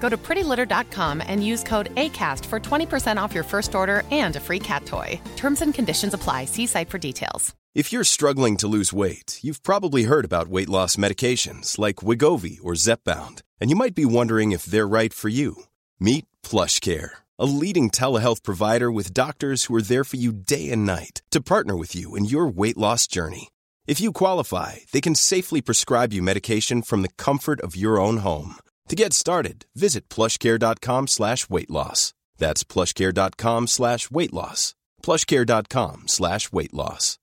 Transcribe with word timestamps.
Go 0.00 0.08
to 0.08 0.16
prettylitter.com 0.16 1.22
and 1.26 1.44
use 1.44 1.62
code 1.62 1.94
ACAST 1.96 2.44
for 2.46 2.60
20% 2.60 3.20
off 3.20 3.34
your 3.34 3.44
first 3.44 3.74
order 3.74 4.02
and 4.10 4.36
a 4.36 4.40
free 4.40 4.60
cat 4.60 4.86
toy. 4.86 5.20
Terms 5.36 5.62
and 5.62 5.74
conditions 5.74 6.14
apply. 6.14 6.44
See 6.44 6.66
site 6.66 6.90
for 6.90 6.98
details. 6.98 7.54
If 7.76 7.92
you're 7.92 8.04
struggling 8.04 8.56
to 8.56 8.68
lose 8.68 8.94
weight, 8.94 9.38
you've 9.42 9.62
probably 9.62 10.04
heard 10.04 10.24
about 10.24 10.48
weight 10.48 10.70
loss 10.70 10.96
medications 10.96 11.78
like 11.78 11.96
Wigovi 11.96 12.58
or 12.62 12.72
Zepbound, 12.72 13.42
and 13.60 13.68
you 13.68 13.76
might 13.76 13.94
be 13.94 14.06
wondering 14.06 14.52
if 14.52 14.64
they're 14.64 14.88
right 14.88 15.12
for 15.12 15.28
you. 15.28 15.64
Meet 16.00 16.24
PlushCare, 16.42 17.10
a 17.38 17.44
leading 17.44 17.90
telehealth 17.90 18.42
provider 18.42 18.90
with 18.90 19.12
doctors 19.12 19.64
who 19.64 19.74
are 19.74 19.82
there 19.82 20.04
for 20.04 20.16
you 20.16 20.32
day 20.32 20.70
and 20.70 20.86
night 20.86 21.20
to 21.32 21.42
partner 21.42 21.76
with 21.76 21.94
you 21.94 22.16
in 22.16 22.24
your 22.24 22.46
weight 22.46 22.78
loss 22.78 23.06
journey. 23.06 23.50
If 23.86 24.00
you 24.00 24.10
qualify, 24.10 24.76
they 24.92 25.02
can 25.02 25.14
safely 25.14 25.60
prescribe 25.60 26.14
you 26.14 26.22
medication 26.22 26.80
from 26.80 27.02
the 27.02 27.12
comfort 27.18 27.60
of 27.60 27.76
your 27.76 28.00
own 28.00 28.18
home. 28.18 28.56
To 28.88 28.94
get 28.94 29.12
started, 29.12 29.66
visit 29.74 30.08
plushcare.com 30.08 31.08
slash 31.08 31.50
weight 31.50 31.70
loss. 31.70 32.14
That's 32.38 32.62
plushcare.com 32.62 33.66
slash 33.66 34.10
weight 34.12 34.32
loss. 34.32 34.74
Plushcare.com 35.02 36.04
slash 36.06 36.52
weight 36.52 36.72
loss. 36.72 37.18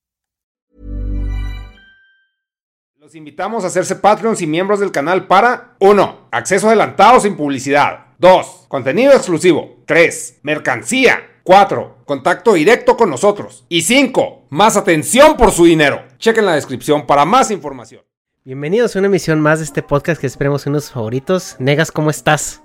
Los 2.98 3.16
invitamos 3.16 3.66
a 3.66 3.68
hacerse 3.68 3.98
Patreons 3.98 4.42
y 4.42 4.48
miembros 4.48 4.80
del 4.80 4.92
canal 4.92 5.28
para 5.28 5.76
1. 5.80 6.30
Acceso 6.32 6.68
adelantado 6.68 7.20
sin 7.20 7.36
publicidad. 7.36 8.08
2. 8.20 8.66
Contenido 8.70 9.12
exclusivo. 9.14 9.84
3. 9.86 10.40
Mercancía. 10.44 11.42
4. 11.44 12.04
Contacto 12.06 12.54
directo 12.54 12.96
con 12.96 13.10
nosotros. 13.10 13.66
Y 13.68 13.82
5. 13.82 14.48
Más 14.50 14.78
atención 14.78 15.36
por 15.36 15.52
su 15.52 15.66
dinero. 15.66 16.02
Chequen 16.18 16.46
la 16.46 16.56
descripción 16.56 17.06
para 17.06 17.26
más 17.26 17.52
información. 17.52 18.04
Bienvenidos 18.46 18.96
a 18.96 19.00
una 19.00 19.08
emisión 19.08 19.40
más 19.40 19.60
de 19.60 19.66
este 19.66 19.82
podcast 19.82 20.20
que 20.20 20.28
esperemos 20.28 20.66
unos 20.66 20.92
favoritos. 20.92 21.56
Negas, 21.60 21.92
¿cómo 21.92 22.10
estás? 22.10 22.62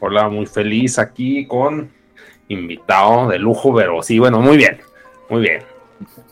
Hola, 0.00 0.28
muy 0.28 0.46
feliz 0.46 0.98
aquí 0.98 1.46
con 1.46 1.90
invitado 2.48 3.28
de 3.28 3.38
lujo, 3.38 3.74
pero 3.74 4.02
sí, 4.02 4.18
bueno, 4.18 4.40
muy 4.40 4.56
bien, 4.58 4.78
muy 5.30 5.40
bien. 5.40 5.62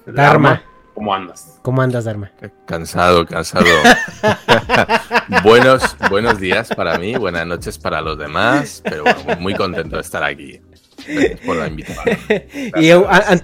Dharma. 0.07 0.63
¿cómo 0.93 1.15
andas? 1.15 1.59
¿Cómo 1.63 1.81
andas, 1.83 2.05
Dharma? 2.05 2.31
Cansado, 2.67 3.27
cansado. 3.27 3.65
buenos, 5.43 5.97
buenos 6.11 6.39
días 6.39 6.69
para 6.69 6.99
mí, 6.99 7.17
buenas 7.17 7.47
noches 7.47 7.79
para 7.79 8.01
los 8.03 8.19
demás, 8.19 8.83
pero 8.85 9.05
bueno, 9.05 9.41
muy 9.41 9.55
contento 9.55 9.97
de 9.97 10.03
estar 10.03 10.23
aquí. 10.23 10.61
Gracias 11.09 11.41
por 11.41 11.57
la 11.57 11.69
invitación. 11.69 12.19
y 12.77 12.91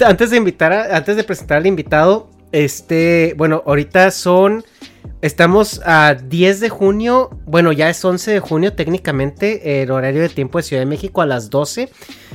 antes 0.04 0.30
de 0.30 0.36
invitar, 0.36 0.72
a- 0.72 0.96
antes 0.96 1.16
de 1.16 1.24
presentar 1.24 1.56
al 1.58 1.66
invitado, 1.66 2.30
este, 2.52 3.34
bueno, 3.36 3.62
ahorita 3.66 4.10
son, 4.12 4.62
estamos 5.22 5.80
a 5.84 6.14
10 6.14 6.60
de 6.60 6.68
junio, 6.68 7.30
bueno, 7.46 7.72
ya 7.72 7.90
es 7.90 8.04
11 8.04 8.30
de 8.30 8.40
junio 8.40 8.72
técnicamente, 8.72 9.82
el 9.82 9.90
horario 9.90 10.22
de 10.22 10.28
tiempo 10.28 10.58
de 10.58 10.62
Ciudad 10.62 10.82
de 10.82 10.86
México 10.86 11.20
a 11.20 11.26
las 11.26 11.50
12. 11.50 11.90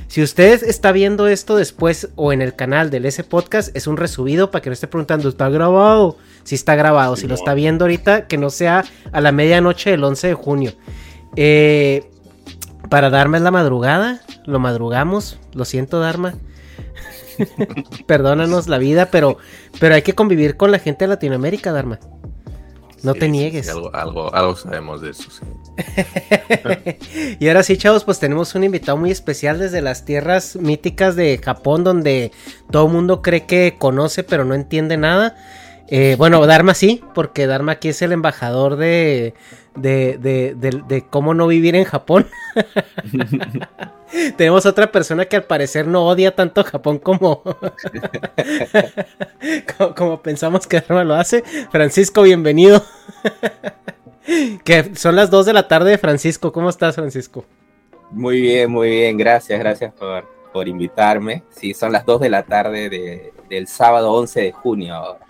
Si 0.08 0.22
usted 0.22 0.64
está 0.64 0.92
viendo 0.92 1.28
esto 1.28 1.56
después 1.56 2.10
o 2.16 2.32
en 2.32 2.42
el 2.42 2.56
canal 2.56 2.92
del 2.92 3.06
S 3.06 3.24
Podcast, 3.24 3.76
es 3.76 3.88
un 3.88 3.98
resubido 3.98 4.52
para 4.52 4.62
que 4.62 4.70
no 4.70 4.74
esté 4.74 4.88
preguntando, 4.88 5.30
¿está 5.30 5.50
grabado? 5.50 6.18
Si 6.44 6.56
está 6.56 6.76
grabado, 6.76 7.16
si 7.16 7.28
lo 7.28 7.36
está 7.36 7.54
viendo 7.54 7.86
ahorita, 7.86 8.28
que 8.28 8.38
no 8.38 8.50
sea 8.50 8.86
a 9.12 9.22
la 9.22 9.32
medianoche 9.32 9.92
del 9.92 10.04
11 10.04 10.28
de 10.28 10.34
junio. 10.34 10.74
Eh, 11.36 12.10
para 12.90 13.10
Dharma 13.10 13.38
es 13.38 13.44
la 13.44 13.52
madrugada, 13.52 14.22
lo 14.46 14.60
madrugamos, 14.60 15.40
lo 15.54 15.66
siento 15.66 16.00
Dharma. 16.00 16.36
Perdónanos 18.06 18.68
la 18.68 18.78
vida, 18.78 19.10
pero, 19.12 19.38
pero 19.80 19.96
hay 19.96 20.04
que 20.04 20.14
convivir 20.14 20.56
con 20.56 20.72
la 20.72 20.80
gente 20.80 21.06
de 21.06 21.10
Latinoamérica, 21.10 21.72
Dharma. 21.72 22.00
No 23.06 23.14
Sí, 23.14 23.20
te 23.20 23.30
niegues. 23.30 23.68
sí, 23.68 23.72
algo, 23.72 23.94
algo, 23.96 24.34
algo 24.34 24.56
sabemos 24.56 25.02
de 25.02 25.12
eso, 25.12 25.30
sí. 25.30 25.46
y 27.40 27.48
ahora 27.48 27.64
sí, 27.64 27.78
chavos, 27.78 28.04
pues 28.04 28.20
tenemos 28.20 28.56
un 28.56 28.64
invitado 28.64 28.98
muy 28.98 29.12
especial 29.12 29.60
desde 29.60 29.82
las 29.82 30.06
tierras 30.06 30.56
míticas 30.56 31.16
de 31.16 31.38
Japón, 31.44 31.84
donde 31.84 32.32
todo 32.72 32.88
el 32.88 32.92
mundo 32.94 33.22
cree 33.22 33.46
que 33.46 33.76
conoce, 33.78 34.24
pero 34.24 34.44
no 34.46 34.56
entiende 34.56 34.98
nada. 34.98 35.36
Eh, 35.88 36.16
bueno, 36.18 36.46
Dharma 36.48 36.74
sí, 36.74 37.04
porque 37.14 37.46
Dharma 37.46 37.74
aquí 37.74 37.90
es 37.90 38.02
el 38.02 38.12
embajador 38.12 38.76
de, 38.76 39.36
de, 39.76 40.18
de, 40.20 40.54
de- 40.56 40.84
de 40.88 41.06
cómo 41.08 41.34
no 41.34 41.48
vivir 41.48 41.76
en 41.76 41.86
Japón. 41.86 42.28
Tenemos 44.38 44.66
otra 44.66 44.92
persona 44.92 45.26
que 45.26 45.36
al 45.36 45.44
parecer 45.44 45.88
no 45.88 46.08
odia 46.08 46.34
tanto 46.36 46.64
Japón 46.64 47.00
como, 47.00 47.42
como, 49.78 49.96
como 49.96 50.22
pensamos 50.22 50.68
que 50.68 50.80
Dharma 50.80 51.04
lo 51.04 51.16
hace. 51.16 51.44
Francisco, 51.72 52.22
bienvenido. 52.22 52.84
que 54.64 54.96
son 54.96 55.16
las 55.16 55.30
2 55.30 55.46
de 55.48 55.54
la 55.54 55.68
tarde 55.68 55.92
de 55.92 55.98
Francisco. 55.98 56.52
¿Cómo 56.52 56.70
estás, 56.70 56.96
Francisco? 56.96 57.46
Muy 58.12 58.42
bien, 58.42 58.72
muy 58.72 58.90
bien, 58.90 59.18
gracias, 59.18 59.60
gracias 59.60 59.94
por, 59.94 60.26
por 60.54 60.68
invitarme. 60.68 61.44
Sí, 61.50 61.74
son 61.74 61.92
las 61.92 62.06
2 62.06 62.22
de 62.22 62.30
la 62.30 62.44
tarde 62.44 62.90
de- 62.90 63.34
del 63.50 63.68
sábado 63.68 64.12
11 64.14 64.42
de 64.42 64.52
junio. 64.52 64.96
ahora. 64.96 65.25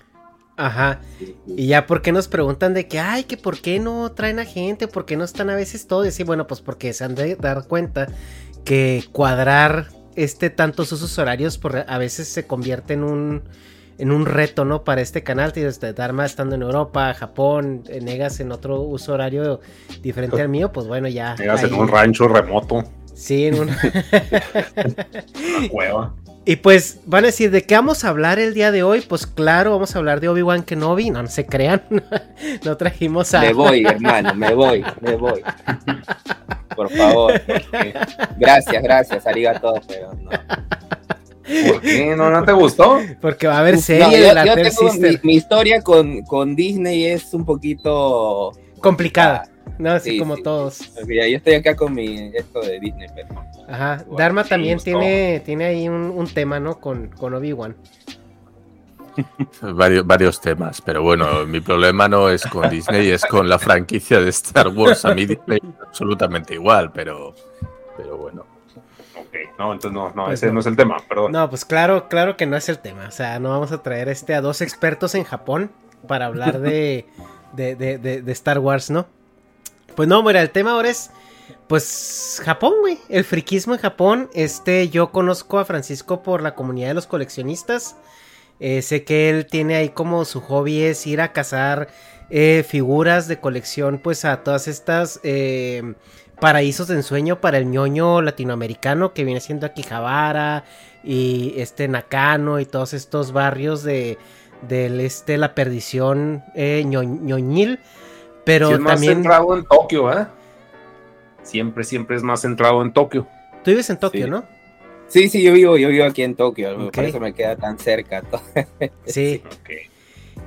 Ajá. 0.58 1.02
Sí, 1.20 1.36
sí. 1.46 1.54
Y 1.58 1.68
ya, 1.68 1.86
¿por 1.86 2.02
qué 2.02 2.12
nos 2.12 2.28
preguntan 2.28 2.74
de 2.74 2.88
que, 2.88 3.00
ay, 3.00 3.24
que 3.24 3.38
por 3.38 3.60
qué 3.60 3.80
no 3.80 4.12
traen 4.12 4.40
a 4.40 4.46
gente? 4.46 4.88
¿Por 4.88 5.06
qué 5.06 5.18
no 5.18 5.24
están 5.24 5.50
a 5.50 5.56
veces 5.56 5.88
todos? 5.88 6.08
Y 6.08 6.12
sí, 6.12 6.24
bueno, 6.24 6.48
pues 6.48 6.62
porque 6.62 6.94
se 6.94 7.04
han 7.04 7.16
de 7.16 7.36
dar 7.36 7.68
cuenta 7.68 8.08
que 8.64 9.04
cuadrar 9.12 9.90
este 10.16 10.50
tantos 10.50 10.92
usos 10.92 11.18
horarios 11.20 11.58
por, 11.58 11.86
a 11.88 11.98
veces 11.98 12.28
se 12.28 12.48
convierte 12.48 12.94
en 12.94 13.04
un 13.04 13.44
en 13.98 14.12
un 14.12 14.26
reto, 14.26 14.66
¿no? 14.66 14.84
Para 14.84 15.02
este 15.02 15.24
canal, 15.24 15.54
tienes 15.54 15.80
de 15.80 15.94
Dharma 15.94 16.26
estando 16.26 16.56
en 16.56 16.64
Europa, 16.64 17.14
Japón, 17.14 17.84
eh, 17.88 18.02
Negas 18.02 18.40
en 18.42 18.52
otro 18.52 18.82
uso 18.82 19.14
horario 19.14 19.62
diferente 20.02 20.42
al 20.42 20.50
mío, 20.50 20.72
pues 20.72 20.86
bueno, 20.88 21.08
ya. 21.08 21.36
Llegas 21.36 21.64
en 21.64 21.74
un 21.74 21.88
rancho 21.88 22.28
remoto, 22.28 22.84
Sí, 23.14 23.46
en 23.46 23.60
un... 23.60 23.70
una 25.60 25.70
cueva. 25.70 26.14
Y 26.48 26.58
pues 26.58 27.00
van 27.06 27.24
a 27.24 27.28
decir, 27.28 27.50
¿de 27.50 27.64
qué 27.64 27.74
vamos 27.76 28.04
a 28.04 28.10
hablar 28.10 28.38
el 28.38 28.54
día 28.54 28.72
de 28.72 28.84
hoy? 28.84 29.02
Pues 29.02 29.26
claro, 29.26 29.72
vamos 29.72 29.96
a 29.96 30.00
hablar 30.00 30.20
de 30.20 30.30
Obi-Wan 30.30 30.62
Kenobi. 30.64 31.10
No, 31.10 31.24
no 31.24 31.28
se 31.28 31.46
crean. 31.46 31.82
no 32.64 32.78
trajimos 32.78 33.34
a... 33.34 33.42
Me 33.42 33.54
voy, 33.54 33.84
hermano, 33.86 34.36
me 34.36 34.54
voy, 34.54 34.84
me 35.02 35.16
voy. 35.16 35.42
Por 36.76 36.90
favor. 36.92 37.42
porque- 37.48 37.94
Gracias, 38.38 38.84
gracias, 38.84 39.26
arigato, 39.26 39.74
pero 39.88 40.14
no. 40.14 40.30
¿Por 41.68 41.82
qué? 41.82 42.16
¿No, 42.16 42.30
no 42.30 42.44
te 42.44 42.52
gustó? 42.52 43.00
Porque 43.22 43.48
va 43.48 43.56
a 43.58 43.60
haber 43.60 43.76
No, 43.76 43.82
serie 43.82 44.20
yo- 44.20 44.28
de 44.28 44.34
la 44.34 44.46
yo 44.46 44.54
tengo- 44.56 44.94
mi, 44.94 45.18
mi 45.24 45.36
historia 45.36 45.82
con, 45.82 46.22
con 46.24 46.56
Disney 46.56 47.06
es 47.06 47.34
un 47.34 47.44
poquito 47.46 48.52
Complicada. 48.80 49.50
No, 49.80 49.94
así 49.94 50.12
Sí, 50.12 50.20
como 50.20 50.36
sí, 50.36 50.44
todos. 50.44 50.80
ya- 51.08 51.28
yo 51.28 51.38
estoy 51.38 51.56
acá 51.56 51.76
con 51.76 51.94
mi 51.94 52.32
esto 52.36 52.62
de 52.62 52.80
Disney, 52.80 53.08
pero 53.16 53.30
Ajá. 53.68 54.04
Bueno, 54.06 54.18
Dharma 54.18 54.44
sí, 54.44 54.50
también 54.50 54.80
tiene, 54.80 55.42
tiene 55.46 55.66
ahí 55.66 55.88
un, 55.90 56.12
un 56.16 56.28
tema, 56.28 56.60
¿no? 56.60 56.80
Con, 56.80 57.08
con 57.10 57.34
Obi-Wan. 57.34 57.76
Varios, 59.62 60.06
varios 60.06 60.42
temas, 60.42 60.82
pero 60.82 61.02
bueno, 61.02 61.46
mi 61.46 61.62
problema 61.62 62.10
no 62.10 62.30
es 62.30 62.46
con 62.46 62.70
Disney, 62.70 63.12
es 63.12 63.26
con 63.26 63.48
la 63.48 63.58
franquicia 63.58 64.20
de 64.20 64.30
Star 64.30 64.68
Wars. 64.68 65.06
A 65.06 65.14
mí 65.16 65.26
Disney 65.26 65.58
es 65.64 65.88
absolutamente 65.88 66.54
igual, 66.56 66.92
pero, 66.92 67.34
pero 67.96 68.18
bueno. 68.18 68.46
Ok, 69.18 69.34
no, 69.58 69.72
entonces 69.72 69.94
no, 69.94 70.12
no, 70.14 70.26
Pues 70.26 70.40
ese 70.40 70.48
no. 70.48 70.56
no. 70.56 70.60
es 70.60 70.66
el 70.66 70.76
tema, 70.76 70.98
perdón. 71.08 71.32
No, 71.32 71.50
pues 71.50 71.64
claro, 71.64 72.10
claro 72.10 72.36
que 72.36 72.46
no 72.46 72.58
es 72.58 72.68
el 72.68 72.80
tema. 72.80 73.08
O 73.08 73.12
sea, 73.12 73.40
no 73.40 73.50
vamos 73.52 73.72
a 73.72 73.82
traer 73.82 74.10
este 74.10 74.36
a 74.36 74.42
dos 74.42 74.60
expertos 74.62 75.16
en 75.16 75.24
Japón 75.24 75.72
para 76.10 76.26
hablar 76.26 76.60
de, 76.60 77.06
de, 77.54 77.76
de, 77.78 77.98
de- 77.98 78.22
de 78.22 78.32
Star 78.34 78.60
Wars, 78.60 78.90
¿no? 78.92 79.08
Pues 79.96 80.10
no, 80.10 80.22
mira, 80.24 80.42
el 80.42 80.50
tema 80.50 80.72
ahora 80.72 80.90
es, 80.90 81.10
pues, 81.68 82.42
Japón, 82.44 82.74
güey. 82.82 82.98
El 83.10 83.24
friquismo 83.24 83.74
en 83.74 83.80
Japón. 83.80 84.30
Este, 84.34 84.90
yo 84.90 85.12
conozco 85.12 85.60
a 85.60 85.66
Francisco 85.66 86.22
por 86.24 86.42
la 86.42 86.56
comunidad 86.56 86.90
de 86.90 86.94
los 86.96 87.08
coleccionistas. 87.08 87.96
Eh, 88.60 88.82
sé 88.82 89.04
que 89.04 89.30
él 89.30 89.46
tiene 89.48 89.76
ahí 89.76 89.90
como 89.90 90.24
su 90.26 90.40
hobby 90.42 90.82
es 90.84 91.06
ir 91.08 91.20
a 91.22 91.34
cazar 91.34 91.90
eh, 92.30 92.64
figuras 92.68 93.28
de 93.28 93.40
colección, 93.40 94.00
pues 94.02 94.24
a 94.26 94.44
todas 94.44 94.68
estas 94.70 95.20
eh, 95.24 95.94
paraísos 96.40 96.88
de 96.88 96.96
ensueño 96.96 97.42
para 97.42 97.58
el 97.58 97.70
ñoño 97.70 98.22
latinoamericano 98.22 99.14
que 99.14 99.26
viene 99.26 99.42
siendo 99.42 99.66
Akihabara 99.66 100.64
y 101.04 101.54
este 101.58 101.88
Nakano 101.90 102.60
y 102.60 102.66
todos 102.66 102.94
estos 102.94 103.32
barrios 103.34 103.84
de 103.84 104.18
del 104.62 105.02
este 105.02 105.38
la 105.38 105.54
perdición 105.54 106.44
eh, 106.56 106.84
ño- 106.86 107.04
ñoñil. 107.04 107.80
Pero 108.46 108.68
Sí, 108.70 108.74
es 108.76 108.80
más 108.80 108.94
también. 108.94 109.26
en 109.26 109.66
Tokio, 109.66 110.14
¿eh? 110.14 110.28
Siempre, 111.46 111.84
siempre 111.86 112.18
es 112.18 112.24
más 112.24 112.42
centrado 112.42 112.82
en 112.82 112.92
Tokio. 112.92 113.28
Tú 113.64 113.72
vives 113.72 113.90
en 113.90 113.98
Tokio, 114.00 114.26
Sí. 114.26 114.30
¿no? 114.32 114.44
Sí, 115.08 115.30
sí, 115.30 115.42
yo 115.44 115.54
vivo, 115.54 115.78
yo 115.78 115.90
vivo 115.90 116.04
aquí 116.06 116.24
en 116.24 116.36
Tokio, 116.36 116.88
Ok. 116.88 116.94
por 116.96 117.04
eso 117.06 117.20
me 117.20 117.34
queda 117.34 117.56
tan 117.56 117.80
cerca. 117.80 118.24
Sí. 119.06 119.42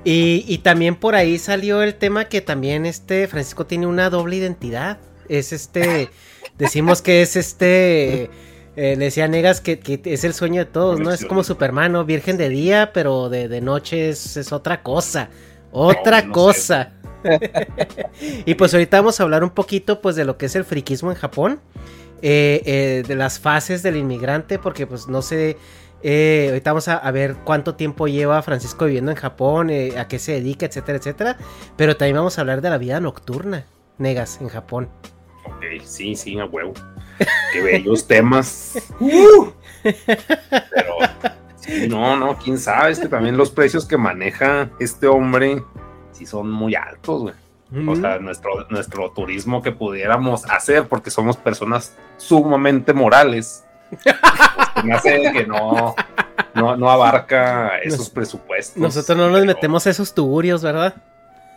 Y, 0.05 0.45
y 0.47 0.59
también 0.59 0.95
por 0.95 1.17
ahí 1.17 1.39
salió 1.39 1.83
el 1.83 1.95
tema 1.95 2.27
que 2.27 2.41
también 2.41 2.87
este 2.87 3.27
Francisco 3.27 3.67
tiene 3.67 3.87
una 3.87 4.11
doble 4.11 4.37
identidad. 4.37 4.99
Es 5.29 5.53
este, 5.53 6.09
decimos 6.59 7.03
que 7.03 7.21
es 7.21 7.37
este, 7.37 8.25
eh, 8.77 8.97
le 8.97 8.97
decía 8.97 9.27
Negas 9.29 9.61
que, 9.61 9.81
que 9.81 10.01
es 10.05 10.25
el 10.25 10.35
sueño 10.35 10.61
de 10.65 10.71
todos, 10.71 11.01
¿no? 11.01 11.11
Es 11.13 11.25
como 11.25 11.43
Superman, 11.43 11.93
¿no? 11.93 12.05
Virgen 12.05 12.37
de 12.37 12.49
día, 12.49 12.93
pero 12.95 13.29
de, 13.29 13.49
de 13.49 13.61
noche 13.61 14.11
es, 14.11 14.37
es 14.37 14.53
otra 14.53 14.83
cosa. 14.83 15.31
Otra 15.73 16.23
No, 16.23 16.29
no 16.29 16.33
cosa. 16.33 16.93
y 18.47 18.55
pues 18.55 18.75
ahorita 18.75 18.99
vamos 18.99 19.21
a 19.21 19.23
hablar 19.23 19.45
un 19.45 19.51
poquito 19.51 20.01
pues 20.01 20.17
de 20.17 20.25
lo 20.25 20.39
que 20.39 20.47
es 20.47 20.57
el 20.57 20.65
friquismo 20.65 21.11
en 21.11 21.17
Japón. 21.17 21.61
eh, 22.23 22.63
eh, 22.65 23.05
de 23.07 23.15
las 23.15 23.39
fases 23.39 23.83
del 23.83 23.97
inmigrante, 23.97 24.59
porque 24.59 24.87
pues 24.87 25.07
no 25.09 25.23
sé, 25.23 25.57
eh, 26.03 26.47
ahorita 26.49 26.73
vamos 26.73 26.89
a, 26.89 26.97
a 26.97 27.11
ver 27.11 27.37
cuánto 27.45 27.75
tiempo 27.77 28.09
lleva 28.09 28.43
Francisco 28.43 28.87
viviendo 28.87 29.11
en 29.11 29.17
Japón, 29.17 29.71
a 29.97 30.09
qué 30.09 30.19
se 30.19 30.33
dedica, 30.33 30.67
etcétera, 30.67 30.99
etcétera. 30.99 31.37
Pero 31.77 31.97
también 31.97 32.17
vamos 32.17 32.39
a 32.39 32.41
hablar 32.41 32.61
de 32.61 32.71
la 32.71 32.79
vida 32.79 33.01
nocturna, 33.01 33.67
negas, 33.99 34.41
en 34.41 34.49
Japón. 34.49 34.89
Ok, 35.45 35.63
sí, 35.85 36.15
sí, 36.17 36.39
a 36.39 36.45
huevo. 36.47 36.73
Qué 37.53 37.61
bellos 37.63 38.07
temas. 38.07 38.75
Uh. 39.01 39.53
Pero, 39.83 40.97
sí, 41.57 41.87
no, 41.89 42.17
no, 42.17 42.37
quién 42.37 42.59
sabe, 42.59 42.91
es 42.91 42.99
que 42.99 43.09
también 43.09 43.37
los 43.37 43.51
precios 43.51 43.87
que 43.87 43.97
maneja 43.97 44.71
este 44.81 45.07
hombre 45.07 45.63
sí 46.19 46.27
son 46.27 46.51
muy 46.51 46.75
altos, 46.75 47.23
güey. 47.23 47.35
O 47.87 47.95
sea, 47.97 48.19
nuestro, 48.19 48.67
nuestro 48.71 49.11
turismo 49.11 49.61
que 49.63 49.73
pudiéramos 49.73 50.45
hacer, 50.51 50.89
porque 50.89 51.11
somos 51.11 51.37
personas 51.37 51.95
sumamente 52.17 52.95
morales, 52.95 53.63
pues, 53.91 54.85
me 54.85 54.95
hace 54.95 55.31
que 55.33 55.47
no, 55.47 55.95
no, 56.55 56.77
no 56.77 56.91
abarca 56.91 57.79
esos 57.81 57.99
Nos- 58.01 58.11
presupuestos. 58.11 58.77
Nosotros 58.79 59.19
no 59.19 59.29
nos 59.31 59.45
metemos 59.45 59.87
a 59.87 59.91
esos 59.91 60.15
tugurios, 60.15 60.63
¿verdad? 60.63 60.95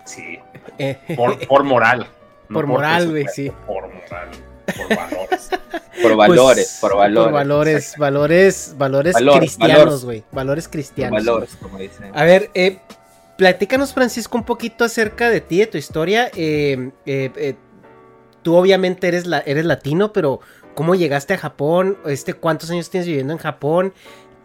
Sí, 0.05 0.39
Eh, 0.77 0.97
por, 1.15 1.39
por 1.47 1.63
moral. 1.63 2.07
no 2.49 2.53
Por 2.55 2.67
moral, 2.67 3.09
güey, 3.09 3.25
sí. 3.33 3.49
Por 3.65 3.83
moral, 3.93 4.29
por 4.65 4.95
valores. 4.97 5.49
Por 6.01 6.15
valores, 6.15 6.55
pues, 6.55 6.77
por 6.81 6.97
valores. 6.97 7.23
Por 7.25 7.31
valores, 7.33 7.95
valores, 7.97 8.75
valores 8.77 9.13
Valor, 9.13 9.37
cristianos, 9.39 9.77
valor. 9.85 10.03
güey. 10.05 10.23
Valores 10.31 10.65
Por 10.65 10.71
cristianos. 10.71 11.25
valores, 11.25 11.55
como 11.61 11.77
dicen. 11.77 12.11
A 12.17 12.23
ver, 12.23 12.49
eh, 12.55 12.79
platícanos, 13.41 13.91
Francisco, 13.91 14.37
un 14.37 14.43
poquito 14.43 14.85
acerca 14.85 15.31
de 15.31 15.41
ti, 15.41 15.57
de 15.57 15.65
tu 15.65 15.79
historia. 15.79 16.29
Eh, 16.35 16.91
eh, 17.07 17.31
eh, 17.35 17.55
tú 18.43 18.53
obviamente 18.53 19.07
eres, 19.07 19.25
la, 19.25 19.39
eres 19.39 19.65
latino, 19.65 20.13
pero 20.13 20.41
¿cómo 20.75 20.93
llegaste 20.93 21.33
a 21.33 21.39
Japón? 21.39 21.97
Este, 22.05 22.35
¿Cuántos 22.35 22.69
años 22.69 22.91
tienes 22.91 23.07
viviendo 23.07 23.33
en 23.33 23.39
Japón? 23.39 23.95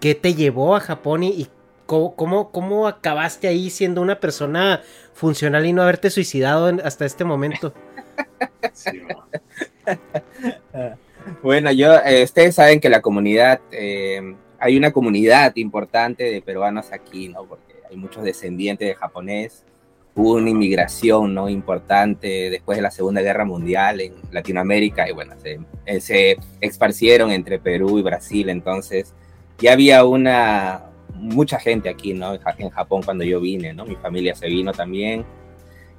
¿Qué 0.01 0.15
te 0.15 0.33
llevó 0.33 0.75
a 0.75 0.81
Japón 0.81 1.25
y, 1.25 1.29
y 1.29 1.49
cómo, 1.85 2.17
cómo, 2.17 2.51
cómo 2.51 2.89
acabaste 2.89 3.49
ahí 3.49 3.69
siendo 3.69 4.01
una 4.01 4.19
persona 4.19 4.81
funcional 5.13 5.67
y 5.67 5.75
no 5.75 5.83
haberte 5.83 6.09
suicidado 6.09 6.75
hasta 6.83 7.05
este 7.05 7.25
momento? 7.25 7.75
Bueno, 11.43 11.71
yo, 11.71 11.97
eh, 11.97 12.23
ustedes 12.23 12.55
saben 12.55 12.81
que 12.81 12.89
la 12.89 13.03
comunidad, 13.03 13.61
eh, 13.73 14.37
hay 14.59 14.77
una 14.79 14.91
comunidad 14.91 15.55
importante 15.57 16.25
de 16.25 16.41
peruanos 16.41 16.93
aquí, 16.93 17.29
¿no? 17.29 17.45
Porque 17.45 17.76
muchos 17.97 18.23
descendientes 18.25 18.87
de 18.89 18.95
japonés. 18.95 19.65
Hubo 20.15 20.35
una 20.35 20.49
inmigración, 20.49 21.35
¿no? 21.35 21.49
Importante 21.49 22.49
después 22.51 22.77
de 22.77 22.83
la 22.83 22.91
Segunda 22.91 23.21
Guerra 23.21 23.45
Mundial 23.45 24.01
en 24.01 24.15
Latinoamérica 24.33 25.09
y 25.09 25.13
bueno, 25.13 25.35
se, 25.43 25.59
eh, 25.85 26.01
se 26.01 26.39
esparcieron 26.61 27.31
entre 27.31 27.59
Perú 27.59 27.99
y 27.99 28.03
Brasil. 28.03 28.49
Entonces, 28.49 29.13
ya 29.59 29.73
había 29.75 30.05
una, 30.05 30.85
mucha 31.15 31.59
gente 31.59 31.89
aquí, 31.91 32.15
¿no? 32.15 32.33
En 32.35 32.41
Ja- 32.41 32.55
En 32.59 32.71
Japón 32.71 33.03
cuando 33.05 33.25
yo 33.25 33.41
vine, 33.41 33.75
¿no? 33.75 33.85
Mi 33.85 33.97
familia 33.97 34.35
se 34.35 34.47
vino 34.47 34.73
también. 34.73 35.25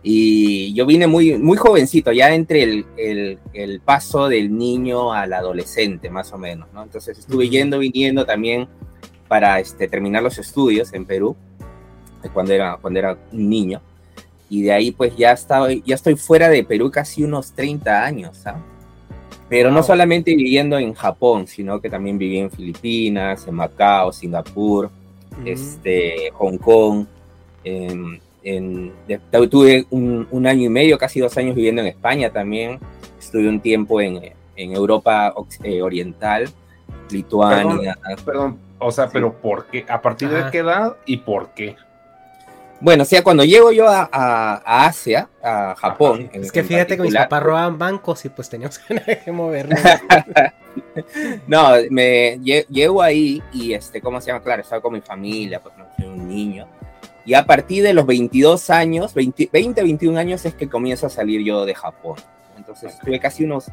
Y 0.04 0.74
yo 0.74 0.86
vine 0.86 1.06
muy, 1.08 1.38
muy 1.38 1.58
jovencito, 1.58 2.12
ya 2.12 2.34
entre 2.34 2.64
el, 2.64 2.86
el- 2.98 3.40
el 3.54 3.82
paso 3.82 4.30
del 4.30 4.56
niño 4.58 5.12
al 5.12 5.34
adolescente, 5.34 6.10
más 6.10 6.32
o 6.34 6.38
menos, 6.38 6.68
¿no? 6.74 6.84
Entonces 6.84 7.18
estuve 7.20 7.50
yendo, 7.50 7.80
viniendo 7.80 8.26
también 8.26 8.68
para 9.28 9.60
este, 9.60 9.88
terminar 9.88 10.24
los 10.24 10.38
estudios 10.38 10.94
en 10.94 11.06
Perú, 11.06 11.36
eh, 12.28 12.30
cuando 12.34 12.54
era, 12.54 12.78
cuando 12.82 13.00
era 13.00 13.18
un 13.32 13.50
niño. 13.50 13.82
Y 14.50 14.62
de 14.64 14.72
ahí 14.72 14.92
pues 14.92 15.16
ya, 15.18 15.32
estaba, 15.32 15.72
ya 15.74 15.96
estoy 15.96 16.16
fuera 16.16 16.50
de 16.50 16.64
Perú 16.64 16.90
casi 16.92 17.24
unos 17.24 17.52
30 17.54 18.04
años, 18.06 18.46
¿ah? 18.48 18.58
Pero 19.50 19.72
no 19.72 19.82
solamente 19.82 20.36
viviendo 20.36 20.78
en 20.78 20.94
Japón, 20.94 21.48
sino 21.48 21.80
que 21.80 21.90
también 21.90 22.18
viví 22.18 22.38
en 22.40 22.52
Filipinas, 22.52 23.48
en 23.48 23.56
Macao, 23.56 24.12
Singapur, 24.12 24.90
este, 25.46 26.32
Hong 26.34 26.58
Kong. 26.58 27.06
En, 27.64 28.20
en- 28.44 28.94
de- 29.08 29.20
tuve 29.48 29.86
un, 29.90 30.28
un 30.32 30.48
año 30.48 30.64
y 30.66 30.70
medio, 30.70 30.98
casi 30.98 31.20
dos 31.22 31.36
años 31.38 31.56
viviendo 31.56 31.82
en 31.82 31.88
España 31.88 32.30
también. 32.30 32.78
Estuve 33.20 33.48
un 33.48 33.60
tiempo 33.62 34.02
en, 34.02 34.20
en 34.58 34.72
Europa 34.74 35.34
eh, 35.64 35.82
Oriental, 35.82 36.50
Lituania. 37.10 37.98
Perdón, 38.26 38.58
o 38.80 38.92
sea, 38.92 39.08
pero 39.10 39.34
¿por 39.34 39.68
qué? 39.68 39.86
¿A 39.88 40.02
partir 40.02 40.28
Ajá. 40.30 40.46
de 40.46 40.52
qué 40.52 40.58
edad 40.60 40.98
y 41.06 41.18
por 41.18 41.54
qué? 41.54 41.76
Bueno, 42.80 43.04
o 43.04 43.06
sea, 43.06 43.24
cuando 43.24 43.44
llego 43.44 43.72
yo 43.72 43.88
a, 43.88 44.08
a- 44.12 44.62
a 44.64 44.86
Asia, 44.86 45.30
a 45.44 45.76
Japón. 45.78 46.30
en- 46.32 46.44
Es 46.44 46.52
que 46.52 46.64
fíjate 46.64 46.96
que 46.96 47.04
mis 47.04 47.16
papás 47.16 47.42
robaban 47.44 47.78
bancos 47.78 48.24
y 48.26 48.30
pues 48.30 48.50
teníamos 48.50 48.80
que 49.26 49.32
movernos. 49.32 49.80
No, 51.48 51.70
me 51.90 52.38
lle- 52.40 52.66
llego 52.70 53.02
ahí 53.02 53.42
y 53.52 53.74
este, 53.74 54.00
¿cómo 54.02 54.22
se 54.22 54.28
llama? 54.28 54.44
Claro, 54.44 54.62
estaba 54.62 54.82
con 54.82 54.94
mi 54.94 55.02
familia, 55.02 55.62
pues 55.62 55.76
no 55.78 55.86
soy 55.96 56.06
un 56.06 56.28
niño. 56.28 56.68
Y 57.26 57.34
a 57.34 57.46
partir 57.46 57.84
de 57.84 57.94
los 57.94 58.06
22 58.06 58.70
años, 58.70 59.14
20, 59.14 59.50
20, 59.52 59.82
21 59.84 60.18
años 60.20 60.46
es 60.46 60.54
que 60.54 60.70
comienzo 60.70 61.08
a 61.08 61.10
salir 61.10 61.42
yo 61.44 61.66
de 61.66 61.74
Japón. 61.76 62.16
Entonces 62.58 62.94
estuve 62.94 63.20
casi 63.20 63.44
unos 63.44 63.72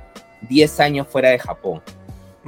10 0.48 0.80
años 0.80 1.06
fuera 1.08 1.30
de 1.30 1.38
Japón, 1.38 1.82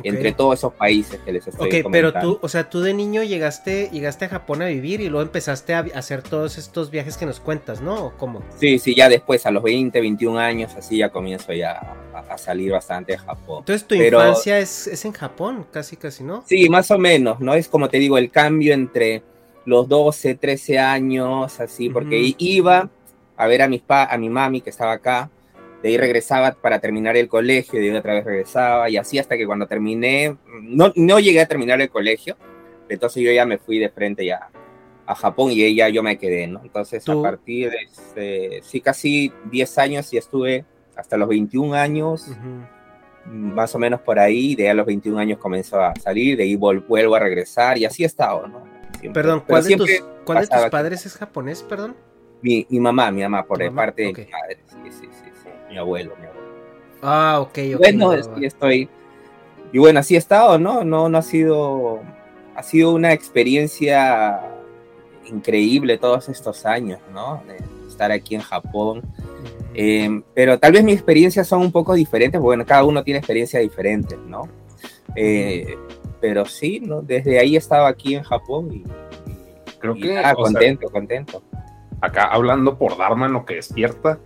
entre 0.03 0.33
todos 0.33 0.59
esos 0.59 0.73
países 0.75 1.21
que 1.25 1.33
les 1.33 1.47
estoy 1.47 1.81
Ok, 1.81 1.89
pero 1.91 2.13
tú, 2.13 2.39
o 2.43 2.49
sea, 2.49 2.69
tú 2.69 2.81
de 2.81 2.93
niño 2.95 3.23
llegaste, 3.23 3.89
llegaste 3.93 4.27
a 4.27 4.29
Japón 4.29 4.63
a 4.63 4.67
vivir 4.67 5.01
y 5.01 5.09
luego 5.09 5.23
empezaste 5.23 5.75
a 5.75 5.81
hacer 5.95 6.23
todos 6.23 6.59
estos 6.59 6.91
viajes 6.91 7.17
que 7.17 7.27
nos 7.27 7.41
cuentas, 7.41 7.81
¿no? 7.81 8.07
¿O 8.07 8.13
¿Cómo? 8.17 8.43
Sí, 8.59 8.79
sí, 8.79 8.95
ya 8.95 9.09
después, 9.09 9.47
a 9.47 9.51
los 9.51 9.63
20, 9.63 10.01
21 10.01 10.39
años, 10.39 10.75
así 10.77 10.99
ya 10.99 11.11
comienzo 11.11 11.53
ya 11.53 11.97
a, 12.15 12.19
a 12.21 12.39
salir 12.39 12.73
bastante 12.73 13.13
de 13.13 13.19
Japón. 13.19 13.59
Entonces 13.61 13.87
tu 13.87 13.97
Pero- 13.97 14.19
infancia 14.21 14.59
es, 14.59 14.87
es 14.87 15.05
en 15.05 15.13
Japón, 15.13 15.67
casi, 15.73 15.97
casi, 15.97 16.25
¿no? 16.25 16.45
Sí, 16.47 16.69
más 16.69 16.91
o 16.91 16.99
menos, 16.99 17.41
¿no? 17.41 17.55
Es 17.55 17.69
como 17.69 17.89
te 17.89 17.99
digo, 17.99 18.19
el 18.19 18.31
cambio 18.31 18.75
entre 18.75 19.23
los 19.65 19.89
12, 19.89 20.35
13 20.37 20.79
años, 20.79 21.59
así, 21.61 21.91
porque 21.91 22.35
iba 22.39 22.89
a 23.37 23.47
ver 23.47 23.63
a, 23.63 23.69
mis 23.69 23.83
pa 23.83 24.05
a 24.05 24.17
mi 24.17 24.29
mami 24.29 24.61
que 24.61 24.71
estaba 24.71 24.93
acá, 24.93 25.31
de 25.87 25.93
ahí 25.93 25.99
regresaba 25.99 26.53
para 26.53 26.81
terminar 26.81 27.17
el 27.17 27.29
colegio, 27.29 27.79
de 27.81 27.91
ahí 27.91 27.97
otra 27.97 28.15
vez 28.15 28.25
regresaba, 28.25 28.91
y 28.91 28.97
así 28.97 29.19
hasta 29.21 29.37
que 29.37 29.47
cuando 29.47 29.67
terminé, 29.69 30.37
no, 30.63 30.93
no 30.97 31.21
llegué 31.21 31.41
a 31.41 31.47
terminar 31.47 31.81
el 31.81 31.89
colegio, 31.89 32.37
entonces 32.89 33.23
yo 33.23 33.31
ya 33.31 33.47
me 33.47 33.59
fui 33.59 33.79
de 33.79 33.89
frente 33.89 34.25
ya 34.27 34.49
a 35.07 35.15
Japón 35.15 35.53
y 35.53 35.63
ahí 35.63 35.77
ya 35.77 35.89
yo 35.89 36.03
me 36.03 36.19
quedé, 36.19 36.49
¿no? 36.49 36.61
Entonces 36.65 37.05
Tú- 37.05 37.21
a 37.21 37.31
partir 37.31 37.71
de, 37.71 37.77
este, 37.85 38.61
sí, 38.65 38.81
casi 38.81 39.33
10 39.45 39.79
años 39.79 40.13
y 40.13 40.17
estuve 40.17 40.65
hasta 40.97 41.17
los 41.17 41.29
21 41.29 41.75
años, 41.75 42.27
Ujú. 42.29 43.33
más 43.55 43.73
o 43.75 43.79
menos 43.79 44.01
por 44.01 44.19
ahí, 44.19 44.57
de 44.57 44.65
ahí 44.65 44.69
a 44.71 44.75
los 44.75 44.87
21 44.87 45.19
años 45.21 45.39
comenzó 45.39 45.81
a 45.81 45.95
salir, 45.95 46.37
de 46.37 46.43
ahí 46.43 46.57
vuelvo 46.57 47.15
a 47.15 47.21
regresar 47.21 47.79
y 47.79 47.85
así 47.85 48.03
he 48.03 48.07
estado, 48.07 48.49
¿no? 48.49 48.65
Siempre. 48.99 49.23
Perdón, 49.23 49.45
¿cuál, 49.47 49.63
de 49.63 49.77
tus, 49.77 49.91
cuál 50.25 50.39
de 50.39 50.43
tus 50.43 50.49
pasaba 50.51 50.67
aquí. 50.67 50.73
padres 50.73 51.07
es 51.07 51.17
japonés, 51.17 51.63
perdón? 51.63 51.95
Mi, 52.43 52.67
mi 52.69 52.81
mamá, 52.81 53.11
mi 53.13 53.23
mamá, 53.23 53.45
por 53.47 53.59
de 53.59 53.71
parte 53.71 54.03
de 54.03 54.09
mi 54.13 54.31
madre, 54.31 54.59
sí, 54.67 54.91
sí, 54.91 55.09
sí, 55.11 55.26
mi 55.77 55.81
abuelo, 55.81 56.15
mi 56.19 56.27
abuelo. 56.27 56.47
Ah, 57.03 57.39
ok, 57.41 57.59
ok. 57.75 57.79
bueno, 57.79 58.09
va, 58.09 58.17
es- 58.17 58.29
va. 58.29 58.35
y 58.41 58.47
estoy, 58.47 58.89
y 59.73 59.79
bueno, 59.79 60.01
así 60.01 60.15
he 60.15 60.19
estado, 60.19 60.59
¿no? 60.59 60.85
No, 60.85 61.09
no 61.11 61.19
ha 61.19 61.23
sido, 61.23 62.01
ha 62.55 62.63
sido 62.63 62.95
una 62.95 63.13
experiencia 63.13 64.41
increíble 65.27 65.99
todos 65.99 66.31
estos 66.31 66.65
años, 66.65 66.99
¿no? 67.13 67.43
De 67.47 67.59
estar 67.89 68.11
aquí 68.11 68.35
en 68.37 68.41
Japón. 68.41 69.03
Eh, 69.75 70.23
pero 70.35 70.59
tal 70.59 70.73
vez 70.73 70.83
mis 70.83 70.95
experiencias 70.95 71.47
son 71.47 71.61
un 71.61 71.71
poco 71.73 71.93
diferentes, 71.93 72.39
porque, 72.39 72.47
bueno, 72.57 72.65
cada 72.65 72.85
uno 72.85 73.05
tiene 73.05 73.19
experiencias 73.19 73.63
diferentes, 73.63 74.19
¿no? 74.27 74.49
Eh, 75.15 75.77
pero 76.23 76.47
sí, 76.47 76.81
¿no? 76.81 77.03
Desde 77.03 77.39
ahí 77.39 77.55
he 77.55 77.59
estado 77.59 77.85
aquí 77.85 78.15
en 78.15 78.23
Japón 78.23 78.73
y, 78.73 78.77
y 78.77 78.85
Creo 79.79 79.95
que. 79.95 80.17
Ah, 80.17 80.35
contento, 80.35 80.89
contento. 80.89 81.43
Acá 82.07 82.25
hablando 82.25 82.79
por 82.79 82.97
Dharma 82.97 83.27
en 83.27 83.33
lo 83.33 83.45
que 83.45 83.57
despierta, 83.57 84.19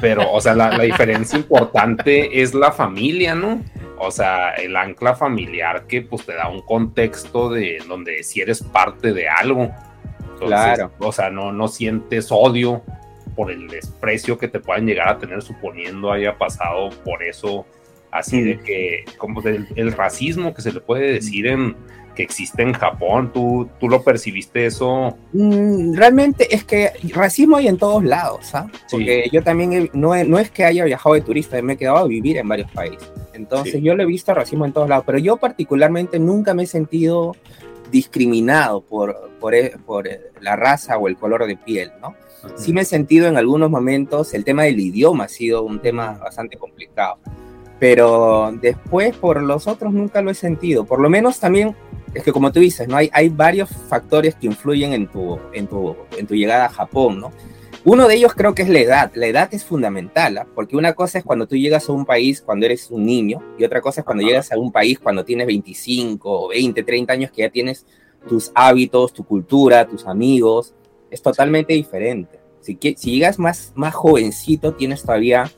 pero, 0.00 0.30
o 0.32 0.40
sea, 0.40 0.54
la, 0.54 0.70
la 0.70 0.84
diferencia 0.84 1.38
importante 1.38 2.42
es 2.42 2.54
la 2.54 2.72
familia, 2.72 3.34
¿no? 3.34 3.62
O 3.98 4.10
sea, 4.10 4.52
el 4.52 4.74
ancla 4.76 5.14
familiar 5.14 5.86
que 5.86 6.00
pues 6.00 6.24
te 6.24 6.34
da 6.34 6.48
un 6.48 6.62
contexto 6.62 7.50
de 7.50 7.82
donde 7.86 8.22
si 8.22 8.40
eres 8.40 8.62
parte 8.62 9.12
de 9.12 9.28
algo. 9.28 9.70
claro. 10.38 10.90
O 10.98 11.12
sea, 11.12 11.28
no, 11.30 11.52
no 11.52 11.68
sientes 11.68 12.28
odio 12.30 12.82
por 13.36 13.50
el 13.50 13.68
desprecio 13.68 14.38
que 14.38 14.48
te 14.48 14.58
puedan 14.58 14.86
llegar 14.86 15.08
a 15.08 15.18
tener 15.18 15.42
suponiendo 15.42 16.10
haya 16.10 16.38
pasado 16.38 16.90
por 17.04 17.22
eso, 17.22 17.66
así 18.10 18.42
de 18.42 18.58
que, 18.60 19.04
como 19.18 19.42
del 19.42 19.68
el 19.76 19.92
racismo 19.92 20.54
que 20.54 20.62
se 20.62 20.72
le 20.72 20.80
puede 20.80 21.12
decir 21.12 21.46
en 21.46 21.76
que 22.14 22.22
existe 22.22 22.62
en 22.62 22.72
Japón, 22.72 23.30
¿tú, 23.32 23.68
tú 23.78 23.88
lo 23.88 24.02
percibiste 24.02 24.66
eso? 24.66 25.16
Mm, 25.32 25.94
realmente 25.94 26.54
es 26.54 26.64
que 26.64 26.90
racismo 27.14 27.56
hay 27.56 27.68
en 27.68 27.78
todos 27.78 28.04
lados, 28.04 28.54
¿ah? 28.54 28.66
Porque 28.90 29.28
yo 29.32 29.42
también, 29.42 29.72
he- 29.72 29.90
no, 29.92 30.14
es 30.38 30.50
que 30.50 30.64
haya 30.64 30.84
viajado 30.84 31.14
de 31.14 31.20
turista, 31.20 31.60
me 31.62 31.74
he 31.74 31.76
quedado 31.76 31.98
a 31.98 32.06
vivir 32.06 32.36
en 32.38 32.48
varios 32.48 32.70
países. 32.72 33.10
Entonces 33.32 33.74
Sí. 33.74 33.82
yo 33.82 33.94
lo 33.94 34.02
he 34.02 34.06
visto 34.06 34.34
racismo 34.34 34.64
en 34.66 34.72
todos 34.72 34.88
lados, 34.88 35.04
pero 35.06 35.18
yo 35.18 35.36
particularmente 35.36 36.18
nunca 36.18 36.52
me 36.54 36.64
he 36.64 36.66
sentido 36.66 37.34
discriminado 37.90 38.80
por, 38.82 39.30
por, 39.40 39.54
e- 39.54 39.74
por 39.84 40.06
eh, 40.06 40.20
la 40.40 40.56
raza 40.56 40.96
o 40.98 41.08
el 41.08 41.16
color 41.16 41.46
de 41.46 41.56
piel, 41.56 41.90
¿no? 42.00 42.14
Sí 42.56 42.72
me 42.72 42.82
he 42.82 42.84
sentido 42.86 43.28
en 43.28 43.36
algunos 43.36 43.68
momentos, 43.70 44.32
el 44.32 44.44
tema 44.44 44.62
del 44.64 44.80
idioma 44.80 45.24
ha 45.24 45.28
sido 45.28 45.62
un 45.62 45.80
tema 45.80 46.12
bastante 46.12 46.56
complicado, 46.56 47.18
pero 47.80 48.52
después 48.60 49.16
por 49.16 49.42
los 49.42 49.66
otros 49.66 49.92
nunca 49.92 50.22
lo 50.22 50.30
he 50.30 50.34
sentido, 50.34 50.84
por 50.84 51.00
lo 51.00 51.10
menos 51.10 51.40
también, 51.40 51.74
es 52.14 52.22
que 52.22 52.30
como 52.30 52.52
tú 52.52 52.60
dices, 52.60 52.86
¿no? 52.86 52.96
hay, 52.96 53.10
hay 53.12 53.30
varios 53.30 53.70
factores 53.70 54.36
que 54.36 54.46
influyen 54.46 54.92
en 54.92 55.08
tu, 55.08 55.40
en, 55.52 55.66
tu, 55.66 55.96
en 56.16 56.26
tu 56.26 56.34
llegada 56.34 56.66
a 56.66 56.68
Japón, 56.68 57.20
¿no? 57.20 57.32
Uno 57.82 58.06
de 58.06 58.14
ellos 58.16 58.34
creo 58.34 58.54
que 58.54 58.60
es 58.60 58.68
la 58.68 58.80
edad, 58.80 59.10
la 59.14 59.26
edad 59.26 59.48
es 59.54 59.64
fundamental, 59.64 60.36
¿ah? 60.36 60.46
porque 60.54 60.76
una 60.76 60.92
cosa 60.92 61.18
es 61.18 61.24
cuando 61.24 61.48
tú 61.48 61.56
llegas 61.56 61.88
a 61.88 61.92
un 61.92 62.04
país 62.04 62.42
cuando 62.42 62.66
eres 62.66 62.90
un 62.90 63.06
niño 63.06 63.42
y 63.58 63.64
otra 63.64 63.80
cosa 63.80 64.02
es 64.02 64.04
cuando 64.04 64.22
llegas 64.22 64.52
a 64.52 64.58
un 64.58 64.70
país 64.70 64.98
cuando 64.98 65.24
tienes 65.24 65.46
25, 65.46 66.48
20, 66.48 66.82
30 66.82 67.12
años 67.14 67.30
que 67.30 67.40
ya 67.40 67.48
tienes 67.48 67.86
tus 68.28 68.52
hábitos, 68.54 69.14
tu 69.14 69.24
cultura, 69.24 69.88
tus 69.88 70.06
amigos, 70.06 70.74
es 71.10 71.22
totalmente 71.22 71.72
diferente. 71.72 72.38
Si, 72.60 72.78
si 72.96 73.12
llegas 73.12 73.38
más, 73.38 73.72
más 73.74 73.94
jovencito, 73.94 74.74
tienes 74.74 75.00
todavía, 75.00 75.50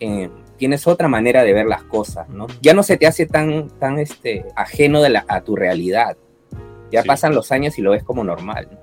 eh, 0.00 0.30
tienes 0.62 0.86
otra 0.86 1.08
manera 1.08 1.42
de 1.42 1.52
ver 1.52 1.66
las 1.66 1.82
cosas, 1.82 2.28
¿no? 2.28 2.46
Ya 2.60 2.72
no 2.72 2.84
se 2.84 2.96
te 2.96 3.08
hace 3.08 3.26
tan, 3.26 3.68
tan 3.80 3.98
este, 3.98 4.44
ajeno 4.54 5.02
de 5.02 5.10
la- 5.10 5.24
a 5.26 5.40
tu 5.40 5.56
realidad. 5.56 6.16
Ya 6.92 7.02
Sí. 7.02 7.08
pasan 7.08 7.34
los 7.34 7.50
años 7.50 7.76
y 7.80 7.82
lo 7.82 7.90
ves 7.90 8.04
como 8.04 8.22
normal, 8.22 8.68
¿no? 8.70 8.78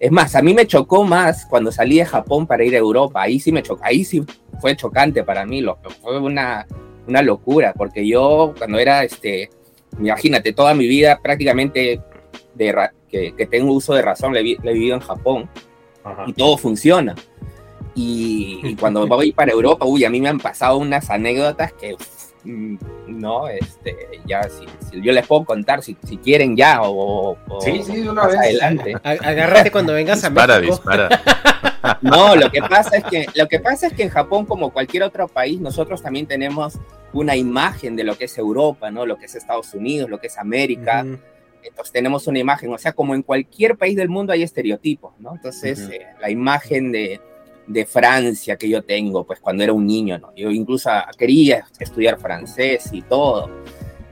Es 0.00 0.10
más, 0.10 0.34
a 0.34 0.42
mí 0.42 0.54
me 0.54 0.66
chocó 0.66 1.04
más 1.04 1.46
cuando 1.46 1.70
salí 1.70 1.98
de 1.98 2.04
Japón 2.04 2.48
para 2.48 2.64
ir 2.64 2.74
a 2.74 2.78
Europa. 2.78 3.22
Ahí 3.22 3.38
sí 3.38 3.52
me 3.52 3.62
chocó, 3.62 3.80
ahí 3.84 4.04
sí 4.04 4.24
fue 4.60 4.74
chocante 4.74 5.22
para 5.22 5.46
mí, 5.46 5.60
lo, 5.60 5.78
fue 6.02 6.18
una, 6.18 6.66
una 7.06 7.22
locura, 7.22 7.72
porque 7.74 8.04
yo 8.04 8.52
cuando 8.58 8.80
era, 8.80 9.04
este, 9.04 9.50
imagínate, 10.00 10.52
toda 10.52 10.74
mi 10.74 10.88
vida 10.88 11.20
prácticamente 11.22 12.00
de 12.56 12.88
que, 13.08 13.34
que 13.36 13.46
tengo 13.46 13.72
uso 13.72 13.94
de 13.94 14.02
razón, 14.02 14.34
la 14.34 14.40
he 14.40 14.42
vivido 14.42 14.96
en 14.96 15.00
Japón 15.00 15.48
Ajá. 16.02 16.24
y 16.26 16.32
todo 16.32 16.58
funciona. 16.58 17.14
Y, 17.94 18.60
y 18.62 18.74
cuando 18.80 19.06
voy 19.06 19.32
para 19.32 19.52
Europa, 19.52 19.84
uy, 19.86 20.04
a 20.04 20.10
mí 20.10 20.20
me 20.20 20.28
han 20.28 20.38
pasado 20.38 20.78
unas 20.78 21.10
anécdotas 21.10 21.72
que, 21.72 21.94
uf, 21.94 22.32
mm, 22.44 22.76
no, 23.08 23.48
este, 23.48 23.96
ya, 24.26 24.42
si, 24.44 24.64
si 24.90 25.00
yo 25.00 25.12
les 25.12 25.26
puedo 25.26 25.44
contar, 25.44 25.82
si, 25.82 25.96
si 26.06 26.16
quieren 26.18 26.56
ya, 26.56 26.82
o, 26.82 27.36
o 27.48 27.60
Sí, 27.60 27.82
sí, 27.84 28.00
de 28.02 28.10
una 28.10 28.26
vez. 28.26 28.36
adelante. 28.36 28.94
Agárrate 29.02 29.70
cuando 29.70 29.92
vengas 29.94 30.22
a 30.24 30.28
Dispara, 30.30 30.58
México. 30.60 30.76
dispara. 30.76 31.08
No, 32.00 32.34
lo 32.34 32.50
que 32.50 32.62
pasa 32.62 32.96
es 32.96 33.04
que 33.04 33.26
lo 33.34 33.46
que 33.46 33.60
pasa 33.60 33.86
es 33.88 33.92
que 33.92 34.04
en 34.04 34.08
Japón, 34.08 34.46
como 34.46 34.70
cualquier 34.72 35.02
otro 35.02 35.28
país, 35.28 35.60
nosotros 35.60 36.00
también 36.02 36.26
tenemos 36.26 36.78
una 37.12 37.36
imagen 37.36 37.94
de 37.94 38.04
lo 38.04 38.16
que 38.16 38.24
es 38.24 38.38
Europa, 38.38 38.90
¿no? 38.90 39.04
Lo 39.04 39.18
que 39.18 39.26
es 39.26 39.34
Estados 39.34 39.74
Unidos, 39.74 40.08
lo 40.08 40.18
que 40.18 40.28
es 40.28 40.38
América. 40.38 41.04
Entonces 41.62 41.92
tenemos 41.92 42.26
una 42.26 42.38
imagen, 42.38 42.72
o 42.72 42.78
sea, 42.78 42.92
como 42.94 43.14
en 43.14 43.22
cualquier 43.22 43.76
país 43.76 43.96
del 43.96 44.08
mundo 44.08 44.32
hay 44.32 44.42
estereotipos, 44.42 45.12
¿no? 45.18 45.34
Entonces, 45.34 45.78
Ujú. 45.82 45.92
eh, 45.92 46.06
la 46.22 46.30
imagen 46.30 46.90
de, 46.90 47.20
de 47.66 47.86
Francia 47.86 48.56
que 48.56 48.68
yo 48.68 48.82
tengo, 48.82 49.24
pues 49.24 49.40
cuando 49.40 49.62
era 49.62 49.72
un 49.72 49.86
niño, 49.86 50.18
¿no? 50.18 50.34
Yo 50.36 50.50
incluso 50.50 50.90
quería 51.16 51.66
estudiar 51.78 52.18
francés 52.18 52.90
y 52.92 53.02
todo, 53.02 53.50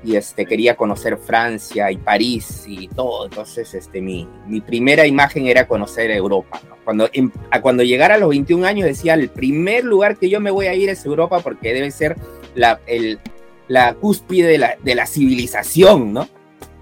y 0.04 0.16
este, 0.16 0.46
quería 0.46 0.74
conocer 0.74 1.16
Francia 1.16 1.90
y 1.90 1.96
París 1.96 2.64
y 2.66 2.88
todo, 2.88 3.26
entonces 3.26 3.72
este, 3.74 4.00
mi, 4.00 4.28
mi 4.46 4.60
primera 4.60 5.06
imagen 5.06 5.46
era 5.46 5.68
conocer 5.68 6.10
Europa, 6.10 6.60
¿no? 6.68 6.76
Cuando, 6.84 7.08
em- 7.12 7.30
a 7.50 7.60
cuando 7.60 7.82
llegara 7.84 8.16
a 8.16 8.18
los 8.18 8.30
21 8.30 8.66
años 8.66 8.86
decía, 8.86 9.14
el 9.14 9.28
primer 9.28 9.84
lugar 9.84 10.16
que 10.16 10.28
yo 10.28 10.40
me 10.40 10.50
voy 10.50 10.66
a 10.66 10.74
ir 10.74 10.88
es 10.88 11.04
Europa 11.04 11.40
porque 11.40 11.72
debe 11.72 11.90
ser 11.90 12.16
la, 12.54 12.80
el, 12.86 13.20
la 13.68 13.94
cúspide 13.94 14.48
de 14.48 14.58
la, 14.58 14.76
de 14.82 14.94
la 14.94 15.06
civilización, 15.06 16.12
¿no? 16.12 16.28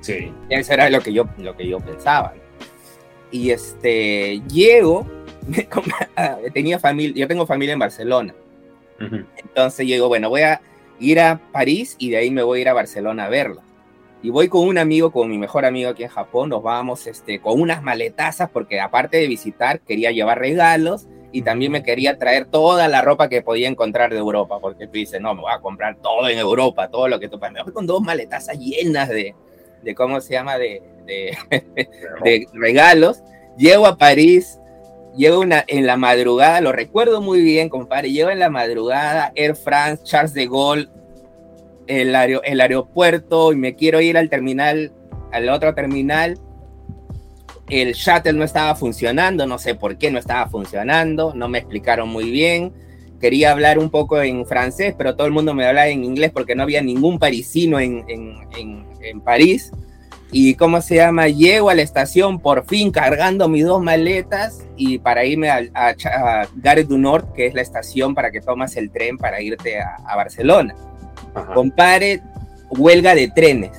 Sí. 0.01 0.33
Eso 0.49 0.73
era 0.73 0.89
lo 0.89 1.01
que 1.01 1.13
yo, 1.13 1.27
lo 1.39 1.57
que 1.57 1.69
yo 1.69 1.79
pensaba. 1.79 2.33
¿no? 2.35 2.41
Y 3.31 3.51
este, 3.51 4.43
llego, 4.49 5.07
me 5.57 5.67
com- 5.67 5.85
tenía 6.53 6.79
familia, 6.79 7.15
yo 7.17 7.29
tengo 7.29 7.47
familia 7.47 7.73
en 7.73 7.79
Barcelona. 7.79 8.35
Ujú. 9.01 9.25
Entonces 9.37 9.87
yo 9.87 9.95
digo, 9.95 10.09
bueno, 10.09 10.29
voy 10.29 10.43
a 10.43 10.61
ir 10.99 11.21
a 11.21 11.41
París 11.53 11.97
y 11.99 12.11
de 12.11 12.19
ahí 12.19 12.31
me 12.31 12.43
voy 12.43 12.59
a 12.59 12.63
ir 12.63 12.69
a 12.69 12.75
Barcelona 12.75 13.25
a 13.25 13.29
verlo. 13.29 13.63
Y 14.23 14.29
voy 14.29 14.49
con 14.49 14.69
un 14.69 14.77
amigo, 14.77 15.11
con 15.13 15.31
mi 15.31 15.39
mejor 15.39 15.65
amigo 15.65 15.89
aquí 15.91 16.03
en 16.03 16.11
Japón, 16.11 16.51
nos 16.51 16.63
vamos 16.63 17.07
este, 17.07 17.41
con 17.41 17.59
unas 17.59 17.83
maletazas 17.83 18.51
porque 18.51 18.79
aparte 18.79 19.17
de 19.17 19.27
visitar 19.27 19.81
quería 19.81 20.11
llevar 20.11 20.39
regalos 20.39 21.07
y 21.33 21.43
también 21.43 21.73
me 21.73 21.83
quería 21.83 22.19
traer 22.19 22.45
toda 22.45 22.87
la 22.89 23.01
ropa 23.01 23.29
que 23.31 23.41
podía 23.41 23.69
encontrar 23.69 24.11
de 24.11 24.19
Europa, 24.19 24.59
porque 24.61 24.87
tú 24.87 24.95
dices, 24.95 25.21
no, 25.21 25.35
me 25.35 25.43
voy 25.43 25.53
a 25.53 25.61
comprar 25.61 25.97
todo 25.97 26.29
en 26.29 26.39
Europa, 26.39 26.89
todo 26.89 27.09
lo 27.09 27.19
que 27.19 27.29
tú... 27.29 27.39
Me 27.39 27.63
voy 27.63 27.73
con 27.73 27.87
dos 27.87 28.03
maletazas 28.03 28.59
llenas 28.59 29.09
de, 29.09 29.35
de 29.83 29.95
¿cómo 29.95 30.21
se 30.21 30.35
llama? 30.35 30.59
De, 30.59 30.83
de, 31.07 31.39
de 32.25 32.47
regalos. 32.53 33.23
Llego 33.57 33.87
a 33.87 33.97
París, 33.97 34.59
llego 35.17 35.41
una, 35.41 35.65
en 35.67 35.87
la 35.87 35.97
madrugada, 35.97 36.61
lo 36.61 36.73
recuerdo 36.73 37.21
muy 37.21 37.43
bien, 37.43 37.69
compadre. 37.69 38.11
Llego 38.13 38.31
en 38.31 38.39
la 38.39 38.51
madrugada, 38.51 39.33
Air 39.35 39.57
France, 39.57 40.03
Charles 40.05 40.35
de 40.35 40.47
Gaulle, 40.47 40.89
el, 41.87 42.15
aero- 42.15 42.43
el 42.45 42.61
aeropuerto, 42.61 43.53
y 43.53 43.57
me 43.57 43.75
quiero 43.75 44.01
ir 44.01 44.17
al 44.17 44.29
terminal, 44.31 44.93
al 45.33 45.49
otro 45.49 45.75
terminal. 45.75 46.39
El 47.69 47.93
shuttle 47.93 48.33
no 48.33 48.45
estaba 48.45 48.75
funcionando, 48.75 49.47
no 49.47 49.59
sé 49.59 49.75
por 49.77 49.97
qué 49.97 50.11
no 50.11 50.19
estaba 50.19 50.49
funcionando, 50.49 51.35
no 51.35 51.49
me 51.49 51.59
explicaron 51.59 52.09
muy 52.09 52.31
bien. 52.31 52.73
Quería 53.21 53.53
hablar 53.53 53.79
un 53.79 53.91
poco 53.91 54.21
en 54.23 54.47
francés, 54.47 54.95
pero 54.97 55.15
todo 55.15 55.27
el 55.27 55.33
mundo 55.33 55.55
me 55.55 55.67
hablaba 55.67 55.89
en 55.89 56.05
inglés 56.05 56.31
porque 56.33 56.55
no 56.55 56.63
había 56.65 56.83
ningún 56.83 57.19
parisino 57.19 57.79
en, 57.79 58.05
en, 58.09 58.39
en, 58.59 58.87
en 59.03 59.21
París. 59.21 59.71
Y 60.33 60.55
cómo 60.55 60.81
se 60.81 60.97
llama, 60.97 61.29
llego 61.29 61.71
a 61.71 61.75
la 61.75 61.83
estación 61.83 62.39
por 62.39 62.65
fin 62.67 62.91
cargando 62.93 63.49
mis 63.49 63.65
dos 63.65 63.83
maletas 63.83 64.61
y 64.77 64.99
para 64.99 65.25
irme 65.25 65.51
a, 65.51 65.61
a, 65.75 65.89
a 65.91 66.49
Gare 66.57 66.85
du 66.85 66.99
Nord, 66.99 67.33
que 67.35 67.47
es 67.47 67.55
la 67.55 67.63
estación 67.63 68.15
para 68.15 68.31
que 68.31 68.41
tomas 68.41 68.77
el 68.77 68.91
tren 68.91 69.19
para 69.19 69.41
irte 69.43 69.81
a, 69.81 69.97
a 70.07 70.17
Barcelona. 70.17 70.75
Ajá. 71.35 71.53
Compare, 71.55 72.23
huelga 72.71 73.15
de 73.15 73.29
trenes. 73.29 73.73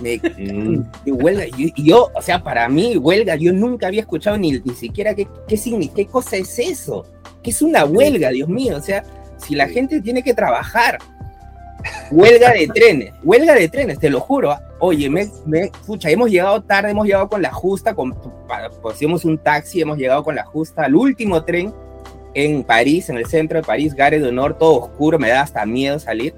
Me, 0.00 0.16
Mm. 0.18 0.84
huelga, 1.06 1.44
y 1.46 1.72
y 1.76 1.84
yo, 1.84 2.10
o 2.14 2.22
sea, 2.22 2.42
para 2.42 2.68
mí, 2.68 2.96
huelga, 2.96 3.36
yo 3.36 3.52
nunca 3.52 3.86
había 3.86 4.00
escuchado 4.00 4.36
ni, 4.38 4.52
ni 4.52 4.74
siquiera 4.74 5.14
qué, 5.14 5.28
qué, 5.46 5.56
significa, 5.56 5.96
qué 5.96 6.06
cosa 6.06 6.36
es 6.36 6.58
eso. 6.58 7.04
¿Qué 7.42 7.50
es 7.50 7.62
una 7.62 7.84
huelga, 7.84 8.30
Dios 8.30 8.48
mío? 8.48 8.76
O 8.78 8.80
sea, 8.80 9.04
si 9.36 9.54
la 9.54 9.68
gente 9.68 10.00
tiene 10.00 10.22
que 10.22 10.34
trabajar. 10.34 10.98
Huelga 12.10 12.52
de 12.52 12.68
trenes, 12.68 13.14
huelga 13.22 13.54
de 13.54 13.68
trenes, 13.68 13.98
te 13.98 14.10
lo 14.10 14.20
juro. 14.20 14.56
Oye, 14.78 15.08
me, 15.08 15.28
me, 15.46 15.70
pucha, 15.86 16.10
hemos 16.10 16.30
llegado 16.30 16.62
tarde, 16.62 16.90
hemos 16.90 17.06
llegado 17.06 17.28
con 17.28 17.42
la 17.42 17.52
justa, 17.52 17.94
con, 17.94 18.14
pusimos 18.82 19.24
un 19.24 19.38
taxi, 19.38 19.80
hemos 19.80 19.98
llegado 19.98 20.24
con 20.24 20.34
la 20.34 20.44
justa 20.44 20.84
al 20.84 20.94
último 20.94 21.44
tren 21.44 21.72
en 22.34 22.64
París, 22.64 23.08
en 23.08 23.16
el 23.16 23.26
centro 23.26 23.58
de 23.58 23.64
París, 23.64 23.94
Gare 23.94 24.18
du 24.18 24.32
Nord, 24.32 24.56
todo 24.58 24.80
oscuro, 24.80 25.18
me 25.18 25.28
da 25.28 25.42
hasta 25.42 25.64
miedo 25.66 25.98
salir. 25.98 26.34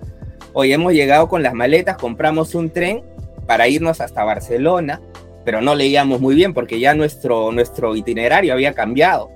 Hoy 0.52 0.72
hemos 0.72 0.92
llegado 0.92 1.28
con 1.28 1.42
las 1.42 1.54
maletas, 1.54 1.96
compramos 1.96 2.54
un 2.54 2.70
tren 2.70 3.02
para 3.46 3.68
irnos 3.68 4.00
hasta 4.00 4.24
Barcelona, 4.24 5.00
pero 5.44 5.60
no 5.60 5.74
leíamos 5.74 6.20
muy 6.20 6.34
bien 6.34 6.54
porque 6.54 6.80
ya 6.80 6.94
nuestro, 6.94 7.52
nuestro 7.52 7.94
itinerario 7.96 8.52
había 8.52 8.72
cambiado. 8.72 9.30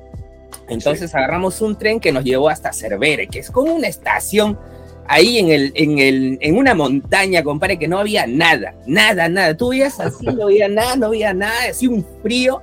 Entonces 0.68 1.14
agarramos 1.14 1.60
un 1.60 1.76
tren 1.76 2.00
que 2.00 2.12
nos 2.12 2.24
llevó 2.24 2.48
hasta 2.48 2.72
Cervere, 2.72 3.26
que 3.26 3.38
es 3.38 3.50
como 3.50 3.72
una 3.74 3.88
estación 3.88 4.58
ahí 5.08 5.38
en, 5.38 5.48
el, 5.50 5.72
en, 5.74 5.98
el, 5.98 6.38
en 6.40 6.56
una 6.56 6.74
montaña, 6.74 7.42
compadre, 7.42 7.78
que 7.78 7.88
no 7.88 7.98
había 7.98 8.26
nada, 8.26 8.74
nada, 8.86 9.28
nada. 9.28 9.56
Tú 9.56 9.70
veías 9.70 9.98
así, 9.98 10.26
no 10.26 10.44
había 10.44 10.68
nada, 10.68 10.96
no 10.96 11.06
había 11.06 11.34
nada, 11.34 11.54
así 11.70 11.86
un 11.88 12.06
frío. 12.22 12.62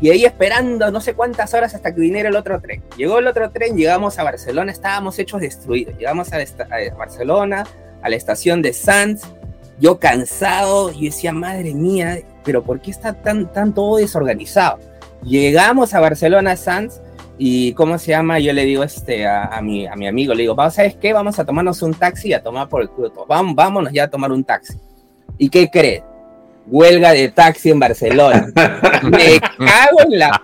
Y 0.00 0.10
ahí 0.10 0.24
esperando 0.24 0.90
no 0.92 1.00
sé 1.00 1.14
cuántas 1.14 1.52
horas 1.54 1.74
hasta 1.74 1.92
que 1.92 2.00
viniera 2.00 2.28
el 2.28 2.36
otro 2.36 2.60
tren. 2.60 2.82
Llegó 2.96 3.18
el 3.18 3.26
otro 3.26 3.50
tren, 3.50 3.76
llegamos 3.76 4.18
a 4.18 4.22
Barcelona, 4.22 4.70
estábamos 4.72 5.18
hechos 5.18 5.40
destruidos. 5.40 5.96
Llegamos 5.98 6.32
a, 6.32 6.40
esta- 6.40 6.64
a 6.70 6.94
Barcelona, 6.96 7.64
a 8.02 8.08
la 8.08 8.14
estación 8.16 8.62
de 8.62 8.72
Sanz, 8.72 9.22
yo 9.80 9.98
cansado, 9.98 10.92
yo 10.92 11.00
decía, 11.00 11.32
madre 11.32 11.74
mía, 11.74 12.20
pero 12.44 12.62
¿por 12.62 12.80
qué 12.80 12.90
está 12.92 13.12
tan, 13.12 13.52
tan 13.52 13.74
todo 13.74 13.96
desorganizado? 13.96 14.78
Llegamos 15.24 15.94
a 15.94 16.00
Barcelona 16.00 16.56
Sands 16.56 17.00
y 17.38 17.72
¿cómo 17.74 17.98
se 17.98 18.10
llama? 18.10 18.40
Yo 18.40 18.52
le 18.52 18.64
digo 18.64 18.82
este, 18.82 19.26
a, 19.26 19.60
mi, 19.62 19.86
a 19.86 19.94
mi 19.94 20.08
amigo, 20.08 20.34
le 20.34 20.42
digo, 20.42 20.56
¿sabes 20.70 20.96
qué? 20.96 21.12
Vamos 21.12 21.38
a 21.38 21.44
tomarnos 21.44 21.80
un 21.82 21.94
taxi 21.94 22.28
y 22.28 22.32
a 22.32 22.42
tomar 22.42 22.68
por 22.68 22.82
el 22.82 22.90
culo. 22.90 23.12
Vamos, 23.28 23.54
vámonos 23.54 23.92
ya 23.92 24.04
a 24.04 24.10
tomar 24.10 24.32
un 24.32 24.42
taxi. 24.42 24.74
¿Y 25.38 25.48
qué 25.48 25.70
crees? 25.70 26.02
Huelga 26.66 27.12
de 27.12 27.28
taxi 27.28 27.70
en 27.70 27.78
Barcelona. 27.78 28.48
Me 29.04 29.38
cago 29.40 30.00
en 30.04 30.18
la... 30.18 30.42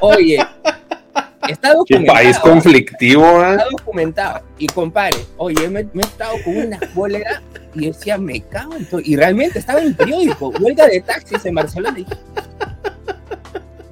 Oye, 0.00 0.38
está 1.48 1.74
documentado. 1.74 2.18
país 2.18 2.38
conflictivo, 2.40 3.24
¿eh? 3.44 3.50
Está 3.52 3.66
documentado. 3.70 4.40
Y 4.58 4.66
compare, 4.66 5.16
oye, 5.36 5.68
me, 5.68 5.84
me 5.84 6.02
he 6.02 6.06
estado 6.06 6.34
con 6.44 6.56
una 6.56 6.78
huelga 6.94 7.42
y 7.74 7.86
decía, 7.86 8.18
me 8.18 8.40
cago 8.40 8.74
en 8.74 8.86
todo. 8.86 9.00
Y 9.02 9.16
realmente 9.16 9.60
estaba 9.60 9.80
en 9.80 9.88
el 9.88 9.94
periódico, 9.94 10.48
huelga 10.60 10.86
de 10.88 11.00
taxis 11.00 11.44
en 11.44 11.54
Barcelona. 11.54 11.98
Y 11.98 12.06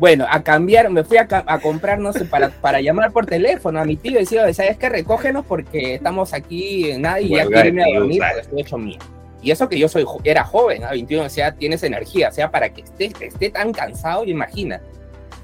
bueno, 0.01 0.25
a 0.31 0.43
cambiar, 0.43 0.89
me 0.89 1.05
fui 1.05 1.19
a, 1.19 1.29
a 1.29 1.59
comprar, 1.61 1.99
no 1.99 2.15
sé, 2.15 2.25
para, 2.25 2.49
para 2.49 2.81
llamar 2.81 3.13
por 3.13 3.27
teléfono 3.27 3.79
a 3.79 3.85
mi 3.85 3.97
tío 3.97 4.13
y 4.13 4.21
decía, 4.21 4.51
¿sabes 4.55 4.79
qué? 4.79 4.89
Recógenos 4.89 5.45
porque 5.45 5.97
estamos 5.97 6.33
aquí 6.33 6.91
y 6.91 7.03
ya 7.03 7.47
quiero 7.47 7.69
irme 7.69 7.85
a 7.85 7.99
dormir 7.99 8.23
porque 8.27 8.41
estoy 8.41 8.61
hecho 8.63 8.79
mío. 8.79 8.99
Y 9.43 9.51
eso 9.51 9.69
que 9.69 9.79
yo 9.79 9.91
soy, 9.91 10.07
era 10.25 10.43
joven, 10.43 10.85
a 10.85 10.93
21, 10.93 11.25
o 11.25 11.29
sea, 11.29 11.53
tienes 11.53 11.83
energía, 11.83 12.31
o 12.31 12.33
sea, 12.33 12.51
para 12.51 12.71
que 12.71 12.81
esté, 12.81 13.13
esté 13.21 13.51
tan 13.51 13.73
cansado, 13.73 14.25
imagina. 14.25 14.81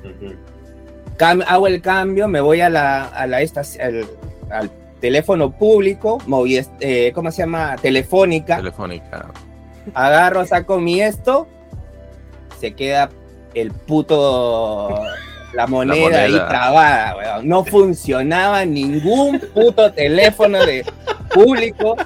Uh 0.02 0.32
-huh. 1.18 1.44
hago 1.46 1.66
el 1.66 1.82
cambio, 1.82 2.26
me 2.26 2.40
voy 2.40 2.62
a 2.62 2.70
la, 2.70 3.08
a 3.08 3.26
la 3.26 3.42
esta, 3.42 3.60
al, 3.60 4.06
al 4.48 4.70
teléfono 5.02 5.50
público, 5.50 6.16
moví, 6.26 6.58
eh, 6.80 7.12
¿cómo 7.14 7.30
se 7.30 7.42
llama? 7.42 7.76
Telefónica. 7.76 8.56
Telefónica. 8.56 9.26
Agarro, 9.92 10.46
saco 10.46 10.80
mi 10.80 11.02
esto, 11.02 11.46
se 12.58 12.72
queda 12.72 13.10
el 13.56 13.72
puto 13.72 15.02
la 15.54 15.66
moneda, 15.66 15.96
la 15.96 16.02
moneda. 16.02 16.22
ahí 16.24 16.48
trabada, 16.48 17.16
weón. 17.16 17.48
No 17.48 17.64
funcionaba 17.64 18.64
ningún 18.66 19.40
puto 19.54 19.90
teléfono 19.92 20.64
de 20.64 20.84
público 21.32 21.96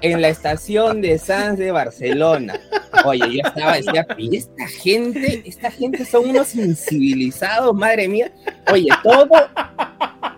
en 0.00 0.22
la 0.22 0.28
estación 0.28 1.00
de 1.00 1.18
Sanz 1.18 1.58
de 1.58 1.72
Barcelona. 1.72 2.60
Oye, 3.04 3.24
yo 3.32 3.40
estaba, 3.44 3.76
decía, 3.76 4.06
y 4.16 4.36
esta 4.36 4.68
gente, 4.68 5.42
esta 5.44 5.70
gente 5.70 6.04
son 6.04 6.30
unos 6.30 6.54
incivilizados, 6.54 7.74
madre 7.74 8.06
mía. 8.06 8.30
Oye, 8.72 8.88
todo, 9.02 9.28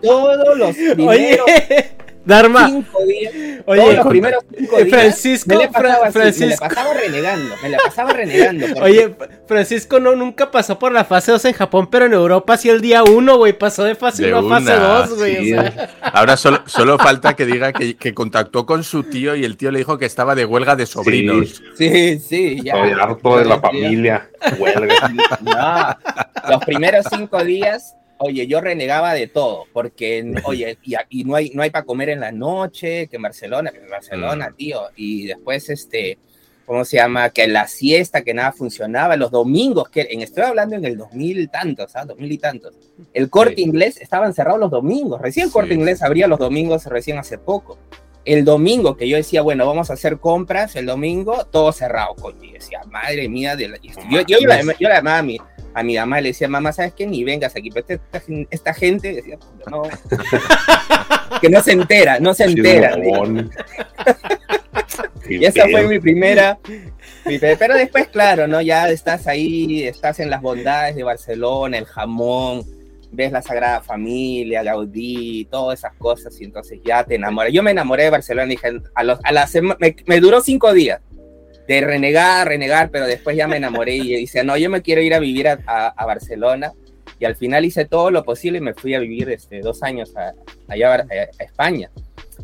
todos 0.02 0.59
los 0.59 0.75
primeros. 0.75 1.47
Oye. 1.47 2.08
Dharma. 2.28 2.66
Cinco 2.68 3.04
días, 3.06 3.32
Oye, 3.64 3.80
todos 3.80 3.94
los 3.97 4.06
primeros 4.06 4.44
cinco 4.56 4.76
días. 4.76 4.88
Francisco, 4.90 5.49
me 5.49 5.56
la 5.64 5.70
pasaba, 5.70 5.94
Fra 5.99 6.11
Francisco. 6.12 6.47
me 6.47 6.68
la 6.68 6.75
pasaba 6.75 6.94
renegando, 6.94 7.54
me 7.62 7.68
la 7.70 7.78
pasaba 7.78 8.12
renegando. 8.12 8.66
porque- 8.75 8.82
Oye, 8.82 9.14
Francisco 9.47 9.99
no 10.00 10.14
nunca 10.14 10.50
pasó 10.50 10.78
por 10.78 10.92
la 10.92 11.04
fase 11.06 11.32
2 11.32 11.44
en 11.47 11.52
Japón, 11.54 11.88
pero 11.90 12.04
en 12.04 12.12
Europa 12.12 12.56
sí 12.58 12.68
el 12.68 12.80
día 12.82 13.02
1, 13.02 13.37
güey. 13.38 13.54
Pasó 13.54 13.82
de 13.85 13.94
fase 13.94 14.26
De 14.26 14.35
1 14.35 14.47
a 14.54 14.58
fase 14.61 14.76
una, 14.76 14.88
2, 15.06 15.16
güey. 15.18 15.37
sí. 15.37 15.52
O 15.54 15.62
sea, 15.62 15.90
Ahora 16.02 16.37
solo, 16.37 16.62
solo 16.66 16.99
falta 16.99 17.35
que 17.35 17.47
diga 17.47 17.73
que, 17.73 17.97
que 17.97 18.12
contactó 18.12 18.66
con 18.66 18.85
su 18.85 19.04
tío 19.04 19.35
y 19.35 19.44
el 19.47 19.56
tío 19.56 19.70
le 19.70 19.78
dijo 19.78 19.97
que 19.97 20.04
estaba 20.06 20.35
de 20.35 20.44
huelga 20.44 20.76
de 20.76 20.85
sobrinos. 20.87 21.62
Sí, 21.76 22.18
sí, 22.18 22.61
ya. 22.62 22.75
Estoy 22.75 22.92
harto 23.00 23.38
de 23.38 23.44
la 23.47 23.58
familia. 23.61 24.28
Huelga. 24.58 25.12
No, 25.40 26.50
los 26.50 26.64
primeros 26.64 27.06
cinco 27.11 27.42
días, 27.42 27.94
oye, 28.18 28.46
yo 28.46 28.60
renegaba 28.60 29.14
de 29.14 29.26
todo, 29.28 29.66
porque, 29.72 30.32
oye, 30.44 30.78
y, 30.82 30.94
y 31.10 31.25
no 31.25 31.34
hay, 31.37 31.50
no 31.50 31.62
hay 31.62 31.70
para 31.70 31.84
comer 31.84 32.10
en 32.10 32.20
la 32.20 32.32
noche, 32.32 33.08
que 33.08 33.16
en 33.16 33.22
Barcelona, 33.22 33.70
que 33.70 33.78
en 33.78 33.90
Barcelona, 33.90 34.52
tío, 34.56 34.82
y 34.96 35.26
después, 35.26 35.68
este, 35.70 36.18
¿cómo 36.66 36.84
se 36.84 36.96
llama? 36.98 37.30
Que 37.30 37.46
la 37.48 37.66
siesta, 37.66 38.22
que 38.22 38.34
nada 38.34 38.52
funcionaba, 38.52 39.16
los 39.16 39.30
domingos, 39.30 39.88
que 39.88 40.06
en, 40.10 40.20
estoy 40.22 40.44
hablando 40.44 40.76
en 40.76 40.84
el 40.84 40.96
2000 40.98 41.38
y 41.40 41.46
tantos, 41.48 41.96
¿ah? 41.96 42.04
2000 42.04 42.32
y 42.32 42.38
tantos. 42.38 42.75
El 43.14 43.30
corte 43.30 43.54
Sí. 43.56 43.62
inglés 43.62 43.96
estaban 44.00 44.34
cerrados 44.34 44.60
los 44.60 44.70
domingos, 44.70 45.20
recién 45.20 45.46
el 45.46 45.52
corte 45.52 45.70
Sí. 45.70 45.74
inglés 45.76 46.02
abría 46.02 46.26
los 46.26 46.38
domingos 46.38 46.85
recién 46.87 47.18
hace 47.18 47.38
poco. 47.38 47.78
El 48.24 48.44
domingo 48.44 48.96
que 48.96 49.09
yo 49.09 49.16
decía, 49.16 49.40
bueno, 49.42 49.66
vamos 49.66 49.90
a 49.90 49.94
hacer 49.94 50.18
compras, 50.18 50.76
el 50.76 50.87
domingo, 50.87 51.46
todo 51.46 51.72
cerrado, 51.72 52.14
coño. 52.16 52.42
Y 52.44 52.52
decía, 52.52 52.81
madre 52.90 53.28
mía, 53.28 53.57
de 53.57 53.68
la... 53.68 53.76
yo, 53.78 54.20
yo, 54.26 54.38
la, 54.46 54.61
yo 54.78 54.88
la 54.88 54.96
llamaba 54.96 55.18
a 55.18 55.22
mi, 55.22 55.38
a 55.74 55.83
mi 55.83 55.96
mamá, 55.96 56.20
le 56.20 56.28
decía, 56.28 56.48
mamá, 56.48 56.72
¿sabes 56.72 56.92
qué? 56.94 57.07
Ni 57.07 57.24
vengas 57.24 57.57
aquí, 57.57 57.70
pero 57.70 57.87
esta, 57.88 58.22
esta, 58.50 58.74
gente, 58.74 59.14
decía, 59.14 59.38
no, 59.70 59.83
que 61.40 61.48
no 61.48 61.62
se 61.62 61.72
entera, 61.72 62.20
no 62.20 62.35
se 62.35 62.44
entera. 62.44 62.96
Y 65.28 65.44
esa 65.44 65.62
fue 65.68 65.87
mi 65.87 65.98
primera, 65.98 66.59
mi 67.26 67.38
pe- 67.38 67.57
pero 67.57 67.74
después, 67.74 68.09
claro, 68.09 68.46
¿no? 68.46 68.61
Ya 68.62 68.88
estás 68.88 69.26
ahí, 69.26 69.85
estás 69.85 70.20
en 70.20 70.31
las 70.31 70.40
bondades 70.40 70.96
de 70.96 71.02
Barcelona, 71.02 71.78
el 71.78 71.85
jamón, 71.87 72.64
ves 73.11 73.33
la 73.33 73.42
Sagrada 73.42 73.81
Familia, 73.81 74.62
Gaudí, 74.62 75.47
todas 75.51 75.79
esas 75.79 75.94
cosas, 75.94 76.40
y 76.40 76.44
entonces 76.44 76.81
ya 76.85 77.05
te 77.05 77.14
enamoras. 77.14 77.53
Yo 77.53 77.62
me 77.62 77.71
enamoré 77.71 78.05
de 78.05 78.11
Barcelona, 78.11 78.49
dije, 78.49 78.81
a, 78.94 79.03
los, 79.03 79.18
a 79.23 79.33
la 79.33 79.47
sema- 79.47 79.77
me, 80.07 80.21
duró 80.21 80.40
cinco 80.40 80.73
días 80.73 81.01
de 81.66 81.81
renegar, 81.81 82.49
renegar, 82.49 82.90
pero 82.90 83.07
después 83.07 83.37
ya 83.37 83.47
me 83.47 83.57
enamoré 83.57 83.97
y 83.97 84.16
dice, 84.16 84.42
no, 84.44 84.57
yo 84.57 84.71
me 84.71 84.83
quiero 84.83 85.03
ir 85.03 85.14
a 85.14 85.18
vivir 85.18 85.49
a, 85.49 86.07
Barcelona. 86.07 86.73
Y 87.21 87.25
al 87.25 87.35
final 87.35 87.64
hice 87.64 87.85
todo 87.85 88.11
lo 88.11 88.23
posible 88.23 88.59
y 88.59 88.61
me 88.61 88.75
fui 88.75 88.94
a 88.94 89.01
vivir 89.01 89.29
este, 89.31 89.61
dos 89.61 89.83
años 89.83 90.14
allá 90.68 90.94
a, 90.94 91.42
España. 91.42 91.90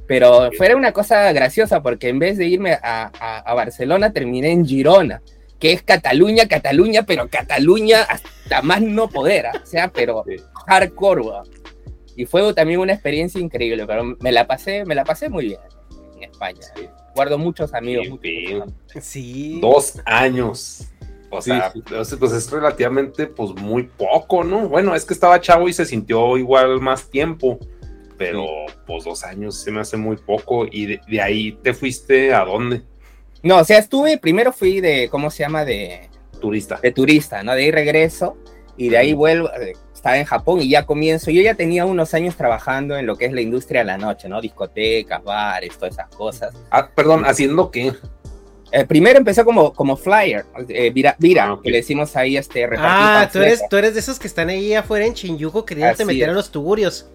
Pero 0.07 0.51
fue 0.57 0.75
una 0.75 0.93
cosa 0.93 1.33
graciosa 1.33 1.81
porque 1.81 2.09
en 2.09 2.19
vez 2.19 2.37
de 2.37 2.47
irme 2.47 2.77
a, 2.83 3.55
Barcelona 3.55 4.13
terminé 4.13 4.51
en 4.51 4.67
Girona, 4.67 5.23
que 5.59 5.73
es 5.73 5.83
Cataluña, 5.83 6.47
Cataluña, 6.47 7.05
pero 7.05 7.29
Cataluña 7.29 8.03
hasta 8.03 8.61
más 8.63 8.83
no 8.83 9.09
poder, 9.09 9.47
¿ah? 9.47 9.53
o 9.63 9.67
sea, 9.67 9.89
pero. 9.89 10.25
Hardcore. 10.67 11.23
weón. 11.23 11.49
Y 12.17 12.27
fue 12.27 12.53
también 12.55 12.81
una 12.81 12.93
experiencia 12.93 13.41
increíble, 13.41 13.87
pero 13.87 14.17
me 14.21 14.31
la 14.33 14.47
pasé, 14.47 14.85
me 14.85 14.95
la 14.95 15.05
pasé 15.05 15.29
muy 15.29 15.47
bien 15.47 15.61
en 16.17 16.25
España. 16.31 16.61
Sí. 16.77 16.89
Guardo 17.15 17.39
muchos 17.39 17.75
amigos. 17.75 18.09
Muchos 18.09 18.25
amigos. 18.25 18.73
sí. 19.01 19.59
Dos 19.61 20.01
años. 20.05 20.87
O 21.31 21.43
Sí, 21.43 21.51
sea, 21.51 21.73
sí. 21.73 21.83
pues 21.89 22.15
pues 22.17 22.33
es 22.33 22.49
relativamente 22.51 23.27
pues 23.27 23.51
muy 23.61 23.85
poco, 23.85 24.45
¿no? 24.45 24.69
Bueno, 24.69 24.95
es 24.95 25.05
que 25.05 25.15
estaba 25.15 25.41
chavo 25.41 25.69
y 25.69 25.73
se 25.73 25.85
sintió 25.85 26.39
igual 26.39 26.81
más 26.81 27.11
tiempo, 27.11 27.59
pero 28.17 28.47
pues 28.87 29.03
dos 29.05 29.25
años 29.25 29.57
se 29.61 29.73
me 29.73 29.81
hace 29.81 29.97
muy 29.97 30.17
poco 30.17 30.67
y 30.71 30.87
de, 30.87 31.01
de 31.09 31.21
ahí 31.21 31.59
te 31.63 31.75
fuiste 31.75 32.33
a 32.33 32.45
dónde? 32.45 32.83
No, 33.43 33.59
o 33.59 33.65
sea, 33.65 33.79
estuve, 33.79 34.17
primero 34.19 34.53
fui 34.53 34.81
de, 34.81 35.09
¿cómo 35.11 35.29
se 35.31 35.43
llama? 35.43 35.65
De, 35.65 36.09
Turista. 36.41 36.79
de 36.81 36.93
turista, 36.93 37.43
¿no? 37.43 37.53
De 37.55 37.63
ahí 37.65 37.71
regreso 37.73 38.37
y 38.77 38.91
de 38.91 38.99
ahí 38.99 39.13
vuelvo, 39.13 39.49
estaba 40.05 40.19
en 40.19 40.27
Japón 40.27 40.61
y 40.61 40.69
ya 40.69 40.85
comienzo. 40.85 41.31
Yo 41.31 41.41
ya 41.41 41.55
tenía 41.55 41.87
unos 41.87 42.13
años 42.13 42.37
trabajando 42.37 42.95
en 42.99 43.07
lo 43.07 43.17
que 43.17 43.25
es 43.25 43.33
la 43.33 43.41
industria 43.41 43.81
de 43.81 43.87
la 43.87 43.97
noche, 43.97 44.29
¿no? 44.29 44.39
Discotecas, 44.43 45.25
bares, 45.25 45.79
todas 45.79 45.95
esas 45.95 46.09
cosas. 46.15 46.55
Ah, 46.71 46.91
perdón, 46.95 47.25
¿haciendo 47.25 47.71
qué? 47.71 47.91
Eh, 48.71 48.85
primero 48.85 49.17
empecé 49.19 49.45
como, 49.45 49.73
como 49.73 49.97
flyer, 49.97 50.45
eh, 50.69 50.91
vira, 50.91 51.17
vira 51.19 51.45
Ah, 51.53 51.59
que 51.63 51.71
le 51.71 51.79
decimos 51.79 52.15
ahí 52.17 52.37
este 52.37 52.67
repartir 52.67 52.87
Ah, 52.87 53.31
tú 53.33 53.39
eres, 53.41 53.63
tú 53.71 53.77
eres 53.79 53.95
de 53.95 54.01
esos 54.01 54.19
que 54.19 54.27
están 54.27 54.51
ahí 54.51 54.75
afuera 54.75 55.07
en 55.07 55.15
Shinjuku 55.15 55.65
queriéndote 55.65 56.05
meter 56.05 56.29
a 56.29 56.33
los 56.35 56.51
tugurios. 56.51 57.09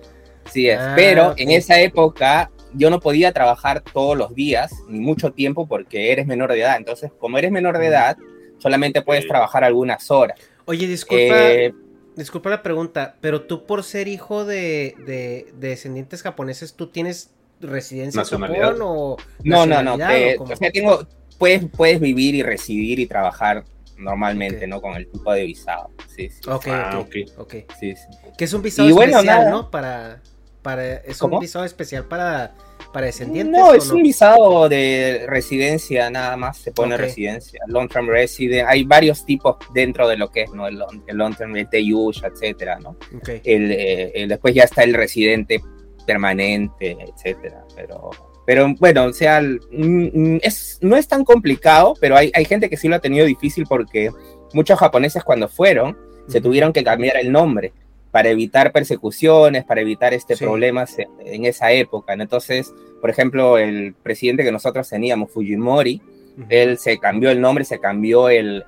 Sí 0.51 0.67
es, 0.67 0.79
Ah, 0.79 0.93
pero 0.95 1.27
ok. 1.31 1.39
en 1.41 1.51
esa 1.51 1.79
época 1.81 2.49
yo 2.73 2.89
no 2.89 2.99
podía 2.99 3.31
trabajar 3.33 3.81
todos 3.81 4.17
los 4.17 4.33
días 4.33 4.71
ni 4.87 4.99
mucho 4.99 5.31
tiempo 5.31 5.67
porque 5.67 6.11
eres 6.11 6.25
menor 6.25 6.51
de 6.53 6.61
edad. 6.61 6.77
Entonces, 6.77 7.11
como 7.19 7.37
eres 7.37 7.51
menor 7.51 7.77
de 7.77 7.85
edad, 7.85 8.17
solamente 8.57 9.03
puedes 9.03 9.27
trabajar 9.27 9.63
algunas 9.63 10.09
horas. 10.09 10.39
Oye, 10.65 10.87
disculpa, 10.87 11.23
Eh, 11.35 11.73
disculpa 12.19 12.49
la 12.49 12.61
pregunta, 12.63 13.15
pero 13.21 13.41
tú 13.43 13.65
por 13.65 13.83
ser 13.83 14.07
hijo 14.07 14.45
de, 14.45 14.95
de, 15.05 15.47
de 15.57 15.69
descendientes 15.69 16.21
japoneses, 16.21 16.73
¿tú 16.73 16.87
tienes 16.87 17.31
residencia 17.61 18.21
en. 18.21 18.27
Japón 18.27 18.79
o 18.81 19.17
no, 19.43 19.65
no, 19.65 19.83
no. 19.83 19.97
te- 19.97 20.37
o 20.39 20.55
sea, 20.55 20.71
tengo, 20.71 21.07
puedes, 21.37 21.65
puedes 21.75 21.99
vivir 21.99 22.35
y 22.35 22.43
residir 22.43 22.99
y 22.99 23.07
trabajar 23.07 23.63
normalmente. 23.97 24.67
¿no? 24.67 24.81
Con 24.81 24.95
el 24.95 25.07
tipo 25.09 25.33
de 25.33 25.45
visado. 25.45 25.89
Sí, 26.15 26.29
sí. 26.29 26.39
Ok, 26.49 26.67
Ah, 26.69 26.99
ok, 26.99 27.15
ok. 27.37 27.39
ok. 27.39 27.53
sí, 27.79 27.95
sí. 27.95 28.07
Que 28.37 28.45
es 28.45 28.53
un 28.53 28.61
visado 28.61 28.87
Y 28.87 28.91
especial. 28.91 29.49
¿no? 29.49 29.71
Para, 29.71 30.21
para, 30.61 30.95
es 30.95 31.17
¿Cómo? 31.17 31.35
un 31.35 31.41
visado 31.41 31.65
especial 31.65 32.05
para, 32.05 32.53
para 32.91 33.05
descendientes. 33.07 33.59
No, 33.59 33.69
¿o 33.69 33.73
es 33.73 33.89
un 33.89 34.01
visado 34.03 34.67
de 34.69 35.25
residencia 35.27 36.09
nada 36.09 36.35
más, 36.37 36.57
se 36.57 36.71
pone 36.71 36.95
residencia, 36.97 37.61
long 37.67 37.87
term 37.89 38.07
resident, 38.07 38.67
hay 38.67 38.83
varios 38.83 39.25
tipos 39.25 39.57
dentro 39.73 40.07
de 40.07 40.17
lo 40.17 40.29
que 40.29 40.43
es, 40.43 40.51
¿no? 40.53 40.67
El, 40.67 40.77
long- 40.79 41.03
el 41.07 41.17
long 41.17 41.35
term, 41.35 41.55
el 41.55 41.69
TUSH, 41.69 42.23
etcétera, 42.25 42.79
¿no? 42.79 42.95
El, 43.43 43.71
eh, 43.71 44.11
el- 44.15 44.29
después 44.29 44.53
ya 44.55 44.63
está 44.63 44.83
el 44.83 44.93
residente 44.93 45.61
permanente, 46.05 46.97
etcétera, 47.13 47.63
pero... 47.75 48.09
Pero 48.45 48.73
bueno, 48.79 49.05
o 49.05 49.13
sea, 49.13 49.41
mm, 49.41 50.09
mm, 50.11 50.39
es, 50.41 50.79
no 50.81 50.95
es 50.97 51.07
tan 51.07 51.23
complicado, 51.23 51.93
pero 52.01 52.17
hay, 52.17 52.31
hay 52.33 52.45
gente 52.45 52.67
que 52.67 52.77
sí 52.77 52.87
lo 52.87 52.95
ha 52.95 52.99
tenido 52.99 53.23
difícil 53.27 53.65
porque 53.69 54.09
muchos 54.53 54.79
japoneses 54.79 55.23
cuando 55.23 55.47
fueron 55.47 55.95
se 56.27 56.41
tuvieron 56.41 56.73
que 56.73 56.83
cambiar 56.83 57.17
el 57.17 57.31
nombre 57.31 57.73
para 58.11 58.29
evitar 58.29 58.71
persecuciones, 58.71 59.63
para 59.65 59.81
evitar 59.81 60.13
este 60.13 60.35
Sí. 60.35 60.43
problemas 60.43 60.97
en, 60.99 61.09
en 61.25 61.45
esa 61.45 61.71
época. 61.71 62.15
¿no? 62.15 62.23
Entonces, 62.23 62.73
por 63.01 63.09
ejemplo, 63.09 63.57
el 63.57 63.93
presidente 63.93 64.43
que 64.43 64.51
nosotros 64.51 64.89
teníamos, 64.89 65.31
Fujimori, 65.31 66.01
Él 66.47 66.77
se 66.77 66.97
cambió 66.99 67.31
el 67.31 67.41
nombre, 67.41 67.65
se 67.65 67.79
cambió 67.79 68.29
el, 68.29 68.63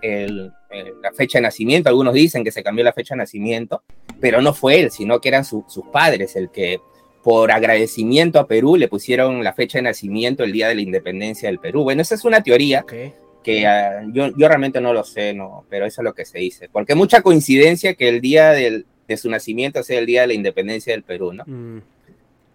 la 1.02 1.12
fecha 1.14 1.38
de 1.38 1.44
nacimiento. 1.44 1.90
Algunos 1.90 2.14
dicen 2.14 2.44
que 2.44 2.52
se 2.52 2.64
cambió 2.64 2.84
la 2.84 2.94
fecha 2.94 3.14
de 3.16 3.20
nacimiento, 3.20 3.84
pero 4.20 4.42
no 4.42 4.54
fue 4.54 4.82
él, 4.82 4.92
sino 4.92 5.20
que 5.22 5.30
eran 5.30 5.46
sus 5.46 5.64
padres 5.92 6.36
el 6.36 6.50
que 6.50 6.80
por 7.24 7.52
agradecimiento 7.52 8.40
a 8.40 8.48
Perú 8.48 8.76
le 8.76 8.88
pusieron 8.88 9.44
la 9.44 9.54
fecha 9.54 9.78
de 9.78 9.84
nacimiento 9.84 10.44
el 10.44 10.52
día 10.52 10.68
de 10.68 10.76
la 10.76 10.82
independencia 10.82 11.48
del 11.50 11.60
Perú. 11.60 11.84
Bueno, 11.84 12.02
esa 12.02 12.16
es 12.16 12.26
una 12.26 12.42
teoría 12.44 12.84
que 13.44 13.66
uh, 13.66 14.12
yo, 14.12 14.36
yo, 14.36 14.48
realmente 14.48 14.82
no 14.82 14.94
lo 14.94 15.04
sé, 15.04 15.34
no, 15.34 15.66
pero 15.70 15.86
eso 15.86 16.02
es 16.02 16.04
lo 16.04 16.14
que 16.14 16.26
se 16.26 16.40
dice. 16.40 16.68
Porque 16.70 16.96
mucha 16.96 17.22
coincidencia 17.22 17.94
que 17.94 18.10
el 18.10 18.22
día 18.22 18.52
del, 18.52 18.86
de 19.12 19.18
su 19.18 19.30
nacimiento 19.30 19.84
sea 19.84 20.00
el 20.00 20.06
día 20.06 20.22
de 20.22 20.28
la 20.28 20.34
independencia 20.34 20.94
del 20.94 21.04
Perú, 21.04 21.34
¿no? 21.34 21.44
Mm. 21.46 21.82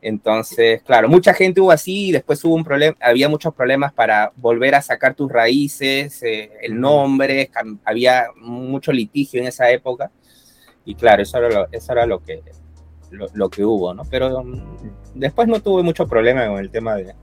Entonces, 0.02 0.82
claro, 0.82 1.08
mucha 1.08 1.34
gente 1.34 1.60
hubo 1.60 1.72
así 1.72 2.08
y 2.08 2.12
después 2.12 2.44
hubo 2.44 2.54
un 2.54 2.62
problema, 2.62 2.96
había 3.00 3.28
muchos 3.28 3.52
problemas 3.54 3.92
para 3.92 4.30
volver 4.36 4.74
a 4.74 4.82
sacar 4.82 5.14
tus 5.14 5.32
raíces, 5.32 6.22
eh, 6.22 6.52
el 6.62 6.78
nombre, 6.78 7.50
había 7.84 8.26
mucho 8.36 8.92
litigio 8.92 9.40
en 9.40 9.48
esa 9.48 9.70
época 9.70 10.10
y 10.84 10.94
claro, 10.94 11.22
eso 11.22 11.38
era 11.38 11.48
lo, 11.48 11.68
eso 11.72 11.92
era 11.92 12.06
lo 12.06 12.22
que, 12.22 12.40
lo, 13.10 13.50
que 13.50 13.64
hubo, 13.64 13.94
¿no? 13.94 14.04
Pero 14.08 14.38
um, 14.38 14.62
después 15.14 15.48
no 15.48 15.60
tuve 15.60 15.82
mucho 15.82 16.06
problema 16.06 16.46
con 16.46 16.60
el 16.60 16.70
tema 16.70 16.94
de, 16.94 17.14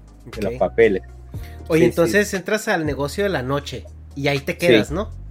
los 0.41 0.54
papeles. 0.56 1.04
Oye, 1.69 1.86
entonces 1.86 2.34
entras 2.34 2.67
al 2.67 2.86
negocio 2.86 3.24
de 3.24 3.30
la 3.30 3.43
noche 3.43 3.86
y 4.15 4.28
ahí 4.28 4.39
te 4.39 4.58
quedas, 4.58 4.91
¿no? 4.91 5.23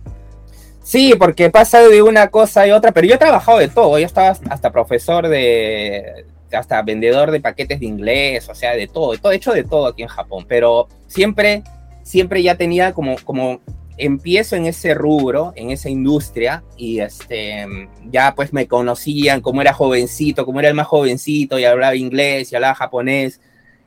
Sí, 0.82 1.14
porque 1.18 1.48
pasa 1.48 1.80
de 1.80 2.02
una 2.02 2.28
cosa 2.28 2.66
y 2.66 2.72
otra, 2.72 2.92
pero 2.92 3.06
yo 3.06 3.14
he 3.14 3.18
trabajado 3.18 3.58
de 3.58 3.68
todo, 3.68 3.98
yo 3.98 4.06
estaba 4.06 4.30
hasta 4.30 4.72
profesor 4.72 5.28
de, 5.28 6.26
hasta 6.52 6.82
vendedor 6.82 7.30
de 7.30 7.40
paquetes 7.40 7.80
de 7.80 7.86
inglés, 7.86 8.48
o 8.48 8.54
sea, 8.54 8.74
de 8.74 8.88
todo, 8.88 9.12
de 9.12 9.18
todo, 9.18 9.32
hecho 9.32 9.52
de 9.52 9.64
todo 9.64 9.86
aquí 9.86 10.02
en 10.02 10.08
Japón, 10.08 10.44
pero 10.48 10.88
siempre, 11.06 11.62
siempre 12.02 12.42
ya 12.42 12.56
tenía 12.56 12.92
como, 12.92 13.16
como 13.24 13.60
empiezo 13.96 14.56
en 14.56 14.66
ese 14.66 14.94
rubro, 14.94 15.52
en 15.54 15.70
esa 15.70 15.88
industria, 15.88 16.64
y 16.76 16.98
este, 16.98 17.64
ya 18.10 18.34
pues 18.34 18.52
me 18.52 18.66
conocían 18.66 19.40
como 19.40 19.60
era 19.60 19.72
jovencito, 19.72 20.44
como 20.44 20.58
era 20.58 20.68
el 20.68 20.74
más 20.74 20.88
jovencito, 20.88 21.58
y 21.60 21.64
hablaba 21.64 21.94
inglés, 21.94 22.50
y 22.50 22.56
hablaba 22.56 22.74
japonés, 22.74 23.40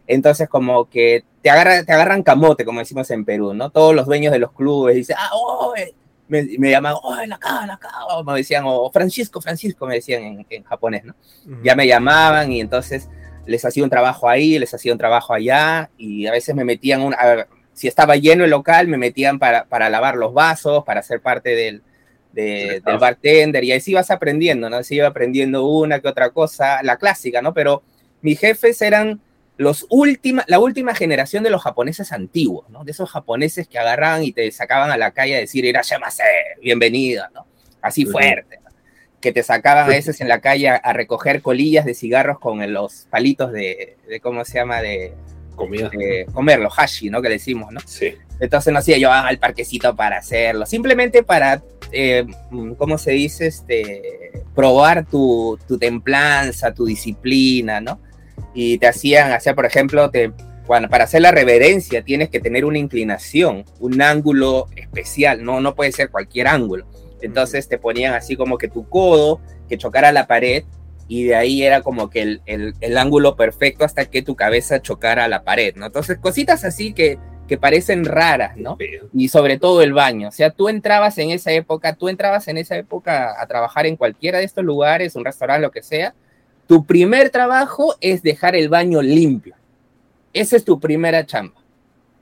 entonces 0.08 0.48
como 0.48 0.90
que 0.90 1.26
te, 1.42 1.50
agarra, 1.50 1.84
te 1.84 1.92
agarran 1.92 2.24
camote, 2.24 2.64
como 2.64 2.80
decimos 2.80 3.10
en 3.12 3.26
Perú, 3.26 3.54
¿no? 3.54 3.70
Todos 3.70 3.94
los 3.94 4.06
dueños 4.06 4.32
de 4.32 4.40
los 4.40 4.54
clubes 4.54 4.96
dicen, 4.96 5.18
ah, 5.20 5.32
oh, 5.34 5.74
me, 6.28 6.44
me 6.58 6.72
llamaban, 6.72 7.00
oh, 7.04 7.16
la 7.26 7.38
cara, 7.38 7.66
la 7.68 8.06
o 8.16 8.24
me 8.24 8.34
decían, 8.34 8.64
o 8.66 8.90
Francisco, 8.92 9.42
Francisco, 9.42 9.86
me 9.86 9.96
decían 9.96 10.46
en, 10.50 10.64
japonés, 10.64 11.04
¿no? 11.06 11.16
Ya 11.64 11.76
me 11.76 11.88
llamaban 11.88 12.52
y 12.52 12.62
entonces 12.62 13.10
les 13.46 13.64
hacía 13.64 13.84
un 13.84 13.90
trabajo 13.90 14.28
ahí, 14.28 14.58
les 14.58 14.74
hacía 14.74 14.92
un 14.92 14.98
trabajo 14.98 15.34
allá, 15.34 15.90
y 15.98 16.26
a 16.26 16.32
veces 16.32 16.56
me 16.56 16.64
metían, 16.64 17.02
un, 17.02 17.16
si 17.74 17.88
estaba 17.88 18.16
lleno 18.16 18.44
el 18.44 18.50
local, 18.50 18.88
me 18.88 18.98
metían 18.98 19.38
para, 19.38 19.66
para 19.66 19.90
lavar 19.90 20.16
los 20.16 20.34
vasos, 20.34 20.84
para 20.84 21.04
ser 21.04 21.22
parte 21.22 21.56
del, 21.56 21.84
del 22.32 22.82
bartender, 23.00 23.64
y 23.64 23.72
así 23.72 23.94
vas 23.94 24.10
aprendiendo, 24.10 24.70
¿no? 24.70 24.78
Así 24.78 24.96
iba 24.96 25.08
aprendiendo 25.08 25.68
una 25.68 26.00
que 26.00 26.08
otra 26.08 26.32
cosa, 26.32 26.82
la 26.84 26.98
clásica, 26.98 27.42
¿no? 27.42 27.54
Pero 27.54 27.84
mis 28.22 28.40
jefes 28.40 28.82
eran 28.82 29.22
los 29.58 29.86
última, 29.90 30.44
la 30.48 30.60
última 30.60 30.94
generación 30.96 31.44
de 31.44 31.50
los 31.50 31.62
japoneses 31.62 32.12
antiguos, 32.12 32.70
¿no? 32.70 32.84
De 32.84 32.92
esos 32.92 33.10
japoneses 33.10 33.68
que 33.68 33.80
agarraban 33.80 34.24
y 34.24 34.32
te 34.32 34.52
sacaban 34.52 34.92
a 34.92 34.98
la 34.98 35.12
calle 35.12 35.36
a 35.36 35.40
decir, 35.40 35.66
irashimase, 35.66 36.24
bienvenido, 36.62 37.26
¿no? 37.34 37.46
Así 37.82 38.06
fuerte, 38.06 38.60
Que 39.22 39.32
te 39.32 39.44
sacaban 39.44 39.86
a 39.86 39.88
veces 39.88 40.20
en 40.22 40.28
la 40.28 40.42
calle 40.42 40.70
a, 40.70 40.94
recoger 40.94 41.42
colillas 41.42 41.86
de 41.86 41.94
cigarros 41.94 42.40
con 42.40 42.74
los 42.74 43.08
palitos 43.10 43.52
de, 43.52 43.98
¿cómo 44.22 44.44
se 44.44 44.56
llama? 44.56 44.82
De, 44.82 45.14
Comida. 45.56 45.90
comer, 46.34 46.60
los 46.60 46.78
hashi, 46.78 47.10
¿no? 47.10 47.22
Que 47.22 47.30
decimos, 47.30 47.72
¿no? 47.72 47.80
Sí. 47.86 48.16
Entonces 48.42 48.74
no 48.74 48.80
hacía 48.80 48.98
yo 48.98 49.10
al 49.12 49.38
parquecito 49.40 49.96
para 49.96 50.18
hacerlo, 50.18 50.66
simplemente 50.66 51.24
para, 51.24 51.64
eh, 51.94 52.26
¿cómo 52.78 52.98
se 52.98 53.12
dice? 53.12 53.48
Este, 53.48 54.44
probar 54.54 55.06
tu, 55.06 55.58
tu 55.66 55.78
templanza, 55.78 56.74
tu 56.74 56.86
disciplina, 56.86 57.80
¿no? 57.80 58.02
Y 58.56 58.80
te 58.80 58.88
hacían 58.88 59.34
hacer, 59.34 59.54
por 59.54 59.66
ejemplo, 59.66 60.10
te, 60.10 60.32
cuando, 60.66 60.90
para 60.90 61.04
hacer 61.04 61.22
la 61.22 61.32
reverencia 61.32 62.04
tienes 62.04 62.30
que 62.30 62.40
tener 62.40 62.66
una 62.66 62.80
inclinación, 62.80 63.66
un 63.80 64.02
ángulo 64.02 64.68
especial, 64.76 65.44
no, 65.44 65.60
no 65.60 65.76
puede 65.76 65.92
ser 65.92 66.10
cualquier 66.10 66.48
ángulo. 66.48 66.88
Entonces 67.22 67.68
te 67.68 67.78
ponían 67.78 68.14
así 68.14 68.36
como 68.36 68.58
que 68.58 68.70
tu 68.70 68.88
codo, 68.88 69.42
que 69.68 69.78
chocara 69.78 70.12
la 70.12 70.26
pared, 70.26 70.64
y 71.08 71.26
de 71.26 71.36
ahí 71.36 71.64
era 71.64 71.82
como 71.82 72.10
que 72.10 72.22
el, 72.22 72.42
el, 72.46 72.74
el, 72.80 72.98
ángulo 72.98 73.36
perfecto 73.36 73.86
hasta 73.86 74.06
que 74.06 74.24
tu 74.24 74.36
cabeza 74.36 74.82
chocara 74.82 75.28
la 75.28 75.44
pared, 75.44 75.76
¿no? 75.76 75.86
Entonces 75.86 76.18
cositas 76.18 76.64
así 76.64 76.94
que, 76.94 77.20
que 77.48 77.58
parecen 77.58 78.06
raras, 78.06 78.58
¿no? 78.58 78.78
Y 79.14 79.28
sobre 79.28 79.60
todo 79.60 79.84
el 79.84 79.94
baño, 79.94 80.30
o 80.30 80.32
sea, 80.32 80.50
tú 80.50 80.68
entrabas 80.68 81.18
en 81.20 81.30
esa 81.30 81.52
época, 81.52 81.94
tú 81.94 82.10
entrabas 82.10 82.48
en 82.48 82.58
esa 82.58 82.76
época 82.76 83.40
a 83.40 83.46
trabajar 83.46 83.86
en 83.86 83.98
cualquiera 83.98 84.40
de 84.40 84.46
estos 84.46 84.64
lugares, 84.64 85.16
un 85.16 85.26
restaurante, 85.26 85.62
lo 85.62 85.72
que 85.72 85.84
sea, 85.84 86.16
tu 86.68 86.86
primer 86.86 87.30
trabajo 87.30 87.96
es 88.02 88.24
dejar 88.24 88.56
el 88.56 88.70
baño 88.70 89.02
limpio. 89.02 89.56
Esa 90.34 90.56
es 90.56 90.66
tu 90.66 90.80
primera 90.80 91.26
chamba. 91.26 91.62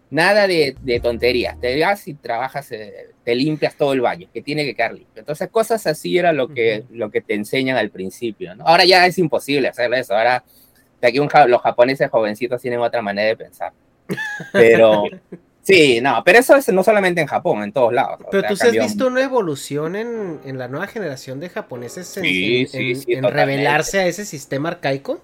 Nada 0.10 0.47
de, 0.47 0.75
tonterías. 1.01 1.60
Te 1.60 1.79
vas 1.82 2.08
y 2.08 2.13
trabajas, 2.13 2.71
eh, 2.71 3.10
te 3.23 3.34
limpias 3.34 3.75
todo 3.75 3.93
el 3.93 4.01
baño, 4.01 4.27
que 4.32 4.43
tiene 4.43 4.63
que 4.63 4.75
quedar 4.75 4.93
limpio. 4.93 5.21
Entonces, 5.21 5.49
cosas 5.49 5.88
así 5.88 6.17
era 6.17 6.32
lo 6.32 6.49
que, 6.49 6.84
lo 6.91 7.10
que 7.10 7.21
te 7.21 7.34
enseñan 7.34 7.77
al 7.77 7.89
principio. 7.89 8.56
¿no? 8.56 8.67
Ahora 8.67 8.86
ya 8.86 9.08
es 9.08 9.17
imposible 9.17 9.69
hacer 9.69 9.91
eso. 9.95 10.15
Ahora, 10.15 10.43
de 11.01 11.08
aquí 11.08 11.17
los 11.47 11.62
japoneses 11.62 12.10
jovencitos 12.12 12.62
tienen 12.62 12.79
otra 12.79 13.01
manera 13.01 13.29
de 13.29 13.38
pensar. 13.38 13.73
Pero, 14.51 15.06
Sí, 15.63 16.02
no, 16.02 16.21
pero 16.26 16.39
eso 16.39 16.58
es 16.58 16.67
no 16.69 16.84
solamente 16.84 17.21
en 17.21 17.28
Japón, 17.28 17.63
en 17.63 17.71
todos 17.71 17.93
lados. 17.93 18.19
Pero 18.30 18.49
tú 18.49 18.54
has 18.60 18.71
visto 18.71 19.08
una 19.08 19.23
evolución 19.23 19.95
en, 19.95 20.39
en, 20.43 20.58
la 20.58 20.67
nueva 20.67 20.88
generación 20.88 21.39
de 21.39 21.47
japoneses 21.47 22.17
en, 22.17 23.23
revelarse 23.23 23.99
a 23.99 24.06
ese 24.06 24.26
sistema 24.26 24.69
arcaico. 24.69 25.21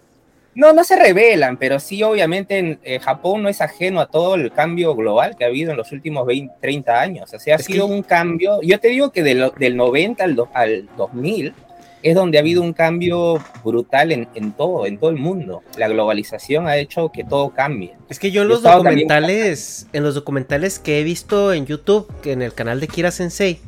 No, 0.55 0.71
no 0.71 0.83
se 0.85 0.95
revelan, 0.95 1.57
pero 1.57 1.79
sí, 1.79 2.01
obviamente, 2.03 2.57
en 2.57 2.79
eh, 2.83 2.99
Japón 2.99 3.43
no 3.43 3.49
es 3.49 3.59
ajeno 3.59 3.99
a 3.99 4.07
todo 4.07 4.35
el 4.35 4.51
cambio 4.51 4.95
global 4.95 5.35
que 5.37 5.43
ha 5.43 5.47
habido 5.47 5.71
en 5.71 5.77
los 5.77 5.91
últimos 5.91 6.25
20, 6.25 6.55
30 6.61 6.99
años. 6.99 7.33
O 7.33 7.39
sea, 7.39 7.55
ha 7.55 7.59
sido 7.59 7.85
un 7.85 8.01
cambio. 8.01 8.61
Yo 8.61 8.79
te 8.79 8.87
digo 8.87 9.11
que 9.11 9.23
del, 9.23 9.51
del 9.57 9.75
90 9.75 10.23
al, 10.23 10.37
al 10.53 10.89
2000 10.97 11.53
es 12.01 12.15
donde 12.15 12.37
ha 12.37 12.41
habido 12.41 12.61
un 12.61 12.73
cambio 12.73 13.43
brutal 13.63 14.11
en, 14.11 14.27
en, 14.33 14.53
todo, 14.53 14.85
en 14.85 14.97
todo 14.97 15.09
el 15.09 15.17
mundo. 15.17 15.63
La 15.77 15.87
globalización 15.87 16.67
ha 16.67 16.77
hecho 16.77 17.09
que 17.09 17.23
todo 17.23 17.49
cambie. 17.49 17.95
Es 18.09 18.19
que 18.19 18.31
yo 18.31 18.43
en 18.43 18.47
los 18.47 18.61
documentales, 18.61 19.87
en 19.91 20.03
los 20.03 20.15
documentales 20.15 20.79
que 20.79 20.99
he 20.99 21.03
visto 21.03 21.53
en 21.53 21.65
YouTube, 21.65 22.07
que 22.21 22.31
en 22.31 22.41
el 22.41 22.53
canal 22.53 22.79
de 22.79 22.87
Kira 22.87 23.11
Sensei, 23.11 23.59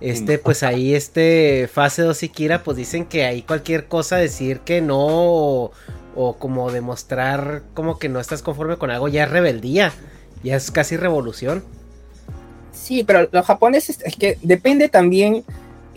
este, 0.00 0.38
mm. 0.38 0.40
pues 0.42 0.62
ahí 0.62 0.94
este 0.94 1.68
fase 1.72 2.02
2 2.02 2.22
y 2.24 2.28
Kira, 2.28 2.62
pues 2.62 2.76
dicen 2.76 3.04
que 3.04 3.24
ahí 3.24 3.42
cualquier 3.42 3.86
cosa 3.86 4.16
decir 4.16 4.60
que 4.60 4.80
no 4.80 4.98
o, 4.98 5.72
o, 6.14 6.36
como 6.36 6.70
demostrar 6.70 7.62
como 7.74 7.98
que 7.98 8.08
no 8.08 8.20
estás 8.20 8.42
conforme 8.42 8.76
con 8.76 8.90
algo 8.90 9.08
ya 9.08 9.24
es 9.24 9.30
rebeldía, 9.30 9.92
ya 10.42 10.56
es 10.56 10.70
casi 10.70 10.96
revolución. 10.96 11.64
Sí, 12.72 13.02
pero 13.04 13.28
los 13.30 13.44
japoneses 13.44 14.00
es 14.04 14.16
que 14.16 14.38
depende 14.42 14.88
también 14.88 15.44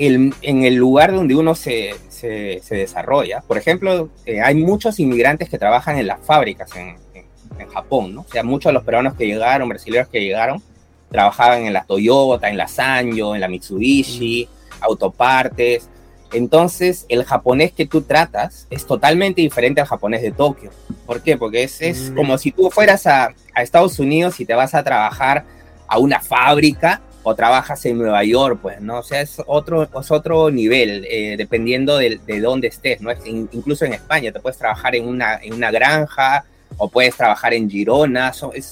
en 0.07 0.63
el 0.63 0.75
lugar 0.75 1.13
donde 1.13 1.35
uno 1.35 1.53
se, 1.53 1.93
se, 2.09 2.75
desarrolla. 2.75 3.41
Por 3.41 3.57
ejemplo, 3.57 4.09
eh, 4.25 4.41
hay 4.41 4.55
muchos 4.55 4.99
inmigrantes 4.99 5.49
que 5.49 5.57
trabajan 5.57 5.97
en 5.97 6.07
las 6.07 6.19
fábricas 6.21 6.75
en, 6.75 6.95
en, 7.13 7.67
Japón, 7.69 8.15
¿no? 8.15 8.21
O 8.21 8.27
sea, 8.31 8.43
muchos 8.43 8.71
de 8.71 8.73
los 8.73 8.83
peruanos 8.83 9.13
que 9.13 9.27
llegaron, 9.27 9.69
brasileños 9.69 10.07
que 10.07 10.19
llegaron, 10.19 10.61
trabajaban 11.09 11.65
en 11.65 11.73
la 11.73 11.83
Toyota, 11.83 12.49
en 12.49 12.57
la 12.57 12.67
Sanyo, 12.67 13.35
en 13.35 13.41
la 13.41 13.47
Mitsubishi, 13.47 14.47
mm. 14.49 14.83
autopartes. 14.83 15.87
Entonces, 16.33 17.05
el 17.07 17.23
japonés 17.23 17.71
que 17.71 17.85
tú 17.85 18.01
tratas 18.01 18.67
es 18.71 18.85
totalmente 18.87 19.41
diferente 19.41 19.81
al 19.81 19.87
japonés 19.87 20.21
de 20.23 20.31
Tokio. 20.31 20.71
¿Por 21.05 21.21
qué? 21.21 21.37
Porque 21.37 21.63
es, 21.63 21.81
es 21.81 22.09
mm. 22.09 22.15
como 22.15 22.37
si 22.37 22.51
tú 22.51 22.71
fueras 22.71 23.05
a, 23.05 23.35
a 23.53 23.61
Estados 23.61 23.99
Unidos 23.99 24.39
y 24.39 24.45
te 24.45 24.55
vas 24.55 24.73
a 24.73 24.83
trabajar 24.83 25.45
a 25.87 25.99
una 25.99 26.19
fábrica 26.19 27.01
o 27.23 27.35
trabajas 27.35 27.85
en 27.85 27.97
Nueva 27.97 28.23
York, 28.23 28.59
pues, 28.61 28.81
¿no? 28.81 28.99
O 28.99 29.03
sea, 29.03 29.21
es 29.21 29.41
otro, 29.45 29.83
es 29.83 30.11
otro 30.11 30.49
nivel, 30.49 31.05
eh, 31.09 31.35
dependiendo 31.37 31.97
de, 31.97 32.19
de, 32.25 32.39
dónde 32.39 32.67
estés, 32.67 33.01
¿no? 33.01 33.11
incluso 33.25 33.85
en 33.85 33.93
España, 33.93 34.31
te 34.31 34.39
puedes 34.39 34.57
trabajar 34.57 34.95
en 34.95 35.07
una, 35.07 35.35
en 35.35 35.53
una 35.53 35.71
granja 35.71 36.45
o 36.77 36.89
puedes 36.89 37.15
trabajar 37.15 37.53
en 37.53 37.69
Girona, 37.69 38.31
es, 38.53 38.71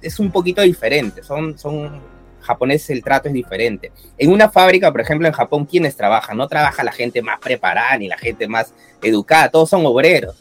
es 0.00 0.18
un 0.18 0.30
poquito 0.30 0.62
diferente, 0.62 1.22
son, 1.22 1.58
son 1.58 2.00
japoneses 2.40 2.90
el 2.90 3.02
trato 3.02 3.28
es 3.28 3.34
diferente. 3.34 3.92
En 4.18 4.30
una 4.30 4.50
fábrica, 4.50 4.90
por 4.90 5.00
ejemplo, 5.00 5.28
en 5.28 5.34
Japón, 5.34 5.64
¿quiénes 5.64 5.96
trabajan? 5.96 6.36
No 6.36 6.48
trabaja 6.48 6.82
la 6.82 6.92
gente 6.92 7.22
más 7.22 7.38
preparada 7.38 7.96
ni 7.98 8.08
la 8.08 8.18
gente 8.18 8.48
más 8.48 8.74
educada, 9.02 9.50
todos 9.50 9.70
son 9.70 9.86
obreros. 9.86 10.36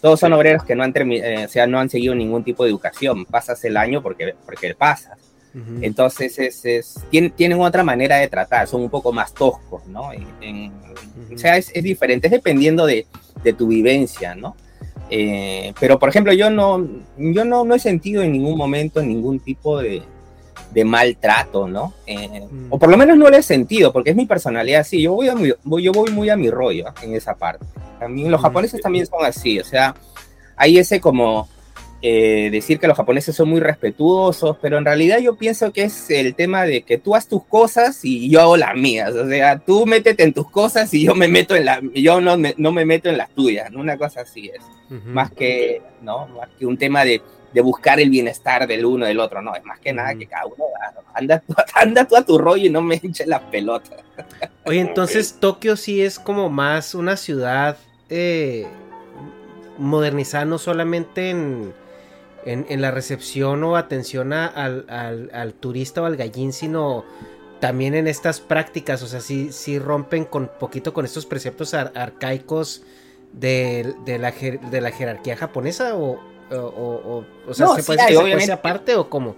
Todos 0.00 0.20
son 0.20 0.34
obreros 0.34 0.62
que 0.62 0.74
no 0.74 0.82
han, 0.82 0.92
eh, 0.94 1.46
o 1.46 1.48
sea, 1.48 1.66
no 1.66 1.80
han 1.80 1.88
seguido 1.88 2.14
ningún 2.14 2.44
tipo 2.44 2.64
de 2.64 2.70
educación. 2.70 3.24
Pasas 3.24 3.64
el 3.64 3.76
año 3.76 4.02
porque, 4.02 4.34
porque 4.44 4.74
pasas. 4.74 5.18
Entonces, 5.80 6.38
es, 6.38 7.00
tienen, 7.10 7.60
otra 7.60 7.82
manera 7.82 8.16
de 8.16 8.28
tratar, 8.28 8.68
son 8.68 8.82
un 8.82 8.90
poco 8.90 9.12
más 9.12 9.32
toscos, 9.32 9.86
¿no? 9.86 10.10
O 10.10 11.38
sea, 11.38 11.56
es, 11.56 11.72
diferente, 11.82 12.26
es 12.26 12.30
dependiendo 12.30 12.84
de, 12.86 13.06
tu 13.56 13.68
vivencia, 13.68 14.34
¿no? 14.34 14.56
Eh, 15.08 15.72
pero, 15.78 15.98
por 15.98 16.08
ejemplo, 16.08 16.32
yo 16.32 16.50
no, 16.50 16.86
yo 17.16 17.44
no, 17.44 17.64
no 17.64 17.74
he 17.74 17.78
sentido 17.78 18.22
en 18.22 18.32
ningún 18.32 18.58
momento 18.58 19.00
ningún 19.02 19.38
tipo 19.38 19.80
de, 19.80 20.02
de 20.72 20.84
maltrato, 20.84 21.66
¿no? 21.68 21.94
Eh, 22.06 22.46
mm. 22.50 22.66
O 22.70 22.78
por 22.78 22.90
lo 22.90 22.96
menos 22.96 23.16
no 23.16 23.30
lo 23.30 23.36
he 23.36 23.42
sentido, 23.42 23.92
porque 23.92 24.10
es 24.10 24.16
mi 24.16 24.26
personalidad 24.26 24.80
así. 24.82 25.00
Yo 25.00 25.14
voy, 25.14 25.28
a 25.28 25.34
yo 25.34 25.92
voy 25.92 26.10
muy 26.10 26.28
a 26.28 26.36
mi 26.36 26.50
rollo 26.50 26.86
en 27.02 27.14
esa 27.14 27.34
parte. 27.34 27.64
También 27.98 28.30
los 28.30 28.40
mm. 28.40 28.44
japoneses 28.44 28.80
también 28.80 29.06
son 29.06 29.24
así, 29.24 29.58
o 29.58 29.64
sea, 29.64 29.94
hay 30.56 30.78
ese 30.78 31.00
como 31.00 31.48
eh, 32.02 32.50
decir 32.50 32.78
que 32.78 32.86
los 32.86 32.96
japoneses 32.96 33.34
son 33.34 33.48
muy 33.48 33.60
respetuosos, 33.60 34.56
pero 34.60 34.78
en 34.78 34.84
realidad 34.84 35.18
yo 35.18 35.36
pienso 35.36 35.72
que 35.72 35.84
es 35.84 36.10
el 36.10 36.34
tema 36.34 36.64
de 36.64 36.82
que 36.82 36.98
tú 36.98 37.14
haz 37.14 37.28
tus 37.28 37.44
cosas 37.44 38.04
y 38.04 38.28
yo 38.30 38.40
hago 38.40 38.56
las 38.56 38.74
mías. 38.74 39.12
O 39.14 39.28
sea, 39.28 39.58
tú 39.58 39.86
métete 39.86 40.22
en 40.22 40.32
tus 40.32 40.50
cosas 40.50 40.92
y 40.94 41.04
yo 41.04 41.14
me 41.14 41.28
meto 41.28 41.56
en 41.56 41.64
la, 41.64 41.80
yo 41.94 42.20
no 42.20 42.36
me, 42.36 42.54
no 42.58 42.72
me 42.72 42.84
meto 42.84 43.08
en 43.08 43.18
las 43.18 43.30
tuyas. 43.30 43.70
Una 43.74 43.96
cosa 43.96 44.22
así 44.22 44.50
es. 44.54 44.62
Más 45.06 45.32
que, 45.32 45.82
¿no? 46.02 46.28
Más 46.28 46.48
que 46.58 46.64
un 46.64 46.78
tema 46.78 47.04
de 47.04 47.20
de 47.56 47.62
buscar 47.62 47.98
el 48.00 48.10
bienestar 48.10 48.66
del 48.66 48.84
uno 48.84 49.06
del 49.06 49.18
otro, 49.18 49.40
no, 49.40 49.54
es 49.54 49.64
más 49.64 49.80
que 49.80 49.90
nada 49.90 50.14
que 50.14 50.26
cada 50.26 50.44
uno 50.44 50.66
anda, 51.14 51.42
anda 51.74 52.04
tú 52.04 52.14
a 52.14 52.22
tu 52.22 52.36
rollo 52.36 52.66
y 52.66 52.68
no 52.68 52.82
me 52.82 52.96
eches 53.02 53.26
la 53.26 53.50
pelota. 53.50 53.96
Oye, 54.66 54.80
entonces 54.80 55.38
Tokio 55.40 55.76
sí 55.76 56.02
es 56.02 56.18
como 56.18 56.50
más 56.50 56.94
una 56.94 57.16
ciudad 57.16 57.78
eh, 58.10 58.66
modernizada, 59.78 60.44
no 60.44 60.58
solamente 60.58 61.30
en, 61.30 61.72
en, 62.46 62.80
la 62.80 62.90
recepción 62.92 63.62
o 63.64 63.76
atención 63.76 64.32
al, 64.32 64.86
al, 64.88 65.54
turista 65.54 66.00
o 66.00 66.06
al 66.06 66.16
gallín, 66.16 66.52
sino 66.52 67.04
también 67.60 67.94
en 67.94 68.06
estas 68.06 68.40
prácticas, 68.40 69.02
o 69.02 69.06
sea, 69.06 69.20
sí, 69.20 69.52
sí 69.52 69.78
rompen 69.78 70.24
con 70.24 70.50
poquito 70.60 70.92
con 70.94 71.04
estos 71.04 71.26
preceptos 71.26 71.74
arcaicos 71.74 72.82
de, 73.32 73.94
de, 74.04 74.18
la, 74.18 74.30
de 74.30 74.80
la 74.80 74.90
jerarquía 74.92 75.36
japonesa 75.36 75.96
o, 75.96 76.20
o, 76.52 77.24
o, 77.48 77.54
sea, 77.54 77.68
¿se 77.68 77.82
puede, 77.82 78.34
decir 78.34 78.52
aparte 78.52 78.94
o 78.94 79.10
cómo? 79.10 79.34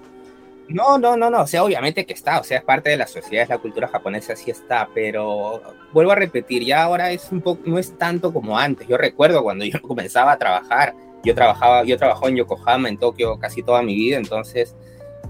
No, 0.69 0.99
no, 0.99 1.17
no, 1.17 1.31
no, 1.31 1.43
o 1.43 1.47
sea, 1.47 1.65
obviamente 1.65 2.05
que 2.05 2.13
está, 2.13 2.41
o 2.41 2.45
sea, 2.45 2.59
es 2.59 2.65
parte 2.65 2.91
de 2.91 2.99
la 2.99 3.07
sociedad, 3.07 3.45
es 3.45 3.49
la 3.49 3.57
cultura 3.57 3.89
japonesa, 3.89 4.37
sí 4.37 4.51
está, 4.51 4.87
pero 4.93 5.63
vuelvo 5.95 6.13
a 6.13 6.15
repetir, 6.15 6.63
ya 6.63 6.83
ahora 6.83 7.11
es 7.11 7.33
un 7.33 7.41
poco, 7.41 7.63
no 7.65 7.79
es 7.79 7.97
tanto 7.97 8.35
como 8.35 8.59
antes. 8.59 8.87
Yo 8.87 8.99
recuerdo 8.99 9.43
cuando 9.43 9.65
yo 9.65 9.81
comenzaba 9.83 10.33
a 10.33 10.39
trabajar, 10.39 10.95
yo 11.25 11.35
trabajaba, 11.35 11.85
yo 11.85 11.97
en 12.25 12.37
Yokohama, 12.37 12.89
en 12.89 12.97
Tokio, 12.97 13.39
casi 13.39 13.63
toda 13.63 13.83
mi 13.83 13.95
vida, 13.95 14.17
entonces 14.17 14.75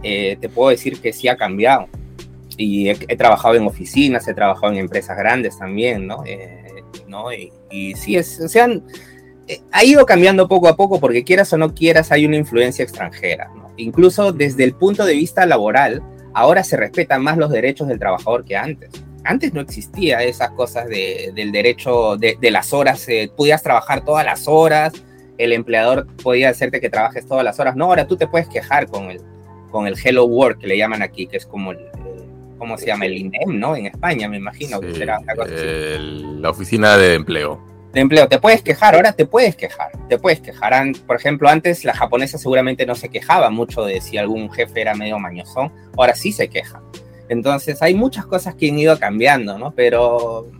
eh, 0.02 0.36
te 0.40 0.48
puedo 0.48 0.70
decir 0.70 1.00
que 1.00 1.12
sí 1.12 1.28
ha 1.28 1.36
cambiado. 1.36 1.86
Y 2.56 2.88
he, 2.88 3.16
trabajado 3.16 3.54
en 3.54 3.66
oficinas, 3.66 4.26
he 4.26 4.34
trabajado 4.34 4.72
en 4.72 4.80
empresas 4.80 5.16
grandes 5.16 5.56
también, 5.58 6.06
¿no? 6.06 6.24
Eh. 6.26 6.64
Y, 7.32 7.52
y, 7.70 7.94
sí, 7.94 8.16
es, 8.16 8.40
o 8.40 8.48
sea, 8.48 8.68
eh, 9.48 9.62
ha 9.72 9.84
ido 9.84 10.04
cambiando 10.04 10.46
poco 10.46 10.68
a 10.68 10.76
poco 10.76 11.00
porque 11.00 11.24
quieras 11.24 11.52
o 11.52 11.58
no 11.58 11.74
quieras 11.74 12.12
hay 12.12 12.26
una 12.26 12.36
influencia 12.36 12.82
extranjera. 12.82 13.50
Incluso 13.76 14.32
desde 14.32 14.64
el 14.64 14.74
punto 14.74 15.06
de 15.06 15.14
vista 15.14 15.46
laboral, 15.46 16.02
ahora 16.34 16.62
se 16.64 16.76
respetan 16.76 17.22
más 17.22 17.38
los 17.38 17.50
derechos 17.50 17.88
del 17.88 17.98
trabajador 17.98 18.44
que 18.44 18.56
antes. 18.56 18.90
Antes 19.24 19.54
no 19.54 19.60
existía 19.60 20.22
esas 20.22 20.50
cosas 20.50 20.88
del 20.88 21.52
derecho 21.52 22.16
de, 22.16 22.36
las 22.50 22.72
horas, 22.72 23.08
eh, 23.08 23.30
trabajar 23.62 24.04
todas 24.04 24.24
las 24.24 24.46
horas, 24.48 24.92
el 25.38 25.52
empleador 25.52 26.06
podía 26.22 26.50
hacerte 26.50 26.80
que 26.80 26.90
trabajes 26.90 27.26
todas 27.26 27.44
las 27.44 27.58
horas. 27.58 27.76
No, 27.76 27.86
ahora 27.86 28.06
tú 28.06 28.16
te 28.16 28.26
puedes 28.26 28.48
quejar 28.48 28.88
con 28.88 29.10
el, 29.10 29.20
con 29.70 29.86
el 29.86 29.94
Hello 30.02 30.24
Work 30.26 30.58
que 30.58 30.66
le 30.66 30.76
llaman 30.76 31.02
aquí, 31.02 31.26
que 31.26 31.38
es 31.38 31.46
como 31.46 31.72
el, 31.72 31.78
¿cómo 32.58 32.76
se 32.76 32.86
llama? 32.86 33.06
El 33.06 33.16
INEM, 33.16 33.58
¿no? 33.58 33.76
En 33.76 33.86
España, 33.86 34.28
me 34.28 34.36
imagino 34.36 34.80
que 34.80 34.94
será 34.94 35.18
La 36.40 36.50
oficina 36.50 36.96
de 36.96 37.14
empleo 37.14 37.68
de 37.92 38.00
empleo. 38.00 38.28
Te 38.28 38.38
puedes 38.38 38.62
quejar, 38.62 38.94
ahora 38.94 39.12
te 39.12 39.26
puedes 39.26 39.56
quejar, 39.56 39.92
te 40.08 40.18
puedes 40.18 40.40
quejar. 40.40 40.74
Por 41.06 41.16
ejemplo, 41.16 41.48
antes 41.48 41.84
la 41.84 41.94
japonesa 41.94 42.38
seguramente 42.38 42.86
no 42.86 42.94
se 42.94 43.08
quejaba 43.08 43.50
mucho 43.50 43.84
de 43.84 44.00
si 44.00 44.18
algún 44.18 44.50
jefe 44.50 44.80
era 44.80 44.94
medio 44.94 45.18
mañosón, 45.18 45.72
ahora 45.96 46.14
sí 46.14 46.32
se 46.32 46.48
queja. 46.48 46.82
Entonces 47.28 47.82
hay 47.82 47.94
muchas 47.94 48.26
cosas 48.26 48.54
que 48.54 48.70
han 48.70 48.78
ido 48.78 48.98
cambiando, 48.98 49.58
¿no? 49.58 49.72
Pero... 49.72 50.50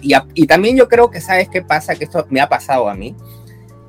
Y, 0.00 0.14
y 0.34 0.46
también 0.46 0.76
yo 0.76 0.88
creo 0.88 1.10
que, 1.10 1.20
¿sabes 1.20 1.48
qué 1.48 1.60
pasa? 1.62 1.96
Que 1.96 2.04
esto 2.04 2.24
me 2.30 2.40
ha 2.40 2.48
pasado 2.48 2.88
a 2.88 2.94
mí, 2.94 3.16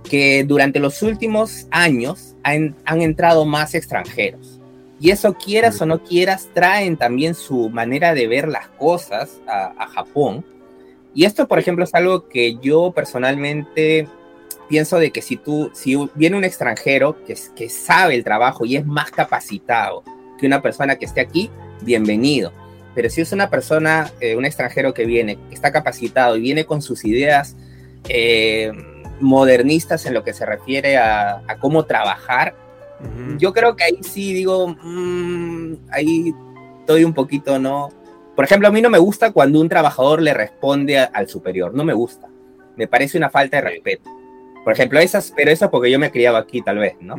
que 0.03 0.43
durante 0.43 0.79
los 0.79 1.01
últimos 1.01 1.67
años 1.71 2.35
han, 2.43 2.75
entrado 2.85 3.45
más 3.45 3.75
extranjeros. 3.75 4.59
Y 4.99 5.11
eso 5.11 5.33
quieras 5.33 5.81
o 5.81 5.85
no 5.85 6.03
quieras, 6.03 6.49
traen 6.53 6.97
también 6.97 7.33
su 7.33 7.69
manera 7.69 8.13
de 8.13 8.27
ver 8.27 8.47
las 8.47 8.67
cosas 8.69 9.39
a, 9.47 9.87
Japón 9.87 10.43
y 11.13 11.25
esto, 11.25 11.47
por 11.47 11.59
ejemplo, 11.59 11.83
es 11.83 11.93
algo 11.93 12.27
que 12.29 12.57
yo 12.61 12.91
personalmente 12.91 14.07
pienso 14.67 14.99
de 14.99 15.11
que 15.11 15.21
si 15.21 15.37
tú, 15.37 15.71
si 15.73 15.97
viene 16.15 16.37
un 16.37 16.43
extranjero 16.43 17.23
que, 17.25 17.35
que 17.55 17.69
sabe 17.69 18.15
el 18.15 18.23
trabajo 18.23 18.65
y 18.65 18.75
es 18.75 18.85
más 18.85 19.09
capacitado 19.09 20.03
que 20.39 20.45
una 20.45 20.61
persona 20.61 20.97
que 20.97 21.05
esté 21.05 21.21
aquí, 21.21 21.49
bienvenido. 21.81 22.53
Pero 22.93 23.09
si 23.09 23.21
es 23.21 23.31
una 23.31 23.49
persona, 23.49 24.11
eh, 24.19 24.35
un 24.35 24.45
extranjero 24.45 24.93
que 24.93 25.05
viene, 25.05 25.37
está 25.51 25.71
capacitado 25.71 26.37
y 26.37 26.41
viene 26.41 26.65
con 26.65 26.81
sus 26.81 27.03
ideas 27.05 27.55
eh, 28.07 28.71
modernistas 29.19 30.05
en 30.05 30.13
lo 30.13 30.23
que 30.23 30.33
se 30.33 30.45
refiere 30.45 30.97
a, 30.97 31.43
cómo 31.59 31.85
trabajar, 31.85 32.55
yo 33.37 33.53
creo 33.53 33.75
que 33.75 33.85
ahí 33.85 33.99
sí 34.01 34.33
digo, 34.33 34.75
mm, 34.81 35.75
ahí 35.91 36.33
estoy 36.79 37.05
un 37.05 37.13
poquito, 37.13 37.57
¿no? 37.57 37.89
Por 38.35 38.45
ejemplo, 38.45 38.67
a 38.67 38.71
mí 38.71 38.81
no 38.81 38.89
me 38.89 38.97
gusta 38.97 39.31
cuando 39.31 39.59
un 39.59 39.69
trabajador 39.69 40.21
le 40.21 40.33
responde 40.33 40.99
al 40.99 41.27
superior, 41.27 41.73
no 41.73 41.83
me 41.83 41.93
gusta. 41.93 42.27
Me 42.75 42.87
parece 42.87 43.17
una 43.17 43.29
falta 43.29 43.57
de 43.57 43.69
respeto. 43.69 44.09
Por 44.63 44.73
ejemplo, 44.73 44.99
esas, 44.99 45.33
pero 45.35 45.51
eso 45.51 45.71
porque 45.71 45.89
yo 45.89 45.99
me 45.99 46.07
he 46.07 46.11
criado 46.11 46.37
aquí, 46.37 46.61
tal 46.61 46.77
vez, 46.77 46.95
¿no? 46.99 47.15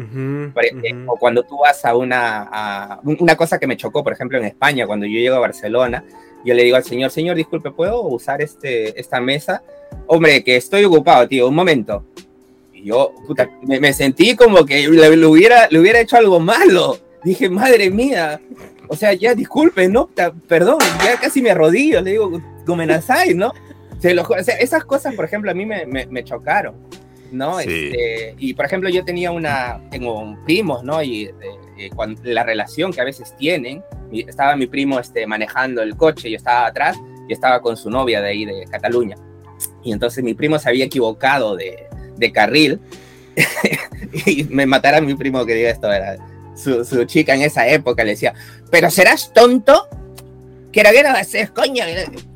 O 1.07 1.17
cuando 1.17 1.43
tú 1.43 1.59
vas 1.59 1.85
a 1.85 1.97
una, 1.97 3.01
una 3.03 3.37
cosa 3.37 3.59
que 3.59 3.67
me 3.67 3.77
chocó, 3.77 4.05
por 4.05 4.13
ejemplo, 4.13 4.39
en 4.39 4.45
España, 4.45 4.87
cuando 4.87 5.07
yo 5.07 5.19
llego 5.19 5.37
a 5.37 5.41
Barcelona, 5.41 6.05
yo 6.45 6.55
le 6.55 6.65
digo 6.65 6.77
al 6.77 6.85
señor, 6.85 7.11
señor, 7.11 7.37
disculpe, 7.37 7.71
¿puedo 7.71 8.03
usar 8.03 8.41
este, 8.43 8.99
esta 8.99 9.21
mesa? 9.21 9.63
Hombre, 10.07 10.43
que 10.43 10.57
estoy 10.57 10.85
ocupado, 10.85 11.29
tío, 11.29 11.49
un 11.49 11.55
momento. 11.55 12.05
Y 12.75 12.85
yo, 12.85 13.13
puta, 13.27 13.49
me, 13.63 13.93
sentí 13.93 14.35
como 14.35 14.65
que 14.65 14.89
le, 14.89 15.27
hubiera, 15.27 15.69
le 15.71 15.79
hubiera 15.79 16.01
hecho 16.01 16.17
algo 16.17 16.41
malo. 16.41 16.99
Dije, 17.23 17.49
madre 17.49 17.91
mía, 17.91 18.41
o 18.89 18.97
sea, 18.97 19.13
ya 19.13 19.37
disculpe, 19.37 19.89
¿no? 19.89 20.11
Perdón, 20.49 20.79
ya 21.05 21.17
casi 21.21 21.41
me 21.41 21.53
arrodillo, 21.53 22.01
le 22.01 22.11
digo, 22.11 22.43
Gomenazai, 22.67 23.35
¿no? 23.35 23.53
Se 24.01 24.15
lo, 24.15 24.23
o 24.23 24.43
sea, 24.43 24.57
esas 24.57 24.85
cosas, 24.85 25.15
por 25.15 25.25
ejemplo, 25.25 25.51
a 25.51 25.55
mí 25.55 25.65
me, 25.65 25.87
me, 25.87 26.25
chocaron, 26.25 26.75
¿no? 27.31 27.61
Este, 27.61 28.35
y, 28.39 28.55
por 28.55 28.65
ejemplo, 28.65 28.89
yo 28.89 29.05
tenía 29.05 29.31
una, 29.31 29.81
tengo 29.91 30.37
primos, 30.45 30.83
¿no? 30.83 31.01
Y 31.03 31.27
eh, 31.27 31.35
eh, 31.79 31.91
la 32.25 32.43
relación 32.43 32.93
que 32.93 33.01
a 33.01 33.05
veces 33.05 33.37
tienen, 33.37 33.85
estaba 34.13 34.57
mi 34.57 34.67
primo 34.67 34.99
este, 34.99 35.25
manejando 35.25 35.83
el 35.83 35.97
coche, 35.97 36.29
yo 36.29 36.37
estaba 36.37 36.67
atrás 36.67 36.99
y 37.29 37.33
estaba 37.33 37.61
con 37.61 37.77
su 37.77 37.91
novia 37.91 38.21
de 38.21 38.29
ahí, 38.29 38.45
de 38.45 38.65
Cataluña. 38.69 39.15
Y 39.83 39.93
entonces 39.93 40.25
mi 40.25 40.35
primo 40.35 40.59
se 40.59 40.69
había 40.69 40.85
equivocado 40.85 41.57
de, 41.57 41.87
de 42.17 42.33
carril 42.33 42.81
y 44.27 44.45
me 44.45 44.67
matara 44.67 45.01
mi 45.01 45.15
primo 45.15 45.47
que 45.47 45.55
diga 45.55 45.71
esto, 45.71 45.89
¿verdad? 45.89 46.19
su, 46.61 47.05
chica 47.05 47.35
en 47.35 47.43
esa 47.43 47.67
época 47.69 48.05
le 48.05 48.11
decía, 48.11 48.35
pero 48.71 48.91
serás 48.91 49.33
tonto, 49.33 49.89
que 50.73 50.81
era 50.81 50.91
no 51.03 51.17
haces, 51.17 51.51
coño. 51.51 51.85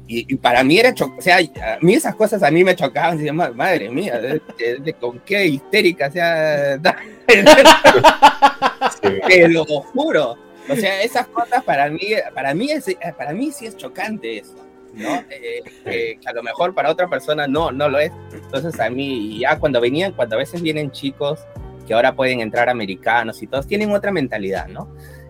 Y, 0.07 0.35
para 0.37 0.63
mí 0.63 0.79
era, 0.79 0.91
o 0.91 1.21
sea, 1.21 1.39
a 1.39 1.79
mí 1.81 1.95
esas 1.95 2.15
cosas 2.15 2.43
a 2.43 2.51
mí 2.51 2.63
me 2.63 2.77
chocaban, 2.77 3.25
y 3.25 3.31
madre 3.31 3.89
mía, 3.91 4.21
de, 4.21 4.95
con 5.01 5.19
qué 5.21 5.47
histérica, 5.47 6.09
o 6.09 6.13
sea, 6.13 6.79
te 9.27 9.49
lo 9.49 9.65
juro. 9.65 10.37
O 10.69 10.77
sea, 10.77 11.03
esas 11.03 11.27
cosas 11.27 11.63
para 11.63 11.91
mí, 11.91 12.01
para 12.35 12.55
mí, 12.55 12.71
es, 12.71 12.87
para 13.19 13.33
mí 13.33 13.53
sí 13.53 13.67
es 13.67 13.77
chocante 13.77 14.39
eso. 14.39 14.55
¿No? 14.97 15.23
Eh, 15.31 16.19
que 16.21 16.29
a 16.29 16.33
lo 16.33 16.43
mejor 16.43 16.75
para 16.75 16.91
otra 16.91 17.09
persona 17.09 17.47
no, 17.47 17.73
no 17.73 17.89
lo 17.89 17.99
es. 17.99 18.13
Entonces 18.33 18.79
a 18.81 18.91
mí, 18.91 19.39
ya 19.39 19.59
cuando 19.59 19.81
venían, 19.81 20.13
cuando 20.13 20.37
a 20.37 20.39
veces 20.39 20.63
vienen 20.63 20.91
chicos 20.91 21.41
que 21.87 21.95
ahora 21.95 22.15
pueden 22.15 22.41
entrar 22.41 22.69
americanos 22.69 23.43
y 23.43 23.47
todos, 23.47 23.67
tienen 23.67 23.93
otra 23.93 24.11
mentalidad, 24.11 24.69
¿no? 24.69 24.89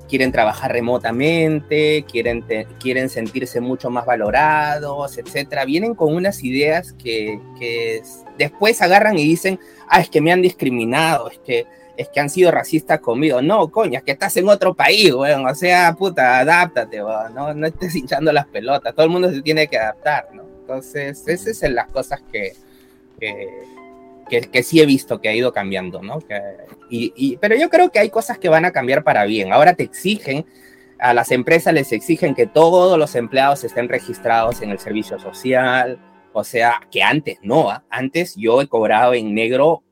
Quieren 0.09 0.31
trabajar 0.31 0.71
remotamente, 0.71 2.05
quieren, 2.11 2.45
quieren 2.79 3.09
sentirse 3.09 3.61
mucho 3.61 3.91
más 3.91 4.07
valorados, 4.07 5.19
etcétera. 5.19 5.65
Vienen 5.65 5.95
con 5.95 6.15
unas 6.15 6.45
ideas 6.45 6.93
que, 6.93 7.41
que 7.59 8.03
después 8.39 8.81
agarran 8.83 9.19
y 9.19 9.25
dicen, 9.25 9.59
ah, 9.89 10.01
es 10.01 10.11
que 10.11 10.21
me 10.21 10.31
han 10.31 10.43
discriminado, 10.43 11.31
es 11.31 11.39
que, 11.39 11.67
es 11.97 12.09
que 12.09 12.21
han 12.21 12.31
sido 12.31 12.51
racistas 12.51 13.01
conmigo. 13.01 13.41
No, 13.43 13.69
coño, 13.71 13.99
es 13.99 14.05
que 14.05 14.13
estás 14.13 14.37
en 14.37 14.49
otro 14.49 14.75
país, 14.75 15.13
weón. 15.13 15.47
O 15.47 15.55
sea, 15.55 15.95
puta, 15.95 16.39
adáptate, 16.39 17.03
weón. 17.03 17.35
No, 17.35 17.55
no 17.55 17.67
estés 17.67 17.95
hinchando 17.97 18.33
las 18.33 18.47
pelotas. 18.47 18.95
Todo 18.95 19.07
el 19.07 19.13
mundo 19.13 19.31
se 19.31 19.43
tiene 19.43 19.69
que 19.69 19.79
adaptar, 19.79 20.29
¿no? 20.33 20.45
Entonces, 20.61 21.27
esas 21.29 21.59
son 21.59 21.75
las 21.75 21.89
cosas 21.89 22.23
que, 22.33 22.55
que, 23.21 24.41
que, 24.49 24.63
sí 24.63 24.81
he 24.81 24.87
visto 24.87 25.21
que 25.21 25.29
ha 25.29 25.35
ido 25.35 25.53
cambiando, 25.53 26.01
¿no? 26.01 26.21
y, 26.89 27.37
pero 27.37 27.55
yo 27.55 27.69
creo 27.69 27.91
que 27.91 27.99
hay 27.99 28.09
cosas 28.09 28.39
que 28.39 28.49
van 28.49 28.65
a 28.65 28.71
cambiar 28.71 29.05
para 29.05 29.25
bien. 29.27 29.53
Ahora 29.53 29.75
te 29.75 29.83
exigen, 29.83 30.47
a 30.99 31.13
las 31.13 31.31
empresas 31.33 31.75
les 31.75 31.93
exigen 31.93 32.35
que 32.35 32.47
todos 32.47 32.99
los 32.99 33.15
empleados 33.15 33.63
estén 33.63 33.91
registrados 33.91 34.63
en 34.63 34.71
el 34.71 34.79
servicio 34.79 35.19
social, 35.19 35.99
o 36.33 36.45
sea, 36.45 36.81
que 36.91 37.03
antes 37.03 37.39
no, 37.43 37.71
¿ah? 37.71 37.85
antes 37.91 38.35
yo 38.37 38.63
he 38.63 38.67
cobrado 38.67 39.13
en 39.13 39.35
negro 39.35 39.83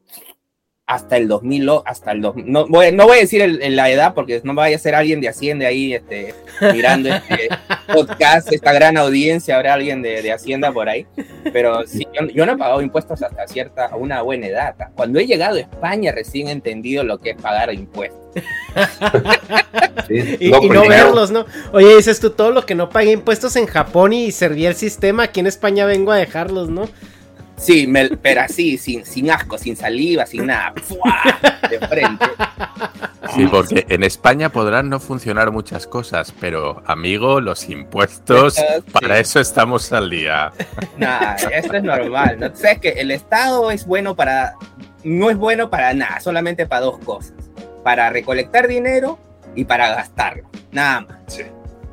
hasta 0.86 1.16
el 1.16 1.28
2000, 1.28 1.70
hasta 1.84 2.12
el 2.12 2.20
2000, 2.20 2.52
no 2.52 2.66
voy, 2.66 2.92
no 2.92 3.06
voy 3.06 3.18
a 3.18 3.20
decir 3.20 3.46
la 3.46 3.90
edad 3.90 4.14
porque 4.14 4.40
no 4.44 4.54
vaya 4.54 4.76
a 4.76 4.78
ser 4.78 4.94
alguien 4.94 5.20
de 5.20 5.28
Hacienda 5.28 5.68
ahí 5.68 5.94
este, 5.94 6.34
mirando 6.74 7.08
este 7.08 7.48
podcast, 7.92 8.52
esta 8.52 8.72
gran 8.72 8.96
audiencia, 8.96 9.56
habrá 9.56 9.74
alguien 9.74 10.02
de, 10.02 10.22
de 10.22 10.32
Hacienda 10.32 10.72
por 10.72 10.88
ahí, 10.88 11.06
pero 11.52 11.86
sí, 11.86 12.06
yo, 12.34 12.46
no 12.46 12.52
he 12.52 12.56
pagado 12.56 12.82
impuestos 12.82 13.22
hasta 13.22 13.46
cierta, 13.46 13.86
a 13.86 13.96
una 13.96 14.22
buena 14.22 14.48
edad. 14.48 14.74
Cuando 14.94 15.20
he 15.20 15.26
llegado 15.26 15.56
a 15.56 15.60
España 15.60 16.12
recién 16.12 16.48
he 16.48 16.52
entendido 16.52 17.04
lo 17.04 17.18
que 17.18 17.30
es 17.30 17.36
pagar 17.36 17.72
impuestos. 17.72 18.20
y, 20.08 20.50
no 20.50 20.88
verlos, 20.88 21.30
¿no? 21.30 21.46
Oye, 21.72 21.96
dices 21.96 22.18
tú, 22.18 22.30
todo 22.30 22.50
lo 22.50 22.66
que 22.66 22.74
no 22.74 22.88
pagué 22.88 23.12
impuestos 23.12 23.56
en 23.56 23.66
Japón 23.66 24.12
y 24.12 24.32
servía 24.32 24.68
el 24.68 24.74
sistema, 24.74 25.24
aquí 25.24 25.40
en 25.40 25.46
España 25.46 25.86
vengo 25.86 26.12
a 26.12 26.16
dejarlos, 26.16 26.70
¿no? 26.70 26.88
Sí, 27.62 27.88
pero 28.20 28.40
así, 28.40 28.76
sin, 28.76 29.06
sin 29.06 29.30
asco, 29.30 29.56
sin 29.56 29.76
saliva, 29.76 30.26
sin 30.26 30.46
nada. 30.46 30.74
De 31.70 31.78
frente. 31.86 32.26
Sí, 33.32 33.46
porque 33.46 33.86
en 33.88 34.02
España 34.02 34.48
podrán 34.48 34.90
no 34.90 34.98
funcionar 34.98 35.52
muchas 35.52 35.86
cosas, 35.86 36.34
pero 36.40 36.82
amigo, 36.86 37.40
los 37.40 37.68
impuestos, 37.68 38.56
para 38.92 39.20
eso 39.20 39.38
estamos 39.38 39.92
al 39.92 40.10
día. 40.10 40.50
Nada, 40.98 41.36
esto 41.36 41.76
es 41.76 41.84
normal. 41.84 42.40
¿no? 42.40 42.54
Sabes 42.56 42.80
que 42.80 42.88
el 42.90 43.12
Estado 43.12 43.70
es 43.70 43.86
bueno 43.86 44.16
para. 44.16 44.54
No 45.04 45.30
es 45.30 45.36
bueno 45.36 45.70
para 45.70 45.94
nada, 45.94 46.18
solamente 46.18 46.66
para 46.66 46.80
dos 46.82 46.98
cosas: 46.98 47.34
para 47.84 48.10
recolectar 48.10 48.66
dinero 48.66 49.20
y 49.54 49.66
para 49.66 49.94
gastarlo. 49.94 50.50
Nada 50.72 51.02
más. 51.02 51.18
Sí. 51.28 51.42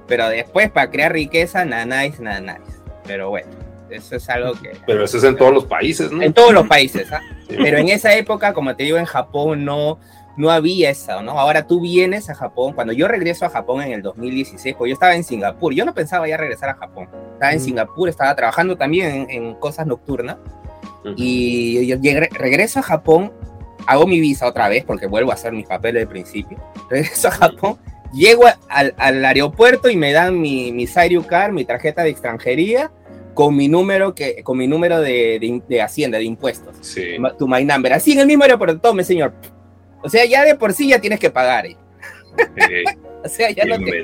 Pero 0.07 0.27
después, 0.29 0.71
para 0.71 0.89
crear 0.89 1.13
riqueza, 1.13 1.63
nada, 1.63 1.85
nada, 1.85 2.09
nada, 2.19 2.39
nada. 2.39 2.59
Pero 3.05 3.29
bueno. 3.29 3.58
Eso 3.89 4.15
es 4.15 4.29
algo 4.29 4.53
que... 4.53 4.71
Pero 4.85 5.03
eso 5.03 5.17
es 5.17 5.23
en 5.23 5.35
todos 5.35 5.53
los 5.53 5.65
países, 5.65 6.11
¿no? 6.11 6.21
En 6.21 6.33
todos 6.33 6.53
los 6.53 6.67
países, 6.67 7.11
¿ah? 7.11 7.21
Pero 7.47 7.77
en 7.77 7.89
esa 7.89 8.15
época, 8.15 8.53
como 8.53 8.75
te 8.75 8.83
digo, 8.83 8.97
en 8.97 9.05
Japón 9.05 9.65
no, 9.65 9.99
no 10.39 10.51
había 10.51 10.89
eso, 10.89 11.21
¿no? 11.21 11.31
Ahora 11.31 11.67
tú 11.67 11.81
vienes 11.81 12.29
a 12.29 12.35
Japón, 12.35 12.71
cuando 12.71 12.93
yo 12.93 13.09
regreso 13.09 13.45
a 13.45 13.49
Japón 13.49 13.81
en 13.81 13.91
el 13.91 14.01
2016, 14.01 14.73
pues 14.77 14.89
yo 14.89 14.93
estaba 14.93 15.13
en 15.15 15.25
Singapur, 15.25 15.73
yo 15.73 15.83
no 15.83 15.93
pensaba 15.93 16.29
ya 16.29 16.37
regresar 16.37 16.69
a 16.69 16.75
Japón, 16.75 17.09
estaba 17.33 17.51
en 17.51 17.59
Singapur, 17.59 18.07
estaba 18.07 18.33
trabajando 18.37 18.77
también 18.77 19.27
en, 19.29 19.55
cosas 19.55 19.85
nocturnas, 19.85 20.37
y 21.17 21.87
yo 21.87 21.97
regreso 22.31 22.79
a 22.79 22.83
Japón, 22.83 23.33
hago 23.85 24.07
mi 24.07 24.21
visa 24.21 24.47
otra 24.47 24.69
vez, 24.69 24.85
porque 24.85 25.07
vuelvo 25.07 25.31
a 25.31 25.33
hacer 25.33 25.51
mis 25.51 25.67
papeles 25.67 26.03
de 26.03 26.07
principio, 26.07 26.57
regreso 26.89 27.27
a 27.27 27.31
Japón, 27.31 27.77
llego 28.13 28.43
al, 28.69 28.93
al 28.97 29.25
aeropuerto 29.25 29.89
y 29.89 29.97
me 29.97 30.13
dan 30.13 30.39
mi, 30.39 30.71
mi 30.71 30.87
Car, 31.27 31.51
mi 31.51 31.65
tarjeta 31.65 32.03
de 32.03 32.11
extranjería, 32.11 32.91
con 33.33 33.55
mi 33.55 33.67
número 33.67 34.13
que 34.15 34.43
con 34.43 34.57
mi 34.57 34.67
número 34.67 34.99
de, 34.99 35.61
de, 35.67 35.81
hacienda 35.81 36.17
de 36.17 36.25
impuestos 36.25 36.75
sí. 36.81 37.17
tu 37.37 37.47
my 37.47 37.63
number 37.63 37.93
así 37.93 38.13
en 38.13 38.19
el 38.19 38.27
mismo 38.27 38.43
aeropuerto 38.43 38.79
tome 38.79 39.03
señor 39.03 39.33
o 40.01 40.09
sea 40.09 40.25
ya 40.25 40.43
de 40.43 40.55
por 40.55 40.73
sí 40.73 40.89
ya 40.89 40.99
tienes 40.99 41.19
que 41.19 41.29
pagar 41.29 41.65
¿eh? 41.65 41.77
o 43.23 43.27
sea 43.27 43.51
ya 43.51 43.65
no 43.65 43.77
te 43.77 44.03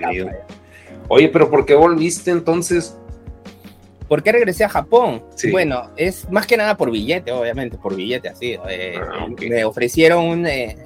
oye 1.08 1.30
pero 1.30 1.50
por 1.50 1.66
qué 1.66 1.76
volviste 1.76 2.32
entonces 2.32 2.98
¿Por 4.08 4.22
qué 4.22 4.32
regresé 4.32 4.64
a 4.64 4.70
Japón? 4.70 5.24
Bueno, 5.52 5.90
es 5.98 6.30
más 6.30 6.46
que 6.46 6.58
nada 6.58 6.78
por 6.78 6.92
billete, 6.92 7.32
obviamente, 7.32 7.76
por 7.76 7.96
billete 7.96 8.30
así. 8.30 8.56
Eh, 8.70 9.00
ah, 9.02 9.26
me 9.50 9.66
ofrecieron 9.66 10.46
eh, 10.46 10.78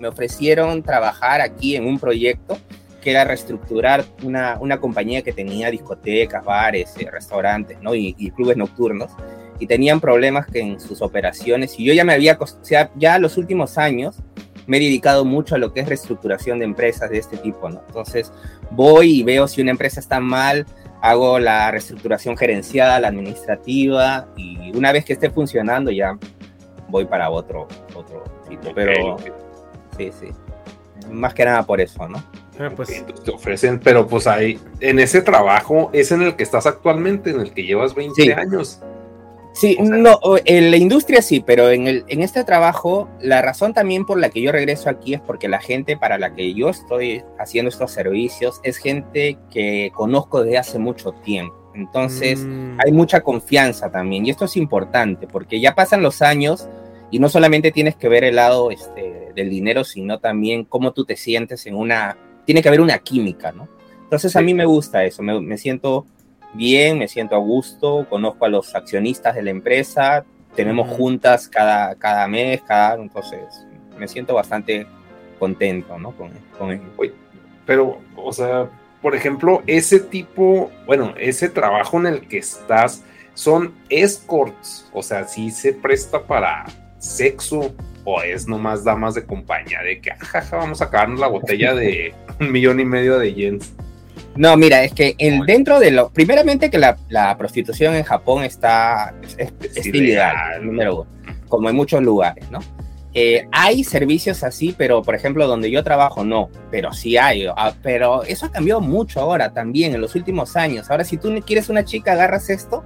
me 0.00 0.08
ofrecieron 0.08 0.82
trabajar 0.82 1.40
aquí 1.40 1.76
en 1.76 1.86
un 1.86 1.98
proyecto 1.98 2.58
que 3.04 3.10
era 3.10 3.24
reestructurar 3.24 4.02
una, 4.22 4.56
una 4.58 4.80
compañía 4.80 5.20
que 5.20 5.32
tenía 5.32 5.70
discotecas, 5.70 6.42
bares, 6.42 6.94
eh, 6.98 7.08
restaurantes 7.10 7.78
¿no? 7.82 7.94
y, 7.94 8.14
clubes 8.34 8.56
nocturnos 8.56 9.10
y 9.60 9.66
tenían 9.66 10.00
problemas 10.00 10.46
que 10.46 10.60
en 10.60 10.80
sus 10.80 11.02
operaciones 11.02 11.78
y 11.78 11.84
yo 11.84 11.92
ya 11.92 12.02
me 12.02 12.14
había, 12.14 12.38
o 12.40 12.46
sea, 12.62 12.90
ya 12.96 13.18
los 13.18 13.36
últimos 13.36 13.76
años 13.76 14.16
me 14.66 14.78
he 14.78 14.80
dedicado 14.80 15.26
mucho 15.26 15.54
a 15.54 15.58
lo 15.58 15.74
que 15.74 15.80
es 15.80 15.88
reestructuración 15.88 16.58
de 16.58 16.64
empresas 16.64 17.10
de 17.10 17.18
este 17.18 17.36
tipo, 17.36 17.68
¿no? 17.68 17.82
Entonces 17.86 18.32
voy 18.70 19.20
y 19.20 19.22
veo 19.22 19.46
si 19.46 19.60
una 19.60 19.72
empresa 19.72 20.00
está 20.00 20.18
mal, 20.18 20.64
hago 21.02 21.38
la 21.38 21.70
reestructuración 21.70 22.38
gerencial, 22.38 23.04
administrativa 23.04 24.26
y 24.34 24.74
una 24.74 24.90
vez 24.92 25.04
que 25.04 25.12
esté 25.12 25.28
funcionando 25.28 25.90
ya 25.90 26.18
voy 26.88 27.04
para 27.04 27.28
otro, 27.28 27.68
otro 27.94 28.24
sitio, 28.48 28.72
pero 28.74 29.18
sí, 29.98 30.10
sí, 30.18 30.28
más 31.10 31.34
que 31.34 31.44
nada 31.44 31.64
por 31.64 31.80
eso, 31.80 32.08
¿no? 32.08 32.22
Ah, 32.58 32.70
pues. 32.74 33.04
te 33.24 33.30
ofrecen, 33.30 33.80
pero 33.80 34.06
pues 34.06 34.26
ahí, 34.26 34.58
en 34.80 34.98
ese 34.98 35.22
trabajo 35.22 35.90
es 35.92 36.12
en 36.12 36.22
el 36.22 36.36
que 36.36 36.44
estás 36.44 36.66
actualmente, 36.66 37.30
en 37.30 37.40
el 37.40 37.52
que 37.52 37.64
llevas 37.64 37.94
20 37.94 38.34
años. 38.34 38.80
Sí, 39.54 39.76
no, 39.80 40.18
en 40.44 40.72
la 40.72 40.76
industria 40.76 41.22
sí, 41.22 41.40
pero 41.44 41.70
en, 41.70 41.86
el, 41.86 42.04
en 42.08 42.22
este 42.22 42.42
trabajo, 42.42 43.08
la 43.20 43.40
razón 43.40 43.72
también 43.72 44.04
por 44.04 44.18
la 44.18 44.28
que 44.28 44.42
yo 44.42 44.50
regreso 44.50 44.90
aquí 44.90 45.14
es 45.14 45.20
porque 45.20 45.48
la 45.48 45.60
gente 45.60 45.96
para 45.96 46.18
la 46.18 46.34
que 46.34 46.54
yo 46.54 46.70
estoy 46.70 47.22
haciendo 47.38 47.68
estos 47.68 47.92
servicios 47.92 48.60
es 48.64 48.78
gente 48.78 49.38
que 49.52 49.92
conozco 49.94 50.42
desde 50.42 50.58
hace 50.58 50.78
mucho 50.80 51.12
tiempo. 51.12 51.54
Entonces, 51.72 52.40
mm. 52.40 52.78
hay 52.84 52.92
mucha 52.92 53.20
confianza 53.20 53.90
también. 53.90 54.26
Y 54.26 54.30
esto 54.30 54.44
es 54.44 54.56
importante 54.56 55.28
porque 55.28 55.60
ya 55.60 55.74
pasan 55.76 56.02
los 56.02 56.20
años 56.20 56.68
y 57.14 57.20
no 57.20 57.28
solamente 57.28 57.70
tienes 57.70 57.94
que 57.94 58.08
ver 58.08 58.24
el 58.24 58.34
lado 58.34 58.72
este, 58.72 59.30
del 59.36 59.48
dinero, 59.48 59.84
sino 59.84 60.18
también 60.18 60.64
cómo 60.64 60.90
tú 60.90 61.04
te 61.04 61.14
sientes 61.14 61.64
en 61.64 61.76
una 61.76 62.16
tiene 62.44 62.60
que 62.60 62.66
haber 62.66 62.80
una 62.80 62.98
química, 62.98 63.52
¿no? 63.52 63.68
Entonces 64.02 64.34
a 64.34 64.40
mí 64.40 64.52
me 64.52 64.64
gusta 64.64 65.04
eso, 65.04 65.22
me, 65.22 65.56
siento 65.56 66.06
bien, 66.54 66.98
me 66.98 67.06
siento 67.06 67.36
a 67.36 67.38
gusto, 67.38 68.04
conozco 68.10 68.46
a 68.46 68.48
los 68.48 68.74
accionistas 68.74 69.36
de 69.36 69.44
la 69.44 69.50
empresa, 69.50 70.24
tenemos 70.56 70.88
juntas 70.88 71.46
cada, 71.46 71.94
cada 71.94 72.26
mes, 72.26 72.62
cada, 72.62 73.00
entonces 73.00 73.64
me 73.96 74.08
siento 74.08 74.34
bastante 74.34 74.84
contento, 75.38 75.96
¿no? 75.96 76.10
Con, 76.16 76.32
con 76.58 76.80
Pero, 77.64 78.00
o 78.16 78.32
sea, 78.32 78.68
por 79.00 79.14
ejemplo, 79.14 79.62
ese 79.68 80.00
tipo, 80.00 80.72
bueno, 80.84 81.14
ese 81.16 81.48
trabajo 81.48 81.96
en 81.96 82.06
el 82.06 82.26
que 82.26 82.38
estás 82.38 83.04
son 83.34 83.72
escorts, 83.88 84.90
o 84.92 85.00
sea, 85.00 85.28
sí 85.28 85.52
se 85.52 85.72
presta 85.74 86.20
para 86.20 86.64
sexo 87.04 87.74
o 88.04 88.20
es 88.22 88.46
nomás 88.46 88.84
damas 88.84 89.14
de 89.14 89.24
compañía, 89.24 89.80
de 89.82 90.00
que 90.00 90.10
jaja, 90.12 90.56
vamos 90.56 90.80
a 90.80 90.86
acabarnos 90.86 91.20
la 91.20 91.28
botella 91.28 91.74
de 91.74 92.14
un 92.40 92.52
millón 92.52 92.80
y 92.80 92.84
medio 92.84 93.18
de 93.18 93.32
yens. 93.34 93.72
No, 94.36 94.56
mira, 94.56 94.82
es 94.82 94.92
que 94.92 95.14
el, 95.18 95.46
dentro 95.46 95.78
de 95.78 95.92
lo. 95.92 96.10
Primeramente, 96.10 96.68
que 96.68 96.78
la, 96.78 97.36
prostitución 97.38 97.94
en 97.94 98.02
Japón 98.02 98.42
está. 98.42 99.14
Es, 99.38 99.86
ilegal, 99.86 100.66
número 100.66 101.02
uno, 101.02 101.10
como 101.48 101.70
en 101.70 101.76
muchos 101.76 102.02
lugares, 102.02 102.50
¿no? 102.50 102.58
Eh, 103.16 103.46
hay 103.52 103.84
servicios 103.84 104.42
así, 104.42 104.74
pero 104.76 105.02
por 105.02 105.14
ejemplo, 105.14 105.46
donde 105.46 105.70
yo 105.70 105.84
trabajo, 105.84 106.24
no, 106.24 106.50
pero 106.72 106.92
sí 106.92 107.16
hay. 107.16 107.46
Ah, 107.46 107.74
pero 107.80 108.24
eso 108.24 108.46
ha 108.46 108.50
cambiado 108.50 108.80
mucho 108.80 109.20
ahora 109.20 109.52
también, 109.52 109.94
en 109.94 110.00
los 110.00 110.16
últimos 110.16 110.56
años. 110.56 110.90
Ahora, 110.90 111.04
si 111.04 111.16
tú 111.16 111.32
quieres 111.46 111.68
una 111.68 111.84
chica, 111.84 112.12
agarras 112.12 112.50
esto. 112.50 112.82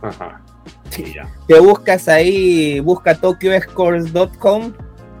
Ajá 0.00 0.44
te 1.46 1.60
buscas 1.60 2.08
ahí, 2.08 2.80
busca 2.80 3.14
tokyoescores.com 3.14 4.72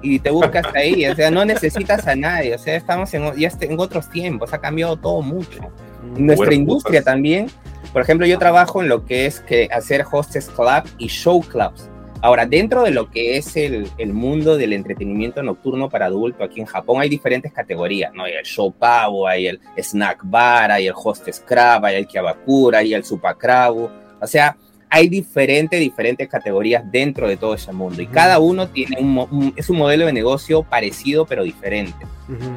y 0.02 0.18
te 0.18 0.30
buscas 0.30 0.66
ahí, 0.74 1.06
o 1.06 1.14
sea, 1.14 1.30
no 1.30 1.44
necesitas 1.44 2.06
a 2.06 2.14
nadie, 2.14 2.54
o 2.54 2.58
sea, 2.58 2.76
estamos 2.76 3.12
en, 3.14 3.34
ya 3.36 3.50
en 3.60 3.80
otros 3.80 4.08
tiempos, 4.10 4.52
ha 4.52 4.58
cambiado 4.58 4.96
todo 4.96 5.22
mucho. 5.22 5.60
Mm, 6.02 6.26
nuestra 6.26 6.54
industria 6.54 7.02
también, 7.02 7.48
por 7.92 8.02
ejemplo, 8.02 8.26
yo 8.26 8.38
trabajo 8.38 8.82
en 8.82 8.88
lo 8.88 9.04
que 9.04 9.26
es 9.26 9.40
que 9.40 9.68
hacer 9.72 10.04
hostess 10.10 10.48
club 10.48 10.84
y 10.98 11.08
show 11.08 11.40
clubs. 11.40 11.90
Ahora, 12.20 12.46
dentro 12.46 12.82
de 12.82 12.90
lo 12.90 13.10
que 13.10 13.36
es 13.36 13.56
el, 13.56 13.88
el 13.96 14.12
mundo 14.12 14.56
del 14.56 14.72
entretenimiento 14.72 15.40
nocturno 15.42 15.88
para 15.88 16.06
adulto 16.06 16.42
aquí 16.42 16.60
en 16.60 16.66
Japón, 16.66 17.00
hay 17.00 17.08
diferentes 17.08 17.52
categorías, 17.52 18.12
¿no? 18.12 18.24
Hay 18.24 18.32
el 18.32 18.44
show 18.44 18.72
pavo, 18.72 19.28
hay 19.28 19.46
el 19.46 19.60
snack 19.76 20.20
bar, 20.24 20.72
hay 20.72 20.88
el 20.88 20.94
hostess 20.96 21.38
club, 21.38 21.84
hay 21.84 21.96
el 21.96 22.08
kiabakura, 22.08 22.78
hay 22.78 22.92
el 22.92 23.04
supakrabu, 23.04 23.88
o 24.20 24.26
sea, 24.26 24.56
hay 24.90 25.08
diferentes, 25.08 25.78
diferentes 25.78 26.28
categorías 26.28 26.82
dentro 26.90 27.28
de 27.28 27.36
todo 27.36 27.54
ese 27.54 27.72
mundo 27.72 28.00
y 28.02 28.06
cada 28.06 28.38
uno 28.38 28.68
tiene 28.68 28.96
un, 29.00 29.52
es 29.56 29.68
un 29.70 29.78
modelo 29.78 30.06
de 30.06 30.12
negocio 30.12 30.62
parecido 30.62 31.26
pero 31.26 31.44
diferente. 31.44 32.06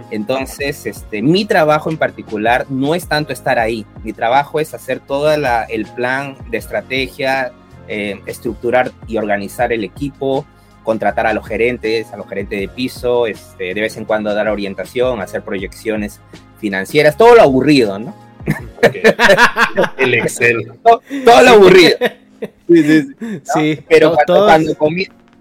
Entonces, 0.09 0.85
este, 0.85 1.21
mi 1.21 1.45
trabajo 1.45 1.89
en 1.89 1.97
particular 1.97 2.65
no 2.69 2.93
es 2.93 3.07
tanto 3.07 3.31
estar 3.31 3.57
ahí, 3.57 3.85
mi 4.03 4.11
trabajo 4.11 4.59
es 4.59 4.73
hacer 4.73 4.99
todo 4.99 5.31
el 5.33 5.85
plan 5.95 6.35
de 6.49 6.57
estrategia, 6.57 7.53
eh, 7.87 8.19
estructurar 8.25 8.91
y 9.07 9.17
organizar 9.17 9.71
el 9.71 9.85
equipo, 9.85 10.45
contratar 10.83 11.25
a 11.27 11.33
los 11.33 11.47
gerentes, 11.47 12.11
a 12.11 12.17
los 12.17 12.27
gerentes 12.27 12.59
de 12.59 12.67
piso, 12.67 13.27
este, 13.27 13.73
de 13.73 13.81
vez 13.81 13.95
en 13.97 14.05
cuando 14.05 14.33
dar 14.33 14.47
orientación, 14.49 15.21
hacer 15.21 15.41
proyecciones 15.41 16.19
financieras, 16.59 17.15
todo 17.15 17.35
lo 17.35 17.41
aburrido, 17.41 17.97
¿no? 17.97 18.13
el 19.97 20.13
Excel. 20.15 20.71
Todo, 20.83 21.41
lo 21.43 21.49
aburrido. 21.49 21.97
Sí, 23.53 23.79
Pero 23.87 24.15
cuando, 24.25 24.77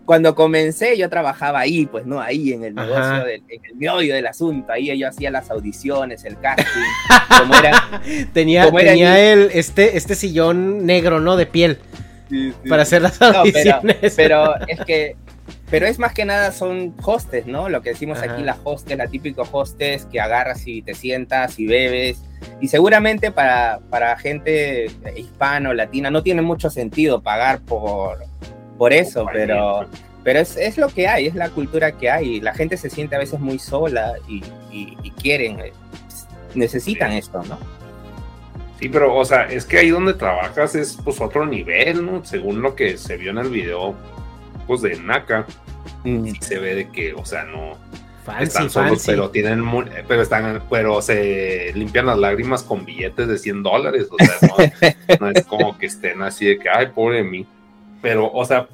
cuando, 0.05 0.35
comencé, 0.35 0.97
yo 0.99 1.09
trabajaba 1.09 1.61
ahí, 1.61 1.87
pues, 1.87 2.05
¿no? 2.05 2.21
Ahí 2.21 2.53
en 2.53 2.65
el 2.65 2.75
negocio, 2.75 3.27
en 3.27 3.43
el 3.49 3.77
meollo 3.77 4.15
del 4.15 4.27
asunto. 4.27 4.73
Ahí 4.73 4.97
yo 4.99 5.09
hacía 5.09 5.31
las 5.31 5.51
audiciones, 5.51 6.25
el 6.25 6.39
casting. 6.39 6.65
tenía 8.33 8.71
tenía 8.71 9.33
el, 9.33 9.51
este, 9.53 9.97
este 9.97 10.15
sillón 10.15 10.85
negro, 10.85 11.21
¿no? 11.21 11.37
De 11.37 11.47
piel. 11.47 11.79
para 12.69 12.83
hacer 12.83 13.03
las 13.03 13.21
audiciones. 13.23 14.15
pero, 14.17 14.55
es 14.69 14.81
que 14.81 15.17
pero 15.71 15.87
es 15.87 15.99
más 15.99 16.13
que 16.13 16.25
nada 16.25 16.53
son 16.53 16.95
hostes, 17.05 17.47
¿no? 17.47 17.69
Lo 17.69 17.81
que 17.83 17.91
decimos 17.91 18.19
Ajá. 18.19 18.33
aquí, 18.33 18.43
la 18.43 18.57
hostes, 18.65 18.99
la 18.99 19.07
típico 19.07 19.47
hostes 19.53 20.07
que 20.07 20.21
agarras 20.21 20.67
y 20.67 20.83
te 20.83 20.95
sientas 20.95 21.59
y 21.59 21.67
bebes. 21.67 22.23
Y 22.61 22.69
seguramente 22.69 23.31
para, 23.31 23.81
para 23.91 24.17
gente 24.17 24.87
hispano, 25.17 25.73
latina, 25.75 26.11
no 26.11 26.23
tiene 26.23 26.43
mucho 26.43 26.71
sentido 26.71 27.23
pagar 27.23 27.61
por, 27.61 28.19
por 28.79 28.93
eso, 28.93 29.27
pero, 29.33 29.87
pero 30.25 30.41
es, 30.41 30.57
es 30.57 30.77
lo 30.79 30.89
que 30.89 31.07
hay, 31.07 31.27
es 31.27 31.35
la 31.35 31.51
cultura 31.51 31.93
que 31.93 32.11
hay. 32.11 32.41
La 32.41 32.55
gente 32.55 32.77
se 32.77 32.91
siente 32.91 33.15
a 33.17 33.19
veces 33.19 33.39
muy 33.41 33.59
sola 33.59 34.15
y, 34.27 34.43
y- 34.73 34.97
y 35.03 35.11
quieren, 35.13 35.61
eh, 35.61 35.73
necesitan 36.55 37.13
esto, 37.13 37.43
¿no? 37.49 37.59
Sí, 38.79 38.89
pero, 38.89 39.15
o 39.15 39.25
sea, 39.27 39.43
es 39.45 39.67
que 39.67 39.79
ahí 39.79 39.91
donde 39.91 40.15
trabajas 40.15 40.75
es 40.75 40.97
pues 41.05 41.21
otro 41.21 41.45
nivel, 41.45 42.05
¿no? 42.05 42.25
Según 42.25 42.63
lo 42.63 42.75
que 42.75 42.97
se 42.97 43.19
vio 43.19 43.31
en 43.31 43.39
el 43.39 43.51
video, 43.51 43.95
de 44.77 44.99
Naka, 45.01 45.47
sí 46.05 46.33
se 46.41 46.59
ve 46.59 46.75
de 46.75 46.89
que, 46.89 47.15
o 47.15 47.25
sea, 47.25 47.45
no 47.45 47.77
Fancy, 48.25 48.45
están 48.45 48.71
solos, 48.71 48.91
fancy. 48.91 49.11
pero 49.11 49.31
tienen, 49.31 49.65
pero 50.07 50.23
están, 50.23 50.63
pero 50.69 51.01
se 51.01 51.73
limpian 51.75 52.07
las 52.07 52.19
lágrimas 52.19 52.63
con 52.63 52.85
billetes 52.85 53.29
de 53.29 53.39
100 53.39 53.63
dólares, 53.63 54.09
o 54.11 54.17
sea, 54.25 54.49
no, 54.49 55.27
no 55.27 55.31
es 55.31 55.45
como 55.47 55.79
que 55.79 55.87
estén 55.87 56.23
así 56.23 56.47
de 56.47 56.59
que, 56.59 56.69
ay, 56.69 56.89
pobre 56.95 57.19
de 57.19 57.25
mí. 57.25 57.47
Pero, 58.03 58.31
o 58.31 58.45
sea, 58.45 58.69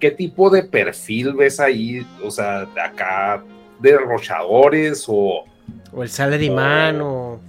¿qué 0.00 0.10
tipo 0.10 0.50
de 0.50 0.62
perfil 0.62 1.34
ves 1.34 1.60
ahí? 1.60 2.06
O 2.22 2.30
sea, 2.30 2.64
de 2.64 2.80
acá, 2.80 3.42
de 3.78 3.92
derrochadores 3.92 5.04
o, 5.06 5.44
O 5.92 6.02
el 6.02 6.08
salaryman 6.08 7.00
o... 7.00 7.32
o 7.34 7.40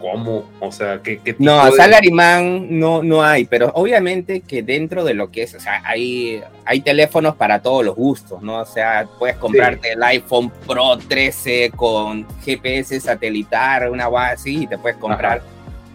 cómo, 0.00 0.44
o 0.60 0.72
sea, 0.72 1.00
¿qué, 1.02 1.18
qué 1.18 1.32
tipo 1.34 1.44
No, 1.44 1.64
de- 1.66 1.72
Salaryman 1.72 2.78
no, 2.78 3.02
no 3.02 3.22
hay, 3.22 3.44
pero 3.44 3.70
obviamente 3.74 4.40
que 4.40 4.62
dentro 4.62 5.04
de 5.04 5.14
lo 5.14 5.30
que 5.30 5.42
es, 5.42 5.54
o 5.54 5.60
sea, 5.60 5.82
hay, 5.84 6.42
hay 6.64 6.80
teléfonos 6.80 7.36
para 7.36 7.60
todos 7.62 7.84
los 7.84 7.94
gustos, 7.96 8.42
¿no? 8.42 8.60
O 8.60 8.64
sea, 8.66 9.08
puedes 9.18 9.36
comprarte 9.36 9.92
el 9.92 10.02
iPhone 10.02 10.50
Pro 10.66 10.96
13 10.98 11.72
con 11.76 12.26
GPS 12.44 13.00
satelitar, 13.00 13.90
una 13.90 14.06
guay 14.06 14.32
así, 14.32 14.62
y 14.62 14.66
te 14.66 14.78
puedes 14.78 14.98
comprar 14.98 15.42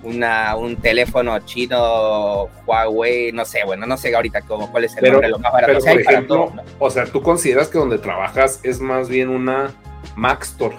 una, 0.03 0.55
un 0.55 0.75
teléfono 0.77 1.37
chino, 1.39 2.47
Huawei, 2.65 3.31
no 3.31 3.43
sé, 3.45 3.63
bueno, 3.65 3.85
no 3.85 3.97
sé 3.97 4.15
ahorita 4.15 4.41
cómo, 4.41 4.71
cuál 4.71 4.83
es 4.85 4.93
el 4.95 5.01
Pero- 5.01 5.13
nombre, 5.13 5.29
lo 5.29 5.39
más 5.39 5.51
barato. 5.51 5.67
Pero, 5.73 5.79
O 5.79 5.81
sea, 5.81 5.91
por 5.93 5.99
hay 5.99 6.05
para 6.05 6.17
ejemplo, 6.17 6.35
todos, 6.35 6.55
¿no? 6.55 6.61
o 6.79 6.89
sea, 6.89 7.05
tú 7.05 7.21
consideras 7.21 7.67
que 7.67 7.77
donde 7.77 7.97
trabajas 7.97 8.59
es 8.63 8.79
más 8.79 9.09
bien 9.09 9.29
una 9.29 9.71
Mac 10.15 10.43
Store, 10.43 10.75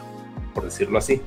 por 0.55 0.65
decirlo 0.65 0.99
así. 0.99 1.21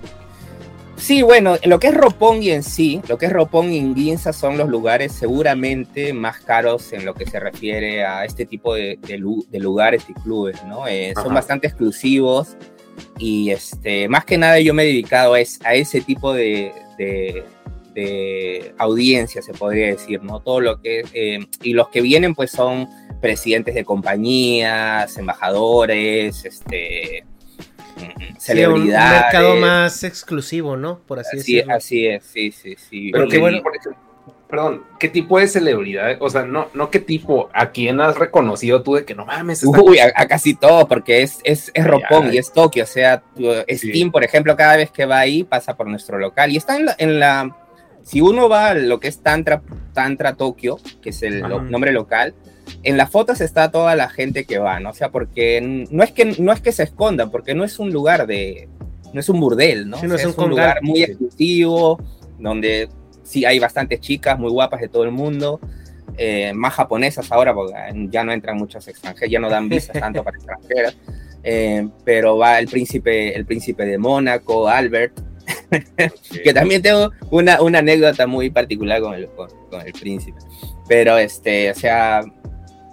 Sí, 1.01 1.23
bueno, 1.23 1.55
lo 1.65 1.79
que 1.79 1.87
es 1.87 1.95
Roppongi 1.95 2.51
en 2.51 2.61
sí, 2.61 3.01
lo 3.09 3.17
que 3.17 3.25
es 3.25 3.33
Roppongi 3.33 3.77
y 3.77 3.93
Ginza 3.95 4.31
son 4.33 4.57
los 4.59 4.69
lugares 4.69 5.11
seguramente 5.11 6.13
más 6.13 6.39
caros 6.41 6.93
en 6.93 7.05
lo 7.05 7.15
que 7.15 7.25
se 7.25 7.39
refiere 7.39 8.05
a 8.05 8.23
este 8.23 8.45
tipo 8.45 8.75
de, 8.75 8.99
de 9.07 9.17
lu- 9.17 9.43
de 9.49 9.59
lugares 9.59 10.03
y 10.07 10.13
clubes, 10.13 10.63
¿no? 10.65 10.87
Eh, 10.87 11.13
son 11.15 11.33
bastante 11.33 11.65
exclusivos 11.67 12.55
y 13.17 13.49
este, 13.49 14.07
más 14.09 14.25
que 14.25 14.37
nada 14.37 14.59
yo 14.59 14.75
me 14.75 14.83
he 14.83 14.85
dedicado 14.87 15.33
a, 15.33 15.39
es- 15.39 15.59
a 15.65 15.73
ese 15.73 16.01
tipo 16.01 16.33
de, 16.33 16.71
de- 16.99 17.43
de 17.95 18.73
audiencia, 18.77 19.41
se 19.41 19.53
podría 19.53 19.87
decir, 19.87 20.21
¿no? 20.21 20.39
Todo 20.39 20.61
lo 20.61 20.81
que, 20.81 21.03
eh, 21.13 21.39
y 21.63 21.73
los 21.73 21.89
que 21.89 22.01
vienen 22.01 22.35
pues 22.35 22.51
son 22.51 22.87
presidentes 23.19 23.73
de 23.73 23.83
compañías, 23.83 25.17
embajadores, 25.17 26.45
este... 26.45 27.25
Sí, 27.97 28.05
un- 28.29 28.39
celebridades. 28.39 29.11
un 29.11 29.21
mercado 29.21 29.55
más 29.57 30.03
exclusivo, 30.03 30.77
¿no? 30.77 30.99
Por 30.99 31.19
así, 31.19 31.37
Así, 31.37 31.53
decirlo. 31.55 31.73
así 31.75 32.07
es, 32.07 32.23
sí, 32.23 32.51
sí, 32.51 32.75
sí. 32.89 33.09
Pero 33.11 33.27
qué 33.27 33.37
bueno. 33.37 33.61
por 33.61 33.75
ejemplo, 33.75 34.01
perdón, 34.49 34.83
¿qué 34.99 35.07
tipo 35.07 35.39
de 35.39 35.47
celebridad? 35.47 36.17
O 36.19 36.29
sea, 36.29 36.43
no, 36.43 36.67
no 36.73 36.89
qué 36.89 36.99
tipo, 36.99 37.49
¿a 37.53 37.71
quién 37.71 38.01
has 38.01 38.17
reconocido 38.17 38.83
tú 38.83 38.95
de 38.95 39.05
que 39.05 39.15
no 39.15 39.25
mames? 39.25 39.63
Uy, 39.63 39.99
a, 39.99 40.11
a 40.15 40.27
casi 40.27 40.53
todo, 40.55 40.87
porque 40.87 41.21
es, 41.21 41.39
es, 41.43 41.71
es 41.73 41.85
Ay. 41.85 42.29
y 42.33 42.37
es 42.37 42.51
Tokio. 42.51 42.83
O 42.83 42.87
sea, 42.87 43.21
tu- 43.35 43.51
Sí. 43.69 43.89
Steam, 43.89 44.11
por 44.11 44.23
ejemplo, 44.23 44.55
cada 44.57 44.75
vez 44.77 44.91
que 44.91 45.05
va 45.05 45.19
ahí 45.19 45.43
pasa 45.43 45.75
por 45.77 45.87
nuestro 45.87 46.17
local. 46.19 46.51
Y 46.51 46.57
está 46.57 46.75
en 46.75 46.85
la. 46.85 46.95
en 46.97 47.19
la- 47.19 47.57
si 48.03 48.19
uno 48.19 48.49
va 48.49 48.69
a 48.69 48.73
lo 48.73 48.99
que 48.99 49.07
es 49.07 49.21
Tantra, 49.21 49.61
Tantra 49.93 50.33
Tokio, 50.33 50.79
que 51.03 51.11
es 51.11 51.21
el 51.21 51.39
lo- 51.41 51.61
nombre 51.61 51.91
local, 51.91 52.33
en 52.83 52.97
las 52.97 53.09
fotos 53.09 53.41
está 53.41 53.71
toda 53.71 53.95
la 53.95 54.09
gente 54.09 54.45
que 54.45 54.57
va, 54.59 54.79
¿no? 54.79 54.89
O 54.91 54.93
sea, 54.93 55.09
porque 55.11 55.85
no 55.91 56.03
es 56.03 56.11
que, 56.11 56.25
no 56.39 56.51
es 56.51 56.61
que 56.61 56.71
se 56.71 56.83
escondan, 56.83 57.31
porque 57.31 57.53
no 57.55 57.63
es 57.63 57.79
un 57.79 57.91
lugar 57.91 58.27
de. 58.27 58.69
No 59.13 59.19
es 59.19 59.29
un 59.29 59.39
burdel, 59.39 59.89
¿no? 59.89 59.97
Sí, 59.97 60.05
O 60.05 60.09
no 60.09 60.17
sea, 60.17 60.23
es 60.29 60.29
un 60.29 60.33
congal. 60.33 60.49
lugar 60.49 60.79
muy 60.83 61.03
exclusivo, 61.03 61.99
donde 62.39 62.89
sí 63.23 63.45
hay 63.45 63.59
bastantes 63.59 63.99
chicas 63.99 64.39
muy 64.39 64.49
guapas 64.51 64.81
de 64.81 64.87
todo 64.89 65.03
el 65.03 65.11
mundo. 65.11 65.59
eh, 66.17 66.51
más 66.53 66.73
japonesas 66.73 67.31
ahora, 67.31 67.53
porque 67.53 67.73
ya 68.09 68.23
no 68.23 68.31
entran 68.33 68.57
muchas 68.57 68.87
extranjeras, 68.87 69.31
ya 69.31 69.39
no 69.39 69.49
dan 69.49 69.69
visas 69.69 69.97
tanto 69.99 70.23
para 70.23 70.37
extranjeras. 70.37 70.95
eh, 71.43 71.87
pero 72.05 72.37
va 72.37 72.59
el 72.59 72.67
príncipe, 72.67 73.35
el 73.35 73.45
príncipe 73.45 73.85
de 73.85 73.97
Mónaco, 73.97 74.67
Albert, 74.67 75.19
que 76.43 76.53
también 76.53 76.81
tengo 76.81 77.11
una, 77.31 77.61
una 77.61 77.79
anécdota 77.79 78.27
muy 78.27 78.49
particular 78.49 79.01
con 79.01 79.13
el, 79.15 79.27
con, 79.29 79.49
con 79.69 79.81
el 79.81 79.93
príncipe. 79.93 80.37
Pero, 80.87 81.17
este, 81.17 81.71
o 81.71 81.75
sea, 81.75 82.21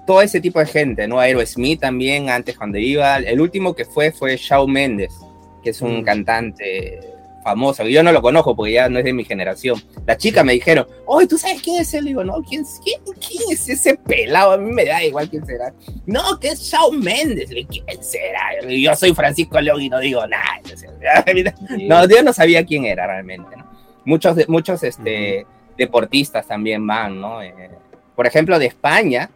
todo 0.08 0.22
ese 0.22 0.40
tipo 0.40 0.58
de 0.58 0.64
gente, 0.64 1.06
¿no? 1.06 1.20
Aerosmith 1.20 1.80
también, 1.80 2.30
antes 2.30 2.56
cuando 2.56 2.78
iba. 2.78 3.18
El 3.18 3.42
último 3.42 3.74
que 3.76 3.84
fue 3.84 4.10
fue 4.10 4.38
Shawn 4.38 4.72
Mendes, 4.72 5.12
que 5.62 5.68
es 5.68 5.82
un 5.82 5.98
Mm. 6.00 6.02
cantante 6.02 6.98
famoso. 7.44 7.84
Yo 7.84 8.02
no 8.02 8.10
lo 8.10 8.22
conozco 8.22 8.56
porque 8.56 8.72
ya 8.72 8.88
no 8.88 8.98
es 9.00 9.04
de 9.04 9.12
mi 9.12 9.22
generación. 9.24 9.78
Las 10.06 10.16
chicas 10.16 10.46
me 10.46 10.54
dijeron, 10.54 10.86
oye, 11.04 11.26
¿tú 11.26 11.36
sabes 11.36 11.60
quién 11.60 11.82
es 11.82 11.92
él? 11.92 12.04
Le 12.04 12.10
digo, 12.12 12.24
no, 12.24 12.42
¿quién, 12.42 12.64
quién, 12.82 13.00
quién 13.20 13.42
es 13.50 13.68
ese 13.68 13.96
pelado? 13.96 14.52
A 14.52 14.56
mí 14.56 14.72
me 14.72 14.86
da 14.86 15.04
igual 15.04 15.28
quién 15.28 15.44
será. 15.44 15.74
No, 16.06 16.40
que 16.40 16.48
es 16.48 16.60
Shawn 16.60 17.00
Mendes. 17.00 17.50
¿Quién 17.50 18.02
será? 18.02 18.40
Y 18.66 18.82
Yo 18.82 18.94
soy 18.96 19.12
Francisco 19.14 19.60
León 19.60 19.82
y 19.82 19.90
no 19.90 19.98
digo 19.98 20.26
nada. 20.26 20.42
No, 21.86 22.08
yo 22.08 22.22
no 22.22 22.32
sabía 22.32 22.64
quién 22.64 22.86
era 22.86 23.06
realmente, 23.06 23.54
¿no? 23.58 23.66
Muchos, 24.06 24.48
muchos 24.48 24.82
este, 24.82 25.44
deportistas 25.76 26.46
también 26.46 26.86
van, 26.86 27.20
¿no? 27.20 27.42
Eh, 27.42 27.52
por 28.16 28.26
ejemplo, 28.26 28.58
de 28.58 28.66
España, 28.66 29.28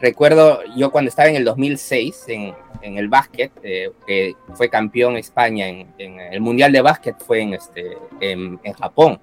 recuerdo 0.00 0.60
yo 0.76 0.90
cuando 0.90 1.08
estaba 1.08 1.28
en 1.28 1.36
el 1.36 1.44
2006 1.44 2.24
en, 2.28 2.54
en 2.82 2.98
el 2.98 3.08
básquet, 3.08 3.50
eh, 3.62 3.90
que 4.06 4.34
fue 4.54 4.68
campeón 4.68 5.16
España 5.16 5.68
en, 5.68 5.86
en 5.98 6.20
el 6.20 6.40
Mundial 6.40 6.72
de 6.72 6.80
Básquet, 6.82 7.16
fue 7.18 7.40
en, 7.40 7.54
este, 7.54 7.96
en, 8.20 8.58
en 8.62 8.72
Japón. 8.74 9.18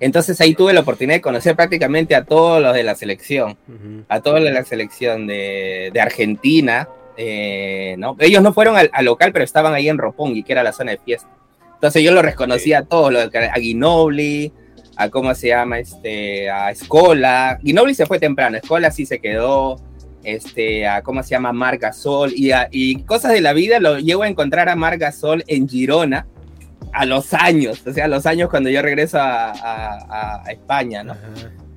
Entonces 0.00 0.40
ahí 0.40 0.54
tuve 0.54 0.72
la 0.72 0.80
oportunidad 0.80 1.16
de 1.16 1.20
conocer 1.20 1.56
prácticamente 1.56 2.14
a 2.14 2.24
todos 2.24 2.62
los 2.62 2.72
de 2.74 2.84
la 2.84 2.94
selección 2.94 3.56
a 4.08 4.20
toda 4.20 4.38
la 4.38 4.62
selección 4.64 5.26
de, 5.26 5.90
de 5.92 6.00
Argentina, 6.00 6.88
eh, 7.16 7.96
¿no? 7.98 8.16
Ellos 8.20 8.40
no 8.42 8.52
fueron 8.52 8.76
al, 8.76 8.90
al 8.92 9.04
local, 9.04 9.32
pero 9.32 9.44
estaban 9.44 9.74
ahí 9.74 9.88
en 9.88 9.98
Roppongi, 9.98 10.44
que 10.44 10.52
era 10.52 10.62
la 10.62 10.72
zona 10.72 10.92
de 10.92 10.98
fiesta. 10.98 11.28
Entonces 11.74 12.02
yo 12.04 12.12
los 12.12 12.24
reconocía 12.24 12.78
a 12.78 12.82
todos, 12.84 13.12
lo 13.12 13.28
de- 13.28 13.46
a 13.48 13.54
Ginobili, 13.54 14.52
a 14.98 15.08
cómo 15.10 15.34
se 15.34 15.48
llama, 15.48 15.78
este, 15.78 16.50
a 16.50 16.70
Escola. 16.70 17.58
Ginobili 17.64 17.94
se 17.94 18.04
fue 18.04 18.18
temprano, 18.18 18.56
Escola 18.58 18.90
sí 18.90 19.06
se 19.06 19.20
quedó, 19.20 19.76
este, 20.24 20.86
a 20.86 21.02
cómo 21.02 21.22
se 21.22 21.30
llama 21.30 21.52
Marc 21.52 21.80
Gasol, 21.80 22.32
y, 22.34 22.50
a- 22.50 22.68
y 22.70 23.02
cosas 23.04 23.32
de 23.32 23.40
la 23.40 23.52
vida 23.52 23.78
lo 23.80 23.98
llego 23.98 24.24
a 24.24 24.28
encontrar 24.28 24.68
a 24.68 24.74
Marc 24.76 24.98
Gasol 25.00 25.44
en 25.46 25.68
Girona 25.68 26.26
a 26.92 27.06
los 27.06 27.32
años, 27.32 27.82
o 27.86 27.92
sea, 27.92 28.06
a 28.06 28.08
los 28.08 28.26
años 28.26 28.50
cuando 28.50 28.70
yo 28.70 28.82
regreso 28.82 29.18
a, 29.18 29.50
a- 29.52 30.42
a 30.44 30.50
España, 30.50 31.04
¿no? 31.04 31.14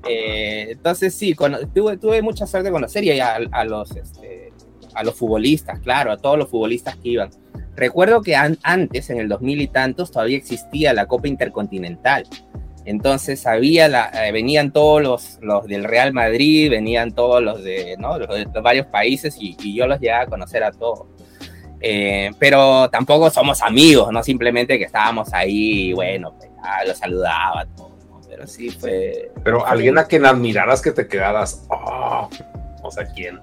Eh, 0.10 0.70
entonces 0.72 1.14
sí, 1.14 1.36
cono- 1.36 1.60
tuve, 1.74 1.98
tuve 1.98 2.22
mucha 2.24 2.48
suerte 2.48 2.70
de 2.70 2.74
conocer 2.74 3.04
y 3.04 3.20
a, 3.20 3.36
a 3.52 3.64
los, 3.66 3.96
este, 3.96 4.52
a 4.96 5.04
los 5.04 5.14
futbolistas, 5.16 5.80
claro, 5.80 6.12
a 6.12 6.18
todos 6.18 6.40
los 6.40 6.50
futbolistas 6.50 6.96
que 6.96 7.10
iban. 7.10 7.30
Recuerdo 7.76 8.22
que 8.24 8.36
an- 8.36 8.58
antes, 8.64 9.12
en 9.12 9.20
el 9.20 9.30
2000 9.30 9.62
y 9.62 9.68
tantos, 9.68 10.10
todavía 10.12 10.38
existía 10.38 10.92
la 10.94 11.06
Copa 11.06 11.28
Intercontinental. 11.28 12.24
Entonces 12.92 13.48
había 13.48 13.88
la, 13.88 14.12
eh, 14.28 14.32
venían 14.34 14.72
todos 14.72 15.02
los, 15.02 15.40
los 15.42 15.66
del 15.66 15.86
Real 15.86 16.12
Madrid, 16.12 16.70
venían 16.70 17.14
todos 17.14 17.42
los 17.42 17.64
de, 17.64 17.96
¿no? 17.98 18.20
los 18.20 18.28
de 18.28 18.46
varios 18.62 18.86
países 18.88 19.38
y, 19.40 19.56
y 19.62 19.76
yo 19.76 19.88
los 19.88 20.00
llegaba 20.00 20.24
a 20.24 20.28
conocer 20.28 20.62
a 20.64 20.72
todos. 20.72 21.08
Eh, 21.80 22.32
pero 22.38 22.90
tampoco 22.90 23.30
somos 23.30 23.62
amigos, 23.62 24.12
no 24.12 24.22
simplemente 24.22 24.78
que 24.78 24.84
estábamos 24.84 25.34
ahí 25.34 25.90
y 25.90 25.94
bueno, 25.94 26.36
pues, 26.38 26.52
ah, 26.62 26.84
los 26.86 26.98
saludaba, 26.98 27.66
todo, 27.76 27.98
¿no? 28.08 28.22
pero 28.30 28.46
sí 28.46 28.70
fue, 28.70 29.32
Pero 29.44 29.66
alguien 29.66 29.98
a 29.98 30.04
quien 30.06 30.26
admiraras 30.26 30.82
que 30.82 30.92
te 30.92 31.08
quedaras, 31.08 31.66
oh, 31.70 32.30
o 32.84 32.92
sea, 32.92 33.06
¿quién? 33.06 33.40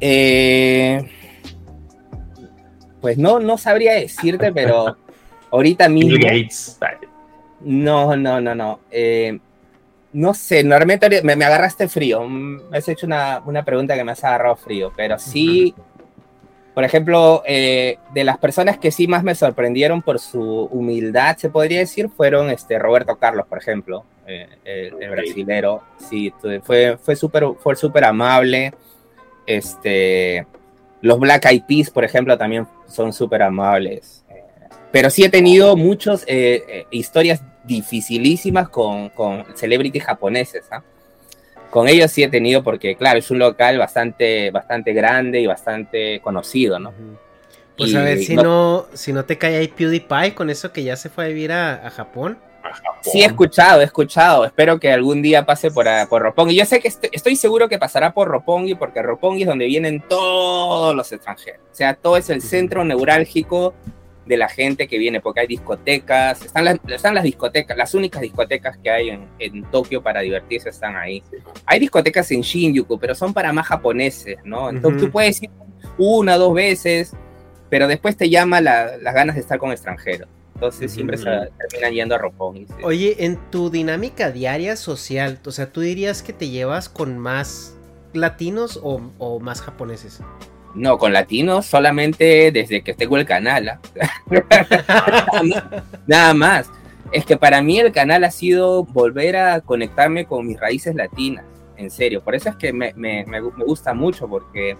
Eh, 0.00 1.08
pues 3.02 3.18
no, 3.18 3.38
no 3.38 3.58
sabría 3.58 3.92
decirte, 3.92 4.50
pero 4.52 4.96
ahorita 5.52 5.88
mismo. 5.88 6.16
Bill 6.16 6.24
Gates. 6.24 6.78
No, 7.60 8.16
no, 8.16 8.40
no, 8.40 8.54
no. 8.54 8.80
Eh, 8.90 9.38
no 10.12 10.34
sé, 10.34 10.64
normalmente 10.64 11.22
me, 11.22 11.36
me 11.36 11.44
agarraste 11.44 11.88
frío. 11.88 12.22
Mm, 12.28 12.70
Me 12.70 12.78
has 12.78 12.88
hecho 12.88 13.06
una, 13.06 13.42
una 13.44 13.64
pregunta 13.64 13.94
que 13.94 14.04
me 14.04 14.12
has 14.12 14.24
agarrado 14.24 14.56
frío, 14.56 14.92
pero 14.96 15.18
sí, 15.18 15.74
por 16.74 16.84
ejemplo, 16.84 17.42
eh, 17.46 17.98
de 18.14 18.24
las 18.24 18.38
personas 18.38 18.78
que 18.78 18.90
sí 18.90 19.06
más 19.06 19.22
me 19.22 19.34
sorprendieron 19.34 20.02
por 20.02 20.18
su 20.18 20.42
humildad, 20.72 21.36
se 21.36 21.50
podría 21.50 21.80
decir, 21.80 22.08
fueron 22.08 22.50
este, 22.50 22.78
Roberto 22.78 23.16
Carlos, 23.16 23.46
por 23.48 23.58
ejemplo, 23.58 24.04
eh, 24.26 24.48
el, 24.64 25.10
brasilero. 25.10 25.82
Sí, 25.98 26.32
fue, 26.62 26.96
fue 26.96 27.16
súper 27.16 27.44
fue 27.58 27.76
súper 27.76 28.04
amable. 28.04 28.72
Este, 29.46 30.46
los 31.00 31.18
Black 31.18 31.46
Eyed 31.46 31.64
Peas, 31.66 31.90
por 31.90 32.04
ejemplo, 32.04 32.38
también 32.38 32.66
son 32.86 33.12
súper 33.12 33.42
amables. 33.42 34.24
Pero 34.92 35.10
sí 35.10 35.22
he 35.22 35.28
tenido 35.28 35.76
muchas 35.76 36.24
eh, 36.26 36.86
historias 36.90 37.42
dificilísimas 37.64 38.68
con, 38.68 39.10
con 39.10 39.44
celebrities 39.54 40.04
japoneses. 40.04 40.64
¿ah? 40.70 40.82
Con 41.70 41.88
ellos 41.88 42.10
sí 42.10 42.22
he 42.22 42.28
tenido 42.28 42.62
porque, 42.62 42.96
claro, 42.96 43.18
es 43.18 43.30
un 43.30 43.38
local 43.38 43.78
bastante, 43.78 44.50
bastante 44.50 44.92
grande 44.92 45.40
y 45.40 45.46
bastante 45.46 46.20
conocido, 46.20 46.78
¿no? 46.78 46.92
Pues 47.76 47.94
a 47.94 48.02
ver 48.02 48.18
si 48.18 48.36
no, 48.36 48.86
si 48.92 49.12
no 49.12 49.24
te 49.24 49.38
cae 49.38 49.56
ahí 49.56 49.68
PewDiePie 49.68 50.34
con 50.34 50.50
eso 50.50 50.70
que 50.72 50.82
ya 50.82 50.96
se 50.96 51.08
fue 51.08 51.24
a 51.24 51.28
vivir 51.28 51.52
a, 51.52 51.90
Japón. 51.90 52.38
Sí, 53.00 53.22
he 53.22 53.24
escuchado, 53.24 53.80
he 53.80 53.84
escuchado. 53.84 54.44
Espero 54.44 54.78
que 54.78 54.92
algún 54.92 55.22
día 55.22 55.46
pase 55.46 55.70
por, 55.70 55.86
por 56.08 56.20
Roppongi. 56.20 56.54
Yo 56.54 56.66
sé 56.66 56.80
que 56.80 56.88
estoy, 56.88 57.36
seguro 57.36 57.68
que 57.68 57.78
pasará 57.78 58.12
por 58.12 58.28
Roppongi, 58.28 58.74
porque 58.74 59.00
Roppongi 59.00 59.42
es 59.42 59.48
donde 59.48 59.64
vienen 59.64 60.02
todos 60.06 60.94
los 60.94 61.10
extranjeros. 61.10 61.62
O 61.72 61.74
sea, 61.74 61.94
todo 61.94 62.18
es 62.18 62.28
el 62.28 62.42
centro 62.42 62.84
neurálgico 62.84 63.74
de 64.30 64.36
la 64.36 64.48
gente 64.48 64.86
que 64.86 64.96
viene, 64.96 65.20
porque 65.20 65.40
hay 65.40 65.46
discotecas, 65.48 66.42
están 66.42 66.64
las, 66.64 66.78
están 66.88 67.14
las 67.14 67.24
discotecas, 67.24 67.76
las 67.76 67.94
únicas 67.94 68.22
discotecas 68.22 68.78
que 68.78 68.88
hay 68.88 69.10
en, 69.10 69.28
en, 69.40 69.64
Tokio 69.70 70.02
para 70.02 70.20
divertirse 70.20 70.68
están 70.68 70.96
ahí. 70.96 71.22
Hay 71.66 71.80
discotecas 71.80 72.30
en 72.30 72.42
Shinjuku, 72.42 72.98
pero 72.98 73.14
son 73.14 73.34
para 73.34 73.52
más 73.52 73.66
japoneses, 73.66 74.38
¿no? 74.44 74.70
Entonces 74.70 75.02
tú 75.02 75.10
puedes 75.10 75.42
ir 75.42 75.50
una, 75.98 76.36
dos 76.36 76.54
veces, 76.54 77.12
pero 77.68 77.88
después 77.88 78.16
te 78.16 78.30
llama 78.30 78.60
las 78.60 79.00
ganas 79.02 79.34
de 79.34 79.42
estar 79.42 79.58
con 79.58 79.72
extranjeros. 79.72 80.28
Entonces 80.54 80.92
siempre 80.92 81.16
se 81.16 81.24
terminan 81.24 81.92
yendo 81.92 82.14
a 82.14 82.18
Roppongi. 82.18 82.66
Oye, 82.82 83.24
en 83.24 83.38
tu 83.50 83.70
dinámica 83.70 84.30
diaria 84.30 84.76
social, 84.76 85.40
o 85.44 85.50
sea, 85.50 85.72
¿tú 85.72 85.80
dirías 85.80 86.22
que 86.22 86.32
te 86.32 86.50
llevas 86.50 86.88
con 86.88 87.18
más 87.18 87.76
latinos 88.12 88.78
o, 88.82 89.40
más 89.40 89.62
japoneses? 89.62 90.20
No, 90.74 90.98
con 90.98 91.12
latinos 91.12 91.66
solamente 91.66 92.52
desde 92.52 92.82
que 92.82 92.94
tengo 92.94 93.16
el 93.16 93.26
canal. 93.26 93.68
¿ah? 93.68 93.80
Nada 96.06 96.34
más. 96.34 96.70
Es 97.12 97.24
que 97.24 97.36
para 97.36 97.60
mí 97.60 97.78
el 97.80 97.90
canal 97.90 98.22
ha 98.22 98.30
sido 98.30 98.84
volver 98.84 99.36
a 99.36 99.60
conectarme 99.62 100.26
con 100.26 100.46
mis 100.46 100.60
raíces 100.60 100.94
latinas, 100.94 101.44
en 101.76 101.90
serio. 101.90 102.22
Por 102.22 102.36
eso 102.36 102.50
es 102.50 102.56
que 102.56 102.72
me, 102.72 102.92
me, 102.94 103.24
me 103.26 103.40
gusta 103.40 103.94
mucho, 103.94 104.28
porque 104.28 104.76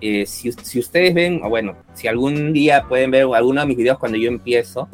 eh, 0.00 0.26
si, 0.26 0.50
ustedes 0.78 1.14
ven, 1.14 1.40
o 1.42 1.48
bueno, 1.48 1.76
si 1.94 2.08
algún 2.08 2.52
día 2.52 2.84
pueden 2.88 3.10
ver 3.10 3.26
alguno 3.34 3.60
de 3.60 3.66
mis 3.66 3.76
videos 3.76 3.98
cuando 3.98 4.18
yo 4.18 4.28
empiezo, 4.28 4.88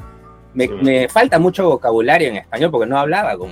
me, 0.54 1.08
falta 1.08 1.38
mucho 1.38 1.68
vocabulario 1.68 2.28
en 2.28 2.36
español 2.36 2.70
porque 2.70 2.88
no 2.88 2.98
hablaba 2.98 3.36
con, 3.36 3.50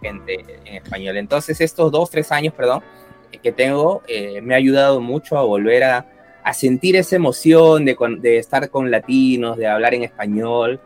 gente 0.00 0.44
en 0.64 0.76
español. 0.76 1.16
Entonces 1.16 1.60
estos 1.60 1.92
dos, 1.92 2.10
tres 2.10 2.32
años, 2.32 2.54
perdón, 2.54 2.82
que 3.38 3.52
tengo, 3.52 4.02
eh, 4.08 4.40
me 4.40 4.54
ha 4.54 4.56
ayudado 4.58 5.00
mucho 5.00 5.38
a 5.38 5.42
volver 5.42 5.84
a, 5.84 6.06
sentir 6.52 6.96
esa 6.96 7.16
emoción 7.16 7.84
de, 7.84 7.96
de, 8.18 8.38
estar 8.38 8.68
con 8.68 8.90
latinos, 8.90 9.56
de 9.56 9.66
hablar 9.68 9.94
en 9.94 10.02
español. 10.02 10.80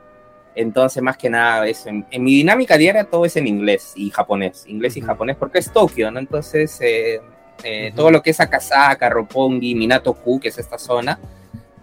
Entonces, 0.54 1.02
más 1.02 1.16
que 1.16 1.30
nada, 1.30 1.66
eso. 1.66 1.88
En, 1.88 2.06
mi 2.22 2.36
dinámica 2.36 2.76
diaria 2.76 3.04
todo 3.04 3.24
es 3.24 3.36
en 3.36 3.46
inglés 3.46 3.92
y 3.96 4.10
japonés. 4.10 4.64
Inglés 4.66 4.96
y 4.96 5.00
japonés 5.00 5.36
porque 5.36 5.58
es 5.58 5.72
Tokio, 5.72 6.10
¿no? 6.10 6.18
Entonces, 6.18 6.78
eh, 6.80 7.20
eh, 7.64 7.92
todo 7.94 8.10
lo 8.10 8.22
que 8.22 8.30
es 8.30 8.40
Akasaka, 8.40 9.08
Roppongi, 9.08 9.74
Minato-ku, 9.74 10.38
que 10.40 10.48
es 10.48 10.58
esta 10.58 10.78
zona, 10.78 11.18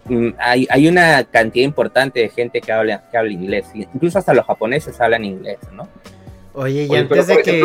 mm, 0.04 0.28
hay, 0.38 0.66
hay, 0.70 0.88
una 0.88 1.24
cantidad 1.24 1.64
importante 1.64 2.20
de 2.20 2.28
gente 2.28 2.60
que 2.60 2.72
habla, 2.72 3.08
que 3.10 3.16
habla 3.16 3.32
inglés. 3.32 3.66
Incluso 3.74 4.18
hasta 4.18 4.34
los 4.34 4.46
japoneses 4.46 5.00
hablan 5.00 5.24
inglés, 5.24 5.58
¿no? 5.72 5.88
Oye, 6.54 6.86
y 6.88 6.94
antes 6.96 7.26
de 7.26 7.42
que... 7.42 7.64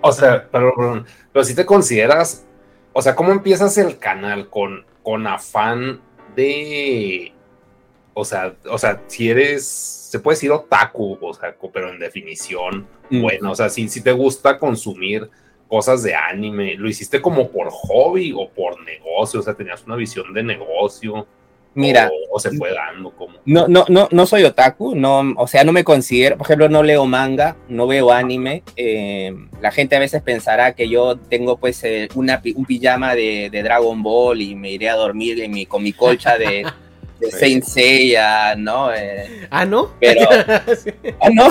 o 0.00 0.12
sea, 0.12 0.48
pero, 0.50 1.04
pero, 1.32 1.44
si 1.44 1.54
te 1.54 1.66
consideras, 1.66 2.46
o 2.92 3.02
sea, 3.02 3.14
¿cómo 3.14 3.32
empiezas 3.32 3.76
el 3.78 3.98
canal 3.98 4.48
con, 4.48 4.84
con 5.02 5.26
afán 5.26 6.00
de... 6.34 7.32
O 8.12 8.24
sea, 8.24 8.54
o 8.68 8.76
sea, 8.76 9.02
si 9.06 9.30
eres, 9.30 9.66
se 9.66 10.18
puede 10.18 10.36
decir 10.36 10.50
otaku, 10.50 11.16
o 11.20 11.32
sea, 11.32 11.54
pero 11.72 11.90
en 11.90 11.98
definición, 11.98 12.86
mm. 13.08 13.22
bueno, 13.22 13.52
o 13.52 13.54
sea, 13.54 13.68
si, 13.68 13.88
si 13.88 14.02
te 14.02 14.12
gusta 14.12 14.58
consumir 14.58 15.30
cosas 15.70 16.02
de 16.02 16.14
anime? 16.14 16.74
¿Lo 16.74 16.88
hiciste 16.88 17.22
como 17.22 17.48
por 17.48 17.68
hobby 17.70 18.34
o 18.36 18.50
por 18.50 18.82
negocio? 18.82 19.40
O 19.40 19.42
sea, 19.42 19.54
tenías 19.54 19.84
una 19.86 19.96
visión 19.96 20.34
de 20.34 20.42
negocio. 20.42 21.26
Mira, 21.74 22.10
o, 22.30 22.40
se 22.40 22.50
fue 22.50 22.72
dando 22.72 23.10
como. 23.10 23.36
No, 23.44 23.68
no, 23.68 23.84
no, 23.88 24.08
no 24.10 24.26
soy 24.26 24.42
otaku, 24.42 24.96
no, 24.96 25.34
o 25.36 25.46
sea, 25.46 25.62
no 25.62 25.72
me 25.72 25.84
considero, 25.84 26.36
por 26.36 26.46
ejemplo, 26.46 26.68
no 26.68 26.82
leo 26.82 27.06
manga, 27.06 27.56
no 27.68 27.86
veo 27.86 28.10
anime. 28.12 28.64
Eh, 28.74 29.32
la 29.60 29.70
gente 29.70 29.94
a 29.94 30.00
veces 30.00 30.20
pensará 30.22 30.72
que 30.74 30.88
yo 30.88 31.16
tengo 31.16 31.58
pues 31.58 31.82
eh, 31.84 32.08
una, 32.14 32.42
un 32.56 32.64
pijama 32.64 33.14
de, 33.14 33.50
Dragon 33.50 34.02
Ball 34.02 34.42
y 34.42 34.54
me 34.56 34.70
iré 34.70 34.88
a 34.88 34.96
dormir 34.96 35.40
en 35.42 35.52
mi, 35.52 35.66
con 35.66 35.82
mi 35.82 35.92
colcha 35.92 36.36
de, 36.36 36.66
de 37.20 37.30
Saint 37.30 37.62
Seiya, 37.62 38.56
¿no? 38.56 38.92
Eh, 38.92 39.46
ah, 39.50 39.64
¿no? 39.64 39.92
Pero, 40.00 40.28
ah, 41.20 41.30
no. 41.32 41.48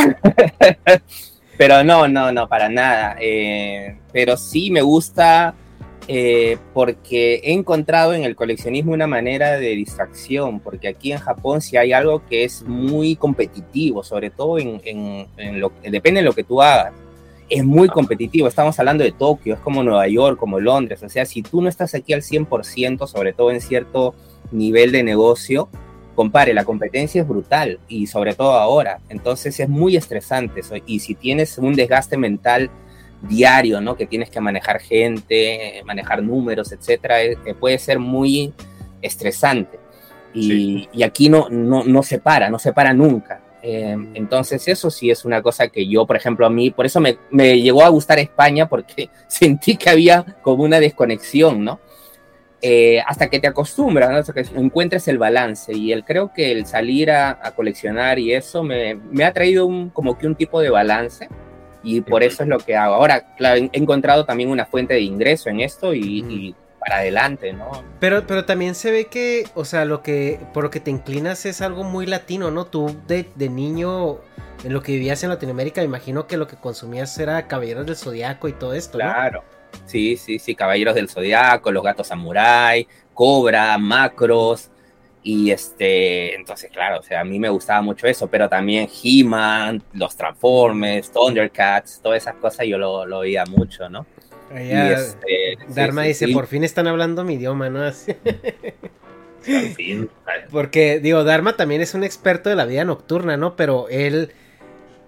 Pero 1.57 1.83
no, 1.83 2.07
no, 2.09 2.31
no, 2.31 2.47
para 2.49 2.67
nada. 2.67 3.15
Eh, 3.21 3.95
pero 4.11 4.35
sí 4.35 4.69
me 4.69 4.81
gusta 4.81 5.53
eh, 6.11 6.57
porque 6.73 7.35
he 7.43 7.53
encontrado 7.53 8.15
en 8.15 8.23
el 8.23 8.35
coleccionismo 8.35 8.93
una 8.93 9.05
manera 9.05 9.59
de 9.59 9.75
distracción, 9.75 10.59
porque 10.59 10.87
aquí 10.87 11.11
en 11.11 11.19
Japón 11.19 11.61
sí 11.61 11.77
hay 11.77 11.93
algo 11.93 12.25
que 12.25 12.43
es 12.45 12.63
muy 12.63 13.15
competitivo, 13.15 14.03
sobre 14.03 14.31
todo 14.31 14.57
en, 14.57 14.81
en, 14.85 15.59
lo 15.59 15.71
depende 15.83 16.21
de 16.21 16.25
lo 16.25 16.33
que 16.33 16.43
tú 16.43 16.63
hagas. 16.63 16.93
Es 17.47 17.63
muy 17.63 17.89
competitivo, 17.89 18.47
estamos 18.47 18.79
hablando 18.79 19.03
de 19.03 19.11
Tokio, 19.11 19.53
es 19.53 19.59
como 19.59 19.83
Nueva 19.83 20.07
York, 20.07 20.39
como 20.39 20.59
Londres, 20.59 21.03
o 21.03 21.09
sea, 21.09 21.27
si 21.27 21.43
tú 21.43 21.61
no 21.61 21.69
estás 21.69 21.93
aquí 21.93 22.11
al 22.13 22.23
100%, 22.23 23.05
sobre 23.05 23.31
todo 23.33 23.51
en 23.51 23.61
cierto 23.61 24.15
nivel 24.51 24.91
de 24.91 25.03
negocio, 25.03 25.69
compare, 26.15 26.55
la 26.55 26.65
competencia 26.65 27.21
es 27.21 27.27
brutal 27.27 27.79
y 27.87 28.07
sobre 28.07 28.33
todo 28.33 28.53
ahora, 28.53 28.99
entonces 29.09 29.59
es 29.59 29.69
muy 29.69 29.95
estresante 29.95 30.61
y 30.87 31.01
si 31.01 31.13
tienes 31.13 31.59
un 31.59 31.75
desgaste 31.75 32.17
mental 32.17 32.71
diario, 33.21 33.81
¿no? 33.81 33.95
Que 33.95 34.05
tienes 34.05 34.29
que 34.29 34.39
manejar 34.39 34.79
gente, 34.79 35.81
manejar 35.85 36.23
números, 36.23 36.71
etcétera, 36.71 37.17
puede 37.59 37.77
ser 37.79 37.99
muy 37.99 38.53
estresante. 39.01 39.79
Y, 40.33 40.87
aquí 41.03 41.29
no, 41.29 41.49
no, 41.49 41.83
no 41.83 42.03
se 42.03 42.19
para, 42.19 42.49
no 42.49 42.59
se 42.59 42.73
para 42.73 42.93
nunca. 42.93 43.41
Eh, 43.61 43.97
entonces 44.13 44.67
eso 44.67 44.89
sí 44.89 45.09
es 45.09 45.25
una 45.25 45.41
cosa 45.41 45.67
que 45.67 45.85
yo, 45.87 46.05
por 46.05 46.15
ejemplo, 46.15 46.45
a 46.45 46.49
mí, 46.49 46.71
por 46.71 46.85
eso 46.85 47.01
me, 47.01 47.17
me 47.29 47.59
llegó 47.59 47.83
a 47.83 47.89
gustar 47.89 48.19
España, 48.19 48.69
porque 48.69 49.09
sentí 49.27 49.75
que 49.75 49.89
había 49.89 50.25
como 50.41 50.63
una 50.63 50.79
desconexión, 50.79 51.63
¿no? 51.63 51.79
Eh, 52.61 53.01
hasta 53.07 53.29
que 53.29 53.39
te 53.39 53.47
acostumbras, 53.47 54.09
hasta 54.09 54.33
que 54.33 54.45
encuentres 54.59 55.07
el 55.07 55.17
balance. 55.17 55.73
Y 55.73 55.91
el, 55.91 56.03
creo 56.03 56.33
que 56.33 56.51
el 56.51 56.65
salir 56.65 57.09
a, 57.11 57.53
coleccionar 57.55 58.19
y 58.19 58.33
eso 58.33 58.63
me, 58.63 58.95
me, 58.95 59.23
ha 59.23 59.33
traído 59.33 59.65
un, 59.65 59.89
como 59.89 60.17
que 60.17 60.27
un 60.27 60.35
tipo 60.35 60.59
de 60.61 60.69
balance 60.69 61.29
y 61.83 62.01
por 62.01 62.23
eso 62.23 62.43
es 62.43 62.49
lo 62.49 62.59
que 62.59 62.75
hago. 62.75 62.95
Ahora, 62.95 63.35
claro, 63.35 63.61
he 63.61 63.77
encontrado 63.77 64.25
también 64.25 64.49
una 64.49 64.65
fuente 64.65 64.93
de 64.93 65.01
ingreso 65.01 65.49
en 65.49 65.61
esto 65.61 65.93
y, 65.93 66.55
para 66.79 66.97
adelante, 66.97 67.53
¿no? 67.53 67.83
Pero, 67.99 68.25
pero 68.25 68.45
también 68.45 68.75
se 68.75 68.91
ve 68.91 69.05
que, 69.05 69.45
o 69.53 69.65
sea, 69.65 69.85
lo 69.85 70.01
que, 70.01 70.39
por 70.53 70.63
lo 70.63 70.69
que 70.69 70.79
te 70.79 70.91
inclinas 70.91 71.45
es 71.45 71.61
algo 71.61 71.83
muy 71.83 72.05
latino, 72.05 72.51
¿no? 72.51 72.65
Tú 72.65 72.95
de, 73.07 73.25
de 73.35 73.49
niño, 73.49 74.17
en 74.63 74.73
lo 74.73 74.81
que 74.81 74.93
vivías 74.93 75.23
en 75.23 75.29
Latinoamérica, 75.29 75.81
me 75.81 75.85
imagino 75.85 76.27
que 76.27 76.37
lo 76.37 76.47
que 76.47 76.55
consumías 76.55 77.17
era 77.19 77.47
Caballeros 77.47 77.85
del 77.85 77.95
Zodiaco 77.95 78.47
y 78.47 78.53
todo 78.53 78.73
esto, 78.73 78.97
¿no? 78.97 79.05
Claro. 79.05 79.43
Sí, 79.85 80.17
sí, 80.17 80.39
sí, 80.39 80.55
Caballeros 80.55 80.95
del 80.95 81.09
Zodiaco, 81.09 81.71
los 81.71 81.83
gatos 81.83 82.07
samurai, 82.07 82.87
Cobra, 83.13 83.77
Macros. 83.77 84.71
Y 85.21 85.51
este, 85.51 86.33
entonces, 86.35 86.71
claro, 86.71 86.99
o 86.99 87.03
sea, 87.03 87.21
a 87.21 87.23
mí 87.25 87.39
me 87.39 87.49
gustaba 87.49 87.81
mucho 87.81 88.07
eso, 88.07 88.27
pero 88.27 88.47
también 88.47 88.87
He-Man, 89.03 89.83
los 89.93 90.15
Transformers, 90.15 91.11
Thundercats, 91.11 91.99
todas 92.01 92.23
esas 92.23 92.35
cosas 92.35 92.65
yo 92.65 92.77
lo, 92.77 93.05
lo 93.05 93.19
oía 93.19 93.45
mucho, 93.45 93.89
¿no? 93.89 94.05
y 94.51 94.71
este, 94.71 95.59
Dharma 95.67 96.03
dice, 96.03 96.27
por 96.29 96.47
fin 96.47 96.63
están 96.63 96.87
hablando 96.87 97.23
mi 97.23 97.35
idioma, 97.35 97.69
¿no? 97.69 97.91
fin. 99.75 100.09
Porque, 100.51 100.99
digo, 100.99 101.23
Dharma 101.23 101.55
también 101.55 101.81
es 101.81 101.93
un 101.93 102.03
experto 102.03 102.49
de 102.49 102.55
la 102.55 102.65
vida 102.65 102.83
nocturna, 102.83 103.37
¿no? 103.37 103.55
Pero 103.55 103.87
él, 103.89 104.31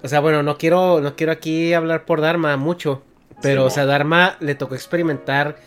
o 0.03 0.07
sea, 0.07 0.20
bueno, 0.20 0.43
no 0.43 0.57
quiero, 0.57 1.01
no 1.01 1.16
quiero 1.16 1.32
aquí 1.32 1.74
hablar 1.74 2.05
por 2.05 2.22
Dharma 2.22 2.55
mucho, 2.57 3.03
pero, 3.41 3.66
o 3.66 3.70
sea, 3.70 3.86
Dharma 3.86 4.38
le 4.39 4.55
tocó 4.55 4.76
experimentar 4.76 5.57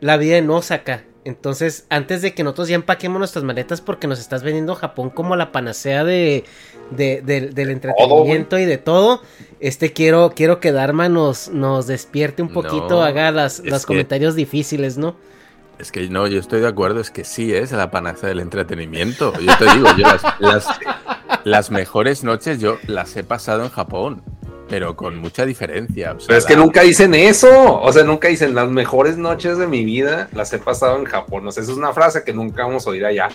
la 0.00 0.16
vida 0.16 0.36
en 0.36 0.48
Osaka. 0.50 1.02
Entonces, 1.24 1.84
antes 1.90 2.22
de 2.22 2.32
que 2.32 2.42
nosotros 2.42 2.68
ya 2.68 2.76
empaquemos 2.76 3.18
nuestras 3.18 3.44
maletas, 3.44 3.80
porque 3.80 4.06
nos 4.06 4.18
estás 4.18 4.42
vendiendo 4.42 4.74
Japón 4.74 5.10
como 5.10 5.36
la 5.36 5.52
panacea 5.52 6.02
de, 6.02 6.44
del 6.90 7.70
entretenimiento 7.70 8.58
y 8.58 8.64
de 8.64 8.78
todo, 8.78 9.20
este 9.60 9.92
quiero, 9.92 10.32
quiero 10.34 10.60
que 10.60 10.72
Dharma 10.72 11.10
nos, 11.10 11.48
nos 11.50 11.86
despierte 11.86 12.42
un 12.42 12.48
poquito, 12.48 13.02
haga 13.02 13.30
las, 13.30 13.60
los 13.60 13.84
comentarios 13.84 14.34
difíciles, 14.34 14.96
¿no? 14.96 15.16
Es 15.78 15.92
que 15.92 16.08
no, 16.08 16.26
yo 16.26 16.38
estoy 16.38 16.60
de 16.60 16.68
acuerdo, 16.68 17.00
es 17.00 17.10
que 17.10 17.24
sí 17.24 17.54
es 17.54 17.72
la 17.72 17.90
panacea 17.90 18.28
del 18.28 18.40
entretenimiento. 18.40 19.32
Yo 19.40 19.56
te 19.58 19.64
digo, 19.72 19.86
yo 19.96 20.06
las, 20.06 20.22
las, 20.38 20.66
las 21.44 21.70
mejores 21.70 22.22
noches 22.22 22.60
yo 22.60 22.78
las 22.86 23.16
he 23.16 23.24
pasado 23.24 23.64
en 23.64 23.70
Japón. 23.70 24.22
Pero 24.70 24.94
con 24.94 25.18
mucha 25.18 25.44
diferencia. 25.44 26.16
pero 26.24 26.38
es 26.38 26.46
que 26.46 26.54
nunca 26.54 26.82
dicen 26.82 27.12
eso, 27.14 27.82
o 27.82 27.92
sea, 27.92 28.04
nunca 28.04 28.28
dicen 28.28 28.54
las 28.54 28.70
mejores 28.70 29.18
noches 29.18 29.58
de 29.58 29.66
mi 29.66 29.84
vida 29.84 30.28
las 30.32 30.52
he 30.52 30.58
pasado 30.58 30.96
en 30.96 31.06
Japón. 31.06 31.48
O 31.48 31.50
sea, 31.50 31.64
esa 31.64 31.72
es 31.72 31.78
una 31.78 31.92
frase 31.92 32.22
que 32.22 32.32
nunca 32.32 32.64
vamos 32.64 32.86
a 32.86 32.90
oír 32.90 33.04
allá. 33.04 33.30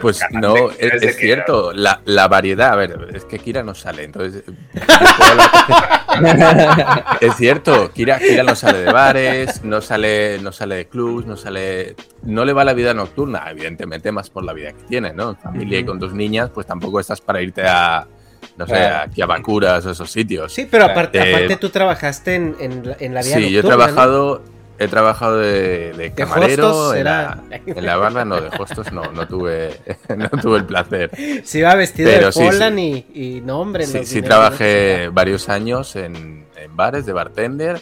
pues 0.00 0.20
no, 0.32 0.70
es, 0.76 1.16
cierto, 1.16 1.72
la, 1.72 2.02
la, 2.04 2.26
variedad, 2.26 2.72
a 2.72 2.76
ver, 2.76 3.10
es 3.14 3.24
que 3.26 3.38
Kira 3.38 3.62
no 3.62 3.76
sale, 3.76 4.02
entonces... 4.02 4.42
es 7.20 7.36
cierto, 7.36 7.92
Kira, 7.92 8.18
Kira, 8.18 8.42
no 8.42 8.56
sale 8.56 8.78
de 8.78 8.92
bares, 8.92 9.62
no 9.62 9.80
sale, 9.80 10.40
no 10.42 10.50
sale 10.50 10.74
de 10.74 10.88
clubs, 10.88 11.26
no 11.26 11.36
sale... 11.36 11.94
No 12.24 12.44
le 12.44 12.52
va 12.52 12.64
la 12.64 12.74
vida 12.74 12.92
nocturna, 12.92 13.44
evidentemente 13.48 14.10
más 14.10 14.30
por 14.30 14.44
la 14.44 14.52
vida 14.52 14.72
que 14.72 14.82
tiene, 14.82 15.12
¿no? 15.12 15.36
familia 15.36 15.78
y 15.78 15.84
con 15.84 16.00
dos 16.00 16.12
niñas, 16.12 16.50
pues 16.52 16.66
tampoco 16.66 16.98
estás 16.98 17.20
para 17.20 17.40
irte 17.40 17.62
a 17.64 18.08
no 18.56 18.66
sé, 18.66 18.76
aquí 18.76 19.22
a 19.22 19.26
Bacuras 19.26 19.84
o 19.86 19.90
esos 19.90 20.10
sitios. 20.10 20.52
Sí, 20.52 20.66
pero 20.70 20.84
aparte, 20.84 21.18
eh, 21.18 21.34
aparte 21.34 21.56
tú 21.56 21.70
trabajaste 21.70 22.34
en, 22.34 22.56
en, 22.58 23.14
la 23.14 23.22
vida 23.22 23.36
Sí, 23.36 23.50
yo 23.50 23.60
he 23.60 23.62
trabajado, 23.62 24.42
he 24.78 24.88
trabajado 24.88 25.38
de, 25.38 26.12
camarero 26.14 26.94
en, 26.94 27.04
la, 27.04 27.42
en, 27.50 27.86
la, 27.86 27.96
barra, 27.96 28.24
no, 28.24 28.40
de 28.40 28.48
hostos 28.58 28.92
no, 28.92 29.12
no 29.12 29.26
tuve, 29.26 29.80
no 30.16 30.28
tuve 30.28 30.58
el 30.58 30.64
placer. 30.64 31.10
Sí, 31.44 31.58
iba 31.58 31.74
vestido 31.74 32.10
de 32.10 32.30
Polan 32.32 32.78
y, 32.78 33.06
y, 33.14 33.42
no, 33.44 33.60
hombre. 33.60 33.86
Sí, 33.86 34.04
sí 34.04 34.22
trabajé 34.22 35.08
varios 35.12 35.48
años 35.48 35.96
en, 35.96 36.46
bares 36.72 37.06
de 37.06 37.12
bartender 37.12 37.80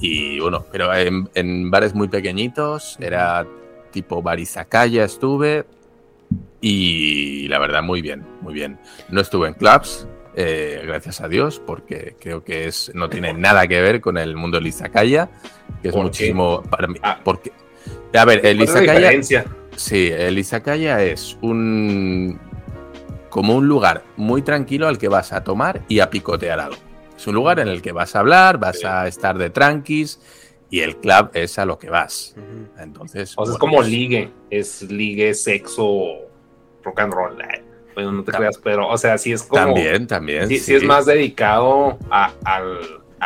y 0.00 0.38
bueno, 0.40 0.66
pero 0.70 0.94
en, 0.94 1.28
en 1.34 1.70
bares 1.70 1.94
muy 1.94 2.08
pequeñitos, 2.08 2.96
era 3.00 3.46
tipo 3.90 4.22
barisacaya 4.22 5.04
estuve, 5.04 5.64
y 6.60 7.48
la 7.48 7.58
verdad, 7.58 7.82
muy 7.82 8.02
bien, 8.02 8.24
muy 8.40 8.54
bien. 8.54 8.78
No 9.08 9.20
estuve 9.20 9.48
en 9.48 9.54
clubs, 9.54 10.06
eh, 10.34 10.82
gracias 10.84 11.20
a 11.20 11.28
Dios, 11.28 11.60
porque 11.64 12.16
creo 12.20 12.44
que 12.44 12.66
es 12.66 12.92
no 12.94 13.08
tiene 13.08 13.32
nada 13.32 13.66
que 13.66 13.80
ver 13.80 14.00
con 14.00 14.18
el 14.18 14.36
mundo 14.36 14.58
del 14.58 14.66
Izakaya, 14.66 15.28
que 15.82 15.88
es 15.88 15.94
muchísimo 15.94 16.62
para 16.62 16.88
mí. 16.88 16.98
Ah. 17.02 17.20
porque, 17.24 17.52
a 18.14 18.24
ver, 18.24 18.44
el 18.44 18.60
Izakaya. 18.62 19.44
Sí, 19.76 20.10
el 20.12 20.38
Izakaya 20.38 21.02
es 21.02 21.36
un. 21.40 22.38
como 23.30 23.56
un 23.56 23.68
lugar 23.68 24.04
muy 24.16 24.42
tranquilo 24.42 24.88
al 24.88 24.98
que 24.98 25.08
vas 25.08 25.32
a 25.32 25.44
tomar 25.44 25.82
y 25.88 26.00
a 26.00 26.10
picotear 26.10 26.60
algo. 26.60 26.78
Es 27.16 27.26
un 27.26 27.34
lugar 27.34 27.58
en 27.60 27.68
el 27.68 27.82
que 27.82 27.92
vas 27.92 28.14
a 28.14 28.20
hablar, 28.20 28.58
vas 28.58 28.84
a 28.84 29.08
estar 29.08 29.38
de 29.38 29.50
tranquis 29.50 30.20
y 30.70 30.80
el 30.80 30.98
club 30.98 31.30
es 31.34 31.58
a 31.58 31.64
lo 31.64 31.78
que 31.78 31.90
vas. 31.90 32.36
Entonces. 32.78 33.34
O 33.36 33.44
sea, 33.44 33.54
es 33.54 33.58
como 33.58 33.82
ligue, 33.82 34.30
es 34.50 34.82
ligue, 34.82 35.34
sexo 35.34 36.27
rock 36.88 37.00
and 37.00 37.12
roll. 37.12 37.36
Bueno, 37.94 38.12
no 38.12 38.24
te 38.24 38.32
creas, 38.32 38.58
pero, 38.58 38.88
o 38.88 38.96
sea, 38.96 39.18
sí 39.18 39.32
es 39.32 39.42
como. 39.42 39.64
También, 39.64 40.06
también. 40.06 40.48
Sí, 40.48 40.74
es 40.74 40.84
más 40.84 41.06
dedicado 41.06 41.98
a, 42.10 42.30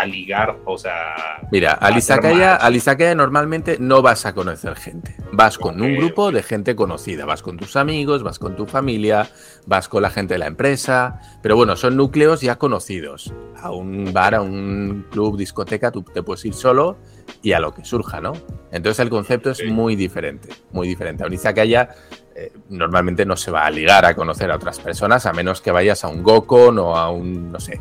ligar, 0.06 0.56
o 0.64 0.78
sea. 0.78 1.14
Mira, 1.50 1.72
al 1.72 1.96
Izakaya, 1.98 3.14
normalmente 3.14 3.76
no 3.78 4.00
vas 4.00 4.24
a 4.24 4.34
conocer 4.34 4.74
gente. 4.76 5.14
Vas 5.32 5.58
con 5.58 5.82
un 5.82 5.96
grupo 5.96 6.32
de 6.32 6.42
gente 6.42 6.74
conocida. 6.74 7.26
Vas 7.26 7.42
con 7.42 7.58
tus 7.58 7.76
amigos, 7.76 8.22
vas 8.22 8.38
con 8.38 8.56
tu 8.56 8.66
familia, 8.66 9.28
vas 9.66 9.88
con 9.88 10.02
la 10.02 10.10
gente 10.10 10.34
de 10.34 10.38
la 10.38 10.46
empresa. 10.46 11.20
Pero 11.42 11.54
bueno, 11.56 11.76
son 11.76 11.96
núcleos 11.96 12.40
ya 12.40 12.56
conocidos. 12.56 13.34
A 13.60 13.70
un 13.70 14.12
bar, 14.12 14.34
a 14.34 14.40
un 14.40 15.06
club, 15.10 15.36
discoteca, 15.36 15.90
tú 15.90 16.02
te 16.02 16.22
puedes 16.22 16.44
ir 16.46 16.54
solo 16.54 16.96
y 17.42 17.52
a 17.52 17.60
lo 17.60 17.74
que 17.74 17.84
surja, 17.84 18.20
¿no? 18.20 18.32
Entonces 18.70 19.00
el 19.00 19.10
concepto 19.10 19.50
es 19.50 19.64
muy 19.66 19.96
diferente, 19.96 20.48
muy 20.70 20.88
diferente. 20.88 21.24
A 21.24 21.26
un 21.26 21.34
Izakaya 21.34 21.90
eh, 22.34 22.52
normalmente 22.68 23.26
no 23.26 23.36
se 23.36 23.50
va 23.50 23.66
a 23.66 23.70
ligar 23.70 24.04
a 24.04 24.14
conocer 24.14 24.50
a 24.50 24.56
otras 24.56 24.78
personas 24.80 25.26
a 25.26 25.32
menos 25.32 25.60
que 25.60 25.70
vayas 25.70 26.04
a 26.04 26.08
un 26.08 26.22
Gokon 26.22 26.78
o 26.78 26.96
a 26.96 27.10
un, 27.10 27.52
no 27.52 27.60
sé, 27.60 27.80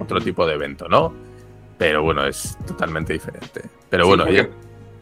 otro 0.00 0.20
tipo 0.20 0.46
de 0.46 0.54
evento, 0.54 0.88
¿no? 0.88 1.14
Pero 1.78 2.02
bueno, 2.02 2.26
es 2.26 2.56
totalmente 2.66 3.12
diferente. 3.12 3.62
Pero 3.88 4.06
bueno, 4.06 4.24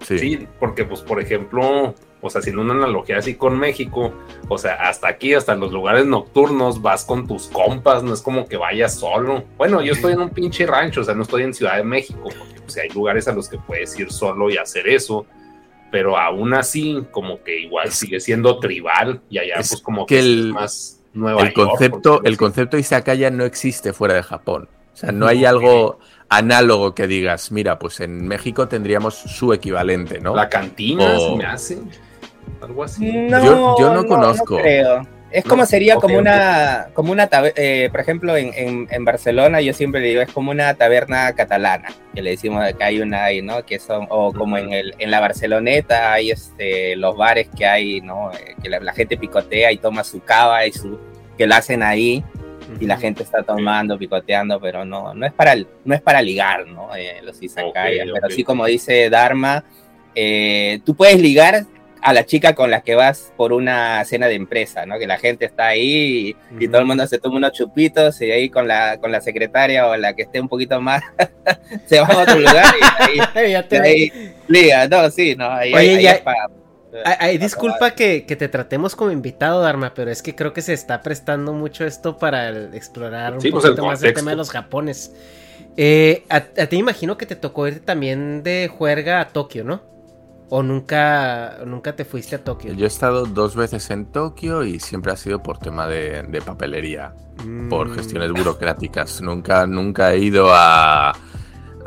sí. 0.00 0.18
sí. 0.18 0.48
porque 0.60 0.84
pues 0.84 1.00
por 1.00 1.20
ejemplo, 1.20 1.94
o 2.20 2.30
sea, 2.30 2.40
sin 2.40 2.58
una 2.58 2.74
analogía 2.74 3.18
así 3.18 3.34
con 3.34 3.58
México, 3.58 4.12
o 4.48 4.58
sea, 4.58 4.74
hasta 4.74 5.08
aquí, 5.08 5.34
hasta 5.34 5.54
los 5.54 5.72
lugares 5.72 6.06
nocturnos, 6.06 6.80
vas 6.80 7.04
con 7.04 7.26
tus 7.26 7.48
compas, 7.48 8.02
no 8.02 8.14
es 8.14 8.22
como 8.22 8.46
que 8.46 8.56
vayas 8.56 8.94
solo. 8.94 9.44
Bueno, 9.56 9.82
yo 9.82 9.92
estoy 9.92 10.12
en 10.14 10.20
un 10.20 10.30
pinche 10.30 10.66
rancho, 10.66 11.00
o 11.00 11.04
sea, 11.04 11.14
no 11.14 11.22
estoy 11.22 11.42
en 11.42 11.54
Ciudad 11.54 11.76
de 11.76 11.84
México, 11.84 12.22
porque 12.22 12.60
pues, 12.60 12.76
hay 12.76 12.88
lugares 12.90 13.28
a 13.28 13.32
los 13.32 13.48
que 13.48 13.58
puedes 13.58 13.98
ir 13.98 14.10
solo 14.10 14.50
y 14.50 14.56
hacer 14.56 14.88
eso 14.88 15.26
pero 15.94 16.18
aún 16.18 16.54
así 16.54 17.04
como 17.12 17.40
que 17.44 17.60
igual 17.60 17.92
sigue 17.92 18.18
siendo 18.18 18.58
tribal 18.58 19.20
y 19.30 19.38
allá 19.38 19.54
pues 19.58 19.80
como 19.80 20.06
que, 20.06 20.18
el, 20.18 20.52
más 20.52 21.00
Nueva 21.12 21.42
el 21.42 21.52
concepto 21.52 22.20
el 22.24 22.36
concepto 22.36 22.76
Izakaya 22.76 23.30
no 23.30 23.44
existe 23.44 23.92
fuera 23.92 24.14
de 24.14 24.24
Japón. 24.24 24.68
O 24.92 24.96
sea 24.96 25.12
no 25.12 25.28
hay 25.28 25.44
algo 25.44 26.00
análogo 26.28 26.96
que 26.96 27.06
digas 27.06 27.52
mira 27.52 27.78
pues 27.78 28.00
en 28.00 28.26
México 28.26 28.66
tendríamos 28.66 29.14
su 29.14 29.52
equivalente 29.52 30.18
no 30.18 30.34
la 30.34 30.48
cantina 30.48 31.16
se 31.16 31.36
me 31.36 31.46
hace 31.46 31.78
algo 32.60 32.82
así. 32.82 33.12
Yo, 33.30 33.76
yo 33.78 33.94
no, 33.94 34.04
conozco. 34.04 34.56
creo. 34.56 35.06
Es 35.34 35.44
como 35.44 35.66
sería 35.66 35.96
como 35.96 36.16
una, 36.16 36.90
como 36.94 37.10
una 37.10 37.28
eh, 37.56 37.88
por 37.90 37.98
ejemplo, 37.98 38.36
en, 38.36 38.86
en, 38.88 39.04
Barcelona 39.04 39.60
yo 39.60 39.72
siempre 39.72 40.00
digo, 40.00 40.22
es 40.22 40.30
como 40.30 40.52
una 40.52 40.74
taberna 40.74 41.34
catalana, 41.34 41.88
que 42.14 42.22
le 42.22 42.30
decimos 42.30 42.64
que 42.78 42.84
hay 42.84 43.00
una 43.00 43.24
ahí, 43.24 43.42
¿no? 43.42 43.66
Que 43.66 43.80
son, 43.80 44.06
o 44.10 44.32
como 44.32 44.58
en, 44.58 44.72
el, 44.72 44.94
en 44.96 45.10
la 45.10 45.18
Barceloneta 45.18 46.12
hay 46.12 46.30
este, 46.30 46.94
los 46.94 47.16
bares 47.16 47.48
que 47.48 47.66
hay, 47.66 48.00
¿no? 48.00 48.30
Eh, 48.30 48.54
que 48.62 48.68
la, 48.68 48.92
gente 48.92 49.16
picotea 49.16 49.72
y 49.72 49.78
toma 49.78 50.04
su 50.04 50.20
cava 50.20 50.64
y 50.68 50.72
su, 50.72 51.00
que 51.36 51.48
la 51.48 51.56
hacen 51.56 51.82
ahí 51.82 52.22
y 52.78 52.86
la 52.86 52.96
gente 52.96 53.24
está 53.24 53.42
tomando, 53.42 53.98
picoteando, 53.98 54.60
pero 54.60 54.84
no, 54.84 55.14
no 55.14 55.26
es 55.26 55.32
para, 55.32 55.56
no 55.56 55.94
es 55.96 56.00
para 56.00 56.22
ligar, 56.22 56.64
¿no? 56.68 56.94
Eh, 56.94 57.20
los 57.24 57.42
izakayas, 57.42 58.06
pero 58.14 58.30
sí 58.30 58.44
como 58.44 58.66
dice 58.66 59.10
Dharma, 59.10 59.64
tú 60.84 60.94
puedes 60.94 61.20
ligar 61.20 61.66
a 62.04 62.12
la 62.12 62.26
chica 62.26 62.54
con 62.54 62.70
la 62.70 62.82
que 62.82 62.94
vas 62.94 63.32
por 63.34 63.54
una 63.54 64.04
cena 64.04 64.26
de 64.26 64.34
empresa, 64.34 64.84
¿no? 64.84 64.98
Que 64.98 65.06
la 65.06 65.16
gente 65.16 65.46
está 65.46 65.68
ahí 65.68 66.36
y, 66.60 66.68
todo 66.68 66.82
el 66.82 66.86
mundo 66.86 67.06
se 67.06 67.18
toma 67.18 67.38
unos 67.38 67.52
chupitos 67.52 68.20
y 68.20 68.30
ahí 68.30 68.50
con 68.50 68.68
la, 68.68 68.98
con 68.98 69.10
la 69.10 69.22
secretaria 69.22 69.88
o 69.88 69.96
la 69.96 70.14
que 70.14 70.24
esté 70.24 70.38
un 70.38 70.48
poquito 70.48 70.82
más 70.82 71.02
se 71.86 72.00
va 72.00 72.06
a 72.06 72.18
otro 72.18 72.38
lugar 72.38 72.74
y 73.14 73.74
ahí, 73.78 74.12
liga, 74.48 74.86
no, 74.86 75.10
sí, 75.10 75.34
no, 75.34 75.50
ahí, 75.50 75.72
Oye, 75.72 76.02
ya, 76.02 76.20
disculpa 77.38 77.92
que, 77.92 78.20
te 78.20 78.48
tratemos 78.48 78.94
como 78.94 79.10
invitado, 79.10 79.62
Dharma, 79.62 79.94
pero 79.94 80.10
es 80.10 80.20
que 80.20 80.34
creo 80.34 80.52
que 80.52 80.60
se 80.60 80.74
está 80.74 81.00
prestando 81.00 81.54
mucho 81.54 81.86
esto 81.86 82.18
para 82.18 82.50
explorar 82.74 83.32
un 83.32 83.38
pues, 83.38 83.64
poquito 83.64 83.86
más 83.86 84.02
el 84.02 84.12
tema 84.12 84.32
de 84.32 84.36
los 84.36 84.50
japones. 84.50 85.14
Eh, 85.78 86.24
a, 86.28 86.36
a, 86.36 86.66
ti 86.66 86.76
imagino 86.76 87.16
que 87.16 87.24
te 87.24 87.34
tocó 87.34 87.66
ir 87.66 87.80
también 87.80 88.42
de 88.42 88.68
juerga 88.68 89.20
a 89.20 89.28
Tokio, 89.28 89.64
¿no? 89.64 89.93
¿O 90.50 90.62
nunca, 90.62 91.58
nunca 91.66 91.96
te 91.96 92.04
fuiste 92.04 92.36
a 92.36 92.44
Tokio? 92.44 92.74
Yo 92.74 92.84
he 92.84 92.88
estado 92.88 93.24
dos 93.24 93.56
veces 93.56 93.90
en 93.90 94.06
Tokio 94.06 94.64
y 94.64 94.78
siempre 94.78 95.12
ha 95.12 95.16
sido 95.16 95.42
por 95.42 95.58
tema 95.58 95.88
de, 95.88 96.42
papelería, 96.44 97.14
por 97.70 97.88
mm. 97.88 97.94
gestiones 97.94 98.30
burocráticas. 98.30 99.22
Nunca, 99.22 99.66
nunca 99.66 100.12
he 100.12 100.18
ido 100.18 100.52
a, 100.52 101.12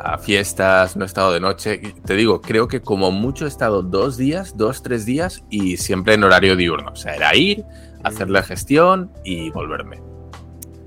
a, 0.00 0.18
fiestas, 0.18 0.96
no 0.96 1.04
he 1.04 1.06
estado 1.06 1.32
de 1.32 1.40
noche. 1.40 1.78
Te 2.04 2.14
digo, 2.14 2.40
creo 2.40 2.66
que 2.66 2.80
como 2.80 3.12
mucho 3.12 3.44
he 3.44 3.48
estado 3.48 3.82
dos 3.82 4.16
días, 4.16 4.56
dos, 4.56 4.82
tres 4.82 5.06
días 5.06 5.44
y 5.50 5.76
siempre 5.76 6.14
en 6.14 6.24
horario 6.24 6.56
diurno. 6.56 6.90
O 6.92 6.96
sea, 6.96 7.14
era 7.14 7.34
ir, 7.36 7.64
hacer 8.02 8.26
mm. 8.26 8.32
la 8.32 8.42
gestión 8.42 9.12
y 9.24 9.50
volverme. 9.50 10.00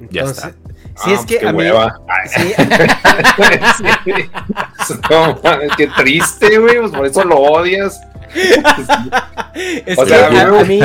ya 0.10 0.24
está. 0.24 0.54
Sí, 0.96 1.12
es 1.12 1.20
ah, 1.20 1.26
que 1.28 1.40
qué 1.40 1.48
a 1.48 1.54
mí. 1.54 1.64
Sí. 2.28 2.54
qué 5.78 5.88
triste, 5.88 6.58
güey. 6.58 6.80
Pues 6.80 6.92
por 6.92 7.06
eso 7.06 7.24
lo 7.24 7.38
odias. 7.38 8.02
o 9.98 10.06
sea, 10.06 10.28
a, 10.28 10.64
mí, 10.64 10.80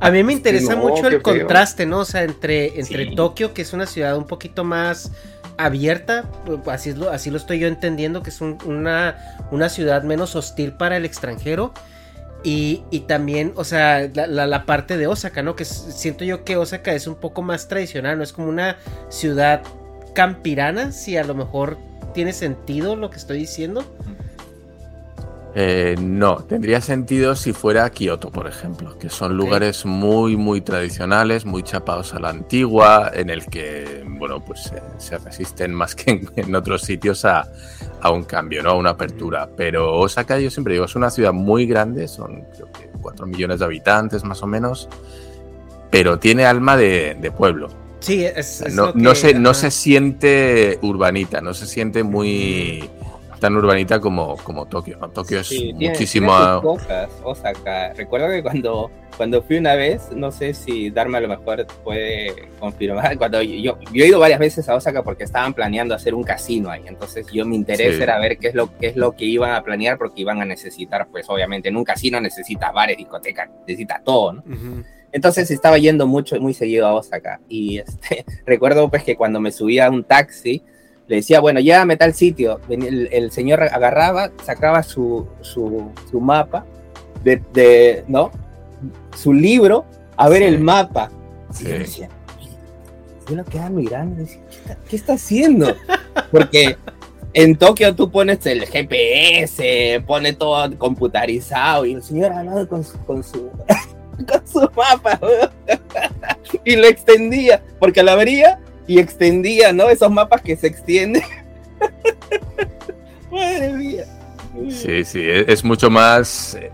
a 0.00 0.10
mí 0.10 0.22
me 0.22 0.32
interesa 0.32 0.76
mucho 0.76 1.08
el 1.08 1.22
contraste, 1.22 1.86
¿no? 1.86 2.00
O 2.00 2.04
sea, 2.04 2.24
entre, 2.24 2.78
entre 2.78 3.14
Tokio, 3.14 3.54
que 3.54 3.62
es 3.62 3.72
una 3.72 3.86
ciudad 3.86 4.16
un 4.16 4.26
poquito 4.26 4.64
más 4.64 5.10
abierta, 5.56 6.24
así, 6.66 6.90
es 6.90 6.96
lo, 6.96 7.10
así 7.10 7.30
lo 7.30 7.36
estoy 7.36 7.60
yo 7.60 7.68
entendiendo, 7.68 8.22
que 8.22 8.30
es 8.30 8.40
una, 8.40 9.16
una 9.50 9.68
ciudad 9.68 10.02
menos 10.02 10.34
hostil 10.34 10.72
para 10.72 10.96
el 10.96 11.04
extranjero 11.04 11.72
y, 12.44 13.04
también, 13.06 13.52
o 13.56 13.64
sea, 13.64 14.08
la, 14.14 14.66
parte 14.66 14.96
de 14.96 15.06
Osaka, 15.06 15.42
¿no? 15.42 15.54
Que 15.54 15.64
siento 15.64 16.24
yo 16.24 16.44
que 16.44 16.56
Osaka 16.56 16.92
es 16.92 17.06
un 17.06 17.14
poco 17.14 17.42
más 17.42 17.68
tradicional, 17.68 18.18
¿no? 18.18 18.24
Es 18.24 18.32
como 18.32 18.48
una 18.48 18.78
ciudad 19.10 19.62
campirana, 20.14 20.92
si 20.92 21.16
a 21.16 21.24
lo 21.24 21.34
mejor 21.34 21.78
tiene 22.14 22.32
sentido 22.32 22.96
lo 22.96 23.10
que 23.10 23.16
estoy 23.16 23.38
diciendo. 23.38 23.84
Eh, 25.54 25.96
no, 26.00 26.36
tendría 26.36 26.80
sentido 26.80 27.36
si 27.36 27.52
fuera 27.52 27.90
Kioto, 27.90 28.30
por 28.30 28.46
ejemplo, 28.46 28.98
que 28.98 29.10
son 29.10 29.36
lugares 29.36 29.84
muy, 29.84 30.34
muy 30.36 30.62
tradicionales, 30.62 31.44
muy 31.44 31.62
chapados 31.62 32.14
a 32.14 32.20
la 32.20 32.30
antigua, 32.30 33.10
en 33.12 33.28
el 33.28 33.44
que, 33.46 34.02
bueno, 34.06 34.42
pues 34.42 34.72
se 34.96 35.18
resisten 35.18 35.74
más 35.74 35.94
que 35.94 36.22
en, 36.36 36.54
otros 36.54 36.82
sitios 36.82 37.26
a, 37.26 37.50
un 38.10 38.24
cambio, 38.24 38.62
¿no? 38.62 38.70
A 38.70 38.74
una 38.74 38.90
apertura. 38.90 39.48
Pero 39.54 39.92
Osaka, 39.98 40.38
yo 40.38 40.50
siempre 40.50 40.72
digo, 40.72 40.86
es 40.86 40.96
una 40.96 41.10
ciudad 41.10 41.34
muy 41.34 41.66
grande, 41.66 42.08
son 42.08 42.44
creo 42.54 42.72
que 42.72 42.88
4 43.00 43.26
millones 43.26 43.58
de 43.58 43.64
habitantes 43.66 44.24
más 44.24 44.42
o 44.42 44.46
menos, 44.46 44.88
pero 45.90 46.18
tiene 46.18 46.46
alma 46.46 46.78
de, 46.78 47.32
pueblo. 47.36 47.68
Sí, 48.00 48.24
es, 48.24 48.62
es 48.62 48.74
No, 48.74 48.86
lo 48.86 48.94
no 48.94 49.14
se, 49.14 49.34
no 49.34 49.52
se 49.52 49.70
siente 49.70 50.78
urbanita, 50.80 51.42
no 51.42 51.52
se 51.52 51.66
siente 51.66 52.02
muy 52.02 52.88
tan 53.42 53.54
urbanita 53.56 54.00
como, 54.00 54.36
como 54.38 54.64
Tokio. 54.66 54.96
¿no? 54.98 55.10
Tokio 55.10 55.40
es 55.40 55.48
Sí, 55.48 55.74
tiene- 55.76 55.90
muchísimo. 55.90 56.32
tiene 56.34 56.52
sus 56.54 56.62
cosas, 56.62 57.10
Osaka. 57.22 57.92
Recuerdo 57.94 58.28
que 58.28 58.42
cuando, 58.42 58.90
cuando 59.18 59.42
fui 59.42 59.58
una 59.58 59.74
vez, 59.74 60.10
no 60.16 60.30
sé 60.32 60.54
si 60.54 60.88
Dharma 60.90 61.18
a 61.18 61.20
lo 61.20 61.28
mejor 61.28 61.66
puede 61.84 62.48
confirmar, 62.58 63.18
cuando 63.18 63.42
yo, 63.42 63.76
yo 63.92 64.04
he 64.04 64.08
ido 64.08 64.18
varias 64.18 64.38
veces 64.40 64.68
a 64.68 64.76
Osaka 64.76 65.02
porque 65.02 65.24
estaban 65.24 65.52
planeando 65.52 65.94
hacer 65.94 66.14
un 66.14 66.22
casino 66.22 66.70
ahí, 66.70 66.84
entonces 66.86 67.26
yo 67.32 67.44
mi 67.44 67.56
interés 67.56 67.96
Sí. 67.96 68.02
era 68.02 68.18
ver 68.18 68.38
qué 68.38 68.48
es, 68.48 68.54
lo, 68.54 68.74
qué 68.78 68.86
es 68.86 68.96
lo 68.96 69.14
que 69.14 69.24
iban 69.26 69.50
a 69.52 69.62
planear 69.62 69.98
porque 69.98 70.22
iban 70.22 70.40
a 70.40 70.44
necesitar, 70.46 71.08
pues 71.10 71.28
obviamente 71.28 71.68
en 71.68 71.76
un 71.76 71.84
casino 71.84 72.20
necesitas 72.20 72.72
bares, 72.72 72.96
discotecas, 72.96 73.50
necesitas 73.66 74.02
todo, 74.04 74.32
¿no? 74.34 74.42
Ujú. 74.42 74.84
Entonces 75.14 75.50
estaba 75.50 75.76
yendo 75.76 76.06
mucho, 76.06 76.40
muy 76.40 76.54
seguido 76.54 76.86
a 76.86 76.94
Osaka. 76.94 77.38
Y 77.46 77.76
este, 77.78 78.24
recuerdo 78.46 78.88
pues 78.88 79.04
que 79.04 79.14
cuando 79.14 79.40
me 79.40 79.52
subía 79.52 79.86
a 79.86 79.90
un 79.90 80.04
taxi, 80.04 80.62
le 81.08 81.16
decía, 81.16 81.40
bueno, 81.40 81.60
llévame 81.60 81.94
a 81.94 81.98
tal 81.98 82.14
sitio. 82.14 82.60
El, 82.68 83.08
el 83.12 83.30
señor 83.32 83.62
agarraba, 83.62 84.30
sacaba 84.44 84.82
su, 84.82 85.26
su, 85.40 85.90
su 86.10 86.20
mapa, 86.20 86.64
de, 87.24 87.42
de- 87.52 88.04
¿no? 88.08 88.30
Su 89.16 89.32
libro, 89.32 89.84
a 90.16 90.28
ver 90.28 90.42
Sí. 90.42 90.48
el 90.48 90.60
mapa. 90.60 91.10
Y 91.50 91.54
Sí. 91.54 91.64
yo 91.64 91.70
decía, 91.78 92.08
yo 93.28 93.36
lo 93.36 93.44
quedaba 93.44 93.70
mirando 93.70 94.16
y 94.20 94.24
decía, 94.24 94.40
¿qué 94.50 94.56
está, 94.56 94.76
qué 94.88 94.96
está 94.96 95.12
haciendo? 95.14 95.76
Porque 96.30 96.76
en 97.34 97.56
Tokio 97.56 97.94
tú 97.94 98.10
pones 98.10 98.44
el 98.46 98.66
GPS, 98.66 100.02
pone 100.06 100.32
todo 100.32 100.76
computarizado 100.78 101.84
y 101.86 101.92
el 101.94 102.02
señor 102.02 102.32
hablaba 102.32 102.66
con 102.66 102.84
su, 102.84 102.98
con 103.04 103.22
su, 103.22 103.50
con 104.28 104.46
su 104.46 104.60
mapa 104.76 105.18
y 106.64 106.76
lo 106.76 106.86
extendía, 106.86 107.62
porque 107.78 108.02
lo 108.02 108.10
abría 108.12 108.60
y 108.86 108.98
extendía, 108.98 109.72
¿no? 109.72 109.88
Esos 109.88 110.10
mapas 110.10 110.42
que 110.42 110.56
se 110.56 110.66
extienden. 110.66 111.22
Madre 113.30 113.72
mía. 113.72 114.04
Sí, 114.70 115.04
sí, 115.04 115.22
es, 115.28 115.48
es 115.48 115.64
mucho 115.64 115.90
más. 115.90 116.54
eh, 116.54 116.70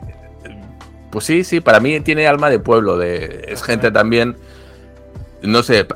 Pues 1.11 1.25
sí, 1.25 1.45
sí, 1.45 1.61
para 1.61 1.81
mí 1.81 2.01
tiene 2.01 2.27
alma 2.27 2.51
de 2.51 2.59
pueblo. 2.59 2.99
De, 2.99 3.45
es 3.49 3.63
gente 3.63 3.91
también. 3.91 4.37
No 5.43 5.63
sé, 5.63 5.87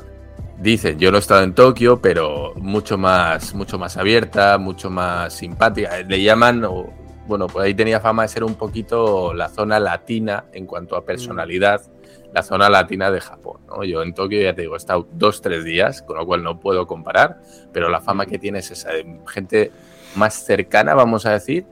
dicen, 0.59 0.97
yo 0.99 1.11
no 1.11 1.17
he 1.17 1.19
estado 1.19 1.43
en 1.43 1.53
Tokio, 1.53 1.99
pero 2.01 2.53
mucho 2.55 2.97
más, 2.97 3.53
mucho 3.53 3.77
más 3.77 3.97
abierta, 3.97 4.57
mucho 4.57 4.89
más 4.89 5.33
simpática. 5.33 6.01
Le 6.07 6.23
llaman, 6.23 6.63
o, 6.63 6.93
bueno, 7.27 7.47
pues 7.47 7.65
ahí 7.65 7.73
tenía 7.73 7.99
fama 7.99 8.23
de 8.23 8.29
ser 8.29 8.43
un 8.45 8.55
poquito 8.55 9.33
la 9.33 9.49
zona 9.49 9.79
latina 9.79 10.45
en 10.53 10.65
cuanto 10.65 10.95
a 10.95 11.03
personalidad, 11.03 11.81
la 12.33 12.43
zona 12.43 12.69
latina 12.69 13.11
de 13.11 13.21
Japón. 13.21 13.61
¿no? 13.67 13.83
Yo 13.83 14.01
en 14.03 14.13
Tokio, 14.13 14.41
ya 14.41 14.53
te 14.53 14.61
digo, 14.63 14.73
he 14.75 14.77
estado 14.77 15.07
dos, 15.13 15.41
tres 15.41 15.63
días, 15.63 16.01
con 16.01 16.17
lo 16.17 16.25
cual 16.25 16.43
no 16.43 16.59
puedo 16.59 16.87
comparar, 16.87 17.41
pero 17.71 17.89
la 17.89 18.01
fama 18.01 18.25
que 18.25 18.39
tiene 18.39 18.59
es 18.59 18.71
esa 18.71 18.91
de 18.91 19.19
gente 19.27 19.71
más 20.15 20.33
cercana, 20.45 20.93
vamos 20.95 21.25
a 21.25 21.31
decir, 21.31 21.65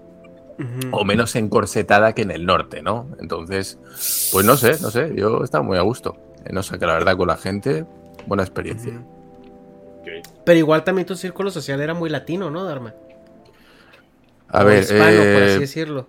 o 0.91 1.03
menos 1.05 1.36
encorsetada 1.36 2.14
que 2.14 2.22
en 2.22 2.32
el 2.32 2.45
norte, 2.45 2.82
¿no? 2.84 3.07
Entonces, 3.20 3.80
pues 4.32 4.45
no 4.45 4.55
sé, 4.57 4.80
no 4.80 4.91
sé, 4.91 5.14
yo 5.16 5.43
estaba 5.43 5.64
muy 5.64 5.78
a 5.78 5.82
gusto. 5.82 6.18
Eh, 6.45 6.53
No 6.53 6.62
sé, 6.64 6.78
que 6.78 6.86
la 6.86 6.93
verdad 6.93 7.18
con 7.18 7.28
la 7.28 7.38
gente, 7.38 7.86
buena 8.28 8.43
experiencia. 8.43 9.03
Pero 10.43 10.57
igual 10.59 10.84
también 10.84 11.05
tu 11.07 11.16
círculo 11.16 11.51
social 11.51 11.82
era 11.82 11.93
muy 11.93 12.09
latino, 12.09 12.49
¿no, 12.51 12.64
Dharma? 12.64 12.95
A 14.49 14.64
O 14.64 14.66
ver, 14.66 14.80
hispano, 14.80 15.28
por 15.28 15.43
eh, 15.43 15.43
así 15.43 15.59
decirlo. 15.59 16.07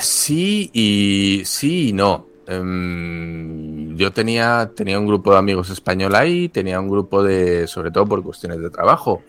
sí 0.00 0.70
y 0.72 1.42
sí 1.44 1.88
y 1.88 1.92
no. 1.92 2.26
Em, 2.52 3.96
yo 3.96 4.12
tenía, 4.12 4.70
tenía 4.74 4.98
un 4.98 5.06
grupo 5.06 5.32
de 5.32 5.38
amigos 5.38 5.70
español 5.70 6.14
ahí, 6.14 6.48
tenía 6.48 6.80
un 6.80 6.88
grupo 6.88 7.22
de, 7.22 7.66
sobre 7.66 7.90
todo 7.90 8.06
por 8.06 8.22
cuestiones 8.22 8.60
de 8.60 8.70
trabajo. 8.70 9.22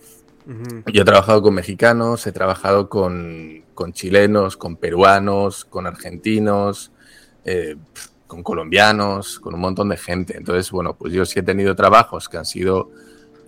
Yo 0.91 1.03
he 1.03 1.05
trabajado 1.05 1.41
con 1.41 1.53
mexicanos, 1.53 2.28
he 2.28 2.34
trabajado 2.34 2.89
con, 2.89 3.63
con 3.74 3.93
chilenos, 3.93 4.57
con 4.57 4.76
peruanos, 4.76 5.63
con 5.63 5.88
argentinos, 5.88 6.91
eh, 7.45 7.78
con 8.28 8.43
colombianos, 8.43 9.39
con 9.39 9.53
un 9.53 9.61
montón 9.61 9.88
de 9.88 9.95
gente. 9.95 10.36
Entonces, 10.36 10.69
bueno, 10.69 10.95
pues 10.95 11.13
yo 11.13 11.24
sí 11.26 11.39
he 11.39 11.43
tenido 11.43 11.76
trabajos 11.76 12.28
que 12.28 12.38
han 12.38 12.45
sido 12.45 12.91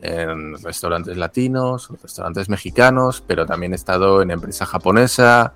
en 0.02 0.56
restaurantes 0.64 1.18
latinos, 1.18 1.90
restaurantes 2.02 2.48
mexicanos, 2.48 3.22
pero 3.28 3.46
también 3.46 3.74
he 3.74 3.76
estado 3.76 4.22
en 4.22 4.32
empresa 4.32 4.66
japonesa, 4.66 5.54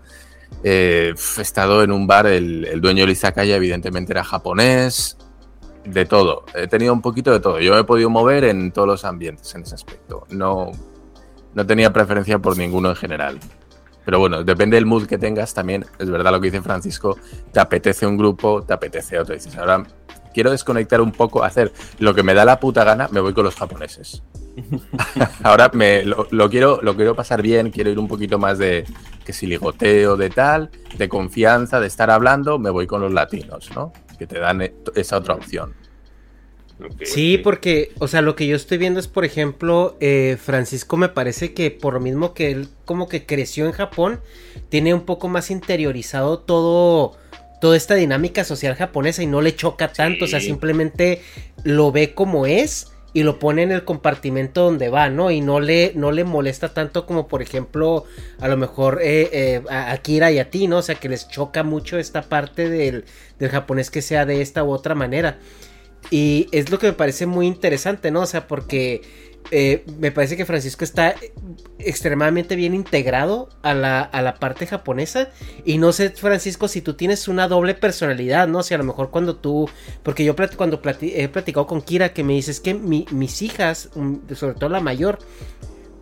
eh, 0.63 1.13
he 1.37 1.41
estado 1.41 1.83
en 1.83 1.91
un 1.91 2.07
bar, 2.07 2.27
el, 2.27 2.79
dueño 2.81 3.03
del 3.03 3.11
izakaya 3.11 3.55
evidentemente 3.55 4.13
era 4.13 4.23
japonés, 4.23 5.17
de 5.85 6.05
todo. 6.05 6.45
He 6.53 6.67
tenido 6.67 6.93
un 6.93 7.01
poquito 7.01 7.31
de 7.31 7.39
todo. 7.39 7.59
Yo 7.59 7.73
me 7.73 7.79
he 7.79 7.83
podido 7.83 8.09
mover 8.09 8.43
en 8.43 8.71
todos 8.71 8.87
los 8.87 9.05
ambientes 9.05 9.53
en 9.55 9.63
ese 9.63 9.75
aspecto. 9.75 10.25
No, 10.29 10.71
no 11.53 11.65
tenía 11.65 11.91
preferencia 11.91 12.39
por 12.39 12.57
ninguno 12.57 12.89
en 12.89 12.95
general. 12.95 13.39
Pero 14.05 14.19
bueno, 14.19 14.43
depende 14.43 14.75
del 14.75 14.85
mood 14.85 15.05
que 15.05 15.17
tengas 15.17 15.53
también. 15.53 15.85
Es 15.97 16.09
verdad 16.09 16.31
lo 16.31 16.41
que 16.41 16.51
dice 16.51 16.61
Francisco. 16.61 17.17
Te 17.51 17.59
apetece 17.59 18.05
un 18.05 18.17
grupo, 18.17 18.63
te 18.63 18.73
apetece 18.73 19.19
otro. 19.19 19.35
Dices, 19.35 19.55
ahora 19.57 19.85
quiero 20.33 20.51
desconectar 20.51 21.01
un 21.01 21.11
poco, 21.11 21.43
hacer 21.43 21.71
lo 21.99 22.13
que 22.13 22.23
me 22.23 22.33
da 22.33 22.45
la 22.45 22.59
puta 22.59 22.83
gana, 22.83 23.07
me 23.11 23.19
voy 23.19 23.33
con 23.33 23.45
los 23.45 23.55
japoneses. 23.55 24.23
ahora 25.43 25.71
me, 25.73 26.03
lo 26.03 26.49
quiero, 26.49 26.79
lo 26.81 26.95
quiero 26.95 27.15
pasar 27.15 27.41
bien, 27.41 27.71
quiero 27.71 27.89
ir 27.89 27.99
un 27.99 28.07
poquito 28.07 28.37
más 28.37 28.57
de 28.57 28.85
que 29.29 29.33
si 29.33 29.45
ligoteo, 29.45 30.17
de 30.17 30.31
tal, 30.31 30.71
de 30.97 31.07
confianza, 31.07 31.79
de 31.79 31.85
estar 31.85 32.09
hablando, 32.09 32.57
me 32.57 32.71
voy 32.71 32.87
con 32.87 32.99
los 32.99 33.13
latinos, 33.13 33.69
¿no? 33.75 33.93
Que 34.17 34.25
te 34.25 34.39
dan 34.39 34.63
eh, 34.63 34.73
esa 34.95 35.17
otra 35.17 35.35
opción. 35.35 35.75
Sí, 37.03 37.37
porque, 37.37 37.91
o 37.99 38.07
sea, 38.07 38.23
lo 38.23 38.35
que 38.35 38.47
yo 38.47 38.55
estoy 38.55 38.79
viendo 38.79 38.99
es, 38.99 39.07
por 39.07 39.25
ejemplo, 39.25 39.95
eh, 39.99 40.35
Francisco 40.43 40.97
me 40.97 41.09
parece 41.09 41.53
que 41.53 41.69
por 41.69 41.93
lo 41.93 41.99
mismo 41.99 42.33
que 42.33 42.49
él 42.49 42.69
como 42.85 43.07
que 43.07 43.27
creció 43.27 43.67
en 43.67 43.71
Japón, 43.71 44.19
tiene 44.69 44.95
un 44.95 45.01
poco 45.01 45.27
más 45.27 45.51
interiorizado 45.51 46.39
todo, 46.39 47.15
toda 47.61 47.77
esta 47.77 47.93
dinámica 47.93 48.43
social 48.43 48.73
japonesa 48.73 49.21
y 49.21 49.27
no 49.27 49.41
le 49.41 49.55
choca 49.55 49.93
tanto, 49.93 50.25
o 50.25 50.27
sea, 50.27 50.39
simplemente 50.39 51.21
lo 51.63 51.91
ve 51.91 52.15
como 52.15 52.47
es 52.47 52.87
y 53.13 53.23
lo 53.23 53.39
pone 53.39 53.63
en 53.63 53.71
el 53.71 53.83
compartimento 53.83 54.63
donde 54.63 54.89
va, 54.89 55.09
¿no? 55.09 55.31
Y 55.31 55.41
no 55.41 55.59
le, 55.59 55.93
no 55.95 56.11
le 56.11 56.23
molesta 56.23 56.73
tanto 56.73 57.05
como, 57.05 57.27
por 57.27 57.41
ejemplo, 57.41 58.05
a 58.39 58.47
lo 58.47 58.57
mejor 58.57 58.99
eh, 59.01 59.29
eh, 59.31 59.63
a 59.69 59.97
Kira 59.97 60.31
y 60.31 60.39
a 60.39 60.49
ti, 60.49 60.67
¿no? 60.67 60.77
O 60.77 60.81
sea, 60.81 60.95
que 60.95 61.09
les 61.09 61.27
choca 61.27 61.63
mucho 61.63 61.97
esta 61.97 62.21
parte 62.21 62.69
del, 62.69 63.05
del 63.39 63.49
japonés 63.49 63.89
que 63.89 64.01
sea 64.01 64.25
de 64.25 64.41
esta 64.41 64.63
u 64.63 64.71
otra 64.71 64.93
manera. 64.95 65.39
Y 66.11 66.47
es 66.51 66.69
lo 66.69 66.79
que 66.79 66.87
me 66.87 66.93
parece 66.93 67.25
muy 67.25 67.47
interesante, 67.47 68.11
¿no? 68.11 68.21
O 68.21 68.25
sea, 68.25 68.47
porque 68.47 69.01
eh, 69.51 69.83
me 69.99 70.11
parece 70.11 70.37
que 70.37 70.45
Francisco 70.45 70.83
está 70.83 71.15
extremadamente 71.79 72.55
bien 72.55 72.73
integrado 72.73 73.49
a 73.61 73.73
la, 73.73 74.01
a 74.01 74.21
la 74.21 74.35
parte 74.35 74.67
japonesa. 74.67 75.29
Y 75.65 75.77
no 75.77 75.91
sé, 75.91 76.09
Francisco, 76.11 76.67
si 76.67 76.81
tú 76.81 76.93
tienes 76.95 77.27
una 77.27 77.47
doble 77.47 77.73
personalidad, 77.73 78.47
¿no? 78.47 78.59
O 78.59 78.63
sea, 78.63 78.75
a 78.75 78.79
lo 78.79 78.83
mejor 78.85 79.09
cuando 79.09 79.35
tú... 79.35 79.69
Porque 80.03 80.23
yo 80.23 80.35
plat- 80.35 80.55
cuando 80.55 80.81
he 81.01 81.27
platicado 81.29 81.67
con 81.67 81.81
Kira 81.81 82.13
que 82.13 82.23
me 82.23 82.33
dice, 82.33 82.51
es 82.51 82.59
que 82.59 82.73
mi- 82.73 83.05
mis 83.11 83.41
hijas, 83.41 83.89
mm, 83.95 84.33
sobre 84.35 84.55
todo 84.55 84.69
la 84.69 84.81
mayor, 84.81 85.19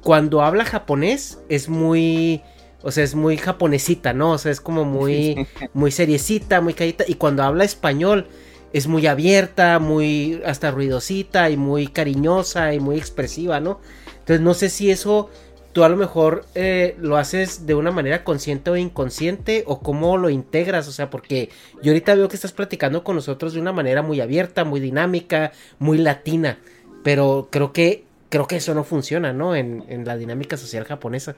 cuando 0.01 0.41
habla 0.41 0.65
japonés 0.65 1.39
es 1.49 1.69
muy... 1.69 2.41
O 2.83 2.91
sea, 2.91 3.03
es 3.03 3.15
muy 3.15 3.37
japonesita, 3.37 4.13
¿no? 4.13 4.31
O 4.31 4.37
sea, 4.37 4.51
es 4.51 4.61
como 4.61 4.85
muy, 4.85 5.47
muy 5.73 5.91
seriecita, 5.91 6.61
muy 6.61 6.73
callita. 6.73 7.03
Y 7.07 7.15
cuando 7.15 7.43
habla 7.43 7.63
español 7.63 8.27
es 8.73 8.87
muy 8.87 9.07
abierta, 9.07 9.79
muy 9.79 10.41
hasta 10.45 10.71
ruidosita 10.71 11.49
y 11.49 11.57
muy 11.57 11.87
cariñosa 11.87 12.73
y 12.73 12.79
muy 12.79 12.97
expresiva, 12.97 13.59
¿no? 13.59 13.79
Entonces 14.19 14.41
no 14.41 14.53
sé 14.53 14.69
si 14.69 14.91
eso 14.91 15.29
tú 15.73 15.83
a 15.83 15.89
lo 15.89 15.95
mejor 15.95 16.45
eh, 16.55 16.95
lo 16.99 17.17
haces 17.17 17.67
de 17.67 17.75
una 17.75 17.91
manera 17.91 18.23
consciente 18.23 18.71
o 18.71 18.77
inconsciente 18.77 19.63
o 19.67 19.79
cómo 19.79 20.17
lo 20.17 20.29
integras, 20.29 20.87
o 20.87 20.91
sea, 20.91 21.09
porque 21.09 21.49
yo 21.83 21.91
ahorita 21.91 22.15
veo 22.15 22.27
que 22.27 22.35
estás 22.35 22.51
platicando 22.51 23.03
con 23.03 23.15
nosotros 23.15 23.53
de 23.53 23.61
una 23.61 23.73
manera 23.73 24.01
muy 24.01 24.19
abierta, 24.19 24.65
muy 24.65 24.79
dinámica, 24.79 25.51
muy 25.77 25.99
latina, 25.99 26.57
pero 27.03 27.49
creo 27.51 27.73
que 27.73 28.05
creo 28.29 28.47
que 28.47 28.57
eso 28.57 28.73
no 28.73 28.83
funciona, 28.83 29.33
¿no? 29.33 29.55
En, 29.55 29.85
en 29.87 30.03
la 30.05 30.17
dinámica 30.17 30.57
social 30.57 30.83
japonesa. 30.83 31.35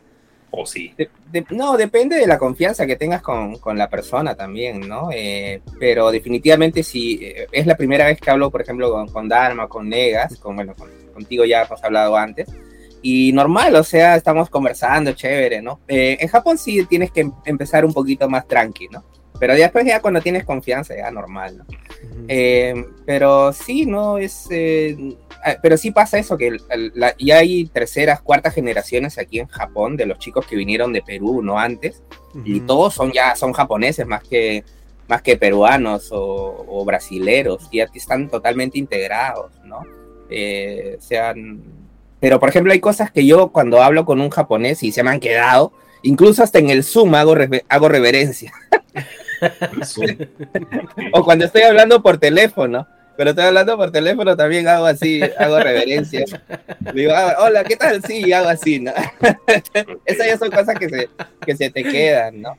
O 0.52 0.66
sí. 0.66 0.94
De- 0.98 1.10
de- 1.32 1.46
no, 1.52 1.78
depende 1.78 2.16
de 2.16 2.26
la 2.26 2.38
confianza 2.40 2.88
que 2.88 2.96
tengas 2.96 3.22
con, 3.22 3.58
con 3.58 3.78
la 3.78 3.90
persona 3.90 4.36
también, 4.36 4.88
¿no? 4.88 5.10
Eh, 5.14 5.62
pero 5.80 6.10
definitivamente 6.12 6.82
si 6.84 7.20
eh, 7.24 7.48
es 7.52 7.68
la 7.68 7.76
primera 7.78 8.06
vez 8.08 8.20
que 8.20 8.32
hablo, 8.32 8.50
por 8.50 8.62
ejemplo, 8.62 8.92
con, 8.92 9.08
con 9.10 9.28
Dharma, 9.30 9.68
con 9.68 9.88
Negas, 9.90 10.38
con, 10.38 10.56
bueno, 10.56 10.74
con- 10.76 10.90
contigo 11.14 11.46
ya 11.46 11.64
hemos 11.64 11.84
hablado 11.84 12.16
antes, 12.18 12.48
y 13.02 13.32
normal, 13.32 13.76
o 13.76 13.84
sea, 13.84 14.16
estamos 14.16 14.50
conversando, 14.50 15.14
chévere, 15.14 15.62
¿no? 15.62 15.80
Eh, 15.88 16.18
en 16.20 16.28
Japón 16.28 16.58
sí 16.58 16.84
tienes 16.86 17.12
que 17.12 17.22
em- 17.22 17.32
empezar 17.46 17.86
un 17.86 17.94
poquito 17.94 18.28
más 18.28 18.48
tranqui, 18.48 18.88
¿no? 18.90 19.04
Pero 19.40 19.54
después 19.54 19.86
ya 19.86 20.02
cuando 20.02 20.20
tienes 20.20 20.44
confianza, 20.44 20.96
ya 20.98 21.10
normal, 21.12 21.60
¿no? 21.60 21.66
Eh, 22.28 22.74
pero 23.06 23.54
sí, 23.54 23.86
no 23.86 24.18
es. 24.18 24.48
Ah, 25.44 25.56
pero 25.62 25.78
sí 25.78 25.92
pasa 25.92 26.18
eso, 26.20 26.38
que 26.38 26.48
el- 26.48 26.62
el- 26.70 26.92
la- 26.96 27.16
ya 27.18 27.38
hay 27.40 27.66
terceras, 27.66 28.22
cuartas 28.22 28.54
generaciones 28.54 29.18
aquí 29.18 29.40
en 29.40 29.48
Japón 29.48 29.98
de 29.98 30.06
los 30.06 30.20
chicos 30.20 30.46
que 30.46 30.56
vinieron 30.56 30.94
de 30.94 31.02
Perú, 31.02 31.42
no 31.42 31.60
antes, 31.60 32.04
y 32.46 32.58
Ujú. 32.58 32.66
todos 32.68 32.94
son 32.94 33.12
ya 33.12 33.36
son 33.36 33.54
japoneses 33.54 34.06
más 34.06 34.24
que 34.24 34.64
más 35.08 35.24
que 35.24 35.38
peruanos 35.38 36.12
o, 36.12 36.66
o 36.68 36.86
brasileros, 36.86 37.68
ya 37.72 37.88
están 37.96 38.30
totalmente 38.30 38.78
integrados, 38.78 39.52
¿no? 39.66 39.84
eh, 40.30 40.98
sean... 41.00 41.64
Pero, 42.20 42.40
por 42.40 42.50
ejemplo, 42.50 42.72
hay 42.74 42.80
cosas 42.80 43.10
que 43.12 43.26
yo 43.26 43.48
cuando 43.50 43.82
hablo 43.82 44.06
con 44.06 44.22
un 44.22 44.30
japonés 44.30 44.84
y 44.84 44.92
se 44.92 45.02
me 45.04 45.10
han 45.10 45.20
quedado, 45.20 45.72
incluso 46.04 46.44
hasta 46.44 46.60
en 46.60 46.70
el 46.70 46.84
Zoom 46.84 47.16
hago, 47.16 47.36
hago 47.70 47.90
reverencia. 47.90 48.54
o 51.14 51.24
cuando 51.24 51.46
estoy 51.46 51.62
hablando 51.64 52.02
por 52.04 52.18
teléfono, 52.18 52.88
pero 53.20 53.32
estoy 53.32 53.44
hablando 53.48 53.76
por 53.76 53.92
teléfono 53.92 54.38
también 54.38 54.66
hago 54.70 54.86
así, 54.86 55.20
hago 55.38 55.60
reverencia. 55.60 56.24
Digo, 56.94 57.12
ah, 57.14 57.36
hola, 57.40 57.66
¿qué 57.66 57.76
tal? 57.76 58.02
Sí, 58.02 58.32
hago 58.32 58.48
así, 58.48 58.80
¿no? 58.80 58.94
Esas 60.06 60.26
ya 60.26 60.38
son 60.38 60.50
cosas 60.50 60.80
que 60.80 60.88
se, 60.88 61.10
que 61.46 61.58
se 61.58 61.70
te 61.70 61.84
quedan, 61.84 62.42
¿no? 62.42 62.58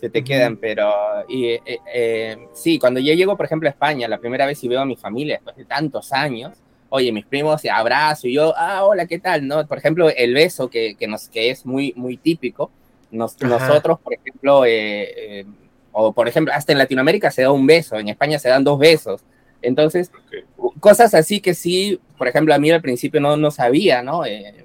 Se 0.00 0.10
te 0.10 0.24
quedan, 0.24 0.56
pero 0.56 0.92
y, 1.28 1.50
eh, 1.50 1.78
eh, 1.94 2.36
sí, 2.52 2.80
cuando 2.80 2.98
yo 2.98 3.14
llego, 3.14 3.36
por 3.36 3.46
ejemplo, 3.46 3.68
a 3.68 3.70
España, 3.70 4.08
la 4.08 4.18
primera 4.18 4.44
vez 4.44 4.64
y 4.64 4.66
veo 4.66 4.80
a 4.80 4.84
mi 4.84 4.96
familia 4.96 5.36
después 5.36 5.54
de 5.54 5.66
tantos 5.66 6.12
años, 6.12 6.58
oye, 6.88 7.12
mis 7.12 7.24
primos 7.24 7.62
abrazo 7.72 8.26
y 8.26 8.34
yo, 8.34 8.54
ah, 8.56 8.84
hola, 8.84 9.06
¿qué 9.06 9.20
tal? 9.20 9.46
¿No? 9.46 9.64
Por 9.68 9.78
ejemplo, 9.78 10.10
el 10.10 10.34
beso 10.34 10.68
que, 10.68 10.96
que, 10.96 11.06
nos, 11.06 11.28
que 11.28 11.50
es 11.50 11.64
muy, 11.64 11.92
muy 11.94 12.16
típico, 12.16 12.72
nosotros, 13.12 14.00
por 14.00 14.14
ejemplo, 14.14 14.64
eh, 14.66 15.46
o 15.92 16.12
por 16.12 16.26
ejemplo, 16.26 16.52
hasta 16.52 16.72
en 16.72 16.78
Latinoamérica 16.78 17.30
se 17.30 17.42
da 17.42 17.52
un 17.52 17.68
beso, 17.68 17.94
en 17.94 18.08
España 18.08 18.40
se 18.40 18.48
dan 18.48 18.64
dos 18.64 18.80
besos. 18.80 19.22
Entonces, 19.62 20.10
cosas 20.80 21.14
así 21.14 21.40
que 21.40 21.54
sí, 21.54 22.00
por 22.18 22.28
ejemplo, 22.28 22.54
a 22.54 22.58
mí 22.58 22.70
al 22.70 22.82
principio 22.82 23.20
no, 23.20 23.36
no 23.36 23.50
sabía, 23.50 24.02
¿no? 24.02 24.26
Eh, 24.26 24.64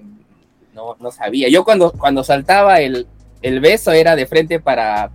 no, 0.74 0.96
no 1.00 1.12
sabía. 1.12 1.50
Yo 1.50 1.64
cuando, 1.64 1.92
cuando 1.92 2.24
saltaba 2.24 2.82
el, 2.82 3.08
el 3.42 3.60
beso 3.60 3.92
era 3.92 4.16
de 4.16 4.26
frente 4.26 4.60
para, 4.60 5.12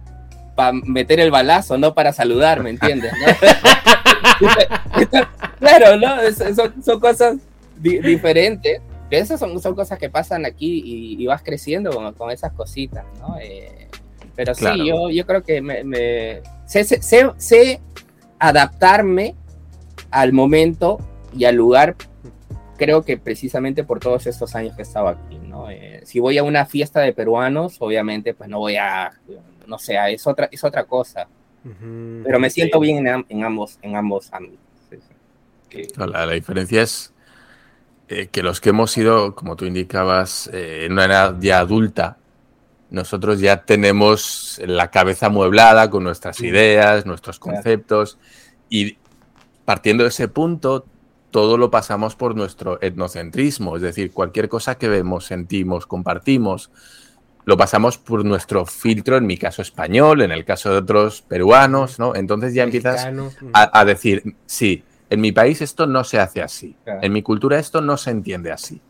para 0.55 0.73
meter 0.73 1.21
el 1.21 1.31
balazo, 1.31 1.79
no 1.79 1.95
para 1.95 2.13
saludar, 2.13 2.63
¿me 2.63 2.71
entiendes? 2.71 3.13
claro, 5.59 5.97
¿no? 5.97 6.17
Son, 6.55 6.83
son 6.83 7.01
cosas 7.01 7.37
diferentes. 7.77 8.81
Esas 9.11 9.39
son, 9.39 9.61
son 9.61 9.75
cosas 9.75 9.99
que 9.99 10.09
pasan 10.09 10.47
aquí 10.47 11.17
y, 11.19 11.27
vas 11.27 11.43
creciendo 11.43 11.91
con, 11.91 12.15
con, 12.15 12.31
esas 12.31 12.53
cositas, 12.53 13.05
¿no? 13.21 13.37
Eh, 13.41 13.89
pero 14.35 14.55
sí, 14.55 14.65
yo, 14.87 15.11
yo 15.11 15.27
creo 15.27 15.43
que 15.43 15.61
me, 15.61 15.85
me 15.85 16.41
sé, 16.65 16.85
sé, 16.85 17.31
sé, 17.37 17.81
adaptarme 18.39 19.35
al 20.13 20.33
momento 20.33 20.99
y 21.37 21.47
al 21.47 21.57
lugar, 21.57 21.97
creo 22.77 23.03
que 23.03 23.17
precisamente 23.17 23.83
por 23.83 23.99
todos 23.99 24.27
estos 24.27 24.55
años 24.55 24.77
que 24.77 24.83
he 24.83 24.85
estado 24.85 25.09
aquí, 25.09 25.39
¿no? 25.39 25.71
Eh, 25.71 26.03
si 26.05 26.21
voy 26.21 26.39
a 26.39 26.43
una 26.43 26.67
fiesta 26.67 27.01
de 27.01 27.13
peruanos, 27.13 27.77
obviamente, 27.81 28.35
pues 28.35 28.49
no 28.49 28.59
voy 28.59 28.77
a, 28.77 29.13
no 29.67 29.79
sé, 29.79 29.97
es 30.13 30.27
otra, 30.27 30.49
es 30.53 30.63
otra 30.63 30.85
cosa. 30.85 31.27
Pero 31.65 32.41
me 32.41 32.51
siento 32.51 32.81
bien 32.81 33.07
en, 33.07 33.25
en, 33.29 33.45
ambos, 33.45 33.79
en 33.83 33.95
ambos 33.95 34.33
ámbitos. 34.33 34.59
La, 35.97 36.27
la, 36.27 36.33
diferencia 36.33 36.83
es 36.83 37.15
eh, 38.09 38.27
que 38.27 38.43
los 38.43 38.61
que 38.61 38.71
hemos 38.71 38.91
sido, 38.91 39.37
como 39.37 39.55
tú 39.55 39.65
indicabas, 39.65 40.51
eh, 40.53 40.87
en 40.87 40.93
una 40.93 41.05
edad 41.05 41.37
ya 41.41 41.61
adulta, 41.61 42.19
nosotros 42.91 43.41
ya 43.41 43.65
tenemos 43.65 44.61
la 44.67 44.91
cabeza 44.91 45.31
mueblada 45.31 45.89
con 45.89 46.05
nuestras 46.05 46.41
ideas, 46.41 47.07
nuestros 47.07 47.39
conceptos, 47.39 48.19
y 48.69 48.99
partiendo 49.65 50.05
de 50.05 50.09
ese 50.09 50.29
punto, 50.29 50.87
todo 51.31 51.57
lo 51.57 51.71
pasamos 51.71 52.15
por 52.15 52.37
nuestro 52.37 52.79
etnocentrismo, 52.83 53.77
es 53.77 53.83
decir, 53.83 54.13
cualquier 54.13 54.49
cosa 54.49 54.77
que 54.77 54.89
vemos, 54.89 55.27
sentimos, 55.27 55.87
compartimos, 55.87 56.71
lo 57.45 57.57
pasamos 57.57 57.99
por 57.99 58.25
nuestro 58.25 58.67
filtro, 58.67 59.17
en 59.17 59.27
mi 59.27 59.37
caso 59.37 59.63
español, 59.63 60.23
en 60.23 60.31
el 60.31 60.45
caso 60.45 60.71
de 60.71 60.79
otros 60.79 61.23
peruanos, 61.23 61.99
¿no? 61.99 62.15
Entonces 62.15 62.55
ya 62.55 62.63
empiezas 62.63 63.09
a, 63.53 63.81
a, 63.81 63.85
decir, 63.85 64.37
sí, 64.47 64.85
en 65.11 65.21
mi 65.21 65.33
país 65.33 65.61
esto 65.61 65.87
no 65.87 66.05
se 66.05 66.21
hace 66.21 66.43
así, 66.43 66.77
en 66.87 67.13
mi 67.13 67.23
cultura 67.23 67.59
esto 67.59 67.81
no 67.81 67.97
se 67.97 68.11
entiende 68.11 68.53
así. 68.53 68.81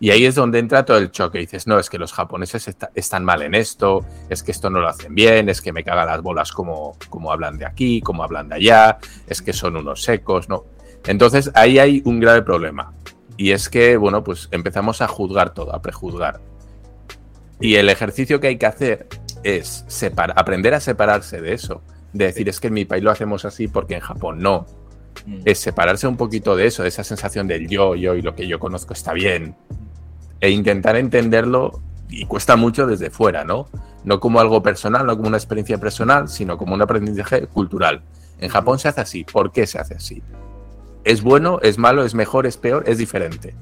Y 0.00 0.10
ahí 0.10 0.26
es 0.26 0.36
donde 0.36 0.60
entra 0.60 0.84
todo 0.84 0.98
el 0.98 1.10
choque. 1.10 1.38
Dices, 1.38 1.66
no, 1.66 1.78
es 1.78 1.90
que 1.90 1.98
los 1.98 2.12
japoneses 2.12 2.70
están 2.94 3.24
mal 3.24 3.42
en 3.42 3.54
esto, 3.54 4.04
es 4.28 4.42
que 4.42 4.52
esto 4.52 4.70
no 4.70 4.80
lo 4.80 4.88
hacen 4.88 5.14
bien, 5.14 5.48
es 5.48 5.60
que 5.60 5.72
me 5.72 5.82
cagan 5.82 6.06
las 6.06 6.22
bolas 6.22 6.52
como, 6.52 6.96
como 7.08 7.32
hablan 7.32 7.58
de 7.58 7.66
aquí, 7.66 8.00
como 8.00 8.22
hablan 8.22 8.48
de 8.48 8.56
allá, 8.56 8.98
es 9.26 9.42
que 9.42 9.52
son 9.52 9.76
unos 9.76 10.02
secos, 10.02 10.48
¿no? 10.48 10.64
Entonces 11.06 11.50
ahí 11.54 11.78
hay 11.78 12.02
un 12.04 12.20
grave 12.20 12.42
problema. 12.42 12.92
Y 13.36 13.52
es 13.52 13.68
que, 13.68 13.96
bueno, 13.96 14.22
pues 14.22 14.48
empezamos 14.52 15.00
a 15.00 15.08
juzgar 15.08 15.52
todo, 15.52 15.74
a 15.74 15.82
prejuzgar. 15.82 16.40
Y 17.60 17.74
el 17.74 17.88
ejercicio 17.88 18.38
que 18.40 18.48
hay 18.48 18.58
que 18.58 18.66
hacer 18.66 19.08
es 19.42 19.84
aprender 20.34 20.74
a 20.74 20.80
separarse 20.80 21.40
de 21.40 21.54
eso. 21.54 21.82
De 22.12 22.26
decir, 22.26 22.48
es 22.48 22.60
que 22.60 22.68
en 22.68 22.74
mi 22.74 22.84
país 22.84 23.02
lo 23.02 23.10
hacemos 23.10 23.44
así 23.44 23.66
porque 23.66 23.94
en 23.94 24.00
Japón 24.00 24.38
no. 24.40 24.66
Mm. 25.26 25.40
Es 25.44 25.58
separarse 25.58 26.06
un 26.06 26.16
poquito 26.16 26.54
de 26.56 26.66
eso, 26.66 26.82
de 26.82 26.88
esa 26.88 27.04
sensación 27.04 27.48
del 27.48 27.68
yo, 27.68 27.96
yo 27.96 28.14
y 28.14 28.22
lo 28.22 28.34
que 28.34 28.46
yo 28.46 28.58
conozco 28.60 28.92
está 28.92 29.12
bien 29.12 29.56
e 30.40 30.50
intentar 30.50 30.96
entenderlo 30.96 31.80
y 32.08 32.24
cuesta 32.26 32.56
mucho 32.56 32.86
desde 32.86 33.10
fuera, 33.10 33.44
¿no? 33.44 33.68
No 34.04 34.20
como 34.20 34.40
algo 34.40 34.62
personal, 34.62 35.06
no 35.06 35.16
como 35.16 35.28
una 35.28 35.36
experiencia 35.36 35.78
personal, 35.78 36.28
sino 36.28 36.56
como 36.56 36.74
un 36.74 36.82
aprendizaje 36.82 37.46
cultural. 37.46 38.02
En 38.38 38.48
Japón 38.48 38.78
se 38.78 38.88
hace 38.88 39.00
así. 39.00 39.24
¿Por 39.24 39.52
qué 39.52 39.66
se 39.66 39.78
hace 39.78 39.94
así? 39.94 40.22
¿Es 41.04 41.22
bueno, 41.22 41.58
es 41.62 41.78
malo, 41.78 42.04
es 42.04 42.14
mejor, 42.14 42.46
es 42.46 42.56
peor, 42.56 42.84
es 42.86 42.98
diferente? 42.98 43.54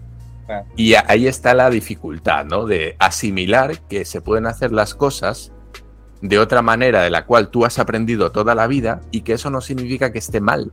Y 0.77 0.95
ahí 0.95 1.27
está 1.27 1.55
la 1.55 1.71
dificultad, 1.71 2.45
¿no? 2.45 2.67
De 2.67 2.95
asimilar 3.01 3.81
que 3.89 4.05
se 4.05 4.21
pueden 4.21 4.47
hacer 4.47 4.71
las 4.71 4.95
cosas 4.95 5.53
de 6.21 6.39
otra 6.39 6.63
manera 6.63 7.03
de 7.03 7.11
la 7.11 7.27
cual 7.27 7.49
tú 7.49 7.65
has 7.65 7.79
aprendido 7.81 8.31
toda 8.31 8.55
la 8.55 8.69
vida 8.69 9.01
y 9.11 9.23
que 9.23 9.33
eso 9.33 9.51
no 9.51 9.61
significa 9.61 10.13
que 10.13 10.19
esté 10.19 10.41
mal. 10.41 10.73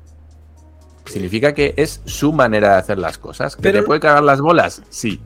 Significa 1.06 1.54
que 1.54 1.74
es 1.76 2.01
su 2.06 2.34
manera 2.34 2.74
de 2.74 2.78
hacer 2.78 2.97
las 2.99 3.18
cosas. 3.18 3.56
¿Que 3.56 3.72
te 3.72 3.82
puede 3.82 3.99
cagar 3.99 4.24
las 4.24 4.41
bolas? 4.41 4.84
Sí 4.89 5.20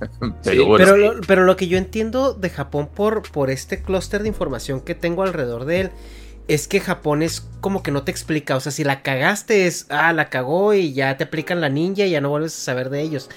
pero, 0.44 0.96
lo, 0.96 1.20
pero, 1.26 1.44
lo, 1.44 1.56
que 1.56 1.68
yo 1.68 1.78
entiendo 1.78 2.34
de 2.34 2.50
Japón 2.50 2.88
por, 2.92 3.22
por 3.30 3.50
este 3.50 3.82
clúster 3.82 4.22
de 4.22 4.28
información 4.28 4.80
que 4.80 4.94
tengo 4.94 5.22
alrededor 5.22 5.64
de 5.64 5.80
él 5.80 5.90
es 6.48 6.68
que 6.68 6.80
Japón 6.80 7.22
es 7.22 7.46
como 7.60 7.82
que 7.82 7.90
no 7.90 8.02
te 8.04 8.10
explica. 8.10 8.56
O 8.56 8.60
sea, 8.60 8.72
si 8.72 8.84
la 8.84 9.02
cagaste 9.02 9.66
es, 9.66 9.86
ah, 9.88 10.12
la 10.12 10.28
cagó 10.28 10.74
y 10.74 10.92
ya 10.92 11.16
te 11.16 11.24
aplican 11.24 11.60
la 11.60 11.68
ninja 11.68 12.04
y 12.04 12.10
ya 12.10 12.20
no 12.20 12.30
vuelves 12.30 12.56
a 12.56 12.60
saber 12.60 12.90
de 12.90 13.00
ellos. 13.00 13.30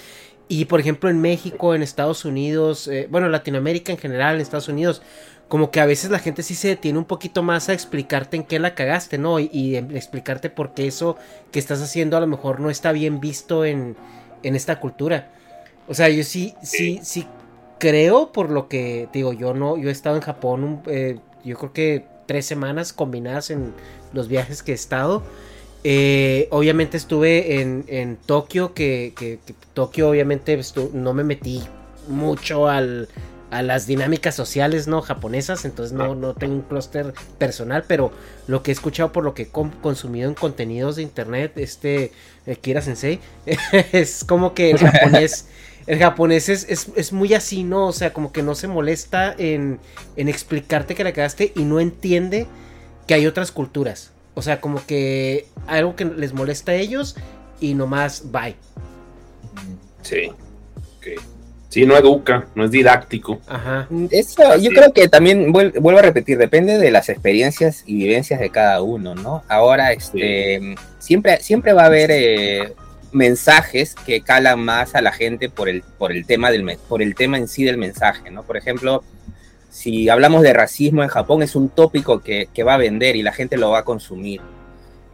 Y 0.50 0.66
por 0.66 0.80
ejemplo 0.80 1.10
en 1.10 1.22
México, 1.22 1.76
en 1.76 1.84
Estados 1.84 2.26
Unidos, 2.26 2.88
eh, 2.88 3.08
bueno, 3.10 3.30
Latinoamérica 3.30 3.92
en 3.92 3.98
general, 3.98 4.36
en 4.36 4.42
Estados 4.42 4.70
Unidos, 4.70 5.02
como 5.48 5.72
que 5.72 5.80
a 5.80 5.86
veces 5.86 6.10
la 6.10 6.20
gente 6.20 6.44
sí 6.44 6.56
se 6.56 6.70
detiene 6.70 7.00
un 7.00 7.06
poquito 7.06 7.44
más 7.44 7.70
a 7.70 7.74
explicarte 7.74 8.36
en 8.36 8.44
qué 8.44 8.60
la 8.60 8.76
cagaste, 8.76 9.18
¿no? 9.18 9.40
Y, 9.40 9.50
y 9.54 9.78
explicarte 9.78 10.50
por 10.50 10.74
qué 10.74 10.88
eso 10.88 11.18
que 11.52 11.60
estás 11.60 11.82
haciendo 11.82 12.18
a 12.18 12.20
lo 12.20 12.28
mejor 12.28 12.60
no 12.60 12.70
está 12.70 12.92
bien 12.92 13.22
visto 13.22 13.64
en, 13.64 13.96
en 14.44 14.56
esta 14.56 14.80
cultura. 14.80 15.32
O 15.88 15.94
sea, 15.94 16.10
yo 16.10 16.24
sí, 16.24 16.54
sí, 16.62 17.00
sí 17.02 17.26
creo 17.80 18.32
por 18.32 18.50
lo 18.50 18.68
que 18.68 19.08
digo, 19.14 19.34
yo 19.34 19.54
no, 19.54 19.78
yo 19.78 19.90
he 19.90 19.92
estado 19.92 20.16
en 20.16 20.22
Japón, 20.22 20.82
eh, 20.88 21.20
yo 21.44 21.58
creo 21.58 21.74
que 21.74 22.06
tres 22.26 22.46
semanas 22.46 22.94
combinadas 22.94 23.50
en 23.50 23.74
los 24.14 24.28
viajes 24.28 24.64
que 24.64 24.72
he 24.72 24.76
estado. 24.76 25.24
Eh, 25.84 26.48
obviamente 26.52 26.98
estuve 26.98 27.62
en, 27.62 27.86
en 27.88 28.18
Tokio, 28.18 28.74
que, 28.74 29.14
que, 29.16 29.40
Tokio 29.74 30.10
obviamente 30.10 30.60
no 30.94 31.14
me 31.14 31.24
metí 31.24 31.64
mucho 32.10 32.68
al, 32.68 33.08
a 33.52 33.62
las 33.62 33.88
dinámicas 33.88 34.36
sociales 34.36 34.88
no 34.88 35.02
japonesas, 35.02 35.64
entonces 35.66 35.94
no, 35.94 36.16
no 36.16 36.34
tengo 36.34 36.56
un 36.56 36.62
clúster 36.64 37.14
personal, 37.38 37.86
pero 37.88 38.12
lo 38.48 38.64
que 38.64 38.72
he 38.72 38.74
escuchado 38.74 39.12
por 39.12 39.24
lo 39.24 39.34
que 39.34 39.44
he 39.44 39.50
consumido 39.50 40.28
en 40.28 40.36
contenidos 40.36 40.98
de 40.98 41.04
internet, 41.04 41.54
este 41.56 42.12
eh, 42.46 42.56
Kira 42.58 42.82
Sensei, 42.82 43.20
es 43.94 44.26
como 44.26 44.54
que 44.54 44.72
el 44.72 44.80
japonés 44.80 45.48
el 45.88 46.00
japonés 46.00 46.50
es, 46.50 46.66
es, 46.96 47.14
muy 47.14 47.34
así, 47.34 47.64
¿no? 47.64 47.88
O 47.88 47.94
sea, 47.94 48.14
como 48.14 48.32
que 48.32 48.44
no 48.44 48.56
se 48.56 48.68
molesta 48.68 49.34
en, 49.38 49.80
en 50.18 50.30
explicarte 50.30 50.96
que 50.96 51.04
la 51.04 51.14
cagaste 51.14 51.54
y 51.56 51.64
no 51.64 51.80
entiende 51.80 52.46
que 53.08 53.14
hay 53.14 53.26
otras 53.26 53.52
culturas. 53.52 54.12
O 54.34 54.42
sea, 54.42 54.62
como 54.62 54.86
que 54.86 55.48
algo 55.66 55.96
que 55.96 56.06
les 56.06 56.34
molesta 56.34 56.74
a 56.74 56.76
ellos 56.76 57.16
y 57.60 57.74
nomás 57.74 58.32
bye. 58.32 58.56
Sí. 60.02 60.30
Sí, 61.70 61.86
no 61.86 61.98
educa, 61.98 62.48
no 62.56 62.64
es 62.64 62.72
didáctico. 62.72 63.42
Ajá. 63.46 63.88
Eso, 64.10 64.58
yo 64.58 64.72
creo 64.72 64.94
que 64.94 65.10
también 65.10 65.52
vuelvo 65.52 66.00
a 66.00 66.02
repetir, 66.02 66.38
depende 66.38 66.78
de 66.78 66.92
las 66.92 67.10
experiencias 67.10 67.84
y 67.86 67.96
vivencias 67.98 68.40
de 68.40 68.50
cada 68.50 68.82
uno, 68.82 69.16
¿no? 69.16 69.44
Ahora, 69.50 69.92
este, 69.92 70.76
siempre, 70.98 71.42
siempre 71.42 71.74
va 71.74 71.84
a 71.84 71.88
haber 71.88 72.10
eh, 72.12 72.74
mensajes 73.12 73.96
que 73.96 74.22
calan 74.22 74.60
más 74.60 74.96
a 74.96 75.02
la 75.02 75.12
gente 75.12 75.50
por 75.50 75.70
el, 75.70 75.82
por 75.82 76.12
el, 76.12 76.26
tema, 76.26 76.52
del, 76.52 76.78
por 76.88 77.02
el 77.02 77.16
tema 77.16 77.38
en 77.38 77.48
sí 77.48 77.64
del 77.64 77.78
mensaje, 77.78 78.32
¿no? 78.32 78.44
Por 78.44 78.58
ejemplo, 78.58 79.04
si 79.70 80.10
hablamos 80.10 80.42
de 80.44 80.54
racismo 80.54 81.04
en 81.04 81.10
Japón, 81.10 81.44
es 81.44 81.56
un 81.56 81.70
tópico 81.70 82.22
que, 82.22 82.48
va 82.64 82.76
a 82.76 82.78
vender 82.78 83.16
y 83.16 83.24
la 83.24 83.34
gente 83.34 83.58
lo 83.58 83.72
va 83.72 83.80
a 83.80 83.84
consumir. 83.84 84.42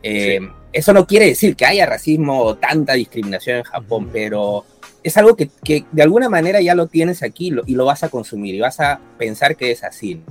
Eh, 0.01 0.39
eso 0.71 0.93
no 0.93 1.05
quiere 1.05 1.27
decir 1.27 1.55
que 1.55 1.65
haya 1.65 1.85
racismo 1.85 2.41
o 2.41 2.55
tanta 2.55 2.93
discriminación 2.93 3.57
en 3.57 3.63
Japón, 3.63 4.09
pero 4.11 4.65
es 5.03 5.17
algo 5.17 5.35
que, 5.35 5.49
de 5.91 6.03
alguna 6.03 6.29
manera 6.29 6.61
ya 6.61 6.75
lo 6.75 6.87
tienes 6.87 7.23
aquí 7.23 7.53
y 7.65 7.75
lo 7.75 7.85
vas 7.85 8.03
a 8.03 8.09
consumir 8.09 8.55
y 8.55 8.59
vas 8.59 8.79
a 8.79 8.99
pensar 9.17 9.55
que 9.55 9.71
es 9.71 9.83
así, 9.83 10.15
¿no? 10.15 10.23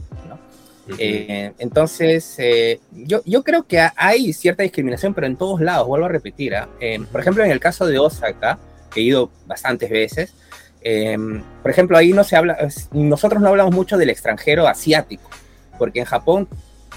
Eh, 0.98 1.52
entonces, 1.58 2.34
eh, 2.38 2.80
yo, 2.90 3.22
yo 3.24 3.42
creo 3.42 3.64
que 3.64 3.88
hay 3.96 4.32
cierta 4.32 4.62
discriminación, 4.62 5.14
pero 5.14 5.26
en 5.26 5.36
todos 5.36 5.60
lados, 5.60 5.86
vuelvo 5.86 6.06
a 6.06 6.08
repetir. 6.08 6.56
¿ah? 6.56 6.68
Eh, 6.80 7.00
por 7.10 7.20
ejemplo, 7.20 7.44
en 7.44 7.50
el 7.50 7.60
caso 7.60 7.86
de 7.86 7.98
Osaka, 7.98 8.58
he 8.94 9.00
ido 9.00 9.30
bastantes 9.46 9.90
veces. 9.90 10.34
Em, 10.80 11.42
por 11.62 11.70
ejemplo, 11.70 11.96
ahí 11.96 12.12
no 12.12 12.24
se 12.24 12.36
habla, 12.36 12.58
nosotros 12.90 13.40
no 13.40 13.48
hablamos 13.48 13.72
mucho 13.72 13.96
del 13.96 14.10
extranjero 14.10 14.66
asiático, 14.66 15.30
porque 15.78 16.00
en 16.00 16.06
Japón 16.06 16.48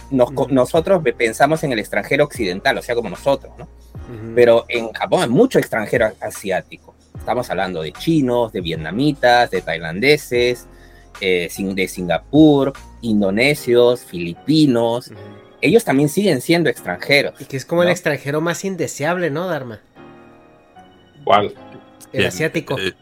nosotros 0.09 1.03
pensamos 1.17 1.63
en 1.63 1.71
el 1.71 1.79
extranjero 1.79 2.23
occidental, 2.23 2.77
o 2.77 2.81
sea, 2.81 2.95
como 2.95 3.09
nosotros, 3.09 3.53
¿no? 3.57 3.67
Pero 4.35 4.65
en 4.69 4.91
Japón 4.91 5.21
hay 5.21 5.29
mucho 5.29 5.59
extranjero 5.59 6.11
asiático. 6.19 6.95
Estamos 7.17 7.49
hablando 7.49 7.81
de 7.81 7.91
chinos, 7.91 8.51
de 8.51 8.61
vietnamitas, 8.61 9.49
de 9.49 9.61
tailandeses, 9.61 10.67
eh, 11.21 11.49
de 11.57 11.87
Singapur, 11.87 12.73
indonesios, 13.01 14.03
filipinos. 14.03 15.11
Ellos 15.61 15.83
también 15.83 16.09
siguen 16.09 16.41
siendo 16.41 16.69
extranjeros. 16.69 17.39
Y 17.39 17.45
que 17.45 17.57
es 17.57 17.65
como 17.65 17.83
el 17.83 17.89
extranjero 17.89 18.41
más 18.41 18.63
indeseable, 18.65 19.29
¿no, 19.29 19.47
Dharma? 19.47 19.79
¿Cuál? 21.23 21.53
El 22.13 22.25
asiático. 22.25 22.77
Eh, 22.77 22.93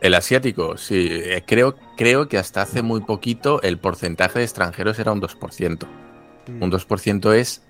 el 0.00 0.14
asiático, 0.14 0.76
sí. 0.76 1.08
Eh, 1.10 1.42
creo, 1.46 1.76
creo 1.96 2.28
que 2.28 2.38
hasta 2.38 2.62
hace 2.62 2.82
muy 2.82 3.00
poquito 3.00 3.60
el 3.62 3.78
porcentaje 3.78 4.38
de 4.38 4.44
extranjeros 4.44 4.98
era 4.98 5.12
un 5.12 5.20
2%. 5.20 5.86
Mm. 6.46 6.62
Un 6.62 6.72
2% 6.72 7.34
es 7.34 7.62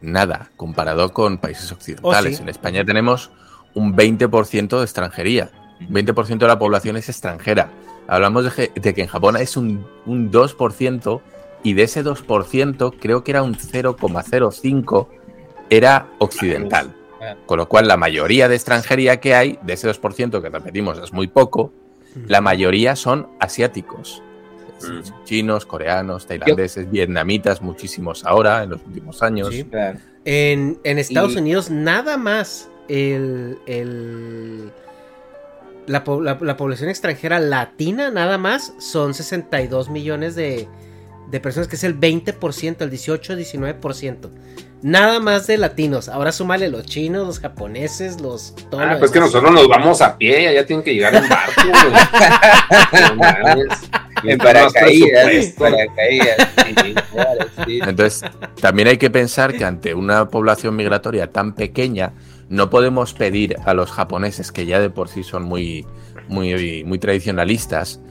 nada 0.00 0.50
comparado 0.56 1.12
con 1.12 1.38
países 1.38 1.70
occidentales. 1.72 2.40
Oh, 2.40 2.42
en 2.42 2.48
España 2.48 2.84
tenemos 2.84 3.30
un 3.74 3.96
20% 3.96 4.78
de 4.78 4.84
extranjería. 4.84 5.50
Un 5.80 5.94
20% 5.94 6.38
de 6.38 6.46
la 6.46 6.58
población 6.58 6.96
es 6.96 7.08
extranjera. 7.08 7.70
Hablamos 8.08 8.44
de 8.56 8.94
que, 8.94 9.02
en 9.02 9.06
Japón 9.06 9.36
es 9.36 9.56
un, 9.56 9.86
2% 10.06 11.20
y 11.62 11.74
de 11.74 11.82
ese 11.84 12.04
2% 12.04 12.94
creo 13.00 13.24
que 13.24 13.30
era 13.30 13.42
un 13.42 13.54
0,05 13.54 15.08
era 15.70 16.08
occidental. 16.18 16.94
Con 17.46 17.58
lo 17.58 17.68
cual 17.68 17.86
la 17.86 17.96
mayoría 17.96 18.48
de 18.48 18.56
extranjería 18.56 19.20
que 19.20 19.34
hay, 19.34 19.58
de 19.62 19.74
ese 19.74 19.88
2% 19.88 20.42
que 20.42 20.48
repetimos 20.48 20.98
es 20.98 21.12
muy 21.12 21.28
poco, 21.28 21.72
la 22.26 22.40
mayoría 22.40 22.96
son 22.96 23.28
asiáticos. 23.38 24.22
Mm. 24.82 25.24
Chinos, 25.24 25.64
coreanos, 25.64 26.26
tailandeses, 26.26 26.90
vietnamitas, 26.90 27.62
muchísimos 27.62 28.24
ahora 28.24 28.64
en 28.64 28.70
los 28.70 28.80
últimos 28.84 29.22
años. 29.22 29.50
en, 30.24 30.78
Estados 30.84 31.36
Unidos 31.36 31.70
nada 31.70 32.16
más 32.16 32.68
el, 32.88 33.58
el 33.66 34.72
la, 35.86 36.04
población 36.04 36.88
extranjera 36.88 37.40
latina 37.40 38.10
nada 38.10 38.38
más 38.38 38.72
son 38.78 39.14
62 39.14 39.90
millones 39.90 40.34
de, 40.34 40.68
de 41.30 41.40
personas, 41.40 41.68
que 41.68 41.76
es 41.76 41.84
el 41.84 41.98
20%, 41.98 42.80
el 42.80 42.90
18-19%. 42.90 44.30
Nada 44.82 45.20
más 45.20 45.46
de 45.46 45.58
latinos. 45.58 46.08
Ahora 46.08 46.32
súmale 46.32 46.68
los 46.68 46.84
chinos, 46.84 47.24
los 47.24 47.38
japoneses, 47.38 48.20
los... 48.20 48.52
ah, 48.72 48.96
pues 48.98 49.12
que 49.12 49.20
nosotros 49.20 49.52
nos 49.52 49.68
vamos 49.68 50.02
a 50.02 50.18
pie, 50.18 50.48
allá 50.48 50.66
tienen 50.66 50.84
que 50.84 50.92
llegar 50.92 51.14
en 51.14 51.28
barco. 51.28 51.62
en 54.24 54.38
paracaídas. 54.38 55.48
Entonces, 57.66 58.24
también 58.60 58.88
hay 58.88 58.98
que 58.98 59.08
pensar 59.08 59.52
que 59.52 59.64
ante 59.64 59.94
una 59.94 60.28
población 60.28 60.74
migratoria 60.74 61.30
tan 61.30 61.54
pequeña, 61.54 62.12
no 62.52 62.68
podemos 62.68 63.14
pedir 63.14 63.56
a 63.64 63.72
los 63.72 63.90
japoneses, 63.90 64.52
que 64.52 64.66
ya 64.66 64.78
de 64.78 64.90
por 64.90 65.08
sí 65.08 65.22
son 65.22 65.42
muy, 65.44 65.86
muy, 66.28 66.84
muy 66.84 66.98
tradicionalistas, 66.98 68.02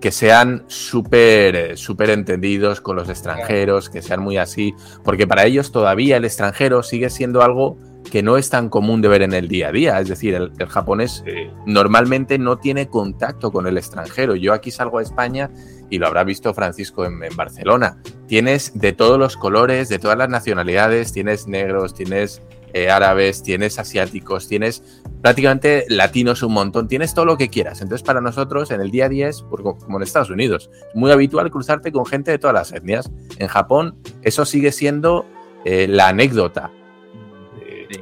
que 0.00 0.10
sean 0.10 0.64
súper 0.68 1.76
súper 1.76 2.08
entendidos 2.08 2.80
con 2.80 2.96
los 2.96 3.10
extranjeros, 3.10 3.90
que 3.90 4.00
sean 4.00 4.22
muy 4.22 4.38
así, 4.38 4.74
porque 5.04 5.26
para 5.26 5.44
ellos 5.44 5.70
todavía 5.70 6.16
el 6.16 6.24
extranjero 6.24 6.82
sigue 6.82 7.10
siendo 7.10 7.42
algo 7.42 7.76
que 8.10 8.22
no 8.22 8.38
es 8.38 8.48
tan 8.48 8.70
común 8.70 9.02
de 9.02 9.08
ver 9.08 9.20
en 9.20 9.34
el 9.34 9.48
día 9.48 9.68
a 9.68 9.72
día. 9.72 10.00
Es 10.00 10.08
decir, 10.08 10.34
el, 10.34 10.50
japonés 10.66 11.22
normalmente 11.66 12.38
no 12.38 12.56
tiene 12.56 12.88
contacto 12.88 13.52
con 13.52 13.66
el 13.66 13.76
extranjero. 13.76 14.34
Yo 14.34 14.54
aquí 14.54 14.70
salgo 14.70 14.96
a 14.96 15.02
España 15.02 15.50
y 15.90 15.98
lo 15.98 16.06
habrá 16.06 16.24
visto 16.24 16.54
Francisco 16.54 17.04
en, 17.04 17.22
en 17.22 17.36
Barcelona. 17.36 17.98
Tienes 18.26 18.72
de 18.80 18.94
todos 18.94 19.18
los 19.18 19.36
colores, 19.36 19.90
de 19.90 19.98
todas 19.98 20.16
las 20.16 20.30
nacionalidades, 20.30 21.12
tienes 21.12 21.46
negros, 21.46 21.92
tienes 21.92 22.40
eh, 22.72 22.90
árabes, 22.90 23.42
tienes 23.42 23.78
asiáticos, 23.78 24.48
tienes 24.48 25.02
prácticamente 25.22 25.84
latinos 25.88 26.42
un 26.42 26.52
montón, 26.52 26.88
tienes 26.88 27.14
todo 27.14 27.24
lo 27.24 27.36
que 27.36 27.48
quieras. 27.48 27.80
Entonces, 27.80 28.04
para 28.04 28.20
nosotros, 28.20 28.70
en 28.70 28.80
el 28.80 28.90
día 28.90 29.06
a 29.06 29.08
día 29.08 29.28
es 29.28 29.42
como 29.42 29.96
en 29.96 30.02
Estados 30.02 30.30
Unidos. 30.30 30.70
Es 30.72 30.94
muy 30.94 31.10
habitual 31.10 31.50
cruzarte 31.50 31.92
con 31.92 32.06
gente 32.06 32.30
de 32.30 32.38
todas 32.38 32.54
las 32.54 32.72
etnias. 32.72 33.10
En 33.38 33.48
Japón, 33.48 33.96
eso 34.22 34.44
sigue 34.44 34.72
siendo 34.72 35.26
eh, 35.64 35.86
la 35.88 36.08
anécdota. 36.08 36.70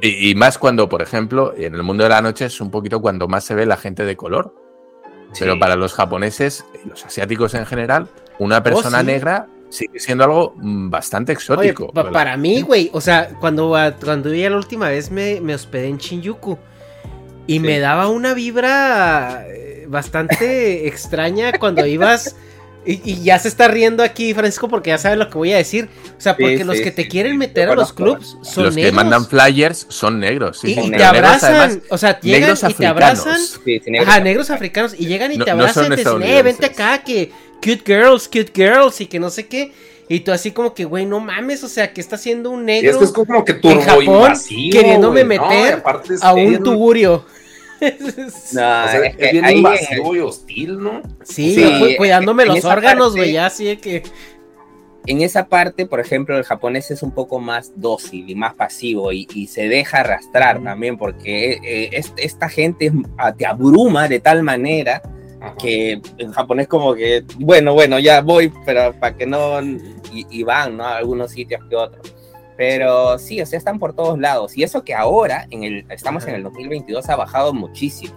Y, 0.01 0.35
más 0.35 0.59
cuando, 0.59 0.87
por 0.87 1.01
ejemplo, 1.01 1.53
en 1.57 1.73
el 1.73 1.81
mundo 1.81 2.03
de 2.03 2.09
la 2.09 2.21
noche 2.21 2.45
es 2.45 2.61
un 2.61 2.69
poquito 2.69 3.01
cuando 3.01 3.27
más 3.27 3.43
se 3.43 3.55
ve 3.55 3.65
la 3.65 3.75
gente 3.75 4.05
de 4.05 4.15
color. 4.15 4.53
Pero 5.37 5.59
para 5.59 5.75
los 5.75 5.93
japoneses, 5.93 6.65
los 6.85 7.05
asiáticos 7.05 7.53
en 7.53 7.65
general, 7.65 8.07
una 8.37 8.59
oh, 8.59 8.63
persona 8.63 9.03
negra 9.03 9.47
sigue 9.69 9.99
siendo 9.99 10.23
algo 10.23 10.53
mm, 10.57 10.89
bastante 10.89 11.31
exótico. 11.31 11.91
para 11.91 12.35
mí, 12.37 12.61
güey, 12.61 12.89
o 12.93 13.01
sea, 13.01 13.29
cuando, 13.39 13.75
cuando 14.03 14.29
la 14.29 14.57
última 14.57 14.89
vez 14.89 15.11
me, 15.11 15.39
me 15.41 15.55
hospedé 15.55 15.87
en 15.87 15.97
Shinjuku 15.97 16.57
y 17.47 17.59
me 17.59 17.79
daba 17.79 18.09
una 18.09 18.33
vibra 18.33 19.45
eh, 19.47 19.85
bastante 19.87 20.87
extraña 20.87 21.53
cuando 21.53 21.85
ibas... 21.85 22.35
Y, 22.85 23.21
ya 23.21 23.37
se 23.37 23.49
está 23.49 23.67
riendo 23.67 24.01
aquí, 24.01 24.33
Francisco, 24.33 24.67
porque 24.67 24.89
ya 24.89 24.97
sabe 24.97 25.17
lo 25.17 25.29
que 25.29 25.37
voy 25.37 25.51
a 25.51 25.57
decir. 25.57 25.89
O 26.17 26.21
sea, 26.21 26.35
porque 26.35 26.63
los 26.63 26.79
que 26.79 26.89
te 26.89 27.07
quieren 27.07 27.37
meter 27.37 27.69
a 27.69 27.75
los 27.75 27.93
clubs 27.93 28.37
son 28.41 28.63
los 28.63 28.75
negros. 28.75 28.75
Los 28.75 28.75
que 28.75 28.91
mandan 28.91 29.25
flyers 29.27 29.85
son 29.89 30.19
negros. 30.19 30.61
y, 30.63 30.89
te 30.89 31.03
abrazan. 31.03 31.83
o 31.89 31.97
sea, 31.97 32.19
llegan 32.19 32.57
y 32.67 32.73
te 32.73 32.87
abrazan. 32.87 33.37
negros 33.85 34.07
ajá, 34.07 34.19
negros 34.21 34.49
africanos. 34.49 34.95
Y 34.97 35.05
llegan 35.05 35.33
y 35.33 35.37
te 35.37 35.51
abrazan 35.51 35.85
y 35.85 35.89
te 35.89 35.95
dicen, 35.97 36.23
eh, 36.23 36.41
vente 36.41 36.65
acá, 36.67 37.03
que 37.03 37.31
cute 37.61 37.83
girls, 37.85 38.27
cute 38.27 38.51
girls 38.53 39.01
y 39.01 39.07
que 39.07 39.19
no 39.19 39.29
sé 39.29 39.47
qué. 39.47 39.71
Y 40.07 40.21
tú 40.21 40.31
así 40.31 40.51
como 40.51 40.73
que, 40.73 40.85
güey, 40.85 41.05
no 41.05 41.19
mames, 41.19 41.63
o 41.63 41.67
sea, 41.67 41.93
que 41.93 42.01
está 42.01 42.15
haciendo 42.15 42.49
un 42.49 42.65
negro. 42.65 42.87
Y 42.87 42.89
esto 42.89 43.03
es 43.03 43.11
como 43.11 43.45
que 43.45 43.53
turbo 43.53 43.79
en 43.79 43.85
Japón 43.85 44.33
queriéndome 44.71 45.23
meter 45.23 45.83
a 46.21 46.33
un 46.33 46.63
tuburio. 46.63 47.25
no, 48.53 48.89
es, 48.89 49.15
que 49.15 49.31
bien 49.31 49.49
invasivo 49.49 50.15
y 50.15 50.19
hostil, 50.19 50.79
¿no? 50.79 51.01
Sí, 51.23 51.95
cuidándome 51.97 52.45
los 52.45 52.65
órganos, 52.65 53.15
güey, 53.15 53.37
así 53.37 53.65
de 53.65 53.77
que 53.77 54.03
en 55.05 55.21
esa 55.21 55.47
parte, 55.47 55.85
por 55.85 55.99
ejemplo, 55.99 56.37
el 56.37 56.43
japonés 56.43 56.91
es 56.91 57.03
un 57.03 57.11
poco 57.11 57.39
más 57.39 57.71
dócil 57.75 58.29
y 58.29 58.35
más 58.35 58.53
pasivo 58.55 59.11
y, 59.11 59.47
se 59.47 59.67
deja 59.67 60.01
arrastrar 60.01 60.61
también 60.61 60.97
porque 60.97 61.59
eh, 61.63 62.01
esta 62.17 62.49
gente 62.49 62.91
te 63.37 63.45
abruma 63.45 64.07
de 64.07 64.19
tal 64.19 64.43
manera 64.43 65.01
que 65.61 66.01
en 66.17 66.31
japonés 66.31 66.67
como 66.67 66.93
que, 66.93 67.23
bueno, 67.37 67.73
bueno, 67.73 67.99
ya 67.99 68.21
voy, 68.21 68.51
pero 68.65 68.93
para 68.93 69.15
que 69.15 69.25
no, 69.25 69.59
y, 70.11 70.43
van, 70.43 70.77
¿no? 70.77 70.83
A 70.83 70.97
algunos 70.97 71.31
sitios 71.31 71.61
que 71.69 71.75
otros. 71.75 72.13
Pero 72.57 73.17
sí, 73.17 73.41
o 73.41 73.45
sea, 73.45 73.57
están 73.57 73.79
por 73.79 73.93
todos 73.93 74.19
lados. 74.19 74.57
Y 74.57 74.63
eso 74.63 74.83
que 74.83 74.93
ahora, 74.93 75.47
en 75.49 75.63
el, 75.63 75.85
estamos 75.89 76.27
en 76.27 76.35
el 76.35 76.43
2022, 76.43 77.09
ha 77.09 77.15
bajado 77.15 77.53
muchísimo. 77.53 78.13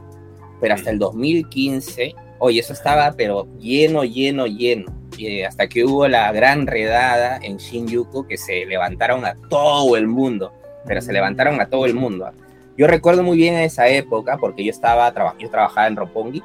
Pero 0.60 0.74
hasta 0.74 0.90
el 0.90 0.98
2015, 0.98 2.14
oye, 2.38 2.60
eso 2.60 2.72
estaba, 2.72 3.12
pero 3.12 3.46
lleno, 3.58 4.04
lleno, 4.04 4.46
lleno. 4.46 4.92
Y 5.16 5.42
hasta 5.42 5.68
que 5.68 5.84
hubo 5.84 6.08
la 6.08 6.32
gran 6.32 6.66
redada 6.66 7.38
en 7.40 7.58
Shinjuku, 7.58 8.26
que 8.26 8.36
se 8.36 8.66
levantaron 8.66 9.24
a 9.24 9.34
todo 9.48 9.96
el 9.96 10.08
mundo. 10.08 10.52
Pero 10.86 11.00
se 11.00 11.12
levantaron 11.12 11.60
a 11.60 11.66
todo 11.66 11.86
el 11.86 11.94
mundo. 11.94 12.32
Yo 12.76 12.86
recuerdo 12.88 13.22
muy 13.22 13.36
bien 13.36 13.54
esa 13.56 13.86
época, 13.88 14.38
porque 14.38 14.64
yo 14.64 14.70
estaba, 14.70 15.12
yo 15.38 15.50
trabajaba 15.50 15.86
en 15.86 15.96
Roppongi, 15.96 16.42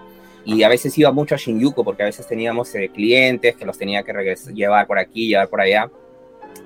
y 0.48 0.64
a 0.64 0.70
veces 0.70 0.98
iba 0.98 1.12
mucho 1.12 1.36
a 1.36 1.38
Shinjuku 1.38 1.84
porque 1.84 2.04
a 2.04 2.06
veces 2.06 2.26
teníamos 2.26 2.74
eh, 2.74 2.90
clientes 2.94 3.58
que 3.58 3.66
los 3.66 3.78
tenía 3.78 4.04
que 4.04 4.14
llevar 4.54 4.88
por 4.88 4.98
aquí, 4.98 5.28
llevar 5.28 5.50
por 5.50 5.60
allá. 5.60 5.92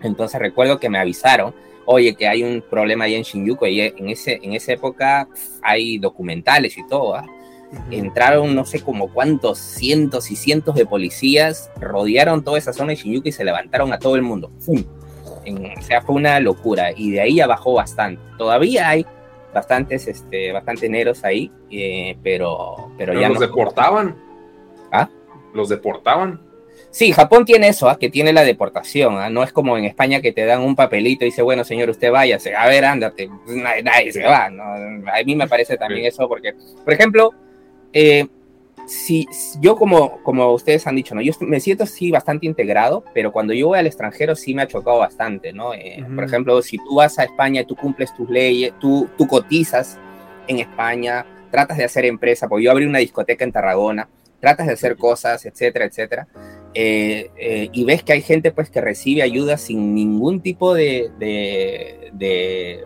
Entonces 0.04 0.40
recuerdo 0.40 0.80
que 0.80 0.88
me 0.88 1.00
avisaron, 1.00 1.56
oye, 1.88 2.14
que 2.14 2.28
hay 2.28 2.44
un 2.44 2.62
problema 2.62 3.06
ahí 3.06 3.16
en 3.16 3.24
Shinjuku 3.24 3.66
y 3.66 3.82
en, 3.82 4.10
ese, 4.10 4.40
en 4.44 4.54
esa 4.54 4.74
época 4.74 5.28
hay 5.64 5.98
documentales 5.98 6.78
y 6.78 6.86
todo. 6.86 7.16
¿ah? 7.16 7.26
Entraron 7.90 8.54
no 8.54 8.66
sé 8.66 8.82
como 8.82 9.12
cuántos 9.12 9.58
cientos 9.58 10.30
y 10.30 10.36
cientos 10.36 10.76
de 10.76 10.86
policías, 10.86 11.72
rodearon 11.80 12.44
toda 12.44 12.60
esa 12.60 12.74
zona 12.74 12.92
de 12.92 12.98
Shinjuku 12.98 13.30
y 13.30 13.32
se 13.32 13.44
levantaron 13.44 13.92
a 13.94 13.98
todo 13.98 14.16
el 14.16 14.22
mundo. 14.22 14.52
¡Fum! 14.60 14.84
o 15.26 15.82
sea, 15.82 16.04
fue 16.04 16.18
una 16.18 16.40
locura 16.40 16.92
y 16.96 17.10
de 17.10 17.22
ahí 17.22 17.36
ya 17.38 17.48
bajó 17.48 17.74
bastante. 17.74 18.22
Todavía 18.38 18.90
hay 18.90 19.08
bastantes, 19.54 20.08
este, 20.08 20.52
bastante 20.52 20.90
negros 20.90 21.24
ahí, 21.24 21.52
eh, 21.70 22.18
pero, 22.24 22.92
pero, 22.98 23.14
ya 23.20 23.30
los 23.30 23.40
deportaban. 23.40 24.16
¿Ah? 24.92 25.10
Los 25.54 25.70
deportaban. 25.70 26.42
Sí, 26.90 27.14
Japón 27.14 27.46
tiene 27.46 27.70
eso, 27.70 27.90
¿ah? 27.90 27.98
que 27.98 28.10
tiene 28.10 28.34
la 28.34 28.44
deportación. 28.44 29.18
¿ah? 29.18 29.30
No 29.30 29.44
es 29.44 29.54
como 29.54 29.78
en 29.78 29.86
España 29.86 30.22
que 30.22 30.34
te 30.34 30.46
dan 30.46 30.62
un 30.62 30.76
papelito 30.76 31.24
y 31.24 31.30
dice, 31.30 31.42
bueno, 31.42 31.64
señor, 31.64 31.90
usted 31.90 32.12
váyase. 32.12 32.56
A 32.56 32.68
ver, 32.68 32.84
ándate. 32.84 33.30
Nadie, 33.48 34.12
se 34.12 34.24
va. 34.24 34.46
A 34.46 35.24
mí 35.26 35.36
me 35.36 35.48
parece 35.48 35.78
también 35.78 36.06
eso 36.06 36.28
porque, 36.28 36.54
por 36.84 36.94
ejemplo, 36.94 37.32
eh, 37.94 38.28
si 38.92 39.26
yo 39.62 39.78
como, 39.78 40.22
como 40.22 40.52
ustedes 40.52 40.86
han 40.86 40.98
dicho, 40.98 41.16
¿no? 41.16 41.22
Yo 41.22 41.32
me 41.40 41.62
siento 41.62 41.86
sí 41.86 42.12
bastante 42.12 42.46
integrado, 42.46 43.06
pero 43.14 43.32
cuando 43.32 43.54
yo 43.54 43.68
voy 43.68 43.80
al 43.80 43.88
extranjero 43.88 44.36
sí 44.36 44.54
me 44.54 44.64
ha 44.64 44.68
chocado 44.68 45.00
bastante, 45.00 45.54
¿no? 45.54 45.74
Eh, 45.74 46.06
por 46.14 46.26
ejemplo, 46.26 46.62
si 46.62 46.78
tú 46.78 46.96
vas 46.96 47.18
a 47.18 47.24
España 47.24 47.62
y 47.62 47.66
tú 47.66 47.78
cumples 47.78 48.14
tus 48.14 48.30
leyes, 48.30 48.74
tú, 48.82 49.10
tú 49.18 49.28
cotizas 49.28 49.98
en 50.48 50.60
España, 50.60 51.26
tratas 51.52 51.78
de 51.78 51.86
hacer 51.86 52.04
empresa, 52.04 52.50
porque 52.50 52.66
yo 52.66 52.72
abrí 52.72 52.86
una 52.86 53.00
discoteca 53.00 53.46
en 53.46 53.54
Tarragona, 53.54 54.10
tratas 54.42 54.68
de 54.68 54.74
hacer 54.74 54.98
cosas, 54.98 55.46
etcétera, 55.46 55.86
etcétera, 55.86 56.28
eh, 56.74 57.32
eh, 57.38 57.70
y 57.72 57.86
ves 57.86 58.04
que 58.04 58.12
hay 58.12 58.22
gente 58.22 58.52
pues 58.52 58.70
que 58.70 58.82
recibe 58.82 59.22
ayuda 59.22 59.58
sin 59.58 59.96
ningún 59.96 60.42
tipo 60.42 60.74
de, 60.74 61.12
de, 61.18 62.12
de, 62.12 62.84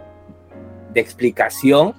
de 0.93 1.01
explicación, 1.01 1.95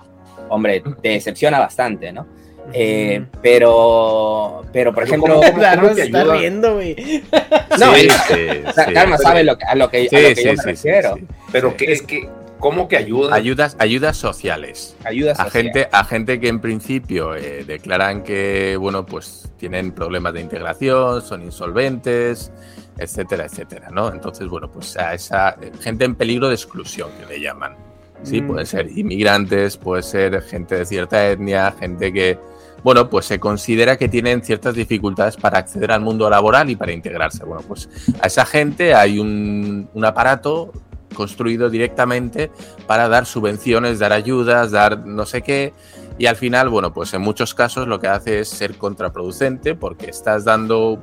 hombre, 0.48 0.80
te 1.02 1.08
decepciona 1.08 1.58
bastante, 1.58 2.12
¿no? 2.12 2.35
Eh, 2.72 3.24
pero, 3.42 4.62
pero 4.72 4.92
por 4.92 5.04
ejemplo, 5.04 5.34
¿Cómo, 5.34 5.46
¿cómo 5.46 5.58
Claro, 5.58 5.88
te 5.90 5.94
se 5.94 6.02
está 6.04 6.24
riendo, 6.24 6.74
güey. 6.74 6.94
No, 7.78 7.94
Sí, 7.94 8.00
él- 8.00 8.10
sí, 8.10 8.68
o 8.68 8.72
sea, 8.72 8.86
sí. 8.86 8.92
Calma 8.94 9.18
sabe 9.18 9.44
lo 9.44 9.56
que, 9.58 9.64
a 9.64 9.74
lo 9.74 9.90
que, 9.90 10.06
a 10.06 10.08
Sí, 10.08 10.16
lo 10.16 10.28
que 10.28 10.34
sí, 10.36 10.44
yo 10.44 10.50
me 10.50 10.56
sí, 10.56 10.62
sí, 10.62 10.66
refiero. 10.88 11.14
sí. 11.16 11.26
Pero 11.52 11.70
Sí. 11.70 11.76
que 11.76 11.92
es 11.92 12.02
que, 12.02 12.28
¿cómo 12.58 12.88
que 12.88 12.96
ayuda? 12.96 13.34
Ayudas, 13.34 13.76
ayudas 13.78 14.16
sociales. 14.16 14.96
Ayuda 15.04 15.32
A 15.38 15.50
gente, 15.50 15.88
a 15.92 16.04
gente 16.04 16.40
que 16.40 16.48
en 16.48 16.60
principio 16.60 17.34
eh, 17.36 17.64
declaran 17.66 18.22
que, 18.22 18.76
bueno, 18.78 19.04
pues 19.06 19.50
tienen 19.58 19.92
problemas 19.92 20.32
de 20.34 20.40
integración, 20.40 21.22
son 21.22 21.42
insolventes, 21.42 22.50
etcétera, 22.98 23.44
etcétera, 23.44 23.88
¿no? 23.90 24.10
Entonces, 24.10 24.48
bueno, 24.48 24.70
pues 24.70 24.96
a 24.96 25.12
esa 25.14 25.50
eh, 25.60 25.70
gente 25.80 26.04
en 26.06 26.14
peligro 26.14 26.48
de 26.48 26.54
exclusión 26.54 27.10
que 27.20 27.26
le 27.34 27.40
llaman. 27.40 27.76
Sí, 28.22 28.40
Mm. 28.40 28.46
puede 28.46 28.64
ser 28.66 28.88
inmigrantes, 28.96 29.76
puede 29.76 30.02
ser 30.02 30.40
gente 30.42 30.74
de 30.76 30.86
cierta 30.86 31.28
etnia, 31.28 31.74
gente 31.78 32.10
que, 32.12 32.38
bueno, 32.82 33.10
pues 33.10 33.26
se 33.26 33.40
considera 33.40 33.96
que 33.96 34.08
tienen 34.08 34.42
ciertas 34.42 34.74
dificultades 34.74 35.36
para 35.36 35.58
acceder 35.58 35.92
al 35.92 36.00
mundo 36.00 36.30
laboral 36.30 36.70
y 36.70 36.76
para 36.76 36.92
integrarse. 36.92 37.44
Bueno, 37.44 37.62
pues 37.66 37.88
a 38.20 38.26
esa 38.26 38.46
gente 38.46 38.94
hay 38.94 39.18
un, 39.18 39.88
un 39.92 40.04
aparato 40.04 40.72
construido 41.14 41.70
directamente 41.70 42.50
para 42.86 43.08
dar 43.08 43.26
subvenciones, 43.26 43.98
dar 43.98 44.12
ayudas, 44.12 44.70
dar 44.70 45.06
no 45.06 45.26
sé 45.26 45.42
qué. 45.42 45.72
Y 46.18 46.26
al 46.26 46.36
final, 46.36 46.68
bueno, 46.68 46.92
pues 46.92 47.12
en 47.14 47.22
muchos 47.22 47.54
casos 47.54 47.88
lo 47.88 47.98
que 47.98 48.08
hace 48.08 48.40
es 48.40 48.48
ser 48.48 48.76
contraproducente 48.76 49.74
porque 49.74 50.10
estás 50.10 50.44
dando, 50.44 51.02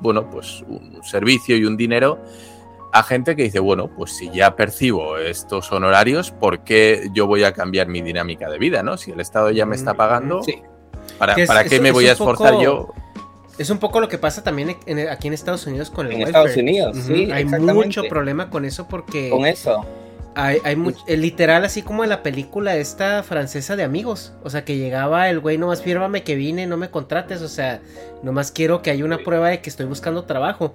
bueno, 0.00 0.30
pues 0.30 0.64
un 0.68 1.00
servicio 1.02 1.56
y 1.56 1.64
un 1.64 1.76
dinero 1.76 2.18
a 2.92 3.02
gente 3.02 3.36
que 3.36 3.44
dice, 3.44 3.60
bueno, 3.60 3.88
pues 3.88 4.16
si 4.16 4.30
ya 4.30 4.56
percibo 4.56 5.16
estos 5.18 5.70
honorarios, 5.72 6.32
¿por 6.32 6.64
qué 6.64 7.08
yo 7.12 7.26
voy 7.26 7.44
a 7.44 7.52
cambiar 7.52 7.88
mi 7.88 8.02
dinámica 8.02 8.50
de 8.50 8.58
vida, 8.58 8.82
no? 8.82 8.96
Si 8.96 9.12
el 9.12 9.20
Estado 9.20 9.50
ya 9.50 9.66
me 9.66 9.76
está 9.76 9.94
pagando, 9.94 10.42
Sí. 10.42 10.62
¿Para, 11.18 11.34
Que 11.34 11.42
es- 11.42 11.48
¿para 11.48 11.64
qué 11.64 11.76
es- 11.76 11.82
me 11.82 11.88
es 11.88 11.94
voy 11.94 12.08
a 12.08 12.12
un 12.12 12.18
poco- 12.18 12.32
esforzar 12.32 12.60
yo? 12.62 12.92
Es 13.58 13.68
un 13.70 13.78
poco 13.78 14.00
lo 14.00 14.08
que 14.08 14.16
pasa 14.18 14.42
también 14.42 14.76
en- 14.86 15.08
aquí 15.08 15.28
en 15.28 15.34
Estados 15.34 15.66
Unidos 15.66 15.90
con 15.90 16.06
el 16.06 16.12
En 16.12 16.18
welfare. 16.24 16.46
Estados 16.48 16.56
Unidos, 16.62 16.96
sí, 17.06 17.30
Hay 17.30 17.44
mucho 17.44 18.04
problema 18.04 18.48
con 18.48 18.64
eso 18.64 18.88
porque 18.88 19.28
Con 19.28 19.44
eso. 19.44 19.84
hay, 20.34 20.58
hay 20.64 20.76
much- 20.76 21.02
eh, 21.06 21.18
literal 21.18 21.64
así 21.66 21.82
como 21.82 22.02
en 22.02 22.08
la 22.08 22.22
película 22.22 22.76
esta 22.76 23.22
francesa 23.22 23.76
de 23.76 23.82
amigos. 23.82 24.32
O 24.44 24.48
sea, 24.48 24.64
que 24.64 24.78
llegaba 24.78 25.28
el 25.28 25.40
güey, 25.40 25.58
nomás 25.58 25.82
fírmame 25.82 26.22
que 26.22 26.36
vine, 26.36 26.66
no 26.66 26.78
me 26.78 26.88
contrates. 26.90 27.42
O 27.42 27.48
sea, 27.48 27.80
nomás 28.22 28.50
quiero 28.50 28.80
que 28.80 28.90
haya 28.92 29.04
una 29.04 29.18
prueba 29.18 29.48
de 29.50 29.60
que 29.60 29.68
estoy 29.68 29.84
buscando 29.86 30.24
trabajo. 30.24 30.74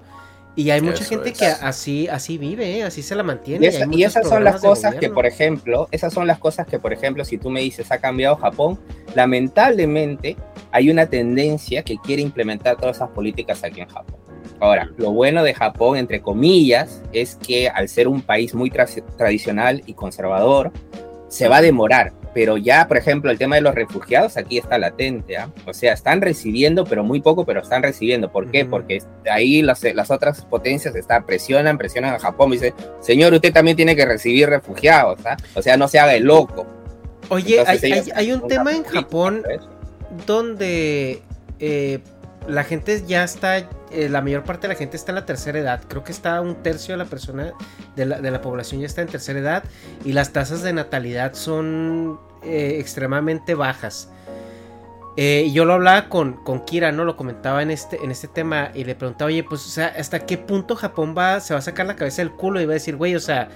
Y 0.58 0.70
hay 0.70 0.80
mucha 0.80 1.02
Eso 1.04 1.10
gente 1.10 1.28
es. 1.30 1.38
que 1.38 1.44
así, 1.46 2.08
así 2.08 2.38
vive, 2.38 2.78
¿eh? 2.78 2.82
así 2.82 3.02
se 3.02 3.14
la 3.14 3.22
mantiene. 3.22 3.66
Y, 3.66 3.68
esa- 3.68 3.86
esas 4.20 4.26
son 4.28 4.42
las 4.42 4.58
cosas 4.60 4.94
que, 4.94 5.10
por 5.10 5.26
ejemplo, 5.26 5.86
esas 5.90 6.12
son 6.14 6.26
las 6.26 6.38
cosas 6.38 6.66
que, 6.66 6.78
por 6.78 6.94
ejemplo, 6.94 7.24
si 7.26 7.36
tú 7.36 7.50
me 7.50 7.60
dices 7.60 7.92
ha 7.92 7.98
cambiado 7.98 8.36
Japón, 8.36 8.78
lamentablemente 9.14 10.36
hay 10.72 10.90
una 10.90 11.06
tendencia 11.06 11.82
que 11.82 11.96
quiere 11.98 12.22
implementar 12.22 12.76
todas 12.76 12.96
esas 12.96 13.10
políticas 13.10 13.62
aquí 13.64 13.80
en 13.82 13.88
Japón. 13.88 14.16
Ahora, 14.58 14.90
lo 14.96 15.12
bueno 15.12 15.42
de 15.42 15.52
Japón, 15.52 15.98
entre 15.98 16.22
comillas, 16.22 17.02
es 17.12 17.36
que 17.36 17.68
al 17.68 17.88
ser 17.88 18.08
un 18.08 18.22
país 18.22 18.54
muy 18.54 18.70
tra- 18.70 19.04
tradicional 19.16 19.82
y 19.86 19.92
conservador, 19.94 20.72
se 21.28 21.48
va 21.48 21.58
a 21.58 21.62
demorar. 21.62 22.12
Pero 22.36 22.58
ya, 22.58 22.86
por 22.86 22.98
ejemplo, 22.98 23.30
el 23.30 23.38
tema 23.38 23.54
de 23.56 23.62
los 23.62 23.74
refugiados 23.74 24.36
aquí 24.36 24.58
está 24.58 24.76
latente. 24.76 25.38
¿ah? 25.38 25.48
O 25.64 25.72
sea, 25.72 25.94
están 25.94 26.20
recibiendo, 26.20 26.84
pero 26.84 27.02
muy 27.02 27.22
poco, 27.22 27.46
pero 27.46 27.62
están 27.62 27.82
recibiendo. 27.82 28.30
¿Por 28.30 28.50
qué? 28.50 28.60
Ujú. 28.60 28.72
Porque 28.72 28.98
ahí 29.30 29.62
las, 29.62 29.82
las 29.82 30.10
otras 30.10 30.44
potencias 30.44 30.94
están, 30.96 31.24
presionan, 31.24 31.78
presionan 31.78 32.12
a 32.12 32.18
Japón. 32.18 32.50
Y 32.50 32.56
dicen, 32.56 32.74
señor, 33.00 33.32
usted 33.32 33.54
también 33.54 33.74
tiene 33.74 33.96
que 33.96 34.04
recibir 34.04 34.50
refugiados. 34.50 35.24
¿ah? 35.24 35.38
O 35.54 35.62
sea, 35.62 35.78
no 35.78 35.88
se 35.88 35.98
haga 35.98 36.14
el 36.14 36.24
loco. 36.24 36.66
Oye, 37.30 37.60
hay, 37.66 37.78
Entonces 37.82 38.12
hay- 38.14 38.32
un 38.32 38.46
tema 38.48 38.70
en 38.70 38.84
Japón 38.84 39.42
donde 40.26 41.22
eh, 41.58 42.00
la 42.46 42.64
gente 42.64 43.02
ya 43.06 43.24
está, 43.24 43.66
eh, 43.90 44.08
la 44.08 44.20
mayor 44.20 44.44
parte 44.44 44.66
de 44.66 44.74
la 44.74 44.78
gente 44.78 44.96
está 44.96 45.12
en 45.12 45.16
la 45.16 45.26
tercera 45.26 45.58
edad. 45.58 45.82
Creo 45.88 46.04
que 46.04 46.12
está 46.12 46.40
un 46.40 46.62
tercio 46.62 46.94
de 46.94 46.98
la 46.98 47.04
persona, 47.04 47.52
de 47.94 48.04
la, 48.06 48.40
población 48.40 48.80
ya 48.80 48.86
está 48.86 49.02
en 49.02 49.08
tercera 49.08 49.38
edad 49.38 49.64
y 50.04 50.12
las 50.12 50.32
tasas 50.32 50.62
de 50.62 50.72
natalidad 50.72 51.34
son 51.34 52.18
eh, 52.42 52.76
extremadamente 52.78 53.54
bajas. 53.54 54.10
Eh, 55.18 55.50
yo 55.52 55.64
lo 55.64 55.74
hablaba 55.74 56.10
con, 56.10 56.34
con 56.34 56.64
Kira, 56.64 56.92
¿no? 56.92 57.04
Lo 57.04 57.16
comentaba 57.16 57.62
en 57.62 57.70
este, 57.70 58.04
en 58.04 58.10
este 58.10 58.28
tema 58.28 58.70
y 58.74 58.84
le 58.84 58.94
preguntaba, 58.94 59.28
oye, 59.28 59.42
pues, 59.44 59.64
o 59.64 59.70
sea, 59.70 59.94
¿hasta 59.98 60.26
qué 60.26 60.36
punto 60.36 60.76
Japón 60.76 61.14
va, 61.16 61.40
se 61.40 61.54
va 61.54 61.58
a 61.58 61.62
sacar 61.62 61.86
la 61.86 61.96
cabeza 61.96 62.20
del 62.20 62.32
culo 62.32 62.60
y 62.60 62.66
va 62.66 62.72
a 62.72 62.74
decir, 62.74 62.96
güey, 62.96 63.14
o 63.14 63.20
sea, 63.20 63.48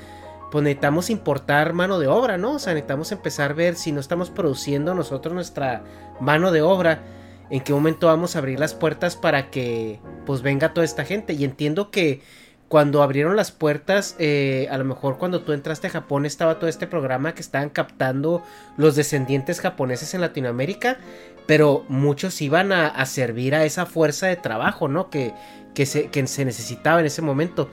pues 0.50 0.64
necesitamos 0.64 1.10
importar 1.10 1.74
mano 1.74 1.98
de 1.98 2.08
obra, 2.08 2.38
¿no? 2.38 2.52
O 2.52 2.58
sea, 2.58 2.72
necesitamos 2.72 3.12
empezar 3.12 3.50
a 3.50 3.54
ver 3.54 3.76
si 3.76 3.92
no 3.92 4.00
estamos 4.00 4.30
produciendo 4.30 4.94
nosotros 4.94 5.34
nuestra 5.34 5.82
mano 6.18 6.50
de 6.50 6.62
obra, 6.62 7.02
en 7.50 7.60
qué 7.60 7.72
momento 7.72 8.06
vamos 8.06 8.36
a 8.36 8.38
abrir 8.38 8.58
las 8.60 8.74
puertas 8.74 9.16
para 9.16 9.50
que 9.50 10.00
pues 10.26 10.42
venga 10.42 10.72
toda 10.72 10.84
esta 10.84 11.04
gente. 11.04 11.32
Y 11.32 11.44
entiendo 11.44 11.90
que 11.90 12.22
cuando 12.68 13.02
abrieron 13.02 13.34
las 13.34 13.50
puertas, 13.50 14.14
eh, 14.20 14.68
a 14.70 14.78
lo 14.78 14.84
mejor 14.84 15.18
cuando 15.18 15.42
tú 15.42 15.52
entraste 15.52 15.88
a 15.88 15.90
Japón 15.90 16.24
estaba 16.24 16.60
todo 16.60 16.70
este 16.70 16.86
programa 16.86 17.34
que 17.34 17.40
estaban 17.40 17.68
captando 17.68 18.44
los 18.76 18.94
descendientes 18.94 19.60
japoneses 19.60 20.14
en 20.14 20.20
Latinoamérica, 20.20 20.98
pero 21.46 21.84
muchos 21.88 22.40
iban 22.40 22.70
a, 22.70 23.04
servir 23.06 23.56
a 23.56 23.64
esa 23.64 23.86
fuerza 23.86 24.28
de 24.28 24.36
trabajo, 24.36 24.86
¿no? 24.86 25.10
Que, 25.10 25.34
que, 25.74 25.84
se, 25.84 26.10
que 26.10 26.24
se 26.28 26.44
necesitaba 26.44 27.00
en 27.00 27.06
ese 27.06 27.22
momento. 27.22 27.68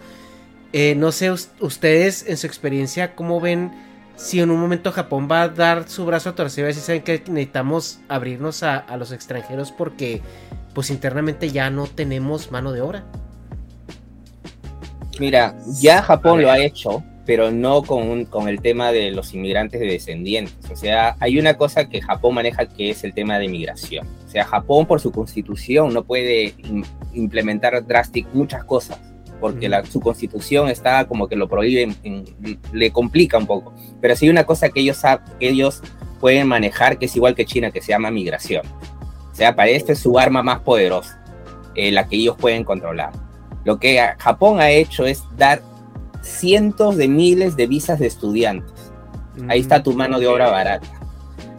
Eh, 0.73 0.95
no 0.95 1.11
sé 1.11 1.31
us- 1.31 1.51
ustedes 1.59 2.25
en 2.27 2.37
su 2.37 2.47
experiencia 2.47 3.13
cómo 3.13 3.39
ven 3.39 3.71
si 4.17 4.41
en 4.41 4.51
un 4.51 4.59
momento 4.59 4.91
Japón 4.91 5.29
va 5.31 5.43
a 5.43 5.49
dar 5.49 5.87
su 5.87 6.05
brazo 6.05 6.31
a 6.31 6.35
torcer 6.35 6.65
y 6.65 6.67
decir, 6.67 6.83
saben 6.83 7.03
que 7.03 7.23
necesitamos 7.29 7.99
abrirnos 8.09 8.63
a, 8.63 8.77
a 8.77 8.97
los 8.97 9.11
extranjeros 9.13 9.71
porque 9.71 10.21
pues 10.73 10.89
internamente 10.89 11.49
ya 11.51 11.69
no 11.69 11.85
tenemos 11.87 12.51
mano 12.51 12.71
de 12.73 12.81
obra. 12.81 13.05
Mira, 15.19 15.55
ya 15.79 16.01
Japón 16.03 16.41
lo 16.41 16.51
ha 16.51 16.59
hecho, 16.59 17.03
pero 17.25 17.51
no 17.51 17.81
con, 17.81 18.07
un- 18.07 18.25
con 18.25 18.47
el 18.47 18.61
tema 18.61 18.91
de 18.91 19.11
los 19.11 19.33
inmigrantes 19.33 19.79
de 19.79 19.87
descendientes. 19.87 20.55
O 20.71 20.75
sea, 20.75 21.15
hay 21.19 21.39
una 21.39 21.55
cosa 21.55 21.89
que 21.89 22.01
Japón 22.01 22.35
maneja 22.35 22.67
que 22.67 22.91
es 22.91 23.03
el 23.03 23.13
tema 23.13 23.39
de 23.39 23.47
migración. 23.47 24.07
O 24.27 24.29
sea, 24.29 24.45
Japón 24.45 24.85
por 24.85 24.99
su 24.99 25.11
constitución 25.11 25.93
no 25.93 26.03
puede 26.03 26.55
im- 26.57 26.85
implementar 27.13 27.85
drástic 27.87 28.27
muchas 28.33 28.63
cosas, 28.63 28.99
porque 29.39 29.69
la, 29.69 29.85
su 29.85 29.99
constitución 29.99 30.67
está 30.69 31.05
como 31.07 31.27
que 31.27 31.35
lo 31.35 31.47
prohíbe, 31.47 31.83
en- 31.83 31.95
en- 32.03 32.59
le 32.71 32.91
complica 32.91 33.37
un 33.37 33.47
poco. 33.47 33.73
Pero 34.01 34.15
sí 34.15 34.25
hay 34.25 34.31
una 34.31 34.45
cosa 34.45 34.69
que 34.69 34.79
ellos, 34.81 35.01
que 35.39 35.49
ellos 35.49 35.81
pueden 36.19 36.47
manejar 36.47 36.97
que 36.97 37.05
es 37.05 37.15
igual 37.15 37.35
que 37.35 37.45
China, 37.45 37.71
que 37.71 37.81
se 37.81 37.89
llama 37.89 38.09
migración. 38.11 38.65
O 39.31 39.35
sea, 39.35 39.55
para 39.55 39.69
este 39.69 39.93
es 39.93 39.99
su 39.99 40.17
arma 40.17 40.41
más 40.41 40.59
poderosa, 40.61 41.23
eh, 41.75 41.91
la 41.91 42.07
que 42.07 42.15
ellos 42.15 42.35
pueden 42.39 42.63
controlar. 42.63 43.11
Lo 43.65 43.79
que 43.79 44.01
Japón 44.17 44.59
ha 44.59 44.71
hecho 44.71 45.05
es 45.05 45.23
dar 45.37 45.61
cientos 46.23 46.97
de 46.97 47.07
miles 47.07 47.55
de 47.55 47.67
visas 47.67 47.99
de 47.99 48.07
estudiantes. 48.07 48.73
Ahí 49.49 49.59
está 49.59 49.83
tu 49.83 49.93
mano 49.93 50.19
de 50.19 50.27
obra 50.27 50.49
barata. 50.49 50.87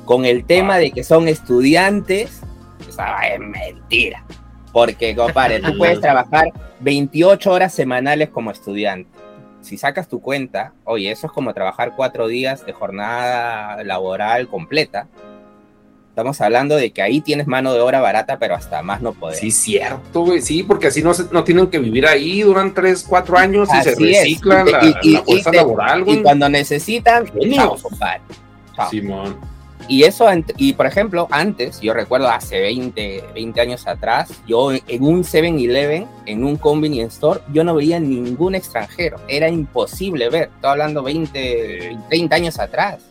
Con 0.05 0.24
el 0.24 0.44
tema 0.44 0.78
de 0.78 0.90
que 0.90 1.05
son 1.05 1.28
estudiantes, 1.28 2.40
esa 2.88 3.20
es 3.28 3.38
mentira. 3.38 4.24
Porque, 4.78 5.16
compadre, 5.16 5.60
tú 5.60 5.72
puedes 5.78 6.00
trabajar 6.00 6.52
28 6.80 7.50
horas 7.50 7.74
semanales 7.74 8.28
como 8.28 8.50
estudiante. 8.52 9.10
Si 9.60 9.76
sacas 9.76 10.09
tu 10.09 10.20
cuenta, 10.20 10.72
oye, 10.84 11.10
eso 11.10 11.26
es 11.26 11.32
como 11.32 11.52
trabajar 11.52 11.94
cuatro 11.96 12.28
días 12.28 12.64
de 12.64 12.72
jornada 12.72 13.82
laboral 13.82 14.46
completa. 14.46 15.09
Estamos 16.10 16.40
hablando 16.40 16.76
de 16.76 16.90
que 16.92 17.02
ahí 17.02 17.20
tienes 17.20 17.46
mano 17.48 17.72
de 17.74 17.80
obra 17.80 18.00
barata, 18.00 18.38
pero 18.38 18.55
hasta 18.55 18.82
más 18.82 19.02
no 19.02 19.12
poder. 19.12 19.36
Sí, 19.36 19.50
cierto, 19.50 20.22
güey. 20.22 20.40
Sí, 20.42 20.62
porque 20.62 20.88
así 20.88 21.02
no, 21.02 21.12
se- 21.12 21.26
no 21.32 21.42
tienen 21.44 21.66
que 21.68 21.78
vivir 21.80 22.06
ahí, 22.06 22.42
duran 22.42 22.72
3, 22.72 23.05
4 23.09 23.36
años 23.38 23.68
y 23.74 23.82
se 23.82 23.94
reciclan 23.96 24.66
la, 24.70 24.80
la 24.80 25.22
fuerza 25.22 25.48
y 25.50 25.52
te- 25.52 25.56
laboral, 25.56 26.05
güey. 26.05 26.18
Y 26.18 26.22
cuando 26.22 26.48
necesitan, 26.48 27.24
chao, 27.55 27.76
compadre. 27.82 28.20
Chao. 28.76 28.90
Simón. 28.90 29.57
Y 29.86 30.02
eso, 30.05 30.26
y 30.56 30.72
por 30.72 30.86
ejemplo, 30.86 31.28
antes, 31.30 31.80
yo 31.80 31.94
recuerdo 31.94 32.28
hace 32.28 32.60
20, 32.60 33.24
20 33.34 33.60
años 33.60 33.86
atrás, 33.86 34.30
yo 34.46 34.72
en 34.72 35.02
un 35.02 35.22
7-Eleven, 35.22 36.06
en 36.26 36.44
un 36.44 36.56
convenience 36.56 37.14
store, 37.14 37.40
yo 37.52 37.64
no 37.64 37.74
veía 37.74 38.00
ningún 38.00 38.55
extranjero. 38.55 39.18
Era 39.28 39.48
imposible 39.48 40.28
ver. 40.28 40.50
Estoy 40.55 40.70
hablando 40.70 41.02
20, 41.02 41.96
30 42.09 42.36
años 42.36 42.59
atrás. 42.59 43.02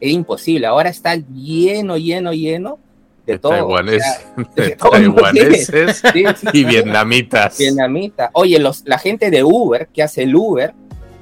Era 0.00 0.12
imposible. 0.12 0.66
Ahora 0.66 0.90
está 0.90 1.16
lleno, 1.16 1.96
lleno, 1.96 2.32
lleno 2.32 2.78
de 3.26 3.34
De 3.34 3.38
todo. 3.38 3.52
taiwaneses, 3.52 4.26
O 4.36 4.42
sea, 4.42 4.44
de 4.56 4.62
de 4.62 4.76
todo, 4.76 4.90
taiwaneses 4.90 6.02
sí, 6.12 6.24
sí, 6.36 6.46
y 6.52 6.64
vietnamitas. 6.64 7.58
Vietnamita. 7.58 8.30
Oye, 8.34 8.58
los, 8.58 8.82
la 8.86 8.98
gente 8.98 9.30
de 9.30 9.42
Uber, 9.44 9.88
que 9.92 10.02
hace 10.02 10.24
el 10.24 10.34
Uber, 10.34 10.74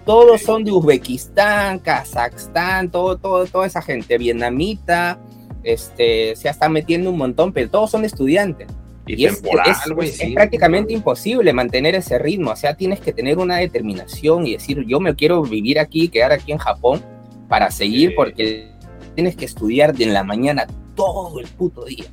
todos 0.04 0.40
son 0.42 0.64
de 0.64 0.72
Uzbekistán, 0.72 1.78
Kazajstán, 1.78 2.90
todo, 2.90 3.16
todo, 3.18 3.46
toda 3.46 3.66
esa 3.66 3.82
gente, 3.82 4.18
vietnamita, 4.18 5.18
este, 5.62 6.34
se 6.36 6.48
están 6.48 6.72
metiendo 6.72 7.10
un 7.10 7.18
montón, 7.18 7.52
pero 7.52 7.70
todos 7.70 7.90
son 7.90 8.04
estudiantes. 8.04 8.68
Y, 9.06 9.24
es, 9.24 9.42
temporal, 9.42 9.70
es- 9.70 9.92
güey, 9.92 10.08
es 10.10 10.16
sí. 10.16 10.32
prácticamente 10.32 10.92
imposible 10.92 11.52
mantener 11.52 11.94
ese 11.96 12.18
ritmo. 12.18 12.52
O 12.52 12.56
sea, 12.56 12.74
tienes 12.76 13.00
que 13.00 13.12
tener 13.12 13.38
una 13.38 13.56
determinación 13.56 14.46
y 14.46 14.52
decir, 14.52 14.84
yo 14.86 15.00
me 15.00 15.14
quiero 15.16 15.42
vivir 15.42 15.78
aquí, 15.80 16.08
quedar 16.08 16.30
aquí 16.32 16.52
en 16.52 16.58
Japón 16.58 17.02
para 17.48 17.70
seguir, 17.70 18.10
Sí. 18.10 18.14
porque 18.16 18.68
tienes 19.16 19.34
que 19.36 19.44
estudiar 19.44 19.92
de 19.94 20.04
en 20.04 20.14
la 20.14 20.22
mañana 20.22 20.66
todo 20.94 21.40
el 21.40 21.46
puto 21.48 21.84
día 21.84 22.04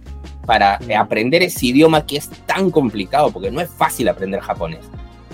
para 0.47 0.79
Mm. 0.79 0.91
aprender 0.99 1.43
ese 1.43 1.67
idioma 1.67 2.05
que 2.07 2.17
es 2.17 2.27
tan 2.47 2.71
complicado, 2.71 3.31
porque 3.31 3.51
no 3.51 3.61
es 3.61 3.69
fácil 3.69 4.09
aprender 4.09 4.39
japonés. 4.41 4.79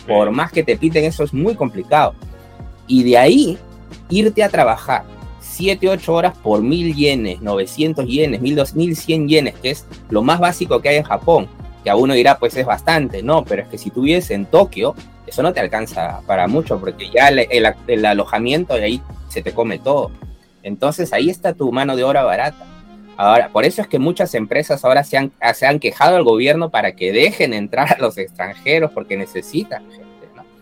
Por 0.06 0.32
más 0.32 0.52
que 0.52 0.62
te 0.62 0.76
piten, 0.78 1.06
eso 1.06 1.24
es 1.24 1.34
muy 1.34 1.56
complicado. 1.56 2.16
Y 2.88 3.04
de 3.04 3.18
ahí, 3.18 3.58
irte 4.10 4.44
a 4.44 4.50
trabajar 4.50 5.04
7, 5.40 5.88
8 5.90 6.14
horas 6.14 6.38
por 6.38 6.62
1000 6.62 6.96
yenes, 6.96 7.42
900 7.42 8.06
yenes, 8.06 8.42
1200, 8.42 8.76
1100 8.76 9.28
yenes, 9.28 9.54
que 9.56 9.70
es 9.72 9.86
lo 10.10 10.22
más 10.22 10.40
básico 10.40 10.82
que 10.82 10.90
hay 10.90 10.98
en 10.98 11.04
Japón. 11.04 11.48
Que 11.84 11.90
a 11.90 11.96
uno 11.96 12.14
dirá, 12.14 12.38
pues 12.40 12.56
es 12.58 12.66
bastante, 12.66 13.22
no, 13.24 13.46
pero 13.46 13.62
es 13.64 13.68
que 13.70 13.78
si 13.78 13.90
tú 13.92 14.02
vives 14.02 14.32
en 14.32 14.46
Tokio, 14.46 14.96
eso 15.28 15.42
no 15.44 15.54
te 15.54 15.60
alcanza 15.60 16.22
para 16.28 16.48
mucho, 16.48 16.80
porque 16.80 17.10
ya 17.14 17.30
el, 17.30 17.40
el- 17.50 17.74
el 17.88 18.06
alojamiento 18.06 18.76
de 18.76 18.84
ahí 18.84 19.02
se 19.30 19.42
te 19.42 19.54
come 19.54 19.80
todo. 19.80 20.12
Entonces 20.64 21.14
ahí 21.14 21.30
está 21.30 21.54
tu 21.54 21.72
mano 21.72 21.96
de 21.96 22.04
obra 22.04 22.24
barata. 22.24 22.66
Ahora, 23.18 23.50
por 23.50 23.64
eso 23.66 23.82
es 23.82 23.88
que 23.88 23.98
muchas 24.00 24.34
empresas 24.34 24.84
ahora 24.84 25.04
se 25.04 25.16
han, 25.18 25.32
se 25.54 25.66
han 25.66 25.80
quejado 25.80 26.18
al 26.18 26.24
gobierno 26.24 26.70
para 26.70 26.96
que 26.96 27.14
dejen 27.14 27.54
entrar 27.54 27.94
a 27.94 27.98
los 28.02 28.18
extranjeros 28.18 28.92
porque 28.92 29.16
necesitan 29.16 29.84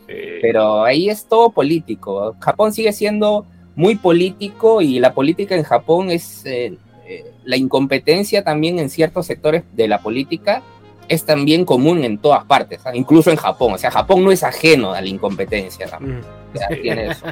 Pero 0.07 0.83
ahí 0.83 1.09
es 1.09 1.25
todo 1.25 1.51
político. 1.51 2.35
Japón 2.39 2.73
sigue 2.73 2.93
siendo 2.93 3.45
muy 3.75 3.95
político 3.95 4.81
y 4.81 4.99
la 4.99 5.13
política 5.13 5.55
en 5.55 5.63
Japón 5.63 6.11
es 6.11 6.45
eh, 6.45 6.77
eh, 7.05 7.31
la 7.43 7.57
incompetencia 7.57 8.43
también 8.43 8.79
en 8.79 8.89
ciertos 8.89 9.25
sectores 9.25 9.63
de 9.73 9.87
la 9.87 9.99
política 10.01 10.61
es 11.09 11.25
también 11.25 11.65
común 11.65 12.03
en 12.03 12.17
todas 12.17 12.45
partes, 12.45 12.81
¿ah? 12.85 12.95
incluso 12.95 13.29
en 13.29 13.37
Japón. 13.37 13.73
O 13.73 13.77
sea, 13.77 13.91
Japón 13.91 14.23
no 14.23 14.31
es 14.31 14.43
ajeno 14.43 14.93
a 14.93 15.01
la 15.01 15.07
incompetencia. 15.07 15.87
también. 15.87 16.19
Mm. 16.19 16.55
O 16.55 16.57
sea, 16.57 16.67
tiene 16.69 17.07
eso. 17.11 17.25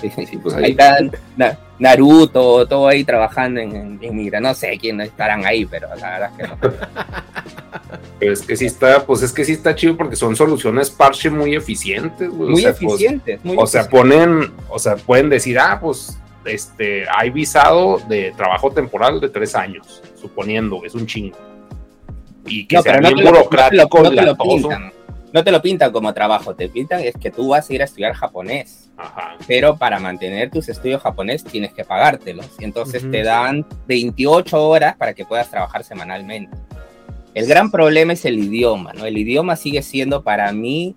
Sí, 0.00 0.10
pues 0.42 0.54
ahí 0.54 0.64
ahí- 0.64 0.70
está 0.72 0.98
Na- 1.36 1.58
Naruto, 1.78 2.66
todo 2.66 2.86
ahí 2.88 3.02
trabajando 3.04 3.60
en, 3.60 3.74
en, 3.74 3.98
en 4.00 4.16
Migra. 4.16 4.40
No 4.40 4.54
sé 4.54 4.76
quién 4.80 5.00
estarán 5.00 5.44
ahí, 5.44 5.64
pero 5.66 5.88
la 5.96 6.10
verdad 6.10 6.30
es 6.30 6.36
que 6.36 6.48
no. 6.48 6.58
pero 8.18 8.32
es 8.32 8.42
que 8.42 8.56
sí 8.56 8.66
está, 8.66 9.04
pues 9.04 9.22
es 9.22 9.32
que 9.32 9.44
sí 9.44 9.52
está 9.52 9.74
chido 9.74 9.96
porque 9.96 10.16
son 10.16 10.36
soluciones 10.36 10.90
parche 10.90 11.30
muy 11.30 11.54
eficientes, 11.54 12.28
güey. 12.30 12.50
Muy 12.50 12.60
o 12.60 12.62
sea, 12.62 12.74
pues, 12.80 12.94
eficientes. 12.94 13.40
muy 13.44 13.56
o 13.58 13.66
sea, 13.66 13.88
ponen, 13.88 14.52
o 14.68 14.78
sea, 14.78 14.96
pueden 14.96 15.28
decir, 15.30 15.58
ah, 15.58 15.78
pues, 15.80 16.18
este, 16.44 17.04
hay 17.16 17.30
visado 17.30 17.98
de 18.08 18.32
trabajo 18.36 18.70
temporal 18.70 19.20
de 19.20 19.28
tres 19.30 19.54
años, 19.54 20.02
suponiendo, 20.20 20.84
es 20.84 20.94
un 20.94 21.06
chingo. 21.06 21.36
Y 22.46 22.66
que 22.66 22.76
No, 22.76 22.82
sea 22.82 22.92
pero 22.92 23.02
no 23.02 23.08
bien 23.08 23.18
te, 23.18 23.24
lo, 23.24 23.30
no 23.30 23.32
te 23.32 23.38
burocrático, 23.48 23.98
lo- 23.98 24.10
no 24.10 24.92
No 25.34 25.42
te 25.42 25.50
lo 25.50 25.60
pintan 25.60 25.90
como 25.90 26.14
trabajo, 26.14 26.54
te 26.54 26.68
pintan 26.68 27.00
es 27.00 27.16
que 27.16 27.28
tú 27.28 27.48
vas 27.48 27.68
a 27.68 27.74
ir 27.74 27.82
a 27.82 27.86
estudiar 27.86 28.14
japonés, 28.14 28.88
Ajá. 28.96 29.36
pero 29.48 29.76
para 29.76 29.98
mantener 29.98 30.48
tus 30.48 30.68
estudios 30.68 31.02
japonés 31.02 31.42
tienes 31.42 31.74
que 31.74 31.84
pagártelos. 31.84 32.46
Entonces 32.60 33.02
te 33.10 33.24
dan 33.24 33.66
28 33.88 34.68
horas 34.68 34.96
para 34.96 35.12
que 35.12 35.24
puedas 35.24 35.50
trabajar 35.50 35.82
semanalmente. 35.82 36.56
El 37.34 37.46
gran 37.46 37.72
problema 37.72 38.12
es 38.12 38.24
el 38.24 38.38
idioma, 38.38 38.92
¿no? 38.92 39.06
El 39.06 39.18
idioma 39.18 39.56
sigue 39.56 39.82
siendo 39.82 40.22
para 40.22 40.52
mí 40.52 40.94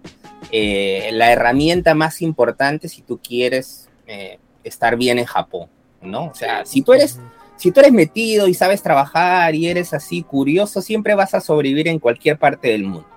eh, 0.52 1.10
la 1.14 1.32
herramienta 1.32 1.96
más 1.96 2.22
importante 2.22 2.90
si 2.90 3.02
tú 3.02 3.18
quieres 3.18 3.90
eh, 4.06 4.38
estar 4.64 4.98
bien 4.98 5.18
en 5.18 5.26
Japón, 5.26 5.68
¿no? 6.00 6.26
O 6.26 6.36
sea, 6.36 6.64
si 6.64 6.84
tú 6.84 6.94
eres 6.94 7.20
si 7.56 7.72
tú 7.72 7.80
eres 7.80 7.92
metido 7.92 8.48
y 8.48 8.54
sabes 8.54 8.84
trabajar 8.84 9.56
y 9.56 9.68
eres 9.68 9.96
así 9.96 10.22
curioso, 10.22 10.84
siempre 10.84 11.16
vas 11.16 11.34
a 11.34 11.42
sobrevivir 11.42 11.88
en 11.88 11.98
cualquier 11.98 12.38
parte 12.38 12.68
del 12.68 12.84
mundo. 12.84 13.17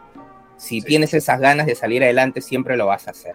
Si 0.60 0.80
Sí. 0.82 0.86
tienes 0.86 1.14
esas 1.14 1.40
ganas 1.40 1.64
de 1.66 1.74
salir 1.74 2.02
adelante, 2.04 2.42
siempre 2.42 2.76
lo 2.76 2.84
vas 2.86 3.08
a 3.08 3.12
hacer. 3.12 3.34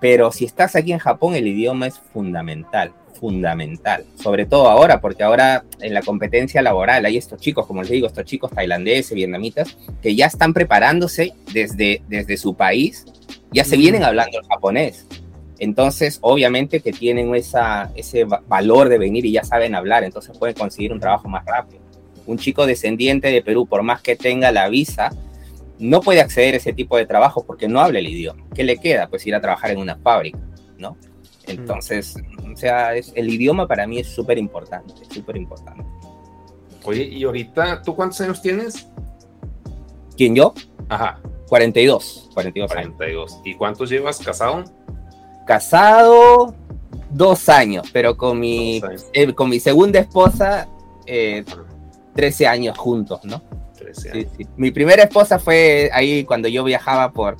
Pero 0.00 0.32
si 0.32 0.46
estás 0.46 0.74
aquí 0.76 0.92
en 0.92 0.98
Japón, 0.98 1.34
el 1.34 1.46
idioma 1.46 1.86
es 1.86 1.98
fundamental, 1.98 2.92
fundamental. 3.20 4.04
Sobre 4.14 4.46
todo 4.46 4.70
ahora, 4.70 5.00
porque 5.02 5.22
ahora 5.24 5.64
en 5.80 5.92
la 5.92 6.00
competencia 6.02 6.62
laboral 6.62 7.04
hay 7.04 7.18
estos 7.18 7.38
chicos, 7.38 7.66
como 7.66 7.82
les 7.82 7.90
digo, 7.90 8.06
estos 8.06 8.24
chicos 8.24 8.50
tailandeses, 8.50 9.12
vietnamitas, 9.14 9.76
que 10.00 10.14
ya 10.16 10.24
están 10.26 10.54
preparándose 10.54 11.34
desde, 11.52 12.00
desde 12.08 12.36
su 12.38 12.54
país, 12.54 13.04
ya 13.52 13.64
se 13.64 13.76
Mm. 13.76 13.80
vienen 13.80 14.04
hablando 14.04 14.38
el 14.40 14.46
japonés. 14.46 15.06
Entonces, 15.58 16.18
obviamente 16.22 16.80
que 16.80 16.92
tienen 16.92 17.34
esa, 17.34 17.90
ese 17.94 18.24
va- 18.24 18.42
valor 18.48 18.88
de 18.88 18.96
venir 18.96 19.26
y 19.26 19.32
ya 19.32 19.44
saben 19.44 19.74
hablar, 19.74 20.02
entonces 20.04 20.38
pueden 20.38 20.54
conseguir 20.56 20.92
un 20.92 21.00
trabajo 21.00 21.28
más 21.28 21.44
rápido. 21.44 21.82
Un 22.26 22.38
chico 22.38 22.64
descendiente 22.64 23.28
de 23.32 23.42
Perú, 23.42 23.66
por 23.66 23.82
más 23.82 24.00
que 24.00 24.14
tenga 24.16 24.52
la 24.52 24.68
visa, 24.68 25.10
no 25.78 26.00
puede 26.00 26.20
acceder 26.20 26.54
a 26.54 26.56
ese 26.58 26.72
tipo 26.72 26.96
de 26.96 27.06
trabajo 27.06 27.44
porque 27.46 27.68
no 27.68 27.80
habla 27.80 27.98
el 27.98 28.08
idioma. 28.08 28.44
¿Qué 28.54 28.64
le 28.64 28.78
queda? 28.78 29.08
Pues 29.08 29.26
ir 29.26 29.34
a 29.34 29.40
trabajar 29.40 29.70
en 29.70 29.78
una 29.78 29.96
fábrica, 29.96 30.38
¿no? 30.78 30.96
Entonces, 31.46 32.14
o 32.52 32.56
sea, 32.56 32.94
es- 32.94 33.12
el 33.14 33.28
idioma 33.32 33.66
para 33.66 33.86
mí 33.86 33.98
es 34.00 34.08
súper 34.08 34.38
importante, 34.38 34.92
súper 35.12 35.36
importante. 35.36 35.84
Oye, 36.84 37.04
y 37.04 37.24
ahorita, 37.24 37.82
¿tú 37.82 37.94
cuántos 37.94 38.20
años 38.20 38.40
tienes? 38.42 38.88
¿Quién 40.16 40.34
yo? 40.34 40.52
Ajá, 40.88 41.20
42, 41.48 42.30
42 42.34 42.70
años. 42.72 42.92
42. 42.96 43.40
¿Y 43.44 43.54
cuántos 43.54 43.88
llevas 43.90 44.18
casado? 44.18 44.64
Casado 45.46 46.54
dos 47.10 47.48
años, 47.48 47.88
pero 47.92 48.16
con 48.16 48.38
mi, 48.38 48.80
años. 48.82 49.06
eh, 49.12 49.32
con 49.34 49.48
mi 49.48 49.60
segunda 49.60 49.98
esposa, 50.00 50.68
eh, 51.06 51.44
13 52.14 52.46
años 52.46 52.76
juntos, 52.76 53.20
¿no? 53.24 53.42
13 53.92 54.00
Sí, 54.12 54.18
años. 54.18 54.32
sí. 54.36 54.46
Mi 54.56 54.70
primera 54.70 55.02
esposa 55.02 55.38
fue 55.38 55.90
ahí 55.92 56.24
cuando 56.24 56.48
yo 56.48 56.64
viajaba 56.64 57.12
por 57.12 57.36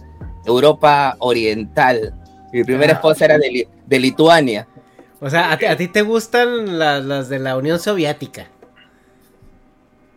Europa 0.46 1.16
Oriental. 1.18 2.14
Mi 2.52 2.64
primera 2.64 2.92
Ah. 2.92 2.96
esposa 2.96 3.24
era 3.26 3.38
de, 3.38 3.50
Li- 3.50 3.68
de 3.86 3.98
Lituania. 3.98 4.66
O 5.20 5.28
sea, 5.28 5.52
a 5.52 5.58
ti, 5.58 5.66
a 5.66 5.76
ti 5.76 5.88
te 5.88 6.02
gustan 6.02 6.78
la- 6.78 7.00
las 7.00 7.28
de 7.28 7.38
la 7.38 7.56
Unión 7.56 7.78
Soviética. 7.78 8.46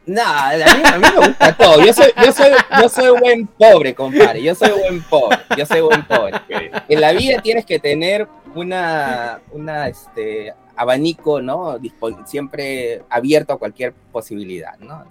No, 0.06 0.22
a 0.26 0.52
mí, 0.56 0.64
a 0.84 0.98
mí 0.98 1.08
me 1.16 1.28
gusta 1.28 1.56
todo. 1.58 1.86
Yo 1.86 1.94
soy, 1.94 2.08
yo, 2.26 2.32
soy, 2.34 2.50
yo 2.82 2.90
soy 2.90 3.20
buen 3.20 3.48
pobre, 3.48 3.94
compadre. 3.94 4.42
Yo 4.42 4.56
soy 4.56 4.72
buen 4.72 5.02
pobre. 5.04 5.38
Yo 5.58 5.66
soy 5.66 5.82
buen 5.82 6.04
pobre. 6.06 6.42
En 6.90 7.02
la 7.02 7.12
vida 7.14 7.42
tienes 7.42 7.66
que 7.66 7.80
tener 7.80 8.28
una, 8.56 9.42
una 9.52 9.88
este, 9.88 10.54
abanico, 10.76 11.42
¿no? 11.42 11.78
Dispon- 11.80 12.26
siempre 12.26 13.04
abierto 13.10 13.54
a 13.54 13.60
cualquier 13.60 13.94
posibilidad, 14.12 14.78
¿no? 14.80 15.06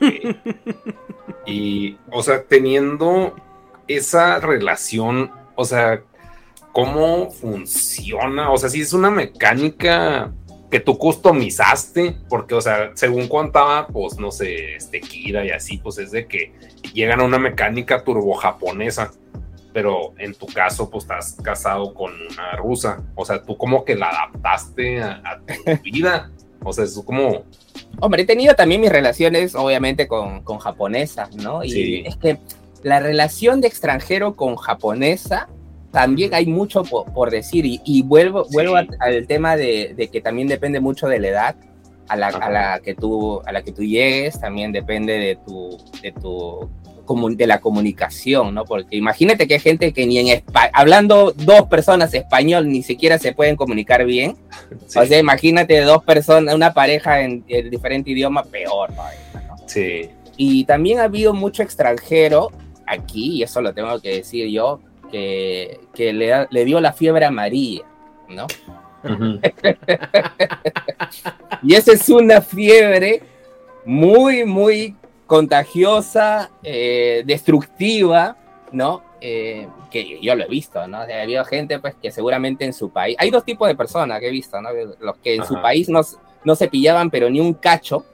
Y, 1.46 1.96
o 2.10 2.22
sea, 2.24 2.42
teniendo 2.42 3.34
esa 3.86 4.40
relación, 4.40 5.30
o 5.54 5.64
sea, 5.64 6.02
¿cómo 6.72 7.30
funciona? 7.30 8.50
O 8.50 8.58
sea, 8.58 8.68
si 8.68 8.80
es 8.80 8.92
una 8.92 9.10
mecánica 9.10 10.32
que 10.70 10.80
tú 10.80 10.98
customizaste, 10.98 12.16
porque, 12.28 12.54
o 12.54 12.60
sea, 12.60 12.90
según 12.94 13.28
contaba, 13.28 13.86
pues, 13.86 14.18
no 14.18 14.32
sé, 14.32 14.74
este 14.74 15.00
Kira 15.00 15.44
y 15.44 15.50
así, 15.50 15.78
pues 15.78 15.98
es 15.98 16.10
de 16.10 16.26
que 16.26 16.52
llegan 16.92 17.20
a 17.20 17.24
una 17.24 17.38
mecánica 17.38 18.02
turbo 18.02 18.34
japonesa, 18.34 19.12
pero 19.72 20.14
en 20.18 20.34
tu 20.34 20.46
caso, 20.46 20.90
pues 20.90 21.04
estás 21.04 21.36
casado 21.44 21.94
con 21.94 22.12
una 22.32 22.56
rusa, 22.56 23.04
o 23.14 23.24
sea, 23.24 23.42
tú 23.42 23.56
como 23.56 23.84
que 23.84 23.94
la 23.94 24.08
adaptaste 24.08 25.00
a 25.00 25.40
tu 25.46 25.82
vida, 25.84 26.32
o 26.68 26.72
sea, 26.72 26.84
es 26.84 27.00
como... 27.04 27.42
Hombre, 28.00 28.22
he 28.22 28.26
tenido 28.26 28.54
también 28.54 28.80
mis 28.80 28.90
relaciones, 28.90 29.54
obviamente, 29.54 30.06
con, 30.08 30.42
con 30.42 30.58
japonesas, 30.58 31.34
¿no? 31.36 31.62
Y 31.64 31.70
Sí. 31.70 32.02
es 32.06 32.16
que 32.16 32.38
la 32.82 33.00
relación 33.00 33.60
de 33.60 33.68
extranjero 33.68 34.34
con 34.36 34.56
japonesa 34.56 35.48
también 35.92 36.34
hay 36.34 36.46
mucho 36.46 36.82
por, 36.84 37.10
por 37.12 37.30
decir. 37.30 37.64
Y, 37.64 37.80
y 37.84 38.02
vuelvo, 38.02 38.44
Sí. 38.44 38.50
vuelvo 38.52 38.76
a- 38.76 38.86
al 39.00 39.26
tema 39.26 39.56
de, 39.56 39.94
de 39.96 40.08
que 40.08 40.20
también 40.20 40.48
depende 40.48 40.80
mucho 40.80 41.06
de 41.08 41.18
la 41.20 41.28
edad 41.28 41.56
a 42.08 42.16
la, 42.16 42.28
a 42.28 42.50
la 42.50 42.80
que 42.80 42.94
tú 42.94 43.40
a 43.46 43.50
la 43.52 43.62
que 43.62 43.72
tú 43.72 43.82
llegues, 43.82 44.38
también 44.38 44.72
depende 44.72 45.14
de 45.18 45.36
tu, 45.36 45.76
de 46.02 46.12
tu 46.12 46.68
de 47.36 47.46
la 47.46 47.60
comunicación, 47.60 48.54
¿no? 48.54 48.64
Porque 48.64 48.96
imagínate 48.96 49.46
que 49.46 49.54
hay 49.54 49.60
gente 49.60 49.92
que 49.92 50.06
ni 50.06 50.18
en 50.18 50.26
espa- 50.26 50.70
hablando 50.72 51.32
dos 51.32 51.62
personas 51.68 52.12
español 52.14 52.68
ni 52.68 52.82
siquiera 52.82 53.18
se 53.18 53.32
pueden 53.32 53.56
comunicar 53.56 54.04
bien. 54.04 54.36
sí, 54.86 54.98
O 54.98 55.06
sea, 55.06 55.18
imagínate 55.18 55.80
dos 55.80 56.02
personas, 56.04 56.54
una 56.54 56.72
pareja 56.74 57.20
en, 57.22 57.44
en 57.48 57.70
diferente 57.70 58.10
idioma, 58.10 58.42
peor. 58.44 58.90
¿no? 58.92 59.02
sí. 59.66 60.10
Y 60.38 60.64
también 60.64 60.98
ha 60.98 61.04
habido 61.04 61.32
mucho 61.32 61.62
extranjero 61.62 62.50
aquí, 62.86 63.36
y 63.38 63.42
eso 63.42 63.62
lo 63.62 63.72
tengo 63.72 63.98
que 64.00 64.16
decir 64.16 64.48
yo, 64.50 64.80
que, 65.10 65.80
que 65.94 66.12
le, 66.12 66.46
le 66.50 66.64
dio 66.66 66.78
la 66.80 66.92
fiebre 66.92 67.24
amarilla, 67.24 67.82
¿no? 68.28 68.46
Ujú. 69.02 69.40
Y 71.62 71.74
esa 71.74 71.92
es 71.92 72.08
una 72.08 72.40
fiebre 72.40 73.22
muy, 73.84 74.44
muy 74.44 74.94
contagiosa, 75.26 76.50
eh, 76.62 77.22
destructiva, 77.26 78.36
¿no? 78.72 79.02
Eh, 79.20 79.66
que 79.90 80.20
yo 80.20 80.34
lo 80.34 80.44
he 80.44 80.48
visto, 80.48 80.86
¿no? 80.86 81.02
O 81.02 81.06
sea, 81.06 81.18
ha 81.18 81.22
habido 81.22 81.44
gente 81.44 81.78
pues 81.78 81.94
que 82.00 82.10
seguramente 82.10 82.64
en 82.64 82.72
su 82.72 82.90
país, 82.90 83.16
hay 83.18 83.30
dos 83.30 83.44
tipos 83.44 83.68
de 83.68 83.74
personas 83.74 84.20
que 84.20 84.28
he 84.28 84.30
visto, 84.30 84.60
¿no? 84.60 84.70
Los 85.00 85.16
que 85.18 85.36
en 85.36 85.44
su 85.44 85.60
país 85.60 85.88
no, 85.88 86.00
no 86.44 86.54
se 86.54 86.68
pillaban 86.68 87.10
pero 87.10 87.28
ni 87.30 87.40
un 87.40 87.54
cacho 87.54 88.04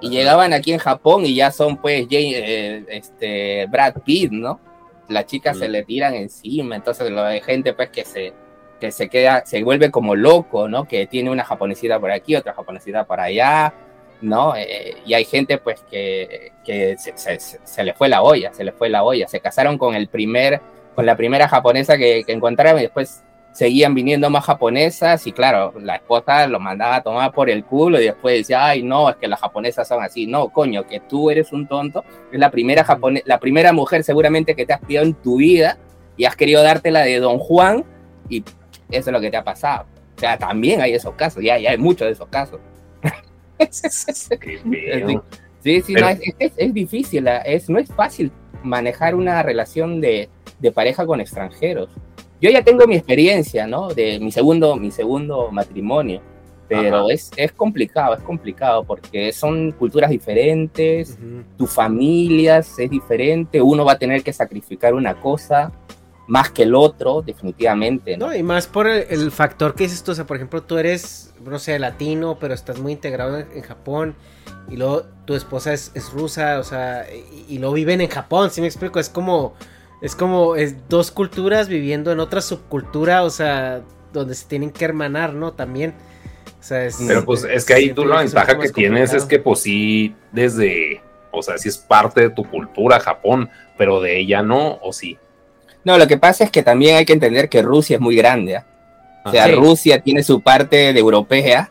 y 0.00 0.10
llegaban 0.10 0.52
aquí 0.52 0.72
en 0.72 0.78
Japón 0.78 1.24
y 1.24 1.34
ya 1.34 1.50
son 1.50 1.78
pues 1.78 2.06
eh, 2.10 2.84
este, 2.88 3.66
Brad 3.66 3.94
Pitt, 4.04 4.30
¿no? 4.30 4.60
Las 5.08 5.26
chicas 5.26 5.58
se 5.58 5.68
le 5.68 5.84
tiran 5.84 6.14
encima, 6.14 6.76
entonces 6.76 7.10
lo 7.10 7.22
de 7.24 7.40
gente 7.40 7.72
pues 7.72 7.90
que 7.90 8.04
se, 8.04 8.32
que 8.80 8.90
se 8.90 9.08
queda, 9.08 9.44
se 9.46 9.62
vuelve 9.62 9.90
como 9.90 10.14
loco, 10.14 10.68
¿no? 10.68 10.86
Que 10.86 11.06
tiene 11.06 11.30
una 11.30 11.44
japonesita 11.44 11.98
por 11.98 12.10
aquí, 12.10 12.36
otra 12.36 12.52
japonesita 12.52 13.04
por 13.04 13.20
allá, 13.20 13.72
¿no? 14.20 14.54
Eh, 14.56 14.96
y 15.04 15.14
hay 15.14 15.24
gente 15.24 15.58
pues 15.58 15.82
que, 15.90 16.52
que 16.64 16.96
se, 16.98 17.38
se, 17.38 17.84
le 17.84 17.94
fue 17.94 18.08
la 18.08 18.22
olla, 18.22 18.52
se 18.52 18.64
le 18.64 18.72
fue 18.72 18.88
la 18.88 19.04
olla, 19.04 19.28
se 19.28 19.40
casaron 19.40 19.78
con 19.78 19.94
el 19.94 20.08
primer, 20.08 20.60
con 20.94 21.06
la 21.06 21.16
primera 21.16 21.48
japonesa 21.48 21.96
que, 21.96 22.24
que 22.24 22.32
encontraron 22.32 22.80
y 22.80 22.84
después 22.84 23.22
seguían 23.56 23.94
viniendo 23.94 24.28
más 24.28 24.44
japonesas 24.44 25.26
y 25.26 25.32
claro, 25.32 25.72
la 25.80 25.96
esposa 25.96 26.46
lo 26.46 26.60
mandaba 26.60 26.96
a 26.96 27.02
tomar 27.02 27.32
por 27.32 27.48
el 27.48 27.64
culo 27.64 27.98
y 27.98 28.04
después 28.04 28.36
decía, 28.36 28.66
ay 28.66 28.82
no, 28.82 29.08
es 29.08 29.16
que 29.16 29.28
las 29.28 29.40
japonesas 29.40 29.88
son 29.88 30.02
así, 30.02 30.26
no, 30.26 30.50
coño, 30.50 30.86
que 30.86 31.00
tú 31.00 31.30
eres 31.30 31.52
un 31.52 31.66
tonto, 31.66 32.04
es 32.30 32.38
la 32.38 32.50
primera, 32.50 32.84
japone 32.84 33.22
la 33.24 33.40
primera 33.40 33.72
mujer 33.72 34.04
seguramente 34.04 34.54
que 34.54 34.66
te 34.66 34.74
has 34.74 34.80
pillado 34.80 35.06
en 35.06 35.14
tu 35.14 35.36
vida 35.36 35.78
y 36.18 36.26
has 36.26 36.36
querido 36.36 36.62
dártela 36.62 37.00
de 37.00 37.18
Don 37.18 37.38
Juan 37.38 37.84
y 38.28 38.44
eso 38.90 39.08
es 39.08 39.12
lo 39.12 39.20
que 39.20 39.30
te 39.30 39.38
ha 39.38 39.44
pasado. 39.44 39.86
O 40.16 40.18
sea, 40.18 40.36
también 40.36 40.82
hay 40.82 40.92
esos 40.92 41.14
casos, 41.14 41.42
ya, 41.42 41.58
ya 41.58 41.70
hay 41.70 41.78
muchos 41.78 42.06
de 42.06 42.12
esos 42.12 42.28
casos. 42.28 42.60
Sí, 45.62 45.82
sí, 45.82 45.94
no, 45.94 46.08
es, 46.08 46.20
es, 46.56 46.74
difícil, 46.74 47.26
es, 47.44 47.68
no 47.68 47.78
es 47.78 47.88
fácil 47.92 48.30
manejar 48.62 49.14
una 49.14 49.42
relación 49.42 50.00
de, 50.00 50.28
de 50.58 50.72
pareja 50.72 51.06
con 51.06 51.20
extranjeros. 51.20 51.90
Yo 52.40 52.50
ya 52.50 52.62
tengo 52.62 52.86
mi 52.86 52.96
experiencia, 52.96 53.66
¿no? 53.66 53.88
De 53.88 54.20
mi 54.20 54.30
segundo, 54.30 54.76
mi 54.76 54.90
segundo 54.90 55.50
matrimonio, 55.50 56.20
pero 56.68 57.10
es, 57.10 57.30
es, 57.36 57.52
complicado, 57.52 58.14
es 58.14 58.22
complicado 58.22 58.84
porque 58.84 59.32
son 59.32 59.72
culturas 59.72 60.10
diferentes, 60.10 61.18
tu 61.56 61.66
familia 61.66 62.58
es 62.58 62.76
diferente, 62.90 63.62
uno 63.62 63.84
va 63.84 63.92
a 63.92 63.98
tener 63.98 64.22
que 64.22 64.32
sacrificar 64.32 64.94
una 64.94 65.18
cosa 65.20 65.72
más 66.26 66.50
que 66.50 66.64
el 66.64 66.74
otro, 66.74 67.22
definitivamente. 67.22 68.16
No, 68.16 68.34
y 68.34 68.42
más 68.42 68.66
por 68.66 68.86
el, 68.86 69.30
factor 69.30 69.74
que 69.74 69.84
dices 69.84 70.02
tú, 70.02 70.12
o 70.12 70.14
sea, 70.14 70.26
por 70.26 70.36
ejemplo, 70.36 70.62
tú 70.62 70.78
eres, 70.78 71.34
no 71.44 71.58
sé, 71.58 71.78
latino, 71.78 72.38
pero 72.40 72.54
estás 72.54 72.78
muy 72.78 72.92
integrado 72.92 73.38
en, 73.38 73.62
Japón, 73.62 74.14
y 74.68 74.76
luego 74.76 75.04
tu 75.24 75.34
esposa 75.34 75.72
es, 75.72 75.92
es 75.94 76.10
rusa, 76.12 76.58
o 76.58 76.64
sea, 76.64 77.06
y, 77.12 77.54
y, 77.54 77.58
luego 77.58 77.74
viven 77.74 78.00
en 78.00 78.08
Japón, 78.08 78.50
¿sí 78.50 78.60
me 78.60 78.66
explico? 78.66 78.98
Es 78.98 79.08
como 79.08 79.54
es 80.00 80.14
como 80.14 80.56
es 80.56 80.88
dos 80.88 81.10
culturas 81.10 81.68
viviendo 81.68 82.12
en 82.12 82.20
otra 82.20 82.40
subcultura, 82.40 83.22
o 83.24 83.30
sea, 83.30 83.82
donde 84.12 84.34
se 84.34 84.46
tienen 84.46 84.70
que 84.70 84.84
hermanar, 84.84 85.32
¿no? 85.32 85.52
También. 85.52 85.94
O 86.60 86.62
sea, 86.62 86.84
es, 86.84 86.98
Pero 87.06 87.24
pues 87.24 87.44
es 87.44 87.64
que 87.64 87.74
ahí 87.74 87.92
tú 87.92 88.04
la 88.04 88.18
ventaja 88.18 88.58
que 88.58 88.70
tienes 88.70 89.12
es 89.14 89.24
que 89.24 89.38
pues 89.38 89.60
sí, 89.60 90.14
desde, 90.32 91.00
o 91.30 91.42
sea, 91.42 91.58
sí 91.58 91.68
es 91.68 91.78
parte 91.78 92.22
de 92.22 92.30
tu 92.30 92.44
cultura 92.44 93.00
Japón, 93.00 93.48
pero 93.78 94.00
de 94.00 94.18
ella 94.18 94.42
no, 94.42 94.78
o 94.82 94.92
sí. 94.92 95.18
No, 95.86 95.98
lo 95.98 96.08
que 96.08 96.18
pasa 96.18 96.42
es 96.42 96.50
que 96.50 96.64
también 96.64 96.96
hay 96.96 97.04
que 97.04 97.12
entender 97.12 97.48
que 97.48 97.62
Rusia 97.62 97.94
es 97.94 98.00
muy 98.00 98.16
grande. 98.16 98.56
¿ah? 98.56 98.66
O 99.24 99.30
sea, 99.30 99.46
Rusia 99.46 100.00
tiene 100.00 100.24
su 100.24 100.40
parte 100.40 100.92
de 100.92 100.98
europea 100.98 101.70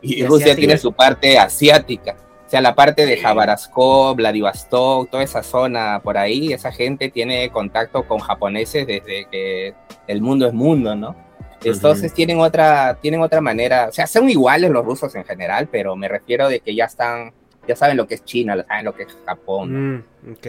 y, 0.00 0.22
Rusia 0.22 0.54
tiene 0.54 0.78
su 0.78 0.92
parte 0.92 1.36
asiática. 1.36 2.14
O 2.46 2.48
sea, 2.48 2.60
la 2.60 2.76
parte 2.76 3.04
de 3.04 3.16
Jabaraskov, 3.16 4.14
Vladivostok, 4.14 5.10
toda 5.10 5.24
esa 5.24 5.42
zona 5.42 6.00
por 6.04 6.16
ahí, 6.16 6.52
esa 6.52 6.70
gente 6.70 7.10
tiene 7.10 7.50
contacto 7.50 8.06
con 8.06 8.20
japoneses 8.20 8.86
desde 8.86 9.26
que 9.28 9.74
el 10.06 10.22
mundo 10.22 10.46
es 10.46 10.54
mundo, 10.54 10.94
¿no? 10.94 11.16
Entonces 11.64 12.14
tienen 12.14 12.38
otra, 12.38 12.96
tienen 13.02 13.22
otra 13.22 13.40
manera, 13.40 13.88
o 13.88 13.92
sea, 13.92 14.06
son 14.06 14.30
iguales 14.30 14.70
los 14.70 14.84
rusos 14.84 15.16
en 15.16 15.24
general, 15.24 15.68
pero 15.68 15.96
me 15.96 16.06
refiero 16.06 16.48
de 16.48 16.60
que 16.60 16.76
ya 16.76 16.84
están, 16.84 17.32
ya 17.68 17.76
saben 17.76 17.96
lo 17.96 18.06
que 18.06 18.14
es 18.14 18.24
China, 18.24 18.64
saben 18.66 18.84
lo 18.84 18.94
que 18.94 19.04
es 19.04 19.16
Japón. 19.24 19.96
Mm, 19.96 20.04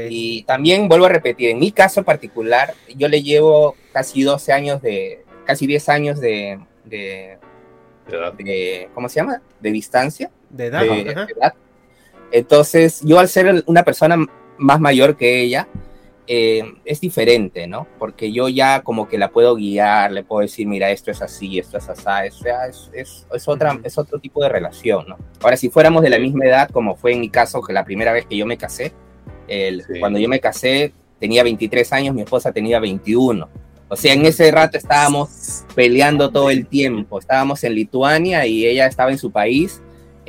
y 0.09 0.43
también 0.43 0.87
vuelvo 0.87 1.05
a 1.05 1.09
repetir, 1.09 1.49
en 1.49 1.59
mi 1.59 1.71
caso 1.71 2.03
particular, 2.03 2.73
yo 2.95 3.07
le 3.07 3.21
llevo 3.21 3.75
casi 3.93 4.23
12 4.23 4.53
años 4.53 4.81
de, 4.81 5.23
casi 5.45 5.67
10 5.67 5.89
años 5.89 6.19
de, 6.19 6.59
de, 6.85 7.37
¿cómo 8.93 9.09
se 9.09 9.15
llama? 9.19 9.41
De 9.59 9.71
distancia. 9.71 10.31
De 10.49 10.67
edad. 10.67 10.81
De, 10.81 11.03
de 11.03 11.11
edad 11.11 11.53
entonces, 12.31 13.01
yo 13.03 13.19
al 13.19 13.27
ser 13.27 13.63
una 13.65 13.83
persona 13.83 14.17
más 14.57 14.79
mayor 14.79 15.17
que 15.17 15.41
ella, 15.41 15.67
eh, 16.31 16.61
es 16.85 17.01
diferente, 17.01 17.65
¿no? 17.65 17.87
Porque 17.97 18.31
yo 18.31 18.49
ya 18.49 18.81
como 18.81 19.09
que 19.09 19.17
la 19.17 19.31
puedo 19.31 19.55
guiar, 19.55 20.11
le 20.11 20.23
puedo 20.23 20.41
decir, 20.41 20.67
mira, 20.67 20.91
esto 20.91 21.09
es 21.09 21.23
así, 21.23 21.57
esto 21.57 21.79
es 21.79 21.89
así, 21.89 22.03
sea, 22.03 22.67
es, 22.67 22.91
es, 22.93 23.25
es, 23.33 23.47
otra, 23.47 23.79
es 23.83 23.97
otro 23.97 24.19
tipo 24.19 24.43
de 24.43 24.49
relación, 24.49 25.05
¿no? 25.07 25.17
Ahora, 25.41 25.57
si 25.57 25.69
fuéramos 25.69 26.03
de 26.03 26.11
la 26.11 26.19
misma 26.19 26.45
edad, 26.45 26.69
como 26.69 26.95
fue 26.95 27.13
en 27.13 27.21
mi 27.21 27.29
caso, 27.29 27.63
que 27.63 27.73
la 27.73 27.83
primera 27.83 28.13
vez 28.13 28.27
que 28.27 28.37
yo 28.37 28.45
me 28.45 28.57
casé, 28.57 28.93
el, 29.47 29.83
cuando 29.99 30.19
yo 30.19 30.29
me 30.29 30.39
casé 30.39 30.93
tenía 31.19 31.41
23 31.41 31.91
años, 31.93 32.13
mi 32.13 32.21
esposa 32.21 32.51
tenía 32.51 32.79
21. 32.79 33.49
O 33.87 33.95
sea, 33.95 34.13
en 34.13 34.23
ese 34.23 34.51
rato 34.51 34.77
estábamos 34.77 35.65
peleando 35.73 36.29
todo 36.29 36.51
el 36.51 36.67
tiempo, 36.67 37.17
estábamos 37.17 37.63
en 37.63 37.73
Lituania 37.73 38.45
y 38.45 38.67
ella 38.67 38.85
estaba 38.85 39.09
en 39.09 39.17
su 39.17 39.31
país 39.31 39.81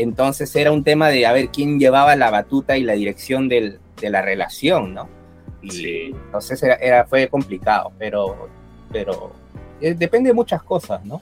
entonces 0.03 0.57
era 0.57 0.73
un 0.73 0.83
tema 0.83 1.11
de 1.11 1.27
a 1.27 1.33
ver 1.33 1.51
quién 1.51 1.79
llevaba 1.79 2.17
la 2.17 2.31
batuta 2.31 2.79
y 2.79 2.85
la 2.85 2.95
dirección 2.95 3.49
de 3.49 3.79
la 4.01 4.23
relación, 4.23 4.95
¿no? 4.95 5.20
Y 5.63 6.07
entonces 6.07 6.63
era, 6.63 7.05
fue 7.05 7.29
complicado, 7.29 7.93
pero, 7.99 8.49
pero 8.91 9.33
eh, 9.81 9.95
depende 9.95 10.29
de 10.29 10.35
muchas 10.35 10.63
cosas, 10.63 11.05
¿no? 11.05 11.21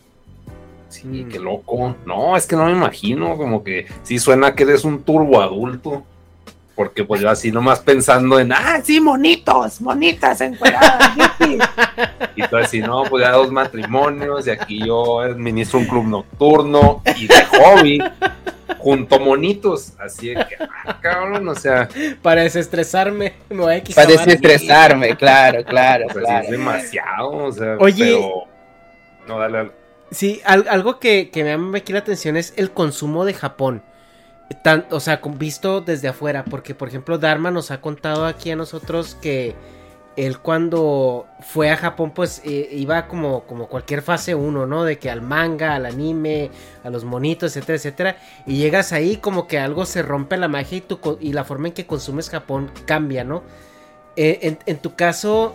Sí, 0.88 1.26
qué 1.30 1.38
loco. 1.38 1.94
No, 2.06 2.36
es 2.36 2.46
que 2.46 2.56
no 2.56 2.66
me 2.66 2.72
imagino, 2.72 3.36
como 3.36 3.62
que 3.62 3.86
sí 4.02 4.18
suena 4.18 4.54
que 4.54 4.62
eres 4.62 4.84
un 4.84 5.02
turbo 5.02 5.40
adulto. 5.40 6.02
Porque 6.74 7.02
pues 7.02 7.20
yo 7.20 7.28
así 7.28 7.50
nomás 7.50 7.80
pensando 7.80 8.38
en, 8.38 8.52
ah, 8.52 8.80
sí, 8.84 9.00
monitos, 9.00 9.80
monitas 9.80 10.40
encueradas, 10.40 11.10
Y 12.36 12.42
tú 12.46 12.56
así, 12.56 12.78
no, 12.78 13.02
pues 13.10 13.24
ya 13.24 13.32
dos 13.32 13.50
matrimonios, 13.50 14.46
y 14.46 14.50
aquí 14.50 14.86
yo 14.86 15.18
administro 15.18 15.80
un 15.80 15.86
club 15.86 16.04
nocturno 16.04 17.02
y 17.16 17.26
de 17.26 17.44
hobby 17.46 17.98
junto 18.78 19.18
monitos. 19.18 19.92
Así 19.98 20.34
que, 20.34 20.56
ah, 20.60 20.98
cabrón, 21.00 21.48
o 21.48 21.54
sea. 21.54 21.88
Para 22.22 22.42
desestresarme, 22.42 23.34
me 23.48 23.62
voy 23.62 23.76
a 23.76 23.82
Para 23.94 24.08
desestresarme, 24.08 25.16
claro, 25.16 25.64
claro. 25.64 26.06
claro. 26.08 26.44
Es 26.44 26.50
demasiado, 26.50 27.30
o 27.30 27.52
sea. 27.52 27.76
Oye. 27.78 28.18
No, 29.26 29.38
dale, 29.38 29.58
dale. 29.58 29.70
Sí, 30.10 30.40
algo 30.44 30.98
que, 30.98 31.30
me 31.34 31.44
llama 31.44 31.78
aquí 31.78 31.92
la 31.92 31.98
atención 31.98 32.36
es 32.36 32.54
el 32.56 32.70
consumo 32.70 33.24
de 33.24 33.34
Japón. 33.34 33.82
Tan, 34.64 34.86
o 34.90 35.00
sea, 35.00 35.20
visto 35.22 35.82
desde 35.82 36.08
afuera, 36.08 36.44
porque 36.44 36.74
por 36.74 36.88
ejemplo 36.88 37.18
Dharma 37.18 37.50
nos 37.50 37.70
ha 37.70 37.82
contado 37.82 38.24
aquí 38.24 38.50
a 38.50 38.56
nosotros 38.56 39.14
que 39.20 39.54
él 40.18 40.40
cuando 40.40 41.28
fue 41.38 41.70
a 41.70 41.76
Japón, 41.76 42.10
pues 42.12 42.42
eh, 42.44 42.68
iba 42.72 43.06
como, 43.06 43.44
como 43.44 43.68
cualquier 43.68 44.02
fase 44.02 44.34
1, 44.34 44.66
¿no? 44.66 44.82
De 44.82 44.98
que 44.98 45.10
al 45.10 45.22
manga, 45.22 45.76
al 45.76 45.86
anime, 45.86 46.50
a 46.82 46.90
los 46.90 47.04
monitos, 47.04 47.56
etcétera, 47.56 47.76
etcétera. 47.76 48.16
Y 48.44 48.56
llegas 48.56 48.92
ahí 48.92 49.18
como 49.18 49.46
que 49.46 49.60
algo 49.60 49.86
se 49.86 50.02
rompe 50.02 50.36
la 50.36 50.48
magia 50.48 50.78
y, 50.78 50.80
tu, 50.80 51.18
y 51.20 51.32
la 51.32 51.44
forma 51.44 51.68
en 51.68 51.74
que 51.74 51.86
consumes 51.86 52.30
Japón 52.30 52.68
cambia, 52.84 53.22
¿no? 53.22 53.44
Eh, 54.16 54.56
en, 54.66 54.78
tu 54.78 54.96
caso, 54.96 55.54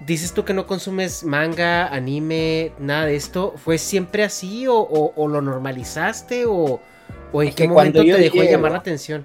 dices 0.00 0.34
tú 0.34 0.44
que 0.44 0.52
no 0.52 0.66
consumes 0.66 1.24
manga, 1.24 1.86
anime, 1.86 2.72
nada 2.78 3.06
de 3.06 3.16
esto. 3.16 3.54
¿Fue 3.56 3.78
siempre 3.78 4.24
así 4.24 4.66
o, 4.68 5.12
lo 5.16 5.40
normalizaste 5.40 6.44
o, 6.46 6.82
en 7.32 7.54
qué 7.54 7.66
momento 7.66 8.02
te 8.02 8.18
dejó 8.18 8.42
llamar 8.42 8.72
la 8.72 8.78
atención? 8.78 9.24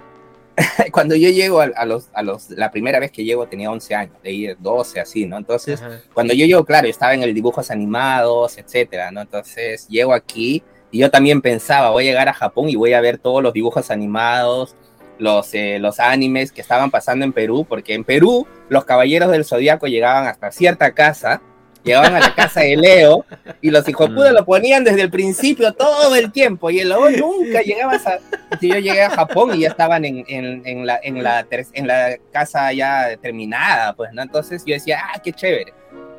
cuando 0.91 1.15
yo 1.15 1.30
llego 1.30 1.60
a, 1.60 1.86
los, 1.86 2.10
a 2.14 2.23
los, 2.23 2.49
la 2.52 2.72
primera 2.72 2.99
vez 2.99 3.11
que 3.11 3.23
llego 3.23 3.48
tenía 3.48 3.72
11 3.72 3.95
años, 3.95 4.15
de 4.23 4.32
ir 4.32 4.57
12, 4.60 4.99
así, 4.99 5.26
¿no? 5.26 5.38
Entonces, 5.38 5.82
cuando 6.14 6.34
yo 6.34 6.45
llego, 6.45 6.64
claro, 6.65 6.88
estaba 6.88 7.14
en 7.14 7.23
el 7.23 7.34
dibujos 7.34 7.72
animados, 7.72 8.57
etcétera, 8.57 9.11
¿no? 9.11 9.22
Entonces, 9.22 9.88
llego 9.88 10.14
aquí 10.14 10.64
y 10.91 10.99
yo 10.99 11.11
también 11.11 11.41
pensaba, 11.41 11.90
voy 11.90 12.06
a 12.06 12.07
llegar 12.07 12.30
a 12.30 12.34
Japón 12.34 12.69
y 12.69 12.76
voy 12.76 12.94
a 12.94 13.02
ver 13.02 13.18
todos 13.18 13.44
los 13.44 13.53
dibujos 13.53 13.91
animados, 13.91 14.76
los, 15.18 15.53
eh, 15.53 15.80
los 15.80 15.99
animes 15.99 16.52
que 16.52 16.61
estaban 16.61 16.91
pasando 16.91 17.26
en 17.26 17.34
Perú, 17.34 17.65
porque 17.68 17.94
en 17.94 18.03
Perú 18.03 18.48
los 18.69 18.86
caballeros 18.86 19.32
del 19.32 19.45
zodiaco 19.45 19.88
llegaban 19.88 20.27
hasta 20.27 20.52
cierta 20.52 20.94
casa 20.94 21.41
llevaban 21.86 22.16
a 22.16 22.20
la 22.20 22.36
casa 22.36 22.62
de 22.62 22.76
Leo 22.76 23.26
y 23.62 23.70
los 23.70 23.88
hijos 23.88 24.10
pude 24.10 24.34
lo 24.34 24.44
ponían 24.44 24.84
desde 24.84 25.02
el 25.02 25.10
principio 25.10 25.72
todo 25.74 26.16
el 26.16 26.32
tiempo 26.32 26.70
y 26.70 26.80
el 26.80 26.90
Leo 26.90 27.10
nunca 27.12 27.62
llegaba 27.62 27.94
a... 27.94 28.20
Si 28.60 28.70
yo 28.70 28.80
llegué 28.80 29.03
a 29.03 29.12
Japón 29.12 29.56
y 29.56 29.60
ya 29.60 29.70
estaban 29.70 30.03
en, 30.06 30.24
en, 30.28 30.86
la, 30.86 30.99
en, 31.03 31.24
la, 31.24 31.45
en 31.49 31.88
la 31.88 32.18
casa 32.32 32.74
ya 32.74 33.16
terminada, 33.22 33.94
pues, 33.94 34.12
¿no? 34.14 34.22
Entonces 34.22 34.64
yo 34.66 34.74
decía, 34.74 34.99
ah, 35.03 35.22
qué 35.24 35.32
chévere. 35.32 35.74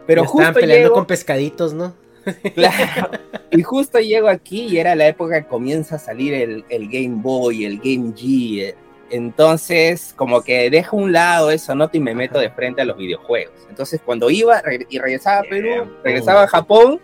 Pero 0.07 0.23
justo 0.25 0.41
estaban 0.41 0.61
peleando 0.61 0.93
con 0.93 1.07
pescaditos, 1.07 1.75
¿no? 1.75 1.95
Claro. 2.55 3.11
Y 3.53 3.63
justo 3.63 4.01
llego 4.01 4.29
aquí 4.29 4.67
y 4.67 4.79
era 4.79 4.95
la 4.95 5.07
época 5.07 5.41
que 5.41 5.49
comienza 5.49 5.97
a 5.97 5.99
salir 5.99 6.35
el, 6.35 6.65
el 6.69 6.89
Game 6.89 7.23
Boy, 7.23 7.65
el 7.65 7.79
Game 7.79 8.13
G, 8.15 8.75
entonces, 9.11 10.13
como 10.17 10.43
que 10.43 10.71
dejo 10.71 10.97
un 10.97 11.13
lado 11.13 11.51
eso, 11.51 11.75
¿no? 11.75 11.89
Y 11.93 12.01
me 12.01 12.15
meto 12.15 12.39
de 12.39 12.51
frente 12.51 12.83
a 12.83 12.85
los 12.85 12.97
videojuegos. 12.97 13.55
Entonces, 13.69 14.01
cuando 14.05 14.31
iba 14.31 14.63
y 14.89 14.99
regresaba 14.99 15.41
a 15.41 15.43
Perú, 15.43 15.91
regresaba 16.03 16.43
a 16.43 16.49
Japón, 16.49 17.01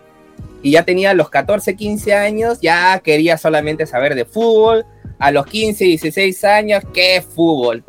y 0.62 0.73
ya 0.73 0.85
tenía 0.85 1.12
los 1.15 1.29
14, 1.29 1.74
15 1.77 2.15
años, 2.15 2.61
ya 2.61 2.99
quería 3.01 3.37
solamente 3.37 3.87
saber 3.87 4.15
de 4.15 4.24
fútbol. 4.24 4.87
A 5.19 5.31
los 5.31 5.47
15, 5.47 5.85
16 5.85 6.45
años, 6.45 6.83
¿qué 6.93 7.23
fútbol? 7.23 7.85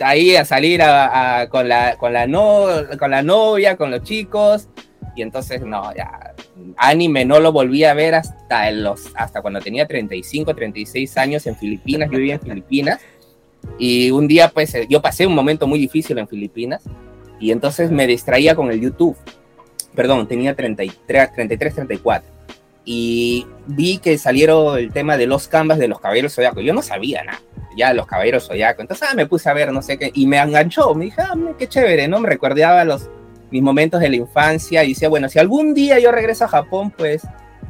Ahí 0.00 0.36
a 0.36 0.44
salir 0.44 0.80
con, 1.50 1.68
la, 1.68 1.96
con, 1.98 2.12
la 2.12 2.26
no, 2.26 2.66
con 2.98 3.10
la 3.10 3.22
novia, 3.22 3.76
con 3.76 3.90
los 3.90 4.02
chicos. 4.02 4.68
Y 5.14 5.22
entonces, 5.22 5.62
no, 5.62 5.94
ya, 5.94 6.34
anime 6.76 7.24
no 7.24 7.38
lo 7.40 7.52
volví 7.52 7.84
a 7.84 7.94
ver 7.94 8.14
hasta, 8.14 8.70
los, 8.70 9.10
hasta 9.14 9.42
cuando 9.42 9.60
tenía 9.60 9.86
35, 9.86 10.54
36 10.54 11.16
años 11.18 11.46
en 11.46 11.56
Filipinas. 11.56 12.10
Yo 12.10 12.18
vivía 12.18 12.34
en 12.34 12.40
Filipinas. 12.40 13.00
Y 13.78 14.10
un 14.10 14.26
día, 14.26 14.48
pues, 14.48 14.74
yo 14.88 15.02
pasé 15.02 15.26
un 15.26 15.34
momento 15.34 15.66
muy 15.66 15.78
difícil 15.78 16.18
en 16.18 16.28
Filipinas. 16.28 16.82
Y 17.38 17.50
entonces 17.50 17.90
me 17.90 18.06
distraía 18.06 18.54
con 18.54 18.70
el 18.70 18.80
YouTube 18.80 19.16
perdón, 19.94 20.26
tenía 20.26 20.54
33, 20.54 21.32
33, 21.32 21.74
34. 21.74 22.30
Y 22.84 23.46
vi 23.66 23.98
que 23.98 24.18
salieron 24.18 24.78
el 24.78 24.92
tema 24.92 25.16
de 25.16 25.26
los 25.26 25.46
canvas 25.46 25.78
de 25.78 25.88
los 25.88 26.00
caballeros 26.00 26.34
zodiacos. 26.34 26.64
Yo 26.64 26.74
no 26.74 26.82
sabía 26.82 27.22
nada, 27.22 27.40
ya 27.76 27.92
los 27.92 28.06
caballeros 28.06 28.48
zodiacos. 28.48 28.80
Entonces 28.80 29.08
ah, 29.10 29.14
me 29.14 29.26
puse 29.26 29.48
a 29.48 29.52
ver, 29.52 29.72
no 29.72 29.82
sé 29.82 29.98
qué, 29.98 30.10
y 30.12 30.26
me 30.26 30.38
enganchó. 30.38 30.94
Me 30.94 31.06
dije, 31.06 31.22
ah, 31.22 31.34
qué 31.58 31.68
chévere, 31.68 32.08
¿no? 32.08 32.18
Me 32.18 32.28
recordaba 32.28 32.84
los, 32.84 33.08
mis 33.52 33.62
momentos 33.62 34.00
de 34.00 34.08
la 34.08 34.16
infancia 34.16 34.82
y 34.82 34.88
decía, 34.88 35.08
bueno, 35.08 35.28
si 35.28 35.38
algún 35.38 35.74
día 35.74 36.00
yo 36.00 36.10
regreso 36.10 36.46
a 36.46 36.48
Japón, 36.48 36.92
pues 36.96 37.22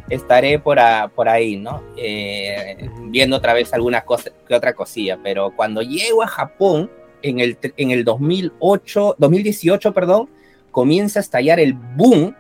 estaré 0.09 0.59
por, 0.59 0.79
por 1.15 1.29
ahí, 1.29 1.57
¿no? 1.57 1.83
Eh, 1.97 2.89
viendo 3.09 3.37
otra 3.37 3.53
vez 3.53 3.75
alguna 3.75 4.03
cosa, 4.03 4.31
que 4.47 4.55
otra 4.55 4.75
cosilla. 4.75 5.19
Pero 5.23 5.55
cuando 5.55 5.83
llego 5.83 6.23
a 6.23 6.29
Japón, 6.29 6.91
en 7.23 7.41
el, 7.41 7.59
en 7.77 7.91
el 7.91 8.05
2008, 8.05 9.17
2018, 9.19 9.93
perdón, 9.93 10.31
comienza 10.71 11.21
a 11.21 11.23
estallar 11.23 11.61
el 11.61 11.75
boom, 11.75 12.35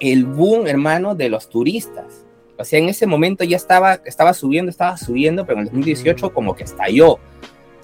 el 0.00 0.24
boom, 0.24 0.66
hermano, 0.66 1.14
de 1.14 1.28
los 1.28 1.48
turistas. 1.48 2.24
O 2.58 2.64
sea, 2.64 2.78
en 2.78 2.88
ese 2.88 3.06
momento 3.06 3.44
ya 3.44 3.56
estaba, 3.56 4.00
estaba 4.04 4.32
subiendo, 4.32 4.70
estaba 4.70 4.96
subiendo, 4.96 5.44
pero 5.44 5.58
en 5.60 5.66
el 5.66 5.72
2018 5.72 6.32
como 6.32 6.54
que 6.54 6.64
estalló. 6.64 7.18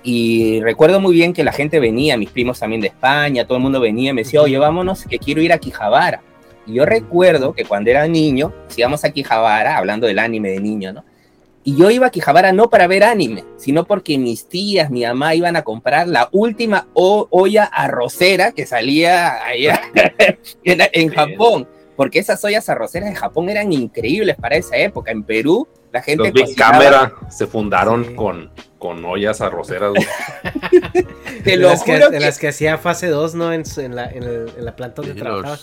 Y 0.03 0.61
recuerdo 0.61 1.01
muy 1.01 1.15
bien 1.15 1.33
que 1.33 1.45
la 1.45 1.53
gente 1.53 1.79
venía, 1.79 2.17
mis 2.17 2.31
primos 2.31 2.59
también 2.59 2.81
de 2.81 2.89
España, 2.89 3.47
todo 3.47 3.57
el 3.57 3.63
mundo 3.63 3.81
venía 3.81 4.11
y 4.11 4.15
me 4.15 4.23
decía, 4.23 4.43
oye, 4.43 4.59
vámonos, 4.59 5.05
que 5.05 5.19
quiero 5.19 5.41
ir 5.41 5.53
a 5.53 5.59
Quijabara. 5.59 6.23
Y 6.67 6.75
yo 6.75 6.87
recuerdo 6.87 7.53
que 7.53 7.65
cuando 7.65 7.91
era 7.91 8.07
niño, 8.07 8.53
íbamos 8.77 9.05
a 9.05 9.11
Quijabara, 9.11 9.77
hablando 9.77 10.07
del 10.07 10.19
anime 10.19 10.51
de 10.51 10.61
niño, 10.61 10.93
¿no? 10.93 11.05
Y 11.65 11.77
yo 11.77 11.91
iba 11.91 12.09
a 12.09 12.11
Quijabara 12.11 12.53
no 12.53 12.69
para 12.69 12.89
ver 12.89 13.05
anime, 13.05 13.45
sino 13.57 13.85
porque 13.85 14.19
mis 14.19 14.49
tías, 14.49 14.91
mi 14.91 15.05
mamá 15.05 15.37
iban 15.37 15.55
a 15.55 15.63
comprar 15.63 16.09
la 16.09 16.29
última 16.33 16.89
olla 16.93 17.65
arrocera 17.65 18.51
que 18.51 18.67
salía 18.67 19.45
allá 19.45 19.81
en, 20.65 21.09
Japón. 21.15 21.69
Porque 21.95 22.19
esas 22.19 22.45
ollas 22.45 22.69
arroceras 22.69 23.11
de 23.11 23.15
Japón 23.15 23.49
eran 23.49 23.73
increíbles 23.73 24.35
para 24.37 24.57
esa 24.57 24.77
época. 24.77 25.13
En 25.13 25.23
Perú, 25.23 25.69
la 25.93 26.03
gente. 26.03 26.25
Los 26.25 26.33
Big 26.33 26.57
Camera 26.57 27.13
se 27.29 27.47
fundaron 27.47 28.17
con, 28.17 28.51
con 28.83 29.05
ollas 29.05 29.41
arroceras. 29.41 29.93
de, 31.45 31.57
las 31.57 31.85
que, 31.85 31.99
las 31.99 32.39
que 32.41 32.49
hacía 32.49 32.79
fase 32.79 33.07
2, 33.07 33.37
¿no? 33.37 33.53
En, 33.53 33.63
la, 33.95 34.11
en, 34.11 34.65
la 34.65 34.75
planta 34.75 35.03
donde 35.03 35.15
trabajaba. 35.15 35.57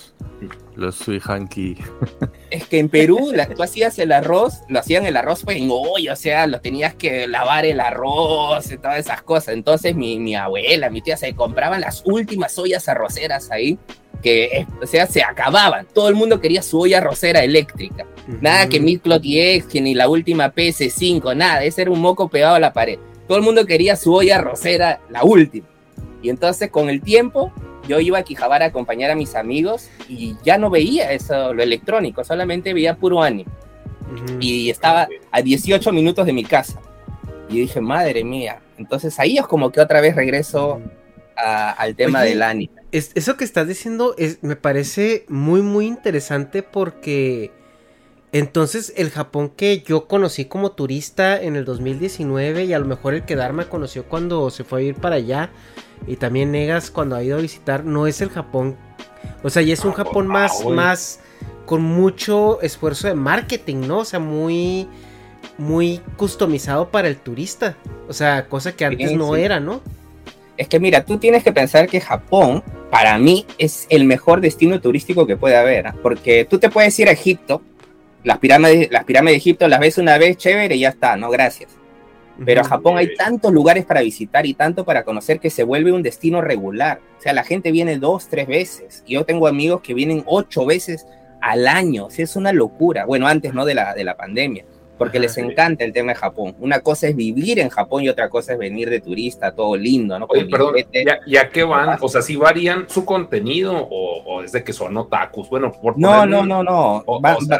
Los 0.75 0.95
Suihanki. 0.95 1.75
Es 2.49 2.65
que 2.65 2.79
en 2.79 2.87
Perú 2.87 3.31
tú 3.55 3.61
hacías 3.61 3.99
el 3.99 4.13
arroz, 4.13 4.61
lo 4.69 4.79
hacían 4.79 5.05
el 5.05 5.17
arroz 5.17 5.43
pues 5.43 5.57
en 5.57 5.69
olla, 5.69 6.13
o 6.13 6.15
sea, 6.15 6.47
lo 6.47 6.61
tenías 6.61 6.95
que 6.95 7.27
lavar 7.27 7.65
el 7.65 7.79
arroz 7.79 8.71
y 8.71 8.77
todas 8.77 8.97
esas 8.97 9.21
cosas. 9.21 9.53
Entonces 9.53 9.93
mi, 9.93 10.17
mi 10.17 10.35
abuela, 10.35 10.89
mi 10.89 11.01
tía 11.01 11.17
se 11.17 11.35
compraban 11.35 11.81
las 11.81 12.01
últimas 12.05 12.57
ollas 12.57 12.87
arroceras 12.89 13.51
ahí, 13.51 13.77
que, 14.23 14.65
o 14.81 14.87
sea, 14.87 15.05
se 15.05 15.21
acababan. 15.21 15.85
Todo 15.93 16.07
el 16.07 16.15
mundo 16.15 16.39
quería 16.39 16.63
su 16.63 16.79
olla 16.79 16.99
arrocera 16.99 17.43
eléctrica. 17.43 18.07
Nada 18.41 18.67
que 18.67 18.79
Midclot 18.79 19.21
X, 19.23 19.65
que 19.65 19.81
ni 19.81 19.93
la 19.93 20.07
última 20.07 20.53
PS5, 20.53 21.35
nada. 21.35 21.63
Ese 21.63 21.83
era 21.83 21.91
un 21.91 21.99
moco 21.99 22.29
pegado 22.29 22.55
a 22.55 22.59
la 22.59 22.73
pared. 22.73 22.97
Todo 23.29 23.37
el 23.37 23.43
mundo 23.43 23.67
quería 23.67 23.95
su 23.95 24.11
olla 24.11 24.39
arrocera, 24.39 25.01
la 25.07 25.23
última. 25.23 25.67
Y 26.23 26.31
entonces 26.31 26.71
con 26.71 26.89
el 26.89 26.99
tiempo 26.99 27.53
yo 27.87 27.99
iba 27.99 28.17
a 28.17 28.23
Quijabara 28.23 28.65
a 28.65 28.67
acompañar 28.69 29.11
a 29.11 29.15
mis 29.15 29.35
amigos 29.35 29.87
y 30.07 30.35
ya 30.43 30.57
no 30.57 30.71
veía 30.71 31.11
eso, 31.11 31.53
lo 31.53 31.61
electrónico, 31.61 32.23
solamente 32.23 32.73
veía 32.73 32.95
puro 32.95 33.21
anime. 33.21 33.51
Y 34.39 34.71
estaba 34.71 35.07
a 35.31 35.41
18 35.43 35.91
minutos 35.91 36.25
de 36.25 36.33
mi 36.33 36.43
casa. 36.43 36.81
Y 37.49 37.59
dije, 37.59 37.79
madre 37.79 38.23
mía. 38.23 38.61
Entonces 38.79 39.19
ahí 39.19 39.37
es 39.37 39.45
como 39.45 39.71
que 39.71 39.79
otra 39.79 40.01
vez 40.01 40.15
regreso 40.15 40.81
al 41.35 41.95
tema 41.95 42.23
del 42.23 42.41
anime. 42.41 42.73
Es, 42.91 43.11
eso 43.13 43.37
que 43.37 43.43
estás 43.43 43.67
diciendo 43.67 44.15
es, 44.17 44.41
me 44.41 44.55
parece 44.55 45.25
muy, 45.29 45.61
muy 45.61 45.85
interesante 45.85 46.63
porque 46.63 47.51
entonces 48.31 48.93
el 48.95 49.09
Japón 49.09 49.51
que 49.55 49.81
yo 49.81 50.07
conocí 50.07 50.45
como 50.45 50.71
turista 50.71 51.41
en 51.41 51.55
el 51.55 51.65
2019 51.65 52.65
y 52.65 52.73
a 52.73 52.79
lo 52.79 52.85
mejor 52.85 53.15
el 53.15 53.25
que 53.25 53.35
Dharma 53.35 53.69
conoció 53.69 54.05
cuando 54.05 54.49
se 54.51 54.63
fue 54.63 54.81
a 54.81 54.83
ir 54.83 54.95
para 54.95 55.15
allá 55.15 55.49
y 56.07 56.15
también 56.15 56.51
Negas 56.51 56.91
cuando 56.91 57.15
ha 57.15 57.23
ido 57.23 57.37
a 57.37 57.41
visitar, 57.41 57.83
no 57.83 58.07
es 58.07 58.21
el 58.21 58.29
Japón. 58.29 58.77
O 59.43 59.49
sea, 59.49 59.61
y 59.61 59.71
es 59.71 59.83
un 59.83 59.93
Japón 59.93 60.27
más, 60.27 60.65
más 60.65 61.19
con 61.65 61.81
mucho 61.81 62.61
esfuerzo 62.61 63.07
de 63.07 63.15
marketing, 63.15 63.87
¿no? 63.87 63.99
O 63.99 64.05
sea, 64.05 64.19
muy, 64.19 64.87
muy 65.57 66.01
customizado 66.17 66.89
para 66.89 67.07
el 67.07 67.17
turista. 67.17 67.77
O 68.07 68.13
sea, 68.13 68.47
cosa 68.47 68.75
que 68.75 68.85
antes 68.85 69.11
no 69.13 69.35
era, 69.35 69.59
¿no? 69.59 69.81
Es 70.57 70.67
que 70.67 70.79
mira, 70.79 71.05
tú 71.05 71.17
tienes 71.17 71.43
que 71.43 71.53
pensar 71.53 71.87
que 71.87 72.01
Japón, 72.01 72.63
para 72.91 73.17
mí, 73.17 73.45
es 73.57 73.87
el 73.89 74.03
mejor 74.05 74.41
destino 74.41 74.81
turístico 74.81 75.25
que 75.25 75.37
puede 75.37 75.55
haber. 75.55 75.87
¿ah? 75.87 75.95
Porque 76.01 76.45
tú 76.45 76.59
te 76.59 76.69
puedes 76.69 76.97
ir 76.99 77.07
a 77.07 77.11
Egipto, 77.11 77.61
las 78.23 78.37
pirámides, 78.39 78.91
las 78.91 79.03
pirámides 79.03 79.33
de 79.33 79.37
Egipto 79.37 79.67
las 79.67 79.79
ves 79.79 79.97
una 79.97 80.17
vez, 80.17 80.37
chévere, 80.37 80.75
y 80.75 80.81
ya 80.81 80.89
está, 80.89 81.15
no, 81.15 81.29
gracias. 81.29 81.71
Pero 82.45 82.61
a 82.61 82.63
Japón 82.63 82.97
hay 82.97 83.15
tantos 83.15 83.51
lugares 83.51 83.85
para 83.85 84.01
visitar 84.01 84.45
y 84.45 84.53
tanto 84.53 84.85
para 84.85 85.03
conocer 85.03 85.39
que 85.39 85.49
se 85.49 85.63
vuelve 85.63 85.91
un 85.91 86.03
destino 86.03 86.41
regular. 86.41 87.01
O 87.17 87.21
sea, 87.21 87.33
la 87.33 87.43
gente 87.43 87.71
viene 87.71 87.97
dos, 87.97 88.29
tres 88.29 88.47
veces. 88.47 89.03
Yo 89.05 89.25
tengo 89.25 89.47
amigos 89.47 89.81
que 89.81 89.93
vienen 89.93 90.23
ocho 90.25 90.65
veces 90.65 91.05
al 91.41 91.67
año. 91.67 92.05
O 92.05 92.09
sea, 92.09 92.23
es 92.23 92.37
una 92.37 92.53
locura. 92.53 93.05
Bueno, 93.05 93.27
antes 93.27 93.53
no 93.53 93.65
de 93.65 93.73
la, 93.73 93.93
de 93.93 94.05
la 94.05 94.15
pandemia. 94.15 94.63
Porque 94.99 95.19
les 95.19 95.35
encanta 95.37 95.83
el 95.83 95.93
tema 95.93 96.11
de 96.11 96.19
Japón. 96.19 96.55
Una 96.59 96.81
cosa 96.81 97.07
es 97.07 97.15
vivir 97.15 97.57
en 97.57 97.69
Japón 97.69 98.03
y 98.03 98.09
otra 98.09 98.29
cosa 98.29 98.53
es 98.53 98.59
venir 98.59 98.89
de 98.89 98.99
turista, 98.99 99.55
todo 99.55 99.75
lindo, 99.75 100.19
¿no? 100.19 100.27
Oye, 100.29 100.45
perdón, 100.45 100.75
¿ya, 101.25 101.49
qué 101.49 101.63
van? 101.63 101.97
O 102.01 102.07
sea, 102.07 102.21
si 102.21 102.35
varían 102.35 102.87
su 102.87 103.05
contenido 103.05 103.87
o, 103.89 104.43
es 104.43 104.51
de 104.51 104.63
que 104.63 104.73
son 104.73 104.95
otakus? 104.97 105.49
Bueno, 105.49 105.71
por 105.71 105.97
No, 105.97 106.25
no, 106.25 106.45
no, 106.45 106.63
no. 106.63 107.03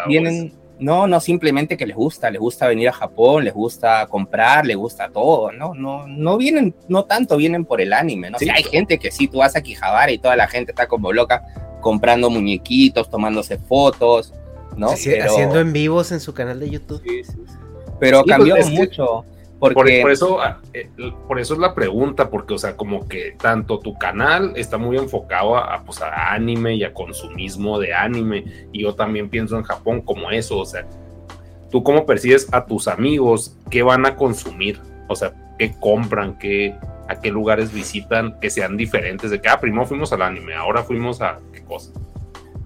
vienen, 0.07 0.53
no, 0.79 1.07
no 1.07 1.19
simplemente 1.19 1.75
que 1.77 1.85
les 1.85 1.95
gusta, 1.95 2.29
les 2.31 2.39
gusta 2.39 2.67
venir 2.67 2.89
a 2.89 2.93
Japón, 2.93 3.43
les 3.43 3.53
gusta 3.53 4.05
comprar, 4.07 4.65
les 4.65 4.77
gusta 4.77 5.09
todo, 5.09 5.51
¿no? 5.51 5.73
No, 5.73 6.07
no 6.07 6.37
vienen, 6.37 6.75
no 6.87 7.05
tanto 7.05 7.37
vienen 7.37 7.65
por 7.65 7.81
el 7.81 7.93
anime, 7.93 8.29
¿no? 8.29 8.37
hay 8.53 8.63
gente 8.63 8.97
que 8.97 9.11
sí, 9.11 9.27
tú 9.27 9.39
vas 9.39 9.55
a 9.55 9.61
Quijabara 9.61 10.11
y 10.11 10.17
toda 10.17 10.35
la 10.35 10.47
gente 10.47 10.71
está 10.71 10.87
como 10.87 11.11
loca 11.11 11.43
comprando 11.81 12.29
muñequitos, 12.29 13.09
tomándose 13.09 13.57
fotos, 13.57 14.33
¿no? 14.79 14.91
Haciendo 14.91 15.59
en 15.59 15.73
vivos 15.73 16.11
en 16.11 16.19
su 16.19 16.33
canal 16.33 16.59
de 16.59 16.69
YouTube. 16.69 17.01
Sí, 17.03 17.23
sí, 17.23 17.37
Pero 17.99 18.23
pues, 18.23 18.35
cambió 18.35 18.55
mucho. 18.67 19.25
Por, 19.59 19.73
por, 19.73 19.89
eso, 19.89 20.41
ah, 20.41 20.61
eh, 20.73 20.89
por 21.27 21.37
eso 21.37 21.53
es 21.53 21.59
la 21.59 21.75
pregunta, 21.75 22.29
porque, 22.29 22.53
o 22.53 22.57
sea, 22.57 22.77
como 22.77 23.09
que 23.09 23.35
tanto 23.37 23.79
tu 23.79 23.93
canal 23.97 24.53
está 24.55 24.77
muy 24.77 24.95
enfocado 24.97 25.57
a, 25.57 25.83
pues, 25.83 26.01
a 26.01 26.31
anime 26.31 26.75
y 26.75 26.85
a 26.85 26.93
consumismo 26.93 27.77
de 27.77 27.93
anime, 27.93 28.45
y 28.71 28.83
yo 28.83 28.95
también 28.95 29.29
pienso 29.29 29.57
en 29.57 29.63
Japón 29.63 30.01
como 30.01 30.31
eso, 30.31 30.59
o 30.59 30.65
sea, 30.65 30.87
¿tú 31.69 31.83
cómo 31.83 32.05
percibes 32.05 32.47
a 32.53 32.65
tus 32.65 32.87
amigos 32.87 33.57
qué 33.69 33.83
van 33.83 34.05
a 34.05 34.15
consumir? 34.15 34.79
O 35.09 35.15
sea, 35.17 35.33
qué 35.57 35.75
compran, 35.77 36.37
qué, 36.39 36.73
a 37.09 37.19
qué 37.19 37.29
lugares 37.29 37.73
visitan, 37.73 38.39
que 38.39 38.49
sean 38.49 38.77
diferentes, 38.77 39.29
de 39.29 39.41
que, 39.41 39.49
ah, 39.49 39.59
primero 39.59 39.85
fuimos 39.85 40.13
al 40.13 40.21
anime, 40.21 40.55
ahora 40.55 40.83
fuimos 40.83 41.21
a 41.21 41.39
qué 41.51 41.61
cosa. 41.65 41.91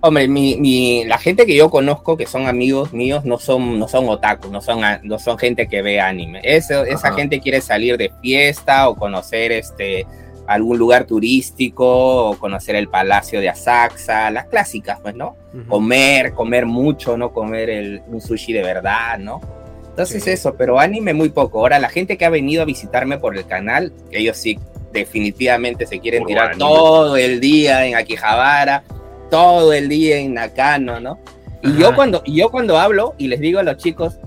Hombre, 0.05 0.27
mi, 0.27 1.05
la 1.05 1.17
gente 1.17 1.45
que 1.45 1.55
yo 1.55 1.69
conozco, 1.69 2.17
que 2.17 2.25
son 2.25 2.47
amigos 2.47 2.91
míos, 2.91 3.23
no 3.23 3.39
son, 3.39 3.79
no 3.79 3.87
son 3.87 4.09
otakus, 4.09 4.51
no 4.51 4.59
son, 4.59 4.81
no 5.01 5.17
son 5.17 5.37
gente 5.37 5.69
que 5.69 5.81
ve 5.81 6.01
anime. 6.01 6.41
esa 6.43 7.13
gente 7.13 7.39
quiere 7.39 7.61
salir 7.61 7.97
de 7.97 8.11
fiesta 8.21 8.89
o 8.89 8.97
conocer 8.97 9.53
este, 9.53 10.05
algún 10.45 10.77
lugar 10.77 11.05
turístico 11.05 12.31
o 12.31 12.37
conocer 12.37 12.75
el 12.75 12.89
palacio 12.89 13.39
de 13.39 13.47
Asakusa, 13.47 14.29
las 14.29 14.47
clásicas, 14.47 14.99
pues, 15.01 15.15
¿no? 15.15 15.37
Comer, 15.69 16.33
comer 16.33 16.65
mucho, 16.65 17.15
¿no? 17.15 17.31
Comer 17.31 17.69
el, 17.69 18.01
un 18.07 18.19
sushi 18.19 18.51
de 18.51 18.61
verdad, 18.61 19.17
¿no? 19.19 19.39
Entonces 19.87 20.27
eso, 20.27 20.55
pero 20.55 20.81
anime 20.81 21.13
muy 21.13 21.29
poco. 21.29 21.59
Ahora, 21.59 21.79
la 21.79 21.87
gente 21.87 22.17
que 22.17 22.25
ha 22.25 22.29
venido 22.29 22.61
a 22.61 22.65
visitarme 22.65 23.19
por 23.19 23.37
el 23.37 23.45
canal, 23.45 23.93
ellos 24.11 24.35
sí 24.35 24.59
definitivamente 24.91 25.85
se 25.85 26.01
quieren 26.01 26.25
tirar 26.25 26.57
todo 26.57 27.15
el 27.15 27.39
día 27.39 27.85
en 27.85 27.95
Akihabara 27.95 28.83
todo 29.33 29.73
el 29.73 29.89
día 29.89 30.19
en 30.19 30.35
Nakano, 30.35 30.99
¿no? 30.99 31.17
Y 31.63 31.75
yo 31.75 31.95
cuando, 31.95 32.23
yo 32.25 32.51
cuando 32.51 32.77
hablo 32.77 33.15
y 33.17 33.29
les 33.29 33.39
digo 33.39 33.57
a 33.57 33.63
los 33.63 33.77
chicos, 33.77 34.19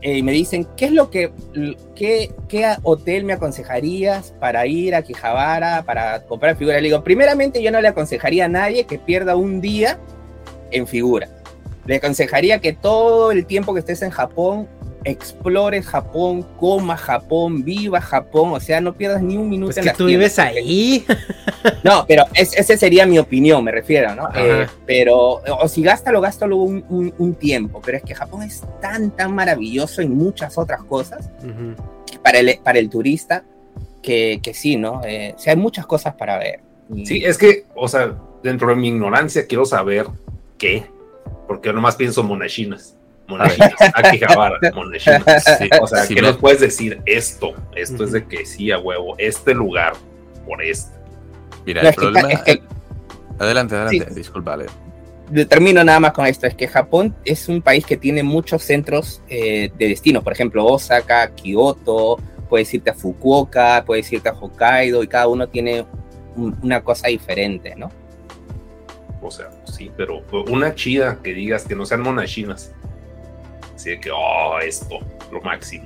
eh, 0.00 0.22
me 0.22 0.32
dicen, 0.32 0.66
¿qué 0.74 0.86
es 0.86 0.92
lo 0.92 1.10
que, 1.10 1.30
qué, 1.94 2.32
qué, 2.48 2.74
hotel 2.82 3.24
me 3.24 3.34
aconsejarías 3.34 4.32
para 4.40 4.66
ir 4.66 4.94
a 4.94 5.02
Quijabara, 5.02 5.82
para 5.82 6.22
comprar 6.22 6.56
figuras? 6.56 6.80
Le 6.80 6.88
digo, 6.88 7.04
primeramente 7.04 7.62
yo 7.62 7.70
no 7.70 7.82
le 7.82 7.88
aconsejaría 7.88 8.46
a 8.46 8.48
nadie 8.48 8.86
que 8.86 8.98
pierda 8.98 9.36
un 9.36 9.60
día 9.60 9.98
en 10.70 10.86
figura. 10.86 11.28
le 11.84 11.96
aconsejaría 11.96 12.58
que 12.58 12.72
todo 12.72 13.32
el 13.32 13.44
tiempo 13.44 13.74
que 13.74 13.80
estés 13.80 14.00
en 14.00 14.08
Japón 14.08 14.66
explores 15.04 15.86
Japón, 15.86 16.42
coma 16.58 16.96
Japón, 16.96 17.64
viva 17.64 18.00
Japón, 18.00 18.52
o 18.52 18.60
sea, 18.60 18.80
no 18.80 18.94
pierdas 18.94 19.22
ni 19.22 19.36
un 19.36 19.48
minuto 19.48 19.68
Pues 19.68 19.76
en 19.78 19.82
que 19.82 19.88
las 19.88 19.96
tú 19.96 20.06
tiendas, 20.06 20.18
vives 20.36 20.38
ahí. 20.38 21.04
No, 21.84 22.04
pero 22.08 22.24
es, 22.34 22.56
esa 22.58 22.76
sería 22.76 23.06
mi 23.06 23.18
opinión, 23.20 23.62
me 23.62 23.70
refiero, 23.70 24.14
¿no? 24.16 24.28
Eh, 24.34 24.66
pero, 24.84 25.40
o 25.60 25.68
si 25.68 25.80
gástalo, 25.82 26.20
gástalo 26.20 26.56
un, 26.56 26.84
un, 26.88 27.14
un 27.18 27.34
tiempo, 27.34 27.80
pero 27.84 27.98
es 27.98 28.02
que 28.02 28.16
Japón 28.16 28.42
es 28.42 28.62
tan, 28.80 29.12
tan 29.12 29.32
maravilloso 29.32 30.02
en 30.02 30.12
muchas 30.16 30.58
otras 30.58 30.82
cosas 30.82 31.30
que 32.10 32.18
para 32.18 32.40
el, 32.40 32.58
para 32.64 32.80
el 32.80 32.88
turista 32.90 33.44
que, 34.02 34.40
que 34.42 34.54
sí, 34.54 34.76
¿no? 34.76 35.02
Eh, 35.04 35.34
o 35.36 35.38
sea, 35.38 35.52
hay 35.52 35.58
muchas 35.58 35.86
cosas 35.86 36.14
para 36.16 36.36
ver. 36.38 36.60
Y- 36.92 37.06
Sí, 37.06 37.22
es 37.24 37.38
que, 37.38 37.64
o 37.76 37.86
sea, 37.86 38.12
dentro 38.42 38.68
de 38.70 38.74
mi 38.74 38.88
ignorancia 38.88 39.46
quiero 39.46 39.64
saber 39.64 40.06
qué, 40.58 40.84
porque 41.46 41.68
yo 41.68 41.72
nomás 41.74 41.94
pienso 41.94 42.24
monachinas. 42.24 42.96
Monachinas, 43.28 43.72
Akihabara, 43.94 44.58
monachinas. 44.74 45.44
Sí, 45.58 45.68
O 45.80 45.86
sea, 45.86 46.04
sí 46.04 46.14
¿qué 46.14 46.22
me- 46.22 46.28
nos 46.28 46.36
puedes 46.38 46.60
decir? 46.60 47.00
Esto, 47.06 47.54
esto 47.74 48.04
es 48.04 48.12
de 48.12 48.26
que 48.26 48.44
sí, 48.44 48.70
a 48.70 48.78
huevo, 48.78 49.14
este 49.18 49.54
lugar, 49.54 49.94
por 50.46 50.62
esto. 50.62 50.90
Mira, 51.64 51.82
No, 51.82 51.88
el 51.88 51.90
es 51.90 51.96
que- 51.96 52.00
problema. 52.00 52.28
es 52.32 52.42
que- 52.42 52.62
Adelante, 53.38 53.74
adelante, 53.74 54.06
Sí. 54.10 54.14
disculpa, 54.14 54.58
termino 55.48 55.82
nada 55.82 55.98
más 55.98 56.12
con 56.12 56.26
esto, 56.26 56.46
es 56.46 56.54
que 56.54 56.68
Japón 56.68 57.14
es 57.24 57.48
un 57.48 57.62
país 57.62 57.86
que 57.86 57.96
tiene 57.96 58.22
muchos 58.22 58.62
centros 58.62 59.22
eh, 59.28 59.70
de 59.78 59.88
destinos, 59.88 60.22
por 60.22 60.32
ejemplo, 60.34 60.66
Osaka, 60.66 61.30
Kioto, 61.34 62.18
puedes 62.50 62.72
irte 62.74 62.90
a 62.90 62.94
Fukuoka, 62.94 63.82
puedes 63.86 64.12
irte 64.12 64.28
a 64.28 64.32
Hokkaido, 64.32 65.02
y 65.02 65.06
cada 65.08 65.28
uno 65.28 65.48
tiene 65.48 65.86
un- 66.36 66.58
una 66.62 66.82
cosa 66.84 67.08
diferente, 67.08 67.74
¿no? 67.76 67.90
O 69.22 69.30
sea, 69.30 69.48
sí, 69.64 69.90
pero 69.96 70.22
una 70.50 70.74
chida 70.74 71.18
que 71.22 71.32
digas 71.32 71.64
que 71.64 71.74
no 71.76 71.86
sean 71.86 72.02
monachinas. 72.02 72.72
Así 73.82 73.90
de 73.90 73.98
que, 74.00 74.12
oh, 74.12 74.60
esto, 74.60 75.00
lo 75.32 75.40
máximo. 75.40 75.84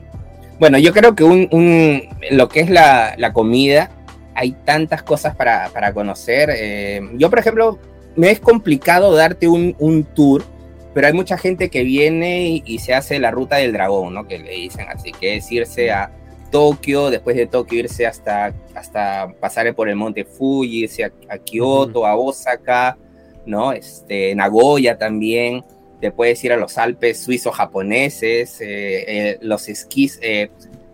Bueno, 0.59 0.77
yo 0.77 0.93
creo 0.93 1.15
que 1.15 1.25
un, 1.25 1.49
un- 1.51 2.03
lo 2.31 2.47
que 2.51 2.61
es 2.61 2.69
la, 2.69 3.15
la 3.17 3.33
comida, 3.33 3.91
hay 4.35 4.53
tantas 4.67 5.03
cosas 5.03 5.35
para, 5.35 5.71
para 5.71 5.95
conocer. 5.95 6.51
eh, 6.55 7.01
yo, 7.15 7.31
por 7.31 7.39
ejemplo, 7.39 7.79
me 8.15 8.31
es 8.31 8.39
complicado 8.39 9.15
darte 9.15 9.49
un, 9.49 9.75
un 9.79 10.05
tour, 10.05 10.45
pero 10.93 11.07
hay 11.07 11.15
mucha 11.15 11.39
gente 11.39 11.71
que 11.71 11.85
viene 11.85 12.49
y, 12.49 12.63
y 12.67 12.81
se 12.81 12.93
hace 12.93 13.19
la 13.19 13.31
ruta 13.31 13.57
del 13.57 13.73
dragón, 13.73 14.13
¿no? 14.13 14.29
Que 14.29 14.41
le 14.41 14.51
dicen 14.51 14.85
así, 14.91 15.11
que 15.13 15.37
es 15.37 15.51
irse 15.51 15.91
a 15.91 16.11
Tokio, 16.51 17.09
después 17.09 17.35
de 17.35 17.47
Tokio 17.47 17.79
irse 17.79 18.07
hasta, 18.07 18.53
hasta 18.75 19.33
pasar 19.41 19.75
por 19.75 19.89
el 19.89 19.97
monte 19.97 20.27
Fuji, 20.27 20.83
irse 20.85 21.05
a, 21.05 21.13
a 21.31 21.39
Kioto, 21.39 22.05
a 22.05 22.15
Osaka, 22.15 22.99
¿no? 23.47 23.73
Este, 23.73 24.35
Nagoya 24.35 24.99
también 24.99 25.65
te 26.01 26.11
puedes 26.11 26.43
ir 26.45 26.53
a 26.53 26.57
los 26.57 26.79
Alpes 26.79 27.21
suizo-japoneses, 27.21 28.61
eh, 28.61 29.05
eh, 29.07 29.39
los 29.41 29.69
esquís, 29.69 30.19
eh, 30.23 30.51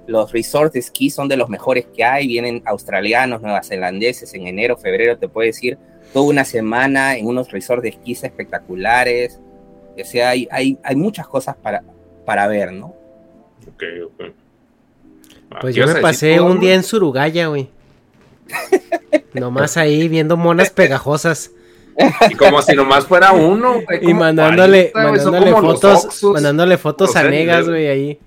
los 0.07 0.33
resorts 0.33 0.75
de 0.75 0.81
esquí 0.81 1.11
son 1.11 1.29
de 1.29 1.37
los 1.37 1.49
mejores 1.49 1.87
que 1.87 2.05
hay, 2.05 2.27
vienen 2.27 2.63
australianos, 2.65 3.43
neozelandeses, 3.43 4.35
en 4.35 4.47
enero, 4.47 4.77
febrero 4.77 5.19
te 5.19 5.29
puedes 5.29 5.63
ir 5.63 5.79
toda 6.13 6.27
una 6.27 6.45
semana 6.45 7.17
en 7.17 7.27
unos 7.27 7.51
resorts 7.51 7.83
de 7.83 7.91
esquís 7.91 8.23
espectaculares, 8.25 9.41
o 10.01 10.05
sea, 10.05 10.31
hay, 10.31 10.49
hay, 10.51 10.79
hay 10.83 10.97
muchas 10.97 11.27
cosas 11.27 11.57
para, 11.57 11.83
para 12.25 12.47
ver, 12.47 12.73
¿no? 12.73 12.95
Ok, 13.69 13.83
ok. 14.07 14.23
Ah, 15.51 15.59
Pues 15.61 15.75
¿qué 15.75 15.81
yo 15.81 15.87
me 15.87 16.01
pasé 16.01 16.41
un 16.41 16.61
día 16.61 16.75
en 16.75 16.83
Surugaya, 16.83 17.47
güey. 17.49 17.69
Nomás 19.35 19.77
ahí 19.77 20.09
viendo 20.09 20.37
monas 20.37 20.71
pegajosas 20.71 21.51
Y 22.31 22.35
como 22.35 22.63
si 22.63 22.75
nomás 22.75 23.07
fuera 23.07 23.33
uno. 23.33 23.75
güey, 23.85 24.11
y 24.11 24.15
mandándole, 24.15 24.91
40, 24.93 25.11
güey, 25.11 25.21
son 25.23 25.33
mandándole 25.33 25.67
fotos, 25.75 26.23
mandándole 26.33 26.79
fotos 26.79 27.17
a 27.17 27.23
negas, 27.25 27.69
güey, 27.69 27.89
ahí. 27.89 28.19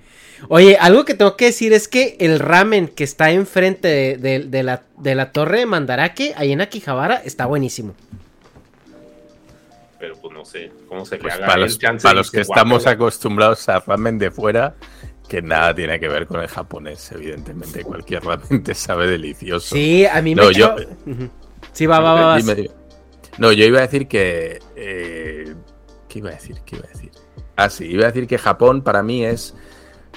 Oye, 0.49 0.77
algo 0.79 1.05
que 1.05 1.13
tengo 1.15 1.35
que 1.37 1.45
decir 1.45 1.73
es 1.73 1.87
que 1.87 2.17
el 2.19 2.39
ramen 2.39 2.87
que 2.87 3.03
está 3.03 3.31
enfrente 3.31 3.87
de, 3.87 4.17
de- 4.17 4.39
de 4.47 4.63
la, 4.63 4.83
de 4.97 5.15
la 5.15 5.31
torre 5.31 5.59
de 5.59 5.65
Mandarake, 5.65 6.33
ahí 6.37 6.51
en 6.51 6.61
Akihabara, 6.61 7.15
está 7.15 7.45
buenísimo. 7.47 7.95
Pero 9.99 10.15
pues 10.21 10.33
no 10.33 10.45
sé 10.45 10.71
cómo 10.87 11.05
se 11.05 11.15
le 11.15 11.21
Pues 11.21 11.33
haga 11.35 11.47
para 11.47 11.57
los, 11.61 11.77
para 12.03 12.21
que 12.23 12.41
estamos 12.41 12.85
acostumbrados 12.85 13.67
a 13.69 13.79
ramen 13.79 14.19
de 14.19 14.29
fuera, 14.29 14.75
que 15.27 15.41
nada 15.41 15.73
tiene 15.73 15.99
que 15.99 16.07
ver 16.09 16.27
con 16.27 16.41
el 16.41 16.47
japonés, 16.47 17.11
evidentemente. 17.13 17.83
Cualquier 17.83 18.23
ramen 18.23 18.61
te 18.63 18.75
sabe 18.75 19.07
delicioso. 19.07 19.73
Sí, 19.73 20.05
a 20.05 20.21
mí 20.21 20.35
me 20.35 20.43
No, 20.43 20.49
echó- 20.51 20.77
yo-. 20.77 21.29
Sí, 21.71 21.85
va, 21.87 21.99
va, 21.99 22.13
va. 22.13 22.37
Dime, 22.37 22.55
dime. 22.55 22.69
No, 23.37 23.51
yo 23.51 23.65
iba 23.65 23.79
a 23.79 23.81
decir 23.81 24.07
que. 24.07 24.59
eh, 24.75 25.53
¿Qué 26.07 26.19
iba 26.19 26.29
a 26.29 26.33
decir? 26.33 26.57
¿Qué 26.65 26.77
iba 26.77 26.85
a 26.85 26.89
decir? 26.89 27.11
Ah, 27.57 27.69
sí, 27.69 27.85
iba 27.85 28.03
a 28.03 28.07
decir 28.07 28.27
que 28.27 28.37
Japón 28.37 28.81
para 28.81 29.03
mí 29.03 29.25
es 29.25 29.55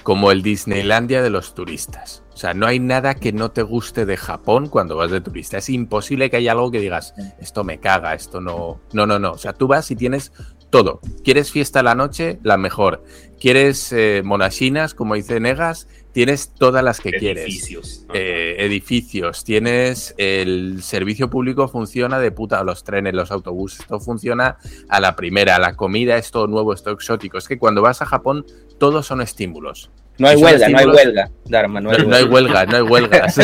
como 0.02 0.30
el 0.30 0.42
Disneylandia 0.42 1.22
de 1.22 1.30
los 1.30 1.54
turistas. 1.54 2.22
O 2.32 2.36
sea, 2.36 2.54
no 2.54 2.66
hay 2.66 2.78
nada 2.78 3.16
que 3.16 3.32
no 3.32 3.50
te 3.50 3.62
guste 3.62 4.06
de 4.06 4.16
Japón 4.16 4.68
cuando 4.68 4.96
vas 4.96 5.10
de 5.10 5.20
turista. 5.20 5.58
Es 5.58 5.68
imposible 5.68 6.30
que 6.30 6.36
haya 6.36 6.52
algo 6.52 6.70
que 6.70 6.80
digas, 6.80 7.14
esto 7.40 7.64
me 7.64 7.80
caga, 7.80 8.14
esto 8.14 8.40
no. 8.40 8.80
No, 8.92 9.06
no, 9.06 9.18
no. 9.18 9.32
O 9.32 9.38
sea, 9.38 9.52
tú 9.52 9.66
vas 9.66 9.90
y 9.90 9.96
tienes 9.96 10.32
todo. 10.70 11.00
¿Quieres 11.24 11.50
fiesta 11.50 11.80
a 11.80 11.82
la 11.82 11.96
noche? 11.96 12.38
La 12.44 12.56
mejor. 12.56 13.02
¿Quieres 13.40 13.92
eh, 13.92 14.22
monachinas, 14.24 14.94
como 14.94 15.14
dice 15.16 15.40
Negas? 15.40 15.88
Tienes 16.12 16.50
todas 16.50 16.82
las 16.82 17.00
que 17.00 17.12
quieres 17.12 17.44
Edificios. 17.44 18.06
Eh, 18.14 18.56
edificios, 18.58 19.44
tienes 19.44 20.14
el 20.16 20.82
servicio 20.82 21.30
público 21.30 21.68
funciona 21.68 22.18
de 22.18 22.32
puta, 22.32 22.62
los 22.64 22.82
trenes, 22.82 23.14
los 23.14 23.30
autobuses, 23.30 23.86
todo 23.86 24.00
funciona 24.00 24.56
a 24.88 25.00
la 25.00 25.14
primera, 25.14 25.58
la 25.58 25.76
comida 25.76 26.16
es 26.16 26.30
todo 26.30 26.46
nuevo, 26.46 26.72
es 26.72 26.82
todo 26.82 26.94
exótico. 26.94 27.38
Es 27.38 27.46
que 27.46 27.58
cuando 27.58 27.82
vas 27.82 28.02
a 28.02 28.06
Japón, 28.06 28.46
todos 28.78 29.06
son 29.06 29.20
estímulos. 29.20 29.90
No 30.18 30.26
hay 30.26 30.36
huelga, 30.36 30.68
no 30.68 30.78
hay 30.78 30.86
huelga, 30.86 31.30
Dharma, 31.44 31.80
no 31.80 31.90
hay 31.90 31.98
no 32.06 32.16
hay 32.16 32.24
huelga. 32.24 32.64
huelga, 32.64 32.66
no 32.66 32.76
hay 32.76 32.82
huelgas. 32.82 33.36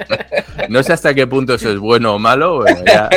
no 0.68 0.82
sé 0.82 0.92
hasta 0.92 1.14
qué 1.14 1.26
punto 1.26 1.54
eso 1.54 1.70
es 1.70 1.78
bueno 1.78 2.14
o 2.14 2.18
malo. 2.18 2.58
bueno, 2.58 2.82
ya. 2.84 3.08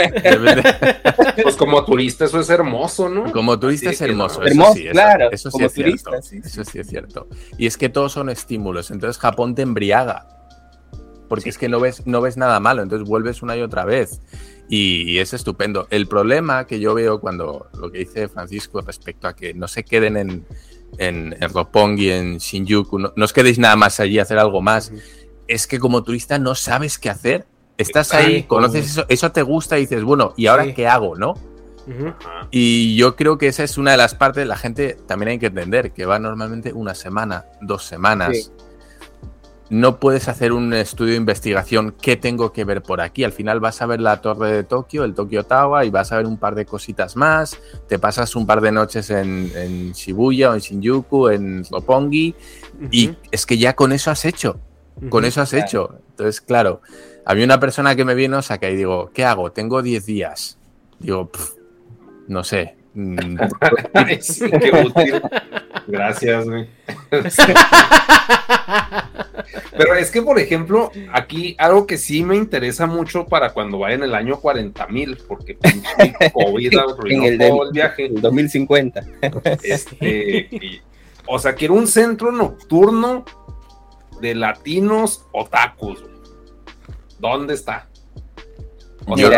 Pues 1.41 1.57
como 1.57 1.83
turista 1.83 2.25
eso 2.25 2.39
es 2.39 2.49
hermoso, 2.49 3.09
¿no? 3.09 3.31
Como 3.31 3.59
turista 3.59 3.89
Así 3.89 3.95
es 3.95 4.01
no. 4.01 4.07
hermoso. 4.07 4.43
eso 4.43 4.51
Hermoso, 4.51 4.73
sí, 4.75 4.87
claro, 4.89 5.29
Eso, 5.31 5.49
sí 5.49 5.51
como 5.51 5.65
es 5.65 5.73
cierto. 5.73 5.91
turista, 5.91 6.21
sí, 6.21 6.41
sí. 6.41 6.47
Eso 6.47 6.63
sí 6.63 6.79
es 6.79 6.87
cierto. 6.87 7.27
Y 7.57 7.67
es 7.67 7.77
que 7.77 7.89
todos 7.89 8.13
son 8.13 8.29
estímulos. 8.29 8.91
Entonces 8.91 9.21
Japón 9.21 9.55
te 9.55 9.61
embriaga. 9.61 10.27
Porque 11.27 11.49
es 11.49 11.57
que 11.57 11.67
no 11.67 11.79
ves, 11.81 12.05
no 12.05 12.21
ves 12.21 12.37
nada 12.37 12.61
malo. 12.61 12.81
Entonces 12.81 13.07
vuelves 13.07 13.41
una 13.41 13.57
y 13.57 13.61
otra 13.61 13.83
vez. 13.83 14.21
Y, 14.69 15.17
es 15.19 15.33
estupendo. 15.33 15.87
El 15.89 16.07
problema 16.07 16.65
que 16.65 16.79
yo 16.79 16.93
veo 16.93 17.19
cuando 17.19 17.67
lo 17.77 17.91
que 17.91 17.99
dice 17.99 18.29
Francisco 18.29 18.81
respecto 18.81 19.27
a 19.27 19.35
que 19.35 19.53
no 19.53 19.67
se 19.67 19.83
queden 19.83 20.15
en, 20.15 20.45
en, 20.97 21.35
en 21.39 21.49
Roppongi, 21.53 22.09
en 22.11 22.37
Shinjuku, 22.37 22.99
no, 22.99 23.13
no 23.15 23.25
os 23.25 23.33
quedéis 23.33 23.59
nada 23.59 23.75
más 23.75 23.99
allí 23.99 24.19
a 24.19 24.23
hacer 24.23 24.39
algo 24.39 24.61
más, 24.61 24.91
es 25.47 25.67
que 25.67 25.79
como 25.79 26.03
turista 26.03 26.39
no 26.39 26.55
sabes 26.55 26.97
qué 26.97 27.09
hacer. 27.09 27.45
Estás 27.77 28.13
ahí, 28.13 28.43
conoces 28.43 28.85
eso, 28.85 29.05
eso 29.09 29.31
te 29.31 29.41
gusta 29.41 29.77
y 29.77 29.81
dices, 29.81 30.03
bueno, 30.03 30.33
¿y 30.37 30.45
ahora 30.47 30.65
Sí. 30.65 30.73
qué 30.73 30.87
hago, 30.87 31.15
no? 31.15 31.33
Y 32.51 32.95
yo 32.95 33.15
creo 33.15 33.37
que 33.37 33.47
esa 33.47 33.63
es 33.63 33.77
una 33.77 33.91
de 33.91 33.97
las 33.97 34.15
partes, 34.15 34.47
la 34.47 34.55
gente 34.55 34.97
también 35.07 35.29
hay 35.29 35.39
que 35.39 35.47
entender, 35.47 35.91
que 35.91 36.05
va 36.05 36.19
normalmente 36.19 36.71
una 36.71 36.95
semana, 36.95 37.45
dos 37.61 37.83
semanas. 37.83 38.37
Sí. 38.37 38.51
No 39.69 39.97
puedes 39.99 40.27
hacer 40.27 40.51
un 40.51 40.73
estudio 40.73 41.11
de 41.13 41.17
investigación, 41.17 41.95
¿qué 41.99 42.15
tengo 42.17 42.51
que 42.51 42.63
ver 42.63 42.83
por 42.83 43.01
aquí? 43.01 43.23
Al 43.23 43.31
final 43.31 43.59
vas 43.59 43.81
a 43.81 43.85
ver 43.85 44.01
la 44.01 44.21
torre 44.21 44.51
de 44.51 44.63
Tokio, 44.63 45.03
el 45.03 45.13
Tokyo 45.15 45.43
Tower, 45.45 45.85
y 45.85 45.89
vas 45.89 46.11
a 46.11 46.17
ver 46.17 46.25
un 46.27 46.37
par 46.37 46.53
de 46.53 46.65
cositas 46.65 47.15
más, 47.15 47.57
te 47.87 47.97
pasas 47.97 48.35
un 48.35 48.45
par 48.45 48.61
de 48.61 48.71
noches 48.71 49.09
en, 49.09 49.51
en 49.55 49.91
Shibuya 49.93 50.51
o 50.51 50.53
en 50.53 50.59
Shinjuku, 50.59 51.29
en 51.29 51.63
Roppongi, 51.71 52.35
y 52.91 53.11
es 53.31 53.45
que 53.45 53.57
ya 53.57 53.73
con 53.73 53.93
eso 53.93 54.11
has 54.11 54.25
hecho, 54.25 54.59
con 55.09 55.25
eso 55.25 55.41
has 55.41 55.49
Claro. 55.51 55.65
hecho. 55.65 55.99
Entonces, 56.09 56.41
claro, 56.41 56.81
había 57.25 57.45
una 57.45 57.59
persona 57.59 57.95
que 57.95 58.05
me 58.05 58.13
vino, 58.15 58.41
saca 58.41 58.69
y 58.69 58.75
digo, 58.75 59.11
¿qué 59.13 59.25
hago? 59.25 59.51
Tengo 59.51 59.81
10 59.81 60.05
días. 60.05 60.59
Digo, 60.99 61.31
"Pf, 61.31 61.53
no 62.27 62.43
sé. 62.43 62.75
mm, 62.93 63.37
sí, 64.21 64.51
qué 64.51 64.71
útil. 64.71 65.21
Gracias, 65.87 66.45
güey. 66.45 66.67
Pero 69.77 69.95
es 69.95 70.11
que, 70.11 70.21
por 70.21 70.39
ejemplo, 70.39 70.91
aquí 71.11 71.55
algo 71.59 71.85
que 71.87 71.97
sí 71.97 72.23
me 72.23 72.35
interesa 72.35 72.85
mucho 72.85 73.25
para 73.25 73.53
cuando 73.53 73.79
vaya 73.79 73.95
en 73.95 74.03
el 74.03 74.15
año 74.15 74.39
40 74.39 74.87
mil, 74.87 75.17
porque 75.27 75.57
COVID 76.33 76.77
arruinó 76.77 77.25
el, 77.25 77.37
todo 77.37 77.63
el 77.65 77.71
viaje. 77.71 78.05
el 78.05 78.21
2050. 78.21 79.03
Este, 79.63 80.47
y- 80.51 80.81
o 81.25 81.39
sea, 81.39 81.55
quiero 81.55 81.73
un 81.75 81.87
centro 81.87 82.31
nocturno 82.31 83.23
de 84.21 84.35
latinos 84.35 85.25
otakus. 85.31 86.01
güey. 86.01 86.13
¿Dónde 87.19 87.53
está? 87.53 87.87
Yo 89.07 89.29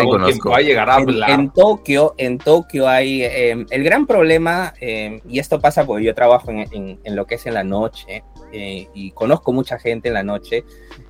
llegar 0.62 0.90
a 0.90 0.96
En, 0.98 1.02
hablar. 1.02 1.30
en 1.32 1.50
Tokio, 1.52 2.14
en 2.18 2.38
Tokio 2.38 2.88
hay 2.88 3.24
eh, 3.24 3.66
el 3.70 3.84
gran 3.84 4.06
problema, 4.06 4.74
eh, 4.80 5.22
y 5.28 5.40
esto 5.40 5.60
pasa 5.60 5.86
porque 5.86 6.04
yo 6.06 6.14
trabajo 6.16 6.52
en, 6.52 6.60
en- 6.72 7.00
en 7.04 7.16
lo 7.16 7.26
que 7.26 7.36
es 7.36 7.46
en 7.46 7.54
la 7.56 7.64
noche 7.64 8.24
eh, 8.52 8.88
y 8.94 9.12
conozco 9.12 9.52
mucha 9.52 9.78
gente 9.80 10.08
en 10.10 10.14
la 10.14 10.24
noche, 10.24 10.64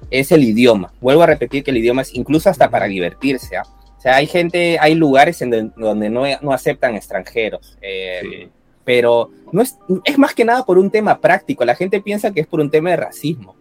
es 0.09 0.31
el 0.31 0.43
idioma. 0.43 0.93
Vuelvo 1.01 1.23
a 1.23 1.27
repetir 1.27 1.63
que 1.63 1.71
el 1.71 1.77
idioma 1.77 2.01
es 2.03 2.13
incluso 2.15 2.49
hasta 2.49 2.69
para 2.69 2.85
divertirse. 2.85 3.57
¿ah? 3.57 3.63
O 3.97 4.01
sea, 4.01 4.15
hay 4.17 4.27
gente, 4.27 4.77
hay 4.79 4.95
lugares 4.95 5.41
en 5.41 5.73
donde 5.75 6.09
no, 6.09 6.23
no 6.41 6.53
aceptan 6.53 6.95
extranjeros. 6.95 7.77
Eh, 7.81 8.49
pero 8.83 9.31
no 9.51 9.63
es, 9.63 9.77
es 10.03 10.17
más 10.19 10.35
que 10.35 10.45
nada 10.45 10.63
por 10.63 10.77
un 10.77 10.91
tema 10.91 11.19
práctico. 11.19 11.65
La 11.65 11.73
gente 11.75 12.01
piensa 12.01 12.31
que 12.31 12.41
es 12.41 12.47
por 12.47 12.59
un 12.59 12.69
tema 12.69 12.91
de 12.91 12.97
racismo. 12.97 13.55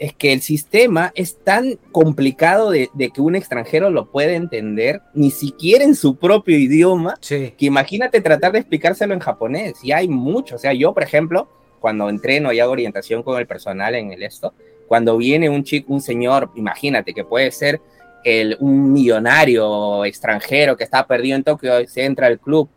Es 0.00 0.14
que 0.14 0.32
el 0.32 0.40
sistema 0.40 1.12
es 1.14 1.38
tan 1.44 1.78
complicado 1.92 2.72
de, 2.72 2.90
que 3.14 3.20
un 3.20 3.36
extranjero 3.36 3.90
lo 3.90 4.10
pueda 4.10 4.32
entender, 4.32 5.00
ni 5.14 5.30
siquiera 5.30 5.84
en 5.84 5.94
su 5.94 6.16
propio 6.16 6.58
idioma, 6.58 7.14
que 7.20 7.54
imagínate 7.60 8.20
tratar 8.20 8.50
de 8.50 8.58
explicárselo 8.58 9.14
en 9.14 9.20
japonés. 9.20 9.74
Y 9.84 9.92
hay 9.92 10.08
mucho. 10.08 10.56
O 10.56 10.58
sea, 10.58 10.72
yo, 10.72 10.92
por 10.92 11.04
ejemplo, 11.04 11.48
cuando 11.78 12.08
entreno 12.08 12.52
y 12.52 12.58
hago 12.58 12.72
orientación 12.72 13.22
con 13.22 13.38
el 13.38 13.46
personal 13.46 13.94
en 13.94 14.10
el 14.10 14.22
esto, 14.24 14.54
cuando 14.88 15.16
viene 15.16 15.48
un 15.48 15.62
chico, 15.62 15.92
un 15.92 16.00
señor, 16.00 16.50
imagínate 16.56 17.14
que 17.14 17.24
puede 17.24 17.52
ser 17.52 17.80
el, 18.24 18.56
un 18.58 18.92
millonario 18.92 20.04
extranjero 20.04 20.76
que 20.76 20.84
está 20.84 21.06
perdido 21.06 21.36
en 21.36 21.44
Tokio, 21.44 21.86
se 21.86 22.04
entra 22.04 22.26
al 22.26 22.40
club 22.40 22.68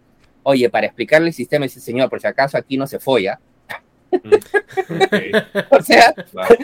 oye, 0.44 0.70
para 0.70 0.86
explicarle 0.86 1.30
el 1.30 1.34
sistema, 1.34 1.64
dice, 1.64 1.80
señor, 1.80 2.10
por 2.10 2.22
si 2.22 2.28
acaso 2.28 2.58
aquí 2.58 2.78
no 2.78 2.86
se 2.86 3.00
folla. 3.00 3.40
O 5.70 5.82
sea, 5.82 6.14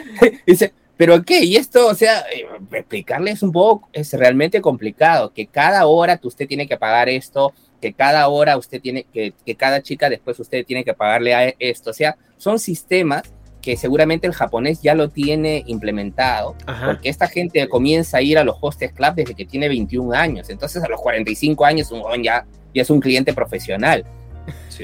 dice, 0.46 0.72
pero 0.96 1.22
¿qué? 1.24 1.44
Y 1.44 1.56
esto, 1.56 1.86
o 1.86 1.94
sea, 1.94 2.20
eh, 2.34 2.46
explicarle 2.72 3.30
es 3.30 3.42
un 3.42 3.52
poco, 3.52 3.88
es 3.92 4.12
realmente 4.12 4.60
complicado, 4.60 5.32
que 5.32 5.46
cada 5.46 5.86
hora 5.86 6.20
usted 6.22 6.46
tiene 6.46 6.68
que 6.68 6.76
pagar 6.76 7.08
esto, 7.08 7.52
que 7.80 7.92
cada 7.92 8.28
hora 8.28 8.56
usted 8.56 8.80
tiene, 8.80 9.04
que, 9.12 9.32
que 9.44 9.54
cada 9.54 9.82
chica 9.82 10.10
después 10.10 10.38
usted 10.38 10.64
tiene 10.66 10.84
que 10.84 10.94
pagarle 10.94 11.34
a 11.34 11.54
esto, 11.58 11.90
o 11.90 11.94
sea, 11.94 12.16
son 12.36 12.58
sistemas 12.58 13.22
que 13.60 13.76
seguramente 13.76 14.26
el 14.26 14.32
japonés 14.32 14.80
ya 14.82 14.94
lo 14.94 15.10
tiene 15.10 15.62
implementado, 15.66 16.56
porque 16.84 17.08
esta 17.08 17.28
gente 17.28 17.68
comienza 17.68 18.18
a 18.18 18.22
ir 18.22 18.38
a 18.38 18.44
los 18.44 18.56
hostes 18.60 18.92
club 18.92 19.14
desde 19.14 19.34
que 19.34 19.44
tiene 19.44 19.68
21 19.68 20.12
años, 20.14 20.50
entonces 20.50 20.82
a 20.82 20.88
los 20.88 21.00
45 21.00 21.64
años 21.64 21.90
un 21.90 22.02
ya 22.22 22.46
y 22.72 22.80
es 22.80 22.90
un 22.90 23.00
cliente 23.00 23.34
profesional. 23.34 24.04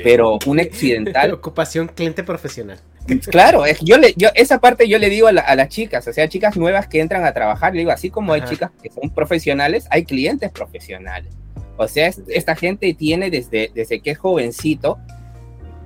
Pero 0.03 0.39
un 0.47 0.61
accidental. 0.61 1.33
Ocupación 1.33 1.89
cliente 1.89 2.23
profesional. 2.23 2.79
Claro, 3.31 3.65
es, 3.65 3.79
yo 3.81 3.99
le, 3.99 4.15
yo, 4.17 4.31
esa 4.35 4.59
parte 4.59 4.89
yo 4.89 4.99
le 4.99 5.09
digo 5.09 5.29
a, 5.29 5.33
las 5.33 5.69
chicas, 5.69 6.09
o 6.09 6.13
sea, 6.13 6.29
chicas 6.29 6.57
nuevas 6.57 6.89
que 6.89 7.01
entran 7.01 7.25
a 7.25 7.33
trabajar, 7.33 7.73
le 7.73 7.81
digo, 7.81 7.93
así 7.93 8.11
como 8.11 8.33
hay 8.33 8.43
chicas 8.43 8.73
que 8.83 8.91
son 8.91 9.11
profesionales, 9.11 9.87
hay 9.91 10.05
clientes 10.05 10.51
profesionales. 10.51 11.33
O 11.77 11.87
sea, 11.87 12.11
esta 12.29 12.57
gente 12.57 12.93
tiene 12.95 13.31
desde, 13.31 13.71
desde 13.73 14.01
que 14.01 14.11
es 14.11 14.19
jovencito, 14.19 14.99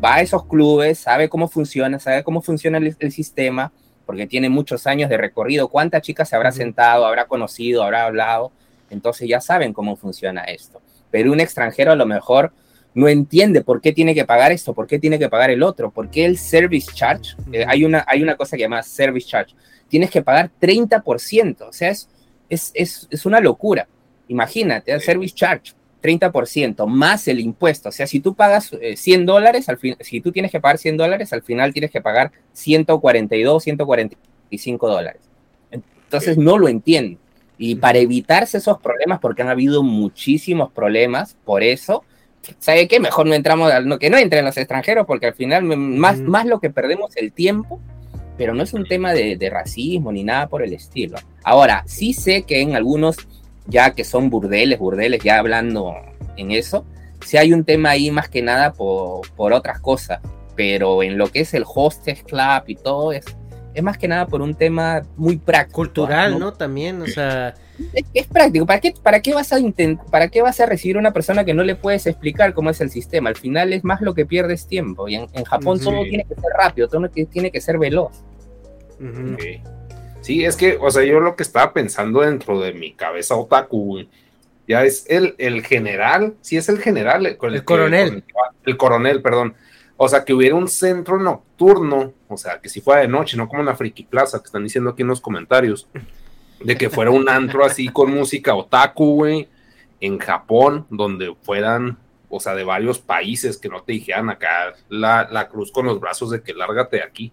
va 0.02 0.14
a 0.14 0.20
esos 0.22 0.46
clubes, 0.46 1.00
sabe 1.00 1.28
cómo 1.28 1.46
funciona, 1.48 1.98
sabe 1.98 2.24
cómo 2.24 2.40
funciona 2.40 2.78
el, 2.78 3.12
sistema, 3.12 3.70
porque 4.06 4.26
tiene 4.26 4.48
muchos 4.48 4.86
años 4.86 5.10
de 5.10 5.18
recorrido. 5.18 5.68
¿Cuántas 5.68 6.00
chicas 6.00 6.30
se 6.30 6.36
habrá 6.36 6.52
sentado, 6.52 7.04
habrá 7.04 7.26
conocido, 7.26 7.82
habrá 7.82 8.06
hablado? 8.06 8.50
Entonces 8.88 9.28
ya 9.28 9.42
saben 9.42 9.74
cómo 9.74 9.94
funciona 9.96 10.44
esto 10.44 10.80
pero 11.10 11.32
un 11.32 11.40
extranjero 11.40 11.92
a 11.92 11.96
lo 11.96 12.06
mejor 12.06 12.52
no 12.94 13.08
entiende 13.08 13.62
por 13.62 13.80
qué 13.80 13.92
tiene 13.92 14.14
que 14.14 14.24
pagar 14.24 14.52
esto, 14.52 14.74
por 14.74 14.86
qué 14.86 14.98
tiene 14.98 15.18
que 15.18 15.28
pagar 15.28 15.50
el 15.50 15.62
otro, 15.62 15.90
por 15.90 16.10
qué 16.10 16.24
el 16.24 16.38
service 16.38 16.90
charge, 16.92 17.36
eh, 17.52 17.64
hay, 17.66 17.84
una, 17.84 18.04
hay 18.06 18.22
una 18.22 18.36
cosa 18.36 18.56
que 18.56 18.62
llama 18.62 18.82
service 18.82 19.28
charge, 19.28 19.54
tienes 19.88 20.10
que 20.10 20.22
pagar 20.22 20.50
30%, 20.60 21.62
o 21.68 21.72
sea, 21.72 21.90
es, 21.90 22.08
es, 22.48 23.08
es, 23.10 23.26
una 23.26 23.40
locura. 23.40 23.86
Imagínate, 24.28 24.92
el 24.92 25.00
service 25.00 25.34
charge, 25.34 25.72
30% 26.02 26.86
más 26.86 27.28
el 27.28 27.40
impuesto, 27.40 27.90
o 27.90 27.92
sea, 27.92 28.06
si 28.06 28.20
tú 28.20 28.34
pagas 28.34 28.70
100 28.94 29.20
eh, 29.20 29.24
dólares, 29.24 29.68
al 29.68 29.78
fin, 29.78 29.96
si 30.00 30.20
tú 30.20 30.32
tienes 30.32 30.50
que 30.50 30.60
pagar 30.60 30.78
100 30.78 30.96
dólares, 30.96 31.32
al 31.32 31.42
final 31.42 31.72
tienes 31.72 31.90
que 31.90 32.00
pagar 32.00 32.32
142, 32.52 33.62
145 33.62 34.88
dólares. 34.88 35.22
Entonces 35.70 36.36
no 36.36 36.58
lo 36.58 36.68
entiendo. 36.68 37.20
Y 37.56 37.76
para 37.76 37.98
evitarse 37.98 38.58
esos 38.58 38.80
problemas, 38.80 39.20
porque 39.20 39.42
han 39.42 39.48
habido 39.48 39.82
muchísimos 39.82 40.72
problemas 40.72 41.36
por 41.44 41.62
eso, 41.62 42.04
¿sabe 42.58 42.88
qué? 42.88 43.00
Mejor 43.00 43.26
no 43.26 43.34
entramos, 43.34 43.72
que 43.98 44.10
no 44.10 44.18
entren 44.18 44.44
los 44.44 44.56
extranjeros, 44.56 45.06
porque 45.06 45.26
al 45.26 45.34
final 45.34 45.64
más, 45.64 46.18
más 46.20 46.46
lo 46.46 46.60
que 46.60 46.70
perdemos 46.70 47.16
el 47.16 47.32
tiempo, 47.32 47.80
pero 48.36 48.54
no 48.54 48.62
es 48.62 48.72
un 48.72 48.86
tema 48.86 49.12
de, 49.12 49.50
racismo 49.50 50.12
ni 50.12 50.24
nada 50.24 50.48
por 50.48 50.62
el 50.62 50.72
estilo. 50.72 51.18
Ahora, 51.44 51.84
sí 51.86 52.14
sé 52.14 52.42
que 52.42 52.60
en 52.60 52.74
algunos, 52.74 53.16
ya 53.66 53.92
que 53.92 54.04
son 54.04 54.30
burdeles, 54.30 54.78
burdeles, 54.78 55.22
ya 55.22 55.38
hablando 55.38 55.94
en 56.36 56.50
eso, 56.50 56.84
sí 57.24 57.36
hay 57.36 57.52
un 57.52 57.64
tema 57.64 57.90
ahí 57.90 58.10
más 58.10 58.28
que 58.28 58.42
nada 58.42 58.72
por, 58.72 59.30
por 59.36 59.52
otras 59.52 59.80
cosas, 59.80 60.20
pero 60.56 61.02
en 61.02 61.18
lo 61.18 61.28
que 61.28 61.40
es 61.40 61.54
el 61.54 61.64
hostess 61.66 62.22
club 62.22 62.62
y 62.66 62.76
todo 62.76 63.12
eso, 63.12 63.30
es 63.74 63.82
más 63.82 63.98
que 63.98 64.08
nada 64.08 64.26
por 64.26 64.42
un 64.42 64.54
tema 64.54 65.02
muy 65.16 65.36
práctico. 65.36 65.76
Cultural, 65.76 66.38
¿no? 66.38 66.52
También, 66.52 67.02
o 67.02 67.06
sea... 67.06 67.54
Es, 68.14 68.26
práctico. 68.26 68.66
¿Para 68.66 68.80
qué, 68.80 68.94
¿Para 69.02 69.20
qué 69.20 69.34
vas 69.34 69.52
a 69.52 69.58
intentar, 69.58 70.06
para 70.06 70.28
qué 70.28 70.42
vas 70.42 70.60
a 70.60 70.66
recibir 70.66 70.96
una 70.96 71.12
persona 71.12 71.44
que 71.44 71.54
no 71.54 71.62
le 71.62 71.74
puedes 71.74 72.06
explicar 72.06 72.54
cómo 72.54 72.70
es 72.70 72.80
el 72.80 72.90
sistema? 72.90 73.30
Al 73.30 73.36
final 73.36 73.72
es 73.72 73.84
más 73.84 74.00
lo 74.00 74.14
que 74.14 74.26
pierdes 74.26 74.66
tiempo. 74.66 75.08
Y 75.08 75.16
en, 75.16 75.28
Japón 75.44 75.80
todo 75.80 76.02
tiene 76.02 76.24
que 76.24 76.34
ser 76.34 76.50
rápido, 76.56 76.88
todo 76.88 77.08
tiene 77.08 77.50
que 77.50 77.60
ser 77.60 77.78
veloz. 77.78 78.24
Sí, 80.20 80.44
es 80.44 80.56
que, 80.56 80.78
o 80.80 80.90
sea, 80.90 81.04
yo 81.04 81.20
lo 81.20 81.36
que 81.36 81.42
estaba 81.42 81.72
pensando 81.72 82.20
dentro 82.20 82.60
de 82.60 82.72
mi 82.72 82.92
cabeza 82.92 83.34
otaku, 83.36 84.04
ya 84.68 84.84
es 84.84 85.06
el, 85.08 85.34
el 85.38 85.64
general, 85.64 86.34
sí 86.42 86.56
es 86.56 86.68
el 86.68 86.78
general, 86.78 87.26
el, 87.26 87.36
coronel. 87.64 88.22
el 88.64 88.76
coronel, 88.76 89.22
perdón 89.22 89.54
o 90.02 90.08
sea, 90.08 90.24
que 90.24 90.32
hubiera 90.32 90.54
un 90.54 90.66
centro 90.66 91.18
nocturno, 91.18 92.14
o 92.26 92.36
sea, 92.38 92.58
que 92.58 92.70
si 92.70 92.80
fuera 92.80 93.02
de 93.02 93.08
noche, 93.08 93.36
no 93.36 93.46
como 93.46 93.60
una 93.60 93.76
Friki 93.76 94.04
Plaza 94.04 94.38
que 94.38 94.46
están 94.46 94.64
diciendo 94.64 94.88
aquí 94.88 95.02
en 95.02 95.08
los 95.08 95.20
comentarios, 95.20 95.88
de 96.62 96.76
que 96.76 96.90
fuera 96.90 97.10
un 97.10 97.28
antro 97.28 97.64
así 97.64 97.88
con 97.88 98.12
música 98.14 98.54
otaku, 98.54 99.14
güey, 99.14 99.48
en 100.00 100.18
Japón, 100.18 100.86
donde 100.90 101.34
fueran, 101.42 101.98
o 102.28 102.40
sea, 102.40 102.54
de 102.54 102.64
varios 102.64 102.98
países 102.98 103.58
que 103.58 103.68
no 103.68 103.82
te 103.82 103.92
dijeran 103.92 104.30
acá 104.30 104.74
la, 104.88 105.28
la 105.30 105.48
cruz 105.48 105.72
con 105.72 105.86
los 105.86 106.00
brazos 106.00 106.30
de 106.30 106.42
que 106.42 106.54
lárgate 106.54 106.98
de 106.98 107.02
aquí, 107.02 107.32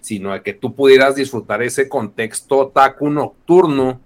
sino 0.00 0.32
de 0.32 0.42
que 0.42 0.52
tú 0.52 0.74
pudieras 0.74 1.14
disfrutar 1.14 1.62
ese 1.62 1.88
contexto 1.88 2.58
otaku 2.58 3.10
nocturno 3.10 4.00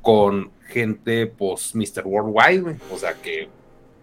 con 0.00 0.50
gente, 0.68 1.26
pues, 1.26 1.74
Mr. 1.74 2.04
Worldwide, 2.04 2.60
güey. 2.60 2.76
O 2.92 2.98
sea, 2.98 3.14
que 3.14 3.48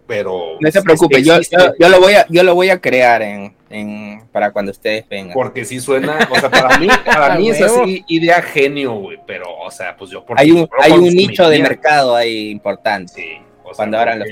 pero 0.06 0.58
no 0.60 0.70
se 0.70 0.82
preocupe, 0.82 1.22
yo, 1.22 1.34
yo, 1.78 1.88
lo 1.88 2.00
voy 2.00 2.12
a 2.12 2.26
yo 2.28 2.42
lo 2.42 2.54
voy 2.54 2.68
a 2.68 2.80
crear 2.80 3.22
en, 3.22 3.54
en 3.74 4.26
para 4.32 4.52
cuando 4.52 4.70
ustedes 4.70 5.08
vengan. 5.08 5.34
Porque 5.34 5.64
sí 5.64 5.80
suena, 5.80 6.28
o 6.30 6.38
sea, 6.38 6.50
para 6.50 6.78
mí 6.78 6.86
para 7.04 7.36
mí 7.36 7.50
es 7.50 7.60
así 7.60 8.04
idea 8.08 8.40
genio, 8.40 8.94
güey, 8.94 9.18
pero 9.26 9.46
o 9.54 9.70
sea, 9.70 9.96
pues 9.96 10.10
yo 10.10 10.24
Hay 10.36 10.52
un 10.52 10.68
hay 10.80 10.92
un 10.92 11.14
nicho 11.14 11.48
de 11.48 11.60
mercado 11.60 12.14
ahí 12.14 12.50
importante. 12.50 13.12
Sí, 13.12 13.28
cuando 13.76 13.98
abran 13.98 14.20
los 14.20 14.28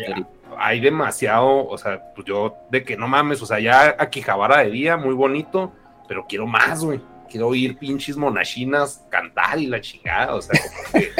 Hay 0.58 0.80
demasiado, 0.80 1.66
o 1.66 1.76
sea, 1.76 2.12
pues 2.14 2.26
yo 2.26 2.56
de 2.70 2.84
que 2.84 2.96
no 2.96 3.08
mames, 3.08 3.42
o 3.42 3.46
sea, 3.46 3.58
ya 3.58 3.96
aquí 3.98 4.22
Javara 4.22 4.62
de 4.62 4.70
día 4.70 4.96
muy 4.96 5.14
bonito, 5.14 5.72
pero 6.06 6.26
quiero 6.28 6.46
más, 6.46 6.84
güey 6.84 7.00
quiero 7.32 7.48
oír 7.48 7.78
pinches 7.78 8.14
monachinas 8.14 9.06
cantar 9.08 9.58
y 9.58 9.66
la 9.66 9.80
chingada, 9.80 10.34
o 10.34 10.42
sea, 10.42 10.60
como 10.60 10.92
que... 10.92 11.10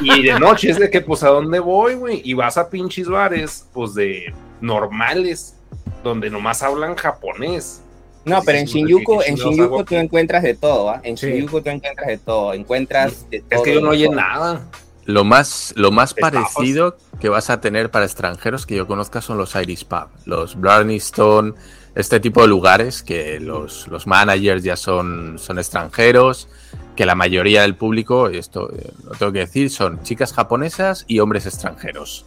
y 0.00 0.22
de 0.24 0.40
noche 0.40 0.70
es 0.70 0.78
de 0.78 0.90
que, 0.90 1.00
pues, 1.00 1.22
¿a 1.22 1.28
dónde 1.28 1.60
voy, 1.60 1.94
güey? 1.94 2.20
Y 2.24 2.34
vas 2.34 2.58
a 2.58 2.68
pinches 2.68 3.08
bares, 3.08 3.68
pues, 3.72 3.94
de 3.94 4.34
normales, 4.60 5.53
donde 6.02 6.30
nomás 6.30 6.62
hablan 6.62 6.94
japonés. 6.94 7.82
No, 8.24 8.42
pero 8.42 8.58
en 8.58 8.64
Shinjuku, 8.64 9.20
en 9.22 9.34
Shinjuku 9.34 9.84
tú 9.84 9.96
encuentras 9.96 10.42
de 10.42 10.54
todo, 10.54 10.90
¿ah? 10.90 11.00
En 11.02 11.14
Shinjuku 11.14 11.60
tú 11.60 11.70
encuentras 11.70 12.06
de 12.06 12.18
todo, 12.18 12.54
encuentras 12.54 13.30
de 13.30 13.40
todo. 13.40 13.60
Es 13.60 13.62
que 13.62 13.74
yo 13.74 13.80
no 13.80 13.90
oye 13.90 14.08
nada. 14.08 14.66
Lo 15.04 15.24
más, 15.24 15.74
lo 15.76 15.90
más 15.90 16.14
parecido 16.14 16.96
que 17.20 17.28
vas 17.28 17.50
a 17.50 17.60
tener 17.60 17.90
para 17.90 18.06
extranjeros 18.06 18.64
que 18.64 18.76
yo 18.76 18.86
conozca 18.86 19.20
son 19.20 19.36
los 19.36 19.54
Iris 19.54 19.84
Pub, 19.84 20.08
los 20.24 20.58
Blarney 20.58 20.96
Stone, 20.96 21.52
este 21.94 22.20
tipo 22.20 22.40
de 22.40 22.48
lugares 22.48 23.02
que 23.02 23.38
los, 23.38 23.86
managers 24.06 24.62
ya 24.62 24.76
son, 24.76 25.38
son 25.38 25.58
extranjeros, 25.58 26.48
que 26.96 27.04
la 27.04 27.14
mayoría 27.14 27.62
del 27.62 27.76
público, 27.76 28.28
esto 28.28 28.72
eh, 28.72 28.90
lo 29.04 29.10
tengo 29.12 29.32
que 29.32 29.40
decir, 29.40 29.70
son 29.70 30.02
chicas 30.02 30.32
japonesas 30.32 31.04
y 31.06 31.18
hombres 31.18 31.44
extranjeros. 31.44 32.24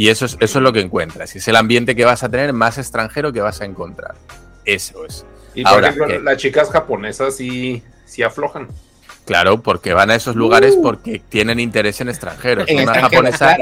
Y 0.00 0.08
eso 0.08 0.24
es, 0.24 0.38
eso 0.40 0.60
es 0.60 0.62
lo 0.62 0.72
que 0.72 0.80
encuentras. 0.80 1.36
Es 1.36 1.46
el 1.46 1.56
ambiente 1.56 1.94
que 1.94 2.06
vas 2.06 2.22
a 2.22 2.30
tener 2.30 2.54
más 2.54 2.78
extranjero 2.78 3.34
que 3.34 3.42
vas 3.42 3.60
a 3.60 3.66
encontrar. 3.66 4.14
Eso 4.64 5.04
es. 5.04 5.26
Y 5.54 5.62
por 5.62 5.84
ejemplo, 5.84 6.20
las 6.20 6.38
chicas 6.38 6.70
japonesas 6.70 7.36
sí, 7.36 7.82
sí 8.06 8.22
aflojan. 8.22 8.68
Claro, 9.26 9.60
porque 9.60 9.92
van 9.92 10.10
a 10.10 10.14
esos 10.14 10.36
lugares 10.36 10.74
uh. 10.78 10.82
porque 10.82 11.20
tienen 11.28 11.60
interés 11.60 12.00
en 12.00 12.08
extranjeros. 12.08 12.66
Una 12.70 12.94
japonesa 12.94 13.58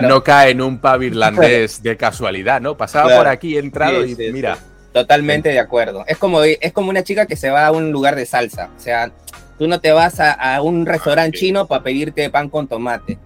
no 0.00 0.24
cae 0.24 0.52
en 0.52 0.62
un 0.62 0.78
pub 0.78 1.02
irlandés 1.02 1.82
de 1.82 1.98
casualidad, 1.98 2.62
¿no? 2.62 2.78
Pasaba 2.78 3.14
por 3.18 3.28
aquí, 3.28 3.58
entrado 3.58 4.06
y 4.06 4.16
mira, 4.32 4.56
Totalmente 4.90 5.50
de 5.50 5.58
acuerdo. 5.58 6.02
Es 6.06 6.16
como, 6.16 6.42
es 6.44 6.72
como 6.72 6.88
una 6.88 7.04
chica 7.04 7.26
que 7.26 7.36
se 7.36 7.50
va 7.50 7.66
a 7.66 7.72
un 7.72 7.92
lugar 7.92 8.16
de 8.16 8.24
salsa. 8.24 8.70
O 8.74 8.80
sea, 8.80 9.12
tú 9.58 9.68
no 9.68 9.78
te 9.80 9.92
vas 9.92 10.18
a, 10.18 10.62
un 10.62 10.86
restaurante 10.86 11.36
chino 11.36 11.66
para 11.66 11.82
pedirte 11.82 12.30
pan 12.30 12.48
con 12.48 12.68
tomate. 12.68 13.18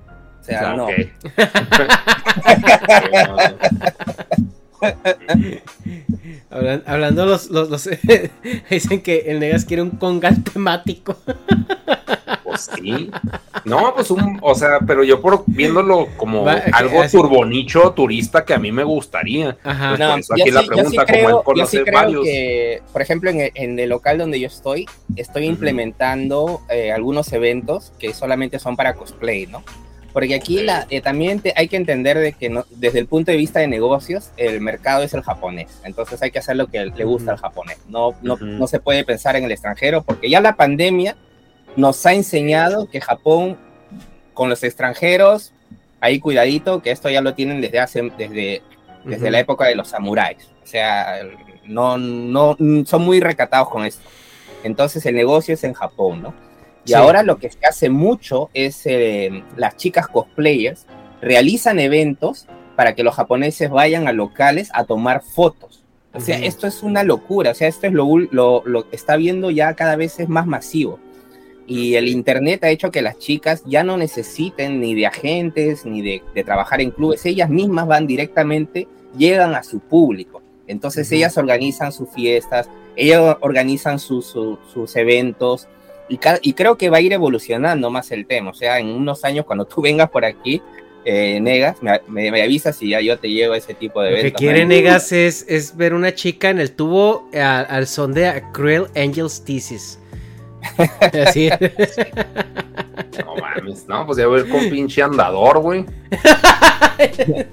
O 0.56 0.58
sea, 0.58 0.72
no. 0.74 0.86
hablando 6.86 7.26
los, 7.26 7.50
los, 7.50 7.88
dicen 8.70 9.00
que 9.02 9.24
el 9.26 9.40
Negas 9.40 9.64
quiere 9.64 9.82
un 9.82 9.90
congal 9.90 10.42
temático. 10.44 11.16
Sí. 12.74 13.08
No, 13.64 13.94
pues 13.94 14.10
un, 14.10 14.38
o 14.42 14.52
sea, 14.52 14.80
pero 14.84 15.04
yo 15.04 15.20
por 15.20 15.44
viéndolo 15.46 16.08
como 16.16 16.42
Va, 16.44 16.54
algo 16.72 17.02
así- 17.02 17.16
turbonicho 17.16 17.92
turista 17.92 18.44
que 18.44 18.52
a 18.52 18.58
mí 18.58 18.72
me 18.72 18.82
gustaría. 18.82 19.56
Ajá. 19.62 19.90
Pues 19.90 20.00
No, 20.00 20.10
por 20.10 20.18
eso 20.18 20.34
yo 20.36 20.42
aquí 20.42 20.50
la 20.50 20.60
sí- 20.62 20.66
pregunta, 20.66 21.04
sí 21.06 21.12
como 21.12 21.28
él 21.28 21.36
conoce 21.44 21.84
sí 21.84 21.90
varios. 21.92 22.24
que, 22.24 22.82
por 22.92 23.00
ejemplo, 23.02 23.30
en 23.30 23.40
el, 23.42 23.52
en 23.54 23.78
el 23.78 23.88
local 23.90 24.18
donde 24.18 24.40
yo 24.40 24.48
estoy, 24.48 24.86
estoy 25.14 25.44
implementando 25.44 26.62
eh, 26.68 26.90
algunos 26.90 27.32
eventos 27.32 27.92
que 28.00 28.12
solamente 28.12 28.58
son 28.58 28.74
para 28.76 28.94
cosplay, 28.94 29.46
¿no? 29.46 29.62
Porque 30.12 30.34
aquí 30.34 30.62
la, 30.62 30.86
eh, 30.90 31.00
también 31.00 31.40
te- 31.40 31.52
hay 31.56 31.68
que 31.68 31.76
entender 31.76 32.18
de 32.18 32.32
que 32.32 32.48
no- 32.48 32.64
desde 32.70 32.98
el 32.98 33.06
punto 33.06 33.30
de 33.30 33.36
vista 33.36 33.60
de 33.60 33.66
negocios, 33.68 34.30
el 34.36 34.60
mercado 34.60 35.02
es 35.02 35.12
el 35.14 35.22
japonés. 35.22 35.68
Entonces 35.84 36.20
hay 36.22 36.30
que 36.30 36.38
hacer 36.38 36.56
lo 36.56 36.66
que 36.68 36.86
le 36.86 37.04
gusta 37.04 37.32
al 37.32 37.38
japonés. 37.38 37.78
No, 37.88 38.14
no, 38.22 38.34
Ujú. 38.34 38.44
no 38.46 38.66
se 38.66 38.80
puede 38.80 39.04
pensar 39.04 39.36
en 39.36 39.44
el 39.44 39.52
extranjero 39.52 40.02
porque 40.02 40.30
ya 40.30 40.40
la 40.40 40.56
pandemia 40.56 41.16
nos 41.76 42.04
ha 42.06 42.14
enseñado 42.14 42.88
que 42.88 43.00
Japón 43.00 43.56
con 44.34 44.48
los 44.48 44.64
extranjeros, 44.64 45.52
ahí 46.00 46.18
cuidadito, 46.20 46.80
que 46.82 46.90
esto 46.90 47.10
ya 47.10 47.20
lo 47.20 47.34
tienen 47.34 47.60
desde 47.60 47.78
hace, 47.80 48.02
desde, 48.16 48.62
desde 49.04 49.22
Ujú. 49.24 49.30
la 49.30 49.40
época 49.40 49.66
de 49.66 49.74
los 49.74 49.88
samuráis. 49.88 50.38
O 50.62 50.66
sea, 50.66 51.18
no, 51.66 51.98
no, 51.98 52.56
son 52.86 53.02
muy 53.02 53.20
recatados 53.20 53.68
con 53.68 53.84
esto. 53.84 54.02
Entonces 54.64 55.04
el 55.06 55.14
negocio 55.14 55.54
es 55.54 55.62
en 55.64 55.74
Japón, 55.74 56.22
¿no? 56.22 56.34
Y 56.88 56.92
Sí. 56.92 56.94
ahora 56.94 57.22
lo 57.22 57.36
que 57.38 57.50
se 57.50 57.58
hace 57.68 57.90
mucho 57.90 58.48
es 58.54 58.80
eh, 58.86 59.44
las 59.56 59.76
chicas 59.76 60.08
cosplayers 60.08 60.86
realizan 61.20 61.78
eventos 61.78 62.46
para 62.76 62.94
que 62.94 63.02
los 63.02 63.14
japoneses 63.14 63.68
vayan 63.70 64.08
a 64.08 64.12
locales 64.12 64.70
a 64.72 64.84
tomar 64.84 65.22
fotos. 65.22 65.84
O 66.14 66.20
sea, 66.20 66.38
esto 66.38 66.66
es 66.66 66.82
una 66.82 67.02
locura. 67.02 67.50
O 67.50 67.54
sea, 67.54 67.68
esto 67.68 67.86
es 67.86 67.92
lo, 67.92 68.06
lo, 68.30 68.62
lo 68.64 68.88
que 68.88 68.96
está 68.96 69.16
viendo 69.16 69.50
ya 69.50 69.74
cada 69.74 69.96
vez 69.96 70.18
es 70.18 70.28
más 70.30 70.46
masivo. 70.46 70.98
Y 71.66 71.96
el 71.96 72.08
internet 72.08 72.64
ha 72.64 72.70
hecho 72.70 72.90
que 72.90 73.02
las 73.02 73.18
chicas 73.18 73.62
ya 73.66 73.84
no 73.84 73.98
necesiten 73.98 74.80
ni 74.80 74.94
de 74.94 75.06
agentes, 75.06 75.84
ni 75.84 76.00
de, 76.00 76.22
de 76.34 76.44
trabajar 76.44 76.80
en 76.80 76.90
clubes. 76.92 77.26
Ellas 77.26 77.50
mismas 77.50 77.86
van 77.86 78.06
directamente, 78.06 78.88
llegan 79.16 79.54
a 79.54 79.62
su 79.62 79.80
público. 79.80 80.40
Entonces 80.66 81.12
ellas 81.12 81.36
organizan 81.36 81.92
sus 81.92 82.08
fiestas, 82.10 82.70
ellas 82.96 83.36
organizan 83.40 83.98
su- 83.98 84.22
sus 84.22 84.96
eventos. 84.96 85.68
Y, 86.08 86.52
creo 86.54 86.76
que 86.78 86.88
va 86.90 86.96
a 86.98 87.00
ir 87.00 87.12
evolucionando 87.12 87.90
más 87.90 88.10
el 88.12 88.26
tema. 88.26 88.50
O 88.50 88.54
sea, 88.54 88.78
en 88.78 88.88
unos 88.88 89.24
años, 89.24 89.44
cuando 89.44 89.66
tú 89.66 89.82
vengas 89.82 90.08
por 90.10 90.24
aquí, 90.24 90.62
eh, 91.04 91.38
Negas, 91.40 91.82
me, 91.82 92.00
me- 92.08 92.30
me 92.30 92.42
avisas 92.42 92.80
y 92.82 92.90
ya 92.90 93.00
yo 93.00 93.18
te 93.18 93.28
llevo 93.30 93.54
a 93.54 93.56
ese 93.58 93.74
tipo 93.74 94.00
de 94.02 94.10
Lo 94.10 94.14
que 94.16 94.20
eventos. 94.20 94.38
quiere 94.40 94.62
¿no? 94.62 94.68
Negas 94.68 95.12
es, 95.12 95.44
es 95.48 95.76
ver 95.76 95.94
una 95.94 96.14
chica 96.14 96.50
en 96.50 96.58
el 96.60 96.72
tubo 96.72 97.28
a- 97.34 97.60
al 97.60 97.86
son 97.86 98.12
de 98.14 98.26
A 98.28 98.52
Cruel 98.52 98.86
Angel's 98.96 99.42
Thesis. 99.44 99.98
Así. 101.26 101.50
No 103.24 103.34
mames, 103.36 103.86
no, 103.88 104.04
pues 104.06 104.18
ya 104.18 104.26
voy 104.26 104.40
a 104.40 104.44
ir 104.44 104.50
con 104.50 104.68
pinche 104.70 105.02
andador, 105.02 105.60
güey. 105.60 105.84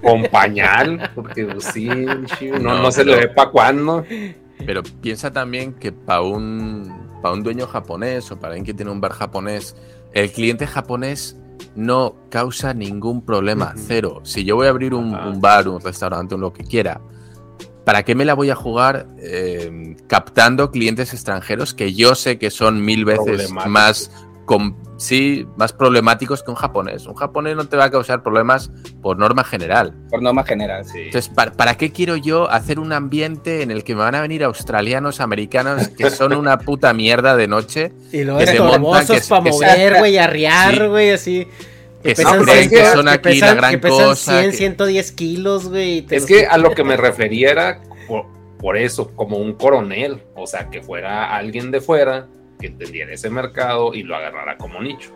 con 0.01 0.23
pañal, 0.23 1.11
porque 1.15 1.45
pues, 1.45 1.65
sí, 1.65 1.85
no, 1.87 2.59
No, 2.59 2.81
no 2.81 2.91
se 2.91 3.05
le 3.05 3.13
pero- 3.15 3.27
ve 3.27 3.33
para 3.33 3.51
cuándo. 3.51 4.05
Pero 4.65 4.81
piensa 5.01 5.31
también 5.31 5.73
que 5.73 5.91
para 5.91 6.21
un, 6.21 7.04
para 7.25 7.33
un 7.33 7.41
dueño 7.41 7.65
japonés 7.65 8.31
o 8.31 8.39
para 8.39 8.53
alguien 8.53 8.65
que 8.65 8.75
tiene 8.75 8.91
un 8.91 9.01
bar 9.01 9.11
japonés, 9.11 9.75
el 10.13 10.31
cliente 10.31 10.67
japonés 10.67 11.35
no 11.75 12.15
causa 12.29 12.75
ningún 12.75 13.25
problema, 13.25 13.73
cero. 13.75 14.21
Si 14.23 14.43
yo 14.43 14.55
voy 14.55 14.67
a 14.67 14.69
abrir 14.69 14.93
un, 14.93 15.41
bar, 15.41 15.67
un 15.67 15.81
restaurante, 15.81 16.35
un 16.35 16.41
lo 16.41 16.53
que 16.53 16.63
quiera, 16.63 17.01
¿para 17.83 18.03
qué 18.03 18.13
me 18.13 18.25
la 18.25 18.35
voy 18.35 18.51
a 18.51 18.55
jugar 18.55 19.07
eh, 19.17 19.97
captando 20.05 20.69
clientes 20.69 21.13
extranjeros 21.13 21.73
que 21.73 21.95
yo 21.95 22.13
sé 22.13 22.37
que 22.37 22.51
son 22.51 22.85
mil 22.85 23.05
veces 23.05 23.51
más, 23.51 24.11
com- 24.45 24.75
sí, 24.97 25.45
más 25.57 25.73
problemáticos 25.73 26.43
que 26.43 26.51
un 26.51 26.55
japonés? 26.55 27.05
Un 27.07 27.15
japonés 27.15 27.55
no 27.55 27.65
te 27.67 27.75
va 27.77 27.85
a 27.85 27.91
causar 27.91 28.23
problemas 28.23 28.71
por 29.01 29.17
norma 29.17 29.43
general. 29.43 29.93
Por 30.09 30.21
norma 30.21 30.43
general, 30.43 30.85
sí. 30.85 30.99
Entonces, 31.05 31.29
¿para, 31.33 31.51
para 31.51 31.75
qué 31.75 31.91
quiero 31.91 32.15
yo 32.15 32.49
hacer 32.49 32.79
un 32.79 32.93
ambiente 32.93 33.61
en 33.63 33.71
el 33.71 33.83
que 33.83 33.95
me 33.95 34.01
van 34.01 34.15
a 34.15 34.21
venir 34.21 34.43
australianos, 34.43 35.19
americanos, 35.19 35.87
que 35.89 36.09
son 36.09 36.33
una 36.33 36.59
puta 36.59 36.93
mierda 36.93 37.35
de 37.35 37.47
noche? 37.47 37.91
Y 38.11 38.23
luego 38.23 38.39
Que 38.39 38.47
se 38.47 38.59
montan, 38.59 39.07
que- 39.07 39.21
para 39.27 39.43
que 39.43 39.49
mover, 39.51 39.97
güey, 39.99 40.17
arriar, 40.17 40.73
Sí. 40.75 40.87
güey, 40.87 41.11
así. 41.11 41.47
Que 42.03 42.13
se 42.15 42.21
pesan 42.23 42.43
creen 42.43 42.69
que 42.69 42.75
100, 42.77 42.93
son 42.93 43.07
aquí 43.09 43.21
pesan- 43.29 43.49
la 43.49 43.53
gran 43.55 43.71
que 43.71 43.77
pesan 43.79 43.97
cosa. 44.05 44.39
100, 44.39 44.51
que- 44.51 44.57
110 44.57 45.11
kilos, 45.11 45.69
güey. 45.69 46.05
Es 46.09 46.21
los- 46.21 46.25
que 46.27 46.45
a 46.45 46.57
lo 46.59 46.71
que 46.71 46.83
me 46.83 46.97
refería 46.97 47.49
era 47.49 47.81
por, 48.07 48.27
por 48.59 48.77
eso, 48.77 49.09
como 49.15 49.37
un 49.37 49.53
coronel, 49.53 50.21
o 50.35 50.45
sea, 50.45 50.69
que 50.69 50.83
fuera 50.83 51.35
alguien 51.35 51.71
de 51.71 51.81
fuera 51.81 52.27
que 52.59 52.67
entendiera 52.67 53.13
ese 53.13 53.29
mercado 53.29 53.93
y 53.93 54.03
lo 54.03 54.15
agarrara 54.15 54.57
como 54.57 54.81
nicho. 54.81 55.11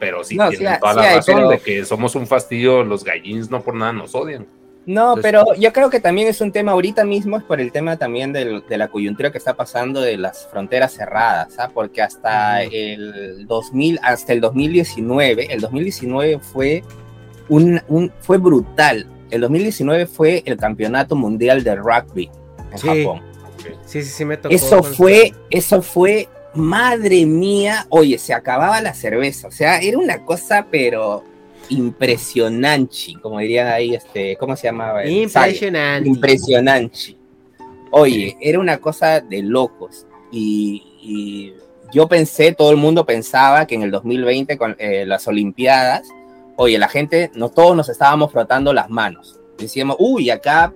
Pero 0.00 0.24
sí 0.24 0.36
No, 0.36 0.48
tienen 0.50 0.74
sí 0.74 0.80
toda 0.80 0.92
sí 0.94 0.98
la 1.00 1.08
hay, 1.08 1.16
razón 1.16 1.34
pero- 1.36 1.48
de 1.50 1.58
que 1.58 1.84
somos 1.84 2.14
un 2.14 2.26
fastidio, 2.26 2.84
los 2.84 3.04
gallins 3.04 3.50
no 3.50 3.62
por 3.62 3.74
nada 3.74 3.92
nos 3.92 4.14
odian. 4.14 4.46
No, 4.86 5.14
Entonces- 5.14 5.22
pero 5.22 5.54
yo 5.54 5.72
creo 5.72 5.88
que 5.88 5.98
también 5.98 6.28
es 6.28 6.42
un 6.42 6.52
tema 6.52 6.72
ahorita 6.72 7.04
mismo, 7.04 7.38
es 7.38 7.42
por 7.44 7.58
el 7.58 7.72
tema 7.72 7.96
también 7.96 8.34
del- 8.34 8.62
de 8.68 8.76
la 8.76 8.88
coyuntura 8.88 9.32
que 9.32 9.38
está 9.38 9.54
pasando 9.54 10.00
de 10.02 10.18
las 10.18 10.46
fronteras 10.50 10.92
cerradas, 10.92 11.58
¿ah? 11.58 11.70
porque 11.72 12.02
hasta 12.02 12.62
el 12.64 13.46
2000, 13.46 13.98
hasta 14.02 14.34
el 14.34 14.42
2019, 14.42 15.46
el 15.54 15.60
2019 15.62 16.38
fue 16.38 16.82
un, 17.48 17.80
un- 17.88 18.12
fue 18.20 18.36
brutal. 18.36 19.06
El 19.30 19.40
2019 19.40 20.06
fue 20.06 20.42
el 20.44 20.58
campeonato 20.58 21.16
mundial 21.16 21.64
de 21.64 21.76
rugby 21.76 22.30
en 22.72 22.78
Sí. 22.78 22.86
Japón. 23.04 23.22
Sí, 23.86 24.02
sí, 24.02 24.10
sí 24.10 24.24
me 24.26 24.36
tocó. 24.36 24.54
Eso 24.54 24.82
fue, 24.82 25.32
eso 25.48 25.80
fue, 25.80 26.28
madre 26.54 27.26
mía, 27.26 27.86
oye, 27.88 28.18
se 28.18 28.32
acababa 28.32 28.80
la 28.80 28.94
cerveza, 28.94 29.48
o 29.48 29.50
sea, 29.50 29.78
era 29.78 29.98
una 29.98 30.24
cosa, 30.24 30.66
pero 30.70 31.24
impresionante, 31.68 33.14
como 33.20 33.38
dirían 33.38 33.68
ahí, 33.68 33.94
este, 33.94 34.36
¿cómo 34.36 34.56
se 34.56 34.68
llamaba? 34.68 35.06
Impresionante. 35.06 36.08
Impresionante. 36.08 37.16
Oye, 37.90 38.36
era 38.40 38.58
una 38.58 38.78
cosa 38.78 39.20
de 39.20 39.42
locos. 39.42 40.06
Y, 40.30 40.82
y 41.00 41.54
yo 41.92 42.08
pensé, 42.08 42.52
todo 42.52 42.70
el 42.70 42.76
mundo 42.76 43.06
pensaba 43.06 43.66
que 43.66 43.76
en 43.76 43.82
el 43.82 43.90
2020 43.90 44.58
con 44.58 44.76
eh, 44.78 45.04
las 45.06 45.28
Olimpiadas, 45.28 46.08
oye, 46.56 46.78
la 46.78 46.88
gente, 46.88 47.30
no 47.34 47.50
todos 47.50 47.76
nos 47.76 47.88
estábamos 47.88 48.32
frotando 48.32 48.72
las 48.72 48.90
manos. 48.90 49.38
Decíamos, 49.58 49.96
uy, 49.98 50.30
acá, 50.30 50.74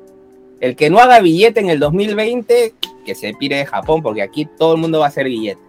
el 0.61 0.77
que 0.77 0.91
no 0.91 1.01
haga 1.01 1.21
billete 1.21 1.61
en 1.61 1.71
el 1.71 1.81
2020, 1.81 2.75
que 3.05 3.15
se 3.15 3.35
pire 3.35 3.57
de 3.57 3.67
Japón, 3.67 4.03
porque 4.03 4.23
aquí 4.23 4.47
todo 4.47 4.75
el 4.75 4.81
mundo 4.81 5.01
va 5.01 5.07
a 5.07 5.09
hacer 5.09 5.27
billete. 5.27 5.68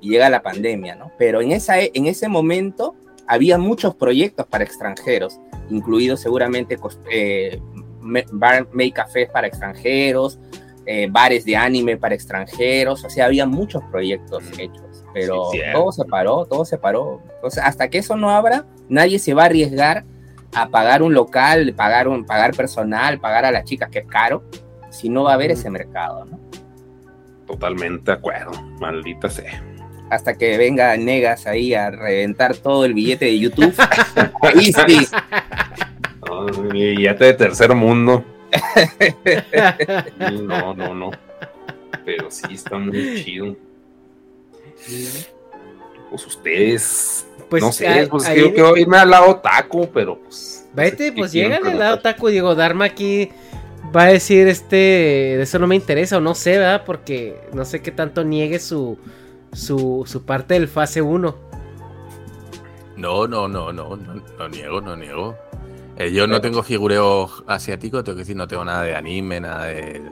Y 0.00 0.10
llega 0.10 0.30
la 0.30 0.42
pandemia, 0.42 0.94
¿no? 0.94 1.10
Pero 1.18 1.40
en, 1.40 1.52
esa, 1.52 1.80
en 1.80 2.06
ese 2.06 2.28
momento 2.28 2.94
había 3.26 3.58
muchos 3.58 3.94
proyectos 3.94 4.46
para 4.46 4.64
extranjeros, 4.64 5.38
incluidos 5.70 6.20
seguramente 6.20 6.78
eh, 7.10 7.60
bar, 8.32 8.68
make 8.72 8.92
cafés 8.92 9.28
para 9.28 9.46
extranjeros, 9.46 10.38
eh, 10.86 11.08
bares 11.10 11.44
de 11.44 11.56
anime 11.56 11.98
para 11.98 12.14
extranjeros, 12.14 13.04
o 13.04 13.10
sea, 13.10 13.26
había 13.26 13.44
muchos 13.44 13.82
proyectos 13.90 14.42
hechos, 14.58 15.04
pero 15.12 15.50
Sí, 15.52 15.60
todo 15.72 15.92
se 15.92 16.04
paró, 16.06 16.46
todo 16.46 16.64
se 16.64 16.78
paró. 16.78 17.22
Entonces, 17.34 17.62
hasta 17.62 17.88
que 17.88 17.98
eso 17.98 18.16
no 18.16 18.30
abra, 18.30 18.64
nadie 18.88 19.18
se 19.18 19.34
va 19.34 19.42
a 19.42 19.46
arriesgar 19.46 20.04
a 20.54 20.68
pagar 20.70 21.02
un 21.02 21.12
local, 21.12 21.74
pagar, 21.76 22.08
un, 22.08 22.24
pagar 22.24 22.54
personal, 22.56 23.20
pagar 23.20 23.44
a 23.44 23.50
las 23.50 23.64
chicas, 23.64 23.90
que 23.90 23.98
es 23.98 24.06
caro, 24.06 24.42
si 24.88 25.10
no 25.10 25.24
va 25.24 25.32
a 25.32 25.34
haber 25.34 25.50
ese 25.50 25.68
mercado, 25.68 26.24
¿no? 26.24 26.40
Totalmente 27.46 28.10
de 28.10 28.16
acuerdo, 28.16 28.52
maldita 28.80 29.28
sea. 29.28 29.62
Hasta 30.10 30.36
que 30.38 30.56
venga 30.56 30.96
Negas 30.96 31.46
ahí 31.46 31.74
a 31.74 31.90
reventar 31.90 32.56
todo 32.56 32.84
el 32.84 32.94
billete 32.94 33.26
de 33.26 33.38
YouTube. 33.38 33.74
Ahí 34.42 34.72
sí. 34.72 35.06
No, 36.26 36.46
billete 36.46 37.24
de 37.24 37.34
tercer 37.34 37.74
mundo. 37.74 38.24
No, 40.42 40.72
no, 40.74 40.94
no. 40.94 41.10
Pero 42.04 42.30
sí 42.30 42.46
está 42.54 42.78
muy 42.78 43.22
chido. 43.22 43.56
Pues 46.10 46.26
ustedes, 46.26 47.26
Pues, 47.50 47.62
no 47.62 47.72
sé, 47.72 48.08
pues 48.10 48.24
es 48.24 48.30
que 48.30 48.40
yo 48.40 48.54
quiero 48.54 48.76
irme 48.76 48.96
al 48.96 49.10
lado 49.10 49.36
taco, 49.36 49.90
pero 49.92 50.18
pues. 50.18 50.66
no 50.74 50.82
sé 50.82 50.90
Vete, 50.90 51.12
pues 51.12 51.32
quieren 51.32 51.52
llega 51.52 51.70
al 51.70 51.78
lado 51.78 52.00
taco, 52.00 52.28
digo, 52.28 52.54
Dharma 52.54 52.86
aquí 52.86 53.30
va 53.94 54.04
a 54.04 54.12
decir 54.12 54.48
este, 54.48 54.76
de 54.76 55.42
eso 55.42 55.58
no 55.58 55.66
me 55.66 55.76
interesa 55.76 56.16
o 56.18 56.20
no 56.20 56.34
sé, 56.34 56.52
¿verdad? 56.52 56.84
Porque 56.84 57.36
no 57.52 57.64
sé 57.64 57.80
qué 57.80 57.90
tanto 57.90 58.24
niegue 58.24 58.58
su, 58.58 58.98
su, 59.52 60.04
su 60.06 60.24
parte 60.24 60.54
del 60.54 60.68
fase 60.68 61.02
1. 61.02 61.48
No, 62.96 63.28
no, 63.28 63.46
no, 63.46 63.72
no, 63.72 63.96
no, 63.96 64.22
no 64.38 64.48
niego, 64.48 64.80
no 64.80 64.96
niego. 64.96 65.36
Eh, 65.96 66.12
yo 66.12 66.26
no 66.26 66.40
tengo 66.40 66.62
figureo 66.62 67.28
asiático, 67.46 68.04
tengo 68.04 68.16
que 68.16 68.22
decir, 68.22 68.36
no 68.36 68.46
tengo 68.46 68.64
nada 68.64 68.82
de 68.82 68.94
anime, 68.94 69.40
nada 69.40 69.66
de... 69.66 70.02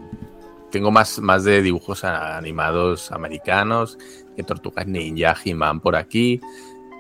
Tengo 0.71 0.91
más, 0.91 1.21
más 1.21 1.45
de 1.45 1.63
dibujos 1.63 2.05
animados 2.05 3.13
americanos, 3.13 3.97
que 4.35 4.43
Tortugas 4.43 4.87
Ninja, 4.87 5.37
He-Man 5.45 5.81
por 5.81 5.95
aquí, 5.95 6.41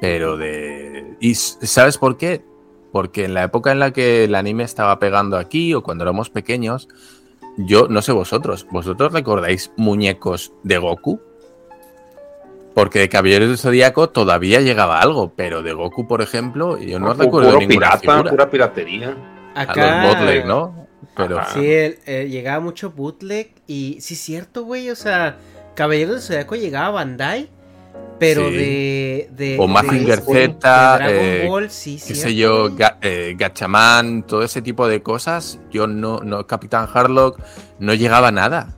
pero 0.00 0.36
de... 0.36 1.16
¿Y 1.20 1.34
sabes 1.34 1.98
por 1.98 2.16
qué? 2.16 2.44
Porque 2.92 3.24
en 3.24 3.34
la 3.34 3.42
época 3.42 3.72
en 3.72 3.80
la 3.80 3.92
que 3.92 4.24
el 4.24 4.34
anime 4.36 4.62
estaba 4.62 4.98
pegando 4.98 5.36
aquí, 5.36 5.74
o 5.74 5.82
cuando 5.82 6.04
éramos 6.04 6.30
pequeños, 6.30 6.88
yo, 7.58 7.88
no 7.88 8.02
sé 8.02 8.12
vosotros, 8.12 8.66
¿vosotros 8.70 9.12
recordáis 9.12 9.72
muñecos 9.76 10.52
de 10.62 10.78
Goku? 10.78 11.20
Porque 12.76 12.98
de 12.98 13.08
Caballeros 13.08 13.48
del 13.48 13.56
Zodíaco 13.56 14.10
todavía 14.10 14.60
llegaba 14.60 15.00
algo, 15.00 15.32
pero 15.34 15.62
de 15.62 15.72
Goku, 15.72 16.06
por 16.06 16.20
ejemplo, 16.20 16.76
yo 16.78 16.98
no 17.00 17.06
Goku, 17.14 17.22
recuerdo 17.22 17.48
puro 17.52 17.60
ninguna 17.60 17.86
pirata, 17.96 17.98
figura. 18.00 18.30
pura 18.30 18.50
piratería. 18.50 19.16
Acá. 19.54 20.02
A 20.02 20.06
los 20.06 20.14
bootleg, 20.16 20.44
¿no? 20.44 20.86
Pero 21.16 21.38
Ajá. 21.38 21.54
Sí, 21.54 21.64
el- 21.72 21.98
eh, 22.04 22.28
llegaba 22.28 22.60
mucho 22.60 22.90
bootleg 22.90 23.52
y 23.66 23.96
sí 24.02 24.12
es 24.12 24.20
cierto, 24.20 24.64
güey, 24.64 24.90
o 24.90 24.94
sea, 24.94 25.38
Caballero 25.74 26.12
del 26.12 26.20
Zodiaco 26.20 26.54
llegaba 26.54 26.88
a 26.88 26.90
Bandai, 26.90 27.48
pero 28.18 28.46
Sí. 28.50 28.56
de, 28.56 29.28
de 29.30 29.56
O 29.58 29.66
Mazinger 29.66 30.20
Z, 30.20 30.58
Dragon 30.98 31.14
eh, 31.18 31.44
Ball, 31.48 31.70
sí, 31.70 31.98
qué 32.06 32.14
sé 32.14 32.34
yo. 32.34 32.68
Ga- 32.76 32.98
eh, 33.00 33.34
Gatchaman, 33.38 34.24
todo 34.26 34.42
ese 34.42 34.60
tipo 34.60 34.86
de 34.86 35.02
cosas, 35.02 35.58
yo 35.70 35.86
no, 35.86 36.20
no, 36.20 36.46
Capitán 36.46 36.86
Harlock, 36.92 37.40
no 37.78 37.94
llegaba 37.94 38.28
a 38.28 38.32
nada. 38.32 38.75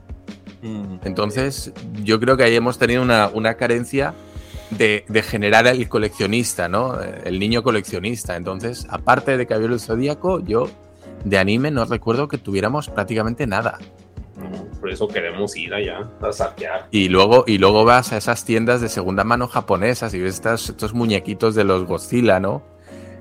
Entonces, 0.61 1.71
yo 2.03 2.19
creo 2.19 2.35
que 2.37 2.43
ahí 2.43 2.55
hemos 2.55 2.77
tenido 2.77 3.01
una, 3.01 3.29
una 3.33 3.53
carencia 3.55 4.13
de, 4.71 5.05
de 5.07 5.21
generar 5.23 5.65
el 5.67 5.87
coleccionista, 5.89 6.67
¿no? 6.67 6.99
El 7.01 7.39
niño 7.39 7.63
coleccionista. 7.63 8.35
Entonces, 8.35 8.85
aparte 8.89 9.37
de 9.37 9.45
Caballero 9.47 9.71
del 9.73 9.79
Zodíaco, 9.79 10.39
yo 10.43 10.69
de 11.23 11.37
anime 11.37 11.71
no 11.71 11.85
recuerdo 11.85 12.27
que 12.27 12.37
tuviéramos 12.37 12.89
prácticamente 12.89 13.47
nada. 13.47 13.77
Por 14.79 14.89
eso 14.89 15.07
queremos 15.07 15.55
ir 15.57 15.73
allá 15.73 16.07
a 16.21 16.31
saquear. 16.31 16.87
Y 16.91 17.09
luego, 17.09 17.43
y 17.45 17.57
luego 17.57 17.83
vas 17.83 18.13
a 18.13 18.17
esas 18.17 18.45
tiendas 18.45 18.79
de 18.79 18.87
segunda 18.87 19.23
mano 19.25 19.47
japonesas 19.47 20.13
y 20.13 20.19
ves 20.19 20.35
estas- 20.35 20.69
estos 20.69 20.93
muñequitos 20.93 21.55
de 21.55 21.65
los 21.65 21.83
Godzilla, 21.85 22.39
¿no? 22.39 22.63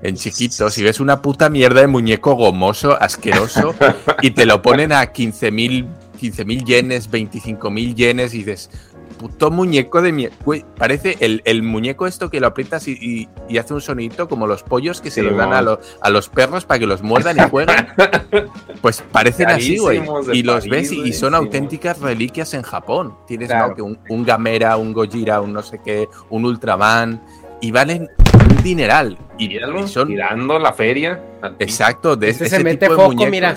En 0.00 0.14
chiquitos, 0.14 0.78
y 0.78 0.84
ves 0.84 1.00
una 1.00 1.20
puta 1.22 1.50
mierda 1.50 1.80
de 1.80 1.88
muñeco 1.88 2.34
gomoso, 2.36 2.96
asqueroso, 3.02 3.74
y 4.22 4.30
te 4.30 4.46
lo 4.46 4.62
ponen 4.62 4.92
a 4.92 5.12
15.000 5.12 5.86
15.000 6.18 6.64
yenes, 6.64 7.10
25.000 7.10 7.94
yenes, 7.94 8.34
y 8.34 8.38
dices, 8.38 8.70
puto 9.18 9.50
muñeco 9.50 10.00
de 10.02 10.12
mierda. 10.12 10.36
Parece 10.76 11.16
el, 11.20 11.42
el 11.44 11.62
muñeco 11.62 12.06
esto 12.06 12.30
que 12.30 12.40
lo 12.40 12.46
aprietas 12.48 12.86
y, 12.88 12.92
y- 13.00 13.28
y 13.48 13.58
hace 13.58 13.74
un 13.74 13.80
sonito 13.80 14.28
como 14.28 14.46
los 14.46 14.62
pollos 14.62 15.00
que 15.00 15.10
se 15.10 15.20
Sí, 15.22 15.26
los 15.26 15.36
dan 15.36 15.52
a, 15.52 15.62
los- 15.62 15.78
a 16.00 16.10
los 16.10 16.28
perros 16.28 16.64
para 16.64 16.78
que 16.78 16.86
los 16.86 17.02
muerdan 17.02 17.36
y 17.38 17.48
jueguen. 17.50 17.76
Pues 18.80 19.02
parecen 19.10 19.48
así, 19.48 19.78
güey. 19.78 20.00
Y 20.32 20.42
los 20.42 20.66
París, 20.68 20.90
ves 20.90 20.92
y, 20.92 21.12
son 21.12 21.34
auténticas 21.34 21.98
reliquias 22.00 22.54
en 22.54 22.62
Japón. 22.62 23.14
Tienes 23.26 23.48
Claro. 23.48 23.68
¿no? 23.68 23.74
que 23.74 23.82
un, 23.82 23.98
un 24.08 24.24
Gamera, 24.24 24.76
un 24.76 24.92
Gojira, 24.92 25.40
un 25.40 25.52
no 25.52 25.62
sé 25.62 25.80
qué, 25.84 26.08
un 26.30 26.44
Ultraman. 26.44 27.20
Y 27.60 27.72
valen 27.72 28.08
un 28.48 28.62
dineral. 28.62 29.18
Y, 29.36 29.58
son. 29.86 30.06
tirando 30.08 30.58
la 30.60 30.72
feria. 30.72 31.20
Exacto, 31.58 32.14
de 32.14 32.28
Este 32.28 32.44
ese 32.46 32.56
se 32.58 32.62
mete 32.64 32.86
tipo 32.86 32.92
de 32.92 32.96
foco, 32.96 33.08
muñecos. 33.14 33.30
mira. 33.32 33.56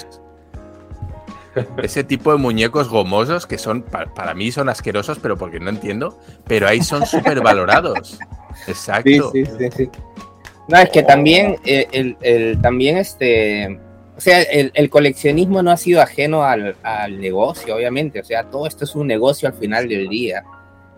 Ese 1.83 2.03
tipo 2.03 2.31
de 2.31 2.37
muñecos 2.37 2.87
gomosos 2.89 3.45
que 3.45 3.57
son, 3.57 3.81
pa- 3.83 4.05
para, 4.13 4.33
mí 4.33 4.51
son 4.51 4.69
asquerosos, 4.69 5.19
pero 5.19 5.37
porque 5.37 5.59
no 5.59 5.69
entiendo, 5.69 6.17
pero 6.45 6.67
ahí 6.67 6.81
son 6.81 7.05
súper 7.05 7.41
valorados. 7.41 8.19
Sí, 8.65 8.71
Exacto. 8.71 9.31
sí, 9.31 9.45
sí, 9.45 9.69
sí. 9.75 9.89
No, 10.67 10.77
es 10.77 10.89
que 10.89 11.03
también, 11.03 11.55
eh, 11.63 11.87
el, 11.93 12.17
el- 12.21 12.61
también 12.61 12.97
este, 12.97 13.79
o 14.17 14.19
sea, 14.21 14.41
el, 14.41 14.71
el 14.75 14.89
coleccionismo 14.89 15.63
no 15.63 15.71
ha 15.71 15.77
sido 15.77 16.01
ajeno 16.01 16.43
al, 16.43 16.75
al 16.83 17.19
negocio, 17.19 17.75
obviamente, 17.75 18.19
o 18.19 18.23
sea, 18.25 18.43
todo 18.43 18.67
esto 18.67 18.83
es 18.83 18.93
un 18.95 19.07
negocio 19.07 19.47
al 19.47 19.53
final 19.55 19.87
del 19.87 20.09
día. 20.09 20.43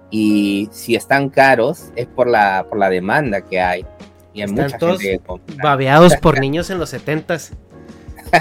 Y 0.10 0.68
si 0.72 0.96
están 0.96 1.30
caros, 1.30 1.92
es 1.96 2.08
por 2.08 2.28
la, 2.28 2.66
por 2.68 2.78
la 2.80 2.90
demanda 2.90 3.42
que 3.42 3.62
hay. 3.62 3.86
Y 4.34 4.42
hay 4.42 4.50
Están 4.50 4.66
mucha 4.66 4.78
todos 4.80 5.00
gente 5.02 5.24
babeados 5.62 6.16
por 6.18 6.40
niños 6.42 6.70
en 6.72 6.80
los 6.80 6.90
setentas. 6.90 7.54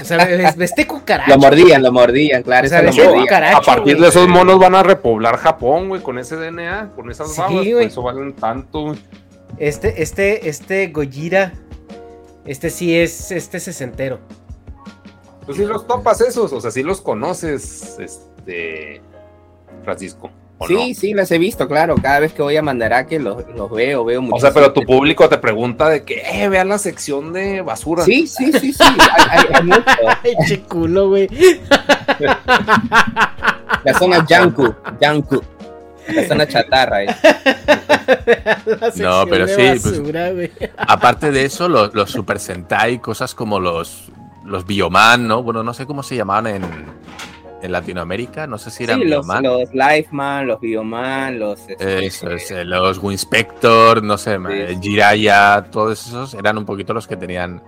O 0.01 0.05
sea, 0.05 0.87
cucaracho. 0.87 1.29
Lo 1.31 1.37
mordían, 1.37 1.83
lo 1.83 1.91
mordían, 1.91 2.43
claro, 2.43 2.65
O 2.65 2.69
sea, 2.69 2.81
mordían. 2.83 3.21
cucaracho, 3.21 3.57
a 3.57 3.61
partir 3.61 3.93
güey. 3.95 4.01
de 4.01 4.07
esos 4.09 4.27
monos 4.27 4.59
van 4.59 4.75
a 4.75 4.83
repoblar 4.83 5.37
Japón, 5.37 5.89
güey, 5.89 6.01
con 6.01 6.17
ese 6.17 6.35
DNA, 6.35 6.91
con 6.95 7.09
esas 7.11 7.31
Sí, 7.33 7.39
babas. 7.41 7.55
por 7.55 7.81
eso 7.83 8.01
valen 8.01 8.33
tanto, 8.33 8.81
güey. 8.81 8.99
Este, 9.57 10.01
este, 10.01 10.49
este 10.49 10.87
Gojira. 10.87 11.53
Este 12.45 12.69
sí 12.69 12.97
es 12.97 13.31
este 13.31 13.59
sesentero. 13.59 14.19
Pues 15.45 15.57
sí 15.57 15.65
los 15.65 15.85
topas 15.87 16.21
esos, 16.21 16.51
o 16.53 16.59
sea, 16.61 16.71
sí 16.71 16.83
los 16.83 17.01
conoces, 17.01 17.97
este. 17.99 19.01
Francisco. 19.83 20.29
¿O 20.57 20.67
Sí, 20.67 20.73
no? 20.73 20.81
sí, 20.99 21.13
las 21.13 21.31
he 21.31 21.37
visto, 21.37 21.67
claro. 21.67 21.95
Cada 22.01 22.19
vez 22.19 22.33
que 22.33 22.41
voy 22.41 22.55
a 22.57 22.61
Mandaraque 22.61 23.19
los, 23.19 23.43
los 23.55 23.69
veo, 23.71 24.05
veo 24.05 24.21
mucho. 24.21 24.35
O 24.35 24.39
sea, 24.39 24.53
pero 24.53 24.71
tu 24.73 24.81
público 24.81 25.27
te 25.29 25.37
pregunta 25.37 25.89
de 25.89 26.03
que, 26.03 26.21
eh, 26.31 26.47
vea 26.49 26.63
la 26.65 26.77
sección 26.77 27.33
de 27.33 27.61
basura. 27.61 28.03
Sí, 28.05 28.27
sí, 28.27 28.51
sí, 28.53 28.71
sí. 28.73 28.83
Hay, 28.83 28.97
hay- 29.29 29.45
hay 29.53 29.63
mucho. 29.63 29.83
Ay, 30.23 30.33
che 30.47 30.59
culo, 30.61 31.09
güey. 31.09 31.27
La 33.83 33.93
zona 33.97 34.25
Yanku, 34.25 34.73
Yanku. 35.01 35.41
La 36.09 36.27
zona 36.27 36.47
chatarra. 36.47 37.03
eh. 37.03 37.07
Sección 38.65 39.29
pero 39.29 39.47
sí, 39.47 39.53
pues- 39.55 39.83
basura. 39.99 40.31
Aparte 40.77 41.31
de 41.31 41.45
eso, 41.45 41.67
los, 41.69 41.93
los 41.93 42.09
Super 42.11 42.39
Sentai, 42.39 42.99
cosas 42.99 43.33
como 43.35 43.59
los, 43.59 44.11
los 44.45 44.65
Bioman, 44.65 45.27
¿no? 45.27 45.43
Bueno, 45.43 45.63
no 45.63 45.73
sé 45.73 45.85
cómo 45.85 46.03
se 46.03 46.15
llamaban 46.15 46.47
en, 46.47 46.61
en 47.63 47.71
Latinoamérica, 47.71 48.45
no 48.45 48.57
sé 48.59 48.69
si 48.69 48.83
eran 48.83 48.99
Sí, 48.99 49.05
los, 49.05 49.25
Bioman. 49.25 49.43
los 49.43 49.73
Lifeman, 49.73 50.45
los 50.47 50.59
Bioman, 50.59 51.39
los. 51.39 51.59
Eso 51.67 52.29
es, 52.29 52.51
eh, 52.51 52.63
los 52.65 52.97
Winspector, 52.99 54.03
no 54.03 54.17
sé, 54.17 54.37
eh, 54.51 54.77
Jiraya, 54.81 55.65
todos 55.71 56.05
esos 56.07 56.33
eran 56.35 56.57
un 56.57 56.65
poquito 56.65 56.93
los 56.93 57.07
que 57.07 57.15
tenían. 57.15 57.63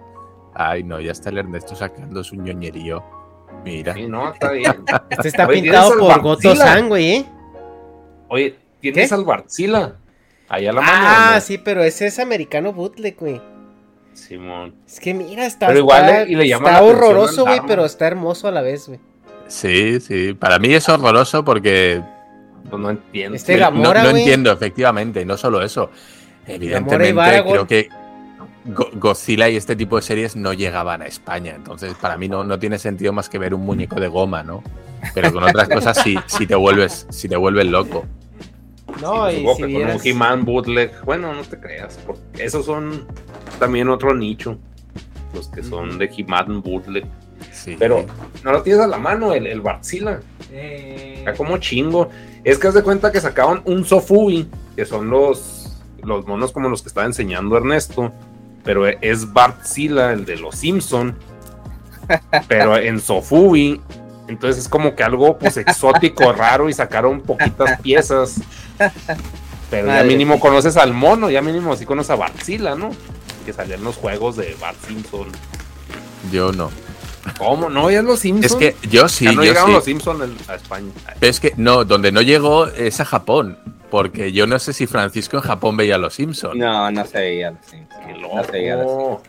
Ay, 0.53 0.83
no, 0.83 0.99
ya 1.01 1.11
está 1.11 1.29
el 1.29 1.37
Ernesto 1.39 1.75
sacando 1.75 2.23
su 2.23 2.35
ñoñerío. 2.35 3.03
Mira. 3.63 3.93
Sí, 3.93 4.05
no, 4.07 4.31
está 4.33 4.51
bien. 4.51 4.83
Este 5.09 5.29
está 5.29 5.47
Oye, 5.47 5.61
pintado 5.61 5.91
¿tienes 5.97 6.13
por 6.13 6.21
Goto? 6.21 6.55
San, 6.55 6.87
güey, 6.89 7.11
¿eh? 7.15 7.25
Oye, 8.27 8.55
¿tienes 8.79 9.09
¿Qué? 9.09 9.15
al 9.15 9.23
Barzilla? 9.25 9.95
Allá 10.49 10.69
a 10.69 10.73
la 10.73 10.81
mano. 10.81 10.93
Ah, 10.93 11.31
¿no? 11.35 11.41
sí, 11.41 11.57
pero 11.57 11.83
ese 11.83 12.07
es 12.07 12.19
americano 12.19 12.71
bootleg, 12.73 13.15
güey. 13.17 13.41
Simón. 14.13 14.75
Es 14.87 14.99
que 14.99 15.13
mira, 15.13 15.45
está, 15.45 15.67
Pero 15.67 15.79
igual 15.79 16.05
está, 16.05 16.23
le- 16.25 16.31
y 16.31 16.35
le 16.35 16.47
llama 16.47 16.69
está 16.69 16.71
la 16.71 16.77
atención 16.87 17.05
horroroso, 17.05 17.45
güey, 17.45 17.61
pero 17.67 17.85
está 17.85 18.07
hermoso 18.07 18.47
a 18.47 18.51
la 18.51 18.61
vez, 18.61 18.87
güey. 18.87 18.99
Sí, 19.47 19.99
sí. 19.99 20.33
Para 20.33 20.59
mí 20.59 20.73
es 20.73 20.87
horroroso 20.89 21.43
porque 21.45 22.01
Pues 22.69 22.81
no 22.81 22.89
entiendo. 22.89 23.35
Este 23.35 23.53
no- 23.53 23.59
Gamora, 23.59 24.03
no, 24.03 24.09
entiendo, 24.09 24.51
efectivamente. 24.51 25.21
Y 25.21 25.25
no 25.25 25.37
solo 25.37 25.61
eso. 25.61 25.91
Evidentemente, 26.47 27.43
creo 27.43 27.67
que 27.67 27.89
Go- 28.65 28.89
Godzilla 28.93 29.47
y 29.49 29.55
este 29.55 29.75
tipo 29.75 29.95
de 29.95 30.01
series 30.01 30.35
no 30.35 30.53
llegaban 30.53 31.01
a 31.03 31.05
España. 31.05 31.53
Entonces, 31.55 31.93
para 31.95 32.17
mí 32.17 32.27
no, 32.27 32.43
no 32.43 32.57
tiene 32.57 32.79
sentido 32.79 33.13
más 33.13 33.29
que 33.29 33.37
ver 33.37 33.53
un 33.53 33.61
muñeco 33.61 33.99
de 33.99 34.07
goma, 34.07 34.41
¿no? 34.43 34.63
Pero 35.13 35.31
con 35.31 35.43
otras 35.43 35.69
cosas 35.69 36.01
sí, 36.01 36.15
sí 36.25 36.47
te 36.47 36.55
vuelves, 36.55 37.05
sí 37.11 37.29
te 37.29 37.35
vuelves 37.37 37.67
loco. 37.67 38.05
No, 39.01 39.29
y 39.29 39.37
si 39.55 39.61
con 39.61 39.75
un 39.75 39.99
He-Man 40.03 40.45
bootleg. 40.45 40.91
Bueno, 41.03 41.33
no 41.33 41.41
te 41.43 41.59
creas. 41.59 41.99
Porque 42.05 42.19
esos 42.45 42.65
son 42.65 43.05
también 43.59 43.89
otro 43.89 44.15
nicho. 44.15 44.57
Los 45.33 45.47
que 45.49 45.61
son 45.61 45.97
de 45.99 46.05
He-Man 46.05 46.61
bootleg. 46.61 47.05
Sí. 47.51 47.75
Pero 47.77 48.05
no 48.43 48.51
lo 48.51 48.61
tienes 48.61 48.81
a 48.81 48.87
la 48.87 48.97
mano, 48.97 49.33
el, 49.33 49.47
el 49.47 49.61
Barzilla. 49.61 50.19
Eh, 50.51 51.15
Está 51.19 51.33
como 51.33 51.57
chingo. 51.57 52.09
Es 52.43 52.57
que 52.59 52.67
haz 52.67 52.73
de 52.73 52.83
cuenta 52.83 53.11
que 53.11 53.19
sacaban 53.19 53.61
un 53.65 53.85
Sofubi, 53.85 54.47
que 54.75 54.85
son 54.85 55.09
los, 55.09 55.81
los 56.03 56.27
monos 56.27 56.51
como 56.51 56.69
los 56.69 56.81
que 56.81 56.89
estaba 56.89 57.07
enseñando 57.07 57.57
Ernesto. 57.57 58.11
Pero 58.63 58.87
es 58.87 59.31
Bartzilla, 59.33 60.11
el 60.13 60.25
de 60.25 60.37
los 60.37 60.55
Simpson. 60.55 61.15
pero 62.47 62.77
en 62.77 62.99
Sofubi. 62.99 63.81
Entonces 64.27 64.63
es 64.63 64.69
como 64.69 64.95
que 64.95 65.03
algo 65.03 65.37
pues 65.37 65.57
exótico, 65.57 66.31
raro, 66.33 66.69
y 66.69 66.73
sacaron 66.73 67.21
poquitas 67.21 67.79
piezas. 67.81 68.41
Pero 69.69 69.87
ya 69.87 70.03
mínimo 70.03 70.39
conoces 70.39 70.77
al 70.77 70.93
mono, 70.93 71.29
ya 71.29 71.41
mínimo 71.41 71.75
sí 71.75 71.85
conoces 71.85 72.11
a 72.11 72.15
Bartzilla, 72.15 72.75
¿no? 72.75 72.91
Que 73.45 73.53
salían 73.53 73.83
los 73.83 73.97
juegos 73.97 74.35
de 74.35 74.55
Bart 74.59 74.77
Simpson. 74.87 75.27
Yo 76.31 76.51
no. 76.51 76.71
¿Cómo? 77.37 77.69
¿No? 77.69 77.89
¿Ya 77.91 78.01
los 78.01 78.19
Simpson? 78.19 78.45
Es 78.45 78.55
que 78.81 78.87
yo 78.89 79.07
sí, 79.09 79.25
ya 79.25 79.31
no 79.31 79.43
yo 79.43 79.49
llegaron 79.49 79.69
sí. 79.69 79.75
los 79.75 79.83
Simpson 79.85 80.21
en- 80.23 80.37
a 80.47 80.55
España. 80.55 80.91
Pero 81.19 81.29
es 81.29 81.39
que 81.39 81.53
no, 81.57 81.83
donde 81.85 82.11
no 82.11 82.21
llegó 82.21 82.67
es 82.67 82.99
a 82.99 83.05
Japón. 83.05 83.57
Porque 83.89 84.31
yo 84.31 84.47
no 84.47 84.57
sé 84.59 84.73
si 84.73 84.87
Francisco 84.87 85.37
en 85.37 85.43
Japón 85.43 85.77
veía 85.77 85.95
a 85.95 85.97
los 85.97 86.15
Simpsons. 86.15 86.55
No, 86.57 86.91
no 86.91 87.05
se 87.05 87.19
veía 87.19 87.51
los 87.51 87.65
Simpsons. 87.65 88.05
Qué 88.05 88.13
No 88.19 88.43
se 88.43 88.51
veía 88.51 88.75
los 88.75 88.85
loco. 88.85 89.21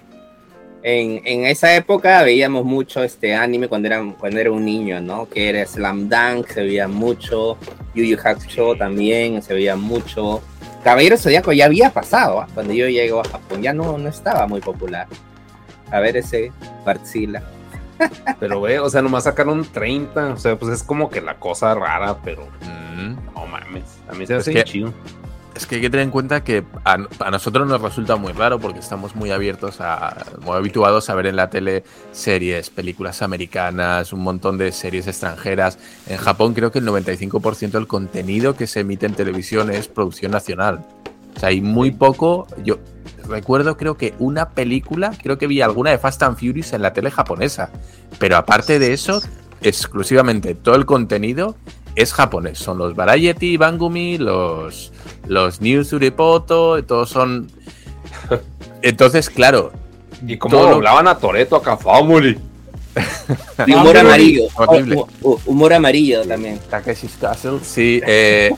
En, 0.82 1.20
en 1.24 1.46
esa 1.46 1.74
época 1.74 2.22
veíamos 2.22 2.64
mucho 2.64 3.02
este 3.02 3.34
anime 3.34 3.68
cuando 3.68 3.88
era, 3.88 4.02
cuando 4.18 4.38
era 4.40 4.50
un 4.52 4.64
niño, 4.64 5.00
¿no? 5.00 5.28
Que 5.28 5.48
era 5.48 5.64
Slam 5.66 6.08
Dunk, 6.08 6.48
se 6.48 6.62
veía 6.62 6.86
mucho. 6.88 7.58
Yu 7.94 8.04
Yu 8.04 8.16
Hakusho 8.22 8.76
también 8.76 9.42
se 9.42 9.52
veía 9.54 9.76
mucho. 9.76 10.42
Caballero 10.84 11.16
Zodíaco 11.18 11.52
ya 11.52 11.64
había 11.66 11.90
pasado, 11.92 12.40
¿ah? 12.40 12.46
cuando 12.54 12.72
yo 12.72 12.88
llego 12.88 13.20
a 13.20 13.24
Japón, 13.24 13.62
ya 13.62 13.72
no, 13.72 13.98
no 13.98 14.08
estaba 14.08 14.46
muy 14.46 14.60
popular. 14.60 15.06
A 15.90 16.00
ver 16.00 16.16
ese 16.16 16.52
Barzilla. 16.84 17.42
Pero 18.40 18.60
ve, 18.60 18.78
o 18.80 18.88
sea, 18.90 19.02
nomás 19.02 19.24
sacaron 19.24 19.64
30. 19.64 20.28
O 20.34 20.36
sea, 20.36 20.58
pues 20.58 20.72
es 20.72 20.82
como 20.82 21.08
que 21.10 21.20
la 21.20 21.36
cosa 21.38 21.74
rara, 21.74 22.18
pero 22.24 22.46
Mm. 22.62 23.14
no 23.34 23.46
mames. 23.46 23.84
A 24.08 24.12
mí 24.14 24.26
se 24.26 24.34
Es 24.36 24.40
hace 24.42 24.52
que- 24.52 24.64
chido. 24.64 24.92
Es 25.54 25.66
que 25.66 25.76
hay 25.76 25.80
que 25.80 25.88
tener 25.88 26.04
en 26.04 26.10
cuenta 26.10 26.44
que 26.44 26.64
a, 26.84 26.98
a 27.20 27.30
nosotros 27.30 27.66
nos 27.66 27.80
resulta 27.80 28.16
muy 28.16 28.34
raro 28.34 28.58
porque 28.58 28.78
estamos 28.78 29.16
muy 29.16 29.30
abiertos 29.30 29.80
a, 29.80 30.26
muy 30.42 30.54
habituados 30.54 31.08
a 31.08 31.14
ver 31.14 31.24
en 31.28 31.36
la 31.36 31.48
tele 31.48 31.82
series, 32.12 32.68
películas 32.68 33.22
americanas, 33.22 34.12
un 34.12 34.20
montón 34.20 34.58
de 34.58 34.70
series 34.70 35.06
extranjeras. 35.06 35.78
En 36.08 36.18
Japón 36.18 36.52
creo 36.52 36.70
que 36.72 36.80
el 36.80 36.84
95% 36.86 37.70
del 37.78 37.86
contenido 37.86 38.54
que 38.54 38.66
se 38.66 38.80
emite 38.80 39.06
en 39.06 39.14
televisión 39.14 39.70
es 39.70 39.88
producción 39.88 40.32
nacional. 40.32 40.84
O 41.36 41.40
sea, 41.40 41.50
hay 41.50 41.60
muy 41.60 41.90
poco. 41.90 42.46
Yo 42.64 42.78
recuerdo, 43.28 43.76
creo 43.76 43.96
que 43.96 44.14
una 44.18 44.50
película, 44.50 45.12
creo 45.22 45.36
que 45.38 45.46
vi 45.46 45.60
alguna 45.60 45.90
de 45.90 45.98
Fast 45.98 46.22
and 46.22 46.38
Furious 46.38 46.72
en 46.72 46.82
la 46.82 46.92
tele 46.92 47.10
japonesa. 47.10 47.70
Pero 48.18 48.36
aparte 48.36 48.78
de 48.78 48.92
eso, 48.92 49.20
exclusivamente 49.62 50.54
todo 50.54 50.76
el 50.76 50.86
contenido 50.86 51.56
es 51.94 52.12
japonés. 52.12 52.58
Son 52.58 52.78
los 52.78 52.94
Variety, 52.94 53.56
Bangumi, 53.56 54.18
los, 54.18 54.92
los 55.26 55.60
News 55.60 55.92
Uripoto, 55.92 56.82
todos 56.84 57.10
son. 57.10 57.50
Entonces, 58.82 59.30
claro. 59.30 59.72
Y 60.26 60.38
como 60.38 60.56
doblaban 60.56 61.08
a 61.08 61.18
Toreto, 61.18 61.62
a 61.64 61.76
Family. 61.76 62.38
Y 63.66 63.74
humor 63.74 63.98
amarillo. 63.98 64.44
Horrible. 64.54 64.96
Hu- 64.96 65.06
hu- 65.20 65.40
humor 65.44 65.74
amarillo 65.74 66.22
también. 66.26 66.58
Takeshi's 66.70 67.16
Castle. 67.20 67.58
Sí, 67.62 68.00
eh, 68.06 68.50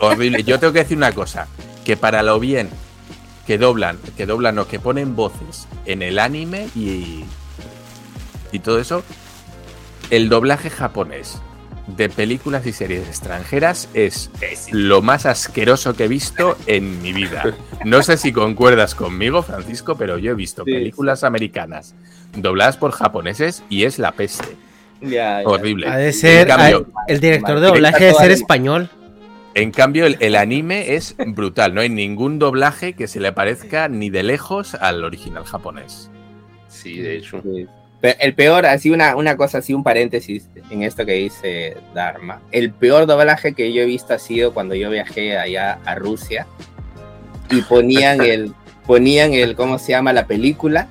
horrible. 0.00 0.42
Yo 0.42 0.58
tengo 0.58 0.72
que 0.72 0.80
decir 0.80 0.96
una 0.96 1.12
cosa, 1.12 1.46
que 1.84 1.96
para 1.96 2.22
lo 2.22 2.40
bien 2.40 2.70
que 3.46 3.58
doblan, 3.58 3.98
que 4.16 4.26
doblan 4.26 4.58
o 4.58 4.66
que 4.66 4.80
ponen 4.80 5.14
voces 5.14 5.68
en 5.84 6.02
el 6.02 6.18
anime 6.18 6.68
y, 6.74 7.24
y 8.52 8.58
todo 8.60 8.80
eso, 8.80 9.02
el 10.10 10.28
doblaje 10.28 10.70
japonés 10.70 11.40
de 11.86 12.08
películas 12.08 12.64
y 12.66 12.72
series 12.72 13.06
extranjeras 13.06 13.88
es 13.92 14.30
lo 14.70 15.02
más 15.02 15.26
asqueroso 15.26 15.94
que 15.94 16.04
he 16.04 16.08
visto 16.08 16.56
en 16.66 17.02
mi 17.02 17.12
vida. 17.12 17.54
No 17.84 18.02
sé 18.02 18.16
si 18.16 18.32
concuerdas 18.32 18.94
conmigo, 18.94 19.42
Francisco, 19.42 19.96
pero 19.96 20.16
yo 20.16 20.32
he 20.32 20.34
visto 20.34 20.64
Sí, 20.64 20.72
películas 20.72 21.24
americanas 21.24 21.94
dobladas 22.34 22.76
por 22.76 22.92
japoneses 22.92 23.62
y 23.68 23.84
es 23.84 23.98
la 23.98 24.12
peste. 24.12 24.56
Ya, 25.00 25.42
ya. 25.42 25.48
Horrible. 25.48 25.86
Ha 25.88 25.98
de 25.98 26.12
ser. 26.12 26.46
Cambio, 26.46 26.86
el 27.06 27.20
director 27.20 27.60
de 27.60 27.66
doblaje 27.66 28.10
toda 28.10 28.22
ser 28.22 28.30
español. 28.30 28.88
En 29.54 29.70
cambio, 29.70 30.06
el, 30.06 30.16
el 30.20 30.36
anime 30.36 30.94
es 30.94 31.14
brutal. 31.26 31.74
No 31.74 31.80
hay 31.80 31.88
ningún 31.88 32.38
doblaje 32.38 32.94
que 32.94 33.06
se 33.06 33.20
le 33.20 33.32
parezca 33.32 33.88
ni 33.88 34.10
de 34.10 34.22
lejos 34.22 34.74
al 34.74 35.04
original 35.04 35.44
japonés. 35.44 36.10
Sí, 36.68 36.98
de 36.98 37.16
hecho. 37.16 37.40
Sí. 37.42 37.66
El 38.20 38.34
peor, 38.34 38.66
así 38.66 38.90
una, 38.90 39.16
una 39.16 39.34
cosa, 39.36 39.58
así 39.58 39.72
un 39.72 39.82
paréntesis 39.82 40.50
en 40.68 40.82
esto 40.82 41.06
que 41.06 41.12
dice 41.12 41.78
Dharma. 41.94 42.42
El 42.50 42.70
peor 42.70 43.06
doblaje 43.06 43.54
que 43.54 43.72
yo 43.72 43.80
he 43.80 43.86
visto 43.86 44.12
ha 44.12 44.18
sido 44.18 44.52
cuando 44.52 44.74
yo 44.74 44.90
viajé 44.90 45.38
allá 45.38 45.78
a 45.86 45.94
Rusia 45.94 46.46
y 47.50 47.62
ponían 47.62 48.20
el, 48.24 48.52
ponían 48.86 49.32
el, 49.32 49.56
¿cómo 49.56 49.78
se 49.78 49.92
llama? 49.92 50.12
La 50.12 50.26
película 50.26 50.86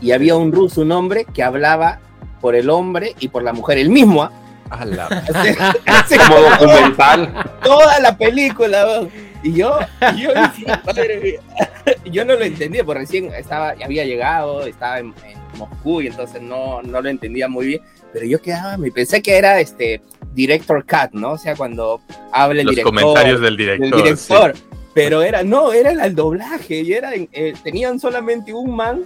y 0.00 0.12
había 0.12 0.36
un 0.36 0.52
ruso, 0.52 0.82
un 0.82 0.92
hombre 0.92 1.24
que 1.34 1.42
hablaba 1.42 1.98
por 2.40 2.54
el 2.54 2.70
hombre 2.70 3.14
y 3.18 3.28
por 3.28 3.42
la 3.42 3.52
mujer, 3.52 3.78
el 3.78 3.90
mismo, 3.90 4.30
Así- 4.78 5.56
así 5.86 6.16
Como 6.18 6.40
documental. 6.40 7.50
toda 7.62 7.98
la 8.00 8.16
película. 8.16 9.06
Y 9.42 9.52
yo, 9.54 9.78
y 10.16 10.22
yo 10.22 10.32
decía, 10.32 10.82
madre 10.86 11.20
mía. 11.20 11.94
yo 12.10 12.24
no 12.24 12.34
lo 12.34 12.44
entendía, 12.44 12.82
porque 12.84 13.00
recién 13.00 13.26
estaba, 13.34 13.74
había 13.84 14.04
llegado, 14.04 14.66
estaba 14.66 14.98
en, 15.00 15.14
en 15.26 15.58
Moscú 15.58 16.00
y 16.00 16.06
entonces 16.06 16.40
no, 16.40 16.80
no 16.82 17.00
lo 17.02 17.08
entendía 17.08 17.46
muy 17.48 17.66
bien. 17.66 17.82
Pero 18.12 18.24
yo 18.26 18.40
quedaba, 18.40 18.76
me 18.78 18.90
pensé 18.90 19.20
que 19.22 19.36
era 19.36 19.60
este 19.60 20.00
director 20.34 20.84
cut, 20.86 21.12
¿no? 21.12 21.32
O 21.32 21.38
sea, 21.38 21.54
cuando 21.56 22.00
habla 22.32 22.60
el 22.60 22.66
Los 22.66 22.76
director. 22.76 22.94
comentarios 22.94 23.40
del 23.40 23.56
director. 23.56 23.90
del 23.90 24.02
director. 24.02 24.54
Pero 24.94 25.22
era, 25.22 25.42
no, 25.42 25.72
era 25.72 25.90
el, 25.90 26.14
doblaje. 26.14 26.80
Y 26.80 26.92
era, 26.92 27.10
eh, 27.14 27.52
tenían 27.64 27.98
solamente 27.98 28.52
un 28.54 28.74
man, 28.74 29.02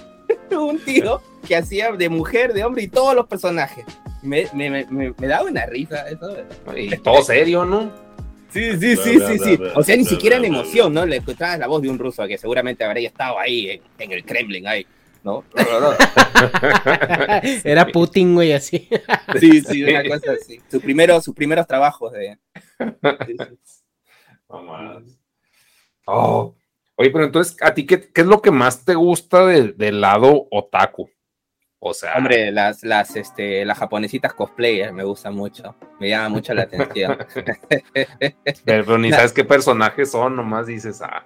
un 0.50 0.78
tío, 0.84 1.20
que 1.46 1.54
hacía 1.54 1.92
de 1.92 2.08
mujer, 2.08 2.52
de 2.52 2.64
hombre 2.64 2.82
y 2.84 2.88
todos 2.88 3.14
los 3.14 3.26
personajes. 3.26 3.84
Me, 4.22 4.46
me, 4.52 4.70
me, 4.70 4.86
me- 5.16 5.26
daba 5.26 5.48
una 5.48 5.66
risa 5.66 6.08
eso. 6.08 6.36
Y 6.76 6.96
todo 6.98 7.22
serio, 7.22 7.64
¿no? 7.64 7.90
Sí, 8.50 8.72
sí, 8.78 8.96
sí, 8.96 9.18
sí, 9.20 9.38
sí. 9.38 9.58
O 9.74 9.82
sea, 9.82 9.96
ni 9.96 10.04
siquiera 10.04 10.36
en 10.36 10.44
emoción, 10.46 10.92
¿no? 10.94 11.04
Le 11.04 11.16
escuchabas 11.18 11.58
la 11.58 11.66
voz 11.66 11.82
de 11.82 11.90
un 11.90 11.98
ruso 11.98 12.26
que 12.26 12.38
seguramente 12.38 12.84
habría 12.84 13.08
estado 13.08 13.38
ahí 13.38 13.70
en, 13.70 13.80
en 13.98 14.12
el 14.12 14.24
Kremlin, 14.24 14.66
ahí, 14.66 14.86
¿no? 15.22 15.44
Era 17.64 17.86
Putin, 17.86 18.34
güey, 18.34 18.52
así. 18.52 18.88
Sí, 19.38 19.60
sí, 19.60 19.82
una 19.84 20.02
cosa 20.04 20.32
así. 20.32 20.60
Sus 20.70 20.82
primeros, 20.82 21.24
sus 21.24 21.34
primeros 21.34 21.66
trabajos 21.66 22.12
de. 22.12 22.38
sí. 23.26 23.36
Oh. 26.10 26.54
Oye, 26.96 27.10
pero 27.10 27.24
entonces, 27.26 27.54
¿a 27.60 27.74
ti 27.74 27.84
qué, 27.86 28.00
qué 28.10 28.22
es 28.22 28.26
lo 28.26 28.40
que 28.40 28.50
más 28.50 28.82
te 28.84 28.94
gusta 28.94 29.44
de- 29.46 29.72
del 29.74 30.00
lado 30.00 30.48
otaku? 30.50 31.10
O 31.80 31.94
sea, 31.94 32.14
Hombre, 32.16 32.50
las, 32.50 32.82
las, 32.82 33.14
este, 33.14 33.64
las 33.64 33.78
japonesitas 33.78 34.34
cosplayers 34.34 34.92
me 34.92 35.04
gustan 35.04 35.34
mucho. 35.36 35.76
Me 36.00 36.08
llama 36.08 36.28
mucho 36.30 36.52
la 36.52 36.62
atención. 36.62 37.16
pero 38.64 38.98
ni 38.98 39.10
sabes 39.10 39.32
qué 39.32 39.44
personajes 39.44 40.10
son, 40.10 40.34
nomás 40.36 40.66
dices, 40.66 41.00
ah, 41.02 41.24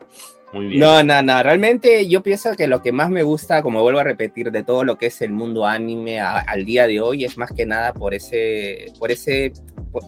muy 0.52 0.66
bien. 0.66 0.80
No, 0.80 1.02
no, 1.02 1.22
no. 1.22 1.42
Realmente 1.42 2.06
yo 2.06 2.22
pienso 2.22 2.54
que 2.54 2.66
lo 2.66 2.82
que 2.82 2.92
más 2.92 3.08
me 3.08 3.22
gusta, 3.22 3.62
como 3.62 3.80
vuelvo 3.80 4.00
a 4.00 4.04
repetir, 4.04 4.50
de 4.50 4.62
todo 4.62 4.84
lo 4.84 4.98
que 4.98 5.06
es 5.06 5.22
el 5.22 5.32
mundo 5.32 5.66
anime 5.66 6.20
a- 6.20 6.40
al 6.40 6.66
día 6.66 6.86
de 6.86 7.00
hoy, 7.00 7.24
es 7.24 7.38
más 7.38 7.50
que 7.52 7.64
nada 7.64 7.94
por 7.94 8.12
ese, 8.12 8.92
por 8.98 9.10
ese, 9.10 9.52
por, 9.90 10.02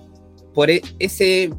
por 0.53 0.71
e- 0.71 0.83
ese 0.99 1.51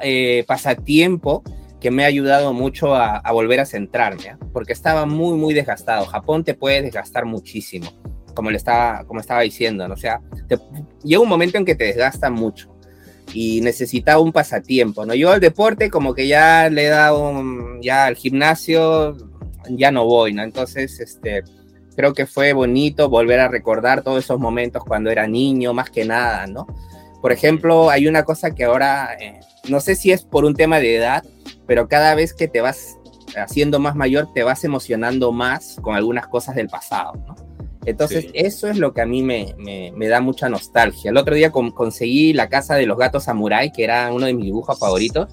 eh, 0.00 0.44
pasatiempo 0.48 1.44
que 1.80 1.92
me 1.92 2.02
ha 2.02 2.06
ayudado 2.06 2.52
mucho 2.52 2.94
a, 2.96 3.18
a 3.18 3.30
volver 3.32 3.60
a 3.60 3.66
centrarme, 3.66 4.30
¿ah? 4.30 4.38
porque 4.52 4.72
estaba 4.72 5.06
muy, 5.06 5.36
muy 5.38 5.54
desgastado. 5.54 6.04
Japón 6.06 6.42
te 6.42 6.54
puede 6.54 6.82
desgastar 6.82 7.26
muchísimo, 7.26 7.86
como 8.34 8.50
le 8.50 8.56
estaba, 8.56 9.04
como 9.04 9.20
estaba 9.20 9.40
diciendo, 9.42 9.86
¿no? 9.88 9.94
O 9.94 9.96
sea, 9.96 10.20
te- 10.48 10.58
llega 11.02 11.22
un 11.22 11.28
momento 11.28 11.56
en 11.58 11.64
que 11.64 11.74
te 11.74 11.84
desgasta 11.84 12.30
mucho 12.30 12.74
y 13.32 13.60
necesitaba 13.62 14.20
un 14.20 14.32
pasatiempo, 14.32 15.06
¿no? 15.06 15.14
Yo 15.14 15.32
al 15.32 15.40
deporte 15.40 15.90
como 15.90 16.14
que 16.14 16.26
ya 16.28 16.68
le 16.70 16.84
he 16.86 16.88
dado, 16.88 17.30
un- 17.30 17.80
ya 17.82 18.06
al 18.06 18.16
gimnasio 18.16 19.16
ya 19.70 19.90
no 19.90 20.04
voy, 20.04 20.32
¿no? 20.34 20.42
Entonces, 20.42 21.00
este, 21.00 21.42
creo 21.96 22.12
que 22.12 22.26
fue 22.26 22.52
bonito 22.52 23.08
volver 23.08 23.40
a 23.40 23.48
recordar 23.48 24.02
todos 24.02 24.22
esos 24.24 24.38
momentos 24.38 24.84
cuando 24.84 25.10
era 25.10 25.26
niño, 25.26 25.72
más 25.72 25.88
que 25.90 26.04
nada, 26.04 26.46
¿no? 26.46 26.66
Por 27.22 27.32
ejemplo, 27.32 27.88
hay 27.88 28.06
una 28.06 28.24
cosa 28.24 28.54
que 28.54 28.64
ahora, 28.64 29.16
eh, 29.18 29.40
no 29.68 29.80
sé 29.80 29.94
si 29.96 30.12
es 30.12 30.22
por 30.22 30.44
un 30.44 30.54
tema 30.54 30.78
de 30.80 30.96
edad, 30.96 31.24
pero 31.66 31.88
cada 31.88 32.14
vez 32.14 32.34
que 32.34 32.48
te 32.48 32.60
vas 32.60 32.98
haciendo 33.36 33.78
más 33.80 33.96
mayor, 33.96 34.30
te 34.34 34.42
vas 34.42 34.62
emocionando 34.64 35.32
más 35.32 35.78
con 35.80 35.94
algunas 35.96 36.26
cosas 36.26 36.54
del 36.54 36.68
pasado, 36.68 37.14
¿no? 37.26 37.34
Entonces, 37.86 38.24
Sí. 38.24 38.30
eso 38.34 38.68
es 38.68 38.78
lo 38.78 38.92
que 38.92 39.00
a 39.02 39.06
mí 39.06 39.22
me, 39.22 39.54
me- 39.58 39.92
me 39.96 40.08
da 40.08 40.20
mucha 40.20 40.48
nostalgia. 40.48 41.10
El 41.10 41.16
otro 41.16 41.34
día 41.34 41.50
con- 41.50 41.70
conseguí 41.70 42.32
la 42.32 42.48
casa 42.48 42.74
de 42.76 42.86
los 42.86 42.96
gatos 42.98 43.24
samurai, 43.24 43.72
que 43.72 43.84
era 43.84 44.12
uno 44.12 44.26
de 44.26 44.34
mis 44.34 44.46
dibujos 44.46 44.78
favoritos, 44.78 45.28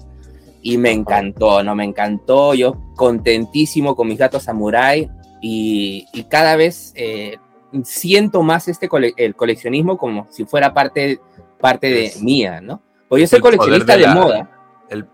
y 0.62 0.78
me 0.78 0.92
encantó, 0.92 1.62
¿no? 1.64 1.74
Me 1.74 1.84
encantó, 1.84 2.54
yo 2.54 2.76
contentísimo 2.96 3.94
con 3.96 4.08
mis 4.08 4.18
gatos 4.18 4.44
samurai, 4.44 5.10
y, 5.40 6.06
y 6.12 6.24
cada 6.24 6.54
vez 6.56 6.92
eh, 6.94 7.36
siento 7.84 8.42
más 8.42 8.68
este 8.68 8.88
cole- 8.88 9.14
el 9.16 9.34
coleccionismo 9.34 9.96
como 9.98 10.26
si 10.30 10.44
fuera 10.44 10.72
parte, 10.74 11.18
parte 11.60 11.88
de 11.88 12.04
Es- 12.06 12.22
mía, 12.22 12.60
¿no? 12.60 12.80
Porque 13.08 13.22
yo 13.22 13.26
soy 13.28 13.38
el 13.38 13.42
coleccionista 13.42 13.92
de 13.94 13.98
de, 14.00 14.06
la- 14.06 14.14
moda. 14.14 14.50
El, 14.88 15.06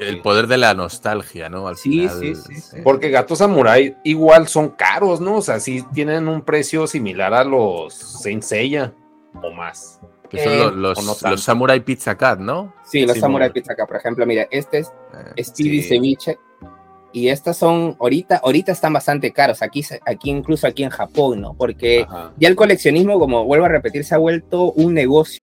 el 0.00 0.20
poder 0.22 0.46
de 0.46 0.58
la 0.58 0.74
nostalgia, 0.74 1.48
¿no? 1.48 1.66
Al 1.68 1.76
Sí, 1.76 1.90
final, 2.08 2.20
sí, 2.20 2.34
sí, 2.34 2.54
sí. 2.60 2.76
Porque 2.84 3.10
gatos 3.10 3.38
samurai 3.38 3.96
igual 4.04 4.46
son 4.48 4.70
caros, 4.70 5.20
¿no? 5.20 5.36
O 5.36 5.42
sea, 5.42 5.58
sí 5.60 5.84
tienen 5.92 6.28
un 6.28 6.42
precio 6.42 6.86
similar 6.86 7.34
a 7.34 7.44
los 7.44 7.94
Saint 7.94 8.42
Seiya 8.42 8.92
o 9.42 9.50
más. 9.52 10.00
Que 10.30 10.42
son 10.44 10.52
Eh, 10.52 10.58
los, 10.58 10.74
los, 10.74 10.98
o 10.98 11.02
no 11.02 11.12
tanto. 11.14 11.30
los 11.30 11.42
Samurai 11.42 11.80
Pizza 11.84 12.16
Cat, 12.16 12.38
¿no? 12.38 12.72
Sí, 12.84 13.04
los 13.04 13.14
Sí, 13.14 13.20
Samurai 13.20 13.52
Pizza 13.52 13.72
acá, 13.74 13.86
por 13.86 13.96
ejemplo, 13.96 14.24
mira, 14.24 14.46
este 14.50 14.78
es 14.78 14.92
Eh, 15.36 15.44
Speedy 15.44 15.82
Sí. 15.82 15.88
Ceviche. 15.88 16.38
Y 17.14 17.28
estas 17.28 17.58
son, 17.58 17.94
ahorita, 18.00 18.40
ahorita 18.42 18.72
están 18.72 18.94
bastante 18.94 19.30
caros, 19.32 19.60
aquí, 19.60 19.84
aquí 20.06 20.30
incluso 20.30 20.66
aquí 20.66 20.82
en 20.82 20.88
Japón, 20.88 21.42
¿no? 21.42 21.52
Porque 21.52 22.06
Ajá. 22.08 22.32
ya 22.38 22.48
el 22.48 22.56
coleccionismo, 22.56 23.18
como 23.18 23.44
vuelvo 23.44 23.66
a 23.66 23.68
repetir, 23.68 24.02
se 24.04 24.14
ha 24.14 24.18
vuelto 24.18 24.72
un 24.72 24.94
negocio. 24.94 25.42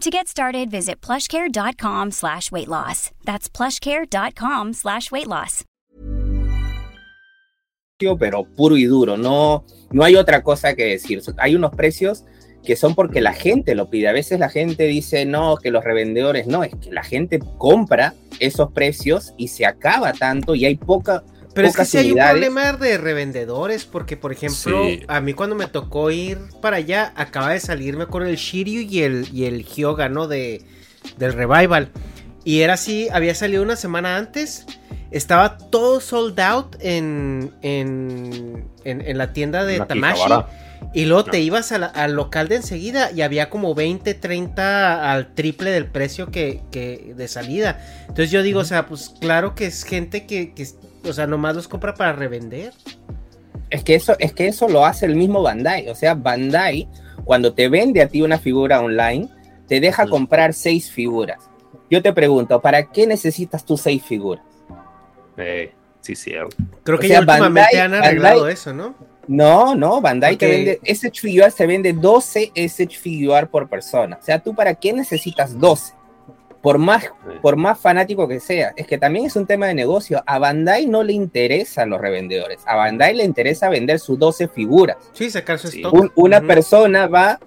To 0.00 0.10
get 0.10 0.28
started, 0.28 0.70
visit 0.70 1.00
plushcare.com 1.00 2.12
slash 2.12 2.52
weight 2.52 2.68
loss. 2.68 3.10
That's 3.24 3.48
plushcare.com 3.48 4.74
slash 4.74 5.10
weight 5.10 5.26
loss. 5.26 5.64
Pero 7.98 8.44
puro 8.44 8.76
y 8.76 8.84
duro, 8.84 9.16
no, 9.16 9.64
no 9.90 10.04
hay 10.04 10.14
otra 10.14 10.44
cosa 10.44 10.74
que 10.74 10.84
decir. 10.84 11.20
Hay 11.38 11.56
unos 11.56 11.74
precios 11.74 12.24
que 12.64 12.76
son 12.76 12.94
porque 12.94 13.20
la 13.20 13.32
gente 13.32 13.74
lo 13.74 13.90
pide. 13.90 14.06
A 14.06 14.12
veces 14.12 14.38
la 14.38 14.48
gente 14.48 14.84
dice, 14.84 15.24
no, 15.26 15.56
que 15.56 15.72
los 15.72 15.82
revendedores, 15.82 16.46
no, 16.46 16.62
es 16.62 16.76
que 16.76 16.92
la 16.92 17.02
gente 17.02 17.40
compra 17.58 18.14
esos 18.38 18.70
precios 18.70 19.34
y 19.36 19.48
se 19.48 19.66
acaba 19.66 20.12
tanto 20.12 20.54
y 20.54 20.64
hay 20.64 20.76
poca... 20.76 21.24
Pero 21.58 21.68
es 21.70 21.76
que 21.76 21.84
si 21.84 21.98
hay 21.98 22.12
un 22.12 22.18
problema 22.18 22.72
de 22.72 22.98
revendedores, 22.98 23.84
porque 23.84 24.16
por 24.16 24.30
ejemplo, 24.30 24.84
sí. 24.84 25.02
a 25.08 25.20
mí 25.20 25.34
cuando 25.34 25.56
me 25.56 25.66
tocó 25.66 26.12
ir 26.12 26.38
para 26.62 26.76
allá, 26.76 27.12
acaba 27.16 27.50
de 27.50 27.58
salirme 27.58 28.06
con 28.06 28.24
el 28.24 28.36
Shiryu 28.36 28.82
y 28.82 29.02
el, 29.02 29.28
y 29.32 29.44
el 29.46 29.64
Hyoga, 29.64 30.08
¿no? 30.08 30.28
De, 30.28 30.62
del 31.16 31.32
Revival. 31.32 31.90
Y 32.44 32.60
era 32.60 32.74
así, 32.74 33.08
había 33.12 33.34
salido 33.34 33.64
una 33.64 33.74
semana 33.74 34.16
antes, 34.16 34.66
estaba 35.10 35.58
todo 35.58 36.00
sold 36.00 36.38
out 36.38 36.76
en, 36.78 37.52
en, 37.62 38.64
en, 38.84 39.00
en 39.00 39.18
la 39.18 39.32
tienda 39.32 39.64
de 39.64 39.80
Tamashi. 39.80 40.30
Y 40.94 41.06
luego 41.06 41.24
no. 41.26 41.32
te 41.32 41.40
ibas 41.40 41.72
la, 41.72 41.86
al 41.86 42.12
local 42.12 42.46
de 42.46 42.54
enseguida 42.54 43.10
y 43.10 43.22
había 43.22 43.50
como 43.50 43.74
20, 43.74 44.14
30 44.14 45.12
al 45.12 45.34
triple 45.34 45.72
del 45.72 45.86
precio 45.86 46.30
que, 46.30 46.62
que 46.70 47.14
de 47.16 47.26
salida. 47.26 47.84
Entonces 48.02 48.30
yo 48.30 48.44
digo, 48.44 48.60
uh 48.60 48.62
-huh. 48.62 48.64
o 48.64 48.68
sea, 48.68 48.86
pues 48.86 49.12
claro 49.20 49.56
que 49.56 49.66
es 49.66 49.82
gente 49.82 50.24
que, 50.24 50.54
que, 50.54 50.68
o 51.08 51.12
sea, 51.12 51.26
nomás 51.26 51.56
los 51.56 51.68
compra 51.68 51.94
para 51.94 52.12
revender. 52.12 52.72
Es 53.70 53.84
que 53.84 53.94
eso, 53.94 54.16
es 54.18 54.32
que 54.32 54.48
eso 54.48 54.68
lo 54.68 54.86
hace 54.86 55.06
el 55.06 55.16
mismo 55.16 55.42
Bandai. 55.42 55.88
O 55.88 55.94
sea, 55.94 56.14
Bandai, 56.14 56.88
cuando 57.24 57.52
te 57.52 57.68
vende 57.68 58.02
a 58.02 58.08
ti 58.08 58.22
una 58.22 58.38
figura 58.38 58.80
online, 58.80 59.28
te 59.66 59.80
deja 59.80 60.06
comprar 60.06 60.54
seis 60.54 60.90
figuras. 60.90 61.50
Yo 61.90 62.02
te 62.02 62.12
pregunto, 62.12 62.60
¿para 62.60 62.90
qué 62.90 63.06
necesitas 63.06 63.64
tú 63.64 63.76
seis 63.76 64.02
figuras? 64.02 64.44
Eh, 65.36 65.72
sí, 66.00 66.14
cierto. 66.14 66.56
Creo 66.82 66.98
que 66.98 67.06
o 67.06 67.08
sea, 67.08 67.16
ya 67.16 67.20
últimamente 67.20 67.76
Bandai, 67.76 67.76
han 67.76 67.94
arreglado 67.94 68.36
Bandai, 68.40 68.54
eso, 68.54 68.72
¿no? 68.74 68.94
No, 69.26 69.74
no, 69.74 70.00
Bandai 70.00 70.34
okay. 70.34 70.48
te 70.48 70.56
vende, 70.56 70.80
SH 70.84 71.20
Figuar 71.20 71.50
se 71.50 71.66
vende 71.66 71.92
12 71.92 72.52
SH 72.54 72.98
Figuar 72.98 73.50
por 73.50 73.68
persona. 73.68 74.18
O 74.20 74.24
sea, 74.24 74.38
¿tú 74.38 74.54
para 74.54 74.74
qué 74.74 74.92
necesitas 74.94 75.58
12? 75.58 75.97
Por 76.68 76.76
más, 76.76 77.04
sí. 77.04 77.10
por 77.40 77.56
más 77.56 77.80
fanático 77.80 78.28
que 78.28 78.40
sea. 78.40 78.74
Es 78.76 78.86
que 78.86 78.98
también 78.98 79.24
es 79.24 79.36
un 79.36 79.46
tema 79.46 79.68
de 79.68 79.74
negocio. 79.74 80.22
A 80.26 80.38
Bandai 80.38 80.84
no 80.84 81.02
le 81.02 81.14
interesan 81.14 81.88
los 81.88 81.98
revendedores. 81.98 82.58
A 82.66 82.76
Bandai 82.76 83.14
le 83.14 83.24
interesa 83.24 83.70
vender 83.70 83.98
sus 83.98 84.18
12 84.18 84.48
figuras. 84.48 84.98
Sí, 85.12 85.30
sacar 85.30 85.58
su 85.58 85.68
sí. 85.68 85.78
stock. 85.78 85.94
Un, 85.94 86.12
una 86.14 86.40
uh 86.40 86.42
-huh. 86.42 86.46
persona 86.46 87.06
va 87.06 87.40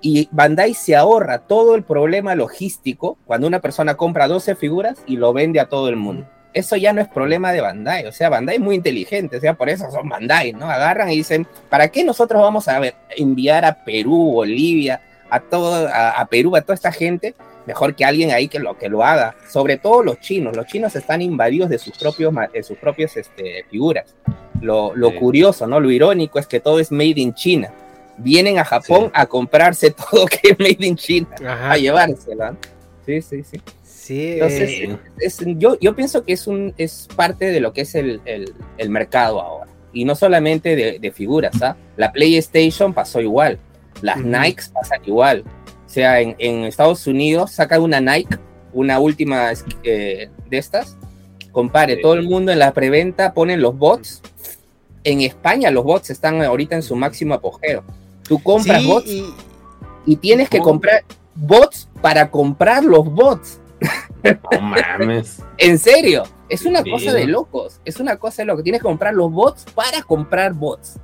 y 0.00 0.28
Bandai 0.30 0.74
se 0.74 0.94
ahorra 0.94 1.40
todo 1.40 1.74
el 1.74 1.82
problema 1.82 2.36
logístico 2.36 3.18
cuando 3.26 3.48
una 3.48 3.58
persona 3.58 3.96
compra 3.96 4.28
12 4.28 4.54
figuras 4.54 5.02
y 5.06 5.16
lo 5.16 5.32
vende 5.32 5.58
a 5.58 5.68
todo 5.68 5.88
el 5.88 5.96
mundo. 5.96 6.22
Uh 6.22 6.26
-huh 6.26 6.38
eso 6.54 6.76
ya 6.76 6.92
no 6.92 7.00
es 7.00 7.08
problema 7.08 7.52
de 7.52 7.60
Bandai, 7.60 8.06
o 8.06 8.12
sea, 8.12 8.30
Bandai 8.30 8.56
es 8.56 8.60
muy 8.60 8.74
inteligente, 8.74 9.36
o 9.36 9.40
sea, 9.40 9.54
por 9.54 9.68
eso 9.68 9.90
son 9.90 10.08
Bandai, 10.08 10.52
¿no? 10.52 10.68
Agarran 10.68 11.10
y 11.10 11.16
dicen, 11.16 11.46
¿para 11.68 11.88
qué 11.88 12.02
nosotros 12.04 12.42
vamos 12.42 12.66
a 12.68 12.80
ver, 12.80 12.94
enviar 13.16 13.64
a 13.64 13.84
Perú, 13.84 14.32
Bolivia, 14.32 15.00
a 15.30 15.40
todo, 15.40 15.86
a, 15.86 16.10
a, 16.10 16.26
Perú, 16.26 16.56
a 16.56 16.62
toda 16.62 16.74
esta 16.74 16.90
gente? 16.90 17.34
Mejor 17.68 17.94
que 17.94 18.02
alguien 18.02 18.30
ahí 18.30 18.48
que 18.48 18.58
lo, 18.58 18.78
que 18.78 18.88
lo 18.88 19.04
haga, 19.04 19.36
sobre 19.46 19.76
todo 19.76 20.02
los 20.02 20.18
chinos, 20.20 20.56
los 20.56 20.64
chinos 20.64 20.96
están 20.96 21.20
invadidos 21.20 21.68
de 21.68 21.76
sus 21.76 21.98
propios, 21.98 22.34
de 22.50 22.62
sus 22.62 22.78
propias 22.78 23.14
este, 23.18 23.66
figuras. 23.70 24.16
Lo, 24.62 24.96
lo 24.96 25.10
sí. 25.10 25.16
curioso, 25.16 25.66
¿no? 25.66 25.78
Lo 25.78 25.90
irónico 25.90 26.38
es 26.38 26.46
que 26.46 26.60
todo 26.60 26.80
es 26.80 26.90
made 26.90 27.20
in 27.20 27.34
China. 27.34 27.70
Vienen 28.16 28.58
a 28.58 28.64
Japón 28.64 29.04
sí. 29.04 29.10
a 29.12 29.26
comprarse 29.26 29.90
todo 30.10 30.24
que 30.24 30.52
es 30.52 30.58
made 30.58 30.78
in 30.86 30.96
China, 30.96 31.28
Ajá. 31.46 31.72
a 31.72 31.76
llevárselo. 31.76 32.56
Sí, 33.04 33.20
sí, 33.20 33.44
sí. 33.44 33.60
Sí, 33.82 34.32
Entonces, 34.32 34.70
eh... 34.70 34.98
es, 35.20 35.38
yo, 35.58 35.78
yo 35.78 35.94
pienso 35.94 36.24
que 36.24 36.32
es, 36.32 36.46
un, 36.46 36.72
es 36.78 37.06
parte 37.14 37.52
de 37.52 37.60
lo 37.60 37.74
que 37.74 37.82
es 37.82 37.94
el, 37.94 38.22
el, 38.24 38.54
el 38.78 38.88
mercado 38.88 39.42
ahora. 39.42 39.70
Y 39.92 40.06
no 40.06 40.14
solamente 40.14 40.74
de, 40.74 40.98
de 40.98 41.12
figuras, 41.12 41.60
¿ah? 41.60 41.76
La 41.98 42.12
PlayStation 42.12 42.94
pasó 42.94 43.20
igual, 43.20 43.58
las 44.02 44.16
uh 44.16 44.20
-huh. 44.20 44.44
Nikes 44.44 44.70
pasan 44.70 45.00
igual. 45.04 45.44
O 45.88 45.90
sea, 45.90 46.20
en, 46.20 46.36
en, 46.38 46.64
Estados 46.64 47.06
Unidos 47.06 47.52
saca 47.52 47.80
una 47.80 47.98
Nike, 47.98 48.36
una 48.74 48.98
última 48.98 49.50
eh, 49.82 50.28
de 50.50 50.58
estas, 50.58 50.98
compare, 51.50 51.96
sí. 51.96 52.02
todo 52.02 52.12
el 52.12 52.28
mundo 52.28 52.52
en 52.52 52.58
la 52.58 52.74
preventa 52.74 53.32
ponen 53.32 53.62
los 53.62 53.76
bots. 53.78 54.20
En 55.02 55.22
España 55.22 55.70
los 55.70 55.84
bots 55.84 56.10
están 56.10 56.42
ahorita 56.42 56.76
en 56.76 56.82
su 56.82 56.94
máximo 56.94 57.32
apogeo. 57.32 57.84
Tú 58.22 58.42
compras 58.42 58.82
sí, 58.82 58.86
bots 58.86 59.08
y, 59.08 59.34
y 60.04 60.16
tienes 60.16 60.50
que 60.50 60.58
comprar 60.58 61.04
bots 61.34 61.88
para 62.02 62.30
comprar 62.30 62.84
los 62.84 63.06
bots. 63.06 63.58
No 64.52 64.60
mames. 64.60 65.42
en 65.56 65.78
serio, 65.78 66.24
es 66.50 66.66
una 66.66 66.82
sí. 66.82 66.90
cosa 66.90 67.14
de 67.14 67.26
locos. 67.26 67.80
Es 67.86 67.98
una 67.98 68.16
cosa 68.16 68.42
de 68.42 68.46
locos. 68.46 68.62
Tienes 68.62 68.82
que 68.82 68.88
comprar 68.88 69.14
los 69.14 69.32
bots 69.32 69.64
para 69.74 70.02
comprar 70.02 70.52
bots. 70.52 70.98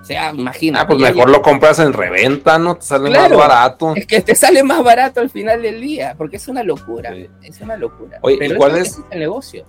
O 0.00 0.04
sea, 0.04 0.32
imagina. 0.34 0.80
Ah, 0.80 0.86
pues 0.86 0.98
mejor 0.98 1.26
ya... 1.26 1.32
lo 1.32 1.42
compras 1.42 1.78
en 1.78 1.92
reventa, 1.92 2.58
¿no? 2.58 2.76
Te 2.76 2.82
sale 2.82 3.10
claro, 3.10 3.36
más 3.36 3.48
barato. 3.48 3.94
Es 3.94 4.06
que 4.06 4.20
te 4.20 4.34
sale 4.34 4.62
más 4.62 4.82
barato 4.82 5.20
al 5.20 5.30
final 5.30 5.62
del 5.62 5.80
día, 5.80 6.14
porque 6.16 6.36
es 6.36 6.48
una 6.48 6.62
locura. 6.62 7.12
Sí. 7.12 7.28
Es 7.42 7.60
una 7.60 7.76
locura. 7.76 8.18
Oye, 8.22 8.36
Pero 8.38 8.54
¿y 8.54 8.56
cuál 8.56 8.76
es, 8.76 8.88
es, 8.88 8.98
es 8.98 9.04
el 9.10 9.18
negocio? 9.20 9.64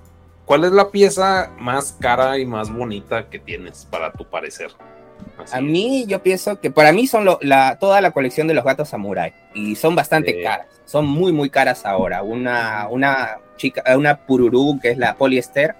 ¿Cuál 0.45 0.63
es 0.63 0.71
la 0.71 0.89
pieza 0.89 1.51
más 1.59 1.95
cara 1.99 2.37
y 2.37 2.45
más 2.45 2.73
bonita 2.73 3.29
que 3.29 3.39
tienes, 3.39 3.85
para 3.89 4.11
tu 4.11 4.25
parecer? 4.25 4.71
Así. 5.37 5.55
A 5.55 5.61
mí, 5.61 6.05
yo 6.07 6.23
pienso 6.23 6.59
que 6.59 6.71
para 6.71 6.91
mí 6.91 7.07
son 7.07 7.25
lo, 7.25 7.37
la, 7.41 7.77
toda 7.77 8.01
la 8.01 8.11
colección 8.11 8.47
de 8.47 8.53
los 8.53 8.63
gatos 8.63 8.89
samurai 8.89 9.33
y 9.53 9.75
son 9.75 9.95
bastante 9.95 10.33
sí. 10.33 10.43
caras. 10.43 10.67
Son 10.85 11.05
muy, 11.05 11.31
muy 11.31 11.49
caras 11.49 11.85
ahora. 11.85 12.23
Una, 12.23 12.87
una 12.89 13.37
chica, 13.57 13.83
una 13.95 14.25
pururú 14.25 14.79
que 14.81 14.91
es 14.91 14.97
la 14.97 15.15
poliester 15.15 15.75